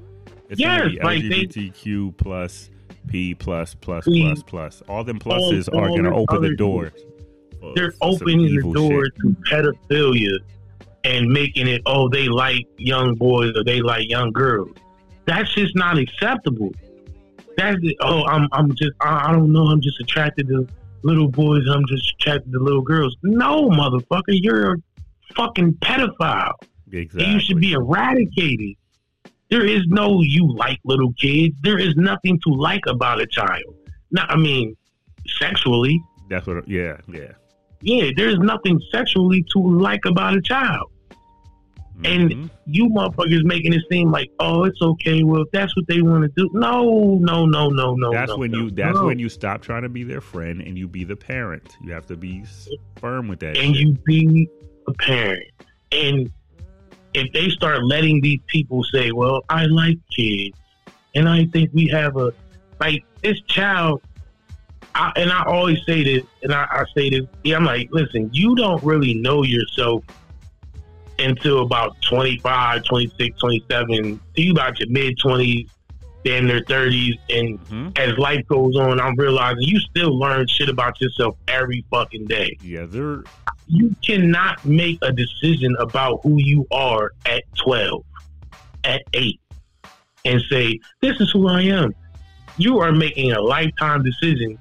It's 0.49 0.61
Yes, 0.61 0.79
gonna 0.81 0.91
be 0.91 1.01
like 1.01 1.23
they- 1.23 1.47
LGBTQ 1.47 2.17
plus 2.17 2.71
P 3.09 3.35
plus 3.35 3.74
plus 3.74 4.05
P- 4.05 4.23
plus 4.23 4.43
plus. 4.43 4.83
All 4.89 5.05
them 5.05 5.19
all- 5.24 5.33
pluses 5.53 5.69
are 5.69 5.89
gonna 5.89 6.15
open 6.15 6.41
the 6.41 6.49
other 6.49 6.55
door. 6.55 6.93
They're 7.74 7.95
opening 8.01 8.55
the 8.55 8.73
door 8.73 9.05
shit. 9.07 9.15
to 9.16 9.37
pedophilia 9.51 10.39
and 11.05 11.27
making 11.28 11.66
it 11.69 11.83
oh 11.87 12.09
they 12.09 12.28
like 12.28 12.66
young 12.78 13.15
boys 13.15 13.53
or 13.57 13.65
they 13.65 13.81
like 13.81 14.09
young 14.09 14.33
girls. 14.33 14.70
That's 15.24 15.53
just 15.55 15.74
not 15.74 15.99
acceptable. 15.99 16.70
That's 17.57 17.78
it. 17.83 17.97
oh 18.01 18.24
I'm 18.27 18.49
I'm 18.53 18.70
just 18.74 18.93
I, 19.01 19.28
I 19.28 19.33
don't 19.33 19.53
know 19.53 19.65
I'm 19.66 19.81
just 19.81 20.01
attracted 20.01 20.49
to 20.49 20.66
little 21.03 21.28
boys. 21.28 21.62
I'm 21.70 21.85
just 21.87 22.12
attracted 22.15 22.53
to 22.53 22.59
little 22.59 22.83
girls. 22.83 23.16
No, 23.23 23.69
motherfucker, 23.70 24.23
you're 24.28 24.74
a 24.74 24.77
fucking 25.35 25.74
pedophile. 25.74 26.53
Exactly. 26.93 27.24
And 27.24 27.35
you 27.35 27.41
should 27.41 27.61
be 27.61 27.73
eradicated. 27.73 28.77
There 29.51 29.64
is 29.64 29.82
no 29.86 30.23
you 30.23 30.52
like 30.55 30.78
little 30.85 31.12
kids. 31.14 31.56
There 31.62 31.78
is 31.78 31.94
nothing 31.97 32.40
to 32.47 32.52
like 32.55 32.82
about 32.86 33.20
a 33.20 33.27
child. 33.27 33.74
No, 34.10 34.23
I 34.28 34.36
mean, 34.36 34.77
sexually, 35.39 36.01
That's 36.28 36.47
what. 36.47 36.66
Yeah, 36.68 36.97
yeah. 37.09 37.32
yeah, 37.81 38.10
there's 38.16 38.39
nothing 38.39 38.81
sexually 38.90 39.44
to 39.52 39.59
like 39.60 40.05
about 40.05 40.36
a 40.36 40.40
child. 40.43 40.90
And 42.05 42.31
Mhm. 42.31 42.51
you 42.66 42.89
motherfuckers 42.90 43.43
making 43.44 43.73
it 43.73 43.81
seem 43.90 44.10
like, 44.10 44.31
oh, 44.39 44.64
it's 44.64 44.82
okay. 44.82 45.23
Well, 45.23 45.43
if 45.43 45.51
that's 45.51 45.74
what 45.77 45.86
they 45.86 46.02
want 46.02 46.24
to 46.24 46.28
do, 46.36 46.51
no, 46.52 47.16
no, 47.23 47.47
no, 47.47 47.70
no, 47.70 47.94
no. 47.94 48.12
that's 48.12 48.31
no, 48.32 48.36
when 48.36 48.51
no, 48.51 48.59
you. 48.59 48.70
That's 48.70 48.97
no. 48.97 49.06
when 49.06 49.18
you 49.18 49.28
stop 49.31 49.62
trying 49.62 49.82
to 49.82 49.89
be 49.89 50.05
their 50.05 50.20
friend 50.20 50.60
and 50.60 50.77
you 50.77 50.89
be 50.89 51.05
the 51.05 51.16
parent. 51.16 51.77
You 51.82 51.93
have 51.93 52.05
to 52.06 52.16
be 52.16 52.44
firm 53.01 53.28
with 53.28 53.40
that. 53.40 53.56
and 53.56 53.74
shit. 53.74 53.86
you 53.86 53.93
be 54.05 54.48
a 54.89 54.93
parent. 54.93 55.44
And 55.93 56.31
if 57.16 57.32
they 57.32 57.48
start 57.48 57.82
letting 57.84 58.20
these 58.20 58.40
people 58.47 58.84
say, 58.93 59.10
"Well, 59.10 59.43
I 59.48 59.64
like 59.66 59.97
kids," 60.14 60.56
and 61.14 61.28
I 61.28 61.47
think 61.47 61.70
we 61.72 61.88
have 61.88 62.16
a 62.16 62.30
like 62.78 63.02
this 63.22 63.40
child, 63.48 64.02
I, 64.94 65.10
and 65.16 65.32
I 65.32 65.43
always 65.44 65.78
say 65.86 66.05
this, 66.05 66.22
and 66.43 66.52
I, 66.52 66.66
I 66.70 66.84
say 66.94 67.09
this, 67.09 67.22
yeah, 67.43 67.56
I'm 67.56 67.64
like, 67.64 67.88
listen, 67.90 68.28
you 68.34 68.55
don't 68.55 68.82
really 68.84 69.14
know 69.14 69.43
yourself 69.43 70.05
until 71.18 71.62
about 71.62 71.97
25, 72.02 72.84
26, 72.84 73.38
27, 73.40 74.20
till 74.34 74.44
you 74.44 74.52
about 74.52 74.78
your 74.78 74.90
mid 74.90 75.16
20s, 75.24 75.66
then 76.26 76.47
their 76.47 76.60
30s, 76.64 77.14
and 77.30 77.59
Mhm. 77.60 77.98
as 77.98 78.18
life 78.18 78.47
goes 78.48 78.76
on, 78.76 79.01
I'm 79.01 79.16
realizing 79.16 79.62
you 79.62 79.80
still 79.80 80.18
learn 80.18 80.47
shit 80.48 80.68
about 80.68 81.01
yourself 81.01 81.34
every 81.48 81.82
fucking 81.90 82.26
day 82.26 82.59
Yeah, 82.62 82.84
they're 82.84 83.22
you 83.66 83.94
cannot 84.05 84.64
make 84.64 84.98
a 85.02 85.12
decision 85.12 85.74
about 85.78 86.20
who 86.22 86.40
you 86.40 86.66
are 86.70 87.12
at 87.26 87.43
12, 87.64 88.05
at 88.84 89.02
8, 89.12 89.40
and 90.24 90.40
say, 90.51 90.78
This 91.01 91.20
is 91.20 91.30
who 91.32 91.48
I 91.48 91.62
am. 91.62 91.94
You 92.56 92.78
are 92.80 92.93
making 92.93 93.32
a 93.32 93.40
lifetime 93.40 94.02
decision 94.02 94.59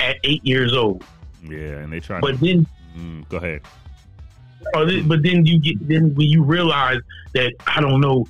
at 0.00 0.16
8 0.24 0.44
years 0.44 0.74
old. 0.74 1.04
yeah, 1.42 1.78
and 1.78 1.92
they 1.92 2.00
try. 2.00 2.20
But 2.20 2.38
to, 2.38 2.44
then, 2.44 2.66
mm, 2.96 3.28
go 3.28 3.36
ahead. 3.36 3.60
or 4.74 4.86
th- 4.86 5.06
but 5.06 5.22
then 5.22 5.44
you 5.44 5.60
get, 5.60 5.86
then 5.86 6.14
when 6.14 6.28
you 6.28 6.42
realize 6.42 6.98
that, 7.34 7.52
I 7.66 7.80
don't 7.80 8.00
know, 8.00 8.26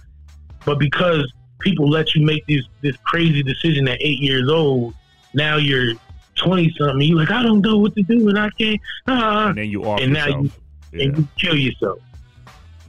but 0.65 0.79
because 0.79 1.33
people 1.61 1.89
let 1.89 2.15
you 2.15 2.25
make 2.25 2.45
this, 2.47 2.65
this 2.83 2.97
crazy 3.05 3.43
decision 3.43 3.87
at 3.89 3.99
8 4.01 4.19
years 4.21 4.49
old, 4.51 4.95
now 5.35 5.57
you're 5.57 5.95
20 6.37 6.75
something, 6.79 7.01
you're 7.07 7.17
like, 7.19 7.31
I 7.31 7.43
don't 7.43 7.61
know 7.61 7.79
what 7.79 7.95
to 7.97 8.03
do, 8.03 8.29
and 8.29 8.39
I 8.39 8.49
can't, 8.59 8.81
ah, 9.07 9.49
And 9.49 9.59
then 9.59 9.69
you 9.71 9.85
off 9.85 10.01
and 10.01 10.13
now 10.13 10.27
yourself. 10.27 10.61
you- 10.93 11.01
and 11.01 11.19
you 11.19 11.29
kill 11.39 11.57
yourself. 11.57 11.99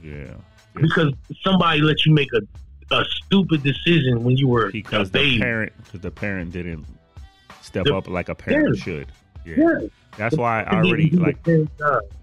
yeah, 0.02 0.34
because 0.74 1.12
somebody 1.42 1.80
let 1.80 2.04
you 2.06 2.12
make 2.14 2.28
a, 2.34 2.94
a 2.94 3.04
stupid 3.04 3.62
decision 3.64 4.22
when 4.22 4.36
you 4.36 4.46
were 4.48 4.70
because 4.70 5.08
a 5.08 5.12
the 5.12 5.38
parent 5.40 5.72
because 5.84 6.00
the 6.00 6.10
parent 6.10 6.52
didn't 6.52 6.84
step 7.62 7.84
The- 7.84 7.96
up 7.96 8.08
like 8.08 8.28
a 8.28 8.34
parent 8.34 8.76
Yeah. 8.76 8.82
should. 8.84 9.06
Yeah. 9.44 9.54
yeah, 9.58 9.88
That's 10.16 10.36
why 10.36 10.62
I 10.62 10.76
already 10.82 11.10
like 11.10 11.38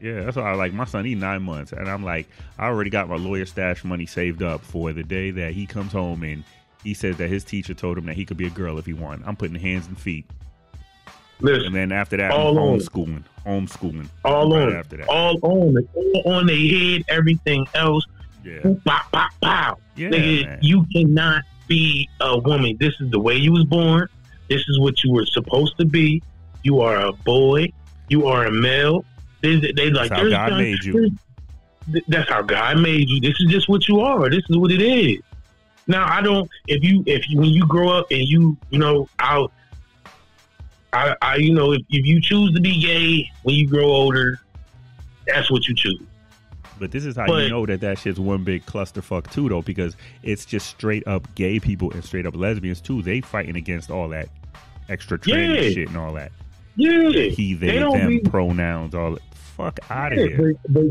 yeah, 0.02 0.24
that's 0.24 0.36
why 0.38 0.52
I 0.52 0.56
like 0.56 0.74
my 0.74 0.84
son 0.86 1.04
he 1.06 1.16
nine 1.16 1.41
months 1.44 1.72
and 1.74 1.90
I'm 1.90 2.04
like 2.04 2.28
I 2.58 2.66
already 2.68 2.90
got 2.90 3.08
my 3.10 3.16
lawyer 3.16 3.45
stash 3.45 3.84
money 3.86 4.06
saved 4.06 4.41
up 4.44 4.62
for 4.62 4.91
the 4.94 5.04
day 5.04 5.32
that 5.32 5.54
he 5.54 5.66
comes 5.66 5.91
home 5.94 6.24
and 6.24 6.44
he 6.84 6.94
says 6.94 7.16
that 7.18 7.30
his 7.30 7.44
teacher 7.45 7.74
told 7.74 7.98
him 7.98 8.06
that 8.08 8.16
he 8.16 8.26
could 8.26 8.36
be 8.38 8.45
a 8.45 8.50
girl 8.50 8.78
if 8.78 8.86
he 8.86 8.91
wanted. 8.94 9.26
I'm 9.26 9.36
putting 9.38 9.56
hands 9.56 9.88
and 9.88 9.98
feet. 9.98 10.26
Listen, 11.39 11.68
And 11.68 11.76
then 11.76 11.91
after 11.91 12.18
that, 12.18 12.31
All 12.31 12.57
on 12.60 12.80
homeschooling. 12.80 13.23
Homeschooling. 13.45 14.07
all 14.23 14.49
right 14.51 14.68
on, 14.68 14.76
after 14.76 14.97
that. 14.97 15.07
all 15.07 15.38
on, 15.41 15.76
all 15.95 16.34
on 16.34 16.45
their 16.47 16.55
head. 16.57 17.03
Everything 17.10 17.65
else, 17.76 18.05
Yeah. 18.45 18.60
pop, 18.85 19.11
pop, 19.11 19.31
pow. 19.41 19.77
Yeah. 19.95 20.10
Nigga, 20.10 20.45
man. 20.45 20.60
you 20.61 20.85
cannot 20.93 21.43
be 21.68 22.07
a 22.22 22.38
woman. 22.39 22.77
This 22.80 22.93
is 23.01 23.11
the 23.11 23.19
way 23.19 23.35
you 23.35 23.51
was 23.51 23.65
born. 23.65 24.07
This 24.49 24.61
is 24.69 24.80
what 24.80 25.03
you 25.03 25.11
were 25.11 25.26
supposed 25.26 25.77
to 25.80 25.85
be. 25.85 26.22
You 26.64 26.80
are 26.81 27.07
a 27.07 27.11
boy. 27.11 27.72
You 28.10 28.27
are 28.27 28.45
a 28.45 28.51
male. 28.51 29.03
They, 29.41 29.57
they 29.60 29.89
like 29.89 30.11
how 30.11 30.30
God 30.30 30.49
some- 30.49 30.57
made 30.60 30.84
you. 30.84 31.11
That's 32.07 32.30
how 32.30 32.41
God 32.41 32.80
made 32.80 33.10
you. 33.10 33.19
This 33.19 33.35
is 33.41 33.51
just 33.51 33.68
what 33.68 33.89
you 33.89 33.99
are. 33.99 34.30
This 34.30 34.43
is 34.49 34.55
what 34.55 34.72
it 34.72 34.81
is. 34.81 35.19
Now 35.85 36.05
I 36.10 36.22
don't. 36.22 36.49
If 36.68 36.81
you 36.81 37.03
if 37.05 37.30
you 37.30 37.39
when 37.39 37.49
you 37.49 37.65
grow 37.68 37.89
up 37.89 38.07
and 38.10 38.22
you 38.22 38.55
you 38.69 38.80
know 38.80 39.10
I'll. 39.19 39.51
I, 40.94 41.15
I, 41.22 41.36
you 41.38 41.53
know, 41.53 41.72
if, 41.74 41.82
if 41.90 42.06
you 42.06 42.22
choose 42.22 42.53
to 42.53 42.61
be 42.61 42.80
gay 42.80 43.30
when 43.44 43.56
you 43.56 43.68
grow 43.68 43.86
older, 43.86 44.40
that's 45.28 45.49
what 45.49 45.68
you 45.68 45.76
choose. 45.76 46.02
But 46.80 46.91
this 46.91 47.06
is 47.06 47.15
how 47.15 47.28
But- 47.28 47.44
you 47.44 47.49
know 47.49 47.65
that 47.65 47.82
that 47.82 47.99
shit's 47.99 48.20
one 48.20 48.44
big 48.44 48.65
clusterfuck 48.65 49.32
too, 49.32 49.49
though, 49.49 49.61
because 49.61 49.95
it's 50.22 50.45
just 50.45 50.68
straight 50.68 51.07
up 51.07 51.34
gay 51.36 51.60
people 51.60 51.91
and 51.91 52.03
straight 52.03 52.26
up 52.26 52.36
lesbians 52.36 52.82
too. 52.82 53.02
They 53.02 53.22
fighting 53.22 53.56
against 53.56 53.90
all 53.91 54.10
that 54.10 54.30
extra 54.90 55.18
trans 55.18 55.64
Yeah. 55.65 55.70
shit 55.72 55.88
and 55.90 55.98
all 55.98 56.14
that. 56.14 56.32
Yeah, 56.76 57.10
He, 57.30 57.53
they, 57.53 57.68
They 57.68 57.80
don't 57.80 57.98
them 57.98 58.10
be- 58.10 58.20
pronouns, 58.30 58.95
all 58.95 59.11
that. 59.14 59.22
Fuck 59.56 59.80
out 59.91 60.14
of 60.14 60.18
Yeah, 60.18 60.26
here. 60.26 60.53
but, 60.68 60.74
but 60.74 60.84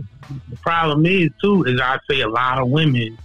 the 0.51 0.57
problem 0.59 1.05
is 1.05 1.31
too 1.43 1.65
is 1.65 1.81
I 1.81 1.99
say 2.09 2.20
a 2.20 2.29
lot 2.29 2.59
of 2.61 2.69
women 2.69 3.19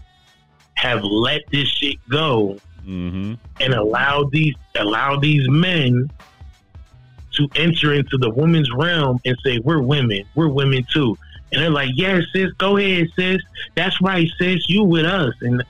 have 0.73 1.03
let 1.03 1.41
this 1.51 1.67
shit 1.67 1.97
go 2.09 2.57
Mm-hmm. 2.85 3.33
and 3.59 3.73
allowed 3.73 4.31
these 4.31 4.55
allow 4.75 5.17
these 5.19 5.47
men 5.49 6.09
to 7.37 7.47
enter 7.55 7.93
into 7.93 8.17
the 8.17 8.29
women's 8.29 8.69
realm 8.73 9.19
and 9.25 9.35
say 9.43 9.59
we're 9.59 9.81
women, 9.81 10.23
we're 10.35 10.47
women 10.49 10.85
too, 10.91 11.17
and 11.51 11.61
they're 11.61 11.69
like, 11.69 11.89
yes, 11.95 12.23
sis, 12.33 12.51
go 12.53 12.77
ahead, 12.77 13.07
sis, 13.15 13.41
that's 13.75 13.99
right, 14.01 14.27
sis, 14.39 14.67
you 14.69 14.83
with 14.83 15.05
us, 15.05 15.33
and 15.41 15.63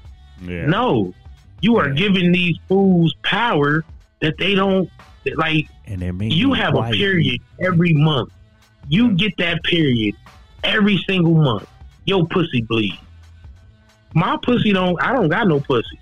Yeah. 0.46 0.66
no, 0.66 1.14
you 1.62 1.78
are 1.78 1.90
Yeah. 1.90 1.96
giving 1.96 2.32
these 2.32 2.56
fools 2.68 3.14
power 3.24 3.84
that 4.22 4.38
they 4.38 4.56
don't 4.56 4.90
like. 5.36 5.68
And 5.86 6.02
they're 6.02 6.14
making 6.14 6.38
You 6.38 6.54
have 6.54 6.76
a 6.76 6.90
period 6.92 7.42
every 7.60 7.94
month. 7.94 8.30
You 8.90 9.12
get 9.12 9.36
that 9.38 9.64
period 9.64 10.16
every 10.64 10.98
single 11.08 11.36
month. 11.36 11.68
Your 12.06 12.26
pussy 12.28 12.62
bleed. 12.62 12.98
My 14.14 14.38
pussy 14.42 14.72
don't. 14.74 15.02
I 15.02 15.14
don't 15.14 15.28
got 15.30 15.48
no 15.48 15.60
pussy. 15.60 16.00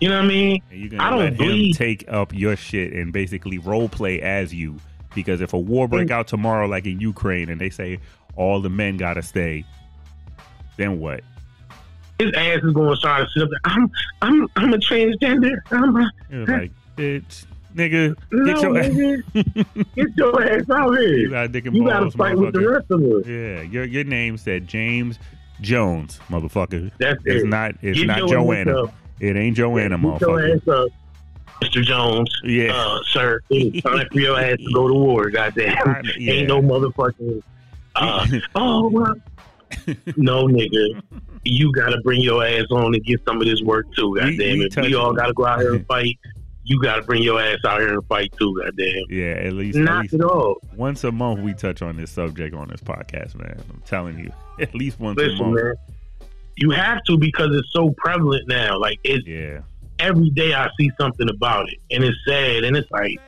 You 0.00 0.08
know 0.10 0.16
what 0.16 0.24
I 0.24 0.28
mean? 0.28 0.62
And 0.70 0.80
you're 0.80 0.90
gonna 0.90 1.02
I 1.02 1.10
don't 1.10 1.38
let 1.38 1.74
take 1.76 2.04
up 2.08 2.34
your 2.34 2.56
shit 2.56 2.92
and 2.92 3.12
basically 3.12 3.58
role 3.58 3.88
play 3.88 4.20
as 4.20 4.52
you. 4.52 4.76
Because 5.14 5.40
if 5.40 5.54
a 5.54 5.58
war 5.58 5.88
break 5.88 6.10
out 6.10 6.26
tomorrow, 6.28 6.66
like 6.66 6.84
in 6.84 7.00
Ukraine, 7.00 7.48
and 7.48 7.58
they 7.58 7.70
say 7.70 7.98
all 8.36 8.60
the 8.60 8.68
men 8.68 8.98
gotta 8.98 9.22
stay, 9.22 9.64
then 10.76 11.00
what? 11.00 11.22
His 12.18 12.32
ass 12.34 12.60
is 12.62 12.72
going 12.72 12.94
to 12.94 13.00
try 13.00 13.20
to 13.20 13.26
sit 13.30 13.42
up 13.42 13.48
there. 13.50 13.60
I'm. 13.64 13.90
I'm. 14.22 14.48
I'm 14.56 14.72
a 14.74 14.78
transgender. 14.78 15.56
I'm 15.70 15.96
a, 15.96 16.10
like, 16.50 16.72
bitch, 16.96 17.44
nigga, 17.74 18.16
no, 18.32 18.44
get 18.46 18.62
your 18.62 18.72
nigga. 18.72 19.94
get 19.94 20.16
your 20.16 20.42
ass 20.42 20.62
out 20.70 20.92
here. 20.98 21.08
you 21.08 21.16
here. 21.18 21.28
got 21.30 21.52
dick 21.52 21.66
and 21.66 21.76
You 21.76 21.84
balls, 21.84 22.14
fight 22.14 22.36
with 22.38 22.54
the 22.54 22.68
rest 22.68 22.86
of 22.90 23.02
us. 23.02 23.26
Yeah, 23.26 23.62
your 23.62 23.84
your 23.84 24.04
name 24.04 24.38
said 24.38 24.66
James 24.66 25.18
Jones, 25.60 26.18
motherfucker. 26.28 26.90
That's 26.98 27.20
It's 27.26 27.44
it. 27.44 27.48
not 27.48 27.74
it's 27.82 27.98
Get 27.98 28.06
not 28.06 28.28
Joanna. 28.28 28.84
ass. 28.84 28.90
It 29.20 29.36
ain't 29.36 29.56
your 29.58 29.78
ass 29.80 29.90
up, 29.92 30.88
Mr. 31.62 31.82
Jones. 31.82 32.28
Yeah. 32.44 32.72
Uh, 32.74 32.98
sir, 33.10 33.40
it's 33.50 33.82
time 33.82 34.06
for 34.12 34.20
your 34.20 34.38
ass 34.38 34.58
to 34.58 34.72
go 34.74 34.88
to 34.88 34.94
war. 34.94 35.30
Goddamn. 35.30 35.76
I- 35.86 36.02
yeah. 36.18 36.32
Ain't 36.34 36.48
no 36.48 36.60
motherfucking. 36.60 37.42
Uh, 37.94 38.26
oh, 38.54 38.88
well, 38.90 39.14
no, 40.16 40.46
nigga. 40.46 41.02
You 41.44 41.72
got 41.72 41.90
to 41.90 42.00
bring 42.02 42.20
your 42.20 42.44
ass 42.44 42.66
on 42.70 42.92
and 42.94 43.04
get 43.04 43.20
some 43.24 43.40
of 43.40 43.46
this 43.46 43.62
work 43.62 43.86
too. 43.96 44.10
We- 44.10 44.20
Goddamn 44.20 44.58
we 44.58 44.64
it. 44.66 44.72
touched- 44.72 44.88
We 44.88 44.94
all 44.94 45.12
got 45.14 45.26
to 45.28 45.32
go 45.32 45.46
out 45.46 45.60
here 45.60 45.74
and 45.74 45.86
fight. 45.86 46.18
You 46.68 46.82
got 46.82 46.96
to 46.96 47.02
bring 47.02 47.22
your 47.22 47.40
ass 47.40 47.58
out 47.64 47.80
here 47.80 47.94
and 47.94 48.04
fight 48.08 48.34
too. 48.38 48.60
Goddamn. 48.60 49.04
yeah, 49.08 49.34
at 49.46 49.52
least, 49.52 49.78
at 49.78 49.84
Not 49.84 50.02
least 50.02 50.14
at 50.14 50.22
all. 50.22 50.56
once 50.74 51.04
a 51.04 51.12
month 51.12 51.40
we 51.40 51.54
touch 51.54 51.80
on 51.80 51.96
this 51.96 52.10
subject 52.10 52.54
on 52.56 52.68
this 52.68 52.80
podcast, 52.80 53.36
man. 53.36 53.56
I'm 53.70 53.80
telling 53.86 54.18
you, 54.18 54.32
at 54.60 54.74
least 54.74 54.98
once 54.98 55.20
a 55.22 55.28
month. 55.36 55.54
man. 55.54 55.74
You 56.56 56.70
have 56.70 57.02
to 57.04 57.18
because 57.18 57.50
it's 57.54 57.72
so 57.72 57.90
prevalent 57.98 58.48
now. 58.48 58.78
Like 58.78 58.98
it's 59.04 59.26
Yeah, 59.26 59.60
every 59.98 60.30
day 60.30 60.54
I 60.54 60.68
see 60.78 60.90
something 60.98 61.28
about 61.28 61.68
it, 61.70 61.78
and 61.90 62.02
it's 62.04 62.16
sad, 62.26 62.64
and 62.64 62.76
it's 62.76 62.90
like. 62.90 63.18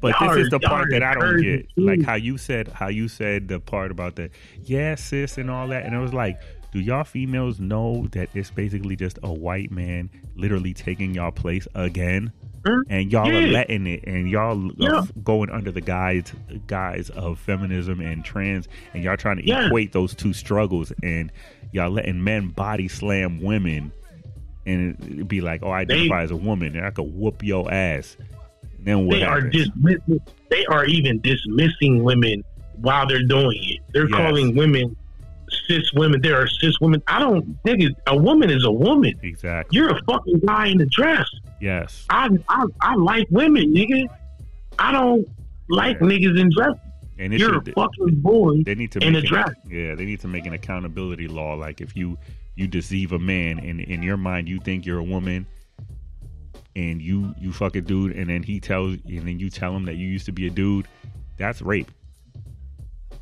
but 0.00 0.14
this 0.20 0.36
is 0.36 0.50
the 0.50 0.60
part 0.60 0.90
that 0.90 1.02
I 1.02 1.14
don't 1.14 1.40
get. 1.40 1.66
Like 1.76 2.02
how 2.02 2.14
you 2.14 2.36
said, 2.36 2.68
how 2.68 2.88
you 2.88 3.08
said 3.08 3.48
the 3.48 3.58
part 3.58 3.90
about 3.90 4.16
the 4.16 4.30
yeah, 4.64 4.94
sis, 4.94 5.38
and 5.38 5.50
all 5.50 5.68
that, 5.68 5.84
and 5.84 5.94
it 5.94 5.98
was 5.98 6.12
like. 6.14 6.40
Do 6.72 6.80
y'all 6.80 7.04
females 7.04 7.60
know 7.60 8.06
that 8.12 8.30
it's 8.32 8.50
basically 8.50 8.96
just 8.96 9.18
a 9.22 9.30
white 9.30 9.70
man 9.70 10.08
literally 10.36 10.72
taking 10.72 11.12
y'all 11.12 11.30
place 11.30 11.68
again? 11.74 12.32
Hmm? 12.64 12.80
and 12.88 13.10
y'all 13.10 13.26
are 13.36 13.40
letting 13.40 13.86
it, 13.88 14.04
and 14.04 14.28
y'all 14.28 14.70
Yeah. 14.78 15.02
going 15.24 15.50
under 15.50 15.72
the 15.72 15.80
guise 15.80 16.32
guise 16.68 17.10
of 17.10 17.38
feminism 17.40 18.00
and 18.00 18.24
trans, 18.24 18.68
and 18.94 19.02
y'all 19.02 19.16
trying 19.16 19.38
to 19.38 19.46
Yeah. 19.46 19.66
equate 19.66 19.92
those 19.92 20.14
two 20.14 20.32
struggles, 20.32 20.92
and 21.02 21.32
y'all 21.72 21.90
letting 21.90 22.22
men 22.22 22.48
body 22.48 22.86
slam 22.88 23.40
women, 23.40 23.90
and 24.64 24.96
it 25.18 25.26
be 25.26 25.40
like, 25.40 25.62
oh, 25.64 25.70
I 25.70 25.80
identify 25.80 26.22
as 26.22 26.30
a 26.30 26.36
woman, 26.36 26.76
and 26.76 26.86
I 26.86 26.90
could 26.90 27.12
whoop 27.12 27.42
your 27.42 27.72
ass. 27.72 28.16
And 28.78 28.86
then 28.86 29.06
what 29.06 29.16
they 29.20 29.24
are 29.24 29.40
happens? 29.40 29.52
dismissing. 29.68 30.20
They 30.50 30.64
are 30.66 30.84
even 30.84 31.20
dismissing 31.20 32.02
women 32.04 32.44
while 32.76 33.06
they're 33.08 33.24
doing 33.24 33.58
it. 33.60 33.80
They're 33.92 34.08
Yes. 34.08 34.12
calling 34.16 34.54
women 34.54 34.94
cis 35.68 35.92
women. 35.94 36.20
There 36.22 36.40
are 36.40 36.46
cis 36.46 36.78
women. 36.80 37.02
I 37.06 37.18
don't. 37.20 37.62
Nigga, 37.64 37.90
a 38.06 38.16
woman 38.16 38.50
is 38.50 38.64
a 38.64 38.70
woman. 38.70 39.14
exactly. 39.22 39.76
You're 39.78 39.90
a 39.90 40.00
fucking 40.04 40.40
guy 40.46 40.68
in 40.68 40.80
a 40.80 40.86
dress. 40.86 41.28
yes. 41.60 42.04
I 42.10 42.28
I, 42.48 42.64
I 42.80 42.94
like 42.96 43.26
women, 43.30 43.72
nigga. 43.74 44.06
I 44.78 44.92
don't 44.92 45.26
like 45.68 45.98
Yeah. 46.00 46.06
niggas 46.08 46.40
in 46.40 46.50
dress. 46.56 46.74
And 47.18 47.32
You're 47.32 47.52
should, 47.54 47.68
a 47.68 47.72
fucking 47.72 48.20
boy. 48.20 48.62
they 48.64 48.74
need 48.74 48.90
to 48.92 48.98
in 49.06 49.14
a 49.14 49.18
an- 49.18 49.26
dress. 49.26 49.50
yeah, 49.68 49.94
they 49.94 50.04
need 50.04 50.20
to 50.20 50.28
make 50.28 50.46
an 50.46 50.54
accountability 50.54 51.28
law. 51.28 51.54
Like 51.54 51.80
if 51.80 51.94
you 51.96 52.18
you 52.56 52.66
deceive 52.66 53.12
a 53.12 53.18
man, 53.18 53.58
and 53.58 53.80
in 53.80 54.02
your 54.02 54.16
mind 54.16 54.48
you 54.48 54.58
think 54.60 54.84
you're 54.86 54.98
a 54.98 55.04
woman, 55.04 55.46
and 56.74 57.00
you 57.00 57.34
you 57.38 57.52
fuck 57.52 57.76
a 57.76 57.80
dude, 57.80 58.16
and 58.16 58.28
then 58.28 58.42
he 58.42 58.58
tells, 58.60 58.94
and 59.06 59.28
then 59.28 59.38
you 59.38 59.50
tell 59.50 59.76
him 59.76 59.84
that 59.84 59.94
you 59.96 60.06
used 60.08 60.26
to 60.26 60.32
be 60.32 60.46
a 60.46 60.50
dude, 60.50 60.88
that's 61.36 61.62
rape. 61.62 61.90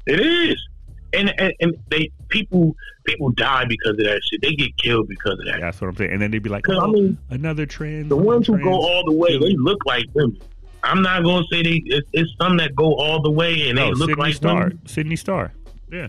It 0.07 0.21
is. 0.21 0.69
And, 1.13 1.35
and 1.41 1.53
and 1.61 1.75
they 1.91 2.11
people 2.29 2.75
people 3.05 3.31
die 3.31 3.65
because 3.65 3.93
of 3.93 4.05
that 4.05 4.21
shit. 4.31 4.41
They 4.43 4.53
get 4.53 4.77
killed 4.77 5.09
because 5.09 5.39
of 5.39 5.45
that. 5.47 5.61
That's 5.61 5.81
what 5.81 5.89
I'm 5.89 5.97
saying. 5.97 6.13
And 6.13 6.23
then 6.23 6.31
they'd 6.31 6.43
be 6.43 6.51
like, 6.51 6.65
'Cause, 6.65 6.79
I 6.81 6.85
oh, 6.85 6.93
mean, 6.93 7.19
another 7.31 7.67
trans. 7.67 8.09
The 8.09 8.17
ones 8.17 8.47
who 8.47 8.59
go 8.63 8.73
all 8.73 9.05
the 9.05 9.13
way, 9.13 9.37
they 9.39 9.55
look 9.57 9.79
like 9.87 10.05
women. 10.15 10.41
I'm 10.83 11.03
not 11.03 11.25
gonna 11.25 11.45
say 11.53 11.63
they. 11.63 11.83
It's, 11.87 12.09
it's 12.13 12.31
some 12.41 12.57
that 12.59 12.75
go 12.77 12.95
all 12.95 13.21
the 13.23 13.31
way 13.31 13.69
and 13.69 13.77
they 13.77 13.83
no, 13.83 13.91
look 13.91 14.09
Sidney 14.11 14.15
like 14.23 14.35
Starr. 14.35 14.63
women. 14.65 14.87
Sidney 14.87 15.17
Starr. 15.17 15.53
Yeah, 15.93 16.09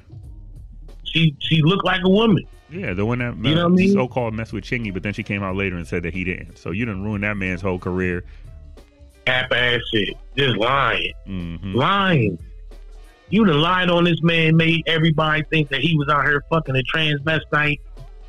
She 1.04 1.36
she 1.40 1.62
looked 1.64 1.84
like 1.86 2.02
a 2.06 2.10
woman. 2.10 2.44
yeah, 2.70 2.94
the 2.94 3.06
one 3.06 3.20
that 3.20 3.36
You 3.38 3.56
know 3.56 3.64
what 3.64 3.72
I 3.74 3.76
mean? 3.76 3.92
so-called 3.94 4.34
messed 4.36 4.54
with 4.54 4.64
Chingy, 4.64 4.94
but 4.94 5.02
then 5.04 5.14
she 5.14 5.24
came 5.24 5.42
out 5.44 5.56
later 5.56 5.76
and 5.76 5.88
said 5.88 6.04
that 6.04 6.14
he 6.14 6.24
didn't. 6.24 6.58
So 6.58 6.70
you 6.72 6.86
didn't 6.86 7.04
ruin 7.04 7.22
that 7.22 7.36
man's 7.38 7.62
whole 7.62 7.80
career. 7.80 8.24
Half 9.28 9.52
ass 9.52 9.80
shit, 9.92 10.16
just 10.38 10.58
lying, 10.58 11.12
hmm 11.26 11.76
lying. 11.76 12.38
You 13.32 13.46
done 13.46 13.62
lied 13.62 13.90
on 13.90 14.04
this 14.04 14.22
man, 14.22 14.58
made 14.58 14.84
everybody 14.88 15.44
think 15.50 15.70
that 15.70 15.80
he 15.82 15.98
was 15.98 16.10
out 16.10 16.24
here 16.26 16.44
fucking 16.50 16.76
a 16.76 16.84
transvestite, 16.96 17.80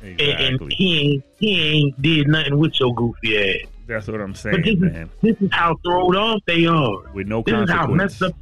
and, 0.01 0.19
and 0.21 0.73
he 0.73 0.99
ain't 0.99 1.23
he 1.37 1.61
ain't 1.61 2.01
did 2.01 2.27
nothing 2.27 2.57
with 2.57 2.79
your 2.79 2.93
goofy 2.95 3.37
ass. 3.37 3.67
That's 3.85 4.07
what 4.07 4.21
I'm 4.21 4.31
But 4.31 4.37
saying, 4.37 4.61
this 4.63 4.75
is 4.75 5.09
this 5.21 5.35
is 5.41 5.49
how 5.51 5.75
thrown 5.85 6.15
off 6.15 6.41
they 6.47 6.65
are. 6.65 7.11
With 7.13 7.27
no 7.27 7.41
This 7.41 7.53
is 7.63 7.69
how 7.69 7.87
messed 7.87 8.21
up. 8.23 8.33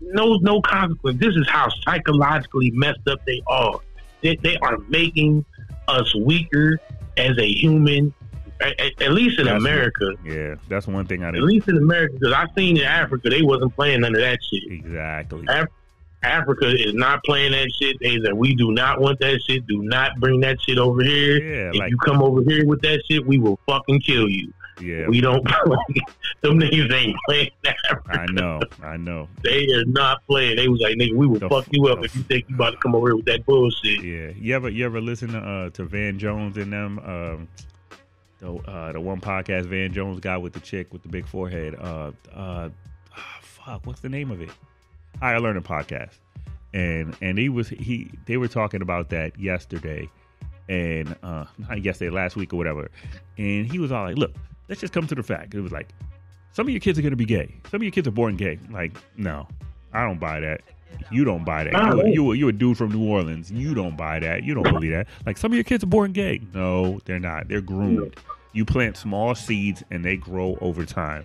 No, 0.00 0.36
no 0.42 0.60
consequence. 0.62 1.20
This 1.20 1.36
is 1.36 1.46
how 1.48 1.68
psychologically 1.84 2.70
messed 2.72 3.06
up 3.06 3.20
they 3.26 3.40
are. 3.46 3.78
They, 4.22 4.36
they 4.36 4.56
are 4.56 4.78
making 4.88 5.44
us 5.88 6.12
weaker 6.14 6.80
as 7.16 7.36
a 7.38 7.46
human. 7.52 8.12
At, 8.60 8.80
at- 8.80 9.02
at 9.02 9.12
least 9.12 9.38
in 9.40 9.46
That's 9.46 9.58
America. 9.58 10.12
Yeah, 10.24 10.54
that's 10.68 10.86
one 10.86 11.04
thing 11.06 11.22
I 11.24 11.28
At 11.28 11.34
didn't. 11.34 11.48
least 11.48 11.68
in 11.68 11.76
America, 11.76 12.14
because 12.18 12.32
I 12.32 12.46
seen 12.56 12.76
in 12.78 12.84
Africa 12.84 13.28
they 13.28 13.42
wasn't 13.42 13.74
playing 13.74 14.00
none 14.02 14.14
of 14.14 14.20
that 14.20 14.38
shit. 14.42 14.72
Exactly. 14.72 15.44
Af- 15.48 15.68
Africa 16.22 16.68
is 16.68 16.94
not 16.94 17.22
playing 17.24 17.52
that 17.52 17.70
shit. 17.80 17.96
They 18.00 18.18
said 18.24 18.32
we 18.34 18.54
do 18.54 18.72
not 18.72 19.00
want 19.00 19.18
that 19.20 19.40
shit. 19.46 19.66
Do 19.66 19.82
not 19.82 20.18
bring 20.20 20.40
that 20.40 20.60
shit 20.62 20.78
over 20.78 21.02
here. 21.02 21.36
Yeah, 21.42 21.70
if 21.70 21.76
like 21.76 21.90
you 21.90 21.96
come 21.98 22.22
over 22.22 22.42
here 22.46 22.66
with 22.66 22.80
that 22.82 23.02
shit, 23.10 23.26
we 23.26 23.38
will 23.38 23.58
fucking 23.66 24.00
kill 24.00 24.28
you. 24.28 24.52
yeah. 24.80 25.06
We 25.08 25.20
don't 25.20 25.44
play. 25.46 25.76
Them 26.42 26.58
niggas 26.58 26.92
ain't 26.92 27.16
playing 27.28 27.50
Africa. 27.64 28.02
I 28.20 28.26
know, 28.32 28.60
I 28.82 28.96
know. 28.96 29.28
They 29.42 29.66
are 29.72 29.84
not 29.86 30.18
playing. 30.26 30.56
They 30.56 30.68
was 30.68 30.80
like, 30.80 30.96
nigga, 30.96 31.14
we 31.14 31.26
will 31.26 31.38
The 31.38 31.48
fuck 31.48 31.64
f- 31.64 31.68
you 31.72 31.86
up 31.88 32.04
if 32.04 32.16
you 32.16 32.22
think 32.22 32.46
you 32.48 32.54
about 32.56 32.70
to 32.70 32.76
come 32.78 32.94
over 32.94 33.08
here 33.08 33.16
with 33.16 33.26
that 33.26 33.44
bullshit. 33.46 34.02
Yeah, 34.02 34.30
you 34.36 34.54
ever 34.54 34.68
you 34.68 34.84
ever 34.84 35.00
listen 35.00 35.28
to 35.32 35.38
uh, 35.38 35.70
to 35.70 35.84
Van 35.84 36.18
Jones 36.18 36.56
and 36.56 36.72
them? 36.72 36.98
Um, 37.00 37.48
the 38.40 38.54
uh, 38.68 38.92
the 38.92 39.00
one 39.00 39.20
podcast 39.20 39.66
Van 39.66 39.92
Jones 39.92 40.18
got 40.20 40.42
with 40.42 40.52
the 40.52 40.60
chick 40.60 40.92
with 40.92 41.02
the 41.02 41.08
big 41.08 41.26
forehead. 41.26 41.76
Uh, 41.76 42.10
uh, 42.34 42.70
ah, 43.16 43.38
fuck, 43.42 43.86
what's 43.86 44.00
the 44.00 44.08
name 44.08 44.30
of 44.32 44.40
it? 44.40 44.50
Higher 45.20 45.40
Learning 45.40 45.62
Podcast, 45.62 46.18
and 46.74 47.16
and 47.20 47.38
he 47.38 47.48
was 47.48 47.68
he 47.68 48.10
they 48.26 48.36
were 48.36 48.48
talking 48.48 48.82
about 48.82 49.10
that 49.10 49.38
yesterday, 49.38 50.08
and 50.68 51.14
uh, 51.22 51.44
not 51.58 51.82
yesterday, 51.82 52.10
last 52.10 52.36
week 52.36 52.52
or 52.52 52.56
whatever, 52.56 52.90
and 53.38 53.70
he 53.70 53.78
was 53.78 53.92
all 53.92 54.04
like, 54.04 54.16
look, 54.16 54.32
let's 54.68 54.80
just 54.80 54.92
come 54.92 55.06
to 55.06 55.14
the 55.14 55.22
fact. 55.22 55.54
It 55.54 55.60
was 55.60 55.72
like, 55.72 55.88
some 56.52 56.66
of 56.66 56.70
your 56.70 56.80
kids 56.80 56.98
are 56.98 57.02
gonna 57.02 57.16
be 57.16 57.24
gay. 57.24 57.54
Some 57.70 57.78
of 57.78 57.82
your 57.82 57.92
kids 57.92 58.08
are 58.08 58.12
born 58.12 58.36
gay. 58.36 58.58
Like, 58.70 58.92
no, 59.16 59.46
I 59.92 60.04
don't 60.04 60.20
buy 60.20 60.40
that. 60.40 60.62
You 61.10 61.24
don't 61.24 61.44
buy 61.44 61.64
that. 61.64 61.72
You, 61.72 62.06
you, 62.06 62.32
you 62.32 62.48
a 62.48 62.52
dude 62.52 62.76
from 62.76 62.92
New 62.92 63.08
Orleans. 63.08 63.50
You 63.50 63.74
don't 63.74 63.96
buy 63.96 64.18
that. 64.20 64.44
You 64.44 64.54
don't 64.54 64.64
believe 64.64 64.92
that. 64.92 65.06
Like 65.26 65.36
some 65.36 65.52
of 65.52 65.56
your 65.56 65.64
kids 65.64 65.84
are 65.84 65.88
born 65.88 66.12
gay. 66.12 66.40
No, 66.54 67.00
they're 67.04 67.18
not. 67.18 67.48
They're 67.48 67.60
groomed. 67.60 68.16
You 68.52 68.64
plant 68.64 68.96
small 68.96 69.34
seeds 69.34 69.82
and 69.90 70.04
they 70.04 70.16
grow 70.16 70.58
over 70.60 70.84
time. 70.84 71.24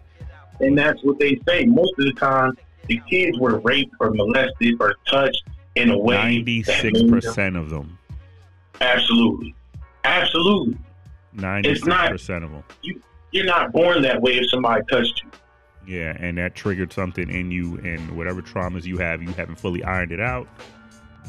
And 0.59 0.77
that's 0.77 1.03
what 1.03 1.19
they 1.19 1.39
say. 1.47 1.65
Most 1.65 1.93
of 1.99 2.05
the 2.05 2.13
time, 2.13 2.57
the 2.87 3.01
kids 3.09 3.37
were 3.39 3.59
raped 3.59 3.93
or 3.99 4.11
molested 4.11 4.75
or 4.79 4.95
touched 5.07 5.43
in 5.75 5.91
a 5.91 5.97
way. 5.97 6.15
Ninety-six 6.15 7.03
percent 7.03 7.55
of 7.55 7.69
them. 7.69 7.97
Absolutely. 8.81 9.55
Absolutely. 10.03 10.77
Ninety-six 11.33 11.85
percent 11.85 12.43
of 12.43 12.51
them. 12.51 12.63
You're 13.31 13.45
not 13.45 13.71
born 13.71 14.01
that 14.03 14.21
way 14.21 14.37
if 14.37 14.49
somebody 14.49 14.83
touched 14.89 15.23
you. 15.23 15.31
Yeah, 15.85 16.17
and 16.19 16.37
that 16.37 16.55
triggered 16.55 16.91
something 16.91 17.29
in 17.29 17.51
you, 17.51 17.77
and 17.77 18.17
whatever 18.17 18.41
traumas 18.41 18.83
you 18.83 18.97
have, 18.97 19.23
you 19.23 19.29
haven't 19.29 19.57
fully 19.57 19.83
ironed 19.83 20.11
it 20.11 20.19
out, 20.19 20.47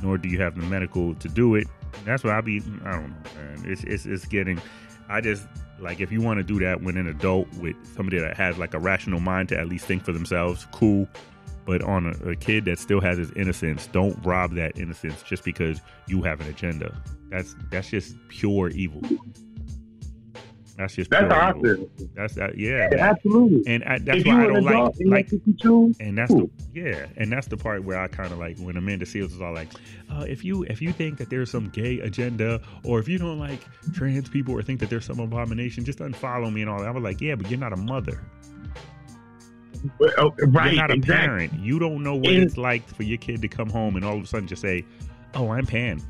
nor 0.03 0.19
do 0.19 0.29
you 0.29 0.41
have 0.41 0.57
the 0.57 0.63
medical 0.63 1.15
to 1.15 1.29
do 1.29 1.55
it. 1.55 1.69
That's 2.05 2.25
why 2.25 2.37
I 2.37 2.41
be. 2.41 2.61
I 2.85 2.93
don't 2.93 3.11
know, 3.11 3.31
man. 3.37 3.65
It's 3.65 3.85
it's 3.85 4.07
it's 4.07 4.25
getting. 4.27 4.61
I 5.09 5.21
just 5.21 5.47
like 5.79 6.01
if 6.01 6.11
you 6.11 6.21
want 6.21 6.39
to 6.39 6.43
do 6.43 6.59
that 6.61 6.83
when 6.83 6.97
an 6.97 7.07
adult 7.07 7.53
with 7.55 7.77
somebody 7.95 8.19
that 8.19 8.37
has 8.37 8.59
like 8.59 8.75
a 8.75 8.79
rational 8.79 9.21
mind 9.21 9.49
to 9.51 9.59
at 9.59 9.69
least 9.69 9.87
think 9.87 10.05
for 10.05 10.13
themselves, 10.13 10.67
cool. 10.73 11.09
But 11.69 11.83
on 11.83 12.07
a, 12.07 12.31
a 12.31 12.35
kid 12.35 12.65
that 12.65 12.79
still 12.79 13.01
has 13.03 13.19
his 13.19 13.31
innocence, 13.33 13.87
don't 13.89 14.17
rob 14.25 14.55
that 14.55 14.79
innocence 14.79 15.23
just 15.23 15.45
because 15.45 15.83
you 16.07 16.23
have 16.23 16.41
an 16.41 16.47
agenda. 16.49 16.99
That's 17.29 17.55
that's 17.71 17.91
just 17.91 18.17
pure 18.29 18.71
evil. 18.71 19.03
That's 20.79 20.95
just 20.95 21.11
That's 21.11 21.25
pure 21.27 21.35
how 21.35 21.49
I 21.49 21.51
evil. 21.59 21.89
feel. 21.99 22.09
That's 22.15 22.35
that. 22.37 22.57
Yeah, 22.57 22.89
man. 22.91 23.01
Absolutely. 23.01 23.63
and 23.67 23.85
I, 23.85 23.99
that's 23.99 24.21
if 24.21 24.27
why 24.27 24.45
I 24.45 24.47
don't 24.47 24.65
like 24.65 24.95
like 25.05 25.27
that's 25.29 25.33
what 25.33 25.47
you 25.47 25.55
choose, 25.61 25.97
and 26.01 26.17
that's 26.17 26.31
Cool. 26.33 26.49
the 26.73 26.81
yeah, 26.81 27.07
and 27.17 27.31
that's 27.33 27.49
the 27.49 27.57
part 27.57 27.83
where 27.85 28.01
I 28.01 28.07
kind 28.09 28.33
of 28.33 28.39
like 28.39 28.59
when 28.61 28.77
Amanda 28.79 29.05
Seales 29.05 29.33
is 29.35 29.41
all 29.43 29.53
like, 29.53 29.69
uh, 30.11 30.25
if 30.29 30.45
you 30.45 30.63
if 30.71 30.81
you 30.81 30.93
think 30.93 31.19
that 31.19 31.29
there's 31.31 31.51
some 31.51 31.69
gay 31.71 31.99
agenda, 32.01 32.61
or 32.85 32.99
if 33.01 33.09
you 33.09 33.19
don't 33.19 33.39
like 33.41 33.61
trans 33.93 34.29
people, 34.31 34.55
or 34.55 34.63
think 34.63 34.79
that 34.81 34.89
there's 34.89 35.05
some 35.05 35.19
abomination, 35.19 35.85
just 35.85 35.99
unfollow 35.99 36.51
me 36.53 36.63
and 36.63 36.71
all 36.71 36.79
that. 36.79 36.87
I 36.89 36.93
was 36.93 37.03
like, 37.03 37.21
yeah, 37.21 37.35
but 37.35 37.51
you're 37.51 37.59
not 37.61 37.73
a 37.73 37.77
mother. 37.77 38.23
Oh, 40.19 40.35
right? 40.49 40.73
you're 40.73 40.81
not 40.83 40.91
a 40.91 40.95
exactly. 40.95 41.27
parent. 41.27 41.53
You 41.55 41.79
don't 41.79 42.03
know 42.03 42.15
what 42.17 42.33
And- 42.33 42.43
it's 42.45 42.57
like 42.57 42.87
for 42.89 43.03
your 43.03 43.19
kid 43.19 43.43
to 43.43 43.49
come 43.49 43.69
home 43.71 43.97
and 43.97 44.05
all 44.05 44.17
of 44.17 44.23
a 44.23 44.27
sudden 44.27 44.47
just 44.49 44.63
say, 44.63 44.85
"Oh, 45.35 45.51
I'm 45.51 45.67
Pan." 45.67 46.01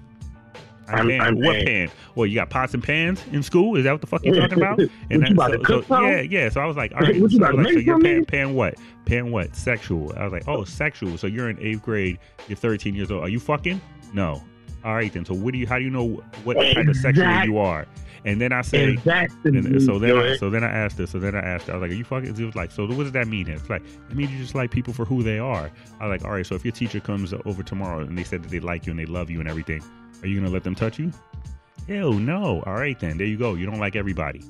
I'm, 0.88 0.94
I'm- 1.00 1.08
pan. 1.08 1.20
I'm 1.20 1.36
what 1.40 1.56
Pan. 1.56 1.64
pan? 1.66 1.90
Well, 2.14 2.26
you 2.26 2.34
got 2.34 2.48
pots 2.48 2.72
and 2.72 2.82
pans 2.82 3.22
in 3.32 3.42
school? 3.42 3.76
Is 3.76 3.84
that 3.84 3.92
what 3.92 4.00
the 4.00 4.06
fuck 4.06 4.24
you're 4.24 4.34
talking 4.40 4.56
about? 4.58 4.78
What 5.10 5.28
you 5.28 5.34
about 5.34 5.62
cook 5.64 5.86
something? 5.86 6.08
yeah, 6.08 6.20
yeah. 6.22 6.48
So 6.48 6.60
I 6.62 6.66
was 6.66 6.76
like, 6.78 6.92
all 6.94 7.00
right. 7.00 7.20
What 7.20 7.30
you 7.30 7.38
so, 7.38 7.44
I 7.44 7.48
about 7.50 7.58
was 7.58 7.66
to 7.66 7.72
like, 7.74 7.84
so 7.84 7.86
you're 7.86 8.00
pan, 8.00 8.24
pan 8.24 8.54
what? 8.54 8.74
Pan 9.04 9.30
what? 9.30 9.54
Sexual. 9.54 10.14
I 10.16 10.24
was 10.24 10.32
like, 10.32 10.48
oh, 10.48 10.64
sexual. 10.64 11.18
So 11.18 11.26
you're 11.26 11.50
in 11.50 11.58
eighth 11.60 11.82
grade. 11.82 12.18
You're 12.48 12.56
13 12.56 12.94
years 12.94 13.10
old. 13.10 13.22
Are 13.22 13.28
you 13.28 13.38
fucking? 13.40 13.80
No. 14.14 14.42
All 14.84 14.94
right 14.94 15.12
then. 15.12 15.24
So 15.26 15.34
what 15.34 15.52
do 15.52 15.58
you? 15.58 15.66
How 15.66 15.76
do 15.78 15.84
you 15.84 15.90
know 15.90 16.22
what 16.44 16.54
type 16.54 16.86
of 16.86 16.96
sexual 16.96 17.44
you 17.44 17.58
are? 17.58 17.86
And 18.28 18.40
then 18.40 18.52
I 18.52 18.60
say, 18.62 18.96
And 19.44 19.56
and 19.56 19.82
so 19.82 19.98
then, 19.98 20.10
I, 20.16 20.20
Joey. 20.28 20.38
so 20.38 20.50
then 20.50 20.62
I 20.62 20.68
asked 20.70 20.98
her. 20.98 21.06
So 21.06 21.18
then 21.18 21.34
I 21.34 21.40
asked 21.40 21.66
her. 21.66 21.72
I 21.72 21.76
was 21.76 21.82
like, 21.82 21.90
"Are 21.92 21.94
you 21.94 22.04
fucking?" 22.04 22.28
It 22.38 22.44
was 22.44 22.54
like, 22.54 22.70
"So 22.70 22.86
what 22.86 22.98
does 23.04 23.12
that 23.12 23.26
mean?" 23.26 23.48
It's 23.48 23.70
like, 23.70 23.82
"It 24.10 24.16
means 24.16 24.30
you 24.30 24.38
just 24.38 24.54
like 24.54 24.70
people 24.70 24.92
for 24.92 25.04
who 25.06 25.22
they 25.22 25.38
are." 25.38 25.70
I 26.00 26.06
was 26.06 26.20
like, 26.20 26.24
"All 26.28 26.34
right." 26.36 26.44
So 26.46 26.54
if 26.54 26.64
your 26.64 26.72
teacher 26.72 27.00
comes 27.00 27.32
over 27.46 27.62
tomorrow 27.62 28.00
and 28.00 28.18
they 28.18 28.24
said 28.24 28.42
that 28.42 28.50
they 28.50 28.60
like 28.60 28.86
you 28.86 28.90
and 28.90 28.98
they 29.00 29.06
love 29.06 29.30
you 29.30 29.40
and 29.40 29.48
everything, 29.48 29.82
are 30.22 30.26
you 30.28 30.38
gonna 30.38 30.52
let 30.52 30.62
them 30.64 30.74
touch 30.74 30.98
you? 30.98 31.10
Hell 31.88 32.12
no. 32.12 32.62
All 32.66 32.74
right 32.74 32.98
then. 33.00 33.16
There 33.18 33.26
you 33.26 33.38
go. 33.38 33.54
You 33.54 33.64
don't 33.66 33.80
like 33.80 33.96
everybody. 33.96 34.40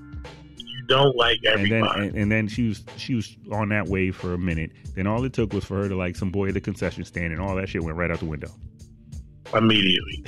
you 0.57 0.83
don't 0.89 1.15
like 1.17 1.39
And 1.45 1.71
then 1.71 1.85
everybody. 1.85 2.09
and, 2.09 2.17
and 2.17 2.33
then 2.33 2.49
she 2.49 2.69
was 2.69 2.85
she 2.97 3.15
was 3.15 3.37
on 3.53 3.69
that 3.69 3.87
wave 3.87 4.17
for 4.17 4.35
a 4.35 4.39
minute. 4.39 4.73
Then 4.97 5.07
all 5.07 5.23
it 5.25 5.33
took 5.33 5.53
was 5.53 5.65
for 5.65 5.77
her 5.83 5.89
to 5.89 5.95
like 5.97 6.17
some 6.17 6.31
boy 6.31 6.49
at 6.49 6.55
the 6.55 6.61
concession 6.61 7.05
stand, 7.05 7.33
and 7.33 7.41
all 7.41 7.55
that 7.57 7.69
shit 7.69 7.85
went 7.85 7.97
right 7.97 8.11
out 8.11 8.19
the 8.19 8.27
window. 8.27 8.51
immediately, 9.55 10.25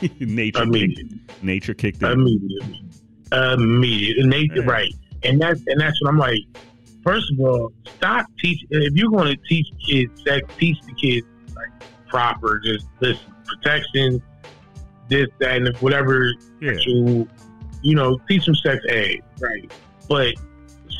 nature, 0.20 0.62
immediately, 0.64 1.04
kicked, 1.04 1.42
nature 1.44 1.74
kicked 1.74 2.02
in. 2.02 2.10
immediately, 2.10 2.82
immediately. 3.32 4.22
And 4.22 4.32
they, 4.32 4.48
Yeah. 4.54 4.62
Right, 4.70 4.94
and 5.24 5.40
that's 5.40 5.60
and 5.66 5.80
that's 5.80 6.00
what 6.02 6.10
I'm 6.10 6.18
like. 6.18 6.40
First 7.04 7.32
of 7.32 7.40
all, 7.40 7.72
stop 7.96 8.26
teaching. 8.38 8.68
If 8.70 8.94
you're 8.94 9.10
going 9.10 9.34
to 9.34 9.42
teach 9.48 9.66
kids 9.86 10.22
sex, 10.24 10.42
teach 10.58 10.78
the 10.82 10.92
kids 10.92 11.26
like 11.54 11.70
proper. 12.08 12.58
Just 12.58 12.86
listen, 13.00 13.32
protection, 13.46 14.22
this, 15.08 15.28
that, 15.38 15.56
and 15.56 15.76
whatever 15.78 16.32
Yeah, 16.60 16.72
to, 16.72 17.28
you 17.82 17.94
know, 17.94 18.18
teach 18.28 18.46
them 18.46 18.54
sex 18.56 18.84
ed, 18.88 19.20
right? 19.40 19.72
But 20.08 20.34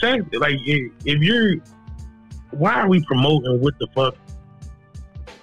sex, 0.00 0.24
like, 0.32 0.56
if, 0.64 0.92
if 1.04 1.22
you're, 1.22 1.56
why 2.50 2.74
are 2.74 2.88
we 2.88 3.04
promoting 3.04 3.60
what 3.60 3.78
the 3.78 3.88
fuck 3.94 4.16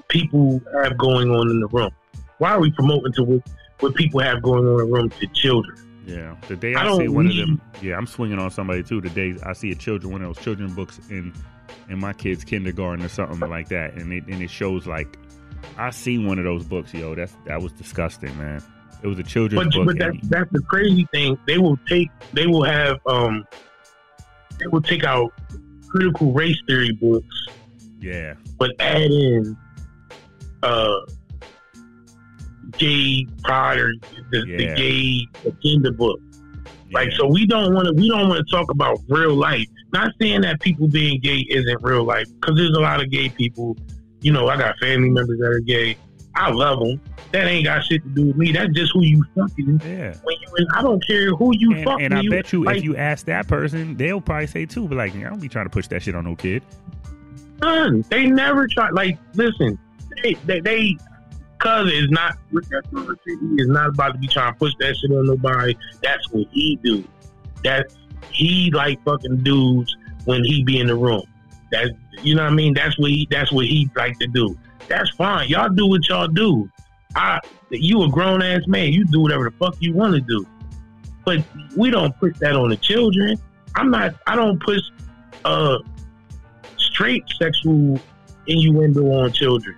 people 0.08 0.62
have 0.82 0.98
going 0.98 1.30
on 1.30 1.50
in 1.50 1.60
the 1.60 1.68
room? 1.68 1.92
Why 2.38 2.52
are 2.52 2.60
we 2.60 2.72
promoting 2.72 3.14
to 3.14 3.24
what, 3.24 3.42
what 3.80 3.96
people 3.96 4.20
have 4.20 4.42
going 4.42 4.66
on 4.66 4.72
in 4.72 4.78
the 4.78 4.86
room 4.86 5.10
to 5.10 5.28
children? 5.28 5.78
Yeah, 6.06 6.36
the 6.48 6.56
day 6.56 6.76
I 6.76 6.88
I, 6.88 6.98
see 6.98 7.08
one 7.08 7.28
of 7.28 7.36
them, 7.36 7.62
yeah, 7.82 7.98
I'm 7.98 8.06
swinging 8.08 8.38
on 8.40 8.52
somebody 8.52 8.84
too. 8.84 9.02
The 9.02 9.10
day 9.10 9.36
I 9.44 9.54
see 9.54 9.72
a 9.72 9.76
children, 9.76 10.12
one 10.14 10.22
of 10.22 10.36
those 10.36 10.44
children 10.44 10.74
books 10.74 11.00
in 11.10 11.34
in 11.90 12.00
my 12.00 12.14
kid's 12.14 12.44
kindergarten 12.44 13.04
or 13.04 13.10
something 13.10 13.50
like 13.50 13.70
that, 13.70 13.94
and 13.96 14.14
it 14.14 14.26
and 14.28 14.42
it 14.42 14.50
shows 14.50 14.86
like 14.86 15.18
I 15.78 15.90
seen 15.90 16.28
one 16.28 16.38
of 16.38 16.46
those 16.46 16.64
books, 16.64 16.94
yo. 16.94 17.16
That's 17.16 17.36
that 17.46 17.62
was 17.62 17.72
disgusting, 17.74 18.38
man. 18.38 18.62
It 19.02 19.08
was 19.08 19.18
a 19.20 19.24
children's 19.24 19.66
But 19.66 19.74
book. 19.74 19.86
but 19.88 19.98
that's 19.98 20.12
and- 20.22 20.30
that's 20.30 20.52
the 20.52 20.62
crazy 20.62 21.08
thing. 21.12 21.38
They 21.48 21.58
will 21.58 21.78
take, 21.88 22.10
they 22.34 22.48
will 22.48 22.64
have, 22.64 23.00
um, 23.06 23.46
they 24.60 24.68
will 24.68 24.82
take 24.82 25.04
out 25.04 25.32
critical 25.88 26.32
race 26.34 26.58
theory 26.68 26.92
books 26.92 27.48
yeah, 28.00 28.36
but 28.60 28.72
add 28.80 29.10
in 29.10 29.58
uh 30.62 30.92
gay 32.78 33.28
pride 33.44 33.80
or 33.80 33.92
the, 34.32 34.46
the 34.58 34.74
gay 34.76 35.28
agenda 35.50 35.92
book. 35.92 36.20
Like 36.92 37.12
yeah. 37.12 37.18
so 37.18 37.28
we 37.28 37.46
don't 37.46 37.74
want 37.74 37.88
to 37.88 37.94
we 37.94 38.08
don't 38.08 38.30
want 38.30 38.46
to 38.46 38.56
talk 38.56 38.70
about 38.72 39.00
real 39.10 39.34
life. 39.34 39.66
Not 39.94 40.12
saying 40.20 40.42
that 40.42 40.60
people 40.62 40.88
being 40.88 41.20
gay 41.20 41.46
isn't 41.50 41.82
real 41.82 42.04
life 42.04 42.28
because 42.40 42.58
there's 42.58 42.76
a 42.76 42.82
lot 42.82 43.02
of 43.02 43.10
gay 43.10 43.30
people. 43.30 43.78
You 44.22 44.32
know, 44.34 44.48
I 44.48 44.58
got 44.58 44.78
family 44.80 45.10
members 45.10 45.40
that 45.40 45.48
are 45.48 45.60
gay. 45.60 45.98
I 46.36 46.52
love 46.52 46.80
them. 46.80 47.00
That 47.32 47.48
ain't 47.48 47.66
got 47.66 47.84
shit 47.84 48.04
to 48.04 48.10
do 48.10 48.28
with 48.28 48.36
me. 48.36 48.52
That's 48.52 48.72
just 48.74 48.92
who 48.94 49.04
you 49.04 49.24
fucking. 49.36 49.82
yeah. 49.86 50.16
When 50.24 50.36
you, 50.42 50.48
and 50.58 50.68
I 50.74 50.82
don't 50.82 51.06
care 51.06 51.34
who 51.34 51.56
you 51.56 51.74
And, 51.74 51.86
fuck. 51.86 52.02
and 52.02 52.14
I 52.14 52.22
you, 52.22 52.30
bet 52.30 52.52
you, 52.52 52.64
like, 52.64 52.78
if 52.78 52.84
you 52.84 52.96
ask 52.98 53.26
that 53.28 53.48
person, 53.48 53.96
they'll 53.96 54.22
probably 54.22 54.48
say 54.48 54.66
too. 54.66 54.88
But 54.88 54.98
like, 54.98 55.16
I 55.16 55.22
don't 55.22 55.42
be 55.42 55.48
trying 55.48 55.66
to 55.66 55.70
push 55.70 55.88
that 55.88 56.02
shit 56.02 56.16
on 56.16 56.26
no 56.26 56.36
kid. 56.36 56.62
Son, 57.62 58.04
they 58.10 58.28
never 58.28 58.68
try. 58.68 58.90
Like, 58.90 59.18
listen, 59.34 59.80
they 60.22 60.34
they, 60.46 60.60
they 60.60 60.98
cuz 61.66 61.92
is 61.92 62.10
not 62.10 62.38
Rick 62.52 62.66
Escobar 62.66 63.16
City 63.26 63.46
is 63.58 63.68
not 63.68 63.90
about 63.90 64.14
to 64.14 64.20
be 64.20 64.28
trying 64.28 64.54
to 64.54 64.60
push 64.60 64.74
that 64.80 64.96
shit 64.96 65.12
on 65.12 65.26
nobody. 65.26 65.76
That's 66.02 66.30
what 66.32 66.48
he 66.52 66.80
do. 66.84 67.04
That 67.64 67.88
he 68.32 68.72
like 68.72 69.04
fucking 69.04 69.44
dudes 69.44 69.96
when 70.26 70.44
he 70.44 70.64
be 70.64 70.80
in 70.80 70.88
the 70.88 70.96
room. 70.96 71.24
That's 71.72 71.90
you 72.22 72.36
know 72.36 72.44
what 72.44 72.52
I 72.52 72.56
mean. 72.56 72.74
That's 72.74 72.98
what 73.00 73.12
he 73.12 73.28
that's 73.30 73.52
what 73.52 73.66
he 73.66 73.90
like 73.96 74.18
to 74.20 74.28
do. 74.28 74.58
That's 74.88 75.10
fine. 75.12 75.50
Y'all 75.50 75.70
do 75.70 75.88
what 75.88 76.08
y'all 76.08 76.28
do. 76.28 76.70
I 77.16 77.40
you 77.72 78.04
a 78.04 78.10
grown 78.10 78.42
ass 78.42 78.62
man. 78.68 78.94
You 78.94 79.06
do 79.06 79.22
whatever 79.22 79.50
the 79.50 79.56
fuck 79.58 79.76
you 79.80 79.94
want 79.94 80.14
to 80.14 80.22
do. 80.22 80.46
But 81.26 81.44
we 81.76 81.90
don't 81.90 82.18
push 82.20 82.38
that 82.40 82.56
on 82.56 82.70
the 82.70 82.78
children. 82.78 83.38
I'm 83.76 83.90
not. 83.90 84.16
I 84.28 84.36
don't 84.36 84.62
push 84.62 84.82
uh 85.44 85.80
straight 86.78 87.24
sexual 87.42 88.00
innuendo 88.48 89.12
on 89.12 89.32
children. 89.32 89.76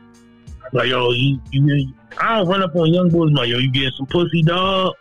Like 0.74 0.90
yo, 0.90 1.12
you 1.12 1.40
you. 1.52 1.94
I 2.20 2.38
don't 2.38 2.48
run 2.48 2.64
up 2.64 2.76
on 2.76 2.94
young 2.94 3.10
boys 3.10 3.32
like 3.32 3.50
yo, 3.50 3.58
you 3.58 3.72
getting 3.72 3.92
some 3.92 4.06
pussy, 4.08 4.44
dog, 4.44 4.94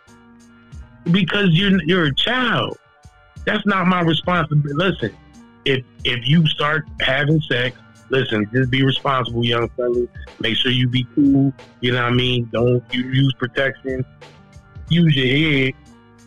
because 1.11 1.49
you're 1.51 1.81
you're 1.83 2.05
a 2.05 2.15
child. 2.15 2.77
That's 3.45 3.65
not 3.65 3.87
my 3.87 4.01
responsibility. 4.01 4.73
Listen, 4.73 5.17
if 5.65 5.83
if 6.03 6.27
you 6.27 6.45
start 6.47 6.85
having 7.01 7.41
sex, 7.41 7.77
listen, 8.09 8.49
just 8.53 8.69
be 8.71 8.83
responsible, 8.83 9.45
young 9.45 9.69
fella. 9.69 10.05
Make 10.39 10.55
sure 10.57 10.71
you 10.71 10.87
be 10.87 11.05
cool. 11.15 11.53
You 11.81 11.93
know 11.93 12.03
what 12.03 12.11
I 12.11 12.15
mean? 12.15 12.49
Don't 12.51 12.83
you 12.93 13.03
use 13.03 13.33
protection. 13.37 14.05
Use 14.89 15.15
your 15.15 15.27
head. 15.27 15.73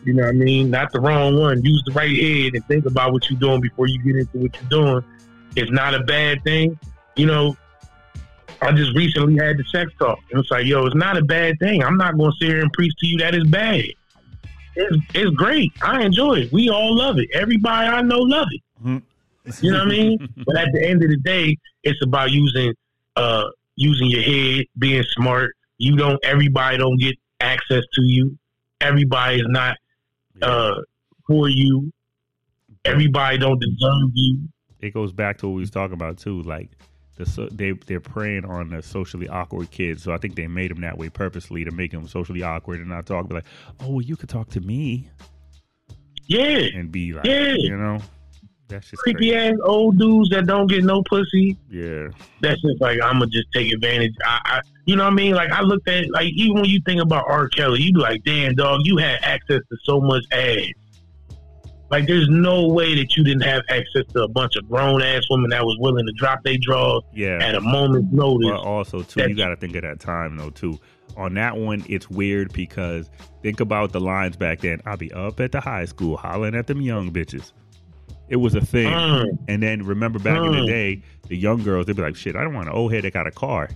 You 0.03 0.13
know 0.13 0.23
what 0.23 0.29
I 0.29 0.33
mean? 0.33 0.71
Not 0.71 0.91
the 0.91 0.99
wrong 0.99 1.39
one. 1.39 1.63
Use 1.63 1.83
the 1.85 1.91
right 1.93 2.09
head 2.09 2.55
and 2.55 2.65
think 2.65 2.85
about 2.85 3.13
what 3.13 3.29
you're 3.29 3.39
doing 3.39 3.61
before 3.61 3.87
you 3.87 4.01
get 4.03 4.15
into 4.15 4.37
what 4.39 4.55
you're 4.59 4.69
doing. 4.69 5.03
It's 5.55 5.71
not 5.71 5.93
a 5.93 6.03
bad 6.03 6.43
thing. 6.43 6.79
You 7.15 7.27
know, 7.27 7.55
I 8.61 8.71
just 8.71 8.95
recently 8.95 9.43
had 9.43 9.57
the 9.57 9.63
sex 9.65 9.91
talk. 9.97 10.19
And 10.31 10.39
it's 10.39 10.51
like, 10.51 10.65
yo, 10.65 10.85
it's 10.85 10.95
not 10.95 11.17
a 11.17 11.23
bad 11.23 11.57
thing. 11.59 11.83
I'm 11.83 11.97
not 11.97 12.17
going 12.17 12.31
to 12.31 12.37
sit 12.39 12.49
here 12.49 12.61
and 12.61 12.71
preach 12.73 12.93
to 12.99 13.07
you 13.07 13.17
that 13.19 13.33
it's 13.33 13.49
bad. 13.49 13.83
It's, 14.75 14.97
it's 15.15 15.31
great. 15.35 15.71
I 15.81 16.03
enjoy 16.03 16.33
it. 16.41 16.51
We 16.51 16.69
all 16.69 16.95
love 16.95 17.17
it. 17.17 17.29
Everybody 17.33 17.87
I 17.87 18.01
know 18.01 18.19
love 18.19 18.47
it. 18.51 18.61
Mhm. 18.85 19.01
You 19.61 19.71
know 19.71 19.79
what 19.79 19.87
I 19.87 19.89
mean? 19.91 20.29
But 20.45 20.57
at 20.57 20.67
the 20.73 20.87
end 20.87 21.03
of 21.03 21.09
the 21.09 21.17
day, 21.17 21.57
it's 21.83 21.99
about 22.03 22.31
using 22.31 22.73
uh 23.15 23.45
using 23.75 24.07
your 24.07 24.21
head, 24.21 24.65
being 24.77 25.03
smart. 25.15 25.55
You 25.77 25.95
don't. 25.97 26.19
Everybody 26.23 26.77
don't 26.77 26.97
get 26.99 27.15
access 27.39 27.83
to 27.93 28.01
you. 28.03 28.37
Everybody 28.79 29.37
is 29.37 29.47
not 29.49 29.75
uh 30.41 30.75
for 31.27 31.49
you. 31.49 31.91
Everybody 32.85 33.37
don't 33.39 33.59
deserve 33.59 34.11
you. 34.13 34.39
it 34.79 34.93
goes 34.93 35.11
back 35.11 35.37
to 35.39 35.47
what 35.47 35.55
we 35.55 35.59
was 35.61 35.71
talking 35.71 35.93
about 35.93 36.17
too. 36.17 36.41
Like 36.43 36.69
the 37.15 37.25
so, 37.25 37.47
they 37.51 37.71
they're 37.71 37.99
preying 37.99 38.45
on 38.45 38.69
the 38.69 38.81
socially 38.81 39.27
awkward 39.27 39.69
kids. 39.71 40.03
So 40.03 40.13
I 40.13 40.17
think 40.17 40.35
they 40.35 40.47
made 40.47 40.71
them 40.71 40.81
that 40.81 40.97
way 40.97 41.09
purposely 41.09 41.63
to 41.65 41.71
make 41.71 41.91
them 41.91 42.07
socially 42.07 42.43
awkward 42.43 42.79
and 42.79 42.89
not 42.89 43.05
talk. 43.05 43.27
Be 43.27 43.35
like, 43.35 43.45
oh, 43.81 43.89
well, 43.89 44.01
you 44.01 44.15
could 44.15 44.29
talk 44.29 44.49
to 44.51 44.61
me 44.61 45.09
Yeah, 46.27 46.67
and 46.73 46.91
be 46.91 47.13
like, 47.13 47.25
Yeah. 47.25 47.55
you 47.57 47.75
know, 47.77 47.99
that's 48.69 48.89
just 48.89 49.01
creepy 49.03 49.35
ass 49.35 49.53
old 49.65 49.99
dudes 49.99 50.29
that 50.29 50.45
don't 50.47 50.67
get 50.67 50.83
no 50.85 51.03
pussy. 51.03 51.57
Yeah, 51.69 52.07
That's 52.39 52.61
just 52.61 52.79
like 52.79 52.99
I'm 53.03 53.19
gonna 53.19 53.27
just 53.27 53.51
take 53.53 53.71
advantage. 53.73 54.13
I, 54.25 54.39
I, 54.45 54.61
you 54.85 54.95
know 54.95 55.03
what 55.03 55.11
I 55.13 55.15
mean? 55.15 55.33
Like 55.35 55.51
I 55.51 55.61
looked 55.61 55.87
at 55.89 56.09
like 56.11 56.31
even 56.33 56.55
when 56.55 56.65
you 56.65 56.79
think 56.85 57.01
about 57.01 57.25
R. 57.27 57.49
Kelly, 57.49 57.81
you 57.81 57.93
be 57.93 57.99
like, 57.99 58.23
damn 58.23 58.55
dog, 58.55 58.81
you 58.85 58.97
had 58.97 59.19
access 59.23 59.59
to 59.69 59.77
so 59.83 59.99
much 59.99 60.23
ass. 60.31 60.57
Like 61.91 62.07
there's 62.07 62.29
no 62.29 62.67
way 62.69 62.95
that 62.95 63.17
you 63.17 63.23
didn't 63.23 63.43
have 63.43 63.63
access 63.69 64.05
to 64.13 64.23
a 64.23 64.27
bunch 64.27 64.55
of 64.55 64.67
grown 64.69 65.01
ass 65.01 65.23
women 65.29 65.49
that 65.49 65.63
was 65.65 65.77
willing 65.79 66.05
to 66.05 66.13
drop 66.13 66.41
their 66.43 66.57
drawers 66.57 67.03
yeah. 67.13 67.37
at 67.41 67.53
a 67.53 67.59
moment's 67.61 68.13
notice. 68.13 68.49
But 68.49 68.61
also 68.61 69.01
too, 69.03 69.27
you 69.27 69.35
got 69.35 69.49
to 69.49 69.57
think 69.57 69.75
of 69.75 69.81
that 69.81 69.99
time 69.99 70.37
though 70.37 70.49
too. 70.51 70.79
On 71.17 71.33
that 71.33 71.57
one, 71.57 71.83
it's 71.89 72.09
weird 72.09 72.53
because 72.53 73.11
think 73.43 73.59
about 73.59 73.91
the 73.91 73.99
lines 73.99 74.37
back 74.37 74.61
then. 74.61 74.81
I'll 74.85 74.95
be 74.95 75.11
up 75.11 75.41
at 75.41 75.51
the 75.51 75.59
high 75.59 75.83
school 75.83 76.15
hollering 76.15 76.55
at 76.55 76.67
them 76.67 76.79
young 76.81 77.11
bitches. 77.11 77.51
It 78.29 78.37
was 78.37 78.55
a 78.55 78.61
thing. 78.61 78.87
Mm. 78.89 79.37
And 79.49 79.61
then 79.61 79.83
remember 79.83 80.17
back 80.17 80.37
in 80.37 80.51
the 80.53 80.59
Mm. 80.59 80.67
day, 80.67 81.01
the 81.27 81.35
young 81.35 81.61
girls 81.61 81.87
they'd 81.87 81.97
be 81.97 82.01
like, 82.01 82.15
"Shit, 82.15 82.37
I 82.37 82.43
don't 82.43 82.53
want 82.53 82.69
an 82.69 82.73
old 82.73 82.93
head 82.93 83.03
that 83.03 83.11
got 83.11 83.27
a 83.27 83.31
car." 83.31 83.69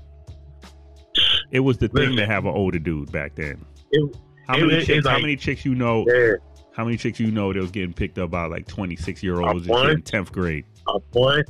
It 1.52 1.60
was 1.60 1.78
the 1.78 1.90
thing 1.90 2.16
to 2.16 2.26
have 2.26 2.46
an 2.46 2.54
older 2.54 2.80
dude 2.80 3.12
back 3.12 3.36
then. 3.36 3.66
It- 3.92 4.16
How 4.48 4.58
it- 4.58 4.68
many 4.68 4.86
chicks? 4.86 5.06
how 5.08 5.20
many 5.20 5.36
chicks 5.36 5.66
you 5.66 5.76
know? 5.76 6.06
yeah, 6.08 6.34
How 6.76 6.84
many 6.84 6.98
chicks 6.98 7.20
you 7.20 7.32
know 7.32 7.54
that 7.54 7.60
was 7.60 7.72
getting 7.72 7.94
picked 7.94 8.18
up 8.18 8.32
by 8.32 8.46
like 8.46 8.68
twenty 8.68 8.96
six 8.96 9.24
year 9.24 9.40
olds 9.42 9.68
in 9.68 10.02
tenth 10.02 10.32
grade 10.32 10.66
a 10.88 11.00
bunch. 11.00 11.48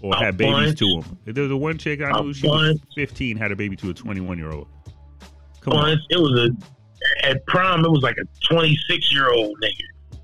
or 0.00 0.14
A 0.14 0.18
had 0.18 0.36
babies 0.36 0.54
bunch. 0.54 0.78
to 0.78 1.00
them? 1.02 1.18
There 1.24 1.42
was 1.42 1.52
a 1.52 1.56
one 1.56 1.76
chick 1.76 2.00
I 2.00 2.12
knew. 2.20 2.32
She 2.32 2.46
was 2.46 2.78
fifteen, 2.94 3.36
had 3.36 3.50
a 3.52 3.56
baby 3.56 3.76
to 3.76 3.90
a 3.90 3.94
twenty 3.94 4.20
one 4.20 4.38
year 4.38 4.52
old. 4.52 4.68
Come 5.60 5.72
on. 5.74 5.98
It 6.10 6.18
was 6.18 6.38
a 6.50 7.26
at 7.26 7.44
prom. 7.46 7.84
It 7.84 7.90
was 7.90 8.02
like 8.02 8.16
a 8.18 8.46
26 8.46 9.12
year 9.12 9.30
old 9.32 9.56
nigga 9.62 10.18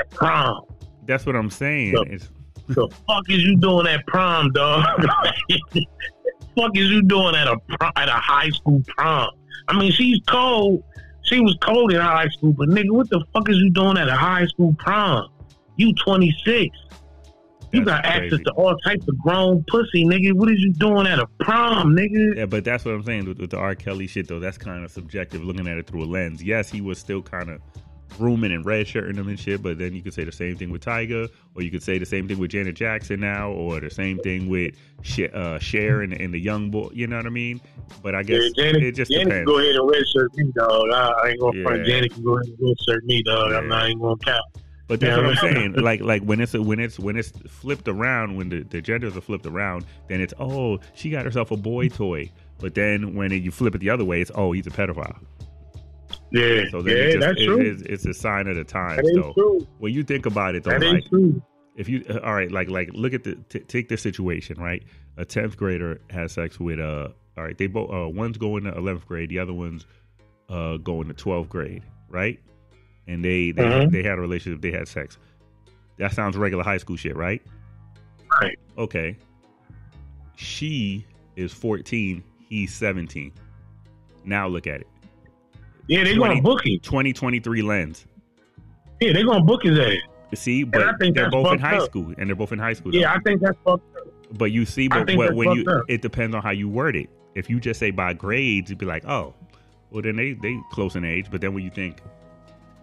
at 0.00 0.10
prom. 0.10 0.62
That's 1.06 1.26
what 1.26 1.36
I'm 1.36 1.50
saying. 1.50 1.94
It's, 2.08 2.30
the 2.68 2.88
fuck 3.06 3.28
is 3.28 3.42
you 3.42 3.56
doing 3.56 3.86
at 3.86 4.06
prom, 4.06 4.50
dog? 4.52 4.84
fuck 6.56 6.76
is 6.76 6.90
you 6.90 7.02
doing 7.02 7.34
at 7.34 7.46
a 7.46 7.58
prom, 7.78 7.92
at 7.96 8.08
a 8.08 8.12
high 8.12 8.48
school 8.50 8.82
prom? 8.96 9.30
I 9.68 9.78
mean, 9.78 9.92
she's 9.92 10.20
cold. 10.28 10.82
She 11.24 11.40
was 11.40 11.56
cold 11.60 11.92
in 11.92 12.00
high 12.00 12.28
school, 12.28 12.52
but 12.52 12.68
nigga, 12.68 12.90
what 12.90 13.08
the 13.10 13.24
fuck 13.32 13.48
is 13.48 13.56
you 13.56 13.70
doing 13.70 13.96
at 13.96 14.08
a 14.08 14.14
high 14.14 14.46
school 14.46 14.74
prom? 14.78 15.28
You 15.76 15.94
26. 15.94 16.76
You 17.72 17.84
That's 17.84 18.02
got 18.02 18.04
access 18.04 18.38
to 18.44 18.52
all 18.52 18.76
types 18.78 19.08
of 19.08 19.18
grown 19.18 19.64
pussy, 19.66 20.04
nigga. 20.04 20.32
What 20.32 20.50
is 20.50 20.60
you 20.60 20.72
doing 20.72 21.06
at 21.08 21.18
a 21.18 21.26
prom, 21.40 21.96
nigga? 21.96 22.36
yeah, 22.36 22.46
but 22.46 22.62
that's 22.62 22.84
what 22.84 22.94
I'm 22.94 23.02
saying 23.02 23.26
with, 23.26 23.38
with 23.40 23.50
the 23.50 23.56
R. 23.56 23.74
Kelly 23.74 24.06
shit, 24.06 24.28
though. 24.28 24.38
That's 24.38 24.58
kind 24.58 24.84
of 24.84 24.92
subjective, 24.92 25.42
looking 25.42 25.66
at 25.66 25.76
it 25.78 25.88
through 25.88 26.04
a 26.04 26.06
lens. 26.06 26.42
Yes, 26.42 26.70
he 26.70 26.80
was 26.80 26.98
still 26.98 27.22
kind 27.22 27.50
of 27.50 27.60
grooming 28.16 28.52
and 28.52 28.64
red 28.64 28.86
shirting 28.88 29.16
them 29.16 29.28
and 29.28 29.38
shit, 29.38 29.62
but 29.62 29.78
then 29.78 29.94
you 29.94 30.02
could 30.02 30.14
say 30.14 30.24
the 30.24 30.32
same 30.32 30.56
thing 30.56 30.70
with 30.70 30.84
Tyga, 30.84 31.28
or 31.54 31.62
you 31.62 31.70
could 31.70 31.82
say 31.82 31.98
the 31.98 32.06
same 32.06 32.26
thing 32.28 32.38
with 32.38 32.50
Janet 32.50 32.74
Jackson 32.76 33.20
now, 33.20 33.50
or 33.50 33.80
the 33.80 33.90
same 33.90 34.18
thing 34.18 34.48
with 34.48 34.74
Sh- 35.02 35.30
uh, 35.32 35.58
Cher 35.58 36.02
and, 36.02 36.12
and 36.12 36.32
the 36.32 36.38
young 36.38 36.70
boy. 36.70 36.90
You 36.92 37.06
know 37.06 37.16
what 37.16 37.26
I 37.26 37.30
mean? 37.30 37.60
But 38.02 38.14
I 38.14 38.22
guess 38.22 38.42
Yeah, 38.56 38.64
Janet, 38.64 38.82
it 38.82 38.92
just 38.92 39.10
Janet 39.10 39.28
can 39.28 39.44
depends. 39.44 39.50
go 39.50 39.58
ahead 39.58 39.76
and 39.76 39.90
red 39.90 40.02
shirt 40.12 40.36
me, 40.36 40.52
dog. 40.56 40.90
I, 40.92 41.12
I 41.24 41.28
ain't 41.30 41.40
gonna 41.40 41.62
front. 41.62 41.86
Janet 41.86 42.12
can 42.14 42.22
go 42.24 42.36
ahead 42.38 42.46
and 42.48 42.56
red 42.60 42.76
shirt 42.88 43.04
me, 43.04 43.22
dog. 43.22 43.52
I'm 43.52 43.68
not 43.68 43.86
even 43.88 44.00
gonna 44.00 44.16
count. 44.16 44.44
But 44.86 45.00
that's 45.00 45.16
what 45.16 45.26
I'm 45.26 45.36
saying. 45.36 45.72
Like 45.74 46.02
like 46.02 46.22
when 46.22 46.40
it's 46.40 46.52
when 46.52 46.78
it's 46.78 46.98
when 46.98 47.16
it's 47.16 47.30
flipped 47.48 47.88
around, 47.88 48.36
when 48.36 48.50
the, 48.50 48.62
the 48.64 48.82
genders 48.82 49.16
are 49.16 49.22
flipped 49.22 49.46
around, 49.46 49.86
then 50.08 50.20
it's 50.20 50.34
oh 50.38 50.78
she 50.94 51.08
got 51.10 51.24
herself 51.24 51.50
a 51.50 51.56
boy 51.56 51.88
toy. 51.88 52.30
But 52.58 52.74
then 52.74 53.14
when 53.14 53.30
you 53.32 53.50
flip 53.50 53.74
it 53.74 53.78
the 53.78 53.88
other 53.90 54.04
way, 54.04 54.20
it's 54.20 54.30
oh 54.34 54.52
he's 54.52 54.66
a 54.66 54.70
pedophile. 54.70 55.18
Yeah, 56.34 56.64
So 56.70 56.80
yeah, 56.86 57.04
just, 57.12 57.20
that's 57.20 57.40
it- 57.40 57.44
true. 57.46 57.60
It's, 57.60 57.82
it's 57.82 58.06
a 58.06 58.14
sign 58.14 58.46
of 58.48 58.56
the 58.56 58.64
times. 58.64 59.08
Though. 59.14 59.32
true. 59.34 59.66
When 59.78 59.92
you 59.92 60.02
think 60.02 60.26
about 60.26 60.54
it, 60.54 60.64
though, 60.64 60.70
That 60.78 60.82
like 60.82 61.08
true. 61.08 61.40
if 61.76 61.88
you 61.88 62.04
uh, 62.10 62.18
all 62.24 62.34
right, 62.34 62.50
like 62.50 62.68
like 62.68 62.90
look 62.92 63.14
at 63.14 63.24
the 63.24 63.36
t- 63.48 63.60
take 63.60 63.88
the 63.88 63.96
situation 63.96 64.60
right. 64.60 64.82
A 65.16 65.24
tenth 65.24 65.56
grader 65.56 66.00
has 66.10 66.32
sex 66.32 66.58
with 66.58 66.80
uh 66.80 67.08
all 67.36 67.44
right 67.44 67.56
they 67.56 67.68
both 67.68 67.92
uh 67.92 68.08
one's 68.08 68.36
going 68.36 68.64
to 68.64 68.76
eleventh 68.76 69.06
grade, 69.06 69.28
the 69.28 69.38
other 69.38 69.54
one's 69.54 69.86
uh 70.48 70.76
going 70.78 71.06
to 71.08 71.14
twelfth 71.14 71.48
grade, 71.50 71.82
right? 72.08 72.40
And 73.06 73.24
they 73.24 73.52
they 73.52 73.62
Mhm. 73.62 73.90
they 73.92 74.02
had 74.02 74.18
a 74.18 74.20
relationship, 74.20 74.60
they 74.60 74.72
had 74.72 74.88
sex. 74.88 75.18
That 75.98 76.12
sounds 76.12 76.36
regular 76.36 76.64
high 76.64 76.78
school 76.78 76.96
shit, 76.96 77.14
right? 77.16 77.40
Right. 78.40 78.58
Okay. 78.76 79.16
She 80.36 81.06
is 81.36 81.52
fourteen, 81.52 82.24
he's 82.48 82.74
seventeen. 82.74 83.32
Now 84.24 84.48
look 84.48 84.66
at 84.66 84.80
it. 84.80 84.86
Yeah, 85.88 86.04
they're 86.04 86.16
gonna 86.18 86.40
book 86.40 86.64
him. 86.66 86.78
2023 86.80 87.62
lens. 87.62 88.06
Yeah, 89.00 89.12
they're 89.12 89.24
gonna 89.26 89.44
book 89.44 89.62
his 89.64 89.78
ass. 89.78 89.92
See, 90.34 90.64
but 90.64 90.82
I 90.82 90.92
think 90.96 91.14
they're 91.14 91.30
both 91.30 91.52
in 91.52 91.58
high 91.58 91.76
up. 91.76 91.84
school, 91.84 92.12
and 92.18 92.28
they're 92.28 92.34
both 92.36 92.52
in 92.52 92.58
high 92.58 92.72
school. 92.72 92.90
though. 92.92 92.98
Yeah, 92.98 93.12
I 93.14 93.18
think 93.20 93.40
that's 93.40 93.56
fucked 93.64 93.96
up. 93.96 94.06
But 94.36 94.46
you 94.46 94.64
see, 94.64 94.88
but, 94.88 95.06
but 95.06 95.16
that's 95.16 95.32
when 95.34 95.52
you, 95.52 95.64
up. 95.70 95.84
it 95.88 96.02
depends 96.02 96.34
on 96.34 96.42
how 96.42 96.50
you 96.50 96.68
word 96.68 96.96
it. 96.96 97.08
If 97.34 97.48
you 97.50 97.60
just 97.60 97.78
say 97.78 97.90
by 97.92 98.14
grades, 98.14 98.70
you'd 98.70 98.78
be 98.78 98.86
like, 98.86 99.04
oh, 99.06 99.34
well 99.90 100.02
then 100.02 100.16
they 100.16 100.32
they 100.32 100.58
close 100.72 100.96
in 100.96 101.04
age. 101.04 101.26
But 101.30 101.40
then 101.40 101.54
when 101.54 101.62
you 101.62 101.70
think, 101.70 102.00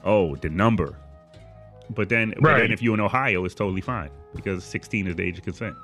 oh, 0.06 0.36
the 0.38 0.50
number, 0.50 0.96
but 1.90 2.08
then 2.08 2.34
but 2.40 2.52
Right. 2.52 2.60
then 2.62 2.72
if 2.72 2.82
you're 2.82 2.94
in 2.94 3.00
Ohio, 3.02 3.44
it's 3.44 3.56
totally 3.56 3.82
fine 3.82 4.10
because 4.36 4.64
16 4.64 5.08
is 5.08 5.16
the 5.16 5.24
age 5.24 5.38
of 5.40 5.44
consent. 5.44 5.76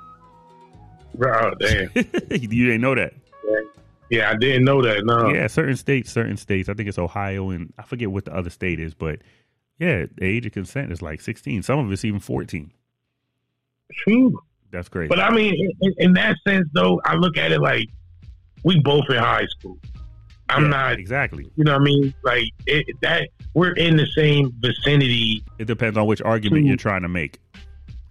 Oh 1.22 1.50
damn. 1.58 1.90
you 2.30 2.48
didn't 2.66 2.80
know 2.80 2.94
that? 2.94 3.12
Yeah, 4.10 4.30
I 4.30 4.36
didn't 4.36 4.64
know 4.64 4.80
that. 4.82 5.04
No. 5.04 5.28
Yeah, 5.32 5.46
certain 5.48 5.76
states, 5.76 6.10
certain 6.10 6.36
states. 6.36 6.68
I 6.68 6.74
think 6.74 6.88
it's 6.88 6.98
Ohio 6.98 7.50
and 7.50 7.72
I 7.78 7.82
forget 7.82 8.10
what 8.10 8.24
the 8.24 8.34
other 8.34 8.50
state 8.50 8.80
is, 8.80 8.94
but 8.94 9.20
yeah, 9.78 10.06
the 10.16 10.24
age 10.24 10.46
of 10.46 10.52
consent 10.52 10.90
is 10.92 11.02
like 11.02 11.20
16. 11.20 11.62
Some 11.62 11.78
of 11.78 11.92
it's 11.92 12.04
even 12.04 12.20
14. 12.20 12.70
True. 14.04 14.38
That's 14.70 14.88
crazy. 14.88 15.08
But 15.08 15.20
I 15.20 15.30
mean, 15.30 15.54
in, 15.80 15.94
in 15.98 16.12
that 16.14 16.36
sense, 16.46 16.68
though, 16.72 17.00
I 17.04 17.14
look 17.16 17.36
at 17.36 17.52
it 17.52 17.60
like 17.60 17.88
we 18.64 18.80
both 18.80 19.04
in 19.08 19.16
high 19.16 19.46
school. 19.46 19.78
I'm 20.50 20.64
Yeah, 20.64 20.68
not. 20.68 20.98
exactly. 20.98 21.46
You 21.56 21.64
know 21.64 21.72
what 21.72 21.82
I 21.82 21.84
mean? 21.84 22.14
Like 22.22 22.44
it, 22.66 22.86
that 23.02 23.28
we're 23.54 23.72
in 23.72 23.96
the 23.96 24.06
same 24.16 24.52
vicinity. 24.60 25.42
It 25.58 25.66
depends 25.66 25.96
on 25.98 26.06
which 26.06 26.22
argument 26.22 26.64
you're 26.66 26.76
trying 26.76 27.02
to 27.02 27.08
make. 27.08 27.38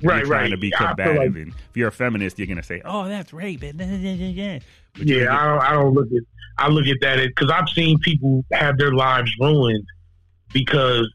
Right, 0.01 0.17
you're 0.17 0.27
trying 0.27 0.41
right. 0.43 0.49
to 0.51 0.57
be 0.57 0.71
combative, 0.71 1.17
like- 1.17 1.25
and 1.27 1.47
if 1.47 1.75
you're 1.75 1.87
a 1.87 1.91
feminist, 1.91 2.37
you're 2.37 2.47
gonna 2.47 2.61
say, 2.61 2.81
"Oh, 2.85 3.07
that's 3.07 3.33
rape." 3.33 3.61
But 3.61 3.75
Yeah, 3.79 5.35
I 5.35 5.45
don't. 5.45 5.61
I 5.61 5.71
don't 5.73 5.93
look 5.93 6.07
at. 6.07 6.23
I 6.59 6.67
look 6.69 6.87
at 6.87 6.97
that 7.01 7.17
because 7.17 7.51
I've 7.51 7.69
seen 7.69 7.99
people 7.99 8.45
have 8.51 8.77
their 8.77 8.91
lives 8.91 9.31
ruined 9.39 9.85
because 10.53 11.11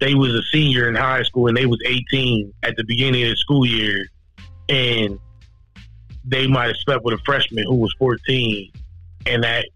they 0.00 0.14
was 0.14 0.34
a 0.34 0.42
senior 0.52 0.88
in 0.88 0.94
high 0.94 1.22
school 1.22 1.48
and 1.48 1.56
they 1.56 1.66
was 1.66 1.80
18 1.86 2.52
at 2.62 2.76
the 2.76 2.84
beginning 2.84 3.22
of 3.24 3.30
the 3.30 3.36
school 3.36 3.66
year, 3.66 4.06
and 4.68 5.18
they 6.24 6.46
might 6.46 6.66
have 6.66 6.76
slept 6.76 7.04
with 7.04 7.14
a 7.14 7.22
freshman 7.24 7.64
who 7.64 7.76
was 7.76 7.94
14, 7.98 8.70
and 9.26 9.42
that 9.44 9.66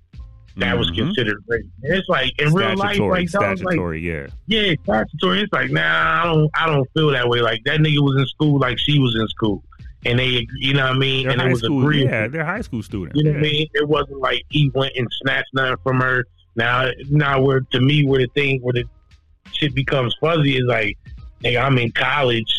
that 0.57 0.77
was 0.79 0.91
Mhm. 0.91 0.97
considered 0.97 1.43
rape. 1.47 1.65
And 1.83 1.95
it's 1.95 2.09
like 2.09 2.39
in 2.41 2.53
real 2.53 2.77
life, 2.77 2.97
statutory. 2.97 3.21
like 3.21 3.31
dog, 3.31 3.61
like 3.63 4.01
yeah. 4.03 4.27
yeah, 4.47 4.75
statutory. 4.83 5.43
It's 5.43 5.53
like 5.53 5.71
nah, 5.71 6.23
I 6.23 6.25
don't. 6.25 6.51
I 6.55 6.67
don't 6.67 6.89
feel 6.95 7.11
that 7.11 7.29
way. 7.29 7.41
Like 7.41 7.63
that 7.65 7.81
nigga 7.81 8.01
was 8.01 8.17
in 8.21 8.27
school 8.27 8.59
like 8.59 8.79
she 8.79 8.99
was 8.99 9.15
in 9.15 9.27
school, 9.29 9.63
and 10.05 10.19
they, 10.19 10.47
you 10.59 10.75
know 10.75 10.85
what 10.85 10.97
I 10.97 10.99
mean, 10.99 11.25
They're 11.29 11.33
and 11.39 11.43
it 11.43 11.51
was 11.51 11.61
school. 11.61 11.83
agreeable. 11.83 12.11
Yeah, 12.13 12.29
they're 12.29 12.45
high 12.45 12.63
school 12.63 12.83
students. 12.83 13.17
You 13.17 13.25
know 13.25 13.31
yeah. 13.31 13.37
what 13.37 13.47
I 13.47 13.51
mean? 13.51 13.67
It 13.75 13.89
wasn't 13.89 14.21
like 14.21 14.43
he 14.51 14.71
went 14.75 14.93
and 14.97 15.07
snatched 15.23 15.55
nothing 15.55 15.77
from 15.83 16.01
her. 16.01 16.27
Now, 16.57 16.91
now 17.11 17.41
where 17.41 17.61
to 17.61 17.81
me, 17.81 18.05
where 18.05 18.21
the 18.21 18.27
thing, 18.35 18.61
where 18.61 18.73
the 18.73 18.85
shit 19.53 19.75
becomes 19.75 20.15
fuzzy 20.21 20.57
is 20.57 20.65
like, 20.67 20.99
nigga, 21.45 21.63
I'm 21.65 21.79
in 21.79 21.93
college. 21.93 22.53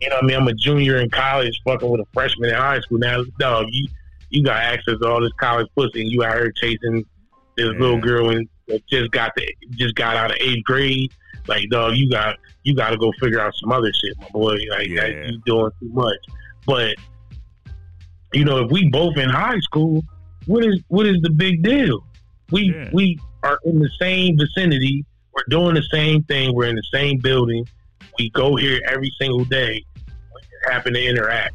You 0.00 0.08
know 0.10 0.16
what 0.16 0.24
I 0.24 0.26
mean? 0.26 0.36
I'm 0.36 0.48
a 0.48 0.52
junior 0.54 0.96
in 0.98 1.08
college, 1.10 1.58
fucking 1.64 1.88
with 1.88 2.00
a 2.00 2.06
freshman 2.12 2.50
in 2.50 2.56
high 2.56 2.80
school. 2.80 2.98
Now, 2.98 3.22
dog, 3.38 3.66
you 3.70 3.88
you 4.30 4.42
got 4.42 4.56
access 4.56 4.98
to 5.00 5.06
all 5.08 5.20
this 5.20 5.32
college 5.38 5.66
pussy, 5.76 6.00
and 6.02 6.10
you 6.10 6.24
out 6.24 6.36
here 6.36 6.52
chasing 6.52 7.04
this 7.56 7.66
little 7.78 7.98
girl 8.00 8.28
that 8.68 8.86
just 8.88 9.10
got 9.10 9.32
the 9.36 9.46
just 9.72 9.94
got 9.94 10.16
out 10.16 10.30
of 10.30 10.36
eighth 10.40 10.64
grade. 10.64 11.12
Like, 11.48 11.68
dog, 11.70 11.96
you 11.96 12.08
got 12.08 12.36
you 12.62 12.74
got 12.74 12.90
to 12.90 12.96
go 12.96 13.12
figure 13.20 13.40
out 13.40 13.52
some 13.56 13.72
other 13.72 13.92
shit, 13.92 14.18
my 14.20 14.28
boy. 14.30 14.56
Like, 14.70 14.88
Yeah. 14.88 15.06
you 15.26 15.40
doing 15.44 15.70
too 15.80 15.88
much. 15.92 16.18
But 16.66 16.94
you 18.32 18.44
know, 18.44 18.64
if 18.64 18.70
we 18.70 18.88
both 18.88 19.16
in 19.16 19.28
high 19.28 19.58
school, 19.60 20.02
what 20.46 20.64
is 20.64 20.80
what 20.88 21.06
is 21.06 21.20
the 21.22 21.30
big 21.30 21.62
deal? 21.62 22.04
We 22.50 22.72
Yeah. 22.74 22.90
we 22.92 23.18
are 23.42 23.58
in 23.64 23.78
the 23.80 23.90
same 24.00 24.38
vicinity. 24.38 25.04
We're 25.34 25.44
doing 25.48 25.74
the 25.74 25.82
same 25.90 26.22
thing. 26.24 26.54
We're 26.54 26.66
in 26.68 26.76
the 26.76 26.88
same 26.92 27.18
building. 27.18 27.66
We 28.18 28.30
go 28.30 28.56
here 28.56 28.80
every 28.86 29.10
single 29.18 29.44
day, 29.46 29.84
We 30.06 30.72
happen 30.72 30.92
to 30.94 31.02
interact. 31.04 31.54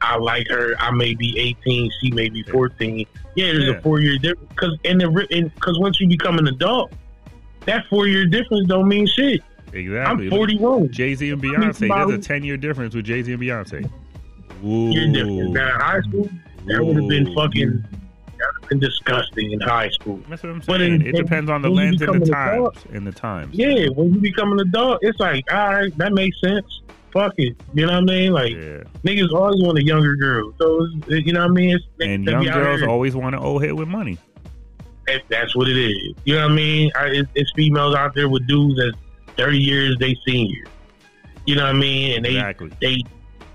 I 0.00 0.16
like 0.18 0.48
her. 0.48 0.74
I 0.80 0.90
may 0.90 1.14
be 1.14 1.38
18. 1.38 1.90
She 2.00 2.10
may 2.10 2.28
be 2.28 2.42
14. 2.42 3.06
Yeah, 3.34 3.52
there's 3.52 3.64
Yeah. 3.64 3.72
a 3.74 3.80
four 3.82 4.00
year 4.00 4.18
difference. 4.18 4.48
Because 4.50 4.78
in 4.84 4.98
the 4.98 5.08
because 5.54 5.78
once 5.78 6.00
you 6.00 6.08
become 6.08 6.38
an 6.38 6.48
adult, 6.48 6.92
that 7.66 7.86
four 7.88 8.06
year 8.06 8.26
difference 8.26 8.66
don't 8.68 8.88
mean 8.88 9.06
shit. 9.06 9.42
Exactly. 9.72 10.26
I'm 10.26 10.30
41. 10.30 10.90
Jay 10.92 11.14
Z 11.14 11.30
and 11.30 11.42
Beyonce. 11.42 11.88
There's 12.06 12.18
a 12.18 12.18
ten 12.22 12.44
year 12.44 12.56
difference 12.58 12.94
with 12.94 13.06
Jay 13.06 13.22
Z 13.22 13.32
and 13.32 13.40
Beyonce. 13.42 13.88
Ooh. 14.64 14.90
Year 14.90 15.10
difference. 15.12 15.54
Now 15.54 15.74
in 15.74 15.80
high 15.80 16.00
school, 16.02 16.28
that 16.66 16.84
would 16.84 16.96
have 16.96 17.08
been 17.08 17.34
fucking 17.34 17.84
been 18.68 18.80
disgusting 18.80 19.52
in 19.52 19.60
high 19.60 19.88
school. 19.90 20.20
That's 20.28 20.42
what 20.42 20.50
I'm 20.50 20.62
But 20.66 20.80
saying. 20.80 20.94
in- 21.02 21.06
it 21.06 21.14
depends 21.14 21.48
on 21.48 21.62
the 21.62 21.70
lens 21.70 22.02
and 22.02 22.20
the 22.20 22.26
times. 22.30 22.56
adult- 22.58 22.86
And 22.92 23.06
the 23.06 23.12
times. 23.12 23.54
Yeah, 23.54 23.86
when 23.94 24.12
you 24.14 24.20
become 24.20 24.52
an 24.52 24.58
adult, 24.60 24.98
it's 25.02 25.20
like, 25.20 25.44
all 25.52 25.72
right, 25.74 25.96
that 25.98 26.12
makes 26.12 26.40
sense. 26.40 26.80
Fuck 27.12 27.34
it. 27.36 27.54
You 27.74 27.86
know 27.86 27.92
what 27.92 27.98
I 27.98 28.04
mean? 28.04 28.32
Like 28.32 28.52
Yeah. 28.52 28.84
niggas 29.04 29.32
always 29.32 29.62
want 29.62 29.78
a 29.78 29.84
younger 29.84 30.14
girl. 30.16 30.54
So 30.58 30.86
you 31.08 31.32
know 31.32 31.40
what 31.40 31.50
I 31.50 31.52
mean? 31.52 31.76
It's, 31.76 31.84
And 32.00 32.24
young 32.24 32.44
girls 32.44 32.80
here- 32.80 32.88
always 32.88 33.14
want 33.14 33.34
to 33.34 33.40
old 33.40 33.62
hit 33.62 33.76
with 33.76 33.88
money. 33.88 34.18
that- 35.06 35.22
that's 35.28 35.54
what 35.56 35.68
it 35.68 35.76
is. 35.76 36.14
You 36.24 36.36
know 36.36 36.42
what 36.42 36.52
I 36.52 36.54
mean? 36.54 36.90
I, 36.96 37.06
it's, 37.08 37.28
it's 37.34 37.52
females 37.54 37.94
out 37.94 38.14
there 38.14 38.28
with 38.28 38.46
dudes 38.46 38.76
that's 38.78 38.96
thirty 39.36 39.58
years 39.58 39.96
they 40.00 40.16
senior. 40.26 40.64
You 41.44 41.56
know 41.56 41.64
what 41.64 41.74
I 41.74 41.78
mean? 41.78 42.16
And 42.16 42.24
they 42.24 42.30
Exactly. 42.36 42.70
they 42.80 42.98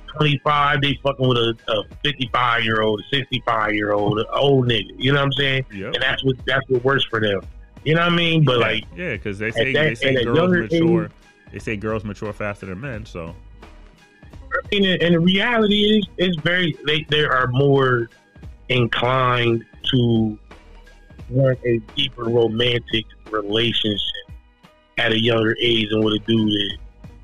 twenty 0.08 0.40
five, 0.44 0.82
they 0.82 1.00
fucking 1.02 1.28
with 1.28 1.38
a, 1.38 1.56
a 1.70 1.84
fifty 2.04 2.30
five 2.34 2.64
year 2.64 2.82
old, 2.82 3.00
a 3.00 3.04
sixty 3.16 3.42
five 3.46 3.74
year 3.74 3.94
old, 3.94 4.20
an 4.20 4.26
old 4.34 4.68
nigga. 4.68 4.92
You 4.98 5.14
know 5.14 5.20
what 5.20 5.26
I'm 5.26 5.32
saying? 5.34 5.66
Yep. 5.74 5.94
And 5.96 6.04
that's 6.04 6.24
what 6.24 6.36
that's 6.46 6.68
what 6.70 6.84
works 6.84 7.06
for 7.06 7.20
them. 7.22 7.42
You 7.86 7.96
know 7.96 8.02
what 8.02 8.12
I 8.12 8.16
mean? 8.16 8.44
But 8.44 8.60
like 8.60 8.84
yeah, 8.96 9.14
because 9.14 9.40
they 9.40 9.50
say 9.52 9.72
that- 9.74 9.84
they 9.84 9.96
say 9.96 10.24
girls 10.26 10.52
mature. 10.52 11.06
age- 11.06 11.12
They 11.54 11.60
say 11.60 11.78
girls 11.78 12.04
mature 12.04 12.34
faster 12.34 12.66
than 12.66 12.82
men. 12.82 13.06
So 13.06 13.34
I 14.54 14.76
mean, 14.76 15.02
and 15.02 15.16
the 15.16 15.20
reality 15.20 15.98
is, 15.98 16.08
is 16.18 16.36
very 16.38 16.78
they 16.86 17.06
they 17.10 17.24
are 17.24 17.48
more 17.48 18.10
inclined 18.70 19.66
to 19.92 20.38
want 21.30 21.60
a 21.66 21.80
deeper 21.96 22.24
romantic 22.24 23.06
relationship 23.30 24.02
at 24.98 25.12
a 25.12 25.22
younger 25.22 25.56
age 25.62 25.90
than 25.90 26.04
what 26.04 26.14
a 26.14 26.20
dude 26.20 26.50
is. 26.50 26.78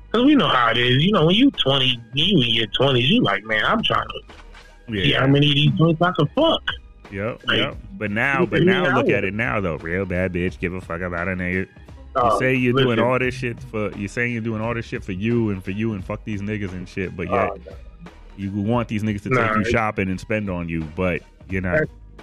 Because 0.06 0.26
we 0.26 0.34
know 0.34 0.48
how 0.48 0.70
it 0.70 0.78
is. 0.78 1.02
You 1.02 1.12
know, 1.12 1.26
when 1.26 1.34
you 1.34 1.50
twenty, 1.52 2.00
you 2.12 2.42
in 2.42 2.54
your 2.54 2.66
twenties, 2.68 3.10
you 3.10 3.22
like, 3.22 3.44
man, 3.44 3.64
I'm 3.64 3.82
trying 3.82 4.06
to 4.06 4.92
see 4.92 5.12
how 5.12 5.22
yeah. 5.22 5.26
many 5.26 5.48
of 5.48 5.54
these 5.54 5.70
joints 5.72 6.00
I 6.00 6.12
can 6.12 6.28
fuck. 6.28 6.62
Yep. 7.10 7.46
Like, 7.46 7.58
Yep. 7.58 7.76
But 7.96 8.10
now, 8.10 8.44
but 8.44 8.62
now 8.62 8.96
look 8.96 9.08
at 9.08 9.24
it 9.24 9.34
now 9.34 9.60
though. 9.60 9.76
Real 9.76 10.04
bad 10.04 10.32
bitch. 10.32 10.58
Give 10.58 10.74
a 10.74 10.80
fuck 10.80 11.00
about 11.00 11.28
a 11.28 11.32
nigga. 11.32 11.68
You 12.16 12.20
Uh, 12.22 12.38
say 12.38 12.54
you're 12.54 12.72
doing 12.72 12.98
all 13.00 13.18
this 13.18 13.34
shit 13.34 13.58
for 13.60 13.90
you 13.96 14.06
saying 14.08 14.32
you're 14.32 14.40
doing 14.42 14.60
all 14.60 14.72
this 14.74 14.86
shit 14.86 15.02
for 15.02 15.12
you 15.12 15.50
and 15.50 15.62
for 15.64 15.72
you 15.72 15.94
and 15.94 16.04
fuck 16.04 16.24
these 16.24 16.40
niggas 16.42 16.72
and 16.72 16.88
shit, 16.88 17.16
but 17.16 17.28
yet 17.28 17.50
uh, 17.50 17.56
you 18.36 18.50
want 18.52 18.88
these 18.88 19.02
niggas 19.02 19.22
to 19.24 19.30
Nah, 19.30 19.48
take 19.48 19.56
you 19.66 19.70
shopping 19.72 20.08
and 20.08 20.20
spend 20.20 20.48
on 20.50 20.68
you, 20.68 20.82
but 20.96 21.22
you're 21.48 21.62
not. 21.62 21.80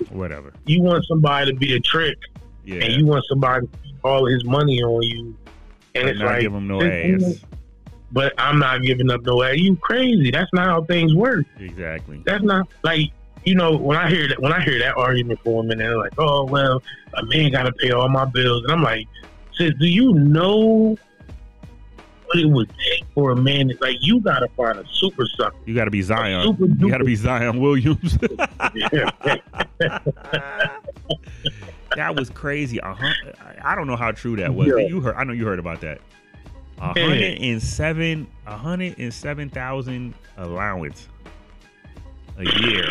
Whatever. 0.10 0.52
you 0.66 0.82
want 0.82 1.06
somebody 1.06 1.52
to 1.52 1.58
be 1.58 1.76
a 1.76 1.80
trick, 1.80 2.18
Yeah. 2.66 2.84
and 2.84 2.94
you 2.94 3.06
want 3.06 3.24
somebody 3.30 3.68
to 3.68 3.74
all 4.04 4.26
his 4.26 4.44
money 4.46 4.82
on 4.82 5.02
you, 5.04 5.36
and 5.94 6.08
and 6.08 6.10
it's 6.10 6.20
not 6.20 6.26
like, 6.26 6.42
give 6.42 6.54
them 6.54 6.68
no 6.68 6.82
ass. 6.82 7.42
but 8.12 8.34
I'm 8.40 8.58
not 8.58 8.82
giving 8.82 9.12
up 9.12 9.22
no 9.24 9.44
ass. 9.44 9.58
You 9.58 9.76
crazy? 9.76 10.32
That's 10.32 10.50
not 10.54 10.68
how 10.68 10.84
things 10.86 11.14
work. 11.14 11.46
Exactly. 11.60 12.22
That's 12.26 12.44
not 12.44 12.68
like 12.84 13.12
you 13.46 13.54
know 13.56 13.76
when 13.78 13.96
I 13.98 14.10
hear 14.10 14.28
that 14.30 14.42
when 14.42 14.52
I 14.54 14.62
hear 14.64 14.80
that 14.80 14.98
argument 14.98 15.40
for 15.44 15.62
and 15.62 15.70
they're 15.80 15.98
like, 15.98 16.14
oh 16.18 16.46
well, 16.46 16.82
a 17.14 17.24
man 17.26 17.52
got 17.52 17.64
to 17.64 17.74
pay 17.74 17.92
all 17.92 18.10
my 18.10 18.26
bills, 18.26 18.64
and 18.64 18.72
I'm 18.72 18.82
like, 18.82 19.06
sis, 19.53 19.72
do 19.80 19.88
you 19.88 20.14
know 20.14 20.98
what 22.26 22.40
it 22.40 22.45
would 22.45 22.69
take 22.69 23.06
for 23.14 23.32
a 23.32 23.36
man? 23.36 23.69
To, 23.69 23.78
like 23.82 23.98
you 24.02 24.19
got 24.22 24.40
to 24.40 24.48
find 24.49 24.80
a 24.80 24.86
super 24.91 25.26
sucker. 25.38 25.56
You 25.65 25.76
got 25.76 25.86
to 25.86 25.91
be 25.91 26.02
Zion. 26.02 26.44
super 26.44 26.65
You 26.65 26.90
got 26.90 26.98
to 26.99 27.03
be 27.03 27.15
Zion 27.15 27.60
Williams. 27.60 28.18
That 31.95 32.15
was 32.15 32.30
crazy. 32.30 32.80
Hun- 32.82 33.15
I 33.64 33.76
don't 33.76 33.88
know 33.88 33.95
how 33.95 34.11
true 34.11 34.36
that 34.38 34.53
was. 34.53 34.68
Yeah. 34.68 34.88
You 34.88 35.02
heard? 35.02 35.15
I 35.15 35.23
know 35.23 35.34
you 35.34 35.45
heard 35.45 35.60
about 35.60 35.82
that. 35.82 35.99
A 36.80 36.88
hundred 36.94 37.38
and 37.40 37.61
seven, 37.61 38.28
a 38.48 38.57
hundred 38.57 38.98
and 38.98 39.14
seven 39.14 39.49
thousand 39.49 40.15
allowance 40.38 41.07
a 42.38 42.44
year 42.61 42.86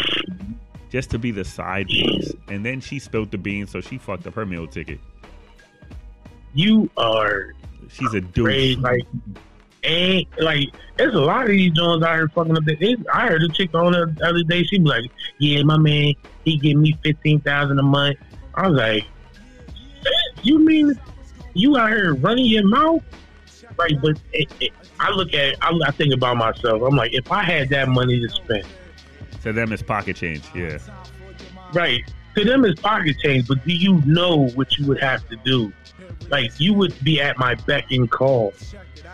just 0.91 1.11
to 1.11 1.19
be 1.19 1.31
the 1.31 1.45
side 1.45 1.89
piece, 1.89 2.33
and 2.49 2.65
then 2.65 2.81
she 2.81 2.99
spilled 2.99 3.31
the 3.31 3.39
beans, 3.39 3.71
so 3.71 3.81
she 3.81 3.99
fucked 3.99 4.27
up 4.27 4.35
her 4.35 4.47
meal 4.47 4.67
ticket. 4.67 5.01
You 6.55 6.91
are 6.97 7.55
She's 7.93 8.15
a 8.15 8.21
crazy. 8.21 8.77
Like, 8.77 9.03
and 9.83 10.25
like, 10.39 10.69
there's 10.97 11.15
a 11.15 11.21
lot 11.21 11.43
of 11.43 11.49
these 11.49 11.73
joints 11.73 12.05
out 12.05 12.15
here 12.15 12.29
fucking 12.29 12.57
up. 12.57 12.63
I 13.13 13.29
heard 13.29 13.43
a 13.43 13.49
chick 13.49 13.75
on 13.75 13.93
the 13.93 14.17
other 14.25 14.43
day. 14.45 14.63
She 14.65 14.79
was 14.79 14.91
like, 14.91 15.11
"Yeah, 15.39 15.63
my 15.63 15.79
man, 15.79 16.15
he 16.45 16.57
give 16.59 16.77
me 16.77 16.97
fifteen 17.03 17.41
thousand 17.41 17.79
a 17.79 17.83
month." 17.83 18.19
I 18.55 18.69
was 18.69 18.77
like, 18.77 19.05
"You 20.43 20.59
mean 20.59 20.99
you 21.55 21.77
out 21.77 21.91
here 21.91 22.15
running 22.15 22.47
your 22.47 22.67
mouth?" 22.67 23.03
Like, 23.79 24.01
but 24.03 24.21
it, 24.33 24.53
it, 24.61 24.73
I 24.99 25.11
look 25.11 25.29
at, 25.29 25.53
it, 25.53 25.59
I, 25.63 25.73
I 25.87 25.91
think 25.93 26.13
about 26.13 26.37
myself. 26.37 26.83
I'm 26.83 26.97
like, 26.97 27.15
if 27.15 27.33
I 27.33 27.43
had 27.43 27.71
that 27.71 27.89
money 27.89 28.21
to 28.21 28.29
spend, 28.29 28.67
To 29.43 29.53
them, 29.53 29.73
it's 29.73 29.83
pocket 29.83 30.17
change. 30.17 30.43
Yeah, 30.55 30.79
right? 31.73 32.03
To 32.37 32.45
them, 32.45 32.65
it's 32.67 32.81
pocket 32.81 33.17
change. 33.23 33.49
But 33.49 33.65
do 33.65 33.73
you 33.73 34.03
know 34.05 34.49
what 34.51 34.77
you 34.77 34.87
would 34.87 35.01
have 35.01 35.27
to 35.31 35.37
do? 35.37 35.73
Like, 36.31 36.59
you 36.59 36.75
would 36.75 36.95
be 37.03 37.21
at 37.21 37.39
my 37.39 37.55
beck 37.55 37.91
and 37.91 38.11
call. 38.11 38.55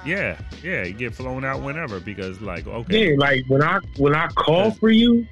yeah, 0.04 0.38
yeah. 0.62 0.84
You 0.84 0.92
get 0.92 1.14
flown 1.14 1.44
out 1.44 1.62
whenever 1.62 2.00
because, 2.00 2.40
like, 2.40 2.66
okay. 2.66 3.10
Yeah, 3.10 3.16
like 3.18 3.44
when 3.48 3.62
I 3.62 3.80
when 3.96 4.14
I 4.14 4.28
call 4.28 4.70
for 4.70 4.90
you, 4.90 5.26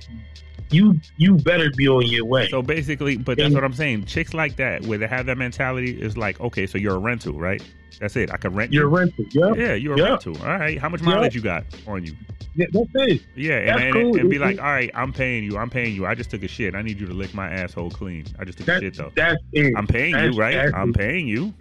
you 0.70 0.98
you 1.16 1.36
better 1.36 1.70
be 1.76 1.88
on 1.88 2.06
your 2.06 2.24
way. 2.24 2.48
So 2.48 2.62
basically, 2.62 3.16
but 3.16 3.36
that's 3.36 3.46
And- 3.46 3.54
what 3.54 3.64
I'm 3.64 3.72
saying. 3.74 4.04
Chicks 4.06 4.34
like 4.34 4.56
that, 4.56 4.82
where 4.82 4.98
they 4.98 5.06
have 5.06 5.26
that 5.26 5.38
mentality, 5.38 6.00
is 6.00 6.16
like, 6.16 6.40
okay, 6.40 6.66
so 6.66 6.78
you're 6.78 6.94
a 6.96 6.98
rental, 6.98 7.34
right? 7.34 7.62
That's 8.00 8.16
it. 8.16 8.32
I 8.32 8.36
can 8.38 8.52
rent 8.54 8.72
You're 8.72 8.88
you. 8.90 8.96
rented, 8.96 9.32
yeah. 9.34 9.52
Yeah, 9.56 9.74
you're 9.74 9.94
a 9.94 10.02
rental. 10.02 10.36
All 10.38 10.46
right. 10.58 10.78
How 10.78 10.88
much 10.88 11.00
Yeah. 11.00 11.10
mileage 11.10 11.34
you 11.34 11.40
got 11.40 11.64
on 11.86 12.04
you? 12.04 12.12
yeah 12.56 12.66
that's 12.72 12.88
it. 12.94 13.22
Yeah, 13.36 13.54
and, 13.58 13.68
That's 13.68 13.82
and, 13.82 13.92
cool. 13.94 14.16
and 14.18 14.30
be 14.30 14.38
like, 14.38 14.58
all 14.58 14.64
right, 14.66 14.90
I'm 14.94 15.12
paying 15.12 15.42
you. 15.44 15.56
I'm 15.56 15.70
paying 15.70 15.94
you. 15.94 16.06
I 16.06 16.14
just 16.14 16.30
took 16.30 16.42
a 16.42 16.48
shit. 16.48 16.74
I 16.74 16.82
need 16.82 16.98
you 17.00 17.06
to 17.06 17.14
lick 17.14 17.34
my 17.34 17.48
asshole 17.48 17.90
clean. 17.90 18.24
I 18.38 18.44
just 18.44 18.58
took 18.58 18.68
a 18.68 18.80
shit 18.80 18.96
though. 18.96 19.12
that's 19.14 19.40
it. 19.52 19.74
I'm 19.76 19.86
paying 19.86 20.12
that's- 20.12 20.34
you, 20.34 20.40
right? 20.40 20.72
I'm 20.74 20.90
it. 20.90 20.96
paying 20.96 21.28
you. 21.28 21.52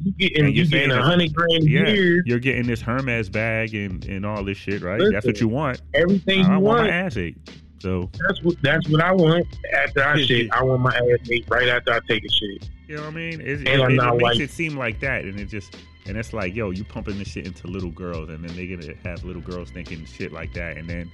You 0.00 0.12
getting 0.12 0.44
and 0.46 0.54
you're 0.54 0.64
you 0.64 0.70
getting 0.70 0.90
a 0.92 1.02
hundred 1.02 1.34
grand 1.34 1.64
a 1.64 1.68
Yeah, 1.70 1.88
year. 1.88 2.22
you're 2.24 2.38
getting 2.38 2.66
this 2.68 2.80
Hermes 2.80 3.28
bag 3.28 3.74
and 3.74 4.04
and 4.04 4.24
all 4.24 4.44
this 4.44 4.56
shit, 4.56 4.80
right? 4.82 5.00
That's 5.12 5.26
what 5.26 5.40
you 5.40 5.48
want. 5.48 5.82
Everything 5.94 6.44
I 6.46 6.54
you 6.54 6.60
want 6.60 6.84
my 6.84 6.88
ass 6.90 7.16
ate. 7.16 7.36
So 7.80 8.10
That's 8.26 8.42
what 8.42 8.56
that's 8.62 8.88
what 8.88 9.02
I 9.02 9.12
want. 9.12 9.46
After 9.72 10.02
I 10.02 10.20
shit, 10.22 10.50
I 10.52 10.62
want 10.64 10.82
my 10.82 10.94
ass 10.94 11.28
ate 11.30 11.44
right 11.48 11.68
after 11.68 11.92
I 11.92 12.00
take 12.08 12.24
a 12.24 12.28
shit. 12.28 12.68
you 12.88 12.96
know 12.96 13.02
what 13.02 13.08
I 13.12 13.14
mean? 13.16 13.40
It's, 13.40 13.62
it, 13.62 13.68
And 13.68 13.82
I'm 13.82 13.90
it, 13.92 13.94
not 13.94 14.14
it 14.16 14.22
makes 14.22 14.38
it 14.40 14.50
seem 14.50 14.76
like 14.76 14.98
that, 15.00 15.24
and 15.24 15.38
it 15.38 15.46
just 15.46 15.76
and 16.06 16.16
it's 16.16 16.32
like, 16.32 16.54
yo, 16.54 16.70
you 16.70 16.84
pumping 16.84 17.18
this 17.18 17.28
shit 17.28 17.46
into 17.46 17.66
little 17.68 17.90
girls, 17.90 18.30
and 18.30 18.42
then 18.44 18.56
they 18.56 18.66
gonna 18.66 18.94
have 19.04 19.22
little 19.24 19.42
girls 19.42 19.70
thinking 19.70 20.04
shit 20.06 20.32
like 20.32 20.52
that, 20.54 20.76
and 20.76 20.88
then. 20.88 21.10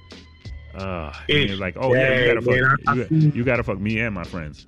Uh, 0.73 1.13
and 1.29 1.37
It's 1.51 1.59
like, 1.61 1.77
oh 1.79 1.93
yeah, 1.93 2.19
you 2.19 2.25
gotta 2.33 2.41
fuck, 2.41 2.55
man. 2.55 2.75
I- 2.87 2.91
I 2.91 2.95
you, 2.95 3.07
see- 3.31 3.37
you 3.37 3.43
gotta 3.45 3.63
fuck 3.63 3.79
me 3.79 3.99
and 3.99 4.13
my 4.13 4.23
friends. 4.25 4.67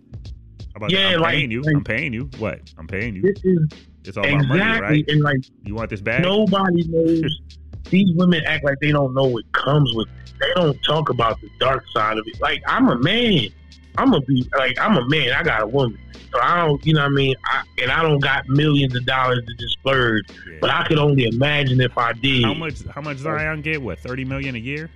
How 0.73 0.77
about 0.77 0.91
Yeah, 0.91 1.15
I'm 1.15 1.21
like- 1.21 1.33
paying 1.33 1.51
you. 1.51 1.61
like- 1.63 1.75
I'm 1.75 1.83
paying 1.83 2.13
you. 2.13 2.29
What? 2.37 2.61
I'm 2.77 2.87
paying 2.87 3.15
you. 3.15 3.23
Is 3.25 3.67
It's 4.05 4.15
all 4.17 4.25
about 4.25 4.45
money, 4.47 4.61
right? 4.81 5.03
and 5.07 5.21
like 5.21 5.39
You 5.65 5.75
want 5.75 5.89
this 5.89 5.99
bag? 6.01 6.21
nobody 6.21 6.87
knows. 6.87 7.23
These 7.89 8.11
women 8.15 8.43
act 8.45 8.63
like 8.65 8.77
they 8.81 8.91
don't 8.91 9.13
know 9.13 9.23
what 9.25 9.49
comes 9.53 9.93
with. 9.95 10.07
They 10.39 10.53
don't 10.55 10.81
talk 10.83 11.09
about 11.09 11.41
the 11.41 11.49
dark 11.59 11.85
side 11.93 12.17
of 12.17 12.27
it. 12.27 12.39
Like 12.41 12.61
I'm 12.67 12.87
a 12.89 12.97
man. 12.97 13.49
I'm 13.97 14.13
a 14.13 14.21
be 14.21 14.47
like 14.57 14.77
I'm 14.79 14.95
a 14.97 15.07
man. 15.09 15.31
I 15.31 15.43
got 15.43 15.61
a 15.63 15.67
woman, 15.67 15.99
so 16.31 16.39
I 16.39 16.65
don't. 16.65 16.85
You 16.85 16.93
know 16.93 17.01
what 17.01 17.11
I 17.11 17.15
mean? 17.15 17.35
I, 17.45 17.63
and 17.81 17.91
I 17.91 18.03
don't 18.03 18.19
got 18.19 18.47
millions 18.47 18.95
of 18.95 19.05
dollars 19.05 19.43
to 19.47 19.53
just 19.55 19.73
splurge. 19.73 20.25
Yeah. 20.29 20.57
But 20.61 20.69
I 20.69 20.87
could 20.87 20.99
only 20.99 21.25
imagine 21.25 21.81
if 21.81 21.97
I 21.97 22.13
did. 22.13 22.43
How 22.43 22.53
much? 22.53 22.85
How 22.93 23.01
much 23.01 23.17
Zion 23.17 23.61
get? 23.61 23.81
What? 23.81 23.99
Thirty 23.99 24.23
million 24.23 24.55
a 24.55 24.59
year? 24.59 24.91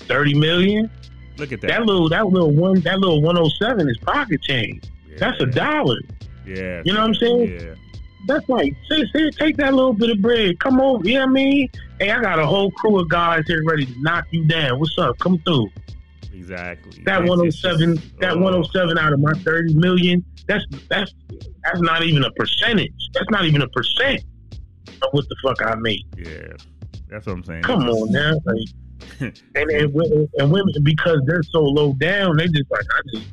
Thirty 0.00 0.34
million. 0.34 0.90
Look 1.36 1.52
at 1.52 1.60
that. 1.60 1.68
That 1.68 1.84
little 1.84 2.08
that 2.08 2.26
little 2.26 2.52
one 2.52 2.80
that 2.80 2.98
little 2.98 3.20
one 3.20 3.36
oh 3.36 3.50
seven 3.60 3.88
is 3.88 3.98
pocket 3.98 4.40
change. 4.42 4.84
That's 5.18 5.40
a 5.40 5.46
dollar. 5.46 5.98
Yeah. 6.46 6.82
You 6.84 6.92
know 6.92 7.00
what 7.00 7.08
I'm 7.08 7.14
saying? 7.14 7.60
Yeah. 7.60 7.74
That's 8.26 8.48
like, 8.48 8.74
sis, 8.88 9.08
here, 9.12 9.30
take 9.30 9.56
that 9.58 9.72
little 9.74 9.92
bit 9.92 10.10
of 10.10 10.20
bread. 10.20 10.58
Come 10.58 10.80
over. 10.80 11.06
You 11.08 11.14
know 11.14 11.20
what 11.20 11.28
I 11.28 11.32
mean? 11.32 11.68
Hey, 11.98 12.10
I 12.10 12.20
got 12.20 12.38
a 12.38 12.46
whole 12.46 12.70
crew 12.72 13.00
of 13.00 13.08
guys 13.08 13.44
here 13.46 13.62
ready 13.64 13.86
to 13.86 14.02
knock 14.02 14.26
you 14.30 14.44
down. 14.44 14.78
What's 14.78 14.98
up? 14.98 15.18
Come 15.18 15.38
through. 15.44 15.68
Exactly. 16.32 17.02
That 17.04 17.22
It's- 17.22 17.40
it's 17.44 17.64
107, 17.64 17.94
that 18.20 18.32
uh, 18.32 18.34
oh, 18.34 18.40
107 18.40 18.98
out 18.98 19.12
of 19.12 19.20
my 19.20 19.32
30 19.32 19.74
million, 19.74 20.24
that's 20.46 20.64
that's 20.88 21.12
that's 21.64 21.80
not 21.80 22.04
even 22.04 22.22
a 22.24 22.30
percentage. 22.32 22.92
That's 23.14 23.28
not 23.30 23.44
even 23.46 23.62
a 23.62 23.68
percent 23.68 24.22
of 24.88 25.08
what 25.12 25.28
the 25.28 25.36
fuck 25.42 25.60
I 25.62 25.74
make. 25.76 26.02
Yeah. 26.16 26.52
That's 27.08 27.26
what 27.26 27.32
I'm 27.32 27.44
saying. 27.44 27.62
Come 27.62 27.88
on 27.88 28.12
now. 28.12 28.38
Like, 28.44 28.68
and, 29.54 29.70
and, 29.70 29.92
women, 29.94 30.28
and 30.38 30.50
women, 30.50 30.74
because 30.82 31.20
they're 31.26 31.42
so 31.42 31.62
low 31.62 31.92
down, 31.94 32.36
they 32.36 32.46
just 32.48 32.70
like, 32.70 32.84
I 32.92 33.00
just 33.14 33.26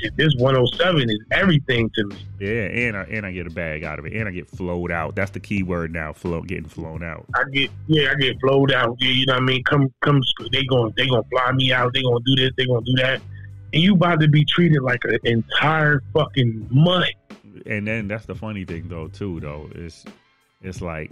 shit, 0.00 0.16
this 0.16 0.34
107 0.36 1.10
is 1.10 1.18
everything 1.30 1.90
to 1.94 2.06
me. 2.06 2.16
Yeah, 2.40 2.64
and 2.64 2.96
I 2.96 3.02
and 3.04 3.26
I 3.26 3.32
get 3.32 3.46
a 3.46 3.50
bag 3.50 3.84
out 3.84 3.98
of 3.98 4.06
it, 4.06 4.12
and 4.12 4.28
I 4.28 4.32
get 4.32 4.48
flowed 4.48 4.90
out. 4.90 5.14
That's 5.14 5.30
the 5.30 5.40
key 5.40 5.62
word 5.62 5.92
now. 5.92 6.12
Flow, 6.12 6.42
getting 6.42 6.68
flown 6.68 7.02
out. 7.02 7.26
I 7.34 7.44
get 7.52 7.70
yeah, 7.86 8.10
I 8.10 8.14
get 8.14 8.40
flowed 8.40 8.72
out. 8.72 8.96
Yeah, 9.00 9.10
you 9.10 9.26
know 9.26 9.34
what 9.34 9.42
I 9.42 9.46
mean? 9.46 9.64
Come 9.64 9.92
come, 10.00 10.22
they 10.52 10.64
going 10.64 10.92
they 10.96 11.06
gonna 11.06 11.22
fly 11.30 11.52
me 11.52 11.72
out. 11.72 11.92
They 11.92 12.02
gonna 12.02 12.24
do 12.24 12.36
this. 12.36 12.50
They 12.56 12.66
gonna 12.66 12.84
do 12.84 12.94
that. 12.96 13.20
And 13.72 13.82
you 13.82 13.94
about 13.94 14.20
to 14.20 14.28
be 14.28 14.44
treated 14.44 14.82
like 14.82 15.04
an 15.04 15.18
entire 15.24 16.02
fucking 16.12 16.68
mutt. 16.70 17.10
And 17.66 17.86
then 17.86 18.08
that's 18.08 18.26
the 18.26 18.34
funny 18.34 18.64
thing 18.64 18.88
though 18.88 19.08
too 19.08 19.40
though 19.40 19.68
is 19.74 20.04
it's 20.62 20.80
like 20.80 21.10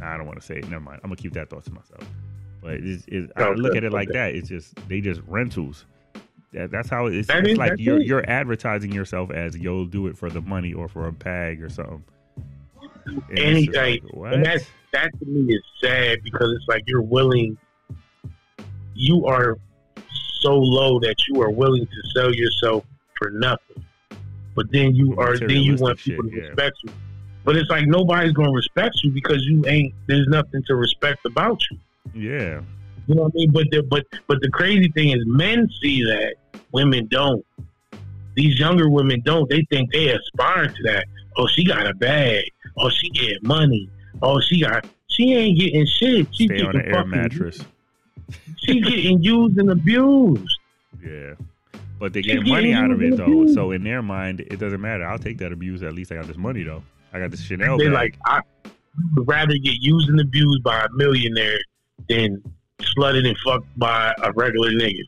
nah, 0.00 0.14
I 0.14 0.16
don't 0.16 0.26
want 0.26 0.40
to 0.40 0.46
say 0.46 0.56
it. 0.56 0.68
Never 0.68 0.80
mind. 0.80 1.00
I'm 1.02 1.10
gonna 1.10 1.16
keep 1.16 1.34
that 1.34 1.50
thought 1.50 1.64
to 1.64 1.72
myself. 1.72 2.04
But 2.62 2.74
it's, 2.74 3.04
it's, 3.06 3.32
I 3.36 3.50
look 3.50 3.76
at 3.76 3.84
it 3.84 3.92
like 3.92 4.08
that. 4.10 4.34
It's 4.34 4.48
just 4.48 4.74
they 4.88 5.00
just 5.00 5.20
rentals. 5.26 5.84
That, 6.52 6.70
that's 6.70 6.88
how 6.88 7.06
it's, 7.06 7.28
That 7.28 7.40
it's 7.40 7.52
is- 7.52 7.58
like 7.58 7.74
you're 7.78 8.00
it. 8.00 8.06
you're 8.06 8.28
advertising 8.30 8.92
yourself 8.92 9.30
as 9.30 9.56
you'll 9.56 9.86
do 9.86 10.06
it 10.06 10.16
for 10.16 10.30
the 10.30 10.40
money 10.40 10.72
or 10.72 10.88
for 10.88 11.06
a 11.06 11.12
bag 11.12 11.62
or 11.62 11.68
something. 11.68 12.04
And 13.06 13.38
Anything. 13.38 14.00
like. 14.14 14.32
And 14.34 14.44
that's 14.44 14.64
that 14.92 15.10
to 15.18 15.26
me 15.26 15.52
is 15.54 15.62
sad 15.80 16.22
because 16.24 16.52
it's 16.56 16.66
like 16.68 16.82
you're 16.86 17.02
willing 17.02 17.56
you 18.94 19.26
are 19.26 19.58
so 20.40 20.54
low 20.56 20.98
that 21.00 21.16
you 21.28 21.42
are 21.42 21.50
willing 21.50 21.86
to 21.86 22.10
sell 22.14 22.32
yourself 22.34 22.84
for 23.18 23.30
nothing. 23.30 23.84
But 24.54 24.66
then 24.72 24.94
you 24.94 25.14
are 25.18 25.36
then 25.36 25.50
you 25.50 25.76
want 25.76 25.98
people 25.98 26.24
shit, 26.24 26.32
to 26.32 26.36
yeah. 26.38 26.46
respect 26.48 26.76
you. 26.84 26.92
But 27.44 27.56
it's 27.56 27.68
like 27.70 27.86
nobody's 27.86 28.32
gonna 28.32 28.52
respect 28.52 28.96
you 29.04 29.10
because 29.12 29.44
you 29.44 29.64
ain't 29.66 29.94
there's 30.06 30.26
nothing 30.28 30.62
to 30.66 30.74
respect 30.76 31.24
about 31.26 31.60
you. 31.70 31.78
yeah, 32.14 32.60
You 33.06 33.14
know 33.14 33.22
what 33.22 33.32
I 33.34 33.36
mean? 33.36 33.50
But 33.52 33.66
the 33.70 33.82
but 33.82 34.04
but 34.26 34.40
the 34.40 34.50
crazy 34.50 34.90
thing 34.92 35.10
is 35.10 35.24
men 35.26 35.68
see 35.80 36.02
that, 36.04 36.34
women 36.72 37.06
don't. 37.06 37.44
These 38.34 38.58
younger 38.58 38.90
women 38.90 39.22
don't. 39.24 39.48
They 39.48 39.64
think 39.70 39.92
they 39.92 40.08
aspire 40.08 40.68
to 40.68 40.82
that. 40.84 41.06
Oh, 41.36 41.46
she 41.46 41.64
got 41.64 41.86
a 41.86 41.94
bag. 41.94 42.44
Oh, 42.76 42.90
she 42.90 43.08
get 43.10 43.42
money. 43.42 43.88
Oh, 44.22 44.40
she 44.40 44.60
got 44.60 44.86
she 45.08 45.34
ain't 45.34 45.58
getting 45.58 45.86
shit. 45.86 46.26
She 46.34 46.46
stay 46.46 46.60
on 46.60 46.72
getting 46.72 46.88
an 46.88 46.94
air 46.94 47.04
mattress. 47.06 47.64
She 48.56 48.80
getting 48.80 49.22
used 49.22 49.56
and 49.58 49.70
abused. 49.70 50.58
Yeah. 51.02 51.34
But 51.98 52.12
they 52.12 52.22
get 52.22 52.46
money 52.46 52.74
out 52.74 52.90
of 52.90 53.02
it 53.02 53.16
though. 53.16 53.46
So 53.46 53.70
in 53.70 53.84
their 53.84 54.02
mind, 54.02 54.40
it 54.40 54.58
doesn't 54.58 54.80
matter. 54.80 55.06
I'll 55.06 55.18
take 55.18 55.38
that 55.38 55.52
abuse. 55.52 55.82
At 55.82 55.94
least 55.94 56.12
I 56.12 56.16
got 56.16 56.26
this 56.26 56.36
money 56.36 56.62
though. 56.62 56.82
I 57.12 57.20
got 57.20 57.30
this 57.30 57.40
Chanel 57.40 57.78
they 57.78 57.88
like 57.88 58.16
I 58.26 58.40
would 59.16 59.28
rather 59.28 59.54
get 59.54 59.80
used 59.80 60.08
and 60.08 60.20
abused 60.20 60.62
by 60.62 60.80
a 60.80 60.88
millionaire 60.92 61.58
than 62.08 62.42
slutted 62.80 63.26
and 63.26 63.36
fucked 63.38 63.66
by 63.78 64.14
a 64.22 64.32
regular 64.32 64.70
nigga, 64.70 65.02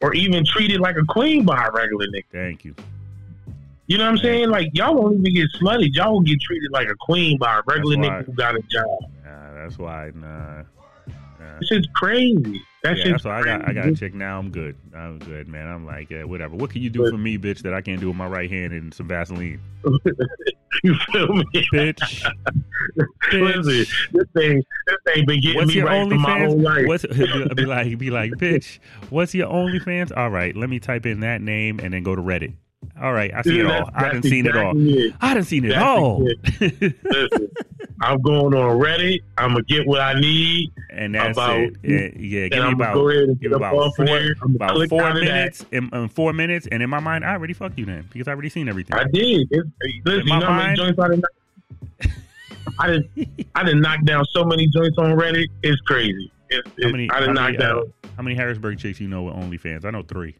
or 0.00 0.14
even 0.14 0.44
treated 0.44 0.80
like 0.80 0.96
a 0.96 1.04
queen 1.04 1.44
by 1.44 1.64
a 1.64 1.70
regular 1.70 2.06
nigga. 2.06 2.24
Thank 2.32 2.64
you. 2.64 2.74
You 3.86 3.98
know 3.98 4.04
what 4.04 4.10
I'm 4.10 4.18
saying? 4.18 4.48
Like 4.50 4.70
y'all 4.72 4.94
won't 4.94 5.20
even 5.20 5.34
get 5.34 5.48
slutted. 5.60 5.94
Y'all 5.94 6.14
will 6.14 6.20
get 6.20 6.40
treated 6.40 6.70
like 6.70 6.88
a 6.88 6.94
queen 7.00 7.38
by 7.38 7.58
a 7.58 7.62
regular 7.66 7.96
That's 7.96 8.08
nigga 8.08 8.26
who 8.26 8.32
got 8.32 8.54
a 8.54 8.62
job. 8.62 9.00
Nah, 9.24 9.54
that's 9.54 9.78
why. 9.78 10.12
Nah. 10.14 10.62
nah. 11.08 11.58
This 11.60 11.70
is 11.72 11.86
crazy. 11.94 12.62
That 12.82 12.96
yeah, 12.96 13.12
that's 13.12 13.24
why 13.24 13.38
I 13.38 13.42
got. 13.44 13.68
I 13.68 13.72
got 13.72 13.86
a 13.86 13.94
chick 13.94 14.12
now. 14.12 14.40
I'm 14.40 14.50
good. 14.50 14.76
I'm 14.92 15.20
good, 15.20 15.46
man. 15.46 15.68
I'm 15.68 15.86
like, 15.86 16.10
yeah, 16.10 16.24
whatever. 16.24 16.56
What 16.56 16.70
can 16.70 16.82
you 16.82 16.90
do 16.90 17.08
for 17.08 17.16
me, 17.16 17.38
bitch, 17.38 17.62
that 17.62 17.72
I 17.72 17.80
can't 17.80 18.00
do 18.00 18.08
with 18.08 18.16
my 18.16 18.26
right 18.26 18.50
hand 18.50 18.72
and 18.72 18.92
some 18.92 19.06
Vaseline, 19.06 19.60
you 20.82 20.96
feel 21.12 21.28
me? 21.28 21.44
bitch? 21.72 22.24
Listen, 23.32 23.64
this 24.12 24.26
thing, 24.34 24.64
this 24.86 24.96
thing 25.06 25.26
been 25.26 25.40
getting 25.40 25.56
What's 25.56 25.68
me 25.68 25.74
your 25.74 25.86
right 25.86 26.08
for 26.08 26.16
my 26.16 26.44
whole 26.44 26.58
life. 26.58 26.86
What's 26.88 27.06
be 27.54 27.66
like? 27.66 27.98
Be 27.98 28.10
like, 28.10 28.32
bitch. 28.32 28.80
What's 29.10 29.32
your 29.32 29.48
OnlyFans? 29.48 30.16
All 30.16 30.30
right, 30.30 30.56
let 30.56 30.68
me 30.68 30.80
type 30.80 31.06
in 31.06 31.20
that 31.20 31.40
name 31.40 31.78
and 31.78 31.94
then 31.94 32.02
go 32.02 32.16
to 32.16 32.22
Reddit. 32.22 32.54
All 33.00 33.12
right, 33.12 33.32
I 33.34 33.42
see 33.42 33.58
it 33.60 33.66
all. 33.66 33.90
I 33.94 34.08
done 34.10 34.22
seen 34.22 34.46
it 34.46 34.56
all. 34.56 34.72
it. 34.76 35.14
I 35.20 35.34
done 35.34 35.42
seen 35.44 35.64
it 35.64 35.68
That's 35.70 35.82
all. 35.82 36.22
Listen, 36.60 37.48
I'm 38.00 38.20
going 38.22 38.54
on 38.54 38.78
Reddit. 38.78 39.20
I'm 39.38 39.50
gonna 39.52 39.62
get 39.64 39.86
what 39.86 40.00
I 40.00 40.18
need, 40.20 40.70
and 40.90 41.14
that's 41.14 41.36
About- 41.36 41.58
it. 41.58 41.76
Yeah, 41.82 42.08
yeah, 42.16 42.48
give 42.48 42.58
me 42.58 42.68
I'm 42.68 42.74
about 42.74 42.94
go 42.94 43.08
ahead 43.08 43.24
and 43.24 43.40
give 43.40 43.50
get 43.50 43.58
me 43.60 43.66
up 43.66 43.72
about 43.72 43.96
four. 43.96 44.34
About 44.54 44.88
four 44.88 45.02
out 45.02 45.16
of 45.16 45.22
that. 45.22 45.24
minutes. 45.24 45.66
In, 45.72 45.88
in 45.92 46.08
four 46.08 46.32
minutes, 46.32 46.68
and 46.70 46.82
in 46.82 46.90
my 46.90 47.00
mind, 47.00 47.24
I 47.24 47.32
already 47.32 47.54
fucked 47.54 47.78
you 47.78 47.86
then 47.86 48.06
because 48.12 48.28
I 48.28 48.32
already 48.32 48.50
seen 48.50 48.68
everything. 48.68 48.94
I 48.96 49.04
did. 49.04 49.48
It's, 49.50 49.68
listen, 50.04 50.20
In 50.20 50.26
you 50.28 50.38
know 50.38 50.46
mind- 50.50 50.80
I 50.80 51.08
did. 51.08 51.24
I 52.78 52.86
did. 52.88 53.46
I 53.54 53.62
did 53.64 53.76
knock 53.78 54.04
down 54.04 54.24
so 54.26 54.44
many 54.44 54.68
joints 54.68 54.96
on 54.98 55.10
Reddit. 55.12 55.48
It's 55.62 55.80
crazy. 55.82 56.30
It's, 56.50 56.66
How 56.68 56.74
it's, 56.78 56.92
many? 56.92 57.10
I 57.10 57.20
did 57.20 57.26
many, 57.34 57.56
knock 57.56 57.60
uh, 57.60 57.74
down. 57.74 57.92
how 58.16 58.22
many 58.22 58.36
Harrisburg 58.36 58.78
chicks 58.78 59.00
you 59.00 59.08
know 59.08 59.22
with 59.24 59.34
OnlyFans? 59.34 59.84
I 59.84 59.90
know 59.90 60.02
three. 60.02 60.36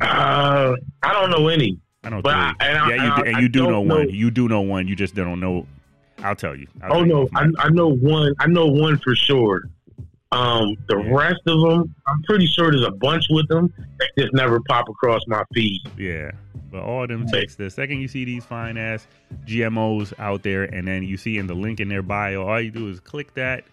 Uh, 0.00 0.74
I 1.02 1.12
don't 1.12 1.30
know 1.30 1.48
any. 1.48 1.78
I 2.04 2.10
know 2.10 2.22
But. 2.22 2.34
I- 2.34 2.54
and 2.60 2.78
I- 2.78 2.88
yeah, 2.90 2.94
you 3.04 3.10
I- 3.12 3.16
do, 3.16 3.22
and 3.26 3.36
I 3.36 3.40
you 3.40 3.48
do 3.48 3.62
know, 3.64 3.70
know- 3.70 3.80
one. 3.82 4.10
You 4.10 4.30
do 4.30 4.48
know 4.48 4.60
one. 4.62 4.88
You 4.88 4.96
just 4.96 5.14
don't 5.14 5.40
know. 5.40 5.66
I'll 6.22 6.34
tell 6.36 6.54
you. 6.56 6.66
I'll 6.82 6.92
Oh 6.92 6.94
tell 6.98 7.06
no, 7.06 7.22
off 7.22 7.28
I. 7.34 7.46
I 7.58 7.68
know 7.70 7.88
one. 7.94 8.32
I 8.38 8.46
know 8.46 8.66
one 8.66 8.98
for 8.98 9.14
sure. 9.14 9.62
Um, 10.32 10.76
the 10.88 10.96
Yeah. 10.98 11.12
rest 11.14 11.40
of 11.46 11.60
them, 11.68 11.94
I'm 12.06 12.22
pretty 12.22 12.46
sure 12.46 12.70
there's 12.70 12.84
a 12.86 12.90
bunch 12.92 13.24
with 13.30 13.48
them 13.48 13.72
that 13.98 14.10
just 14.16 14.32
never 14.32 14.60
pop 14.68 14.88
across 14.88 15.22
my 15.26 15.42
feed. 15.54 15.80
Yeah. 15.98 16.30
But 16.70 16.82
all 16.82 17.04
them 17.08 17.26
chicks, 17.32 17.56
the 17.56 17.68
second 17.68 17.98
you 18.00 18.06
see 18.06 18.24
these 18.24 18.44
fine 18.44 18.76
ass 18.76 19.08
GMOs 19.44 20.12
out 20.20 20.44
there 20.44 20.64
and 20.64 20.86
then 20.86 21.02
you 21.02 21.16
see 21.16 21.36
in 21.38 21.48
the 21.48 21.54
link 21.54 21.80
in 21.80 21.88
their 21.88 22.02
bio, 22.02 22.46
all 22.46 22.60
you 22.60 22.70
do 22.70 22.88
is 22.88 23.00
click 23.00 23.34
that, 23.34 23.64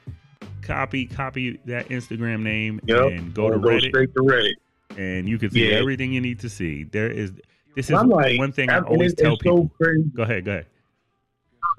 copy, 0.64 1.06
copy 1.06 1.60
that 1.66 1.90
Instagram 1.90 2.42
name 2.42 2.80
Yep. 2.86 3.06
and 3.12 3.34
go 3.36 3.52
to 3.52 3.60
Go 3.60 3.70
Reddit 3.70 3.90
straight 3.90 4.14
to 4.16 4.22
Reddit. 4.24 4.54
And 4.96 5.28
you 5.28 5.38
can 5.38 5.52
see 5.52 5.70
Yeah. 5.70 5.76
everything 5.78 6.14
you 6.14 6.22
need 6.22 6.40
to 6.40 6.50
see. 6.50 6.84
There 6.84 7.10
is 7.10 7.32
this 7.76 7.90
is 7.90 8.02
like, 8.04 8.40
one 8.40 8.52
thing 8.52 8.70
I 8.70 8.80
always 8.80 9.14
tell 9.14 9.34
it's 9.34 9.44
people. 9.44 9.70
Crazy. 9.80 10.04
Go 10.16 10.24
ahead, 10.24 10.46
go 10.46 10.52
ahead. 10.52 10.66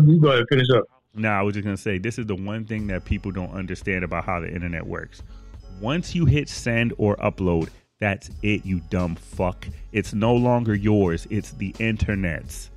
You 0.00 0.20
go 0.20 0.32
ahead, 0.32 0.44
finish 0.48 0.68
up. 0.70 0.84
No, 1.14 1.30
I 1.30 1.42
was 1.42 1.54
just 1.54 1.64
gonna 1.64 1.76
say 1.76 1.98
this 1.98 2.18
is 2.18 2.26
the 2.26 2.36
one 2.36 2.64
thing 2.64 2.86
that 2.88 3.04
people 3.04 3.32
don't 3.32 3.50
understand 3.52 4.04
about 4.04 4.24
how 4.24 4.40
the 4.40 4.52
internet 4.52 4.86
works. 4.86 5.22
Once 5.80 6.14
you 6.14 6.24
hit 6.24 6.48
send 6.48 6.92
or 6.98 7.16
upload, 7.16 7.68
that's 7.98 8.30
it, 8.42 8.64
you 8.64 8.80
dumb 8.90 9.16
fuck. 9.16 9.66
It's 9.92 10.14
no 10.14 10.34
longer 10.34 10.74
yours. 10.74 11.26
It's 11.30 11.52
the 11.52 11.74
internet's. 11.80 12.70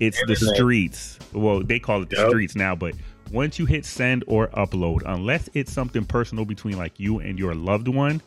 It's 0.00 0.20
the 0.26 0.36
streets. 0.36 1.18
Well, 1.32 1.62
they 1.62 1.78
call 1.78 2.02
it 2.02 2.10
the 2.10 2.16
Yep. 2.16 2.28
streets 2.28 2.54
now, 2.56 2.74
but 2.74 2.94
once 3.32 3.58
you 3.58 3.64
hit 3.66 3.84
send 3.86 4.24
or 4.26 4.48
upload, 4.48 5.02
unless 5.06 5.48
it's 5.54 5.72
something 5.72 6.04
personal 6.04 6.44
between 6.44 6.76
like 6.76 6.98
you 7.00 7.20
and 7.20 7.38
your 7.38 7.54
loved 7.54 7.88
one, 7.88 8.20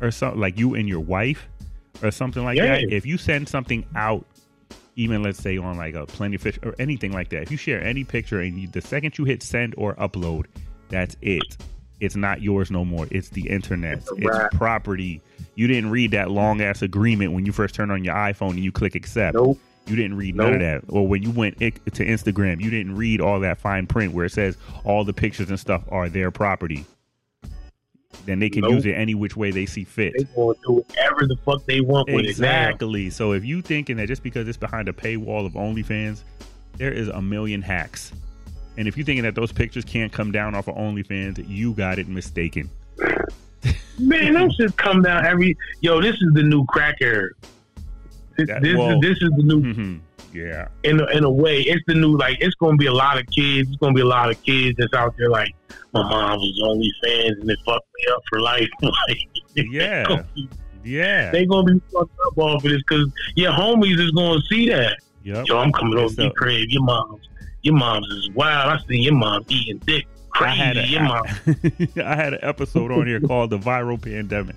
or 0.00 0.10
something 0.10 0.40
like 0.40 0.58
you 0.58 0.74
and 0.74 0.88
your 0.88 1.00
wife, 1.00 1.48
or 2.02 2.10
something 2.10 2.44
like 2.44 2.56
Yeah. 2.56 2.66
that, 2.80 2.92
if 2.92 3.04
you 3.06 3.18
send 3.18 3.48
something 3.48 3.84
out 3.94 4.24
even 4.96 5.22
let's 5.22 5.38
say 5.40 5.56
on 5.56 5.76
like 5.76 5.94
a 5.94 6.06
plenty 6.06 6.34
of 6.34 6.42
fish 6.42 6.58
or 6.64 6.74
anything 6.80 7.12
like 7.12 7.28
that 7.28 7.40
if 7.42 7.52
you 7.52 7.56
share 7.56 7.80
any 7.80 8.02
picture 8.02 8.40
and 8.40 8.58
you, 8.58 8.66
the 8.66 8.80
second 8.80 9.16
you 9.16 9.24
hit 9.24 9.44
send 9.44 9.72
or 9.78 9.94
upload 9.94 10.46
that's 10.88 11.16
it. 11.22 11.56
It's 12.00 12.16
not 12.16 12.42
yours 12.42 12.70
no 12.70 12.84
more. 12.84 13.06
It's 13.12 13.28
the 13.28 13.48
internet. 13.48 13.98
It's 13.98 14.10
it's 14.16 14.56
property. 14.56 15.20
You 15.54 15.66
didn't 15.68 15.90
read 15.90 16.10
that 16.12 16.30
long 16.32 16.60
ass 16.62 16.82
agreement 16.82 17.32
when 17.32 17.44
you 17.46 17.52
first 17.52 17.74
turn 17.76 17.90
on 17.92 18.02
your 18.04 18.14
iphone 18.14 18.50
and 18.50 18.58
you 18.60 18.72
click 18.72 18.94
accept. 18.96 19.34
Nope. 19.36 19.58
you 19.86 19.94
didn't 19.96 20.16
read 20.16 20.34
none 20.34 20.54
of 20.54 20.60
that. 20.60 20.82
Or 20.88 21.06
when 21.06 21.22
you 21.22 21.30
went 21.30 21.58
to 21.58 21.70
instagram 21.70 22.60
you 22.60 22.70
didn't 22.70 22.96
read 22.96 23.20
all 23.20 23.38
that 23.40 23.58
fine 23.58 23.86
print 23.86 24.12
where 24.12 24.26
it 24.26 24.32
says 24.32 24.56
all 24.84 25.04
the 25.04 25.12
pictures 25.12 25.48
and 25.48 25.60
stuff 25.60 25.82
are 25.90 26.08
their 26.08 26.30
property 26.32 26.84
then 28.26 28.38
they 28.38 28.50
can 28.50 28.60
Nope. 28.62 28.72
use 28.72 28.86
it 28.86 28.92
any 28.92 29.14
which 29.14 29.36
way 29.36 29.50
they 29.50 29.64
see 29.66 29.84
fit 29.84 30.12
They 30.18 30.24
going 30.24 30.54
to 30.56 30.60
do 30.66 30.72
whatever 30.74 31.26
the 31.26 31.36
fuck 31.44 31.64
they 31.66 31.80
want 31.80 32.08
with 32.10 32.24
it. 32.24 32.28
Exactly. 32.28 33.10
So 33.10 33.32
if 33.32 33.44
you 33.44 33.62
thinking 33.62 33.96
that 33.98 34.06
just 34.08 34.22
because 34.22 34.46
it's 34.48 34.58
behind 34.58 34.88
a 34.88 34.92
paywall 34.92 35.46
of 35.46 35.52
OnlyFans, 35.54 36.22
there 36.76 36.92
is 36.92 37.08
a 37.08 37.20
million 37.22 37.62
hacks. 37.62 38.12
And 38.76 38.86
if 38.86 38.96
you 38.96 39.02
thinking 39.04 39.24
that 39.24 39.34
those 39.34 39.50
pictures 39.50 39.84
can't 39.84 40.12
come 40.12 40.30
down 40.30 40.54
off 40.54 40.68
of 40.68 40.76
OnlyFans, 40.76 41.44
you 41.48 41.72
got 41.74 41.98
it 41.98 42.06
mistaken. 42.08 42.70
Man, 43.98 44.34
them 44.34 44.50
shit 44.56 44.76
come 44.76 45.02
down 45.02 45.26
every. 45.26 45.56
Yo, 45.80 46.00
this 46.00 46.14
is 46.14 46.28
the 46.34 46.42
new 46.42 46.64
cracker. 46.66 47.34
This, 48.36 48.46
That- 48.46 48.62
this 48.62 48.76
well- 48.76 48.92
is 48.94 49.00
this 49.00 49.18
is 49.22 49.30
the 49.36 49.42
new 49.42 49.60
Mhm. 49.74 49.98
Yeah. 50.32 50.68
in 50.84 51.00
a, 51.00 51.06
in 51.16 51.24
a 51.24 51.30
way. 51.30 51.60
It's 51.62 51.82
the 51.86 51.94
new 51.94 52.16
like. 52.16 52.38
It's 52.40 52.54
to 52.56 52.76
be 52.76 52.86
a 52.86 52.92
lot 52.92 53.18
of 53.18 53.26
kids. 53.26 53.68
It's 53.70 53.78
to 53.78 53.92
be 53.92 54.00
a 54.00 54.04
lot 54.06 54.30
of 54.30 54.42
kids 54.42 54.76
that's 54.78 54.92
out 54.94 55.14
there 55.16 55.30
like 55.30 55.54
my 55.94 56.02
mom 56.02 56.38
was 56.38 56.60
OnlyFans 56.62 57.40
and 57.40 57.50
it 57.50 57.58
fucked 57.64 57.86
me 57.96 58.12
up 58.12 58.22
for 58.28 58.40
life. 58.40 58.68
like, 58.82 59.18
Yeah. 59.56 60.22
Yeah. 60.84 61.30
they 61.32 61.44
gonna 61.44 61.74
be 61.74 61.80
fucked 61.92 62.16
up 62.26 62.38
off 62.38 62.64
of 62.64 62.70
this 62.70 62.80
because 62.88 63.10
your 63.34 63.52
homies 63.52 63.98
is 64.00 64.10
gonna 64.12 64.40
see 64.48 64.68
that. 64.70 64.96
Yep. 65.24 65.46
Yo, 65.46 65.58
I'm 65.58 65.72
coming 65.72 65.98
over 65.98 66.14
to 66.14 66.22
your 66.22 66.30
crib. 66.32 66.66
Your 66.70 66.82
mom's, 66.84 67.28
your 67.62 67.74
mom's 67.74 68.06
is 68.08 68.30
wild. 68.30 68.72
I 68.72 68.78
seen 68.86 69.02
your 69.02 69.14
mom 69.14 69.44
eating 69.48 69.78
dick 69.84 70.06
I 70.34 70.38
crazy. 70.38 70.56
had, 70.58 70.76
a, 70.78 70.86
your 70.86 71.02
mom. 71.02 71.24
I 72.06 72.14
had 72.14 72.32
an 72.34 72.38
episode 72.42 72.90
on 72.92 73.06
here 73.06 73.20
called 73.20 73.50
the 73.50 73.58
viral 73.58 74.00
pandemic. 74.00 74.56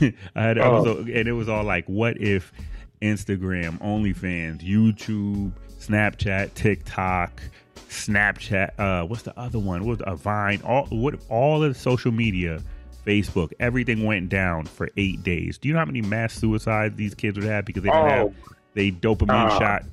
I 0.00 0.14
had 0.34 0.58
an 0.58 0.64
Oh. 0.64 0.76
episode, 0.80 1.08
and 1.08 1.28
it 1.28 1.32
was 1.32 1.48
all 1.48 1.62
like, 1.62 1.84
"What 1.86 2.20
if 2.20 2.52
Instagram, 3.00 3.78
OnlyFans, 3.80 4.60
YouTube, 4.62 5.52
Snapchat, 5.80 6.54
TikTok, 6.54 7.40
Snapchat? 7.88 8.70
Uh, 8.78 9.06
what's 9.06 9.22
the 9.22 9.38
other 9.38 9.58
one? 9.58 9.84
What 9.86 10.00
a 10.06 10.16
Vine? 10.16 10.60
All 10.64 10.86
what? 10.86 11.14
All 11.28 11.62
of 11.62 11.72
the 11.72 11.78
social 11.78 12.12
media 12.12 12.60
Facebook, 13.06 13.52
everything 13.60 14.04
went 14.04 14.28
down 14.28 14.66
for 14.66 14.88
eight 14.96 15.22
days. 15.22 15.58
Do 15.58 15.68
you 15.68 15.74
know 15.74 15.80
how 15.80 15.86
many 15.86 16.02
mass 16.02 16.34
suicides 16.34 16.96
these 16.96 17.14
kids 17.14 17.38
would 17.38 17.46
have 17.46 17.64
because 17.64 17.82
they 17.82 17.88
didn't 17.90 18.04
Oh. 18.04 18.08
have 18.08 18.32
they 18.74 18.90
dopamine 18.90 19.46
Uh. 19.50 19.58
shot? 19.58 19.84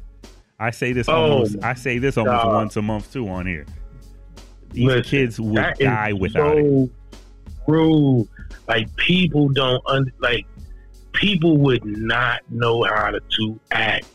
I 0.59 0.71
say 0.71 0.93
this 0.93 1.07
Oh, 1.09 1.13
almost. 1.13 1.57
I 1.63 1.73
say 1.73 1.97
this 1.97 2.17
almost 2.17 2.43
God. 2.43 2.53
once 2.53 2.75
a 2.77 2.81
month 2.81 3.11
too 3.11 3.27
on 3.29 3.45
here. 3.45 3.65
These 4.71 4.85
Listen, 4.87 5.03
kids 5.09 5.39
would 5.39 5.73
die 5.79 6.13
without 6.13 6.57
it. 6.57 6.63
so 6.65 6.89
True. 7.65 8.27
Like 8.67 8.93
people 8.95 9.49
don't 9.49 9.81
un- 9.87 10.11
like 10.19 10.45
people 11.15 11.57
would 11.57 11.85
not 11.85 12.41
know 12.49 12.83
how 12.83 13.11
to, 13.11 13.19
to 13.19 13.59
act. 13.71 14.05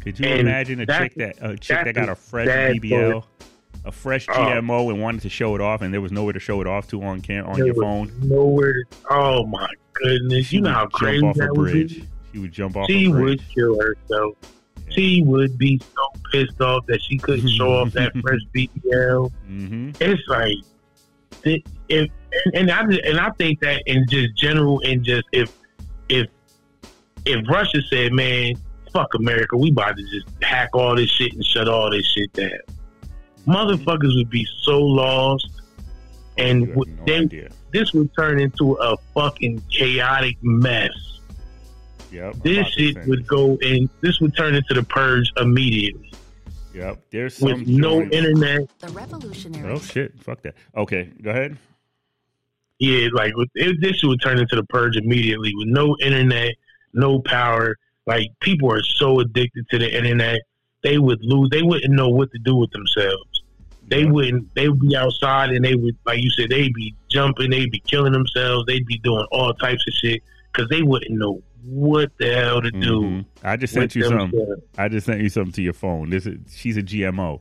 Could 0.00 0.18
you 0.18 0.26
and 0.26 0.40
imagine 0.40 0.80
a 0.80 0.86
chick 0.86 1.14
that 1.16 1.36
a 1.40 1.56
chick 1.56 1.84
that 1.84 1.94
got 1.94 2.08
a 2.08 2.12
a 2.12 2.14
fresh 2.14 2.48
BBL, 2.48 3.22
a 3.84 3.92
fresh 3.92 4.26
Oh. 4.28 4.32
GMO, 4.32 4.90
and 4.90 5.00
wanted 5.02 5.22
to 5.22 5.28
show 5.28 5.54
it 5.54 5.60
off, 5.60 5.82
and 5.82 5.92
there 5.92 6.00
was 6.00 6.10
nowhere 6.12 6.32
to 6.32 6.40
show 6.40 6.60
it 6.60 6.66
off 6.66 6.88
to 6.88 7.02
on 7.02 7.20
cam 7.20 7.46
on 7.46 7.56
There 7.56 7.66
your 7.66 7.74
phone? 7.74 8.10
Nowhere. 8.22 8.84
Oh 9.10 9.44
my 9.46 9.68
goodness! 9.92 10.46
She 10.46 10.56
you 10.56 10.62
know 10.62 10.70
would 10.70 10.74
how 10.74 10.82
jump 10.84 10.92
crazy 10.92 11.26
off 11.26 11.36
a 11.36 11.38
that 11.40 11.54
would 11.54 11.66
be? 11.66 11.72
bridge. 11.72 12.04
She 12.32 12.38
would 12.38 12.52
jump 12.52 12.76
off 12.76 12.86
She 12.88 13.06
a 13.06 13.10
would 13.10 13.42
kill 13.54 13.78
herself. 13.80 14.34
She 14.90 15.22
would 15.24 15.56
be 15.58 15.78
so 15.94 16.20
pissed 16.32 16.60
off 16.60 16.84
that 16.86 17.00
she 17.02 17.16
couldn't 17.18 17.48
show 17.50 17.74
off 17.74 17.92
that 17.92 18.12
fresh 18.22 18.40
BBL. 18.54 19.30
hmm 19.46 19.90
It's 20.00 20.22
like, 20.28 20.56
if 21.88 22.10
and 22.54 22.70
I 22.70 22.80
and 23.04 23.20
I 23.20 23.30
think 23.32 23.60
that 23.60 23.82
in 23.86 24.06
just 24.08 24.34
general 24.36 24.80
and 24.84 25.04
just 25.04 25.26
if 25.32 25.52
if 27.26 27.48
Russia 27.48 27.80
said, 27.90 28.12
man, 28.12 28.54
fuck 28.92 29.14
America, 29.14 29.56
we 29.56 29.70
about 29.70 29.96
to 29.96 30.02
just 30.10 30.26
hack 30.42 30.70
all 30.74 30.96
this 30.96 31.10
shit 31.10 31.32
and 31.32 31.44
shut 31.44 31.68
all 31.68 31.90
this 31.90 32.06
shit 32.06 32.32
down. 32.32 32.50
Motherfuckers 33.46 34.14
would 34.16 34.30
be 34.30 34.46
so 34.62 34.78
lost, 34.80 35.48
and 36.38 36.60
You 36.60 36.66
have 36.66 36.74
w- 36.76 36.96
no 36.96 37.04
then 37.06 37.22
idea. 37.24 37.48
this 37.72 37.92
would 37.92 38.10
turn 38.16 38.38
into 38.40 38.74
a 38.74 38.96
fucking 39.14 39.62
chaotic 39.70 40.36
mess. 40.42 40.90
Yep. 42.12 42.34
I'm 42.34 42.40
This 42.40 42.66
shit 42.68 43.06
would 43.06 43.26
go 43.26 43.56
in. 43.62 43.88
This 44.00 44.20
would 44.20 44.36
turn 44.36 44.54
into 44.54 44.74
the 44.74 44.82
purge 44.82 45.30
immediately 45.36 46.12
Yep. 46.74 47.02
There's 47.10 47.36
some 47.36 47.48
with 47.60 47.66
no 47.68 48.00
joints- 48.00 48.16
internet. 48.16 48.78
The 48.78 48.88
revolutionaries. 48.88 49.80
Oh 49.82 49.84
shit! 49.84 50.12
Fuck 50.22 50.42
that. 50.42 50.54
Okay, 50.76 51.10
go 51.22 51.30
ahead. 51.30 51.56
Yeah, 52.78 53.08
like 53.12 53.36
with, 53.36 53.48
it, 53.56 53.80
this 53.80 54.02
would 54.04 54.20
turn 54.22 54.38
into 54.38 54.54
the 54.56 54.62
purge 54.64 54.96
immediately 54.96 55.52
with 55.56 55.66
no 55.68 55.96
internet, 56.00 56.54
no 56.92 57.20
power. 57.20 57.76
Like 58.06 58.28
people 58.40 58.72
are 58.72 58.82
so 58.82 59.20
addicted 59.20 59.66
to 59.70 59.78
the 59.78 59.96
internet, 59.96 60.40
they 60.82 60.98
would 60.98 61.18
lose. 61.22 61.48
They 61.50 61.62
wouldn't 61.62 61.92
know 61.92 62.08
what 62.08 62.30
to 62.32 62.38
do 62.38 62.56
with 62.56 62.70
themselves. 62.70 63.42
They 63.88 64.04
wouldn't. 64.04 64.54
They 64.54 64.68
would 64.68 64.80
be 64.80 64.96
outside 64.96 65.50
and 65.50 65.64
they 65.64 65.74
would, 65.74 65.96
like 66.06 66.22
you 66.22 66.30
said, 66.30 66.48
they'd 66.50 66.72
be 66.74 66.94
jumping, 67.10 67.50
they'd 67.50 67.70
be 67.70 67.80
killing 67.80 68.12
themselves, 68.12 68.64
they'd 68.66 68.86
be 68.86 68.98
doing 68.98 69.26
all 69.32 69.52
types 69.54 69.84
of 69.86 69.94
shit 69.94 70.22
because 70.52 70.68
they 70.68 70.82
wouldn't 70.82 71.10
know 71.18 71.42
what 71.64 72.10
the 72.18 72.32
hell 72.34 72.62
to 72.62 72.70
do. 72.70 73.00
Mhm. 73.02 73.24
I 73.42 73.56
just 73.56 73.74
sent 73.74 73.94
you 73.94 74.04
some. 74.04 74.30
themselves. 74.30 74.62
I 74.78 74.88
just 74.88 75.06
sent 75.06 75.20
you 75.20 75.28
something 75.28 75.52
to 75.52 75.62
your 75.62 75.72
phone. 75.74 76.08
This 76.10 76.24
is 76.26 76.38
she's 76.54 76.76
a 76.76 76.82
GMO, 76.82 77.40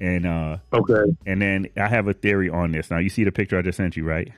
and 0.00 0.26
uh, 0.26 0.56
Okay. 0.72 1.12
and 1.26 1.42
then 1.42 1.68
I 1.76 1.88
have 1.88 2.06
a 2.08 2.14
theory 2.14 2.48
on 2.48 2.72
this. 2.72 2.90
Now 2.90 2.98
you 2.98 3.10
see 3.10 3.24
the 3.24 3.32
picture 3.32 3.58
I 3.58 3.62
just 3.62 3.76
sent 3.76 3.96
you, 3.96 4.04
right? 4.04 4.30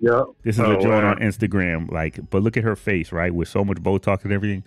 Yeah. 0.00 0.22
This 0.42 0.56
is 0.56 0.60
Oh, 0.60 0.72
a 0.72 0.74
joint 0.82 1.04
wow. 1.04 1.10
on 1.10 1.18
Instagram. 1.18 1.90
Like, 1.90 2.18
but 2.30 2.42
look 2.42 2.56
at 2.56 2.64
her 2.64 2.74
face, 2.76 3.12
right? 3.12 3.32
With 3.34 3.48
so 3.48 3.64
much 3.64 3.76
Botox 3.78 4.24
and 4.24 4.32
everything. 4.32 4.64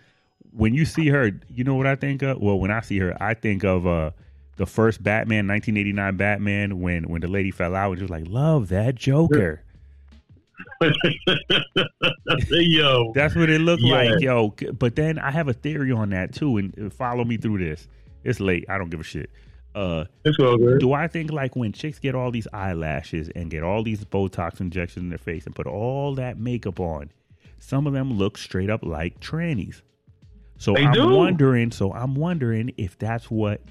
When 0.51 0.73
you 0.76 0.85
see 0.85 1.07
her, 1.10 1.31
you 1.49 1.64
know 1.64 1.73
what 1.76 1.88
I 1.88 1.95
think 1.95 2.22
of? 2.22 2.39
Well, 2.39 2.60
when 2.60 2.69
I 2.72 2.81
see 2.81 2.99
her, 2.99 3.18
I 3.22 3.34
think 3.34 3.64
of 3.64 3.88
uh 3.88 4.11
the 4.57 4.68
first 4.68 5.01
Batman, 5.01 5.47
1989 5.47 6.15
Batman, 6.15 6.80
when 6.80 7.10
when 7.10 7.22
the 7.22 7.27
lady 7.27 7.49
fell 7.49 7.76
out 7.76 7.89
and 7.91 7.97
she 7.99 8.03
was 8.03 8.11
like, 8.11 8.27
"Love 8.27 8.69
that 8.69 8.93
Joker." 8.95 9.64
Yo. 12.51 13.11
That's 13.15 13.35
what 13.35 13.49
it 13.49 13.61
looked 13.61 13.81
Yeah. 13.84 13.95
like, 13.95 14.22
yo. 14.22 14.53
But 14.77 14.95
then 14.95 15.19
I 15.19 15.31
have 15.31 15.47
a 15.47 15.53
theory 15.53 15.91
on 15.91 16.10
that 16.11 16.34
too, 16.34 16.57
and 16.57 16.77
uh, 16.80 16.89
follow 16.89 17.23
me 17.23 17.38
through 17.38 17.60
this. 17.60 17.88
It's 18.23 18.39
late. 18.39 18.65
I 18.69 18.77
don't 18.77 18.89
give 18.89 18.99
a 18.99 19.03
shit. 19.03 19.30
Uh, 19.75 20.05
It's 20.25 20.37
all 20.39 20.57
good. 20.57 20.79
do 20.79 20.93
I 20.93 21.07
think 21.07 21.31
like 21.31 21.55
when 21.55 21.71
chicks 21.71 21.99
get 21.99 22.15
all 22.15 22.31
these 22.31 22.47
eyelashes 22.53 23.29
and 23.35 23.49
get 23.49 23.63
all 23.63 23.83
these 23.83 24.03
Botox 24.05 24.59
injections 24.61 25.03
in 25.03 25.09
their 25.09 25.17
face 25.17 25.45
and 25.45 25.55
put 25.55 25.65
all 25.67 26.15
that 26.15 26.37
makeup 26.37 26.79
on, 26.79 27.09
some 27.59 27.87
of 27.87 27.93
them 27.93 28.13
look 28.13 28.37
straight 28.37 28.69
up 28.69 28.83
like 28.83 29.19
trannies. 29.19 29.81
So 30.57 30.73
They 30.73 30.85
I'm 30.85 30.93
do. 30.93 31.09
wondering. 31.15 31.71
So 31.71 31.91
I'm 31.91 32.15
wondering 32.15 32.71
if 32.77 32.97
that's 32.97 33.29
what 33.31 33.61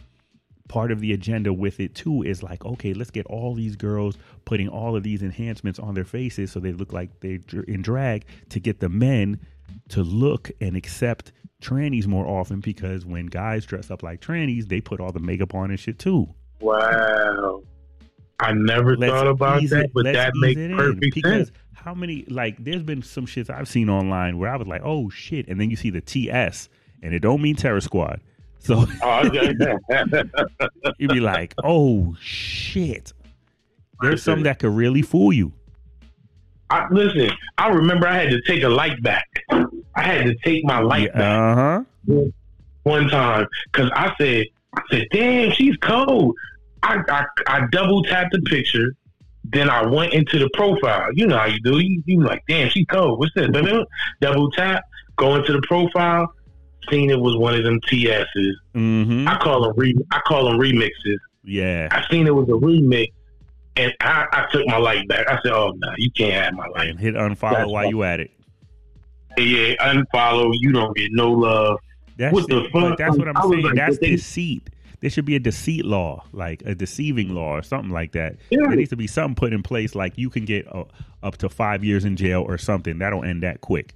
part 0.68 0.90
of 0.90 1.00
the 1.00 1.12
agenda 1.12 1.52
with 1.52 1.78
it 1.80 1.94
too 1.94 2.22
is 2.22 2.42
like, 2.42 2.64
okay, 2.64 2.94
let's 2.94 3.10
get 3.10 3.26
all 3.26 3.54
these 3.54 3.76
girls 3.76 4.16
putting 4.46 4.68
all 4.68 4.96
of 4.96 5.02
these 5.02 5.22
enhancements 5.22 5.78
on 5.78 5.94
their 5.94 6.04
faces 6.04 6.50
so 6.50 6.58
they 6.60 6.72
look 6.72 6.92
like 6.92 7.10
they're 7.20 7.38
in 7.68 7.82
drag 7.82 8.24
to 8.48 8.58
get 8.58 8.80
the 8.80 8.88
men 8.88 9.38
to 9.90 10.02
look 10.02 10.50
and 10.60 10.76
accept 10.76 11.32
trannies 11.60 12.06
more 12.06 12.26
often 12.26 12.60
because 12.60 13.04
when 13.06 13.26
guys 13.26 13.64
dress 13.66 13.90
up 13.90 14.02
like 14.02 14.20
trannies, 14.20 14.68
they 14.68 14.80
put 14.80 15.00
all 15.00 15.12
the 15.12 15.20
makeup 15.20 15.54
on 15.54 15.70
and 15.70 15.78
shit 15.78 15.98
too. 15.98 16.28
Wow. 16.60 17.62
I 18.40 18.52
never 18.52 18.96
Let's 18.96 19.12
thought 19.12 19.28
about 19.28 19.62
that, 19.68 19.84
it- 19.84 19.90
but 19.94 20.04
that 20.04 20.32
makes 20.34 20.60
perfect 20.60 21.00
because 21.14 21.46
sense. 21.48 21.52
how 21.74 21.94
many 21.94 22.24
like 22.28 22.56
there's 22.58 22.82
been 22.82 23.02
some 23.02 23.26
shits 23.26 23.48
I've 23.50 23.68
seen 23.68 23.88
online 23.88 24.38
where 24.38 24.50
I 24.50 24.56
was 24.56 24.66
like, 24.66 24.82
oh 24.84 25.08
shit, 25.10 25.46
and 25.48 25.60
then 25.60 25.70
you 25.70 25.76
see 25.76 25.90
the 25.90 26.00
TS 26.00 26.68
and 27.02 27.14
it 27.14 27.20
don't 27.20 27.40
mean 27.42 27.54
Terror 27.56 27.80
Squad. 27.80 28.20
So 28.64 28.86
Oh, 29.02 29.22
you'd 30.98 31.10
be 31.10 31.20
like, 31.20 31.52
oh 31.64 32.14
shit. 32.20 33.12
There's 34.00 34.22
some 34.22 34.42
that 34.44 34.58
could 34.60 34.70
really 34.74 35.02
fool 35.02 35.32
you. 35.32 35.52
I, 36.72 36.86
listen, 36.90 37.30
I 37.58 37.68
remember 37.68 38.06
I 38.08 38.14
had 38.22 38.30
to 38.30 38.40
take 38.42 38.62
a 38.62 38.68
light 38.68 39.02
back. 39.02 39.26
I 39.50 40.02
had 40.02 40.24
to 40.26 40.34
take 40.44 40.64
my 40.64 40.80
light 40.80 41.12
back 41.12 41.20
Uh 41.22 41.54
huh. 41.54 42.22
one 42.84 43.08
time 43.08 43.46
because 43.70 43.90
I 43.94 44.14
said, 44.18 44.46
I 44.74 44.80
said, 44.90 45.06
damn, 45.12 45.52
she's 45.52 45.76
cold. 45.78 46.34
I, 46.82 46.98
I, 47.08 47.24
I 47.46 47.66
double 47.70 48.02
tapped 48.04 48.32
the 48.32 48.40
picture. 48.42 48.94
Then 49.44 49.68
I 49.68 49.84
went 49.86 50.14
into 50.14 50.38
the 50.38 50.48
profile. 50.54 51.08
You 51.14 51.26
know 51.26 51.36
how 51.36 51.46
you 51.46 51.60
do. 51.60 51.78
You, 51.78 52.02
you 52.06 52.22
like, 52.22 52.42
damn, 52.48 52.70
she 52.70 52.84
cold. 52.86 53.18
What's 53.18 53.34
this? 53.34 53.48
Double 54.20 54.50
tap, 54.52 54.84
go 55.16 55.34
into 55.36 55.52
the 55.52 55.62
profile. 55.62 56.32
Seen 56.90 57.10
it 57.10 57.20
was 57.20 57.36
one 57.36 57.54
of 57.54 57.62
them 57.64 57.80
TSs. 57.82 58.56
Mm-hmm. 58.74 59.28
I 59.28 59.36
call 59.38 59.62
them 59.62 59.74
re, 59.76 59.94
I 60.10 60.20
call 60.26 60.44
them 60.50 60.58
remixes. 60.58 61.18
Yeah. 61.44 61.88
I 61.92 62.04
seen 62.10 62.26
it 62.26 62.34
was 62.34 62.48
a 62.48 62.52
remix, 62.52 63.08
and 63.76 63.92
I, 64.00 64.26
I 64.32 64.46
took 64.52 64.66
my 64.66 64.76
light 64.76 65.06
back. 65.08 65.28
I 65.28 65.38
said, 65.42 65.52
"Oh 65.52 65.72
no, 65.76 65.92
you 65.96 66.10
can't 66.10 66.44
have 66.44 66.54
my 66.54 66.66
light." 66.68 66.90
And 66.90 66.98
hit 67.00 67.14
unfollow 67.14 67.52
That's 67.52 67.70
while 67.70 67.88
you 67.88 68.02
at 68.02 68.20
it. 68.20 68.30
Yeah, 69.38 69.74
unfollow. 69.80 70.50
You 70.52 70.72
don't 70.72 70.96
get 70.96 71.10
no 71.12 71.30
love. 71.30 71.78
That's 72.16 72.34
What 72.34 72.48
the 72.48 72.68
fuck? 72.72 72.98
that's 72.98 73.16
what 73.16 73.28
I'm 73.28 73.36
I 73.36 73.40
saying. 73.48 73.62
like, 73.62 73.74
that's 73.74 73.98
deceit. 73.98 74.68
There 75.00 75.10
should 75.10 75.24
be 75.24 75.34
a 75.34 75.40
deceit 75.40 75.84
law, 75.84 76.24
like 76.32 76.62
a 76.64 76.74
deceiving 76.76 77.34
law 77.34 77.56
or 77.56 77.62
something 77.62 77.90
like 77.90 78.12
that. 78.12 78.36
Yeah. 78.50 78.60
There 78.62 78.76
needs 78.76 78.90
to 78.90 78.96
be 78.96 79.08
something 79.08 79.34
put 79.34 79.52
in 79.52 79.62
place, 79.62 79.94
like 79.96 80.16
you 80.16 80.30
can 80.30 80.44
get 80.44 80.72
uh, 80.72 80.84
up 81.24 81.38
to 81.38 81.48
five 81.48 81.82
years 81.82 82.04
in 82.04 82.14
jail 82.16 82.42
or 82.46 82.56
something. 82.58 82.98
That'll 82.98 83.24
end 83.24 83.42
that 83.42 83.62
quick. 83.62 83.94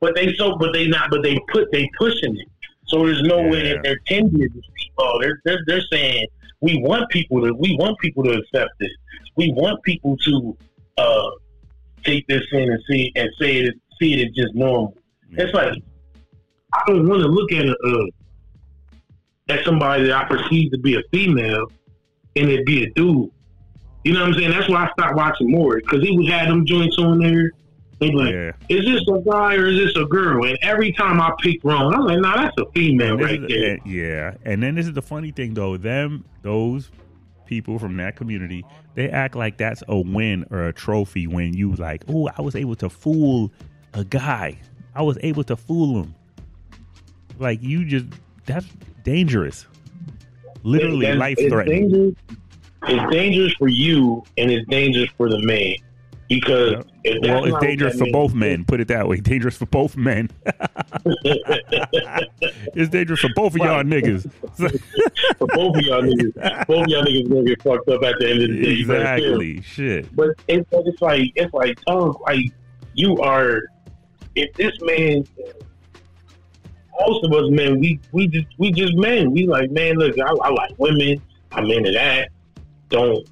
But 0.00 0.14
they 0.14 0.34
so, 0.34 0.56
but 0.56 0.72
they 0.74 0.86
not. 0.88 1.08
But 1.10 1.22
they 1.22 1.38
put 1.50 1.70
they 1.72 1.88
pushing 1.98 2.36
it. 2.36 2.48
So 2.88 3.06
there's 3.06 3.22
no 3.22 3.42
way 3.42 3.72
that 3.72 3.82
they're 3.82 4.00
ten 4.06 4.28
years. 4.36 4.50
Oh, 4.98 5.18
they're, 5.20 5.40
they're 5.44 5.60
they're 5.66 5.82
saying 5.90 6.26
we 6.60 6.78
want 6.78 7.08
people 7.10 7.40
to 7.42 7.52
we 7.54 7.76
want 7.78 7.98
people 7.98 8.24
to 8.24 8.32
accept 8.32 8.70
this. 8.80 8.90
We 9.36 9.52
want 9.52 9.82
people 9.82 10.16
to 10.16 10.56
uh, 10.98 11.30
take 12.04 12.26
this 12.26 12.42
in 12.52 12.70
and 12.70 12.82
see 12.88 13.12
and 13.16 13.28
say 13.40 13.56
it 13.58 13.74
see 14.00 14.14
it 14.14 14.28
as 14.28 14.34
just 14.34 14.54
normal. 14.54 14.96
It's 15.32 15.52
like 15.52 15.74
I 16.72 16.82
don't 16.86 17.08
want 17.08 17.22
to 17.22 17.28
look 17.28 17.52
at 17.52 17.66
a, 17.66 17.72
uh, 17.72 18.06
at 19.48 19.64
somebody 19.64 20.04
that 20.04 20.12
I 20.12 20.24
perceive 20.24 20.72
to 20.72 20.78
be 20.78 20.96
a 20.96 21.02
female 21.12 21.70
and 22.36 22.50
it 22.50 22.66
be 22.66 22.84
a 22.84 22.90
dude. 22.90 23.30
You 24.04 24.12
know 24.12 24.20
what 24.20 24.28
I'm 24.28 24.34
saying? 24.34 24.50
That's 24.50 24.68
why 24.68 24.84
I 24.84 24.90
stopped 24.92 25.16
watching 25.16 25.50
Maury 25.50 25.82
because 25.82 26.02
he 26.02 26.16
would 26.16 26.28
have 26.28 26.48
them 26.48 26.64
joints 26.64 26.98
on 26.98 27.18
there. 27.18 27.50
Like, 28.00 28.32
yeah. 28.34 28.52
"Is 28.68 28.84
this 28.84 29.00
a 29.08 29.18
guy 29.20 29.54
or 29.54 29.66
is 29.66 29.78
this 29.78 29.96
a 29.96 30.04
girl?" 30.04 30.44
And 30.44 30.58
every 30.62 30.92
time 30.92 31.20
I 31.20 31.32
pick 31.40 31.64
wrong, 31.64 31.94
I'm 31.94 32.02
like, 32.04 32.18
"Nah, 32.20 32.36
that's 32.36 32.56
a 32.58 32.66
female 32.72 33.16
right 33.16 33.42
is- 33.42 33.48
there." 33.48 33.70
and- 33.74 33.86
yeah. 33.86 34.34
And 34.44 34.62
then 34.62 34.74
this 34.74 34.86
is 34.86 34.92
the 34.92 35.00
funny 35.02 35.30
thing 35.30 35.54
though. 35.54 35.76
Them 35.78 36.24
those 36.42 36.90
people 37.46 37.78
from 37.78 37.96
that 37.96 38.16
community, 38.16 38.64
they 38.94 39.08
act 39.08 39.34
like 39.34 39.56
that's 39.56 39.82
a 39.88 39.98
win 39.98 40.44
or 40.50 40.66
a 40.66 40.72
trophy 40.72 41.26
when 41.26 41.54
you 41.54 41.72
like, 41.76 42.02
oh, 42.08 42.28
I 42.36 42.42
was 42.42 42.54
able 42.56 42.74
to 42.76 42.90
fool 42.90 43.50
a 43.94 44.04
guy. 44.04 44.58
I 44.94 45.02
was 45.02 45.16
able 45.22 45.44
to 45.44 45.56
fool 45.56 46.02
him. 46.02 46.14
Like 47.38 47.62
you 47.62 47.84
just 47.84 48.06
that's 48.44 48.66
dangerous. 49.04 49.66
Literally 50.64 51.12
life 51.14 51.36
it's 51.38 51.52
threatening. 51.52 51.88
dangerous- 51.88 52.14
It's 52.88 53.12
dangerous 53.12 53.52
for 53.54 53.68
you, 53.68 54.22
and 54.36 54.50
it's 54.50 54.68
dangerous 54.68 55.08
for 55.16 55.28
the 55.30 55.40
man 55.40 55.76
because 56.28 56.84
if 57.04 57.22
Well, 57.22 57.44
it's 57.44 57.58
dangerous 57.64 57.96
for 57.96 58.04
man 58.04 58.12
both 58.12 58.34
men. 58.34 58.64
Put 58.64 58.80
it 58.80 58.88
that 58.88 59.06
way. 59.08 59.16
Dangerous 59.20 59.56
for 59.56 59.66
both 59.66 59.96
men. 59.96 60.30
it's 62.74 62.90
dangerous 62.90 63.20
for 63.20 63.30
both 63.34 63.54
of 63.54 63.58
y'all 63.58 63.82
niggas. 63.82 64.30
For 65.38 65.46
both 65.48 65.76
of 65.76 65.82
y'all 65.82 66.02
niggas, 66.02 66.66
both 66.66 66.84
of 66.84 66.88
y'all 66.88 67.04
niggas 67.04 67.28
gonna 67.28 67.44
get 67.44 67.62
fucked 67.62 67.88
up 67.88 68.02
at 68.02 68.14
the 68.18 68.30
end 68.30 68.42
of 68.42 68.48
the 68.50 68.62
day. 68.62 68.70
You 68.70 68.86
better 68.86 69.20
chill. 69.20 69.40
exactly. 69.40 69.62
Shit. 69.62 70.16
But 70.16 70.30
it's, 70.48 70.68
it's 70.72 71.02
like 71.02 71.32
it's 71.34 71.52
like 71.52 71.78
oh, 71.86 72.18
like 72.22 72.52
you 72.94 73.18
are. 73.18 73.62
If 74.34 74.52
this 74.54 74.72
man, 74.82 75.26
most 77.00 77.24
of 77.24 77.32
us 77.32 77.50
men, 77.50 77.80
we 77.80 78.00
we 78.12 78.28
just 78.28 78.46
we 78.58 78.72
just 78.72 78.94
men. 78.96 79.30
We 79.32 79.46
like 79.46 79.70
man. 79.70 79.96
Look, 79.96 80.18
I, 80.18 80.30
I 80.42 80.50
like 80.50 80.72
women. 80.78 81.20
I'm 81.52 81.70
into 81.70 81.92
that. 81.92 82.30
Don't 82.88 83.28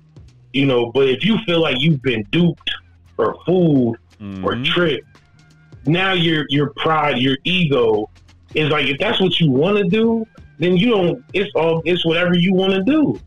you 0.53 0.67
know? 0.67 0.91
But 0.93 1.09
if 1.09 1.25
you 1.25 1.39
feel 1.47 1.61
like 1.61 1.77
you've 1.81 2.03
been 2.03 2.23
duped 2.31 2.71
or 3.19 3.37
food 3.47 3.95
or 4.43 4.55
Mhm. 4.55 4.65
tricked, 4.67 5.07
now 5.87 6.13
your 6.13 6.47
your 6.49 6.71
pride, 6.77 7.19
your 7.19 7.37
ego 7.45 8.09
is 8.55 8.71
like 8.71 8.87
if 8.87 8.99
that's 8.99 9.21
what 9.21 9.39
you 9.41 9.51
want 9.51 9.77
to 9.79 9.85
do, 9.85 10.27
then 10.59 10.77
you 10.77 10.91
don't. 10.91 11.25
It's 11.35 11.51
all. 11.55 11.83
It's 11.85 12.05
whatever 12.07 12.35
you 12.37 12.55
want 12.55 12.73
to 12.73 12.83
do. 12.83 13.21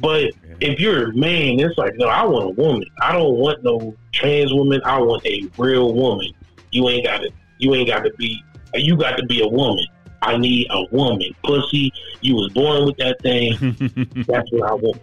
But 0.00 0.32
if 0.60 0.78
you're 0.78 1.10
a 1.10 1.14
man, 1.14 1.58
it's 1.60 1.78
like, 1.78 1.94
no, 1.96 2.06
I 2.06 2.24
want 2.24 2.44
a 2.44 2.48
woman. 2.60 2.84
I 3.00 3.12
don't 3.12 3.34
want 3.38 3.62
no 3.64 3.94
trans 4.12 4.52
woman. 4.52 4.80
I 4.84 4.98
want 5.00 5.24
a 5.26 5.46
real 5.56 5.94
woman. 5.94 6.28
You 6.72 6.88
ain't 6.90 7.04
got 7.06 7.18
to. 7.22 7.30
You 7.58 7.74
ain't 7.74 7.88
got 7.88 8.04
to 8.04 8.12
be. 8.18 8.42
You 8.74 8.96
got 8.96 9.16
to 9.16 9.24
be 9.26 9.40
a 9.42 9.48
woman. 9.48 9.86
I 10.20 10.36
need 10.36 10.66
a 10.70 10.84
woman. 10.90 11.30
Pussy. 11.44 11.92
You 12.20 12.34
was 12.34 12.50
born 12.52 12.84
with 12.84 12.96
that 12.98 13.22
thing. 13.22 13.52
That's 14.26 14.50
what 14.52 14.70
I 14.70 14.74
want. 14.74 15.00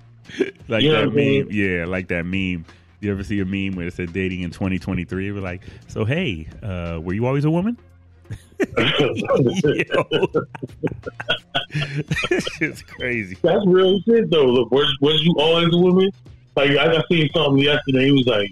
like 0.68 0.84
You 0.84 0.92
know 0.92 1.00
that 1.02 1.08
what 1.08 1.14
I 1.14 1.16
mean? 1.16 1.46
meme. 1.46 1.52
Yeah, 1.54 1.86
like 1.86 2.08
that 2.10 2.26
meme. 2.26 2.66
You 3.04 3.12
ever 3.12 3.24
see 3.24 3.40
a 3.42 3.46
meme 3.46 3.76
where 3.76 3.88
it 3.88 3.94
said 3.94 4.14
dating 4.14 4.42
in 4.42 4.52
2023? 4.52 5.32
We're 5.32 5.42
like, 5.42 5.62
so 5.88 6.06
hey, 6.06 6.48
uh, 6.62 7.00
were 7.04 7.14
you 7.14 7.26
always 7.26 7.44
a 7.46 7.52
woman? 7.52 7.78
It's 12.62 12.82
crazy. 12.84 13.38
That's 13.42 13.66
real 13.66 14.00
shit 14.02 14.30
though. 14.30 14.46
Look, 14.46 14.72
was 14.72 14.96
was 15.02 15.22
you 15.24 15.36
always 15.38 15.74
a 15.74 15.78
woman? 15.78 16.12
Like 16.56 16.72
I, 16.72 16.98
I 16.98 17.04
seen 17.10 17.30
something 17.34 17.64
yesterday. 17.64 18.06
He 18.06 18.12
was 18.12 18.28
like, 18.28 18.52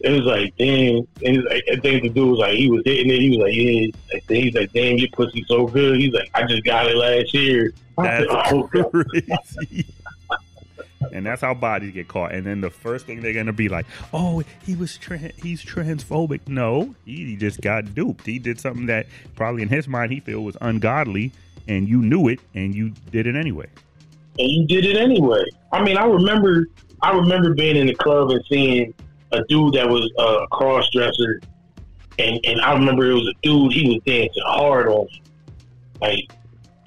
it 0.00 0.10
was 0.10 0.22
like, 0.22 0.56
damn. 0.56 1.06
And 1.24 1.44
like, 1.44 1.64
I 1.70 1.76
think 1.80 2.02
the 2.02 2.08
dude 2.10 2.30
was 2.30 2.38
like, 2.38 2.54
he 2.54 2.70
was 2.70 2.82
hitting 2.84 3.10
it. 3.10 3.20
He 3.20 3.30
was 3.30 3.38
like, 3.38 3.54
yeah. 3.54 4.20
He's 4.28 4.54
like, 4.54 4.72
damn, 4.72 4.98
your 4.98 5.08
pussy 5.08 5.44
so 5.48 5.66
good. 5.66 6.00
He's 6.00 6.12
like, 6.12 6.30
I 6.34 6.46
just 6.46 6.64
got 6.64 6.86
it 6.86 6.96
last 6.96 7.34
year. 7.34 7.72
I 7.98 8.18
said, 8.18 8.28
That's 8.28 8.52
oh, 8.52 8.62
crazy. 8.64 9.86
And 11.12 11.26
that's 11.26 11.42
how 11.42 11.52
bodies 11.54 11.92
get 11.92 12.08
caught. 12.08 12.32
And 12.32 12.44
then 12.44 12.60
the 12.60 12.70
first 12.70 13.06
thing 13.06 13.20
they're 13.20 13.32
gonna 13.34 13.52
be 13.52 13.68
like, 13.68 13.86
"Oh, 14.12 14.42
he 14.64 14.74
was 14.74 14.98
tran 14.98 15.32
he's 15.42 15.64
transphobic." 15.64 16.48
No, 16.48 16.94
he 17.04 17.36
just 17.36 17.60
got 17.60 17.94
duped. 17.94 18.24
He 18.26 18.38
did 18.38 18.58
something 18.58 18.86
that 18.86 19.06
probably 19.34 19.62
in 19.62 19.68
his 19.68 19.86
mind 19.86 20.12
he 20.12 20.20
feel 20.20 20.42
was 20.42 20.56
ungodly, 20.60 21.32
and 21.68 21.88
you 21.88 22.00
knew 22.00 22.28
it, 22.28 22.40
and 22.54 22.74
you 22.74 22.92
did 23.10 23.26
it 23.26 23.36
anyway. 23.36 23.66
and 24.38 24.48
you 24.50 24.66
did 24.66 24.84
it 24.84 24.96
anyway. 24.96 25.44
I 25.72 25.82
mean, 25.82 25.96
I 25.96 26.04
remember, 26.06 26.66
I 27.02 27.12
remember 27.12 27.54
being 27.54 27.76
in 27.76 27.86
the 27.86 27.94
club 27.94 28.30
and 28.30 28.42
seeing 28.50 28.92
a 29.32 29.42
dude 29.48 29.74
that 29.74 29.88
was 29.88 30.10
uh, 30.18 30.44
a 30.44 30.48
cross 30.48 30.88
dresser, 30.90 31.40
and 32.18 32.40
and 32.44 32.60
I 32.62 32.72
remember 32.72 33.04
it 33.10 33.14
was 33.14 33.28
a 33.28 33.34
dude 33.42 33.72
he 33.72 33.88
was 33.88 34.00
dancing 34.06 34.42
hard 34.46 34.88
on, 34.88 35.06
me. 35.06 35.22
like. 36.00 36.32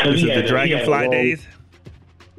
This 0.04 0.16
is 0.16 0.22
the 0.22 0.30
a- 0.30 0.32
he 0.32 0.36
had 0.36 0.46
a 0.46 0.48
Dragonfly 0.48 1.10
days. 1.10 1.48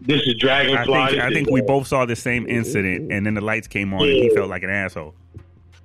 This 0.00 0.22
is 0.22 0.34
I 0.36 0.38
Dragonfly. 0.38 1.06
think 1.10 1.20
I 1.22 1.30
think 1.32 1.50
we 1.50 1.60
both 1.60 1.86
saw 1.86 2.06
the 2.06 2.16
same 2.16 2.46
incident, 2.46 3.12
and 3.12 3.24
then 3.26 3.34
the 3.34 3.40
lights 3.40 3.68
came 3.68 3.92
on, 3.92 4.00
and 4.02 4.10
he 4.10 4.30
felt 4.34 4.48
like 4.48 4.62
an 4.62 4.70
asshole. 4.70 5.14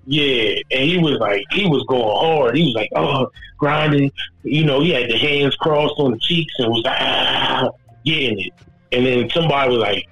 Yeah, 0.07 0.55
and 0.71 0.83
he 0.89 0.97
was 0.99 1.17
like, 1.19 1.43
he 1.51 1.65
was 1.65 1.83
going 1.87 2.03
hard. 2.03 2.55
He 2.55 2.65
was 2.65 2.75
like, 2.75 2.89
oh, 2.95 3.27
grinding. 3.57 4.11
You 4.43 4.63
know, 4.63 4.79
he 4.81 4.91
had 4.91 5.09
the 5.09 5.17
hands 5.17 5.55
crossed 5.55 5.95
on 5.97 6.11
the 6.11 6.19
cheeks 6.19 6.53
and 6.59 6.69
was 6.71 6.83
like, 6.85 6.95
ah, 6.99 7.69
getting 8.05 8.39
it. 8.39 8.53
And 8.91 9.05
then 9.05 9.29
somebody 9.31 9.75
was 9.75 9.79
like, 9.79 10.07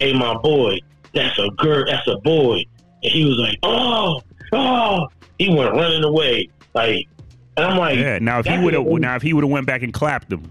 hey, 0.00 0.14
my 0.14 0.34
boy, 0.38 0.78
that's 1.12 1.38
a 1.38 1.50
girl, 1.58 1.84
that's 1.86 2.06
a 2.08 2.16
boy. 2.18 2.64
And 3.02 3.12
he 3.12 3.26
was 3.26 3.36
like, 3.38 3.58
oh, 3.62 4.22
oh. 4.52 5.06
He 5.38 5.48
went 5.54 5.72
running 5.74 6.02
away. 6.04 6.48
Like, 6.74 7.06
and 7.58 7.66
I'm 7.66 7.76
like, 7.76 7.98
Yeah. 7.98 8.18
Now 8.20 8.38
if 8.38 8.46
he 8.46 8.56
would 8.58 8.72
could've- 8.74 9.00
now 9.00 9.16
if 9.16 9.22
he 9.22 9.32
would 9.34 9.44
have 9.44 9.50
went 9.50 9.66
back 9.66 9.82
and 9.82 9.92
clapped 9.92 10.32
him, 10.32 10.50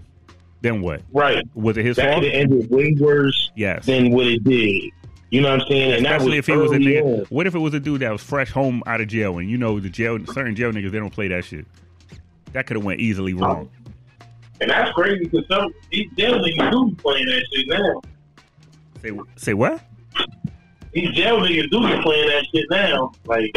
then 0.64 0.80
what? 0.80 1.02
right. 1.12 1.46
Was 1.54 1.76
it 1.76 1.84
his 1.84 1.96
That 1.96 2.14
fault? 2.14 2.24
ended 2.24 2.70
way 2.70 2.96
worse 2.98 3.52
Yes. 3.54 3.84
than 3.84 4.10
what 4.10 4.26
it 4.26 4.42
did. 4.42 4.90
You 5.30 5.42
know 5.42 5.50
what 5.50 5.62
I'm 5.62 5.68
saying? 5.68 5.92
And 5.94 6.06
that 6.06 6.16
Especially 6.16 6.38
if 6.38 6.46
he 6.46 6.56
was 6.56 6.72
a 6.72 6.76
nigga. 6.76 7.02
on. 7.20 7.24
What 7.28 7.46
if 7.46 7.54
it 7.54 7.58
was 7.58 7.74
a 7.74 7.80
dude 7.80 8.00
that 8.00 8.10
was 8.10 8.22
fresh 8.22 8.50
home 8.50 8.82
out 8.86 9.00
of 9.00 9.08
jail, 9.08 9.38
and 9.38 9.50
you 9.50 9.58
know 9.58 9.78
the 9.78 9.90
jail, 9.90 10.18
certain 10.26 10.54
jail 10.56 10.72
niggas 10.72 10.90
they 10.90 10.98
don't 10.98 11.12
play 11.12 11.28
that 11.28 11.44
shit. 11.44 11.66
That 12.52 12.66
could 12.66 12.76
have 12.76 12.84
went 12.84 13.00
easily 13.00 13.34
oh. 13.34 13.38
wrong. 13.38 13.70
And 14.60 14.70
that's 14.70 14.90
crazy 14.92 15.24
because 15.24 15.46
some 15.48 15.74
these 15.90 16.08
jail 16.16 16.34
niggas 16.38 16.70
do 16.70 16.86
be 16.90 16.94
playing 16.96 17.26
that 17.26 17.44
shit 17.52 17.68
now. 17.68 18.02
Say 19.02 19.10
say 19.36 19.54
what? 19.54 19.82
These 20.92 21.10
jail 21.10 21.40
niggas 21.40 21.70
do 21.70 21.80
be 21.80 22.02
playing 22.02 22.28
that 22.28 22.46
shit 22.54 22.64
now. 22.70 23.12
Like 23.26 23.54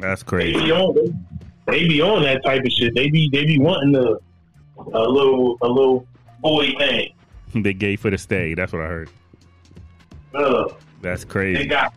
That's 0.00 0.22
they 0.22 0.28
crazy. 0.28 0.58
be 0.58 0.72
on, 0.72 1.26
they 1.66 1.86
be 1.86 2.00
on 2.00 2.22
that 2.22 2.42
type 2.44 2.64
of 2.64 2.72
shit. 2.72 2.94
They 2.94 3.08
be 3.10 3.28
they 3.30 3.44
be 3.44 3.58
wanting 3.58 3.94
a 3.94 4.16
a 4.92 5.00
little 5.00 5.58
a 5.62 5.68
little 5.68 6.06
boy 6.40 6.72
thing. 6.78 7.14
they 7.54 7.74
gay 7.74 7.96
for 7.96 8.10
the 8.10 8.18
stay. 8.18 8.54
That's 8.54 8.72
what 8.72 8.82
I 8.82 8.86
heard. 8.86 9.10
That's 11.02 11.24
they 11.24 11.30
crazy. 11.30 11.66
got 11.66 11.94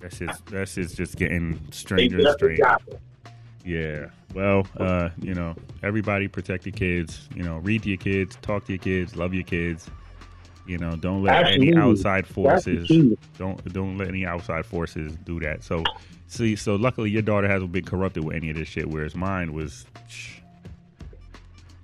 That's 0.00 0.18
just 0.18 0.46
that's 0.46 0.74
just 0.74 0.96
just 0.96 1.16
getting 1.16 1.60
stranger 1.70 2.18
and 2.18 2.28
stranger. 2.36 2.76
Yeah. 3.64 4.06
Well, 4.32 4.66
uh, 4.76 5.10
you 5.20 5.34
know, 5.34 5.56
everybody 5.82 6.28
protect 6.28 6.66
your 6.66 6.74
kids. 6.74 7.28
You 7.34 7.42
know, 7.42 7.58
read 7.58 7.82
to 7.82 7.88
your 7.88 7.98
kids, 7.98 8.36
talk 8.42 8.64
to 8.66 8.72
your 8.72 8.78
kids, 8.78 9.16
love 9.16 9.34
your 9.34 9.44
kids. 9.44 9.90
You 10.66 10.78
know, 10.78 10.96
don't 10.96 11.22
let 11.22 11.46
any 11.46 11.74
outside 11.76 12.26
forces 12.26 12.88
don't 13.38 13.72
don't 13.72 13.96
let 13.98 14.08
any 14.08 14.26
outside 14.26 14.66
forces 14.66 15.16
do 15.24 15.38
that. 15.40 15.62
So, 15.62 15.84
see, 16.26 16.56
so 16.56 16.74
luckily 16.74 17.10
your 17.10 17.22
daughter 17.22 17.48
hasn't 17.48 17.72
been 17.72 17.84
corrupted 17.84 18.24
with 18.24 18.36
any 18.36 18.50
of 18.50 18.56
this 18.56 18.68
shit, 18.68 18.88
whereas 18.88 19.14
mine 19.14 19.52
was 19.52 19.86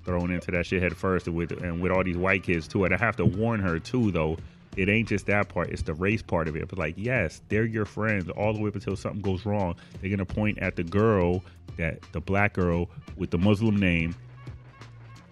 thrown 0.05 0.31
into 0.31 0.51
that 0.51 0.67
shit 0.67 0.83
head 0.83 0.97
first 0.97 1.29
with 1.29 1.53
and 1.53 1.81
with 1.81 1.93
all 1.93 2.05
these 2.05 2.17
white 2.17 2.43
kids 2.43 2.69
too. 2.69 2.85
And 2.85 2.95
I 2.95 2.99
have 2.99 3.17
to 3.17 3.25
warn 3.25 3.61
her 3.61 3.79
too, 3.79 4.11
though. 4.11 4.37
It 4.77 4.89
ain't 4.89 5.09
just 5.09 5.27
that 5.27 5.49
part; 5.49 5.71
it's 5.71 5.83
the 5.83 5.95
race 5.95 6.23
part 6.23 6.49
of 6.49 6.57
it. 6.57 6.69
But 6.69 6.79
like, 6.79 6.95
yes, 6.97 7.43
they're 7.49 7.67
your 7.67 7.85
friends 7.85 8.31
all 8.31 8.55
the 8.55 8.61
way 8.61 8.69
up 8.69 8.75
until 8.75 8.97
something 8.97 9.21
goes 9.21 9.45
wrong. 9.45 9.77
They're 10.01 10.11
gonna 10.11 10.25
point 10.25 10.59
at 10.59 10.77
the 10.77 10.85
girl 10.85 11.45
that 11.77 12.01
the 12.13 12.21
black 12.21 12.55
girl 12.55 12.89
with 13.17 13.31
the 13.31 13.39
Muslim 13.39 13.77
name, 13.77 14.15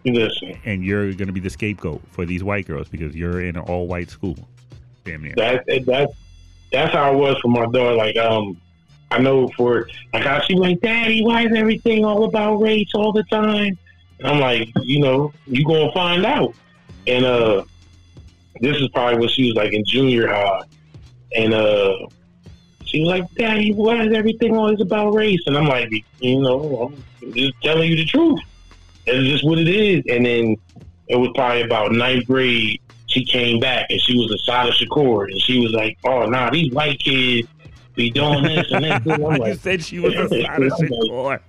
Listen, 0.04 0.58
and 0.64 0.84
you're 0.84 1.12
gonna 1.14 1.32
be 1.32 1.40
the 1.40 1.50
scapegoat 1.50 2.02
for 2.10 2.26
these 2.26 2.44
white 2.44 2.66
girls 2.66 2.88
because 2.88 3.14
you're 3.14 3.40
in 3.40 3.56
an 3.56 3.62
all 3.62 3.86
white 3.86 4.10
school. 4.10 4.36
Damn 5.04 5.22
near. 5.22 5.34
that 5.36 5.64
that's 5.86 6.12
that's 6.72 6.92
how 6.92 7.12
it 7.12 7.16
was 7.16 7.38
for 7.40 7.48
my 7.48 7.64
daughter. 7.66 7.94
Like 7.94 8.16
um, 8.16 8.60
I 9.10 9.18
know 9.18 9.48
for 9.56 9.88
like 10.12 10.24
how 10.24 10.40
she 10.40 10.54
like, 10.54 10.80
Daddy, 10.80 11.22
why 11.22 11.46
is 11.46 11.52
everything 11.54 12.04
all 12.04 12.24
about 12.24 12.56
race 12.56 12.90
all 12.94 13.12
the 13.12 13.24
time? 13.24 13.78
And 14.20 14.28
I'm 14.28 14.38
like, 14.38 14.68
you 14.82 15.00
know, 15.00 15.32
you 15.46 15.64
gonna 15.64 15.92
find 15.92 16.24
out. 16.24 16.54
And 17.06 17.24
uh, 17.24 17.64
this 18.60 18.76
is 18.76 18.88
probably 18.88 19.18
what 19.18 19.30
she 19.30 19.46
was 19.46 19.54
like 19.54 19.72
in 19.72 19.84
junior 19.86 20.28
high, 20.28 20.62
and 21.34 21.54
uh, 21.54 22.06
she 22.84 23.00
was 23.00 23.08
like, 23.08 23.34
Daddy, 23.34 23.72
why 23.72 24.04
is 24.04 24.14
everything 24.14 24.56
always 24.56 24.80
about 24.80 25.14
race? 25.14 25.40
And 25.46 25.56
I'm 25.56 25.66
like, 25.66 25.90
you 26.18 26.40
know, 26.40 26.92
I'm 27.22 27.32
just 27.32 27.54
telling 27.62 27.90
you 27.90 27.96
the 27.96 28.04
truth. 28.04 28.40
It's 29.06 29.28
just 29.28 29.44
what 29.44 29.58
it 29.58 29.68
is. 29.68 30.04
And 30.08 30.26
then 30.26 30.56
it 31.08 31.16
was 31.16 31.30
probably 31.34 31.62
about 31.62 31.92
ninth 31.92 32.26
grade. 32.26 32.80
She 33.06 33.24
came 33.24 33.60
back 33.60 33.86
and 33.90 34.00
she 34.00 34.16
was 34.16 34.30
Assata 34.32 34.72
Shakur, 34.72 35.30
and 35.30 35.40
she 35.40 35.58
was 35.58 35.72
like, 35.72 35.98
"Oh, 36.04 36.26
nah, 36.26 36.50
these 36.50 36.72
white 36.72 37.00
kids 37.00 37.48
be 37.96 38.10
doing 38.10 38.44
this 38.44 38.70
and 38.70 38.84
that." 38.84 39.02
I'm 39.20 39.42
you 39.46 39.54
said 39.54 39.82
she 39.82 39.98
was 39.98 40.14
a 40.14 40.28
side 40.28 40.62
of. 40.62 40.72
I'm 40.72 41.40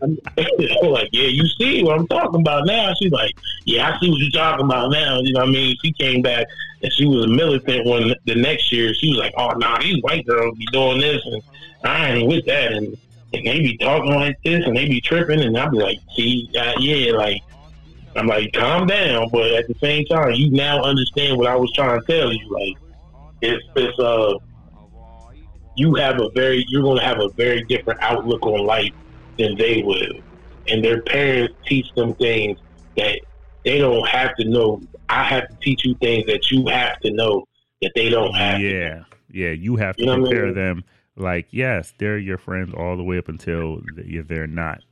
like, 0.82 1.08
yeah, 1.12 1.28
you 1.28 1.46
see 1.58 1.82
what 1.82 1.98
I'm 1.98 2.06
talking 2.08 2.40
about 2.40 2.66
now? 2.66 2.92
She's 3.00 3.12
like, 3.12 3.32
yeah, 3.64 3.90
I 3.90 4.00
see 4.00 4.10
what 4.10 4.18
you're 4.18 4.30
talking 4.30 4.64
about 4.64 4.90
now. 4.90 5.20
You 5.20 5.32
know 5.32 5.40
what 5.40 5.48
I 5.48 5.52
mean? 5.52 5.76
She 5.82 5.92
came 5.92 6.22
back 6.22 6.46
and 6.82 6.92
she 6.92 7.06
was 7.06 7.24
a 7.24 7.28
militant 7.28 7.86
one 7.86 8.14
the 8.24 8.34
next 8.34 8.72
year. 8.72 8.94
She 8.94 9.08
was 9.08 9.18
like, 9.18 9.34
oh, 9.36 9.50
nah, 9.50 9.78
these 9.78 10.02
white 10.02 10.26
girls 10.26 10.56
be 10.58 10.66
doing 10.72 11.00
this 11.00 11.24
and 11.24 11.42
I 11.84 12.10
ain't 12.10 12.28
with 12.28 12.46
that. 12.46 12.72
And, 12.72 12.96
and 13.32 13.46
they 13.46 13.60
be 13.60 13.76
talking 13.78 14.14
like 14.14 14.36
this 14.44 14.64
and 14.66 14.76
they 14.76 14.88
be 14.88 15.00
tripping. 15.00 15.40
And 15.40 15.56
I'll 15.56 15.70
be 15.70 15.78
like, 15.78 15.98
see, 16.14 16.50
uh, 16.58 16.74
yeah, 16.78 17.12
like, 17.12 17.42
I'm 18.14 18.26
like, 18.26 18.52
calm 18.52 18.86
down. 18.86 19.28
But 19.30 19.52
at 19.52 19.68
the 19.68 19.74
same 19.74 20.04
time, 20.06 20.32
you 20.32 20.50
now 20.50 20.82
understand 20.82 21.36
what 21.38 21.46
I 21.46 21.56
was 21.56 21.72
trying 21.72 22.00
to 22.00 22.06
tell 22.06 22.32
you. 22.32 22.48
Like, 22.50 22.76
it's, 23.42 23.64
it's, 23.76 23.98
uh, 23.98 24.34
you 25.76 25.94
have 25.96 26.18
a 26.20 26.30
very, 26.30 26.64
you're 26.68 26.82
going 26.82 26.98
to 26.98 27.04
have 27.04 27.20
a 27.20 27.28
very 27.30 27.62
different 27.64 28.00
outlook 28.00 28.46
on 28.46 28.64
life 28.64 28.92
than 29.38 29.56
they 29.56 29.82
will. 29.82 30.20
And 30.68 30.84
their 30.84 31.02
parents 31.02 31.54
teach 31.66 31.92
them 31.94 32.14
things 32.14 32.58
that 32.96 33.20
they 33.64 33.78
don't 33.78 34.06
have 34.08 34.34
to 34.36 34.44
know. 34.48 34.82
I 35.08 35.22
have 35.24 35.48
to 35.48 35.56
teach 35.60 35.84
you 35.84 35.94
things 35.96 36.26
that 36.26 36.50
you 36.50 36.66
have 36.66 36.98
to 37.00 37.10
know 37.12 37.44
that 37.82 37.92
they 37.94 38.08
don't 38.08 38.34
have. 38.34 38.58
to 38.58 38.62
know. 38.62 38.78
Yeah, 38.78 39.04
yeah. 39.30 39.50
You 39.50 39.76
have 39.76 39.96
to 39.96 40.02
You 40.02 40.06
know 40.06 40.18
what 40.18 40.26
I 40.26 40.30
prepare 40.30 40.46
mean? 40.46 40.54
them 40.54 40.84
like 41.16 41.46
yes, 41.50 41.92
they're 41.98 42.18
your 42.18 42.38
friends 42.38 42.74
all 42.76 42.96
the 42.96 43.02
way 43.04 43.18
up 43.18 43.28
until 43.28 43.80
they're 43.96 44.46
not. 44.46 44.82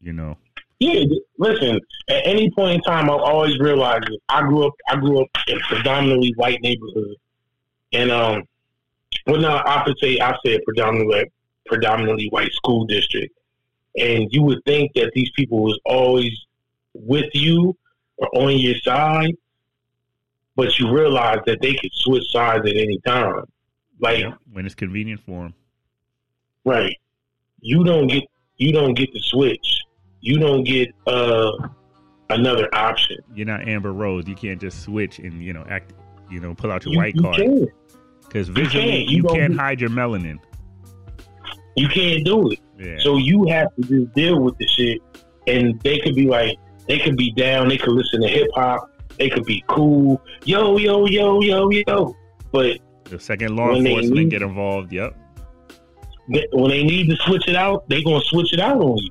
You 0.00 0.12
know. 0.12 0.36
Yeah, 0.80 1.04
listen. 1.38 1.80
At 2.08 2.26
any 2.26 2.50
point 2.50 2.74
in 2.74 2.80
time, 2.82 3.08
I've 3.08 3.20
always 3.20 3.58
realized 3.58 4.02
that 4.04 4.18
I 4.28 4.42
grew 4.42 4.66
up. 4.66 4.74
I 4.90 4.96
grew 4.96 5.22
up 5.22 5.28
in 5.46 5.56
a 5.56 5.60
predominantly 5.60 6.32
white 6.36 6.60
neighborhood, 6.60 7.14
and 7.92 8.10
um, 8.10 8.42
well, 9.26 9.40
now 9.40 9.62
I 9.64 9.82
could 9.84 9.96
say 10.00 10.18
I 10.20 10.36
said 10.44 10.60
predominantly 10.64 11.30
predominantly 11.66 12.28
white 12.28 12.52
school 12.52 12.84
district, 12.86 13.34
and 13.96 14.28
you 14.32 14.42
would 14.42 14.64
think 14.64 14.92
that 14.94 15.12
these 15.14 15.30
people 15.36 15.62
was 15.62 15.78
always 15.84 16.32
with 16.94 17.30
you 17.34 17.76
or 18.16 18.28
on 18.34 18.56
your 18.56 18.76
side, 18.76 19.36
but 20.56 20.78
you 20.78 20.92
realize 20.92 21.38
that 21.46 21.60
they 21.60 21.74
could 21.74 21.92
switch 21.92 22.24
sides 22.30 22.68
at 22.68 22.76
any 22.76 22.98
time. 23.06 23.44
Like 24.00 24.24
when 24.52 24.66
it's 24.66 24.74
convenient 24.74 25.20
for 25.20 25.44
them. 25.44 25.54
Right. 26.64 26.96
You 27.60 27.84
don't 27.84 28.08
get 28.08 28.24
you 28.56 28.72
don't 28.72 28.94
get 28.94 29.12
to 29.14 29.20
switch. 29.20 29.80
You 30.20 30.38
don't 30.38 30.64
get 30.64 30.92
uh 31.06 31.52
another 32.30 32.68
option. 32.74 33.18
You're 33.34 33.46
not 33.46 33.68
Amber 33.68 33.92
Rose. 33.92 34.26
You 34.26 34.34
can't 34.34 34.60
just 34.60 34.82
switch 34.82 35.18
and 35.18 35.42
you 35.42 35.52
know 35.52 35.64
act. 35.68 35.92
You 36.30 36.40
know, 36.40 36.54
pull 36.54 36.72
out 36.72 36.84
your 36.84 36.94
you, 36.94 36.98
white 36.98 37.18
card. 37.20 37.72
Because 38.22 38.48
visually, 38.48 39.04
you, 39.04 39.18
you 39.18 39.22
can't 39.24 39.54
hide 39.54 39.80
your 39.80 39.90
melanin. 39.90 40.38
You 41.76 41.88
can't 41.88 42.24
do 42.24 42.50
it. 42.50 42.58
Yeah. 42.78 42.98
So 42.98 43.16
you 43.16 43.46
have 43.48 43.74
to 43.76 43.82
just 43.82 44.14
deal 44.14 44.40
with 44.40 44.56
the 44.58 44.66
shit. 44.68 45.00
And 45.46 45.80
they 45.82 45.98
could 45.98 46.14
be 46.14 46.26
like, 46.26 46.58
they 46.88 46.98
could 46.98 47.16
be 47.16 47.32
down. 47.32 47.68
They 47.68 47.78
could 47.78 47.92
listen 47.92 48.22
to 48.22 48.28
hip 48.28 48.48
hop. 48.54 48.90
They 49.18 49.28
could 49.28 49.44
be 49.44 49.62
cool. 49.68 50.20
Yo, 50.44 50.76
yo, 50.76 51.06
yo, 51.06 51.40
yo, 51.40 51.70
yo. 51.70 52.16
But 52.50 52.78
the 53.04 53.18
second 53.18 53.56
law 53.56 53.74
enforcement 53.74 54.14
need, 54.14 54.30
get 54.30 54.42
involved, 54.42 54.92
yep. 54.92 55.16
When 56.52 56.70
they 56.70 56.82
need 56.82 57.08
to 57.10 57.16
switch 57.16 57.46
it 57.48 57.54
out, 57.54 57.88
they're 57.88 58.02
gonna 58.02 58.24
switch 58.24 58.52
it 58.52 58.60
out 58.60 58.78
on 58.78 58.96
you, 58.96 59.10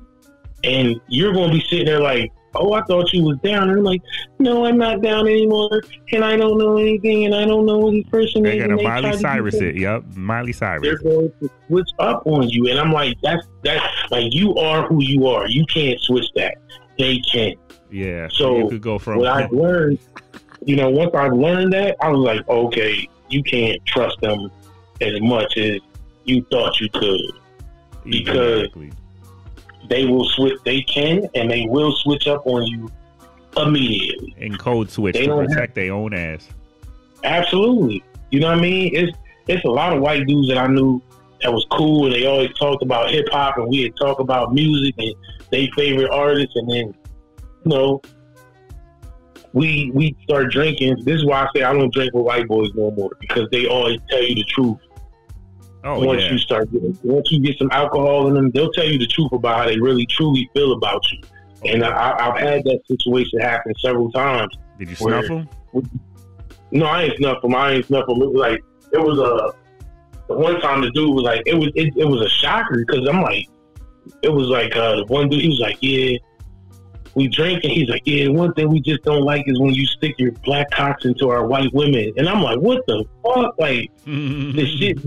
and 0.64 1.00
you're 1.08 1.32
gonna 1.32 1.52
be 1.52 1.60
sitting 1.60 1.86
there 1.86 2.00
like, 2.00 2.32
"Oh, 2.56 2.72
I 2.72 2.82
thought 2.82 3.12
you 3.12 3.24
was 3.24 3.38
down." 3.38 3.68
And 3.68 3.78
I'm 3.78 3.84
like, 3.84 4.02
"No, 4.38 4.66
I'm 4.66 4.78
not 4.78 5.02
down 5.02 5.26
anymore, 5.26 5.82
and 6.12 6.24
I 6.24 6.36
don't 6.36 6.58
know 6.58 6.76
anything, 6.76 7.24
and 7.24 7.34
I 7.34 7.44
don't 7.44 7.66
know 7.66 7.82
who 7.82 8.02
this 8.02 8.10
person 8.10 8.42
they're 8.42 8.52
is." 8.52 8.58
They're 8.58 8.68
gonna 8.68 8.82
Miley 8.82 9.16
Cyrus 9.18 9.54
it, 9.54 9.76
yep, 9.76 10.04
Miley 10.14 10.52
Cyrus. 10.52 10.82
They're 10.82 10.98
going 10.98 11.32
to 11.42 11.50
switch 11.66 11.90
up 11.98 12.26
on 12.26 12.48
you, 12.48 12.68
and 12.68 12.78
I'm 12.78 12.92
like, 12.92 13.16
"That's 13.22 13.46
that's 13.62 13.84
like 14.10 14.32
you 14.32 14.54
are 14.56 14.86
who 14.86 15.02
you 15.02 15.26
are. 15.26 15.48
You 15.48 15.64
can't 15.66 16.00
switch 16.00 16.26
that. 16.36 16.56
They 16.98 17.18
can't. 17.18 17.58
Yeah. 17.90 18.28
So 18.30 18.58
you 18.58 18.68
could 18.70 18.82
go 18.82 18.98
from 18.98 19.18
what 19.18 19.28
I've 19.28 19.52
learned, 19.52 19.98
you 20.64 20.76
know, 20.76 20.90
once 20.90 21.14
I've 21.14 21.32
learned 21.32 21.72
that, 21.72 21.96
I 22.00 22.08
was 22.08 22.20
like, 22.20 22.48
okay, 22.48 23.08
you 23.28 23.42
can't 23.42 23.84
trust 23.86 24.20
them 24.20 24.50
as 25.00 25.20
much 25.20 25.56
as 25.56 25.80
you 26.24 26.44
thought 26.50 26.80
you 26.80 26.88
could 26.90 27.20
because 28.04 28.62
exactly. 28.64 28.92
They 29.88 30.06
will 30.06 30.24
switch. 30.24 30.58
They 30.64 30.82
can 30.82 31.28
and 31.34 31.50
they 31.50 31.66
will 31.68 31.92
switch 31.92 32.26
up 32.26 32.46
on 32.46 32.66
you 32.66 32.90
immediately 33.56 34.34
and 34.40 34.58
code 34.58 34.90
switch 34.90 35.14
they 35.14 35.26
to 35.26 35.36
protect 35.36 35.58
have, 35.58 35.74
their 35.74 35.92
own 35.92 36.14
ass. 36.14 36.48
Absolutely, 37.22 38.02
you 38.30 38.40
know 38.40 38.48
what 38.48 38.58
I 38.58 38.60
mean. 38.60 38.94
It's 38.94 39.16
it's 39.46 39.64
a 39.64 39.70
lot 39.70 39.92
of 39.92 40.00
white 40.00 40.26
dudes 40.26 40.48
that 40.48 40.58
I 40.58 40.66
knew 40.66 41.00
that 41.42 41.52
was 41.52 41.66
cool 41.70 42.06
and 42.06 42.14
they 42.14 42.26
always 42.26 42.52
talked 42.54 42.82
about 42.82 43.10
hip 43.10 43.26
hop 43.30 43.58
and 43.58 43.68
we 43.68 43.82
had 43.82 43.96
talked 43.96 44.20
about 44.20 44.54
music 44.54 44.94
and 44.98 45.14
they 45.50 45.68
favorite 45.76 46.10
artists 46.10 46.56
and 46.56 46.68
then 46.70 46.94
you 47.64 47.70
know 47.70 48.00
we 49.52 49.90
we 49.94 50.16
start 50.24 50.50
drinking. 50.50 50.96
This 51.04 51.16
is 51.16 51.24
why 51.24 51.42
I 51.42 51.48
say 51.54 51.62
I 51.62 51.72
don't 51.72 51.92
drink 51.92 52.12
with 52.12 52.24
white 52.24 52.48
boys 52.48 52.70
no 52.74 52.90
more 52.90 53.10
because 53.20 53.48
they 53.50 53.66
always 53.66 54.00
tell 54.10 54.22
you 54.22 54.34
the 54.34 54.44
truth. 54.44 54.78
Oh, 55.84 56.04
once 56.04 56.22
yeah. 56.22 56.32
you 56.32 56.38
start 56.38 56.72
getting, 56.72 56.98
once 57.02 57.30
you 57.30 57.40
get 57.40 57.58
some 57.58 57.68
alcohol 57.70 58.28
in 58.28 58.34
them, 58.34 58.50
they'll 58.50 58.72
tell 58.72 58.86
you 58.86 58.98
the 58.98 59.06
truth 59.06 59.32
about 59.32 59.58
how 59.58 59.66
they 59.66 59.78
really 59.78 60.06
truly 60.06 60.50
feel 60.54 60.72
about 60.72 61.04
you. 61.12 61.20
And 61.66 61.84
I, 61.84 62.22
have 62.22 62.38
had 62.38 62.64
that 62.64 62.80
situation 62.88 63.40
happen 63.40 63.72
several 63.80 64.10
times. 64.10 64.54
Did 64.78 64.90
you 64.90 64.96
snuff 64.96 65.26
them? 65.26 65.48
No, 66.70 66.86
I 66.86 67.02
ain't 67.04 67.16
snuff 67.18 67.42
them. 67.42 67.54
I 67.54 67.72
ain't 67.72 67.86
snuff 67.86 68.06
them. 68.06 68.22
It 68.22 68.30
was 68.30 68.40
like 68.40 68.64
it 68.92 68.98
was 68.98 69.18
a 69.18 70.34
one 70.34 70.60
time 70.60 70.80
the 70.80 70.90
dude 70.90 71.14
was 71.14 71.24
like 71.24 71.42
it 71.46 71.54
was 71.54 71.68
it, 71.74 71.94
it 71.96 72.04
was 72.04 72.22
a 72.22 72.28
shocker 72.28 72.84
because 72.86 73.06
I'm 73.08 73.22
like 73.22 73.46
it 74.22 74.30
was 74.30 74.48
like 74.48 74.74
uh, 74.74 74.96
the 74.96 75.04
one 75.06 75.28
dude 75.28 75.42
he 75.42 75.48
was 75.48 75.60
like 75.60 75.78
yeah 75.80 76.16
we 77.14 77.28
drink, 77.28 77.62
and 77.64 77.72
he's 77.72 77.88
like, 77.88 78.02
yeah, 78.04 78.28
one 78.28 78.52
thing 78.54 78.68
we 78.68 78.80
just 78.80 79.02
don't 79.04 79.22
like 79.22 79.44
is 79.46 79.58
when 79.60 79.72
you 79.72 79.86
stick 79.86 80.18
your 80.18 80.32
black 80.44 80.70
cocks 80.70 81.04
into 81.04 81.30
our 81.30 81.46
white 81.46 81.72
women. 81.72 82.12
And 82.16 82.28
I'm 82.28 82.42
like, 82.42 82.58
what 82.58 82.84
the 82.86 83.04
fuck? 83.22 83.56
Like, 83.58 83.90
this 84.06 84.68
shit, 84.68 84.98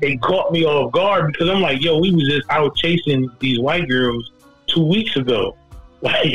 they 0.00 0.16
caught 0.16 0.52
me 0.52 0.64
off 0.64 0.92
guard 0.92 1.32
because 1.32 1.48
I'm 1.48 1.60
like, 1.60 1.80
yo, 1.80 1.98
we 1.98 2.12
was 2.12 2.28
just 2.28 2.50
out 2.50 2.74
chasing 2.76 3.28
these 3.38 3.60
white 3.60 3.88
girls 3.88 4.32
two 4.66 4.86
weeks 4.86 5.16
ago. 5.16 5.56
Like, 6.02 6.34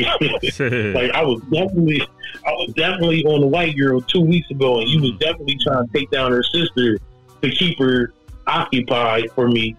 like 0.60 1.10
I 1.12 1.22
was 1.22 1.42
definitely, 1.52 2.00
I 2.46 2.50
was 2.52 2.72
definitely 2.74 3.22
on 3.26 3.42
the 3.42 3.46
white 3.46 3.76
girl 3.76 4.00
two 4.00 4.22
weeks 4.22 4.50
ago, 4.50 4.80
and 4.80 4.88
you 4.88 4.98
was 4.98 5.10
mm. 5.10 5.18
definitely 5.18 5.58
trying 5.62 5.86
to 5.86 5.92
take 5.92 6.10
down 6.10 6.32
her 6.32 6.42
sister 6.42 6.98
to 7.42 7.50
keep 7.50 7.78
her 7.78 8.14
occupied 8.46 9.30
for 9.32 9.46
me. 9.46 9.76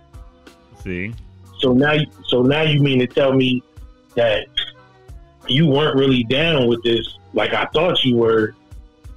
See. 0.84 1.16
So 1.58 1.74
now, 1.74 1.98
so 2.28 2.44
now 2.44 2.62
you 2.62 2.80
mean 2.82 3.00
to 3.00 3.08
tell 3.08 3.34
me 3.34 3.64
that 4.14 4.48
you 5.50 5.68
weren't 5.68 5.96
really 5.96 6.24
down 6.24 6.68
with 6.68 6.84
this 6.84 7.18
like 7.34 7.54
I 7.54 7.66
thought 7.74 8.04
you 8.04 8.18
were. 8.18 8.56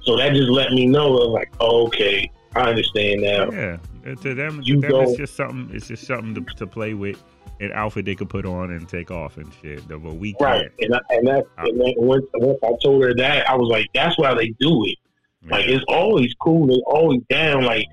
So 0.01 0.17
that 0.17 0.33
just 0.33 0.49
let 0.49 0.73
me 0.73 0.85
know, 0.85 1.11
like, 1.11 1.53
oh, 1.61 1.87
okay, 1.87 2.29
I 2.55 2.69
understand 2.69 3.21
now. 3.21 3.49
Yeah, 3.51 3.77
to 4.15 4.33
them, 4.33 4.61
you 4.61 4.81
to 4.81 4.87
them 4.87 5.01
it's 5.03 5.15
just 5.17 5.35
something. 5.35 5.73
It's 5.73 5.87
just 5.87 6.05
something 6.05 6.35
to, 6.35 6.55
to 6.55 6.67
play 6.67 6.93
with, 6.93 7.23
an 7.61 7.71
outfit 7.73 8.03
they 8.03 8.15
could 8.15 8.29
put 8.29 8.45
on 8.45 8.71
and 8.71 8.87
take 8.87 9.11
off 9.11 9.37
and 9.37 9.49
shit. 9.61 9.87
But 9.87 10.01
we 10.01 10.35
right, 10.41 10.69
and, 10.79 10.95
I, 10.95 10.99
and 11.09 11.27
that, 11.27 11.45
uh, 11.57 11.63
and 11.63 11.79
then 11.79 11.93
once, 11.95 12.25
once 12.33 12.59
I 12.63 12.73
told 12.83 13.03
her 13.03 13.13
that, 13.15 13.49
I 13.49 13.55
was 13.55 13.69
like, 13.69 13.87
that's 13.93 14.17
why 14.17 14.33
they 14.33 14.49
do 14.59 14.85
it. 14.85 14.97
Like 15.49 15.67
it's 15.67 15.83
always 15.87 16.33
cool. 16.35 16.67
They 16.67 16.81
always 16.85 17.21
down. 17.29 17.63
Like 17.63 17.87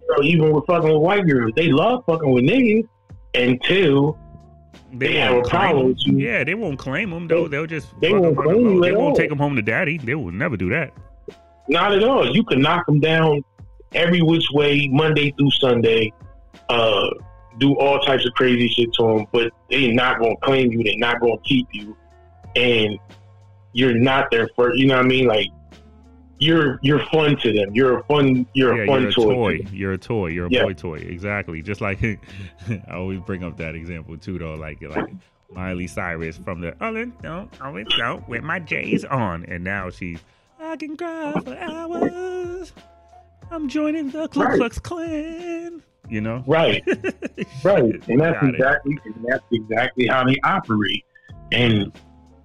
you 0.00 0.16
know, 0.16 0.22
even 0.22 0.52
with 0.52 0.66
fucking 0.66 0.88
with 0.88 1.02
white 1.02 1.26
girls, 1.26 1.52
they 1.56 1.68
love 1.68 2.04
fucking 2.06 2.30
with 2.30 2.44
niggas 2.44 2.88
until 3.34 4.18
they, 4.98 5.08
they 5.08 5.18
have 5.18 5.36
a 5.36 5.42
problem 5.42 5.88
with 5.88 5.98
you. 6.06 6.18
Yeah, 6.18 6.44
they 6.44 6.54
won't 6.54 6.78
claim 6.78 7.10
them 7.10 7.26
though. 7.28 7.48
They'll 7.48 7.66
just 7.66 7.88
they 8.00 8.12
won't 8.12 8.36
claim 8.36 8.58
you 8.70 8.80
They 8.80 8.92
won't 8.92 9.10
all. 9.10 9.16
take 9.16 9.28
them 9.28 9.38
home 9.38 9.56
to 9.56 9.62
daddy. 9.62 9.98
They 9.98 10.14
will 10.14 10.32
never 10.32 10.56
do 10.56 10.68
that. 10.70 10.92
Not 11.68 11.92
at 11.92 12.04
all. 12.04 12.34
You 12.34 12.44
can 12.44 12.60
knock 12.60 12.86
them 12.86 13.00
down 13.00 13.42
every 13.94 14.22
which 14.22 14.44
way, 14.52 14.88
Monday 14.88 15.32
through 15.36 15.50
Sunday. 15.52 16.12
Uh, 16.68 17.08
do 17.58 17.74
all 17.78 17.98
types 18.00 18.26
of 18.26 18.32
crazy 18.34 18.68
shit 18.68 18.92
to 18.94 19.02
them, 19.02 19.26
but 19.32 19.50
they're 19.70 19.92
not 19.92 20.20
gonna 20.20 20.36
claim 20.42 20.70
you. 20.72 20.82
They're 20.84 20.98
not 20.98 21.20
gonna 21.20 21.38
keep 21.44 21.66
you, 21.72 21.96
and 22.54 22.98
you're 23.72 23.94
not 23.98 24.30
their 24.30 24.48
first. 24.56 24.78
You 24.78 24.86
know 24.86 24.96
what 24.96 25.04
I 25.04 25.08
mean? 25.08 25.26
Like 25.26 25.46
you're 26.38 26.78
you're 26.82 27.04
fun 27.06 27.36
to 27.38 27.52
them. 27.52 27.74
You're 27.74 27.98
a 27.98 28.04
fun 28.04 28.46
you're 28.52 28.76
yeah, 28.76 28.82
a 28.82 28.86
fun 28.86 29.02
you're 29.02 29.10
a 29.10 29.14
toy. 29.14 29.58
toy. 29.58 29.68
You're 29.72 29.92
a 29.92 29.98
toy. 29.98 30.26
You're 30.28 30.46
a 30.46 30.50
yeah. 30.50 30.64
boy 30.64 30.72
toy. 30.74 30.96
Exactly. 30.96 31.62
Just 31.62 31.80
like 31.80 32.02
I 32.68 32.80
always 32.92 33.20
bring 33.20 33.42
up 33.44 33.56
that 33.58 33.74
example 33.74 34.16
too, 34.18 34.38
though. 34.38 34.54
Like 34.54 34.82
like 34.82 35.10
Miley 35.50 35.86
Cyrus 35.86 36.36
from 36.36 36.60
the 36.60 36.74
oh 36.80 37.04
don't 37.22 37.60
always 37.60 37.86
don't 37.96 38.28
with 38.28 38.42
my 38.42 38.58
J's 38.58 39.04
on, 39.04 39.44
and 39.44 39.64
now 39.64 39.90
she's 39.90 40.20
I 40.60 40.76
can 40.76 40.96
cry 40.96 41.32
for 41.44 41.56
hours. 41.56 42.72
I'm 43.50 43.68
joining 43.68 44.10
the 44.10 44.28
Ku 44.28 44.44
Klux 44.56 44.78
Klan. 44.78 45.82
You 46.08 46.20
know, 46.20 46.44
right, 46.46 46.84
right, 47.64 48.08
and 48.08 48.20
that's 48.20 48.44
exactly 48.44 48.98
and 49.04 49.24
that's 49.26 49.44
exactly 49.50 50.06
how 50.06 50.24
they 50.24 50.36
operate. 50.44 51.04
And 51.52 51.92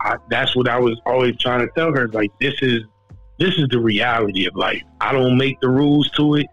I, 0.01 0.17
that's 0.29 0.55
what 0.55 0.67
I 0.67 0.79
was 0.79 0.99
always 1.05 1.37
trying 1.37 1.59
to 1.59 1.71
tell 1.75 1.93
her. 1.93 2.07
Like 2.07 2.31
this 2.39 2.55
is 2.61 2.81
this 3.41 3.57
is 3.57 3.67
the 3.69 3.79
reality 3.79 4.45
of 4.45 4.55
life. 4.55 4.83
I 5.01 5.11
don't 5.11 5.35
make 5.35 5.59
the 5.61 5.69
rules 5.69 6.09
to 6.11 6.35
it. 6.35 6.47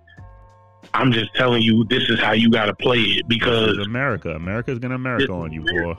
I'm 0.94 1.12
just 1.12 1.34
telling 1.34 1.60
you, 1.60 1.84
this 1.84 2.08
is 2.08 2.18
how 2.18 2.32
you 2.32 2.50
got 2.50 2.64
to 2.66 2.74
play 2.74 3.00
it 3.00 3.28
because 3.28 3.76
America, 3.76 4.30
America's 4.34 4.78
gonna 4.78 4.94
America 4.94 5.30
on 5.30 5.52
you, 5.52 5.62
boy. 5.62 5.94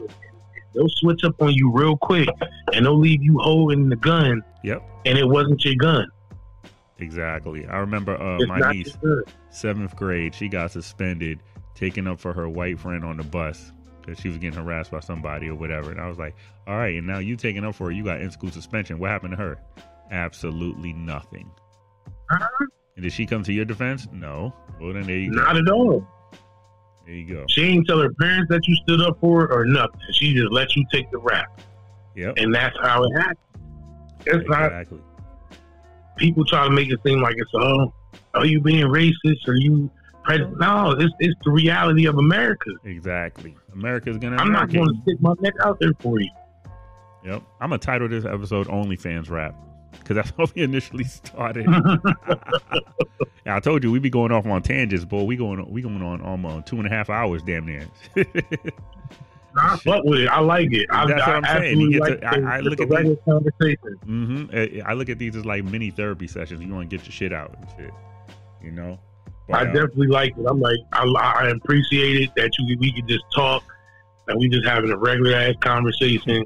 They'll 0.74 0.90
switch 0.90 1.24
up 1.24 1.40
on 1.42 1.54
you 1.54 1.72
real 1.72 1.96
quick, 1.96 2.28
and 2.74 2.86
they'll 2.86 2.98
leave 2.98 3.22
you 3.22 3.38
holding 3.38 3.90
the 3.90 3.96
gun. 3.98 4.44
Yep. 4.64 4.84
And 5.06 5.18
it 5.18 5.26
wasn't 5.26 5.64
your 5.64 5.76
gun. 5.76 6.08
Exactly. 6.98 7.68
I 7.68 7.78
remember 7.78 8.20
uh, 8.20 8.40
my 8.48 8.72
niece, 8.72 8.98
seventh 9.52 9.96
grade. 9.96 10.34
She 10.34 10.48
got 10.50 10.72
suspended, 10.72 11.40
taken 11.76 12.08
up 12.08 12.20
for 12.20 12.34
her 12.34 12.50
white 12.50 12.80
friend 12.80 13.06
on 13.06 13.18
the 13.18 13.24
bus 13.24 13.72
because 14.02 14.20
she 14.20 14.28
was 14.28 14.38
getting 14.40 14.60
harassed 14.60 14.90
by 14.90 15.02
somebody 15.02 15.50
or 15.50 15.56
whatever. 15.56 15.92
And 15.92 16.02
I 16.02 16.08
was 16.08 16.18
like, 16.18 16.36
"All 16.68 16.76
right, 16.76 16.98
and 16.98 17.06
now 17.06 17.20
you 17.20 17.36
taking 17.36 17.64
up 17.64 17.76
for 17.76 17.86
her. 17.86 17.92
You 17.92 18.04
got 18.04 18.22
in 18.22 18.32
school 18.32 18.50
suspension. 18.50 18.98
What 18.98 19.12
happened 19.12 19.32
to 19.32 19.38
her?" 19.38 19.60
Absolutely 20.12 20.94
nothing. 20.94 21.50
Uh-huh. 22.32 22.66
And 22.96 23.04
did 23.04 23.14
she 23.14 23.26
come 23.26 23.44
to 23.44 23.54
your 23.54 23.66
defense? 23.66 24.08
No. 24.12 24.54
Well, 24.80 24.94
then 24.94 25.04
there 25.04 25.18
you 25.18 25.32
go. 25.32 25.38
Not 25.38 25.58
at 25.58 25.70
all. 25.70 26.06
There 27.06 27.16
you 27.16 27.34
go. 27.34 27.46
She 27.48 27.64
ain't 27.64 27.88
tell 27.88 28.00
her 28.00 28.14
parents 28.14 28.50
that 28.50 28.68
you 28.68 28.76
stood 28.84 29.02
up 29.02 29.20
for 29.20 29.46
it 29.46 29.52
or 29.52 29.66
nothing. 29.66 30.00
She 30.14 30.34
just 30.34 30.52
let 30.52 30.76
you 30.76 30.86
take 30.92 31.10
the 31.12 31.18
rap. 31.18 31.62
Yep. 32.16 32.36
And 32.38 32.54
that's 32.54 32.76
how 32.82 33.04
it 33.04 33.12
happened. 33.18 33.38
It's 34.26 34.36
exactly. 34.36 34.98
not. 34.98 35.58
People 36.18 36.44
try 36.46 36.66
to 36.66 36.70
make 36.70 36.90
it 36.90 37.00
seem 37.06 37.22
like 37.22 37.36
it's 37.38 37.52
oh, 37.54 37.94
are 38.34 38.46
you 38.46 38.62
being 38.62 38.86
racist 38.86 39.48
or 39.48 39.56
you 39.56 39.90
Pred- 40.26 40.60
no, 40.60 40.92
it's 40.92 41.14
it's 41.20 41.40
the 41.44 41.52
reality 41.52 42.06
of 42.06 42.18
America. 42.18 42.72
Exactly. 42.84 43.56
America's 43.74 44.18
gonna. 44.18 44.36
I'm 44.36 44.52
not 44.52 44.70
going 44.70 44.88
to 44.88 45.02
stick 45.02 45.20
my 45.22 45.34
neck 45.40 45.54
out 45.64 45.80
there 45.80 45.94
for 46.00 46.20
you. 46.20 46.30
Yep. 47.26 47.42
I'm 47.60 47.70
gonna 47.70 47.80
title 47.80 48.08
this 48.08 48.26
episode 48.26 48.68
"OnlyFans 48.68 49.30
Rap" 49.30 49.56
because 49.92 50.16
that's 50.16 50.32
how 50.38 50.48
we 50.56 50.62
initially 50.64 51.04
started. 51.04 51.66
yeah, 53.46 53.56
I 53.56 53.60
told 53.60 53.84
you 53.84 53.92
we'd 53.92 54.02
be 54.02 54.10
going 54.10 54.32
off 54.32 54.46
on 54.46 54.62
tangents, 54.62 55.06
boy. 55.06 55.24
We 55.24 55.36
going 55.36 55.70
we 55.70 55.82
going 55.82 56.02
on 56.02 56.22
almost 56.22 56.68
two 56.68 56.78
and 56.78 56.86
a 56.86 56.90
half 56.90 57.10
hours, 57.10 57.44
damn 57.44 57.66
near. 57.66 57.88
I 59.58 59.78
fuck 59.78 60.04
with 60.04 60.22
it. 60.22 60.28
I 60.28 60.40
like 60.40 60.72
it. 60.72 60.88
I, 60.92 61.08
That's 61.08 61.22
what 61.22 61.30
I 61.30 61.38
I'm 61.38 61.62
saying. 61.62 61.82
You 61.82 62.00
like 62.00 62.14
to- 62.14 62.18
the- 62.20 62.28
I- 62.28 62.58
I 62.58 62.60
look 62.60 62.80
at 62.80 62.90
regular 62.90 63.16
conversation. 63.18 63.98
hmm 64.04 64.46
I 64.86 64.94
look 64.94 65.10
at 65.10 65.18
these 65.18 65.36
as 65.36 65.46
like 65.46 65.64
mini 65.64 65.90
therapy 65.90 66.28
sessions. 66.28 66.62
You 66.62 66.74
want 66.74 66.90
to 66.90 66.96
get 66.98 67.06
your 67.06 67.12
shit 67.14 67.34
out 67.34 67.56
and 67.58 67.68
shit, 67.76 67.94
you 68.64 68.72
know. 68.72 69.00
But, 69.48 69.56
I 69.58 69.62
uh, 69.62 69.66
definitely 69.74 70.08
like 70.08 70.38
it. 70.38 70.46
I'm 70.48 70.60
like, 70.60 70.78
I, 70.94 71.04
I 71.04 71.48
appreciate 71.50 72.22
it 72.22 72.30
that 72.36 72.52
you 72.60 72.78
we 72.80 72.94
could 72.94 73.08
just 73.08 73.24
talk 73.36 73.64
and 74.28 74.40
we 74.40 74.48
just 74.50 74.68
having 74.68 74.92
a 74.92 74.98
regular 74.98 75.36
ass 75.36 75.56
conversation, 75.62 76.46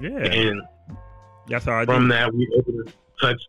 yeah, 0.00 0.10
and 0.10 0.60
that's 1.48 1.64
how 1.64 1.74
I 1.74 1.84
do. 1.84 1.92
from 1.92 2.08
that 2.08 2.32
we 2.32 2.48
able 2.56 2.84
to 2.84 2.92
touch, 3.20 3.40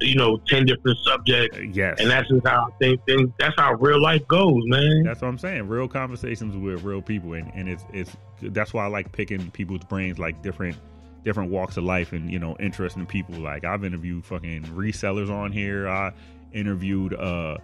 you 0.00 0.14
know, 0.14 0.38
ten 0.46 0.64
different 0.66 0.98
subjects, 1.04 1.56
Uh, 1.58 1.62
yes, 1.62 1.98
and 2.00 2.10
that's 2.10 2.28
just 2.28 2.46
how 2.46 2.68
I 2.68 2.70
think 2.78 3.04
things. 3.06 3.30
That's 3.38 3.54
how 3.58 3.74
real 3.74 4.00
life 4.00 4.26
goes, 4.28 4.62
man. 4.66 5.02
That's 5.04 5.20
what 5.22 5.28
I'm 5.28 5.38
saying. 5.38 5.68
Real 5.68 5.88
conversations 5.88 6.56
with 6.56 6.82
real 6.82 7.02
people, 7.02 7.34
and, 7.34 7.50
and 7.54 7.68
it's 7.68 7.84
it's 7.92 8.16
that's 8.42 8.72
why 8.72 8.84
I 8.84 8.88
like 8.88 9.12
picking 9.12 9.50
people's 9.50 9.84
brains, 9.84 10.18
like 10.18 10.42
different 10.42 10.76
different 11.24 11.50
walks 11.50 11.76
of 11.76 11.84
life, 11.84 12.12
and 12.12 12.30
you 12.30 12.38
know, 12.38 12.56
interesting 12.60 13.06
people. 13.06 13.34
Like 13.36 13.64
I've 13.64 13.84
interviewed 13.84 14.24
fucking 14.24 14.64
resellers 14.64 15.30
on 15.30 15.52
here. 15.52 15.88
I 15.88 16.12
interviewed 16.52 17.14
uh 17.14 17.58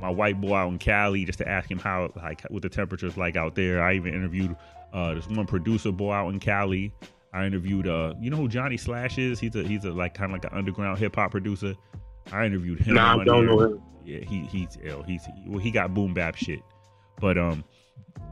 my 0.00 0.10
white 0.10 0.40
boy 0.40 0.54
out 0.54 0.68
in 0.68 0.78
Cali 0.78 1.24
just 1.24 1.38
to 1.38 1.48
ask 1.48 1.68
him 1.68 1.78
how 1.78 2.10
like 2.16 2.42
what 2.50 2.62
the 2.62 2.68
temperature's 2.68 3.16
like 3.16 3.36
out 3.36 3.54
there. 3.54 3.82
I 3.82 3.94
even 3.94 4.14
interviewed 4.14 4.54
uh 4.92 5.14
this 5.14 5.26
one 5.26 5.46
producer 5.46 5.90
boy 5.90 6.12
out 6.12 6.28
in 6.28 6.38
Cali. 6.38 6.92
I 7.32 7.44
interviewed 7.46 7.86
uh 7.88 8.14
you 8.20 8.30
know 8.30 8.36
who 8.36 8.48
Johnny 8.48 8.76
Slash 8.76 9.18
is? 9.18 9.38
He's 9.40 9.54
a 9.56 9.62
he's 9.62 9.84
a 9.84 9.90
like 9.90 10.14
kind 10.14 10.30
of 10.32 10.42
like 10.42 10.50
an 10.50 10.56
underground 10.58 10.98
hip 10.98 11.16
hop 11.16 11.30
producer. 11.30 11.74
I 12.32 12.46
interviewed 12.46 12.80
him. 12.80 12.94
Nah, 12.94 13.18
I 13.20 13.24
don't 13.24 13.46
here. 13.46 13.56
know 13.56 13.60
him. 13.60 13.82
Yeah, 14.04 14.20
he 14.20 14.44
he's 14.46 14.78
ill. 14.82 15.02
He's 15.02 15.22
well, 15.46 15.58
he 15.58 15.70
got 15.70 15.92
boom 15.94 16.14
bap 16.14 16.34
shit, 16.36 16.60
but 17.20 17.36
um, 17.36 17.62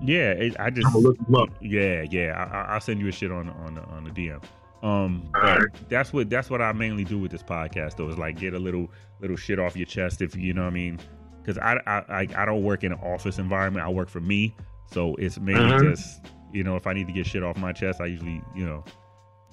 yeah, 0.02 0.30
it, 0.32 0.56
I 0.58 0.70
just 0.70 0.86
I'm 0.88 1.02
look 1.02 1.18
him 1.18 1.34
up. 1.34 1.48
yeah 1.60 2.04
yeah 2.10 2.32
I, 2.50 2.56
I- 2.56 2.64
I'll 2.74 2.80
send 2.80 3.00
you 3.00 3.08
a 3.08 3.12
shit 3.12 3.30
on 3.30 3.48
on 3.50 3.74
the, 3.74 3.82
on 3.82 4.04
the 4.04 4.10
DM. 4.10 4.42
Um, 4.82 5.28
but 5.32 5.62
that's 5.88 6.12
what 6.12 6.30
that's 6.30 6.48
what 6.50 6.60
I 6.62 6.72
mainly 6.72 7.04
do 7.04 7.18
with 7.18 7.30
this 7.30 7.42
podcast 7.42 7.96
though 7.96 8.08
is 8.08 8.18
like 8.18 8.38
get 8.38 8.54
a 8.54 8.58
little 8.58 8.90
little 9.20 9.36
shit 9.36 9.58
off 9.58 9.76
your 9.76 9.86
chest 9.86 10.20
if 10.22 10.36
you 10.36 10.52
know 10.54 10.62
what 10.62 10.68
I 10.68 10.74
mean 10.74 10.98
because 11.42 11.58
I, 11.58 11.78
I 11.86 11.98
I 12.20 12.28
I 12.36 12.44
don't 12.44 12.62
work 12.62 12.84
in 12.84 12.92
an 12.92 12.98
office 13.00 13.38
environment. 13.38 13.84
I 13.84 13.88
work 13.88 14.08
for 14.08 14.20
me, 14.20 14.54
so 14.92 15.14
it's 15.16 15.38
mainly 15.40 15.62
Mhm. 15.72 15.94
just 15.96 16.20
you 16.56 16.64
know 16.64 16.76
if 16.76 16.86
I 16.86 16.92
need 16.92 17.06
to 17.06 17.12
get 17.12 17.26
shit 17.26 17.42
off 17.42 17.56
my 17.58 17.72
chest, 17.72 18.00
I 18.00 18.06
usually 18.06 18.42
you 18.54 18.64
know 18.66 18.84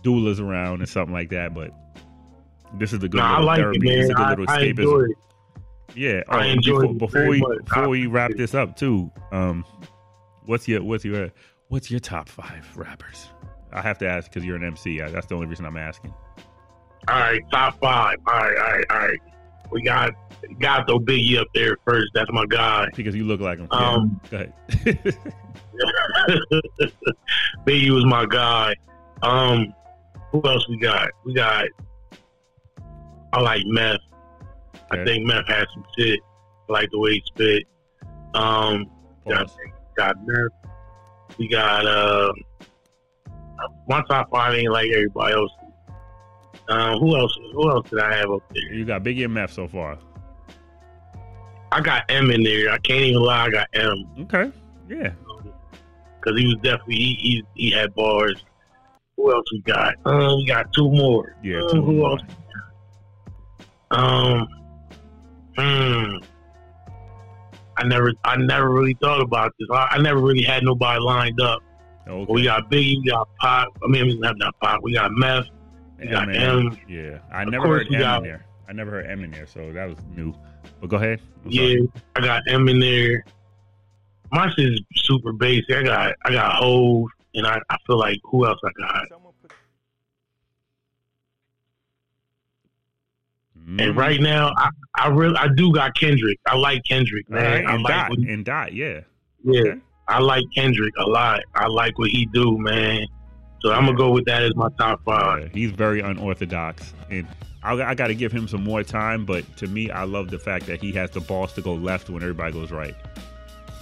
doulas 0.04 0.40
around 0.40 0.80
and 0.82 0.90
something 0.90 1.14
like 1.14 1.30
that. 1.30 1.54
But 1.54 1.72
this 2.80 2.94
is 2.94 3.00
the 3.00 3.10
good 3.10 3.18
Nah, 3.20 3.26
I 3.26 3.32
little 3.40 3.46
like 3.46 3.60
therapy. 3.60 3.78
it, 3.78 3.96
This 3.96 4.04
is 4.06 4.10
a 4.10 4.14
good 4.14 4.40
little 4.40 4.50
I 4.50 4.58
escapism. 4.64 5.10
it. 5.10 5.18
Yeah, 5.96 6.22
I 6.30 6.48
oh, 6.48 6.50
enjoy 6.52 6.82
before, 6.82 6.86
it 6.94 6.98
before 7.00 7.28
we 7.30 7.40
much. 7.42 7.66
before 7.66 7.90
we 7.90 8.08
wrap 8.08 8.32
I- 8.32 8.38
this 8.38 8.56
up 8.56 8.76
too. 8.76 9.12
Um, 9.32 9.64
what's 10.46 10.68
your 10.68 10.82
what's 10.84 11.06
your 11.06 11.30
what's 11.68 11.92
your 11.92 12.00
top 12.00 12.28
five 12.30 12.66
rappers? 12.76 13.28
I 13.72 13.82
have 13.82 13.98
to 14.00 14.08
ask 14.08 14.30
because 14.32 14.46
you're 14.46 14.56
an 14.56 14.64
MC. 14.64 15.00
That's 15.00 15.26
the 15.28 15.36
only 15.36 15.48
reason 15.48 15.66
I'm 15.66 15.78
asking. 15.78 16.14
All 17.10 17.20
right, 17.20 17.42
top 17.52 17.80
five. 17.80 18.18
All 18.28 18.34
right, 18.34 18.58
all 18.58 18.72
right, 18.72 18.86
all 18.90 18.98
right. 18.98 19.20
We 19.72 19.82
got 19.84 20.12
got 20.60 20.88
throw 20.88 21.00
Biggie 21.00 21.38
up 21.40 21.48
there 21.56 21.78
first. 21.86 22.08
That's 22.14 22.32
my 22.32 22.46
guy. 22.46 22.88
Because 22.96 23.16
you 23.16 23.24
look 23.26 23.40
like 23.42 23.58
him. 23.60 23.68
Um, 23.72 24.22
yeah, 24.32 24.46
go 24.46 24.92
ahead. 24.92 25.18
Biggie 27.66 27.92
was 27.92 28.06
my 28.06 28.26
guy. 28.26 28.76
Um, 29.22 29.74
who 30.32 30.42
else 30.46 30.68
we 30.68 30.78
got? 30.78 31.10
We 31.26 31.34
got. 31.34 31.66
I 33.34 33.42
like 33.42 33.64
Meth. 33.66 34.00
I 34.92 35.04
think 35.04 35.26
Meth 35.26 35.48
has 35.48 35.66
some 35.74 35.86
shit. 35.98 36.20
I 36.70 36.74
like 36.74 36.90
the 36.92 37.00
way 37.00 37.14
he 37.14 37.24
spit. 37.26 37.64
Um, 38.34 38.90
got, 39.28 39.52
got 39.96 40.16
Meth. 40.26 40.52
We 41.38 41.48
got 41.48 41.88
uh, 41.88 42.32
my 43.88 44.04
top 44.08 44.30
five 44.32 44.54
ain't 44.54 44.72
like 44.72 44.92
everybody 44.92 45.34
else. 45.34 45.52
Um, 46.70 47.00
who 47.00 47.18
else? 47.18 47.38
Who 47.54 47.70
else 47.70 47.90
did 47.90 48.00
I 48.00 48.16
have 48.16 48.32
up 48.32 48.44
there? 48.54 48.74
You 48.74 48.86
got 48.86 49.04
Biggie 49.04 49.26
and 49.26 49.34
Meth 49.34 49.52
so 49.52 49.68
far. 49.68 49.98
I 51.72 51.82
got 51.82 52.04
M 52.10 52.30
in 52.30 52.44
there. 52.44 52.72
I 52.72 52.78
can't 52.80 53.02
even 53.02 53.22
lie. 53.22 53.46
I 53.46 53.50
got 53.50 53.68
M 53.74 54.06
Okay. 54.20 54.52
Yeah. 54.88 55.12
Because 56.24 56.40
he 56.40 56.46
was 56.48 56.56
definitely 56.64 56.96
he, 56.96 57.16
he 57.16 57.44
he 57.56 57.72
had 57.72 57.94
bars. 57.96 58.44
Who 59.18 59.32
else 59.34 59.46
we 59.52 59.62
got? 59.62 59.96
Um, 60.06 60.38
we 60.38 60.46
got 60.48 60.72
two 60.74 60.90
more. 60.90 61.36
Yeah. 61.44 61.62
Um, 61.62 61.70
two 61.72 61.82
who 61.84 61.92
more. 61.94 62.12
else? 62.12 62.22
Um, 63.92 64.48
hmm. 65.58 66.16
I 67.78 67.84
never, 67.86 68.14
I 68.24 68.38
never 68.38 68.70
really 68.70 68.96
thought 69.02 69.22
about 69.22 69.52
this. 69.60 69.68
I, 69.72 69.88
I 69.92 69.98
never 70.02 70.20
really 70.20 70.44
had 70.44 70.64
nobody 70.64 71.00
lined 71.00 71.40
up. 71.42 71.62
Okay. 72.08 72.32
We 72.32 72.44
got 72.44 72.70
Biggie, 72.70 72.98
we 73.04 73.10
got 73.10 73.28
Pop. 73.40 73.70
I 73.84 73.88
mean, 73.88 74.06
we 74.08 74.20
have 74.26 74.38
not 74.38 74.60
Pop. 74.60 74.82
We 74.84 74.94
got 74.94 75.12
Meth. 75.12 75.46
we 76.00 76.08
got 76.08 76.28
Eminem. 76.28 76.72
M. 76.74 76.78
Yeah. 76.88 77.20
I 77.32 77.44
Of 77.44 77.50
never 77.50 77.68
heard 77.68 77.88
M 77.94 78.00
got- 78.00 78.18
in 78.20 78.24
there. 78.24 78.46
I 78.68 78.74
never 78.74 78.92
heard 78.92 79.06
M 79.08 79.24
in 79.24 79.32
there, 79.32 79.46
so 79.48 79.72
that 79.74 79.88
was 79.90 79.98
new. 80.16 80.34
But 80.82 80.90
go 80.90 80.98
ahead. 80.98 81.20
I'm 81.46 81.52
Yeah, 81.52 81.62
sorry. 81.62 81.92
I 82.16 82.22
got 82.22 82.44
M 82.48 82.68
in 82.70 82.80
there. 82.80 83.26
My 84.34 84.50
shit 84.50 84.74
is 84.74 84.82
super 84.96 85.32
basic. 85.32 85.72
I 85.76 85.84
got, 85.84 86.14
I 86.26 86.32
got 86.32 86.56
Hov, 86.56 87.08
and 87.36 87.46
I, 87.48 87.60
I 87.70 87.78
feel 87.86 87.98
like 88.00 88.18
who 88.24 88.46
else 88.46 88.60
I 88.66 88.70
got? 88.82 89.06
Mm. 93.68 93.82
And 93.82 93.96
right 93.98 94.20
now, 94.20 94.52
I, 94.58 94.70
I 94.96 95.08
really, 95.10 95.36
I 95.38 95.48
do 95.56 95.72
got 95.72 95.96
Kendrick. 95.98 96.40
I 96.48 96.56
like 96.58 96.84
Kendrick, 96.84 97.30
man. 97.30 97.44
right. 97.44 97.66
I 97.66 97.74
And 97.76 97.84
like 97.84 97.94
Dot. 98.10 98.18
he, 98.18 98.30
And 98.34 98.46
Dot. 98.46 98.74
Yeah. 98.74 99.02
yeah, 99.44 99.62
Okay. 99.62 99.80
I 100.08 100.20
like 100.20 100.44
Kendrick 100.56 100.94
a 100.98 101.06
lot. 101.06 101.42
I 101.56 101.68
like 101.68 101.98
what 101.98 102.10
he 102.10 102.26
do, 102.34 102.58
man. 102.58 103.06
So 103.62 103.72
I'm 103.72 103.86
gonna 103.86 103.98
go 103.98 104.12
with 104.12 104.26
that 104.26 104.44
as 104.44 104.54
my 104.56 104.68
top 104.78 105.02
five. 105.06 105.44
Yeah, 105.44 105.48
he's 105.54 105.72
very 105.72 106.02
unorthodox, 106.02 106.94
and 107.10 107.26
I, 107.64 107.82
I 107.82 107.96
got 107.96 108.08
to 108.08 108.16
give 108.16 108.30
him 108.34 108.46
some 108.46 108.62
more 108.62 108.84
time. 108.84 109.26
But 109.26 109.46
to 109.58 109.68
me, 109.68 109.90
I 109.90 110.04
love 110.04 110.30
the 110.32 110.40
fact 110.40 110.66
that 110.66 110.82
he 110.82 110.92
has 110.94 111.12
the 111.12 111.22
balls 111.22 111.54
to 111.54 111.62
go 111.62 111.74
left 111.74 112.10
when 112.10 112.22
everybody 112.22 112.52
goes 112.52 112.72
right, 112.72 112.94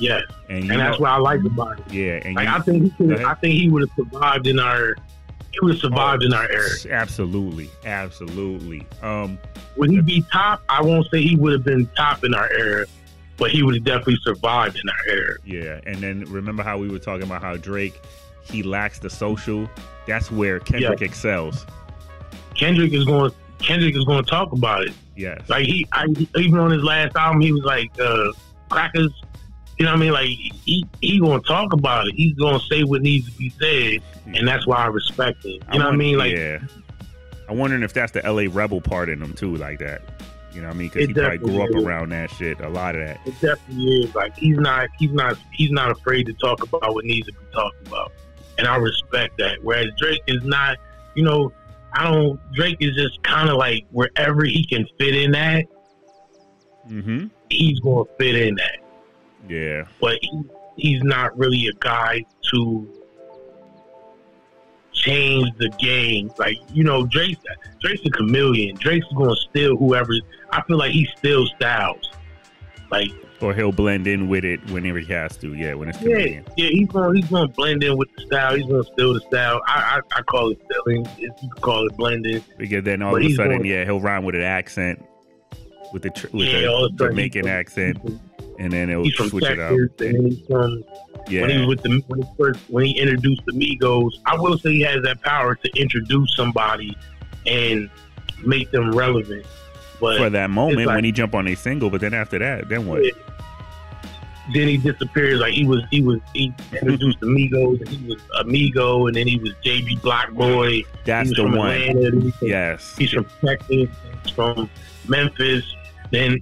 Yes, 0.01 0.23
and, 0.49 0.69
and 0.69 0.79
that's 0.79 0.97
know- 0.97 1.03
what 1.03 1.11
I 1.11 1.17
like 1.17 1.43
about 1.45 1.79
it. 1.79 1.93
yeah, 1.93 2.19
and 2.25 2.35
Like 2.35 2.47
you, 2.47 2.53
I 2.55 2.59
think 2.59 2.83
he 2.83 2.89
could. 2.89 3.23
I 3.23 3.33
think 3.35 3.53
he 3.53 3.69
would 3.69 3.81
have 3.87 3.91
survived 3.95 4.47
in 4.47 4.59
our. 4.59 4.95
He 5.51 5.59
would 5.61 5.73
have 5.73 5.81
survived 5.81 6.23
in 6.23 6.33
our 6.33 6.49
era. 6.49 6.69
absolutely, 6.91 7.69
absolutely. 7.85 8.87
Um, 9.03 9.37
Would 9.77 9.89
he 9.91 10.01
be 10.01 10.23
top? 10.31 10.63
I 10.69 10.81
won't 10.81 11.05
say 11.11 11.21
he 11.21 11.35
would 11.35 11.51
have 11.53 11.63
been 11.63 11.87
top 11.95 12.23
in 12.23 12.33
our 12.33 12.49
era, 12.51 12.85
but 13.37 13.51
he 13.51 13.61
would 13.61 13.75
have 13.75 13.83
definitely 13.83 14.17
survived 14.23 14.77
in 14.79 14.89
our 14.89 15.13
era. 15.13 15.35
yeah, 15.45 15.81
and 15.85 15.97
then 15.97 16.23
remember 16.29 16.63
how 16.63 16.77
we 16.77 16.87
were 16.89 16.99
talking 16.99 17.23
about 17.23 17.41
how 17.41 17.57
Drake 17.57 18.01
he 18.43 18.63
lacks 18.63 18.97
the 18.99 19.09
social. 19.09 19.69
That's 20.07 20.31
where 20.31 20.59
Kendrick 20.59 21.01
excels. 21.01 21.65
Kendrick 22.55 22.93
is 22.93 23.05
going. 23.05 23.31
Kendrick 23.59 23.95
is 23.95 24.03
going 24.05 24.23
to 24.23 24.29
talk 24.29 24.51
about 24.53 24.83
it. 24.87 24.93
Yes, 25.15 25.41
Like 25.49 25.65
he, 25.67 25.85
I, 25.91 26.07
even 26.37 26.57
on 26.59 26.71
his 26.71 26.83
last 26.83 27.15
album, 27.15 27.41
he 27.41 27.51
was 27.51 27.63
like 27.63 27.91
uh, 27.99 28.31
crackers. 28.69 29.11
You 29.81 29.87
know 29.87 29.93
what 29.93 29.97
I 29.97 29.99
mean? 30.01 30.11
Like 30.11 30.27
he, 30.27 30.85
he 31.01 31.19
going 31.19 31.41
to 31.41 31.47
talk 31.47 31.73
about 31.73 32.05
it. 32.07 32.13
He's 32.13 32.35
going 32.35 32.59
to 32.59 32.63
say 32.67 32.83
what 32.83 33.01
needs 33.01 33.25
to 33.31 33.35
be 33.35 33.49
said, 33.49 34.03
and 34.35 34.47
that's 34.47 34.67
why 34.67 34.77
I 34.77 34.85
respect 34.85 35.43
him. 35.43 35.53
You 35.73 35.79
know 35.79 35.85
what 35.85 35.95
I 35.95 35.97
mean? 35.97 36.19
Like 36.19 36.33
yeah, 36.33 36.59
I'm 37.49 37.57
wondering 37.57 37.81
if 37.81 37.91
that's 37.91 38.11
the 38.11 38.21
LA 38.21 38.43
rebel 38.53 38.79
part 38.79 39.09
in 39.09 39.19
him 39.19 39.33
too, 39.33 39.55
like 39.55 39.79
that. 39.79 40.03
You 40.53 40.61
know 40.61 40.67
what 40.67 40.75
I 40.75 40.77
mean? 40.77 40.89
Because 40.89 41.07
he 41.07 41.13
probably 41.15 41.37
grew 41.39 41.63
up 41.63 41.69
is. 41.75 41.83
around 41.83 42.09
that 42.09 42.29
shit, 42.29 42.59
a 42.59 42.69
lot 42.69 42.93
of 42.95 43.07
that. 43.07 43.21
it 43.25 43.33
definitely 43.41 44.01
is. 44.03 44.13
Like 44.13 44.37
he's 44.37 44.57
not, 44.57 44.87
he's 44.99 45.13
not, 45.13 45.35
he's 45.51 45.71
not 45.71 45.89
afraid 45.89 46.27
to 46.27 46.33
talk 46.33 46.61
about 46.61 46.93
what 46.93 47.03
needs 47.03 47.25
to 47.25 47.33
be 47.33 47.39
talked 47.51 47.87
about, 47.87 48.11
and 48.59 48.67
I 48.67 48.75
respect 48.75 49.39
that. 49.39 49.63
Whereas 49.63 49.87
Drake 49.97 50.21
is 50.27 50.43
not. 50.43 50.77
You 51.15 51.23
know, 51.23 51.51
I 51.95 52.03
don't. 52.11 52.39
Drake 52.53 52.77
is 52.81 52.95
just 52.95 53.23
kind 53.23 53.49
of 53.49 53.55
like 53.57 53.87
wherever 53.89 54.43
he 54.45 54.63
can 54.63 54.85
fit 54.99 55.15
in 55.15 55.33
at, 55.33 55.65
Mm-hmm. 56.87 57.27
he's 57.49 57.79
going 57.79 58.05
to 58.05 58.11
fit 58.19 58.35
in 58.35 58.59
at. 58.59 58.77
Yeah. 59.49 59.85
but 59.99 60.17
he, 60.21 60.41
he's 60.77 61.03
not 61.03 61.37
really 61.37 61.67
a 61.67 61.73
guy 61.79 62.23
to 62.51 62.87
change 64.93 65.49
the 65.57 65.69
game. 65.79 66.31
Like 66.37 66.57
you 66.73 66.83
know, 66.83 67.05
Drake 67.05 67.37
Drake's 67.79 68.05
a 68.05 68.09
chameleon. 68.09 68.75
Drake's 68.75 69.05
going 69.15 69.29
to 69.35 69.41
steal 69.49 69.77
whoever. 69.77 70.13
I 70.51 70.61
feel 70.63 70.77
like 70.77 70.91
he 70.91 71.05
steals 71.17 71.51
styles. 71.57 72.09
Like 72.91 73.09
Or 73.41 73.53
he'll 73.53 73.71
blend 73.71 74.05
in 74.05 74.27
with 74.27 74.43
it 74.43 74.59
whenever 74.69 74.99
he 74.99 75.11
has 75.13 75.37
to. 75.37 75.53
Yeah, 75.53 75.75
when 75.75 75.89
it's 75.89 76.01
yeah, 76.01 76.09
convenient. 76.15 76.49
yeah, 76.57 76.67
he's 76.69 76.87
gonna 76.89 77.15
he's 77.15 77.27
going 77.29 77.47
to 77.47 77.53
blend 77.53 77.83
in 77.83 77.97
with 77.97 78.09
the 78.15 78.25
style. 78.25 78.55
He's 78.55 78.65
going 78.65 78.83
to 78.83 78.91
steal 78.93 79.13
the 79.13 79.21
style. 79.21 79.61
I 79.65 80.01
I, 80.13 80.17
I 80.19 80.21
call 80.23 80.51
it 80.51 80.59
stealing. 80.69 81.07
You 81.17 81.31
can 81.39 81.49
call 81.61 81.87
it 81.87 81.95
blending. 81.95 82.43
Because 82.57 82.83
then 82.83 83.01
all 83.01 83.13
But 83.13 83.23
of 83.25 83.31
a 83.31 83.35
sudden, 83.35 83.57
going- 83.59 83.65
yeah, 83.71 83.85
he'll 83.85 84.01
rhyme 84.01 84.25
with 84.25 84.35
an 84.35 84.41
accent, 84.41 85.03
with 85.93 86.01
the 86.03 86.29
with 86.33 86.47
Yeah, 86.47 86.67
a 86.67 86.71
of 86.73 86.91
a 86.93 86.97
sudden 86.97 86.97
Jamaican 87.15 87.43
he's- 87.45 87.53
accent, 87.53 87.97
and 88.63 88.71
then 88.71 88.89
it'll 88.89 89.09
switch 89.29 89.43
it 89.45 89.59
out. 89.59 89.77
Texas, 89.97 90.15
and 90.15 90.27
he's 90.31 90.45
from 90.47 90.83
Yeah, 91.27 91.41
when 91.41 91.49
he 91.51 91.57
was 91.59 91.67
with 91.67 91.81
the 91.83 92.01
when 92.07 92.21
he 92.21 92.27
first 92.37 92.59
when 92.69 92.85
he 92.85 92.99
introduced 92.99 93.41
the 93.45 93.53
Migos. 93.53 94.11
I 94.25 94.35
will 94.37 94.57
say 94.57 94.71
he 94.73 94.81
has 94.81 95.01
that 95.03 95.21
power 95.21 95.55
to 95.55 95.69
introduce 95.79 96.35
somebody 96.35 96.95
and 97.45 97.89
make 98.45 98.71
them 98.71 98.91
relevant. 98.91 99.45
But 99.99 100.17
for 100.17 100.29
that 100.29 100.49
moment 100.49 100.85
like- 100.87 100.95
when 100.95 101.03
he 101.03 101.11
jump 101.11 101.35
on 101.35 101.47
a 101.47 101.55
single, 101.55 101.89
but 101.89 102.01
then 102.01 102.13
after 102.13 102.39
that, 102.39 102.69
then 102.69 102.85
what? 102.87 103.03
Yeah. 103.03 103.11
then 104.53 104.67
he 104.67 104.77
disappears. 104.77 105.39
Like 105.39 105.53
he 105.53 105.65
was, 105.65 105.83
he 105.91 106.01
was, 106.01 106.19
he 106.33 106.51
introduced 106.73 107.19
the 107.21 107.27
Migos, 107.27 107.79
and 107.79 107.87
he 107.89 108.07
was 108.07 108.19
Amigo, 108.39 109.07
and 109.07 109.15
then 109.15 109.27
he 109.27 109.37
was 109.37 109.53
JB 109.63 110.01
Black 110.01 110.31
Boy. 110.31 110.83
That's 111.05 111.33
the 111.35 111.43
one. 111.43 111.69
Atlanta. 111.71 112.19
he's 112.21 112.35
from, 112.35 112.47
Yes. 112.47 112.95
he's 112.97 113.11
from 113.11 113.25
Texas. 113.45 113.89
He's 114.23 114.33
from 114.33 114.69
Memphis. 115.07 115.63
Then 116.09 116.41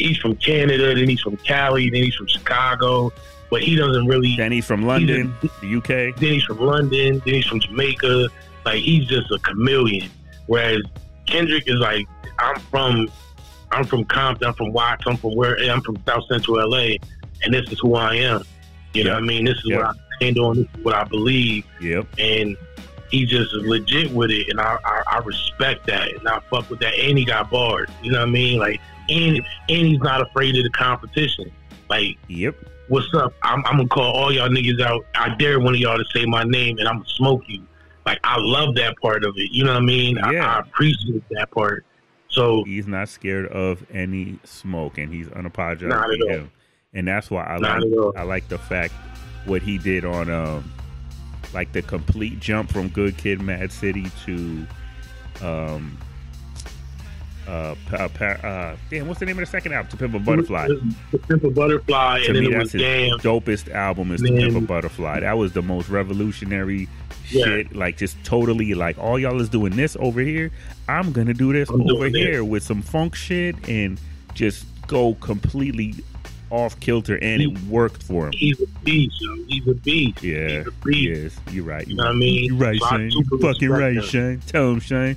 he's 0.00 0.18
from 0.18 0.36
Canada. 0.36 0.94
Then 0.94 1.08
he's 1.08 1.20
from 1.20 1.36
Cali. 1.38 1.90
Then 1.90 2.02
he's 2.02 2.14
from 2.14 2.26
Chicago. 2.26 3.12
But 3.50 3.62
he 3.62 3.74
doesn't 3.76 4.06
really. 4.06 4.36
Then 4.36 4.52
he's 4.52 4.64
from 4.66 4.86
London, 4.86 5.34
the 5.60 5.76
UK. 5.76 6.16
Then 6.20 6.32
he's 6.34 6.44
from 6.44 6.58
London. 6.60 7.20
Then 7.24 7.34
he's 7.34 7.46
from 7.46 7.60
Jamaica. 7.60 8.28
Like 8.64 8.76
he's 8.82 9.06
just 9.06 9.30
a 9.32 9.38
chameleon. 9.40 10.08
Whereas 10.46 10.82
Kendrick 11.26 11.64
is 11.66 11.78
like, 11.80 12.06
I'm 12.38 12.60
from, 12.70 13.08
I'm 13.72 13.84
from 13.84 14.04
Compton. 14.04 14.48
I'm 14.48 14.54
from 14.54 14.72
Watts. 14.72 15.04
I'm 15.06 15.16
from 15.16 15.34
where? 15.34 15.56
I'm 15.70 15.80
from 15.80 15.96
South 16.06 16.24
Central 16.30 16.56
LA, 16.68 16.96
and 17.42 17.52
this 17.52 17.70
is 17.72 17.78
who 17.80 17.94
I 17.96 18.14
am. 18.16 18.42
You 18.94 19.04
know 19.04 19.14
what 19.14 19.22
I 19.22 19.26
mean? 19.26 19.44
This 19.44 19.56
is 19.58 19.64
Yeah. 19.66 19.76
what 19.78 19.86
I 19.86 19.92
stand 20.16 20.38
on. 20.38 20.56
This 20.56 20.66
is 20.78 20.84
what 20.84 20.94
I 20.94 21.04
believe, 21.04 21.64
Yep. 21.80 22.06
and 22.18 22.56
he 23.10 23.26
just 23.26 23.52
legit 23.54 24.10
with 24.12 24.30
it, 24.30 24.48
and 24.50 24.60
I, 24.60 24.76
I, 24.84 25.02
I 25.12 25.18
respect 25.18 25.86
that, 25.86 26.12
and 26.14 26.28
I 26.28 26.40
fuck 26.50 26.68
with 26.70 26.80
that. 26.80 26.94
And 26.94 27.18
he 27.18 27.24
got 27.24 27.50
bars. 27.50 27.88
You 28.02 28.12
know 28.12 28.20
what 28.20 28.28
I 28.28 28.30
mean? 28.30 28.58
Like, 28.58 28.80
and 29.08 29.36
and 29.68 29.86
he's 29.86 29.98
not 30.00 30.20
afraid 30.22 30.56
of 30.56 30.64
the 30.64 30.70
competition. 30.70 31.50
Like, 31.88 32.16
Yep. 32.28 32.56
what's 32.88 33.12
up? 33.14 33.34
I'm, 33.42 33.64
I'm 33.66 33.76
gonna 33.78 33.88
call 33.88 34.12
all 34.12 34.32
y'all 34.32 34.48
niggas 34.48 34.80
out. 34.80 35.04
I 35.14 35.34
dare 35.36 35.58
one 35.60 35.74
of 35.74 35.80
y'all 35.80 35.98
to 35.98 36.04
say 36.14 36.24
my 36.24 36.44
name, 36.44 36.78
and 36.78 36.86
I'm 36.88 36.96
gonna 36.98 37.08
smoke 37.08 37.42
you. 37.48 37.66
Like 38.06 38.18
I 38.24 38.36
love 38.38 38.74
that 38.76 38.96
part 39.02 39.24
of 39.24 39.34
it. 39.36 39.50
You 39.52 39.64
know 39.64 39.74
what 39.74 39.82
I 39.82 39.84
mean? 39.86 40.18
I, 40.18 40.32
Yeah. 40.32 40.56
I 40.56 40.60
appreciate 40.60 41.22
that 41.30 41.50
part. 41.50 41.84
So 42.28 42.62
He's 42.64 42.86
not 42.86 43.08
scared 43.08 43.46
of 43.48 43.84
any 43.92 44.38
smoke, 44.44 44.98
and 44.98 45.12
he's 45.12 45.26
unapologetic. 45.28 45.88
Not 45.88 46.12
at 46.14 46.22
all. 46.22 46.28
him. 46.28 46.50
And 46.94 47.06
that's 47.08 47.30
why 47.30 47.44
I 47.44 47.58
Not 47.58 47.82
like. 47.82 48.16
I 48.16 48.22
like 48.22 48.48
the 48.48 48.58
fact 48.58 48.94
what 49.46 49.62
he 49.62 49.78
did 49.78 50.04
on 50.04 50.30
um 50.30 50.72
like 51.52 51.72
the 51.72 51.82
complete 51.82 52.40
jump 52.40 52.70
from 52.72 52.88
Good 52.88 53.16
Kid, 53.16 53.40
Mad 53.40 53.72
City 53.72 54.06
to 54.26 54.66
um 55.42 55.96
uh, 57.48 57.74
pa- 57.88 58.06
pa- 58.08 58.46
uh 58.46 58.76
damn 58.90 59.08
what's 59.08 59.18
the 59.18 59.26
name 59.26 59.36
of 59.38 59.44
the 59.44 59.50
second 59.50 59.72
album 59.72 59.90
to 59.90 59.96
Pimp 59.96 60.14
a 60.14 60.18
Butterfly. 60.20 60.68
the 60.68 61.20
simple 61.26 61.50
butterfly, 61.50 62.20
to 62.20 62.26
and 62.26 62.36
then 62.36 62.44
me, 62.44 62.52
it 62.54 62.58
was 62.58 62.72
that's 62.72 62.72
his 62.72 62.82
damn. 62.82 63.18
dopest 63.18 63.72
album 63.74 64.12
is 64.12 64.22
Man. 64.22 64.34
The 64.36 64.40
Pimp 64.42 64.56
a 64.56 64.60
Butterfly. 64.60 65.20
That 65.20 65.36
was 65.36 65.52
the 65.52 65.62
most 65.62 65.88
revolutionary 65.88 66.88
Yeah. 67.30 67.44
shit. 67.44 67.74
Like 67.74 67.96
just 67.96 68.22
totally 68.24 68.74
like 68.74 68.98
all 68.98 69.18
y'all 69.18 69.40
is 69.40 69.48
doing 69.48 69.74
this 69.74 69.96
over 69.98 70.20
here. 70.20 70.52
I'm 70.88 71.10
gonna 71.12 71.34
do 71.34 71.52
this 71.52 71.68
I'm 71.70 71.80
over 71.80 71.88
doing 72.08 72.12
this. 72.12 72.22
here 72.22 72.44
with 72.44 72.62
some 72.62 72.82
funk 72.82 73.14
shit 73.16 73.56
and 73.68 73.98
just 74.34 74.64
go 74.86 75.14
completely 75.14 75.94
off 76.50 76.78
kilter, 76.80 77.16
and 77.22 77.40
it 77.42 77.58
worked 77.64 78.02
for 78.02 78.26
him. 78.26 78.32
He's 78.32 78.60
a 78.60 78.66
beast. 78.84 79.16
Yo. 79.20 79.34
He's 79.48 79.66
a 79.68 79.74
beast. 79.74 80.22
Yeah, 80.22 80.48
He's 80.48 80.66
a 80.66 80.70
beast. 80.84 81.22
yes, 81.22 81.54
you're 81.54 81.64
right. 81.64 81.86
You 81.86 81.96
know 81.96 82.04
what 82.04 82.10
I 82.12 82.18
mean? 82.18 82.44
You're 82.44 82.56
right, 82.56 82.78
So 82.80 82.88
Shane. 82.88 83.10
You 83.10 83.24
super 83.24 83.38
fucking 83.38 83.70
right, 83.70 83.96
respect 83.96 84.12
Shane. 84.12 84.40
Tell 84.46 84.70
him, 84.72 84.80
Shane. 84.80 85.16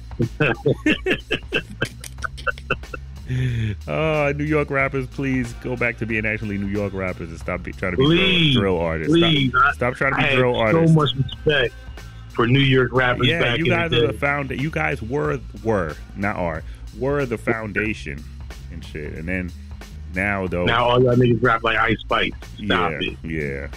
Oh, 3.88 4.32
New 4.36 4.44
York 4.44 4.70
rappers, 4.70 5.08
please 5.08 5.54
go 5.54 5.76
back 5.76 5.98
to 5.98 6.06
being 6.06 6.26
actually 6.26 6.58
New 6.58 6.68
York 6.68 6.94
rappers 6.94 7.30
and 7.30 7.40
stop 7.40 7.64
be, 7.64 7.72
trying 7.72 7.92
to 7.94 7.98
be 7.98 8.06
drill, 8.06 8.18
Please, 8.18 8.56
drill 8.56 8.78
artists. 8.80 9.14
Please, 9.14 9.50
Stop, 9.52 9.74
stop 9.76 9.94
trying 9.96 10.12
to 10.14 10.18
be 10.18 10.24
I 10.24 10.28
have 10.28 10.40
drill 10.40 10.56
artists. 10.56 10.94
so 10.94 11.00
much 11.00 11.10
respect 11.16 11.74
for 12.30 12.48
New 12.48 12.60
York 12.60 12.90
rappers 12.92 13.28
yeah, 13.28 13.40
back 13.42 13.60
you 13.60 13.66
guys 13.68 13.92
the 13.92 14.04
are 14.04 14.08
the 14.08 14.14
found. 14.14 14.52
You 14.52 14.70
guys 14.70 15.02
were 15.02 15.40
were 15.64 15.96
not 16.16 16.36
are 16.36 16.64
were 17.00 17.26
the 17.26 17.38
foundation 17.38 18.24
and 18.72 18.84
shit. 18.84 19.14
And 19.14 19.28
then 19.28 19.52
now 20.14 20.48
though, 20.48 20.66
now 20.66 20.86
all 20.86 21.02
y'all 21.04 21.16
niggas 21.16 21.42
rap 21.44 21.64
like 21.64 21.78
Ice 21.78 22.00
Spice. 22.00 22.32
Stop 22.64 22.92
yeah, 22.92 23.00
it. 23.02 23.18
yeah. 23.24 23.68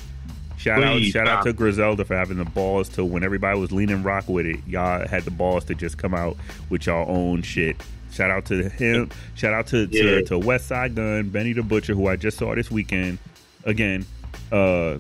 Shout 0.59 0.83
out, 0.83 0.97
Please 0.97 1.13
shout 1.13 1.29
out 1.29 1.45
to 1.45 1.53
Griselda 1.53 2.05
for 2.05 2.17
having 2.17 2.39
the 2.39 2.45
balls 2.45 2.89
to 2.91 3.05
when 3.05 3.23
everybody 3.23 3.59
was 3.61 3.71
leaning 3.73 4.03
rock 4.03 4.29
with 4.29 4.47
it. 4.47 4.59
Y'all 4.67 5.07
had 5.07 5.23
the 5.25 5.31
balls 5.31 5.65
to 5.67 5.75
just 5.75 5.99
come 5.99 6.15
out 6.15 6.37
with 6.71 6.87
y'all 6.87 7.09
own 7.09 7.43
shit. 7.43 7.77
Shout 8.11 8.31
out 8.31 8.47
to 8.47 8.69
him. 8.71 9.11
Shout 9.35 9.53
out 9.53 9.67
to 9.69 9.87
Yeah. 9.91 10.03
to, 10.03 10.23
to 10.25 10.35
Westside 10.41 10.95
Gunn, 10.95 11.29
Benny 11.29 11.53
the 11.53 11.63
Butcher, 11.63 11.95
who 11.95 12.09
I 12.09 12.17
just 12.17 12.39
saw 12.39 12.55
this 12.55 12.71
weekend. 12.71 13.19
Again, 13.65 14.07
uh, 14.51 14.97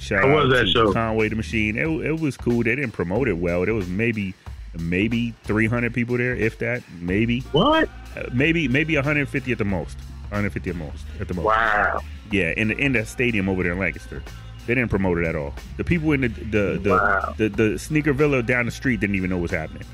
shout 0.00 0.24
How 0.24 0.30
out 0.30 0.44
was 0.46 0.52
that 0.54 0.64
to 0.64 0.70
show? 0.70 0.92
Conway 0.92 1.28
the 1.28 1.36
Machine. 1.36 1.76
It, 1.76 1.86
it 2.06 2.18
was 2.20 2.36
cool. 2.36 2.62
They 2.62 2.74
didn't 2.74 2.92
promote 2.92 3.28
it 3.28 3.36
well. 3.36 3.64
There 3.66 3.74
was 3.74 3.86
maybe 3.88 4.34
maybe 4.78 5.34
300 5.44 5.92
people 5.92 6.16
there, 6.16 6.34
if 6.34 6.58
that. 6.60 6.82
Maybe 7.00 7.40
What? 7.52 7.88
uh, 8.16 8.22
maybe 8.32 8.66
maybe 8.66 8.94
150 8.96 9.52
at 9.52 9.58
the 9.58 9.64
most. 9.64 9.98
150 10.30 10.70
at 10.70 10.76
most 10.76 11.04
at 11.20 11.28
the 11.28 11.34
most. 11.34 11.44
Wow. 11.44 12.00
Yeah, 12.30 12.52
in 12.56 12.68
the 12.68 12.76
in 12.78 12.92
the 12.92 13.04
stadium 13.04 13.48
over 13.48 13.62
there 13.62 13.72
in 13.72 13.78
Lancaster. 13.78 14.22
They 14.66 14.74
didn't 14.74 14.90
promote 14.90 15.18
it 15.18 15.24
at 15.26 15.34
all. 15.34 15.54
The 15.78 15.84
people 15.84 16.12
in 16.12 16.20
the 16.20 16.28
the 16.28 16.78
the, 16.80 16.90
Wow. 16.90 17.34
the, 17.36 17.48
the 17.48 17.78
sneaker 17.78 18.12
villa 18.12 18.42
down 18.42 18.66
the 18.66 18.70
street 18.70 19.00
didn't 19.00 19.16
even 19.16 19.30
know 19.30 19.38
what's 19.38 19.52
happening. 19.52 19.84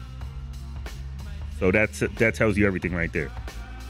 So 1.58 1.70
that's 1.70 2.00
that 2.00 2.34
tells 2.34 2.56
you 2.58 2.66
everything 2.66 2.94
right 2.94 3.12
there. 3.12 3.30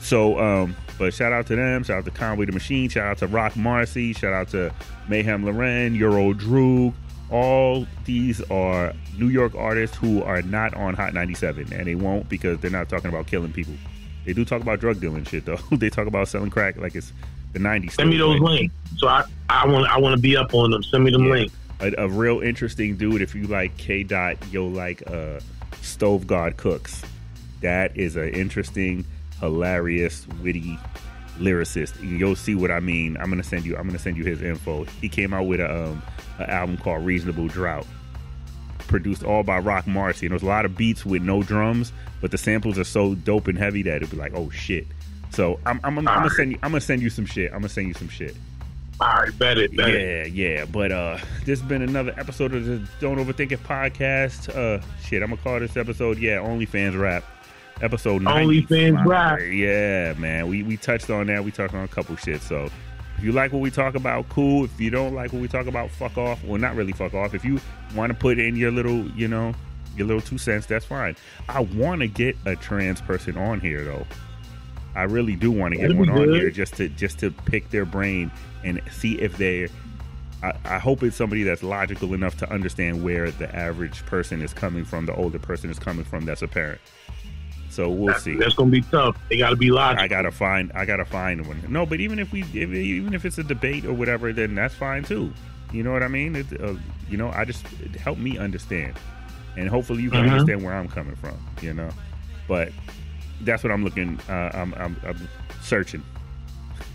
So, 0.00 0.38
um, 0.38 0.76
but 0.98 1.12
shout 1.12 1.32
out 1.32 1.46
to 1.48 1.56
them. 1.56 1.82
Shout 1.82 1.98
out 1.98 2.04
to 2.04 2.12
Conway 2.12 2.46
the 2.46 2.52
Machine. 2.52 2.88
Shout 2.88 3.06
out 3.06 3.18
to 3.18 3.26
Roc 3.26 3.54
Marci. 3.54 4.16
Shout 4.16 4.32
out 4.32 4.48
to 4.50 4.72
Mayhem 5.08 5.44
Lauren, 5.44 5.94
Euro 5.96 6.32
Droog. 6.32 6.94
All 7.28 7.88
these 8.04 8.40
are 8.52 8.92
New 9.18 9.26
York 9.26 9.56
artists 9.56 9.96
who 9.96 10.22
are 10.22 10.42
not 10.42 10.74
on 10.74 10.94
Hot 10.94 11.12
97, 11.12 11.72
and 11.72 11.84
they 11.88 11.96
won't 11.96 12.28
because 12.28 12.60
they're 12.60 12.70
not 12.70 12.88
talking 12.88 13.08
about 13.08 13.26
killing 13.26 13.52
people. 13.52 13.74
They 14.26 14.34
do 14.34 14.44
talk 14.44 14.60
about 14.60 14.80
drug 14.80 15.00
dealing 15.00 15.24
shit 15.24 15.46
though. 15.46 15.56
they 15.72 15.88
talk 15.88 16.06
about 16.06 16.28
selling 16.28 16.50
crack 16.50 16.76
like 16.76 16.94
it's 16.94 17.12
the 17.54 17.58
90s. 17.60 17.92
Send 17.92 18.10
me 18.10 18.18
those 18.18 18.38
links. 18.40 18.74
So 18.98 19.08
I 19.08 19.24
I 19.48 19.66
want 19.66 19.86
I 19.86 19.98
want 19.98 20.14
to 20.14 20.20
be 20.20 20.36
up 20.36 20.52
on 20.52 20.70
them. 20.70 20.82
Send 20.82 21.04
me 21.04 21.10
them 21.10 21.24
Yeah. 21.24 21.30
links. 21.30 21.54
a, 21.80 21.92
a 22.04 22.08
real 22.08 22.40
interesting 22.40 22.96
dude. 22.96 23.22
If 23.22 23.34
you 23.34 23.44
like 23.46 23.74
K 23.78 24.02
Dot, 24.02 24.36
you'll 24.50 24.70
like 24.70 25.02
uh, 25.10 25.40
Stove 25.80 26.26
God 26.26 26.56
Cooks. 26.58 27.02
That 27.62 27.96
is 27.96 28.16
an 28.16 28.28
interesting, 28.30 29.04
hilarious, 29.40 30.26
witty 30.42 30.78
lyricist. 31.38 31.98
And 32.00 32.18
you'll 32.18 32.36
see 32.36 32.54
what 32.54 32.70
I 32.70 32.80
mean. 32.80 33.16
I'm 33.18 33.30
gonna 33.30 33.42
send 33.42 33.64
you. 33.64 33.76
I'm 33.76 33.86
gonna 33.86 33.98
send 33.98 34.16
you 34.16 34.24
his 34.24 34.42
info. 34.42 34.84
He 35.00 35.08
came 35.08 35.32
out 35.32 35.46
with 35.46 35.60
a 35.60 35.86
um, 35.86 36.02
an 36.38 36.50
album 36.50 36.76
called 36.76 37.04
Reasonable 37.06 37.48
Drought, 37.48 37.86
produced 38.86 39.24
all 39.24 39.42
by 39.42 39.58
Roc 39.58 39.84
Marci. 39.84 40.22
And 40.22 40.30
there's 40.30 40.42
a 40.42 40.46
lot 40.46 40.64
of 40.64 40.76
beats 40.76 41.04
with 41.04 41.22
no 41.22 41.42
drums, 41.42 41.92
but 42.20 42.30
the 42.30 42.38
samples 42.38 42.78
are 42.78 42.84
so 42.84 43.14
dope 43.14 43.48
and 43.48 43.58
heavy 43.58 43.82
that 43.82 43.96
it'd 43.96 44.10
be 44.10 44.16
like, 44.16 44.32
oh 44.34 44.50
shit. 44.50 44.86
So 45.30 45.60
I'm, 45.66 45.80
I'm, 45.84 45.98
I'm, 45.98 46.08
I'm 46.08 46.18
gonna 46.18 46.30
send 46.30 46.52
you. 46.52 46.58
I'm 46.62 46.70
gonna 46.70 46.80
send 46.80 47.02
you 47.02 47.10
some 47.10 47.26
shit. 47.26 47.52
I'm 47.52 47.58
gonna 47.58 47.68
send 47.68 47.88
you 47.88 47.94
some 47.94 48.08
shit. 48.08 48.36
All 48.98 49.08
right, 49.08 49.38
bet 49.38 49.58
it, 49.58 49.76
bet 49.76 49.90
it. 49.90 50.32
Yeah, 50.32 50.56
yeah. 50.58 50.64
But 50.64 50.90
uh 50.92 51.18
this 51.44 51.60
has 51.60 51.68
been 51.68 51.82
another 51.82 52.14
episode 52.16 52.54
of 52.54 52.64
the 52.64 52.86
Don't 53.00 53.18
Overthink 53.18 53.52
It 53.52 53.62
podcast. 53.62 54.48
Uh 54.48 54.82
shit, 55.02 55.22
I'm 55.22 55.30
gonna 55.30 55.42
call 55.42 55.60
this 55.60 55.76
episode, 55.76 56.18
yeah, 56.18 56.38
OnlyFans 56.38 56.98
rap. 56.98 57.24
Episode 57.82 58.22
OnlyFans 58.22 58.92
95. 58.92 59.06
rap. 59.06 59.38
Yeah, 59.40 60.14
man. 60.14 60.48
We 60.48 60.62
we 60.62 60.78
touched 60.78 61.10
on 61.10 61.26
that. 61.26 61.44
We 61.44 61.50
touched 61.50 61.74
on 61.74 61.84
a 61.84 61.88
couple 61.88 62.16
shit. 62.16 62.40
So 62.40 62.70
if 63.16 63.24
you 63.24 63.32
like 63.32 63.52
what 63.52 63.60
we 63.60 63.70
talk 63.70 63.94
about, 63.94 64.28
cool. 64.28 64.64
If 64.64 64.80
you 64.80 64.90
don't 64.90 65.14
like 65.14 65.32
what 65.32 65.40
we 65.42 65.48
talk 65.48 65.66
about, 65.66 65.90
fuck 65.90 66.18
off. 66.18 66.42
Well 66.44 66.60
not 66.60 66.74
really 66.76 66.92
fuck 66.92 67.14
off. 67.14 67.34
If 67.34 67.44
you 67.44 67.60
want 67.94 68.12
to 68.12 68.18
put 68.18 68.38
in 68.38 68.56
your 68.56 68.70
little, 68.70 69.08
you 69.12 69.28
know, 69.28 69.54
your 69.96 70.06
little 70.06 70.22
two 70.22 70.38
cents, 70.38 70.66
that's 70.66 70.84
fine. 70.84 71.16
I 71.48 71.60
wanna 71.60 72.06
get 72.06 72.36
a 72.44 72.56
trans 72.56 73.00
person 73.00 73.36
on 73.36 73.60
here 73.60 73.84
though. 73.84 74.06
I 74.96 75.02
really 75.02 75.36
do 75.36 75.50
want 75.50 75.74
to 75.74 75.80
get 75.80 75.94
one 75.94 76.06
be 76.06 76.12
on 76.12 76.32
here 76.32 76.50
just 76.50 76.74
to 76.74 76.88
just 76.88 77.18
to 77.18 77.30
pick 77.30 77.70
their 77.70 77.84
brain 77.84 78.30
and 78.64 78.80
see 78.90 79.14
if 79.20 79.36
they. 79.36 79.68
I, 80.42 80.52
I 80.64 80.78
hope 80.78 81.02
it's 81.02 81.16
somebody 81.16 81.42
that's 81.42 81.62
logical 81.62 82.14
enough 82.14 82.36
to 82.38 82.50
understand 82.50 83.02
where 83.02 83.30
the 83.30 83.54
average 83.54 84.04
person 84.06 84.42
is 84.42 84.52
coming 84.52 84.84
from, 84.84 85.06
the 85.06 85.14
older 85.14 85.38
person 85.38 85.70
is 85.70 85.78
coming 85.78 86.04
from. 86.04 86.24
That's 86.24 86.42
a 86.42 86.48
parent. 86.48 86.80
So 87.70 87.90
we'll 87.90 88.08
That's, 88.08 88.22
see. 88.22 88.36
that's 88.36 88.54
gonna 88.54 88.70
be 88.70 88.80
tough. 88.82 89.16
They 89.28 89.36
got 89.38 89.50
to 89.50 89.56
be 89.56 89.70
logical. 89.70 90.04
I 90.04 90.08
gotta 90.08 90.30
find. 90.30 90.72
I 90.74 90.84
gotta 90.86 91.04
find 91.04 91.46
one. 91.46 91.62
No, 91.68 91.84
but 91.84 92.00
even 92.00 92.18
if 92.18 92.32
we, 92.32 92.42
if, 92.42 92.54
even 92.54 93.12
if 93.12 93.24
it's 93.24 93.38
a 93.38 93.42
debate 93.42 93.84
or 93.84 93.92
whatever, 93.92 94.32
then 94.32 94.54
that's 94.54 94.74
fine 94.74 95.04
too. 95.04 95.32
You 95.72 95.82
know 95.82 95.92
what 95.92 96.02
I 96.02 96.08
mean? 96.08 96.36
It, 96.36 96.46
uh, 96.60 96.74
you 97.10 97.16
know, 97.18 97.30
I 97.30 97.44
just 97.44 97.66
help 97.98 98.18
me 98.18 98.38
understand, 98.38 98.94
and 99.56 99.68
hopefully 99.68 100.02
you 100.02 100.10
can 100.10 100.24
Mhm. 100.24 100.30
understand 100.30 100.62
where 100.64 100.72
I'm 100.74 100.88
coming 100.88 101.16
from. 101.16 101.36
You 101.60 101.74
know, 101.74 101.90
but 102.48 102.70
that's 103.42 103.62
what 103.62 103.72
I'm 103.72 103.84
looking. 103.84 104.18
Uh, 104.28 104.50
I'm, 104.54 104.72
I'm, 104.74 104.96
I'm 105.06 105.28
searching. 105.62 106.02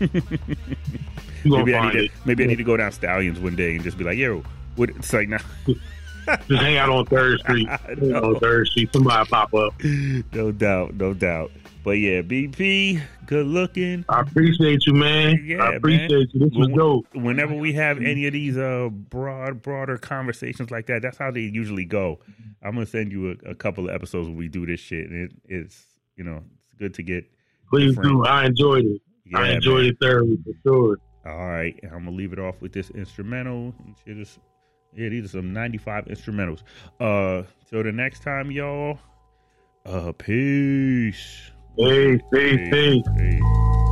Maybe 1.44 1.74
I 1.74 1.92
need 1.92 2.04
it. 2.04 2.08
to 2.08 2.14
maybe 2.24 2.44
I 2.44 2.46
need 2.46 2.56
to 2.58 2.64
go 2.64 2.76
down 2.76 2.92
Stallions 2.92 3.38
one 3.40 3.56
day 3.56 3.74
and 3.74 3.82
just 3.84 3.98
be 3.98 4.04
like, 4.04 4.16
yo, 4.18 4.42
what? 4.76 4.90
It's 4.90 5.12
like 5.12 5.28
now. 5.28 5.38
Just 6.26 6.62
hang 6.62 6.76
out 6.76 6.88
on 6.88 7.06
Third 7.06 7.40
Street. 7.40 7.68
On 8.14 8.38
Third 8.40 8.66
Street. 8.68 8.90
Somebody 8.92 9.28
pop 9.28 9.52
up. 9.54 9.74
no 10.32 10.52
doubt, 10.52 10.94
no 10.94 11.14
doubt. 11.14 11.50
But 11.84 11.92
yeah, 11.92 12.22
BP, 12.22 13.02
good 13.26 13.46
looking. 13.46 14.04
I 14.08 14.20
appreciate 14.20 14.86
you, 14.86 14.92
man. 14.94 15.42
Yeah, 15.44 15.64
I 15.64 15.72
appreciate 15.74 16.28
you. 16.32 16.46
This 16.46 16.56
was 16.56 16.68
dope. 16.68 17.06
Whenever 17.14 17.54
we 17.54 17.72
have 17.72 17.98
any 18.00 18.26
of 18.26 18.32
these 18.32 18.56
uh 18.56 18.88
broad, 18.92 19.62
broader 19.62 19.98
conversations 19.98 20.70
like 20.70 20.86
that, 20.86 21.02
that's 21.02 21.18
how 21.18 21.32
they 21.32 21.40
usually 21.40 21.84
go. 21.84 22.20
I'm 22.62 22.74
gonna 22.74 22.86
send 22.86 23.10
you 23.10 23.32
a, 23.44 23.50
a 23.50 23.54
couple 23.56 23.88
of 23.88 23.94
episodes 23.94 24.28
when 24.28 24.36
we 24.36 24.46
do 24.48 24.64
this 24.64 24.78
shit, 24.78 25.10
and 25.10 25.24
it, 25.24 25.32
it's 25.48 25.84
you 26.16 26.22
know 26.22 26.42
it's 26.56 26.72
good 26.78 26.94
to 26.94 27.02
get. 27.02 27.24
Please 27.68 27.96
different- 27.96 28.10
do. 28.10 28.24
I 28.26 28.46
enjoyed 28.46 28.84
it. 28.84 29.00
Yeah, 29.26 29.38
I 29.38 29.48
enjoyed 29.50 29.84
man. 29.84 29.90
it 29.90 29.96
thoroughly 30.00 30.38
for 30.44 30.52
sure. 30.64 30.98
All 31.26 31.48
right, 31.48 31.78
I'm 31.84 32.04
gonna 32.04 32.10
leave 32.12 32.32
it 32.32 32.38
off 32.38 32.60
with 32.60 32.72
this 32.72 32.90
instrumental. 32.90 33.74
Is, 34.06 34.38
yeah, 34.94 35.08
these 35.08 35.24
are 35.26 35.28
some 35.28 35.52
'95 35.52 36.06
instrumentals. 36.06 36.62
Uh, 37.00 37.42
till 37.68 37.82
the 37.82 37.92
next 37.92 38.22
time, 38.22 38.50
y'all. 38.50 38.98
Uh, 39.84 40.12
peace. 40.12 41.50
Peace, 41.76 42.20
peace, 42.32 42.68
peace. 42.70 43.02
peace. 43.16 43.91